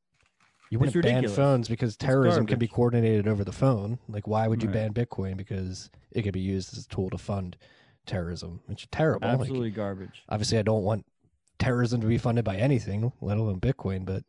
You 0.71 0.79
wouldn't 0.79 1.03
ban 1.05 1.29
phones 1.29 1.69
because 1.69 1.97
terrorism 1.99 2.47
can 2.47 2.59
be 2.59 2.67
coordinated 2.67 3.29
over 3.29 3.45
the 3.45 3.53
phone. 3.53 3.99
Like 4.09 4.27
why 4.27 4.49
would 4.49 4.63
you 4.63 4.71
Right. 4.71 4.93
ban 4.93 5.07
Bitcoin? 5.07 5.37
Because 5.37 5.91
it 6.13 6.23
could 6.23 6.33
be 6.33 6.41
used 6.41 6.77
as 6.77 6.85
a 6.87 6.89
tool 6.89 7.11
to 7.11 7.19
fund 7.19 7.57
terrorism, 8.07 8.61
which 8.67 8.85
is 8.85 8.89
terrible. 8.91 9.29
Like, 9.29 9.39
Absolutely 9.41 9.71
garbage. 9.71 10.23
obviously, 10.31 10.59
I 10.59 10.63
don't 10.63 10.83
want 10.83 11.05
terrorism 11.59 12.01
to 12.01 12.07
be 12.07 12.19
funded 12.19 12.45
by 12.45 12.57
anything, 12.57 13.13
let 13.21 13.37
alone 13.37 13.61
Bitcoin. 13.61 14.05
But 14.07 14.25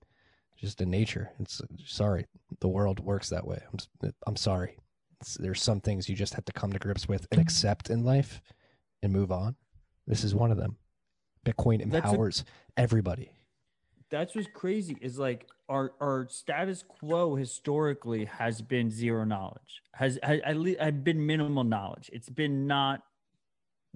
just 0.64 0.80
in 0.80 0.90
nature, 0.90 1.30
it's 1.40 1.61
sorry. 1.85 2.26
The 2.61 2.69
world 2.69 3.02
works 3.02 3.30
that 3.30 3.45
way. 3.45 3.61
I'm 3.72 4.14
I'm 4.26 4.35
sorry. 4.38 4.77
It's, 5.19 5.35
there's 5.35 5.61
some 5.61 5.81
things 5.81 6.07
you 6.07 6.15
just 6.15 6.34
have 6.35 6.45
to 6.45 6.53
come 6.53 6.72
to 6.72 6.80
grips 6.80 7.06
with 7.06 7.27
and 7.31 7.41
accept 7.41 7.90
in 7.90 8.06
life, 8.06 8.41
and 9.02 9.11
move 9.11 9.30
on. 9.30 9.57
This 10.07 10.23
is 10.23 10.34
one 10.34 10.52
of 10.52 10.57
them. 10.57 10.77
Bitcoin 11.45 11.80
That's 11.91 12.06
a- 12.06 12.10
empowers 12.10 12.45
everybody. 12.77 13.31
That's 14.10 14.35
what's 14.35 14.48
crazy. 14.53 14.95
Is 15.02 15.19
like 15.19 15.48
our 15.68 15.91
our 15.99 16.27
status 16.30 16.81
quo 16.88 17.35
historically 17.35 18.23
has 18.26 18.61
been 18.61 18.90
zero 18.90 19.26
knowledge. 19.26 19.81
Has 19.95 20.18
has 20.23 20.40
at 20.45 20.56
least 20.56 20.80
had 20.80 21.03
been 21.03 21.26
minimal 21.26 21.65
knowledge. 21.65 22.10
It's 22.14 22.30
been 22.30 22.68
not 22.68 23.02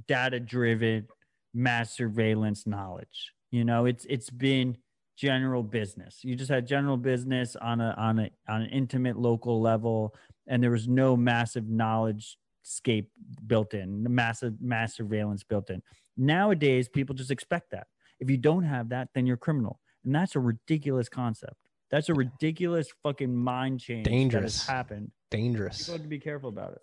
data 0.05 0.41
driven 0.41 1.07
mass 1.53 1.95
surveillance 1.95 2.67
knowledge. 2.67 3.31
You 3.51 3.63
know, 3.63 3.85
it's 3.85 4.05
it's 4.09 4.29
been 4.29 4.77
general 5.17 5.63
business. 5.63 6.19
You 6.23 6.35
just 6.35 6.49
had 6.51 6.65
general 6.67 6.95
business 6.95 7.55
on 7.57 7.81
a 7.81 7.93
on 7.97 8.19
a 8.19 8.29
on 8.47 8.61
an 8.61 8.69
intimate 8.69 9.17
local 9.17 9.59
level, 9.59 10.13
and 10.47 10.63
there 10.63 10.71
was 10.71 10.87
no 10.87 11.17
massive 11.17 11.67
knowledge 11.67 12.37
scape 12.63 13.09
built 13.47 13.73
in, 13.73 14.03
massive 14.13 14.53
mass 14.61 14.95
surveillance 14.95 15.43
built 15.43 15.69
in. 15.69 15.81
Nowadays, 16.15 16.87
people 16.87 17.15
just 17.15 17.31
expect 17.31 17.71
that. 17.71 17.87
If 18.19 18.29
you 18.29 18.37
don't 18.37 18.63
have 18.63 18.89
that, 18.89 19.09
then 19.13 19.25
you're 19.25 19.37
criminal, 19.37 19.79
and 20.05 20.13
that's 20.15 20.35
a 20.35 20.39
ridiculous 20.39 21.09
concept. 21.09 21.55
That's 21.89 22.09
a 22.09 22.13
ridiculous 22.13 22.87
fucking 23.03 23.33
mind 23.35 23.79
change 23.79 24.03
that 24.05 24.09
Dangerous. 24.11 24.59
has 24.61 24.67
happened. 24.67 25.11
Dangerous, 25.31 25.79
People 25.79 25.93
have 25.93 26.01
to 26.03 26.07
be 26.09 26.19
careful 26.19 26.49
about 26.49 26.73
it. 26.73 26.81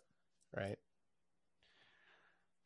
right? 0.56 0.78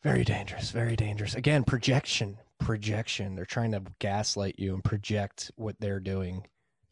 Very 0.02 0.22
dangerous. 0.24 0.70
Very 0.70 0.94
dangerous. 0.96 1.34
Again, 1.34 1.64
projection. 1.64 2.38
Projection. 2.58 3.34
They're 3.34 3.44
trying 3.44 3.72
to 3.72 3.82
gaslight 3.98 4.56
you 4.58 4.74
and 4.74 4.84
project 4.84 5.50
what 5.56 5.76
they're 5.80 6.00
doing. 6.00 6.46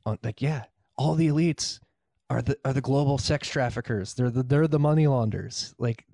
On 0.04 0.18
like, 0.22 0.40
yeah, 0.40 0.64
all 0.96 1.14
the 1.14 1.28
elites 1.28 1.80
are 2.30 2.42
the 2.42 2.56
are 2.64 2.72
the 2.72 2.80
global 2.80 3.18
sex 3.18 3.48
traffickers. 3.48 4.14
They're 4.14 4.30
the 4.30 4.42
they're 4.42 4.68
the 4.68 4.78
money 4.78 5.06
launderers. 5.06 5.74
Like, 5.78 6.04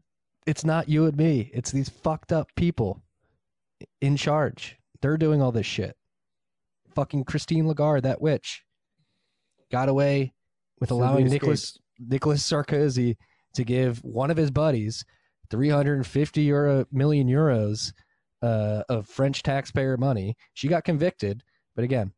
it's 0.46 0.64
not 0.64 0.88
you 0.88 1.06
and 1.06 1.16
me. 1.16 1.50
It's 1.52 1.70
these 1.70 1.88
fucked 1.88 2.32
up 2.32 2.48
people 2.56 3.02
in 4.00 4.16
charge. 4.16 4.76
They're 5.00 5.16
doing 5.16 5.42
all 5.42 5.52
this 5.52 5.66
shit. 5.66 5.96
Fucking 6.94 7.24
Christine 7.24 7.66
Lagarde, 7.66 8.02
that 8.02 8.20
witch, 8.20 8.62
got 9.70 9.88
away 9.88 10.32
with 10.80 10.90
So 10.90 10.96
allowing 10.96 11.26
Nicolas. 11.28 11.78
Nicolas 11.98 12.42
Sarkozy 12.42 13.16
to 13.54 13.64
give 13.64 13.98
one 13.98 14.30
of 14.30 14.36
his 14.36 14.50
buddies 14.50 15.04
350 15.50 16.42
euro 16.42 16.86
million 16.90 17.28
euros 17.28 17.92
uh, 18.43 18.82
of 18.89 19.06
French 19.06 19.43
taxpayer 19.43 19.97
money. 19.97 20.36
She 20.55 20.69
got 20.69 20.85
convicted, 20.85 21.43
but 21.74 21.85
again, 21.85 22.12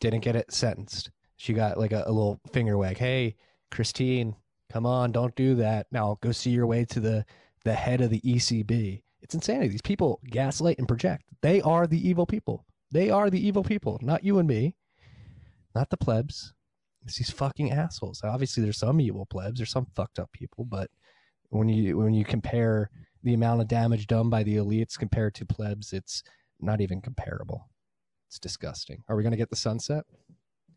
didn't 0.00 0.20
get 0.20 0.36
it 0.36 0.52
sentenced. 0.52 1.10
She 1.36 1.52
got 1.52 1.78
like 1.78 1.92
a, 1.92 2.04
a 2.06 2.12
little 2.12 2.40
finger 2.52 2.76
wag. 2.76 2.98
Hey, 2.98 3.36
Christine, 3.70 4.36
come 4.70 4.86
on, 4.86 5.12
don't 5.12 5.34
do 5.34 5.54
that. 5.56 5.86
Now 5.90 6.18
go 6.20 6.32
see 6.32 6.50
your 6.50 6.66
way 6.66 6.84
to 6.86 7.00
the 7.00 7.24
the 7.64 7.74
head 7.74 8.00
of 8.00 8.10
the 8.10 8.20
ECB. 8.20 9.02
It's 9.22 9.34
insanity. 9.34 9.68
These 9.68 9.82
people 9.82 10.20
gaslight 10.26 10.78
and 10.78 10.88
project. 10.88 11.24
They 11.42 11.60
are 11.62 11.86
the 11.86 12.08
evil 12.08 12.26
people. 12.26 12.66
They 12.90 13.08
are 13.08 13.30
the 13.30 13.44
evil 13.44 13.62
people, 13.62 13.98
not 14.02 14.24
you 14.24 14.38
and 14.38 14.48
me, 14.48 14.74
not 15.74 15.88
the 15.90 15.96
plebs. 15.96 16.52
It's 17.04 17.16
these 17.16 17.30
fucking 17.30 17.72
assholes. 17.72 18.20
Obviously, 18.22 18.62
there's 18.62 18.78
some 18.78 19.00
evil 19.00 19.26
plebs, 19.26 19.58
there's 19.58 19.70
some 19.70 19.86
fucked 19.94 20.18
up 20.18 20.30
people, 20.32 20.64
but 20.64 20.90
when 21.50 21.68
you 21.68 21.98
when 21.98 22.14
you 22.14 22.24
compare 22.24 22.90
the 23.22 23.34
amount 23.34 23.60
of 23.60 23.68
damage 23.68 24.06
done 24.06 24.30
by 24.30 24.42
the 24.42 24.56
elites 24.56 24.98
compared 24.98 25.34
to 25.36 25.46
plebs, 25.46 25.92
it's 25.92 26.22
not 26.60 26.80
even 26.80 27.00
comparable. 27.00 27.68
It's 28.28 28.38
disgusting. 28.38 29.02
Are 29.08 29.16
we 29.16 29.22
gonna 29.22 29.36
get 29.36 29.50
the 29.50 29.56
sunset? 29.56 30.04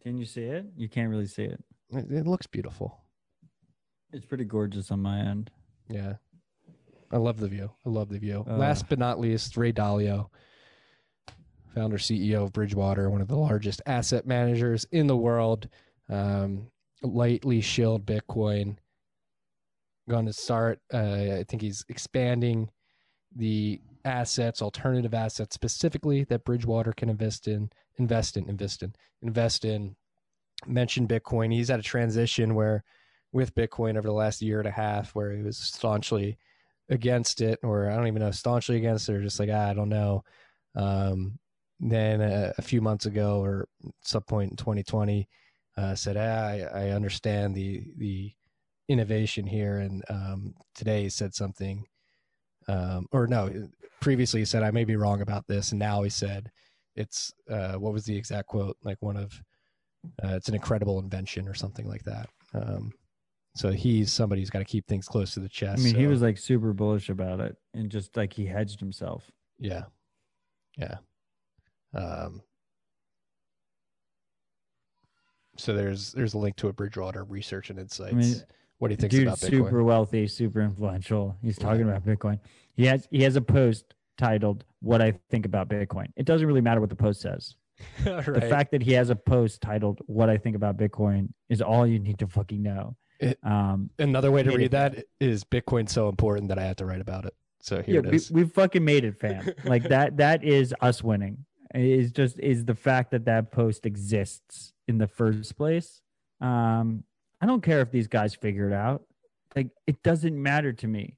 Can 0.02 0.18
you 0.18 0.26
see 0.26 0.44
it? 0.44 0.66
You 0.76 0.88
can't 0.90 1.10
really 1.10 1.28
see 1.28 1.44
it. 1.44 1.64
It, 1.90 2.12
it 2.12 2.28
looks 2.28 2.48
beautiful. 2.48 3.00
It's 4.12 4.26
pretty 4.26 4.46
gorgeous 4.46 4.92
on 4.92 5.02
my 5.02 5.20
end. 5.20 5.52
Yeah. 5.90 6.14
I 7.12 7.18
love 7.18 7.40
the 7.40 7.48
view. 7.48 7.72
I 7.86 7.90
love 7.90 8.10
the 8.10 8.20
view. 8.20 8.46
Uh. 8.48 8.58
Last 8.58 8.88
but 8.90 9.00
not 9.00 9.20
least, 9.20 9.58
Ray 9.58 9.72
Dalio. 9.72 10.30
founder 11.74 11.98
CEO 11.98 12.44
of 12.44 12.54
Bridgewater, 12.54 13.10
one 13.10 13.22
of 13.22 13.28
the 13.28 13.38
largest 13.38 13.82
asset 13.86 14.26
managers 14.26 14.86
in 14.92 15.08
the 15.08 15.18
world. 15.18 15.70
Um, 16.10 16.68
lightly 17.02 17.62
shilled 17.62 18.06
Bitcoin. 18.06 18.78
Going 20.10 20.26
to 20.26 20.34
start. 20.34 20.80
Uh, 20.94 21.38
I 21.40 21.46
think 21.48 21.62
he's 21.62 21.84
expanding 21.90 22.70
the 23.36 23.82
assets, 24.04 24.62
alternative 24.62 25.14
assets 25.14 25.56
specifically 25.56 26.24
that 26.26 26.46
Bridgewater 26.46 26.94
can 26.94 27.10
invest 27.10 27.48
in, 27.48 27.72
invest 27.98 28.38
in, 28.38 28.48
invest 28.48 28.84
in, 28.84 28.94
invest 29.22 29.66
in. 29.66 29.96
Mentioned 30.66 31.10
Bitcoin. 31.10 31.52
He's 31.52 31.70
at 31.70 31.80
a 31.80 31.84
transition 31.84 32.56
where, 32.56 32.84
with 33.32 33.54
Bitcoin 33.56 33.98
over 33.98 34.08
the 34.08 34.14
last 34.14 34.42
year 34.42 34.60
and 34.60 34.68
a 34.68 34.72
half, 34.72 35.14
where 35.14 35.32
he 35.32 35.42
was 35.42 35.58
staunchly 35.58 36.38
against 36.90 37.42
it, 37.42 37.60
or 37.64 37.90
I 37.90 37.96
don't 37.96 38.08
even 38.08 38.22
know, 38.22 38.32
staunchly 38.32 38.78
against 38.78 39.10
it, 39.10 39.16
or 39.16 39.22
just 39.22 39.40
like 39.40 39.50
ah, 39.52 39.70
I 39.70 39.74
don't 39.74 39.90
know. 39.90 40.24
Um, 40.76 41.40
then 41.80 42.22
a, 42.22 42.54
a, 42.58 42.62
few 42.62 42.82
months 42.82 43.06
ago, 43.06 43.44
or 43.44 43.68
some 44.02 44.24
point 44.24 44.52
in 44.52 44.58
2020, 44.58 45.28
uh, 45.78 45.96
said, 45.96 46.16
ah, 46.18 46.76
I, 46.78 46.88
I 46.88 46.90
understand 46.92 47.56
the 47.56 47.84
the 47.98 48.34
innovation 48.88 49.46
here, 49.46 49.80
and 49.80 50.04
um, 50.10 50.54
today 50.74 51.04
he 51.04 51.10
said 51.10 51.34
something, 51.34 51.86
um, 52.68 53.08
or 53.12 53.28
no, 53.28 53.70
previously 54.02 54.42
he 54.42 54.46
said 54.46 54.64
I 54.64 54.72
may 54.72 54.84
be 54.84 54.96
wrong 54.96 55.22
about 55.22 55.48
this, 55.48 55.72
and 55.72 55.80
now 55.80 56.04
he 56.04 56.10
said 56.10 56.52
it's 56.96 57.34
uh, 57.50 57.74
what 57.74 57.94
was 57.94 58.06
the 58.06 58.16
exact 58.16 58.48
quote? 58.48 58.78
Like 58.84 58.98
one 59.02 59.18
of 59.18 59.34
uh, 60.24 60.36
it's 60.36 60.50
an 60.50 60.56
incredible 60.56 61.00
invention 61.00 61.48
or 61.48 61.54
something 61.54 61.88
like 61.88 62.04
that. 62.04 62.30
Um, 62.54 62.92
so 63.56 63.72
he's 63.72 64.12
somebody 64.12 64.42
who's 64.42 64.50
got 64.50 64.60
to 64.60 64.66
keep 64.66 64.86
things 64.86 65.08
close 65.08 65.34
to 65.34 65.40
the 65.40 65.50
chest. 65.50 65.80
I 65.80 65.84
mean, 65.84 65.94
so, 65.94 66.00
he 66.00 66.08
was 66.08 66.22
like 66.22 66.38
super 66.38 66.74
bullish 66.74 67.10
about 67.10 67.40
it, 67.40 67.56
and 67.74 67.90
just 67.90 68.16
like 68.18 68.34
he 68.34 68.46
hedged 68.46 68.80
himself. 68.80 69.30
Yeah, 69.58 69.84
yeah. 70.78 70.98
Um, 71.94 72.42
so 75.58 75.74
there's 75.74 76.12
there's 76.12 76.34
a 76.34 76.38
link 76.38 76.58
to 76.58 76.68
a 76.68 76.74
Bridgewater 76.74 77.24
Research 77.24 77.70
and 77.70 77.80
Insights. 77.80 78.14
I 78.14 78.18
mean, 78.18 78.44
what 78.80 78.90
do 78.90 78.94
you 78.94 78.98
think 78.98 79.14
about 79.24 79.40
Bitcoin? 79.40 79.50
Super 79.50 79.84
wealthy, 79.84 80.28
super 80.28 80.62
influential. 80.62 81.36
He's 81.42 81.58
talking 81.58 81.88
yeah. 81.88 81.96
about 81.96 82.06
Bitcoin. 82.06 82.40
He 82.76 82.86
has 82.86 83.08
he 83.12 83.24
has 83.24 83.36
a 83.36 83.42
post 83.42 83.94
titled 84.18 84.64
"What 84.82 85.02
I 85.02 85.14
Think 85.30 85.46
About 85.46 85.70
Bitcoin." 85.70 86.08
It 86.16 86.26
doesn't 86.26 86.48
really 86.48 86.62
matter 86.62 86.82
what 86.82 86.90
the 86.90 86.96
post 86.96 87.22
says. 87.22 87.56
right. 88.06 88.26
The 88.26 88.48
fact 88.50 88.72
that 88.72 88.82
he 88.82 88.94
has 88.94 89.10
a 89.10 89.16
post 89.16 89.62
titled 89.62 90.00
"What 90.08 90.30
I 90.30 90.38
Think 90.38 90.56
About 90.56 90.78
Bitcoin" 90.78 91.30
is 91.50 91.62
all 91.62 91.88
you 91.88 92.00
need 92.00 92.20
to 92.20 92.28
fucking 92.28 92.62
know. 92.62 92.96
It, 93.20 93.40
um, 93.44 93.90
another 93.98 94.32
way 94.32 94.44
to 94.44 94.52
read 94.52 94.72
that 94.72 95.06
is 95.20 95.44
Bitcoin 95.44 95.90
so 95.90 96.10
important 96.10 96.50
that 96.50 96.60
I 96.60 96.64
had 96.64 96.78
to 96.78 96.86
write 96.86 97.02
about 97.02 97.26
it. 97.26 97.34
So 97.62 97.82
here 97.82 98.02
yeah, 98.04 98.10
it 98.10 98.16
is. 98.16 98.32
We, 98.32 98.44
we 98.44 98.50
fucking 98.50 98.84
made 98.84 99.06
it, 99.06 99.18
fam. 99.18 99.50
like 99.64 99.84
that. 99.84 100.18
That 100.18 100.44
is 100.44 100.74
us 100.82 101.02
winning. 101.04 101.46
Is 101.74 102.12
just 102.12 102.40
is 102.40 102.66
the 102.66 102.76
fact 102.76 103.12
that 103.12 103.26
that 103.26 103.52
post 103.52 103.86
exists 103.86 104.74
in 104.88 104.98
the 104.98 105.08
first 105.08 105.58
place. 105.58 106.02
Um, 106.42 107.04
I 107.46 107.48
don't 107.48 107.62
care 107.62 107.82
if 107.82 107.92
these 107.92 108.08
guys 108.08 108.34
figure 108.34 108.68
it 108.68 108.74
out. 108.74 109.04
Like 109.56 109.68
it 109.86 110.02
doesn't 110.02 110.36
matter 110.36 110.74
to 110.74 110.88
me 110.88 111.16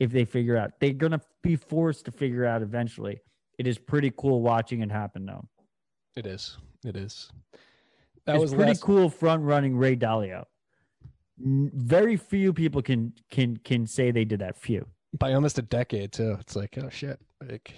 if 0.00 0.10
they 0.10 0.24
figure 0.24 0.56
out. 0.56 0.80
They're 0.80 0.94
gonna 0.94 1.20
be 1.42 1.56
forced 1.56 2.06
to 2.06 2.10
figure 2.10 2.46
out 2.46 2.62
eventually. 2.62 3.20
It 3.58 3.66
is 3.66 3.76
pretty 3.76 4.10
cool 4.16 4.40
watching 4.40 4.80
it 4.80 4.90
happen 4.90 5.26
though. 5.26 5.46
It 6.16 6.24
is. 6.24 6.56
It 6.86 6.96
is. 6.96 7.30
That 8.24 8.36
it's 8.36 8.40
was 8.40 8.54
pretty 8.54 8.70
last... 8.70 8.80
cool 8.80 9.10
front 9.10 9.42
running 9.42 9.76
Ray 9.76 9.94
Dalio. 9.94 10.44
Very 11.38 12.16
few 12.16 12.54
people 12.54 12.80
can 12.80 13.12
can 13.30 13.58
can 13.58 13.86
say 13.86 14.10
they 14.10 14.24
did 14.24 14.40
that. 14.40 14.56
Few 14.56 14.86
by 15.18 15.34
almost 15.34 15.58
a 15.58 15.62
decade 15.62 16.12
too. 16.12 16.34
It's 16.40 16.56
like 16.56 16.78
oh 16.82 16.88
shit, 16.88 17.20
like 17.46 17.74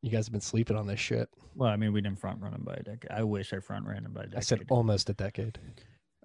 you 0.00 0.08
guys 0.08 0.24
have 0.24 0.32
been 0.32 0.40
sleeping 0.40 0.78
on 0.78 0.86
this 0.86 1.00
shit. 1.00 1.28
Well, 1.54 1.68
I 1.68 1.76
mean, 1.76 1.92
we 1.92 2.00
didn't 2.00 2.18
front 2.18 2.40
run 2.40 2.54
him 2.54 2.62
by 2.64 2.76
a 2.76 2.82
decade. 2.82 3.10
I 3.10 3.24
wish 3.24 3.52
I 3.52 3.58
front 3.58 3.84
ran 3.84 4.06
him 4.06 4.14
by 4.14 4.22
a 4.22 4.24
decade. 4.24 4.38
I 4.38 4.40
said 4.40 4.64
almost 4.70 5.10
a 5.10 5.12
decade. 5.12 5.58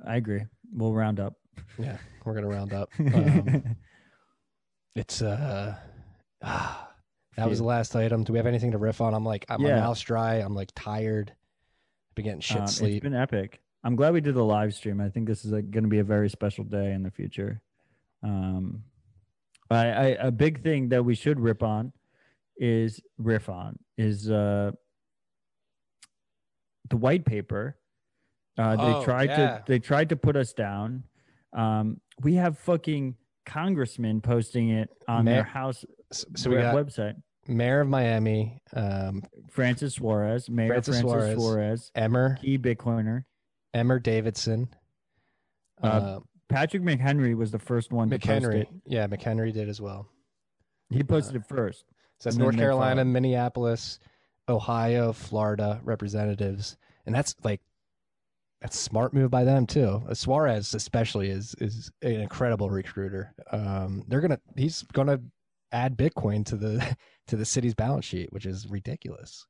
I 0.08 0.18
agree. 0.18 0.46
We'll 0.72 0.94
round 0.94 1.20
up. 1.20 1.36
Yeah, 1.78 1.98
we're 2.26 2.34
gonna 2.34 2.48
round 2.48 2.74
up. 2.74 2.90
Um, 3.00 3.76
it's 4.96 5.22
uh, 5.22 5.76
ah, 6.44 6.90
that 7.38 7.48
was 7.48 7.60
the 7.60 7.66
last 7.66 7.96
item. 7.96 8.24
Do 8.24 8.34
we 8.34 8.40
have 8.40 8.48
anything 8.48 8.72
to 8.72 8.78
riff 8.78 9.02
on? 9.02 9.14
I'm 9.14 9.24
like, 9.24 9.46
I'm 9.50 9.62
yeah. 9.62 9.76
my 9.76 9.82
mouth's 9.82 10.02
dry. 10.02 10.36
I'm 10.36 10.56
like 10.56 10.72
tired. 10.76 11.32
I've 11.32 12.16
been 12.16 12.26
getting 12.26 12.42
shit 12.42 12.62
um, 12.62 12.68
sleep. 12.68 12.96
It's 12.96 13.04
been 13.04 13.16
epic. 13.16 13.62
I'm 13.84 13.96
glad 13.96 14.14
we 14.14 14.22
did 14.22 14.36
the 14.36 14.44
live 14.44 14.74
stream. 14.74 15.00
I 15.00 15.10
think 15.10 15.28
this 15.28 15.46
is 15.46 15.52
like, 15.52 15.72
going 15.72 15.86
to 15.86 15.90
be 15.90 16.00
a 16.00 16.04
very 16.04 16.30
special 16.30 16.66
day 16.66 16.92
in 16.92 17.04
the 17.04 17.12
future. 17.12 17.62
Um, 18.24 18.84
I, 19.72 19.88
I 19.88 20.06
a 20.20 20.32
big 20.32 20.64
thing 20.64 20.90
that 20.90 21.06
we 21.06 21.16
should 21.16 21.40
rip 21.40 21.64
on 21.64 21.94
is 22.58 23.00
riff 23.18 23.48
on 23.48 23.80
is 23.98 24.30
uh 24.30 24.72
the 26.90 26.98
white 26.98 27.24
paper 27.24 27.78
uh, 28.60 28.76
they 28.76 28.94
oh, 28.94 29.04
tried 29.04 29.30
yeah. 29.30 29.36
to 29.38 29.64
they 29.68 29.80
tried 29.80 30.10
to 30.10 30.16
put 30.16 30.36
us 30.36 30.52
down. 30.52 31.04
Um, 31.54 32.02
we 32.22 32.36
have 32.36 32.60
fucking 32.60 33.16
congressmen 33.46 34.22
posting 34.22 34.70
it 34.70 34.90
on 35.08 35.26
Mayor, 35.26 35.36
their 35.36 35.44
house 35.44 35.86
so 36.12 36.50
we 36.50 36.58
got 36.58 36.76
website. 36.76 37.16
Mayor 37.48 37.82
of 37.82 37.88
Miami, 37.88 38.62
um, 38.74 39.24
Francis 39.50 39.96
Suarez, 39.96 40.50
Mayor 40.50 40.68
Francis, 40.68 41.02
Francis 41.02 41.12
Suarez, 41.12 41.38
Suarez, 41.38 41.92
Emmer, 41.96 42.38
key 42.42 42.58
Bitcoiner, 42.58 43.24
Emmer 43.74 43.98
Davidson. 43.98 44.68
Uh, 45.82 45.88
uh, 45.88 46.20
Patrick 46.50 46.84
McHenry 46.84 47.36
was 47.36 47.52
the 47.52 47.60
first 47.60 47.92
one 47.92 48.10
to 48.10 48.20
McHenry. 48.20 48.68
Yeah, 48.86 49.08
McHenry 49.08 49.54
did 49.54 49.70
as 49.70 49.80
well. 49.80 50.08
He 50.90 51.04
posted 51.04 51.38
uh, 51.38 51.40
it 51.40 51.46
first. 51.48 51.86
So 52.20 52.30
that's 52.30 52.38
North 52.38 52.58
Carolina, 52.58 53.06
Minneapolis, 53.06 54.00
Ohio, 54.50 55.14
Florida 55.14 55.80
representatives, 55.84 56.76
and 57.06 57.16
that's 57.16 57.34
like 57.44 57.62
that's 58.62 58.78
a 58.78 58.84
smart 58.84 59.14
move 59.14 59.32
by 59.32 59.44
them 59.44 59.66
too. 59.66 60.04
Uh, 60.08 60.14
Suarez 60.14 60.74
especially 60.74 61.30
is 61.30 61.56
is 61.60 61.92
an 62.02 62.22
incredible 62.22 62.70
recruiter. 62.70 63.34
Um, 63.52 64.04
they're 64.08 64.22
gonna 64.22 64.40
he's 64.56 64.84
gonna 64.94 65.20
add 65.72 65.98
Bitcoin 65.98 66.46
to 66.48 66.56
the 66.56 66.98
to 67.28 67.36
the 67.36 67.46
city's 67.46 67.74
balance 67.74 68.06
sheet, 68.06 68.32
which 68.34 68.46
is 68.46 68.68
ridiculous, 68.70 69.46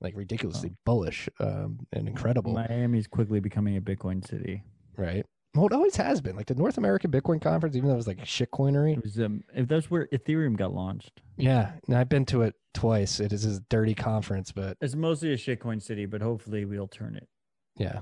like 0.00 0.16
ridiculously 0.16 0.70
oh. 0.72 0.78
bullish 0.84 1.28
um, 1.40 1.78
and 1.92 2.08
incredible. 2.08 2.52
Miami's 2.52 3.06
quickly 3.06 3.40
becoming 3.40 3.76
a 3.76 3.80
Bitcoin 3.80 4.26
city, 4.26 4.62
right? 4.96 5.24
Well, 5.54 5.66
it 5.66 5.72
always 5.72 5.96
has 5.96 6.20
been. 6.20 6.36
Like 6.36 6.46
the 6.46 6.54
North 6.54 6.78
American 6.78 7.10
Bitcoin 7.10 7.40
Conference, 7.40 7.74
even 7.74 7.88
though 7.88 7.94
it 7.94 7.98
was 7.98 8.06
like 8.06 8.18
shitcoinery. 8.18 8.98
It 8.98 9.02
was 9.02 9.18
um, 9.18 9.44
if 9.54 9.66
that's 9.66 9.90
where 9.90 10.06
Ethereum 10.12 10.56
got 10.56 10.74
launched. 10.74 11.20
Yeah, 11.36 11.72
and 11.86 11.96
I've 11.96 12.08
been 12.08 12.26
to 12.26 12.42
it 12.42 12.54
twice. 12.74 13.18
It 13.18 13.32
is 13.32 13.44
a 13.44 13.60
dirty 13.70 13.94
conference, 13.94 14.52
but 14.52 14.76
it's 14.80 14.94
mostly 14.94 15.32
a 15.32 15.36
shitcoin 15.36 15.82
city. 15.82 16.06
But 16.06 16.22
hopefully, 16.22 16.64
we'll 16.64 16.88
turn 16.88 17.16
it. 17.16 17.28
Yeah, 17.76 18.00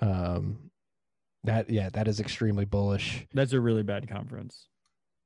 um, 0.00 0.70
that 1.44 1.70
yeah, 1.70 1.90
that 1.90 2.08
is 2.08 2.20
extremely 2.20 2.64
bullish. 2.64 3.26
That's 3.34 3.52
a 3.52 3.60
really 3.60 3.82
bad 3.82 4.08
conference. 4.08 4.68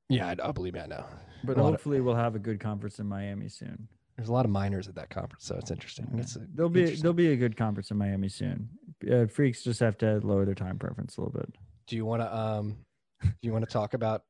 Yeah, 0.08 0.28
I, 0.28 0.48
I 0.48 0.52
believe 0.52 0.74
that 0.74 0.88
now. 0.88 1.06
But 1.44 1.56
hopefully, 1.56 1.98
of, 1.98 2.04
we'll 2.04 2.16
have 2.16 2.34
a 2.34 2.38
good 2.38 2.60
conference 2.60 2.98
in 2.98 3.06
Miami 3.06 3.48
soon. 3.48 3.88
There's 4.16 4.28
a 4.28 4.32
lot 4.32 4.44
of 4.44 4.50
miners 4.50 4.88
at 4.88 4.96
that 4.96 5.10
conference, 5.10 5.44
so 5.44 5.56
it's 5.56 5.70
interesting. 5.70 6.08
It's 6.18 6.36
there'll 6.54 6.70
be 6.70 6.96
there'll 6.96 7.14
be 7.14 7.32
a 7.32 7.36
good 7.36 7.56
conference 7.56 7.90
in 7.90 7.98
Miami 7.98 8.28
soon. 8.28 8.68
Uh, 9.08 9.26
freaks 9.26 9.62
just 9.62 9.78
have 9.80 9.96
to 9.98 10.18
lower 10.24 10.44
their 10.44 10.56
time 10.56 10.78
preference 10.78 11.16
a 11.16 11.20
little 11.20 11.38
bit. 11.38 11.54
Do 11.86 11.94
you 11.94 12.04
want 12.04 12.22
to 12.22 12.36
um, 12.36 12.78
do 13.22 13.30
you 13.42 13.52
want 13.52 13.64
to 13.64 13.70
talk 13.70 13.94
about 13.94 14.24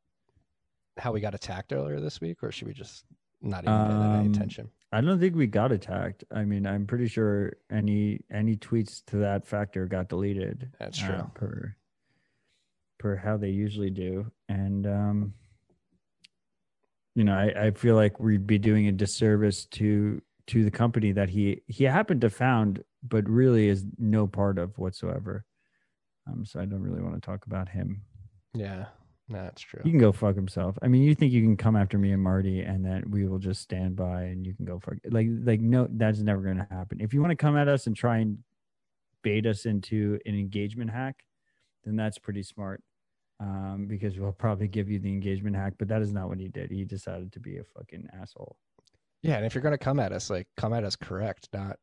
how 0.98 1.12
we 1.12 1.20
got 1.20 1.34
attacked 1.34 1.72
earlier 1.72 2.00
this 2.00 2.20
week, 2.20 2.42
or 2.42 2.52
should 2.52 2.68
we 2.68 2.74
just 2.74 3.04
not 3.40 3.64
even 3.64 3.86
pay 3.86 3.94
that 3.94 4.18
any 4.18 4.26
um, 4.26 4.32
attention? 4.32 4.70
I 4.90 5.00
don't 5.00 5.20
think 5.20 5.36
we 5.36 5.46
got 5.46 5.70
attacked. 5.70 6.24
I 6.30 6.44
mean, 6.44 6.66
I'm 6.66 6.86
pretty 6.86 7.08
sure 7.08 7.52
any 7.70 8.20
any 8.30 8.56
tweets 8.56 9.04
to 9.06 9.16
that 9.18 9.46
factor 9.46 9.86
got 9.86 10.08
deleted. 10.08 10.70
That's 10.78 11.02
uh, 11.02 11.06
true. 11.06 11.14
Uh, 11.16 11.26
per 11.34 11.76
per 12.98 13.16
how 13.16 13.36
they 13.36 13.50
usually 13.50 13.90
do, 13.90 14.30
and 14.48 14.86
um, 14.86 15.34
you 17.14 17.24
know, 17.24 17.34
I, 17.34 17.66
I 17.66 17.70
feel 17.72 17.96
like 17.96 18.18
we'd 18.18 18.46
be 18.46 18.58
doing 18.58 18.86
a 18.88 18.92
disservice 18.92 19.66
to 19.72 20.22
to 20.46 20.64
the 20.64 20.70
company 20.70 21.12
that 21.12 21.28
he 21.28 21.60
he 21.66 21.84
happened 21.84 22.22
to 22.22 22.30
found, 22.30 22.82
but 23.02 23.28
really 23.28 23.68
is 23.68 23.84
no 23.98 24.26
part 24.26 24.58
of 24.58 24.78
whatsoever. 24.78 25.44
Um, 26.26 26.46
so 26.46 26.60
I 26.60 26.64
don't 26.64 26.82
really 26.82 27.02
want 27.02 27.14
to 27.14 27.20
talk 27.20 27.44
about 27.46 27.68
him. 27.68 28.02
Yeah, 28.54 28.86
that's 29.28 29.62
true. 29.62 29.80
He 29.84 29.90
can 29.90 29.98
go 29.98 30.12
fuck 30.12 30.34
himself. 30.34 30.78
I 30.82 30.88
mean, 30.88 31.02
you 31.02 31.14
think 31.14 31.32
you 31.32 31.42
can 31.42 31.56
come 31.56 31.76
after 31.76 31.98
me 31.98 32.12
and 32.12 32.22
Marty, 32.22 32.60
and 32.60 32.84
that 32.86 33.08
we 33.08 33.26
will 33.26 33.38
just 33.38 33.60
stand 33.60 33.96
by, 33.96 34.22
and 34.22 34.46
you 34.46 34.54
can 34.54 34.64
go 34.64 34.80
fuck. 34.80 34.94
Like, 35.10 35.26
like 35.42 35.60
no, 35.60 35.86
that's 35.90 36.20
never 36.20 36.40
going 36.42 36.56
to 36.56 36.68
happen. 36.70 37.00
If 37.00 37.12
you 37.12 37.20
want 37.20 37.32
to 37.32 37.36
come 37.36 37.56
at 37.56 37.68
us 37.68 37.86
and 37.86 37.94
try 37.94 38.18
and 38.18 38.38
bait 39.22 39.46
us 39.46 39.66
into 39.66 40.18
an 40.24 40.34
engagement 40.34 40.90
hack, 40.90 41.16
then 41.84 41.96
that's 41.96 42.18
pretty 42.18 42.42
smart. 42.42 42.82
Um, 43.40 43.86
because 43.88 44.18
we'll 44.18 44.32
probably 44.32 44.66
give 44.66 44.88
you 44.90 44.98
the 44.98 45.10
engagement 45.10 45.54
hack, 45.54 45.74
but 45.78 45.86
that 45.88 46.02
is 46.02 46.12
not 46.12 46.28
what 46.28 46.40
he 46.40 46.48
did. 46.48 46.72
He 46.72 46.84
decided 46.84 47.30
to 47.32 47.40
be 47.40 47.58
a 47.58 47.62
fucking 47.62 48.08
asshole. 48.20 48.56
Yeah, 49.22 49.36
and 49.36 49.46
if 49.46 49.54
you're 49.54 49.62
going 49.62 49.72
to 49.72 49.78
come 49.78 50.00
at 50.00 50.12
us, 50.12 50.28
like 50.28 50.48
come 50.56 50.72
at 50.72 50.82
us 50.82 50.96
correct, 50.96 51.48
not 51.52 51.76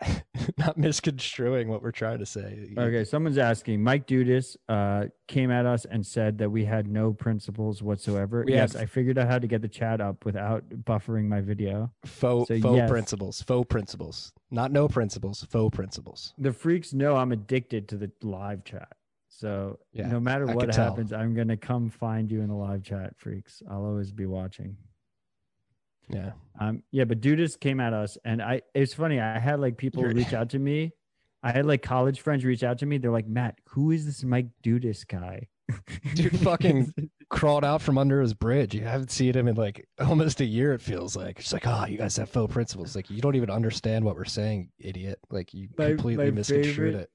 not 0.58 0.78
misconstruing 0.78 1.68
what 1.68 1.82
we're 1.82 1.90
trying 1.90 2.18
to 2.18 2.26
say. 2.26 2.68
Okay, 2.76 3.04
someone's 3.04 3.38
asking. 3.38 3.82
Mike 3.82 4.06
Dudas 4.06 4.56
uh, 4.68 5.06
came 5.28 5.50
at 5.50 5.66
us 5.66 5.84
and 5.84 6.04
said 6.06 6.38
that 6.38 6.50
we 6.50 6.64
had 6.64 6.86
no 6.88 7.12
principles 7.12 7.82
whatsoever. 7.82 8.44
We 8.46 8.54
yes, 8.54 8.72
have- 8.72 8.82
I 8.82 8.86
figured 8.86 9.18
out 9.18 9.28
how 9.28 9.38
to 9.38 9.46
get 9.46 9.62
the 9.62 9.68
chat 9.68 10.00
up 10.00 10.24
without 10.24 10.68
buffering 10.70 11.24
my 11.28 11.40
video. 11.40 11.92
Faux 12.04 12.48
So, 12.48 12.58
faux 12.60 12.76
yes. 12.76 12.90
principles, 12.90 13.42
faux 13.42 13.66
principles, 13.68 14.32
not 14.50 14.72
no 14.72 14.88
principles, 14.88 15.44
faux 15.50 15.74
principles. 15.74 16.34
The 16.38 16.52
freaks 16.52 16.92
know 16.92 17.16
I'm 17.16 17.32
addicted 17.32 17.88
to 17.88 17.96
the 17.96 18.10
live 18.22 18.64
chat. 18.64 18.88
So 19.28 19.78
Yeah, 19.92 20.08
no 20.08 20.20
matter 20.20 20.44
what 20.46 20.66
could 20.66 20.72
tell. 20.72 20.90
happens, 20.90 21.12
I'm 21.12 21.34
gonna 21.34 21.56
come 21.56 21.88
find 21.88 22.30
you 22.30 22.40
in 22.42 22.48
the 22.48 22.54
live 22.54 22.82
chat, 22.82 23.14
freaks. 23.16 23.62
I'll 23.70 23.84
always 23.84 24.12
be 24.12 24.26
watching. 24.26 24.76
Yeah, 26.12 26.32
Um, 26.58 26.82
yeah, 26.90 27.04
but 27.04 27.20
Dudas 27.20 27.58
came 27.58 27.80
at 27.80 27.92
us, 27.92 28.18
and 28.24 28.42
I. 28.42 28.62
It's 28.74 28.94
funny. 28.94 29.20
I 29.20 29.38
had 29.38 29.60
like 29.60 29.76
people 29.76 30.02
You're- 30.02 30.14
reach 30.14 30.32
out 30.34 30.50
to 30.50 30.58
me. 30.58 30.92
I 31.42 31.52
had 31.52 31.64
like 31.64 31.82
college 31.82 32.20
friends 32.20 32.44
reach 32.44 32.62
out 32.62 32.78
to 32.78 32.86
me. 32.86 32.98
They're 32.98 33.10
like, 33.10 33.26
Matt, 33.26 33.56
who 33.70 33.92
is 33.92 34.04
this 34.04 34.22
Mike 34.22 34.48
Dudas 34.62 35.06
guy? 35.06 35.48
dude, 36.14 36.36
fucking 36.40 36.92
crawled 37.30 37.64
out 37.64 37.80
from 37.80 37.96
under 37.96 38.20
his 38.20 38.34
bridge. 38.34 38.74
You 38.74 38.82
haven't 38.82 39.10
seen 39.10 39.34
him 39.34 39.46
in 39.48 39.54
like 39.54 39.86
almost 40.00 40.40
a 40.40 40.44
year. 40.44 40.74
It 40.74 40.82
feels 40.82 41.16
like 41.16 41.38
it's 41.38 41.52
like, 41.52 41.66
oh, 41.66 41.86
you 41.86 41.96
guys 41.96 42.16
have 42.18 42.28
faux 42.28 42.52
principles. 42.52 42.94
Like 42.96 43.08
you 43.08 43.22
don't 43.22 43.36
even 43.36 43.48
understand 43.50 44.04
what 44.04 44.16
we're 44.16 44.24
saying, 44.26 44.70
idiot. 44.78 45.18
Like 45.30 45.54
you 45.54 45.68
My- 45.78 45.90
completely 45.90 46.26
my 46.26 46.30
misconstrued 46.32 46.74
favorite- 46.94 46.96
it. 47.04 47.10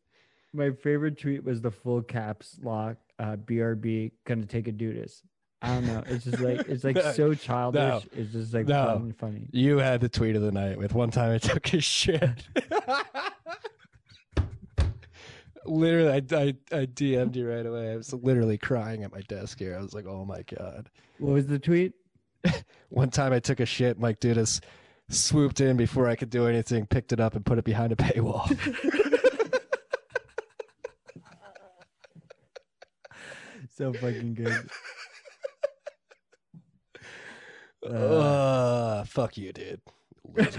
My 0.53 0.71
favorite 0.71 1.19
tweet 1.19 1.43
was 1.43 1.59
the 1.61 1.69
full 1.71 2.01
caps 2.01 2.57
lock. 2.63 2.95
Uh, 3.19 3.35
BRB 3.35 4.11
gonna 4.25 4.45
take 4.45 4.67
a 4.67 4.71
Dudas. 4.71 5.21
I 5.61 5.75
don't 5.75 5.87
know. 5.87 6.03
It's 6.07 6.25
just 6.25 6.39
like 6.39 6.67
it's 6.67 6.83
like 6.83 6.95
No, 6.95 7.11
so 7.11 7.33
childish. 7.33 8.07
It's 8.13 8.33
just 8.33 8.53
like 8.53 8.67
no. 8.67 8.85
fun 8.85 8.95
and 8.97 9.17
funny. 9.17 9.47
You 9.51 9.77
had 9.77 10.01
the 10.01 10.09
tweet 10.09 10.35
of 10.35 10.41
the 10.41 10.51
night 10.51 10.77
with 10.77 10.93
one 10.93 11.11
time 11.11 11.33
I 11.33 11.37
took 11.37 11.67
his 11.67 11.83
shit. 11.83 12.47
literally, 15.65 16.11
I, 16.11 16.35
I, 16.35 16.55
I 16.71 16.85
DM'd 16.85 17.35
you 17.35 17.49
right 17.49 17.65
away. 17.65 17.93
I 17.93 17.95
was 17.95 18.13
literally 18.13 18.57
crying 18.57 19.03
at 19.03 19.11
my 19.11 19.21
desk 19.21 19.59
here. 19.59 19.75
I 19.77 19.81
was 19.81 19.93
like, 19.93 20.05
oh 20.05 20.25
my 20.25 20.43
God. 20.43 20.89
What 21.17 21.33
was 21.33 21.47
the 21.47 21.59
tweet? 21.59 21.93
One 22.89 23.09
time 23.09 23.33
I 23.33 23.39
took 23.39 23.59
a 23.59 23.65
shit, 23.65 23.99
Mike 23.99 24.19
Dudas 24.19 24.61
swooped 25.09 25.61
in 25.61 25.77
before 25.77 26.07
I 26.07 26.15
could 26.15 26.29
do 26.29 26.47
anything, 26.47 26.85
picked 26.85 27.13
it 27.13 27.19
up, 27.19 27.35
and 27.35 27.45
put 27.45 27.57
it 27.57 27.65
behind 27.65 27.91
a 27.91 27.95
paywall. 27.95 28.45
So 33.77 33.91
fucking 33.91 34.35
good. 34.35 34.69
Uh, 37.85 39.03
fuck 39.05 39.37
you, 39.37 39.53
dude. 39.53 39.81
the, 40.35 40.49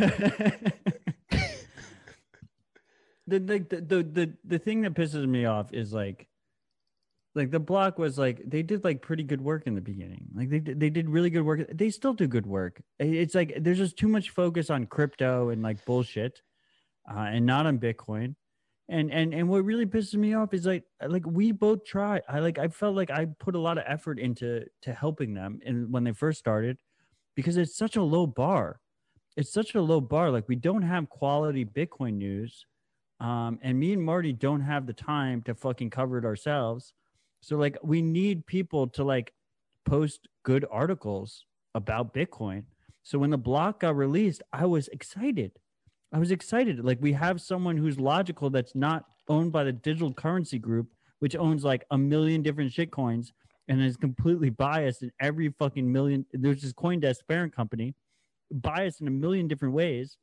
the 3.26 3.38
the 3.38 3.58
the 3.58 4.02
the 4.02 4.32
the 4.44 4.58
thing 4.58 4.82
that 4.82 4.94
pisses 4.94 5.26
me 5.26 5.44
off 5.44 5.72
is 5.72 5.92
like 5.92 6.28
like 7.34 7.50
the 7.50 7.60
block 7.60 7.98
was 7.98 8.18
like 8.18 8.40
they 8.46 8.62
did 8.62 8.82
like 8.82 9.02
pretty 9.02 9.22
good 9.22 9.40
work 9.40 9.66
in 9.66 9.74
the 9.74 9.80
beginning. 9.80 10.28
Like 10.34 10.48
they 10.48 10.60
they 10.60 10.90
did 10.90 11.10
really 11.10 11.30
good 11.30 11.42
work. 11.42 11.60
They 11.72 11.90
still 11.90 12.14
do 12.14 12.26
good 12.26 12.46
work. 12.46 12.80
It's 12.98 13.34
like 13.34 13.58
there's 13.60 13.78
just 13.78 13.98
too 13.98 14.08
much 14.08 14.30
focus 14.30 14.70
on 14.70 14.86
crypto 14.86 15.50
and 15.50 15.62
like 15.62 15.84
bullshit 15.84 16.40
uh, 17.10 17.18
and 17.18 17.44
not 17.44 17.66
on 17.66 17.78
bitcoin. 17.78 18.36
And 18.88 19.12
and 19.12 19.34
and 19.34 19.48
what 19.48 19.64
really 19.64 19.84
pisses 19.84 20.14
me 20.14 20.34
off 20.34 20.54
is 20.54 20.64
like 20.64 20.84
like 21.06 21.26
we 21.26 21.52
both 21.52 21.84
try. 21.84 22.22
I 22.28 22.38
like 22.38 22.58
i 22.58 22.68
felt 22.68 22.94
like 22.94 23.10
i 23.10 23.26
put 23.38 23.56
a 23.56 23.60
lot 23.60 23.78
of 23.78 23.84
effort 23.86 24.18
into 24.18 24.64
to 24.82 24.94
helping 24.94 25.34
them 25.34 25.58
and 25.66 25.92
when 25.92 26.04
they 26.04 26.12
first 26.12 26.38
started 26.38 26.78
because 27.36 27.56
it's 27.56 27.76
such 27.76 27.94
a 27.94 28.02
low 28.02 28.26
bar 28.26 28.80
it's 29.36 29.52
such 29.52 29.74
a 29.76 29.80
low 29.80 30.00
bar 30.00 30.30
like 30.30 30.48
we 30.48 30.56
don't 30.56 30.82
have 30.82 31.08
quality 31.08 31.64
bitcoin 31.64 32.14
news 32.14 32.66
um, 33.20 33.58
and 33.62 33.78
me 33.78 33.92
and 33.92 34.02
Marty 34.02 34.32
don't 34.32 34.60
have 34.60 34.86
the 34.86 34.92
time 34.92 35.42
to 35.42 35.54
fucking 35.54 35.90
cover 35.90 36.18
it 36.18 36.24
ourselves. 36.24 36.92
So 37.40 37.56
like 37.56 37.78
we 37.82 38.02
need 38.02 38.46
people 38.46 38.88
to 38.88 39.04
like 39.04 39.32
post 39.84 40.28
good 40.42 40.64
articles 40.70 41.44
about 41.74 42.14
Bitcoin. 42.14 42.64
So 43.02 43.18
when 43.18 43.30
the 43.30 43.38
block 43.38 43.80
got 43.80 43.96
released, 43.96 44.42
I 44.52 44.66
was 44.66 44.88
excited. 44.88 45.52
I 46.12 46.18
was 46.18 46.30
excited. 46.30 46.84
Like 46.84 46.98
we 47.00 47.12
have 47.12 47.40
someone 47.40 47.76
who's 47.76 47.98
logical 47.98 48.50
that's 48.50 48.74
not 48.74 49.04
owned 49.28 49.52
by 49.52 49.64
the 49.64 49.72
digital 49.72 50.12
currency 50.12 50.58
group, 50.58 50.88
which 51.20 51.36
owns 51.36 51.64
like 51.64 51.84
a 51.90 51.98
million 51.98 52.42
different 52.42 52.72
shitcoins 52.72 53.32
and 53.68 53.82
is 53.82 53.96
completely 53.96 54.50
biased 54.50 55.02
in 55.02 55.12
every 55.20 55.48
fucking 55.58 55.90
million. 55.90 56.24
There's 56.32 56.62
this 56.62 56.72
CoinDesk 56.72 57.26
parent 57.28 57.54
company, 57.54 57.94
biased 58.50 59.00
in 59.00 59.08
a 59.08 59.12
million 59.12 59.48
different 59.48 59.74
ways. 59.74 60.16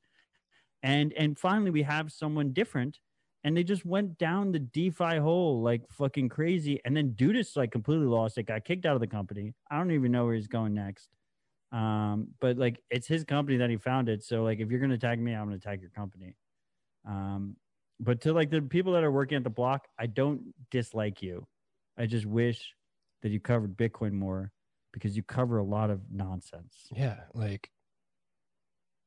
And 0.82 1.14
and 1.14 1.38
finally 1.38 1.72
we 1.72 1.84
have 1.84 2.12
someone 2.12 2.52
different 2.52 3.00
and 3.46 3.56
they 3.56 3.64
just 3.64 3.86
went 3.86 4.18
down 4.18 4.52
the 4.52 4.60
defi 4.60 5.18
hole 5.18 5.62
like 5.62 5.82
fucking 5.90 6.30
crazy. 6.30 6.80
And 6.86 6.96
then 6.96 7.12
Dudas 7.12 7.56
like 7.56 7.72
completely 7.72 8.06
lost 8.06 8.38
it 8.38 8.44
got 8.44 8.66
kicked 8.66 8.86
out 8.86 8.96
of 8.96 9.02
the 9.02 9.08
company. 9.08 9.54
I 9.72 9.78
don't 9.78 9.92
even 9.92 10.12
know 10.12 10.26
where 10.26 10.36
he's 10.36 10.48
going 10.48 10.74
next. 10.74 11.10
Um 11.72 12.28
but 12.40 12.58
like 12.58 12.82
it's 12.90 13.08
his 13.08 13.24
company 13.24 13.58
that 13.58 13.70
he 13.70 13.78
founded. 13.78 14.24
So 14.24 14.44
like 14.44 14.60
if 14.60 14.70
you're 14.70 14.80
gonna 14.82 14.98
tag 14.98 15.20
me 15.20 15.34
i'm 15.34 15.46
gonna 15.46 15.60
tag 15.60 15.82
your 15.82 15.90
company. 15.92 16.36
Um 17.08 17.56
but 18.00 18.22
to 18.22 18.34
like 18.34 18.50
the 18.50 18.62
people 18.62 18.94
that 18.94 19.04
are 19.04 19.12
working 19.12 19.38
at 19.38 19.44
the 19.44 19.50
block 19.50 19.88
i 19.98 20.06
don't 20.06 20.54
dislike 20.70 21.22
you. 21.22 21.48
I 21.98 22.08
just 22.08 22.26
wish 22.26 22.74
that 23.24 23.30
you 23.30 23.40
covered 23.40 23.76
bitcoin 23.76 24.12
more 24.12 24.52
because 24.92 25.18
you 25.18 25.24
cover 25.24 25.58
a 25.58 25.64
lot 25.64 25.90
of 25.90 26.02
nonsense 26.12 26.76
yeah, 26.96 27.22
like 27.34 27.72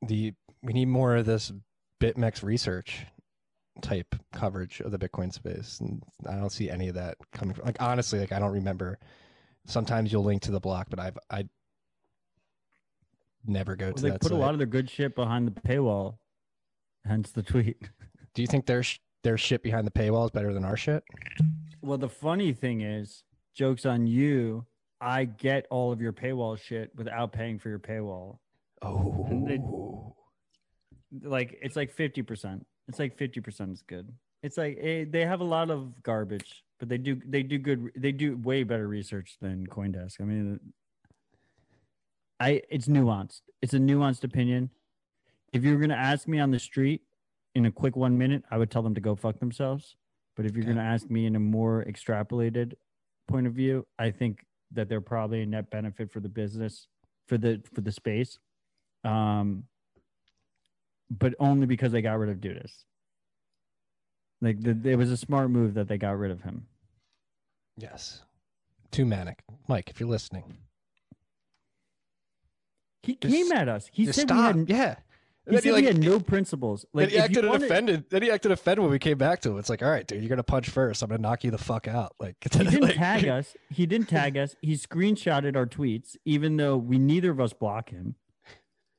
the 0.07 0.35
we 0.63 0.73
need 0.73 0.89
more 0.89 1.17
of 1.17 1.27
this 1.27 1.53
BitMEX 2.01 2.43
research 2.43 3.07
type 3.83 4.15
coverage 4.33 4.81
of 4.81 4.91
the 4.91 4.99
Bitcoin 4.99 5.33
space, 5.33 5.81
and 5.81 6.03
I 6.29 6.35
don't 6.37 6.51
see 6.53 6.69
any 6.69 6.89
of 6.89 6.95
that 6.97 7.17
coming. 7.33 7.55
From, 7.55 7.65
like 7.65 7.81
honestly, 7.81 8.19
like 8.21 8.33
I 8.33 8.39
don't 8.39 8.53
remember. 8.53 8.99
Sometimes 9.67 10.13
you'll 10.13 10.25
link 10.25 10.43
to 10.43 10.51
the 10.51 10.61
block, 10.61 10.89
but 10.91 10.99
I've 10.99 11.19
I 11.31 11.49
never 13.47 13.77
go 13.77 13.87
Well, 13.87 13.95
to 13.95 14.03
they 14.03 14.11
that. 14.11 14.21
put 14.21 14.33
a 14.33 14.37
lot 14.37 14.53
of 14.53 14.59
their 14.59 14.67
good 14.67 14.91
shit 14.91 15.15
behind 15.15 15.47
the 15.47 15.61
paywall 15.61 16.19
hence 17.07 17.31
the 17.31 17.43
tweet 17.43 17.79
Do 18.35 18.43
you 18.43 18.49
think 18.49 18.67
their 18.67 18.83
sh- 18.83 18.99
their 19.23 19.39
shit 19.39 19.63
behind 19.63 19.87
the 19.87 19.91
paywall 19.93 20.25
is 20.27 20.31
better 20.31 20.53
than 20.53 20.65
our 20.65 20.77
shit? 20.77 21.03
Well, 21.81 21.99
the 21.99 22.09
funny 22.09 22.53
thing 22.53 22.81
is, 22.83 23.23
jokes 23.57 23.85
on 23.87 24.07
you. 24.07 24.65
I 25.01 25.25
get 25.25 25.67
all 25.71 25.91
of 25.93 26.01
your 26.01 26.13
paywall 26.13 26.57
shit 26.59 26.91
without 26.95 27.33
paying 27.33 27.59
for 27.59 27.69
your 27.69 27.79
paywall. 27.81 28.39
they- 28.83 29.59
Oh, 29.59 30.15
Like 31.23 31.59
it's 31.63 31.77
like 31.77 31.91
fifty 31.91 32.23
percent. 32.23 32.67
It's 32.89 32.99
like 32.99 33.17
fifty 33.17 33.41
percent 33.41 33.73
is 33.73 33.83
good. 33.83 34.13
It's 34.43 34.57
like 34.59 34.79
eh, 34.81 35.05
they 35.09 35.25
have 35.25 35.41
a 35.41 35.45
lot 35.45 35.71
of 35.71 36.03
garbage, 36.03 36.63
but 36.79 36.89
they 36.89 36.99
do 36.99 37.21
they 37.27 37.43
do 37.43 37.59
good. 37.59 37.91
They 37.97 38.13
do 38.13 38.37
way 38.37 38.63
better 38.65 38.87
research 38.87 39.37
than 39.41 39.67
CoinDesk. 39.67 40.21
I 40.21 40.25
mean, 40.25 40.61
I 42.39 42.63
it's 42.71 42.87
nuanced. 42.87 43.41
It's 43.63 43.73
a 43.75 43.79
nuanced 43.79 44.25
opinion. 44.25 44.71
If 45.53 45.65
you 45.65 45.73
were 45.73 45.81
gonna 45.81 45.95
ask 45.95 46.29
me 46.29 46.39
on 46.39 46.51
the 46.51 46.59
street 46.59 47.03
in 47.55 47.65
a 47.67 47.73
quick 47.73 47.97
one 47.97 48.19
minute, 48.19 48.45
I 48.51 48.59
would 48.59 48.71
tell 48.71 48.83
them 48.83 48.95
to 48.95 49.01
go 49.01 49.15
fuck 49.17 49.39
themselves. 49.39 49.97
But 50.37 50.45
if 50.45 50.55
you're 50.55 50.65
Okay. 50.65 50.75
gonna 50.75 50.87
ask 50.87 51.09
me 51.09 51.25
in 51.27 51.35
a 51.37 51.41
more 51.41 51.85
extrapolated 51.85 52.75
point 53.29 53.47
of 53.47 53.53
view, 53.55 53.87
I 53.99 54.11
think 54.11 54.45
that 54.73 54.89
they're 54.89 55.01
probably 55.01 55.43
a 55.43 55.47
net 55.47 55.71
benefit 55.71 56.11
for 56.13 56.21
the 56.21 56.29
business, 56.29 56.87
for 57.29 57.39
the 57.39 57.63
for 57.75 57.81
the 57.81 57.93
space. 57.93 58.39
Um, 59.05 59.65
but 61.11 61.35
only 61.39 61.67
because 61.67 61.93
they 61.93 62.03
got 62.03 62.19
rid 62.19 62.31
of 62.31 62.39
Dudas. 62.39 62.85
Like 64.41 64.61
the, 64.61 64.77
it 64.91 64.97
was 64.97 65.11
a 65.11 65.17
smart 65.17 65.51
move 65.51 65.75
that 65.75 65.87
they 65.89 65.99
got 65.99 66.19
rid 66.19 66.31
of 66.31 66.43
him. 66.43 66.67
yes. 67.77 68.23
Too 68.91 69.05
manic, 69.07 69.43
Mike. 69.69 69.91
If 69.91 70.01
you're 70.01 70.09
listening, 70.09 70.57
He 73.03 73.15
Just- 73.17 73.35
came 73.35 73.53
at 73.53 73.69
us. 73.69 73.89
He 73.93 74.07
said 74.07 74.29
stop. 74.29 74.55
we 74.55 74.61
had. 74.61 74.69
yeah. 74.71 74.97
He 75.49 75.57
said 75.59 75.73
like, 75.73 75.81
we 75.83 75.87
had 75.87 75.99
no 76.03 76.19
principles. 76.19 76.85
Like 76.93 77.05
then 77.05 77.11
he 77.11 77.17
if 77.17 77.25
acted 77.25 77.45
you 77.45 77.51
wanted- 77.51 77.71
offended. 77.71 78.05
Then 78.11 78.23
he 78.23 78.31
acted 78.31 78.51
offended 78.53 78.83
when 78.83 78.91
we 78.91 78.99
came 78.99 79.17
back 79.19 79.41
to 79.43 79.51
him. 79.51 79.59
It's 79.59 79.71
like, 79.71 79.83
all 79.83 79.91
right, 79.91 80.07
dude, 80.07 80.21
you're 80.21 80.29
gonna 80.29 80.43
punch 80.43 80.69
first. 80.71 81.03
I'm 81.03 81.09
gonna 81.11 81.23
knock 81.23 81.45
you 81.45 81.51
the 81.51 81.59
fuck 81.59 81.87
out. 81.89 82.15
Like, 82.21 82.37
He 82.43 82.49
didn't 82.65 82.81
like- 82.81 82.95
tag 82.97 83.27
us. 83.29 83.57
He 83.71 83.87
didn't 83.87 84.09
tag 84.09 84.37
us. 84.37 84.57
He 84.61 84.75
screenshotted 84.75 85.55
our 85.57 85.67
tweets, 85.67 86.17
even 86.25 86.57
though 86.57 86.77
we 86.77 86.99
neither 86.99 87.31
of 87.31 87.41
us 87.41 87.53
block 87.53 87.91
him. 87.91 88.17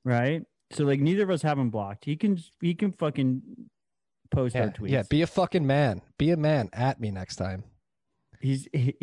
Right. 0.06 0.44
So 0.72 0.84
like 0.86 1.00
neither 1.02 1.24
of 1.24 1.30
us 1.30 1.42
have 1.42 1.58
him 1.60 1.70
blocked. 1.70 2.06
He 2.06 2.16
can 2.16 2.38
he 2.62 2.74
can 2.76 2.92
fucking 2.92 3.42
post 4.32 4.56
our 4.56 4.64
Yeah, 4.64 4.70
tweets. 4.70 4.90
yeah, 4.90 5.04
be 5.10 5.22
a 5.22 5.28
fucking 5.28 5.66
man. 5.68 6.02
Be 6.18 6.32
a 6.32 6.38
man. 6.38 6.70
At 6.74 7.00
me 7.02 7.12
next 7.12 7.36
time. 7.38 7.64
He's 8.40 8.68
he, 8.74 8.96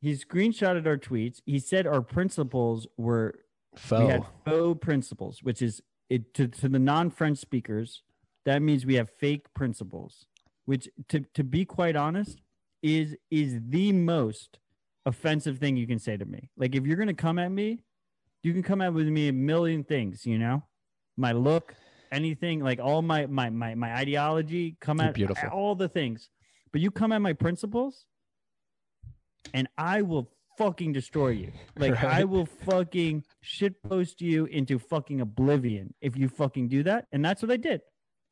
he 0.00 0.12
screenshotted 0.12 0.86
our 0.86 0.96
tweets. 0.96 1.40
He 1.46 1.58
said 1.58 1.86
our 1.86 2.00
principles 2.00 2.86
were 2.96 3.34
Foe. 3.76 4.06
we 4.06 4.12
had 4.12 4.24
faux 4.44 4.78
principles, 4.84 5.42
which 5.42 5.60
is 5.60 5.82
it 6.10 6.34
to, 6.34 6.48
to 6.48 6.68
the 6.68 6.78
non-French 6.78 7.38
speakers. 7.38 8.02
That 8.44 8.62
means 8.62 8.84
we 8.84 8.94
have 8.94 9.10
fake 9.18 9.46
principles, 9.54 10.26
which 10.66 10.88
to, 11.08 11.20
to 11.34 11.44
be 11.44 11.64
quite 11.64 11.96
honest, 11.96 12.40
is 12.82 13.16
is 13.30 13.58
the 13.68 13.92
most 13.92 14.58
offensive 15.06 15.58
thing 15.58 15.76
you 15.76 15.86
can 15.86 15.98
say 15.98 16.16
to 16.16 16.24
me. 16.24 16.50
Like 16.56 16.74
if 16.74 16.86
you're 16.86 16.98
gonna 16.98 17.14
come 17.14 17.38
at 17.38 17.50
me, 17.50 17.80
you 18.42 18.52
can 18.52 18.62
come 18.62 18.82
at 18.82 18.92
with 18.92 19.08
me 19.08 19.28
a 19.28 19.32
million 19.32 19.84
things, 19.84 20.26
you 20.26 20.38
know, 20.38 20.62
my 21.16 21.32
look, 21.32 21.74
anything 22.14 22.60
like 22.60 22.80
all 22.80 23.02
my 23.02 23.26
my 23.26 23.50
my, 23.50 23.74
my 23.74 23.94
ideology 23.94 24.76
come 24.80 25.00
at 25.00 25.14
beautiful. 25.14 25.48
all 25.50 25.74
the 25.74 25.88
things 25.88 26.30
but 26.72 26.80
you 26.80 26.90
come 26.90 27.12
at 27.12 27.20
my 27.20 27.32
principles 27.32 28.06
and 29.52 29.68
i 29.76 30.00
will 30.00 30.30
fucking 30.56 30.92
destroy 30.92 31.28
you 31.28 31.52
like 31.78 32.02
i 32.04 32.24
will 32.24 32.46
fucking 32.46 33.24
shit 33.40 33.82
post 33.82 34.20
you 34.20 34.46
into 34.46 34.78
fucking 34.78 35.20
oblivion 35.20 35.92
if 36.00 36.16
you 36.16 36.28
fucking 36.28 36.68
do 36.68 36.82
that 36.82 37.06
and 37.12 37.24
that's 37.24 37.42
what 37.42 37.50
i 37.50 37.56
did 37.56 37.80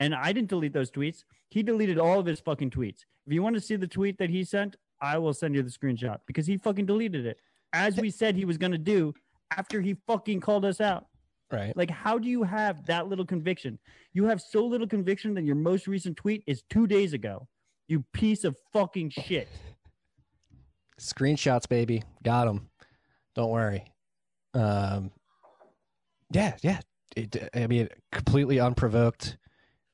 and 0.01 0.15
i 0.15 0.33
didn't 0.33 0.49
delete 0.49 0.73
those 0.73 0.91
tweets 0.91 1.25
he 1.51 1.63
deleted 1.63 1.99
all 1.99 2.19
of 2.19 2.27
his 2.27 2.41
fucking 2.41 2.71
tweets 2.71 3.05
if 3.27 3.33
you 3.33 3.43
want 3.43 3.55
to 3.55 3.61
see 3.61 3.77
the 3.77 3.87
tweet 3.87 4.19
that 4.19 4.31
he 4.31 4.45
sent 4.45 4.77
i 5.01 5.19
will 5.19 5.35
send 5.35 5.55
you 5.55 5.63
the 5.63 5.71
screenshot 5.71 6.19
because 6.27 6.47
he 6.47 6.57
fucking 6.57 6.87
deleted 6.87 7.27
it 7.27 7.39
as 7.73 7.97
we 7.97 8.11
said 8.11 8.35
he 8.37 8.45
was 8.45 8.59
going 8.59 8.73
to 8.73 8.79
do 8.79 9.13
after 9.57 9.81
he 9.81 9.95
fucking 10.07 10.41
called 10.41 10.65
us 10.65 10.81
out 10.81 11.07
Right. 11.51 11.77
like, 11.77 11.91
how 11.91 12.19
do 12.19 12.31
you 12.31 12.45
have 12.45 12.87
that 12.87 13.09
little 13.09 13.27
conviction? 13.27 13.79
You 14.15 14.25
have 14.25 14.41
so 14.41 14.65
little 14.65 14.87
conviction 14.87 15.35
that 15.35 15.45
your 15.45 15.55
most 15.55 15.87
recent 15.87 16.17
tweet 16.17 16.43
is 16.47 16.63
two 16.71 16.87
days 16.87 17.13
ago. 17.13 17.47
You 17.89 18.03
piece 18.15 18.45
of 18.45 18.57
fucking 18.73 19.11
shit. 19.11 19.49
Screenshots, 21.01 21.69
baby. 21.69 22.03
Got 22.23 22.47
them. 22.47 22.69
Don't 23.35 23.51
worry. 23.51 23.85
Um, 24.55 25.11
yeah, 26.31 26.57
yeah. 26.63 26.81
It, 27.17 27.49
I 27.55 27.67
mean, 27.67 27.89
completely 28.11 28.59
unprovoked 28.61 29.37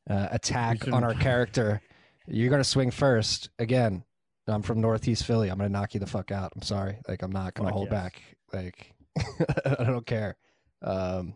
uh, 0.08 0.28
attack 0.30 0.86
on 0.92 1.02
our 1.04 1.14
character. 1.14 1.80
You're 2.26 2.50
gonna 2.50 2.64
swing 2.64 2.90
first 2.90 3.50
again. 3.58 4.04
I'm 4.46 4.62
from 4.62 4.80
Northeast 4.80 5.24
Philly. 5.24 5.50
I'm 5.50 5.58
gonna 5.58 5.68
knock 5.68 5.94
you 5.94 6.00
the 6.00 6.06
fuck 6.06 6.30
out. 6.30 6.52
I'm 6.54 6.62
sorry. 6.62 6.98
Like 7.08 7.22
I'm 7.22 7.32
not 7.32 7.54
gonna 7.54 7.68
Fuck 7.68 7.74
hold 7.74 7.88
yes. 7.90 8.02
back. 8.02 8.22
Like 8.52 8.94
I 9.80 9.84
don't 9.84 10.06
care. 10.06 10.36
Um, 10.82 11.34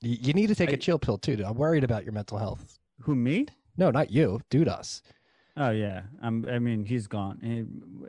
you, 0.00 0.16
you 0.20 0.32
need 0.32 0.48
to 0.48 0.54
take 0.54 0.70
a 0.70 0.74
I- 0.74 0.76
chill 0.76 0.98
pill 0.98 1.18
too. 1.18 1.36
Dude. 1.36 1.46
I'm 1.46 1.54
worried 1.54 1.84
about 1.84 2.04
your 2.04 2.12
mental 2.12 2.38
health. 2.38 2.78
Who 3.00 3.14
me? 3.14 3.46
No, 3.76 3.90
not 3.90 4.10
you. 4.10 4.40
Dude, 4.50 4.68
us. 4.68 5.02
Oh 5.56 5.70
yeah. 5.70 6.02
I'm. 6.22 6.46
I 6.48 6.58
mean, 6.58 6.84
he's 6.84 7.06
gone. 7.06 7.38
Eh, 7.42 8.08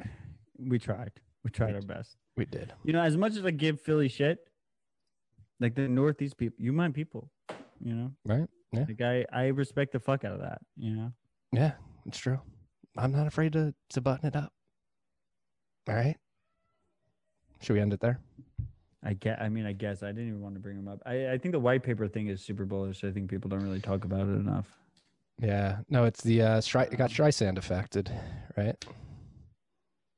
We 0.60 0.80
tried. 0.80 1.12
We 1.44 1.52
tried 1.52 1.76
our 1.76 1.82
best. 1.82 2.18
We 2.38 2.46
did. 2.46 2.74
You 2.84 2.94
know, 2.94 3.02
as 3.02 3.16
much 3.18 3.36
as 3.36 3.46
I 3.46 3.52
give 3.52 3.80
Philly 3.82 4.10
shit, 4.10 4.40
like 5.60 5.76
the 5.76 5.88
Northeast 5.88 6.38
people, 6.38 6.58
you 6.64 6.74
mind 6.74 6.94
people. 6.94 7.30
You 7.80 7.94
know, 7.94 8.12
Right? 8.26 8.48
Yeah. 8.72 8.86
like 8.88 9.02
I 9.02 9.26
I 9.32 9.48
respect 9.48 9.92
the 9.94 10.00
fuck 10.00 10.24
out 10.24 10.34
of 10.34 10.40
that. 10.42 10.60
You 10.78 10.96
know. 10.96 11.12
Yeah, 11.52 11.74
it's 12.06 12.18
true. 12.18 12.40
I'm 12.98 13.12
not 13.12 13.28
afraid 13.28 13.54
to 13.54 13.74
to 13.92 14.02
button 14.02 14.28
it 14.28 14.36
up. 14.36 14.52
All 15.88 15.96
right. 15.96 16.18
Should 17.62 17.74
we 17.74 17.80
end 17.80 17.94
it 17.94 18.00
there? 18.00 18.20
I 19.04 19.14
get. 19.14 19.42
I 19.42 19.50
mean, 19.50 19.66
I 19.66 19.74
guess 19.74 20.02
I 20.04 20.08
didn't 20.08 20.30
even 20.30 20.42
want 20.42 20.56
to 20.56 20.60
bring 20.60 20.78
them 20.78 20.88
up. 20.88 21.00
I, 21.06 21.32
I 21.34 21.38
think 21.38 21.52
the 21.52 21.60
white 21.60 21.84
paper 21.84 22.08
thing 22.08 22.28
is 22.28 22.42
super 22.42 22.66
bullish. 22.66 23.04
I 23.04 23.12
think 23.12 23.30
people 23.30 23.50
don't 23.50 23.62
really 23.64 23.80
talk 23.82 24.04
about 24.04 24.22
it 24.22 24.32
enough. 24.34 24.66
Yeah. 25.40 25.80
No, 25.90 26.06
it's 26.06 26.22
the 26.22 26.42
uh 26.42 26.58
Stri- 26.60 26.92
it 26.92 26.98
got 26.98 27.12
Streisand 27.12 27.58
affected, 27.58 28.12
right? 28.58 28.84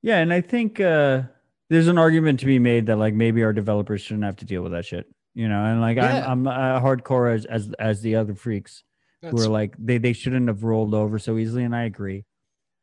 Yeah, 0.07 0.19
and 0.19 0.31
I 0.31 0.39
think 0.39 0.79
uh, 0.79 1.23
there's 1.69 1.89
an 1.89 1.97
argument 1.97 2.39
to 2.39 2.45
be 2.45 2.59
made 2.59 2.85
that 2.85 2.95
like 2.95 3.13
maybe 3.13 3.43
our 3.43 3.51
developers 3.51 3.99
shouldn't 3.99 4.23
have 4.23 4.37
to 4.37 4.45
deal 4.45 4.61
with 4.61 4.71
that 4.71 4.85
shit. 4.85 5.05
You 5.33 5.49
know, 5.49 5.65
and 5.65 5.81
like 5.81 5.97
Yeah. 5.97 6.25
I'm, 6.25 6.47
I'm 6.47 6.77
uh, 6.77 6.79
hardcore 6.79 7.35
as, 7.35 7.43
as 7.43 7.73
as 7.77 8.01
the 8.01 8.15
other 8.15 8.33
freaks 8.33 8.85
who 9.21 9.37
are 9.41 9.49
like 9.49 9.75
they 9.77 9.97
they 9.97 10.13
shouldn't 10.13 10.47
have 10.47 10.63
rolled 10.63 10.93
over 10.93 11.19
so 11.19 11.37
easily, 11.37 11.65
and 11.65 11.75
I 11.75 11.83
agree. 11.83 12.23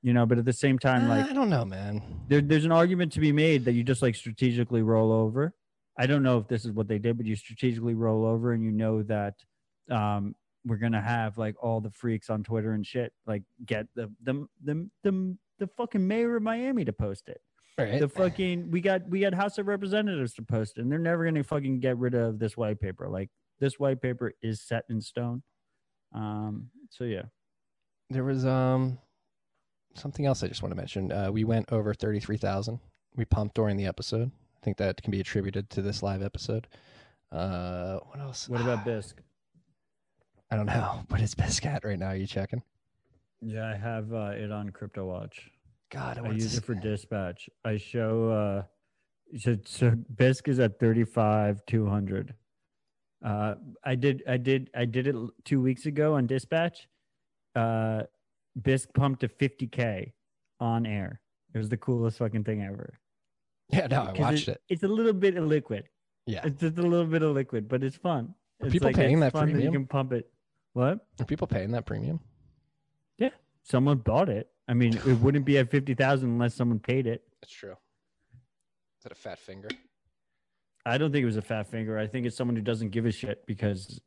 You 0.03 0.13
know, 0.13 0.27
but 0.27 0.37
at 0.37 0.45
the 0.45 0.53
same 0.53 0.79
time, 0.79 1.11
Uh, 1.11 1.17
like 1.17 1.31
I 1.31 1.33
don't 1.33 1.49
know, 1.49 1.65
man. 1.65 2.03
there, 2.29 2.43
there's 2.43 2.67
an 2.67 2.73
argument 2.73 3.13
to 3.13 3.21
be 3.21 3.33
made 3.33 3.65
that 3.65 3.73
you 3.73 3.83
just 3.85 4.03
like 4.03 4.17
strategically 4.17 4.83
roll 4.83 5.11
over. 5.11 5.55
I 5.99 6.05
don't 6.05 6.23
know 6.23 6.37
if 6.37 6.47
this 6.47 6.67
is 6.67 6.73
what 6.73 6.89
they 6.89 6.99
did, 6.99 7.17
but 7.17 7.25
you 7.25 7.37
strategically 7.37 7.95
roll 7.95 8.27
over 8.27 8.53
and 8.53 8.63
you 8.63 8.71
know 8.71 9.03
that 9.05 9.37
um, 9.91 10.35
we're 10.67 10.77
gonna 10.77 11.01
have 11.01 11.39
like 11.39 11.55
all 11.65 11.81
the 11.81 11.91
freaks 11.91 12.29
on 12.29 12.45
Twitter 12.45 12.73
and 12.73 12.87
shit 12.87 13.15
like 13.27 13.45
get 13.65 13.87
the 13.95 14.11
the 14.23 14.47
the 14.63 14.91
the, 15.05 15.37
the 15.59 15.67
fucking 15.67 16.07
mayor 16.07 16.37
of 16.37 16.43
Miami 16.43 16.85
to 16.85 16.93
post 16.93 17.29
it. 17.29 17.41
Right. 17.77 17.99
The 17.99 18.09
fucking 18.09 18.71
we 18.71 18.81
got 18.81 19.09
we 19.09 19.21
got 19.21 19.35
House 19.35 19.59
of 19.59 19.67
Representatives 19.67 20.35
to 20.35 20.43
post 20.43 20.79
it, 20.79 20.83
and 20.83 20.93
they're 20.93 20.99
never 20.99 21.25
gonna 21.25 21.43
fucking 21.43 21.81
get 21.81 21.99
rid 21.99 22.15
of 22.15 22.39
this 22.39 22.57
white 22.57 22.81
paper. 22.81 23.09
Like 23.09 23.31
this 23.59 23.81
white 23.81 24.01
paper 24.01 24.33
is 24.43 24.61
set 24.61 24.85
in 24.89 25.01
stone. 25.01 25.43
Um. 26.13 26.71
So 26.91 27.05
yeah. 27.05 27.23
there 28.11 28.23
was 28.23 28.47
um 28.47 28.99
something 29.95 30.25
else 30.25 30.43
I 30.45 30.49
just 30.49 30.63
want 30.63 30.71
to 30.71 30.77
mention. 30.77 31.11
Uh, 31.11 31.33
we 31.33 31.43
went 31.43 31.73
over 31.73 31.93
thirty 31.95 32.21
three 32.21 32.37
thousand. 32.37 32.79
We 33.17 33.25
pumped 33.25 33.57
during 33.57 33.77
the 33.77 33.87
episode. 33.87 34.31
I 34.31 34.65
think 34.65 34.77
that 34.77 35.03
can 35.03 35.11
be 35.11 35.21
attributed 35.21 35.69
to 35.71 35.83
this 35.83 36.03
live 36.03 36.23
episode. 36.23 36.69
Uh, 37.33 37.99
what 38.07 38.21
else? 38.21 38.49
What 38.49 38.61
about 38.61 38.85
Bisq? 38.87 39.15
I 40.51 40.57
don't 40.57 40.67
know. 40.67 41.03
What 41.09 41.21
is 41.21 41.35
Bisq 41.35 41.67
at 41.67 41.85
right 41.85 41.99
now? 41.99 42.09
Are 42.09 42.17
you 42.17 42.29
checking? 42.29 42.63
Yeah, 43.41 43.69
I 43.69 43.77
have 43.77 44.13
uh, 44.13 44.33
it 44.35 44.51
on 44.51 44.71
Cryptowatch. 44.71 45.33
God, 45.91 46.19
I, 46.19 46.29
I 46.29 46.33
use 46.33 46.57
it 46.57 46.65
for 46.65 46.75
dispatch. 46.75 47.49
I 47.65 47.77
show 47.77 48.31
uh 48.31 48.63
so, 49.39 49.57
so 49.65 49.93
Bisq 50.15 50.49
is 50.49 50.59
at 50.59 50.79
35 50.81 51.65
200. 51.67 52.35
Uh 53.25 53.55
I 53.85 53.95
did 53.95 54.23
I 54.29 54.37
did 54.37 54.71
I 54.75 54.85
did 54.85 55.07
it 55.07 55.17
2 55.45 55.61
weeks 55.61 55.87
ago 55.87 56.15
on 56.15 56.27
dispatch. 56.27 56.89
Uh 57.55 58.03
Bisq 58.61 58.93
pumped 58.95 59.21
to 59.21 59.29
50k 59.29 60.13
on 60.61 60.87
air. 60.87 61.21
It 61.55 61.59
was 61.59 61.69
the 61.69 61.77
coolest 61.77 62.19
fucking 62.19 62.45
thing 62.45 62.63
ever. 62.63 62.99
Yeah, 63.71 63.87
no, 63.87 64.03
I 64.03 64.13
watched 64.19 64.49
it. 64.49 64.61
It's 64.69 64.83
a 64.83 64.89
little 64.89 65.13
bit 65.13 65.37
of 65.37 65.47
liquid. 65.47 65.89
Yeah. 66.27 66.41
It's 66.45 66.61
just 66.61 66.79
a 66.79 66.83
little 66.83 67.07
bit 67.07 67.23
of 67.23 67.35
liquid, 67.35 67.69
but 67.69 67.83
it's 67.83 67.97
fun. 67.97 68.35
Are 68.61 68.67
It's 68.67 68.73
people 68.73 68.89
like, 68.89 68.97
paying 68.97 69.21
that 69.21 69.33
fun 69.33 69.61
you 69.61 69.71
can 69.71 69.87
pump 69.87 70.13
it. 70.13 70.31
What? 70.73 71.07
Are 71.21 71.25
people 71.25 71.47
paying 71.47 71.71
that 71.73 71.87
premium? 71.87 72.21
Someone 73.65 73.99
bought 73.99 74.29
it. 74.29 74.49
I 74.69 74.75
mean, 74.75 74.95
it 74.95 75.07
wouldn't 75.21 75.45
be 75.45 75.59
at 75.59 75.71
50,000 75.71 76.29
unless 76.29 76.55
someone 76.55 76.79
paid 76.79 77.07
it. 77.07 77.23
That's 77.41 77.53
true. 77.53 77.73
Is 77.73 79.03
that 79.03 79.13
a 79.13 79.17
fat 79.17 79.39
finger? 79.39 79.69
I 80.87 80.99
don't 80.99 81.13
think 81.13 81.23
it 81.23 81.27
was 81.27 81.37
a 81.37 81.43
fat 81.43 81.67
finger. 81.67 81.99
I 81.99 82.07
think 82.07 82.27
it's 82.27 82.37
someone 82.37 82.57
who 82.57 82.63
doesn't 82.63 82.91
give 82.91 83.07
a 83.07 83.13
shit 83.13 83.47
because 83.47 84.01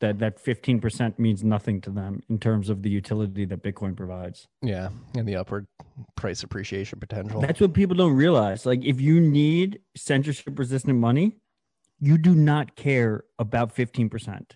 that 0.00 0.18
that 0.18 0.42
15% 0.42 1.18
means 1.18 1.44
nothing 1.44 1.80
to 1.82 1.90
them 1.90 2.22
in 2.28 2.38
terms 2.38 2.68
of 2.68 2.82
the 2.82 2.90
utility 2.90 3.44
that 3.46 3.62
Bitcoin 3.62 3.96
provides. 3.96 4.48
Yeah, 4.62 4.90
and 5.14 5.26
the 5.26 5.36
upward 5.36 5.66
price 6.14 6.42
appreciation 6.42 7.00
potential. 7.00 7.40
That's 7.40 7.60
what 7.60 7.74
people 7.74 7.96
don't 7.96 8.14
realize. 8.14 8.66
Like 8.66 8.84
if 8.84 9.00
you 9.00 9.20
need 9.20 9.80
censorship 9.96 10.58
resistant 10.58 10.98
money, 10.98 11.36
you 11.98 12.18
do 12.18 12.34
not 12.34 12.76
care 12.76 13.24
about 13.38 13.74
15%. 13.74 14.52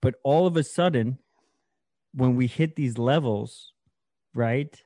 But 0.00 0.14
all 0.24 0.46
of 0.46 0.56
a 0.56 0.62
sudden 0.62 1.18
when 2.12 2.36
we 2.36 2.46
hit 2.46 2.76
these 2.76 2.98
levels, 2.98 3.72
right? 4.34 4.82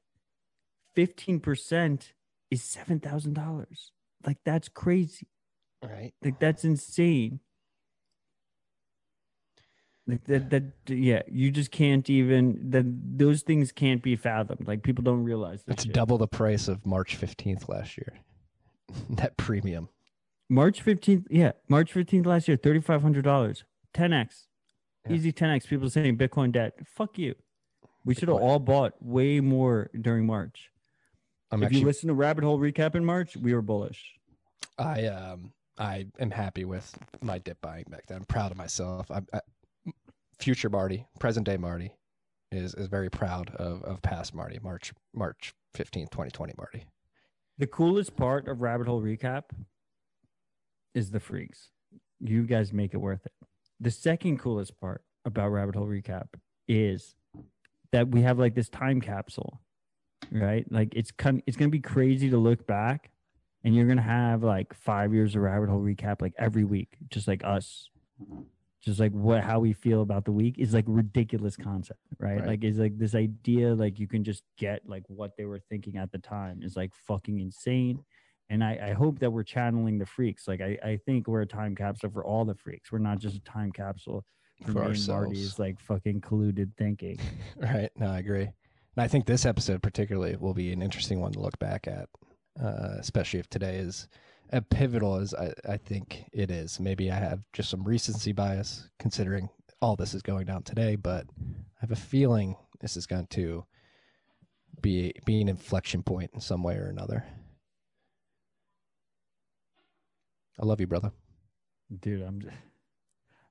15% 0.96 2.12
is 2.50 2.60
$7,000. 2.62 3.66
Like 4.26 4.38
that's 4.44 4.68
crazy. 4.68 5.28
right. 5.82 6.12
Like 6.22 6.38
that's 6.40 6.64
insane. 6.64 7.40
Like 10.06 10.24
that 10.26 10.50
that 10.50 10.64
yeah, 10.86 11.22
you 11.30 11.50
just 11.50 11.70
can't 11.70 12.08
even 12.10 12.70
that 12.70 12.84
those 13.18 13.40
things 13.42 13.72
can't 13.72 14.02
be 14.02 14.16
fathomed. 14.16 14.66
Like 14.68 14.82
people 14.82 15.02
don't 15.02 15.24
realize 15.24 15.62
this 15.64 15.74
It's 15.74 15.84
shit. 15.84 15.94
double 15.94 16.18
the 16.18 16.26
price 16.28 16.68
of 16.68 16.84
March 16.84 17.18
15th 17.18 17.68
last 17.68 17.96
year. 17.96 18.12
that 19.10 19.36
premium. 19.38 19.88
March 20.50 20.84
15th, 20.84 21.24
yeah, 21.30 21.52
March 21.68 21.92
15th 21.94 22.26
last 22.26 22.48
year, 22.48 22.56
$3500. 22.58 23.62
10x. 23.94 24.42
Yeah. 25.06 25.16
Easy 25.16 25.32
10x. 25.32 25.66
People 25.66 25.90
saying 25.90 26.16
Bitcoin 26.16 26.52
debt. 26.52 26.74
Fuck 26.86 27.18
you. 27.18 27.34
We 28.04 28.14
should 28.14 28.28
have 28.28 28.38
all 28.38 28.58
bought 28.58 28.94
way 29.00 29.40
more 29.40 29.90
during 29.98 30.26
March. 30.26 30.70
I'm 31.50 31.62
if 31.62 31.66
actually 31.66 31.80
you 31.80 31.86
listen 31.86 32.08
to 32.08 32.14
Rabbit 32.14 32.44
Hole 32.44 32.58
recap 32.58 32.94
in 32.94 33.04
March, 33.04 33.36
we 33.36 33.54
were 33.54 33.62
bullish. 33.62 34.12
I 34.78 35.06
um 35.06 35.52
I 35.78 36.06
am 36.18 36.30
happy 36.30 36.64
with 36.64 36.96
my 37.22 37.38
dip 37.38 37.60
buying 37.60 37.84
back 37.88 38.06
then. 38.06 38.18
I'm 38.18 38.24
proud 38.24 38.50
of 38.50 38.56
myself. 38.58 39.10
I'm 39.10 39.26
I, 39.32 39.40
future 40.38 40.68
Marty, 40.68 41.06
present 41.18 41.46
day 41.46 41.56
Marty 41.56 41.92
is 42.50 42.74
is 42.74 42.88
very 42.88 43.10
proud 43.10 43.50
of 43.56 43.82
of 43.84 44.02
past 44.02 44.34
Marty, 44.34 44.58
March 44.62 44.92
March 45.14 45.54
15th, 45.76 46.10
2020 46.10 46.54
Marty. 46.58 46.84
The 47.58 47.66
coolest 47.66 48.16
part 48.16 48.48
of 48.48 48.60
Rabbit 48.60 48.86
Hole 48.86 49.00
Recap 49.00 49.44
is 50.94 51.10
the 51.10 51.20
freaks. 51.20 51.70
You 52.20 52.44
guys 52.44 52.72
make 52.72 52.94
it 52.94 52.98
worth 52.98 53.24
it. 53.26 53.32
The 53.84 53.90
second 53.90 54.38
coolest 54.38 54.80
part 54.80 55.04
about 55.26 55.50
Rabbit 55.50 55.74
Hole 55.74 55.86
Recap 55.86 56.28
is 56.66 57.16
that 57.92 58.08
we 58.08 58.22
have 58.22 58.38
like 58.38 58.54
this 58.54 58.70
time 58.70 58.98
capsule, 58.98 59.60
right? 60.32 60.64
Like 60.72 60.94
it's 60.94 61.10
con- 61.10 61.42
it's 61.46 61.58
gonna 61.58 61.68
be 61.68 61.80
crazy 61.80 62.30
to 62.30 62.38
look 62.38 62.66
back, 62.66 63.10
and 63.62 63.76
you're 63.76 63.86
gonna 63.86 64.00
have 64.00 64.42
like 64.42 64.72
five 64.72 65.12
years 65.12 65.36
of 65.36 65.42
Rabbit 65.42 65.68
Hole 65.68 65.82
Recap 65.82 66.22
like 66.22 66.32
every 66.38 66.64
week, 66.64 66.96
just 67.10 67.28
like 67.28 67.44
us. 67.44 67.90
Just 68.80 69.00
like 69.00 69.12
what 69.12 69.44
how 69.44 69.60
we 69.60 69.74
feel 69.74 70.00
about 70.00 70.24
the 70.24 70.32
week 70.32 70.58
is 70.58 70.72
like 70.72 70.86
ridiculous 70.88 71.54
concept, 71.54 72.00
right? 72.18 72.38
Right. 72.38 72.46
Like 72.46 72.64
is 72.64 72.78
like 72.78 72.96
this 72.96 73.14
idea 73.14 73.74
like 73.74 73.98
you 73.98 74.08
can 74.08 74.24
just 74.24 74.44
get 74.56 74.80
like 74.88 75.04
what 75.08 75.36
they 75.36 75.44
were 75.44 75.60
thinking 75.68 75.98
at 75.98 76.10
the 76.10 76.18
time 76.18 76.62
is 76.62 76.74
like 76.74 76.92
fucking 77.06 77.38
insane. 77.38 78.02
And 78.50 78.62
I, 78.62 78.90
I 78.90 78.92
hope 78.92 79.18
that 79.20 79.30
we're 79.30 79.42
channeling 79.42 79.98
the 79.98 80.06
freaks. 80.06 80.46
Like 80.46 80.60
I, 80.60 80.78
I 80.84 80.98
think 81.06 81.26
we're 81.26 81.42
a 81.42 81.46
time 81.46 81.74
capsule 81.74 82.10
for 82.10 82.24
all 82.24 82.44
the 82.44 82.54
freaks. 82.54 82.92
We're 82.92 82.98
not 82.98 83.18
just 83.18 83.36
a 83.36 83.40
time 83.40 83.72
capsule 83.72 84.24
for, 84.64 84.72
For 84.72 84.78
me 84.80 84.86
ourselves. 84.86 85.26
Marty's 85.26 85.58
like 85.58 85.80
fucking 85.80 86.20
colluded 86.20 86.72
thinking. 86.76 87.18
Right. 87.56 87.90
No, 87.96 88.10
I 88.10 88.18
agree. 88.18 88.42
And 88.42 89.02
I 89.04 89.08
think 89.08 89.26
this 89.26 89.46
episode 89.46 89.82
particularly 89.82 90.36
will 90.36 90.54
be 90.54 90.72
an 90.72 90.82
interesting 90.82 91.20
one 91.20 91.32
to 91.32 91.40
look 91.40 91.58
back 91.58 91.88
at, 91.88 92.08
uh, 92.62 92.96
especially 92.98 93.40
if 93.40 93.48
today 93.48 93.76
is 93.76 94.08
a 94.50 94.60
pivotal 94.60 95.16
as 95.16 95.34
I, 95.34 95.52
I 95.68 95.76
think 95.78 96.24
it 96.32 96.50
is. 96.50 96.78
Maybe 96.78 97.10
I 97.10 97.16
have 97.16 97.40
just 97.52 97.70
some 97.70 97.82
recency 97.82 98.32
bias 98.32 98.88
considering 98.98 99.48
all 99.80 99.96
this 99.96 100.14
is 100.14 100.22
going 100.22 100.46
down 100.46 100.62
today, 100.62 100.96
but 100.96 101.26
I 101.38 101.80
have 101.80 101.90
a 101.90 101.96
feeling 101.96 102.56
this 102.80 102.96
is 102.96 103.06
going 103.06 103.26
to 103.30 103.64
be 104.80 105.12
be 105.24 105.40
an 105.40 105.48
inflection 105.48 106.02
point 106.02 106.30
in 106.34 106.40
some 106.40 106.62
way 106.62 106.76
or 106.76 106.88
another. 106.88 107.24
I 110.60 110.64
love 110.64 110.80
you, 110.80 110.86
brother. 110.86 111.12
Dude, 112.00 112.22
I'm 112.22 112.42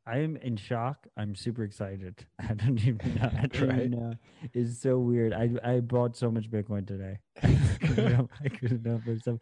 I 0.05 0.17
am 0.19 0.35
in 0.37 0.57
shock. 0.57 1.07
I'm 1.15 1.33
super 1.35 1.63
excited. 1.63 2.25
I 2.39 2.53
don't 2.53 2.79
even 2.85 3.15
know. 3.15 3.31
I 3.37 3.47
don't 3.47 3.69
Right. 3.69 3.79
even 3.85 3.91
know. 3.91 4.13
It's 4.53 4.79
so 4.79 4.99
weird. 4.99 5.33
I 5.33 5.49
I 5.63 5.79
bought 5.79 6.15
so 6.17 6.31
much 6.31 6.49
Bitcoin 6.49 6.85
today. 6.87 7.19
I 7.41 8.49
couldn't 8.49 8.85
help, 8.85 9.05
myself. 9.05 9.39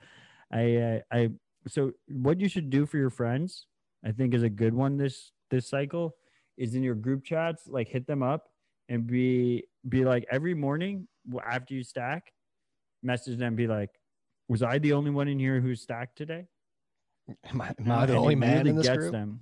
I 0.52 0.76
uh, 0.76 1.00
I 1.12 1.30
so 1.68 1.92
what 2.08 2.40
you 2.40 2.48
should 2.48 2.70
do 2.70 2.86
for 2.86 2.98
your 2.98 3.10
friends, 3.10 3.68
I 4.04 4.12
think 4.12 4.34
is 4.34 4.44
a 4.44 4.50
good 4.50 4.74
one 4.74 4.98
this 4.98 5.32
this 5.50 5.68
cycle, 5.68 6.16
is 6.58 6.76
in 6.76 6.84
your 6.84 6.96
group 6.96 7.24
chats, 7.24 7.68
like 7.68 7.88
hit 7.88 8.08
them 8.08 8.22
up 8.24 8.50
and 8.90 9.06
be 9.08 9.64
be 9.88 10.04
like 10.06 10.26
every 10.32 10.54
morning 10.54 11.08
after 11.46 11.74
you 11.74 11.84
stack, 11.84 12.34
message 13.04 13.38
them, 13.38 13.56
be 13.56 13.68
like, 13.68 13.90
was 14.48 14.62
I 14.64 14.80
the 14.80 14.94
only 14.94 15.12
one 15.12 15.28
in 15.28 15.40
here 15.40 15.60
who 15.62 15.76
stacked 15.76 16.18
today? 16.18 16.48
Am 17.46 17.62
I, 17.62 17.74
am 17.80 17.92
I 17.92 18.06
the 18.06 18.16
only 18.16 18.36
man 18.36 18.60
really 18.60 18.70
in 18.72 18.76
this 18.76 18.88
gets 18.88 18.98
group? 18.98 19.12
Them, 19.12 19.40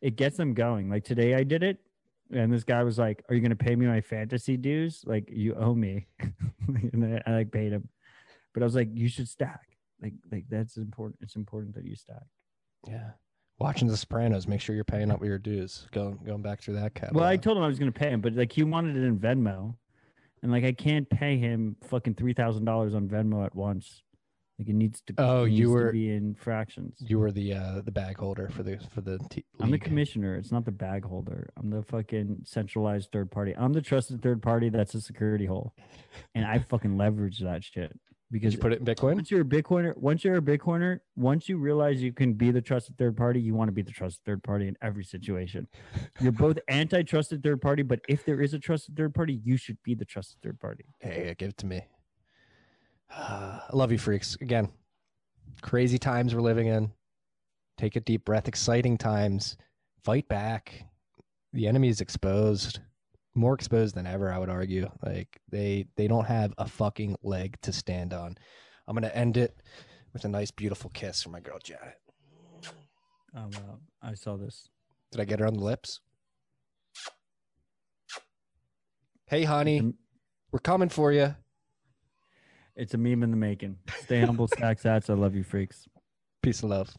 it 0.00 0.16
gets 0.16 0.36
them 0.36 0.54
going. 0.54 0.90
Like 0.90 1.04
today, 1.04 1.34
I 1.34 1.44
did 1.44 1.62
it, 1.62 1.78
and 2.30 2.52
this 2.52 2.64
guy 2.64 2.82
was 2.82 2.98
like, 2.98 3.22
"Are 3.28 3.34
you 3.34 3.40
going 3.40 3.50
to 3.50 3.56
pay 3.56 3.74
me 3.76 3.86
my 3.86 4.00
fantasy 4.00 4.56
dues? 4.56 5.02
Like 5.06 5.28
you 5.30 5.54
owe 5.54 5.74
me." 5.74 6.06
and 6.92 7.04
I, 7.04 7.22
I 7.30 7.34
like 7.34 7.52
paid 7.52 7.72
him, 7.72 7.88
but 8.52 8.62
I 8.62 8.66
was 8.66 8.74
like, 8.74 8.88
"You 8.92 9.08
should 9.08 9.28
stack. 9.28 9.76
Like 10.00 10.14
like 10.30 10.44
that's 10.48 10.76
important. 10.76 11.18
It's 11.22 11.36
important 11.36 11.74
that 11.74 11.84
you 11.84 11.94
stack." 11.94 12.24
Yeah. 12.86 13.10
Watching 13.58 13.86
The 13.86 13.96
Sopranos, 13.96 14.48
make 14.48 14.60
sure 14.60 14.74
you're 14.74 14.82
paying 14.82 15.10
up 15.10 15.20
with 15.20 15.28
your 15.28 15.38
dues. 15.38 15.86
Going 15.92 16.18
going 16.26 16.42
back 16.42 16.60
through 16.60 16.74
that 16.74 16.94
catalog. 16.94 17.16
Well, 17.16 17.28
I 17.28 17.36
told 17.36 17.56
him 17.56 17.62
I 17.62 17.68
was 17.68 17.78
going 17.78 17.92
to 17.92 17.98
pay 17.98 18.10
him, 18.10 18.20
but 18.20 18.34
like 18.34 18.50
he 18.50 18.64
wanted 18.64 18.96
it 18.96 19.04
in 19.04 19.18
Venmo, 19.18 19.76
and 20.42 20.50
like 20.50 20.64
I 20.64 20.72
can't 20.72 21.08
pay 21.08 21.38
him 21.38 21.76
fucking 21.84 22.14
three 22.14 22.32
thousand 22.32 22.64
dollars 22.64 22.94
on 22.94 23.08
Venmo 23.08 23.44
at 23.44 23.54
once. 23.54 24.02
Like 24.58 24.68
it 24.68 24.74
needs 24.74 25.00
to. 25.06 25.14
Oh, 25.18 25.44
it 25.44 25.50
you 25.50 25.66
needs 25.66 25.68
to 25.70 25.72
were- 25.72 25.92
be 25.92 26.10
in 26.10 26.34
fractions. 26.34 26.96
you 27.00 27.18
were 27.18 27.32
the 27.32 27.54
uh, 27.54 27.80
the 27.84 27.90
bag 27.90 28.18
holder 28.18 28.48
for 28.48 28.62
the 28.62 28.78
for 28.94 29.00
the 29.00 29.18
t- 29.30 29.44
I'm 29.60 29.70
the 29.70 29.78
commissioner. 29.78 30.36
It's 30.36 30.52
not 30.52 30.64
the 30.64 30.70
bag 30.72 31.04
holder. 31.04 31.50
I'm 31.56 31.70
the 31.70 31.82
fucking 31.82 32.42
centralized 32.44 33.10
third 33.12 33.30
party. 33.30 33.54
I'm 33.56 33.72
the 33.72 33.80
trusted 33.80 34.22
third 34.22 34.42
party. 34.42 34.68
That's 34.68 34.94
a 34.94 35.00
security 35.00 35.46
hole, 35.46 35.74
and 36.34 36.44
I 36.44 36.58
fucking 36.58 36.96
leverage 36.96 37.38
that 37.40 37.64
shit 37.64 37.90
Did 37.90 37.98
because 38.30 38.52
you 38.52 38.60
put 38.60 38.72
it 38.72 38.80
in 38.80 38.84
Bitcoin? 38.84 39.14
once 39.14 39.30
you're 39.30 39.40
a 39.40 39.44
Bitcoiner, 39.44 39.96
once 39.96 40.22
you're 40.22 40.36
a 40.36 40.42
Bitcoiner, 40.42 41.00
once 41.16 41.48
you 41.48 41.56
realize 41.56 42.02
you 42.02 42.12
can 42.12 42.34
be 42.34 42.50
the 42.50 42.60
trusted 42.62 42.96
third 42.98 43.16
party, 43.16 43.40
you 43.40 43.54
want 43.54 43.68
to 43.68 43.72
be 43.72 43.82
the 43.82 43.90
trusted 43.90 44.22
third 44.26 44.42
party 44.44 44.68
in 44.68 44.76
every 44.82 45.02
situation. 45.04 45.66
You're 46.20 46.30
both 46.32 46.58
anti-trusted 46.68 47.42
third 47.42 47.60
party, 47.62 47.82
but 47.82 48.00
if 48.08 48.24
there 48.26 48.40
is 48.40 48.52
a 48.54 48.58
trusted 48.58 48.96
third 48.96 49.14
party, 49.14 49.40
you 49.42 49.56
should 49.56 49.78
be 49.82 49.94
the 49.94 50.04
trusted 50.04 50.40
third 50.42 50.60
party. 50.60 50.84
Hey, 51.00 51.34
give 51.38 51.48
it 51.50 51.56
to 51.58 51.66
me. 51.66 51.80
Uh, 53.14 53.60
I 53.70 53.76
love 53.76 53.92
you, 53.92 53.98
freaks. 53.98 54.36
Again, 54.40 54.70
crazy 55.60 55.98
times 55.98 56.34
we're 56.34 56.40
living 56.40 56.68
in. 56.68 56.92
Take 57.76 57.96
a 57.96 58.00
deep 58.00 58.24
breath. 58.24 58.48
Exciting 58.48 58.98
times. 58.98 59.56
Fight 60.04 60.28
back. 60.28 60.84
The 61.52 61.66
enemy 61.66 61.88
is 61.88 62.00
exposed, 62.00 62.80
more 63.34 63.54
exposed 63.54 63.94
than 63.94 64.06
ever. 64.06 64.32
I 64.32 64.38
would 64.38 64.48
argue. 64.48 64.90
Like 65.04 65.40
they 65.50 65.86
they 65.96 66.08
don't 66.08 66.26
have 66.26 66.54
a 66.58 66.66
fucking 66.66 67.16
leg 67.22 67.58
to 67.62 67.72
stand 67.72 68.14
on. 68.14 68.36
I'm 68.86 68.94
gonna 68.94 69.08
end 69.08 69.36
it 69.36 69.56
with 70.12 70.24
a 70.24 70.28
nice, 70.28 70.50
beautiful 70.50 70.90
kiss 70.90 71.22
from 71.22 71.32
my 71.32 71.40
girl 71.40 71.58
Janet. 71.62 71.98
Oh 73.34 73.48
wow, 73.52 73.78
I 74.02 74.14
saw 74.14 74.36
this. 74.36 74.68
Did 75.10 75.20
I 75.20 75.24
get 75.24 75.40
her 75.40 75.46
on 75.46 75.54
the 75.54 75.64
lips? 75.64 76.00
Hey, 79.26 79.44
honey, 79.44 79.94
we're 80.50 80.58
coming 80.58 80.88
for 80.88 81.12
you. 81.12 81.34
It's 82.76 82.94
a 82.94 82.98
meme 82.98 83.22
in 83.22 83.30
the 83.30 83.36
making. 83.36 83.76
Stay 84.02 84.20
humble, 84.20 84.48
stack 84.56 84.80
sats. 84.80 85.10
I 85.10 85.14
love 85.14 85.34
you, 85.34 85.44
freaks. 85.44 85.86
Peace 86.42 86.60
and 86.62 86.70
love. 86.70 86.90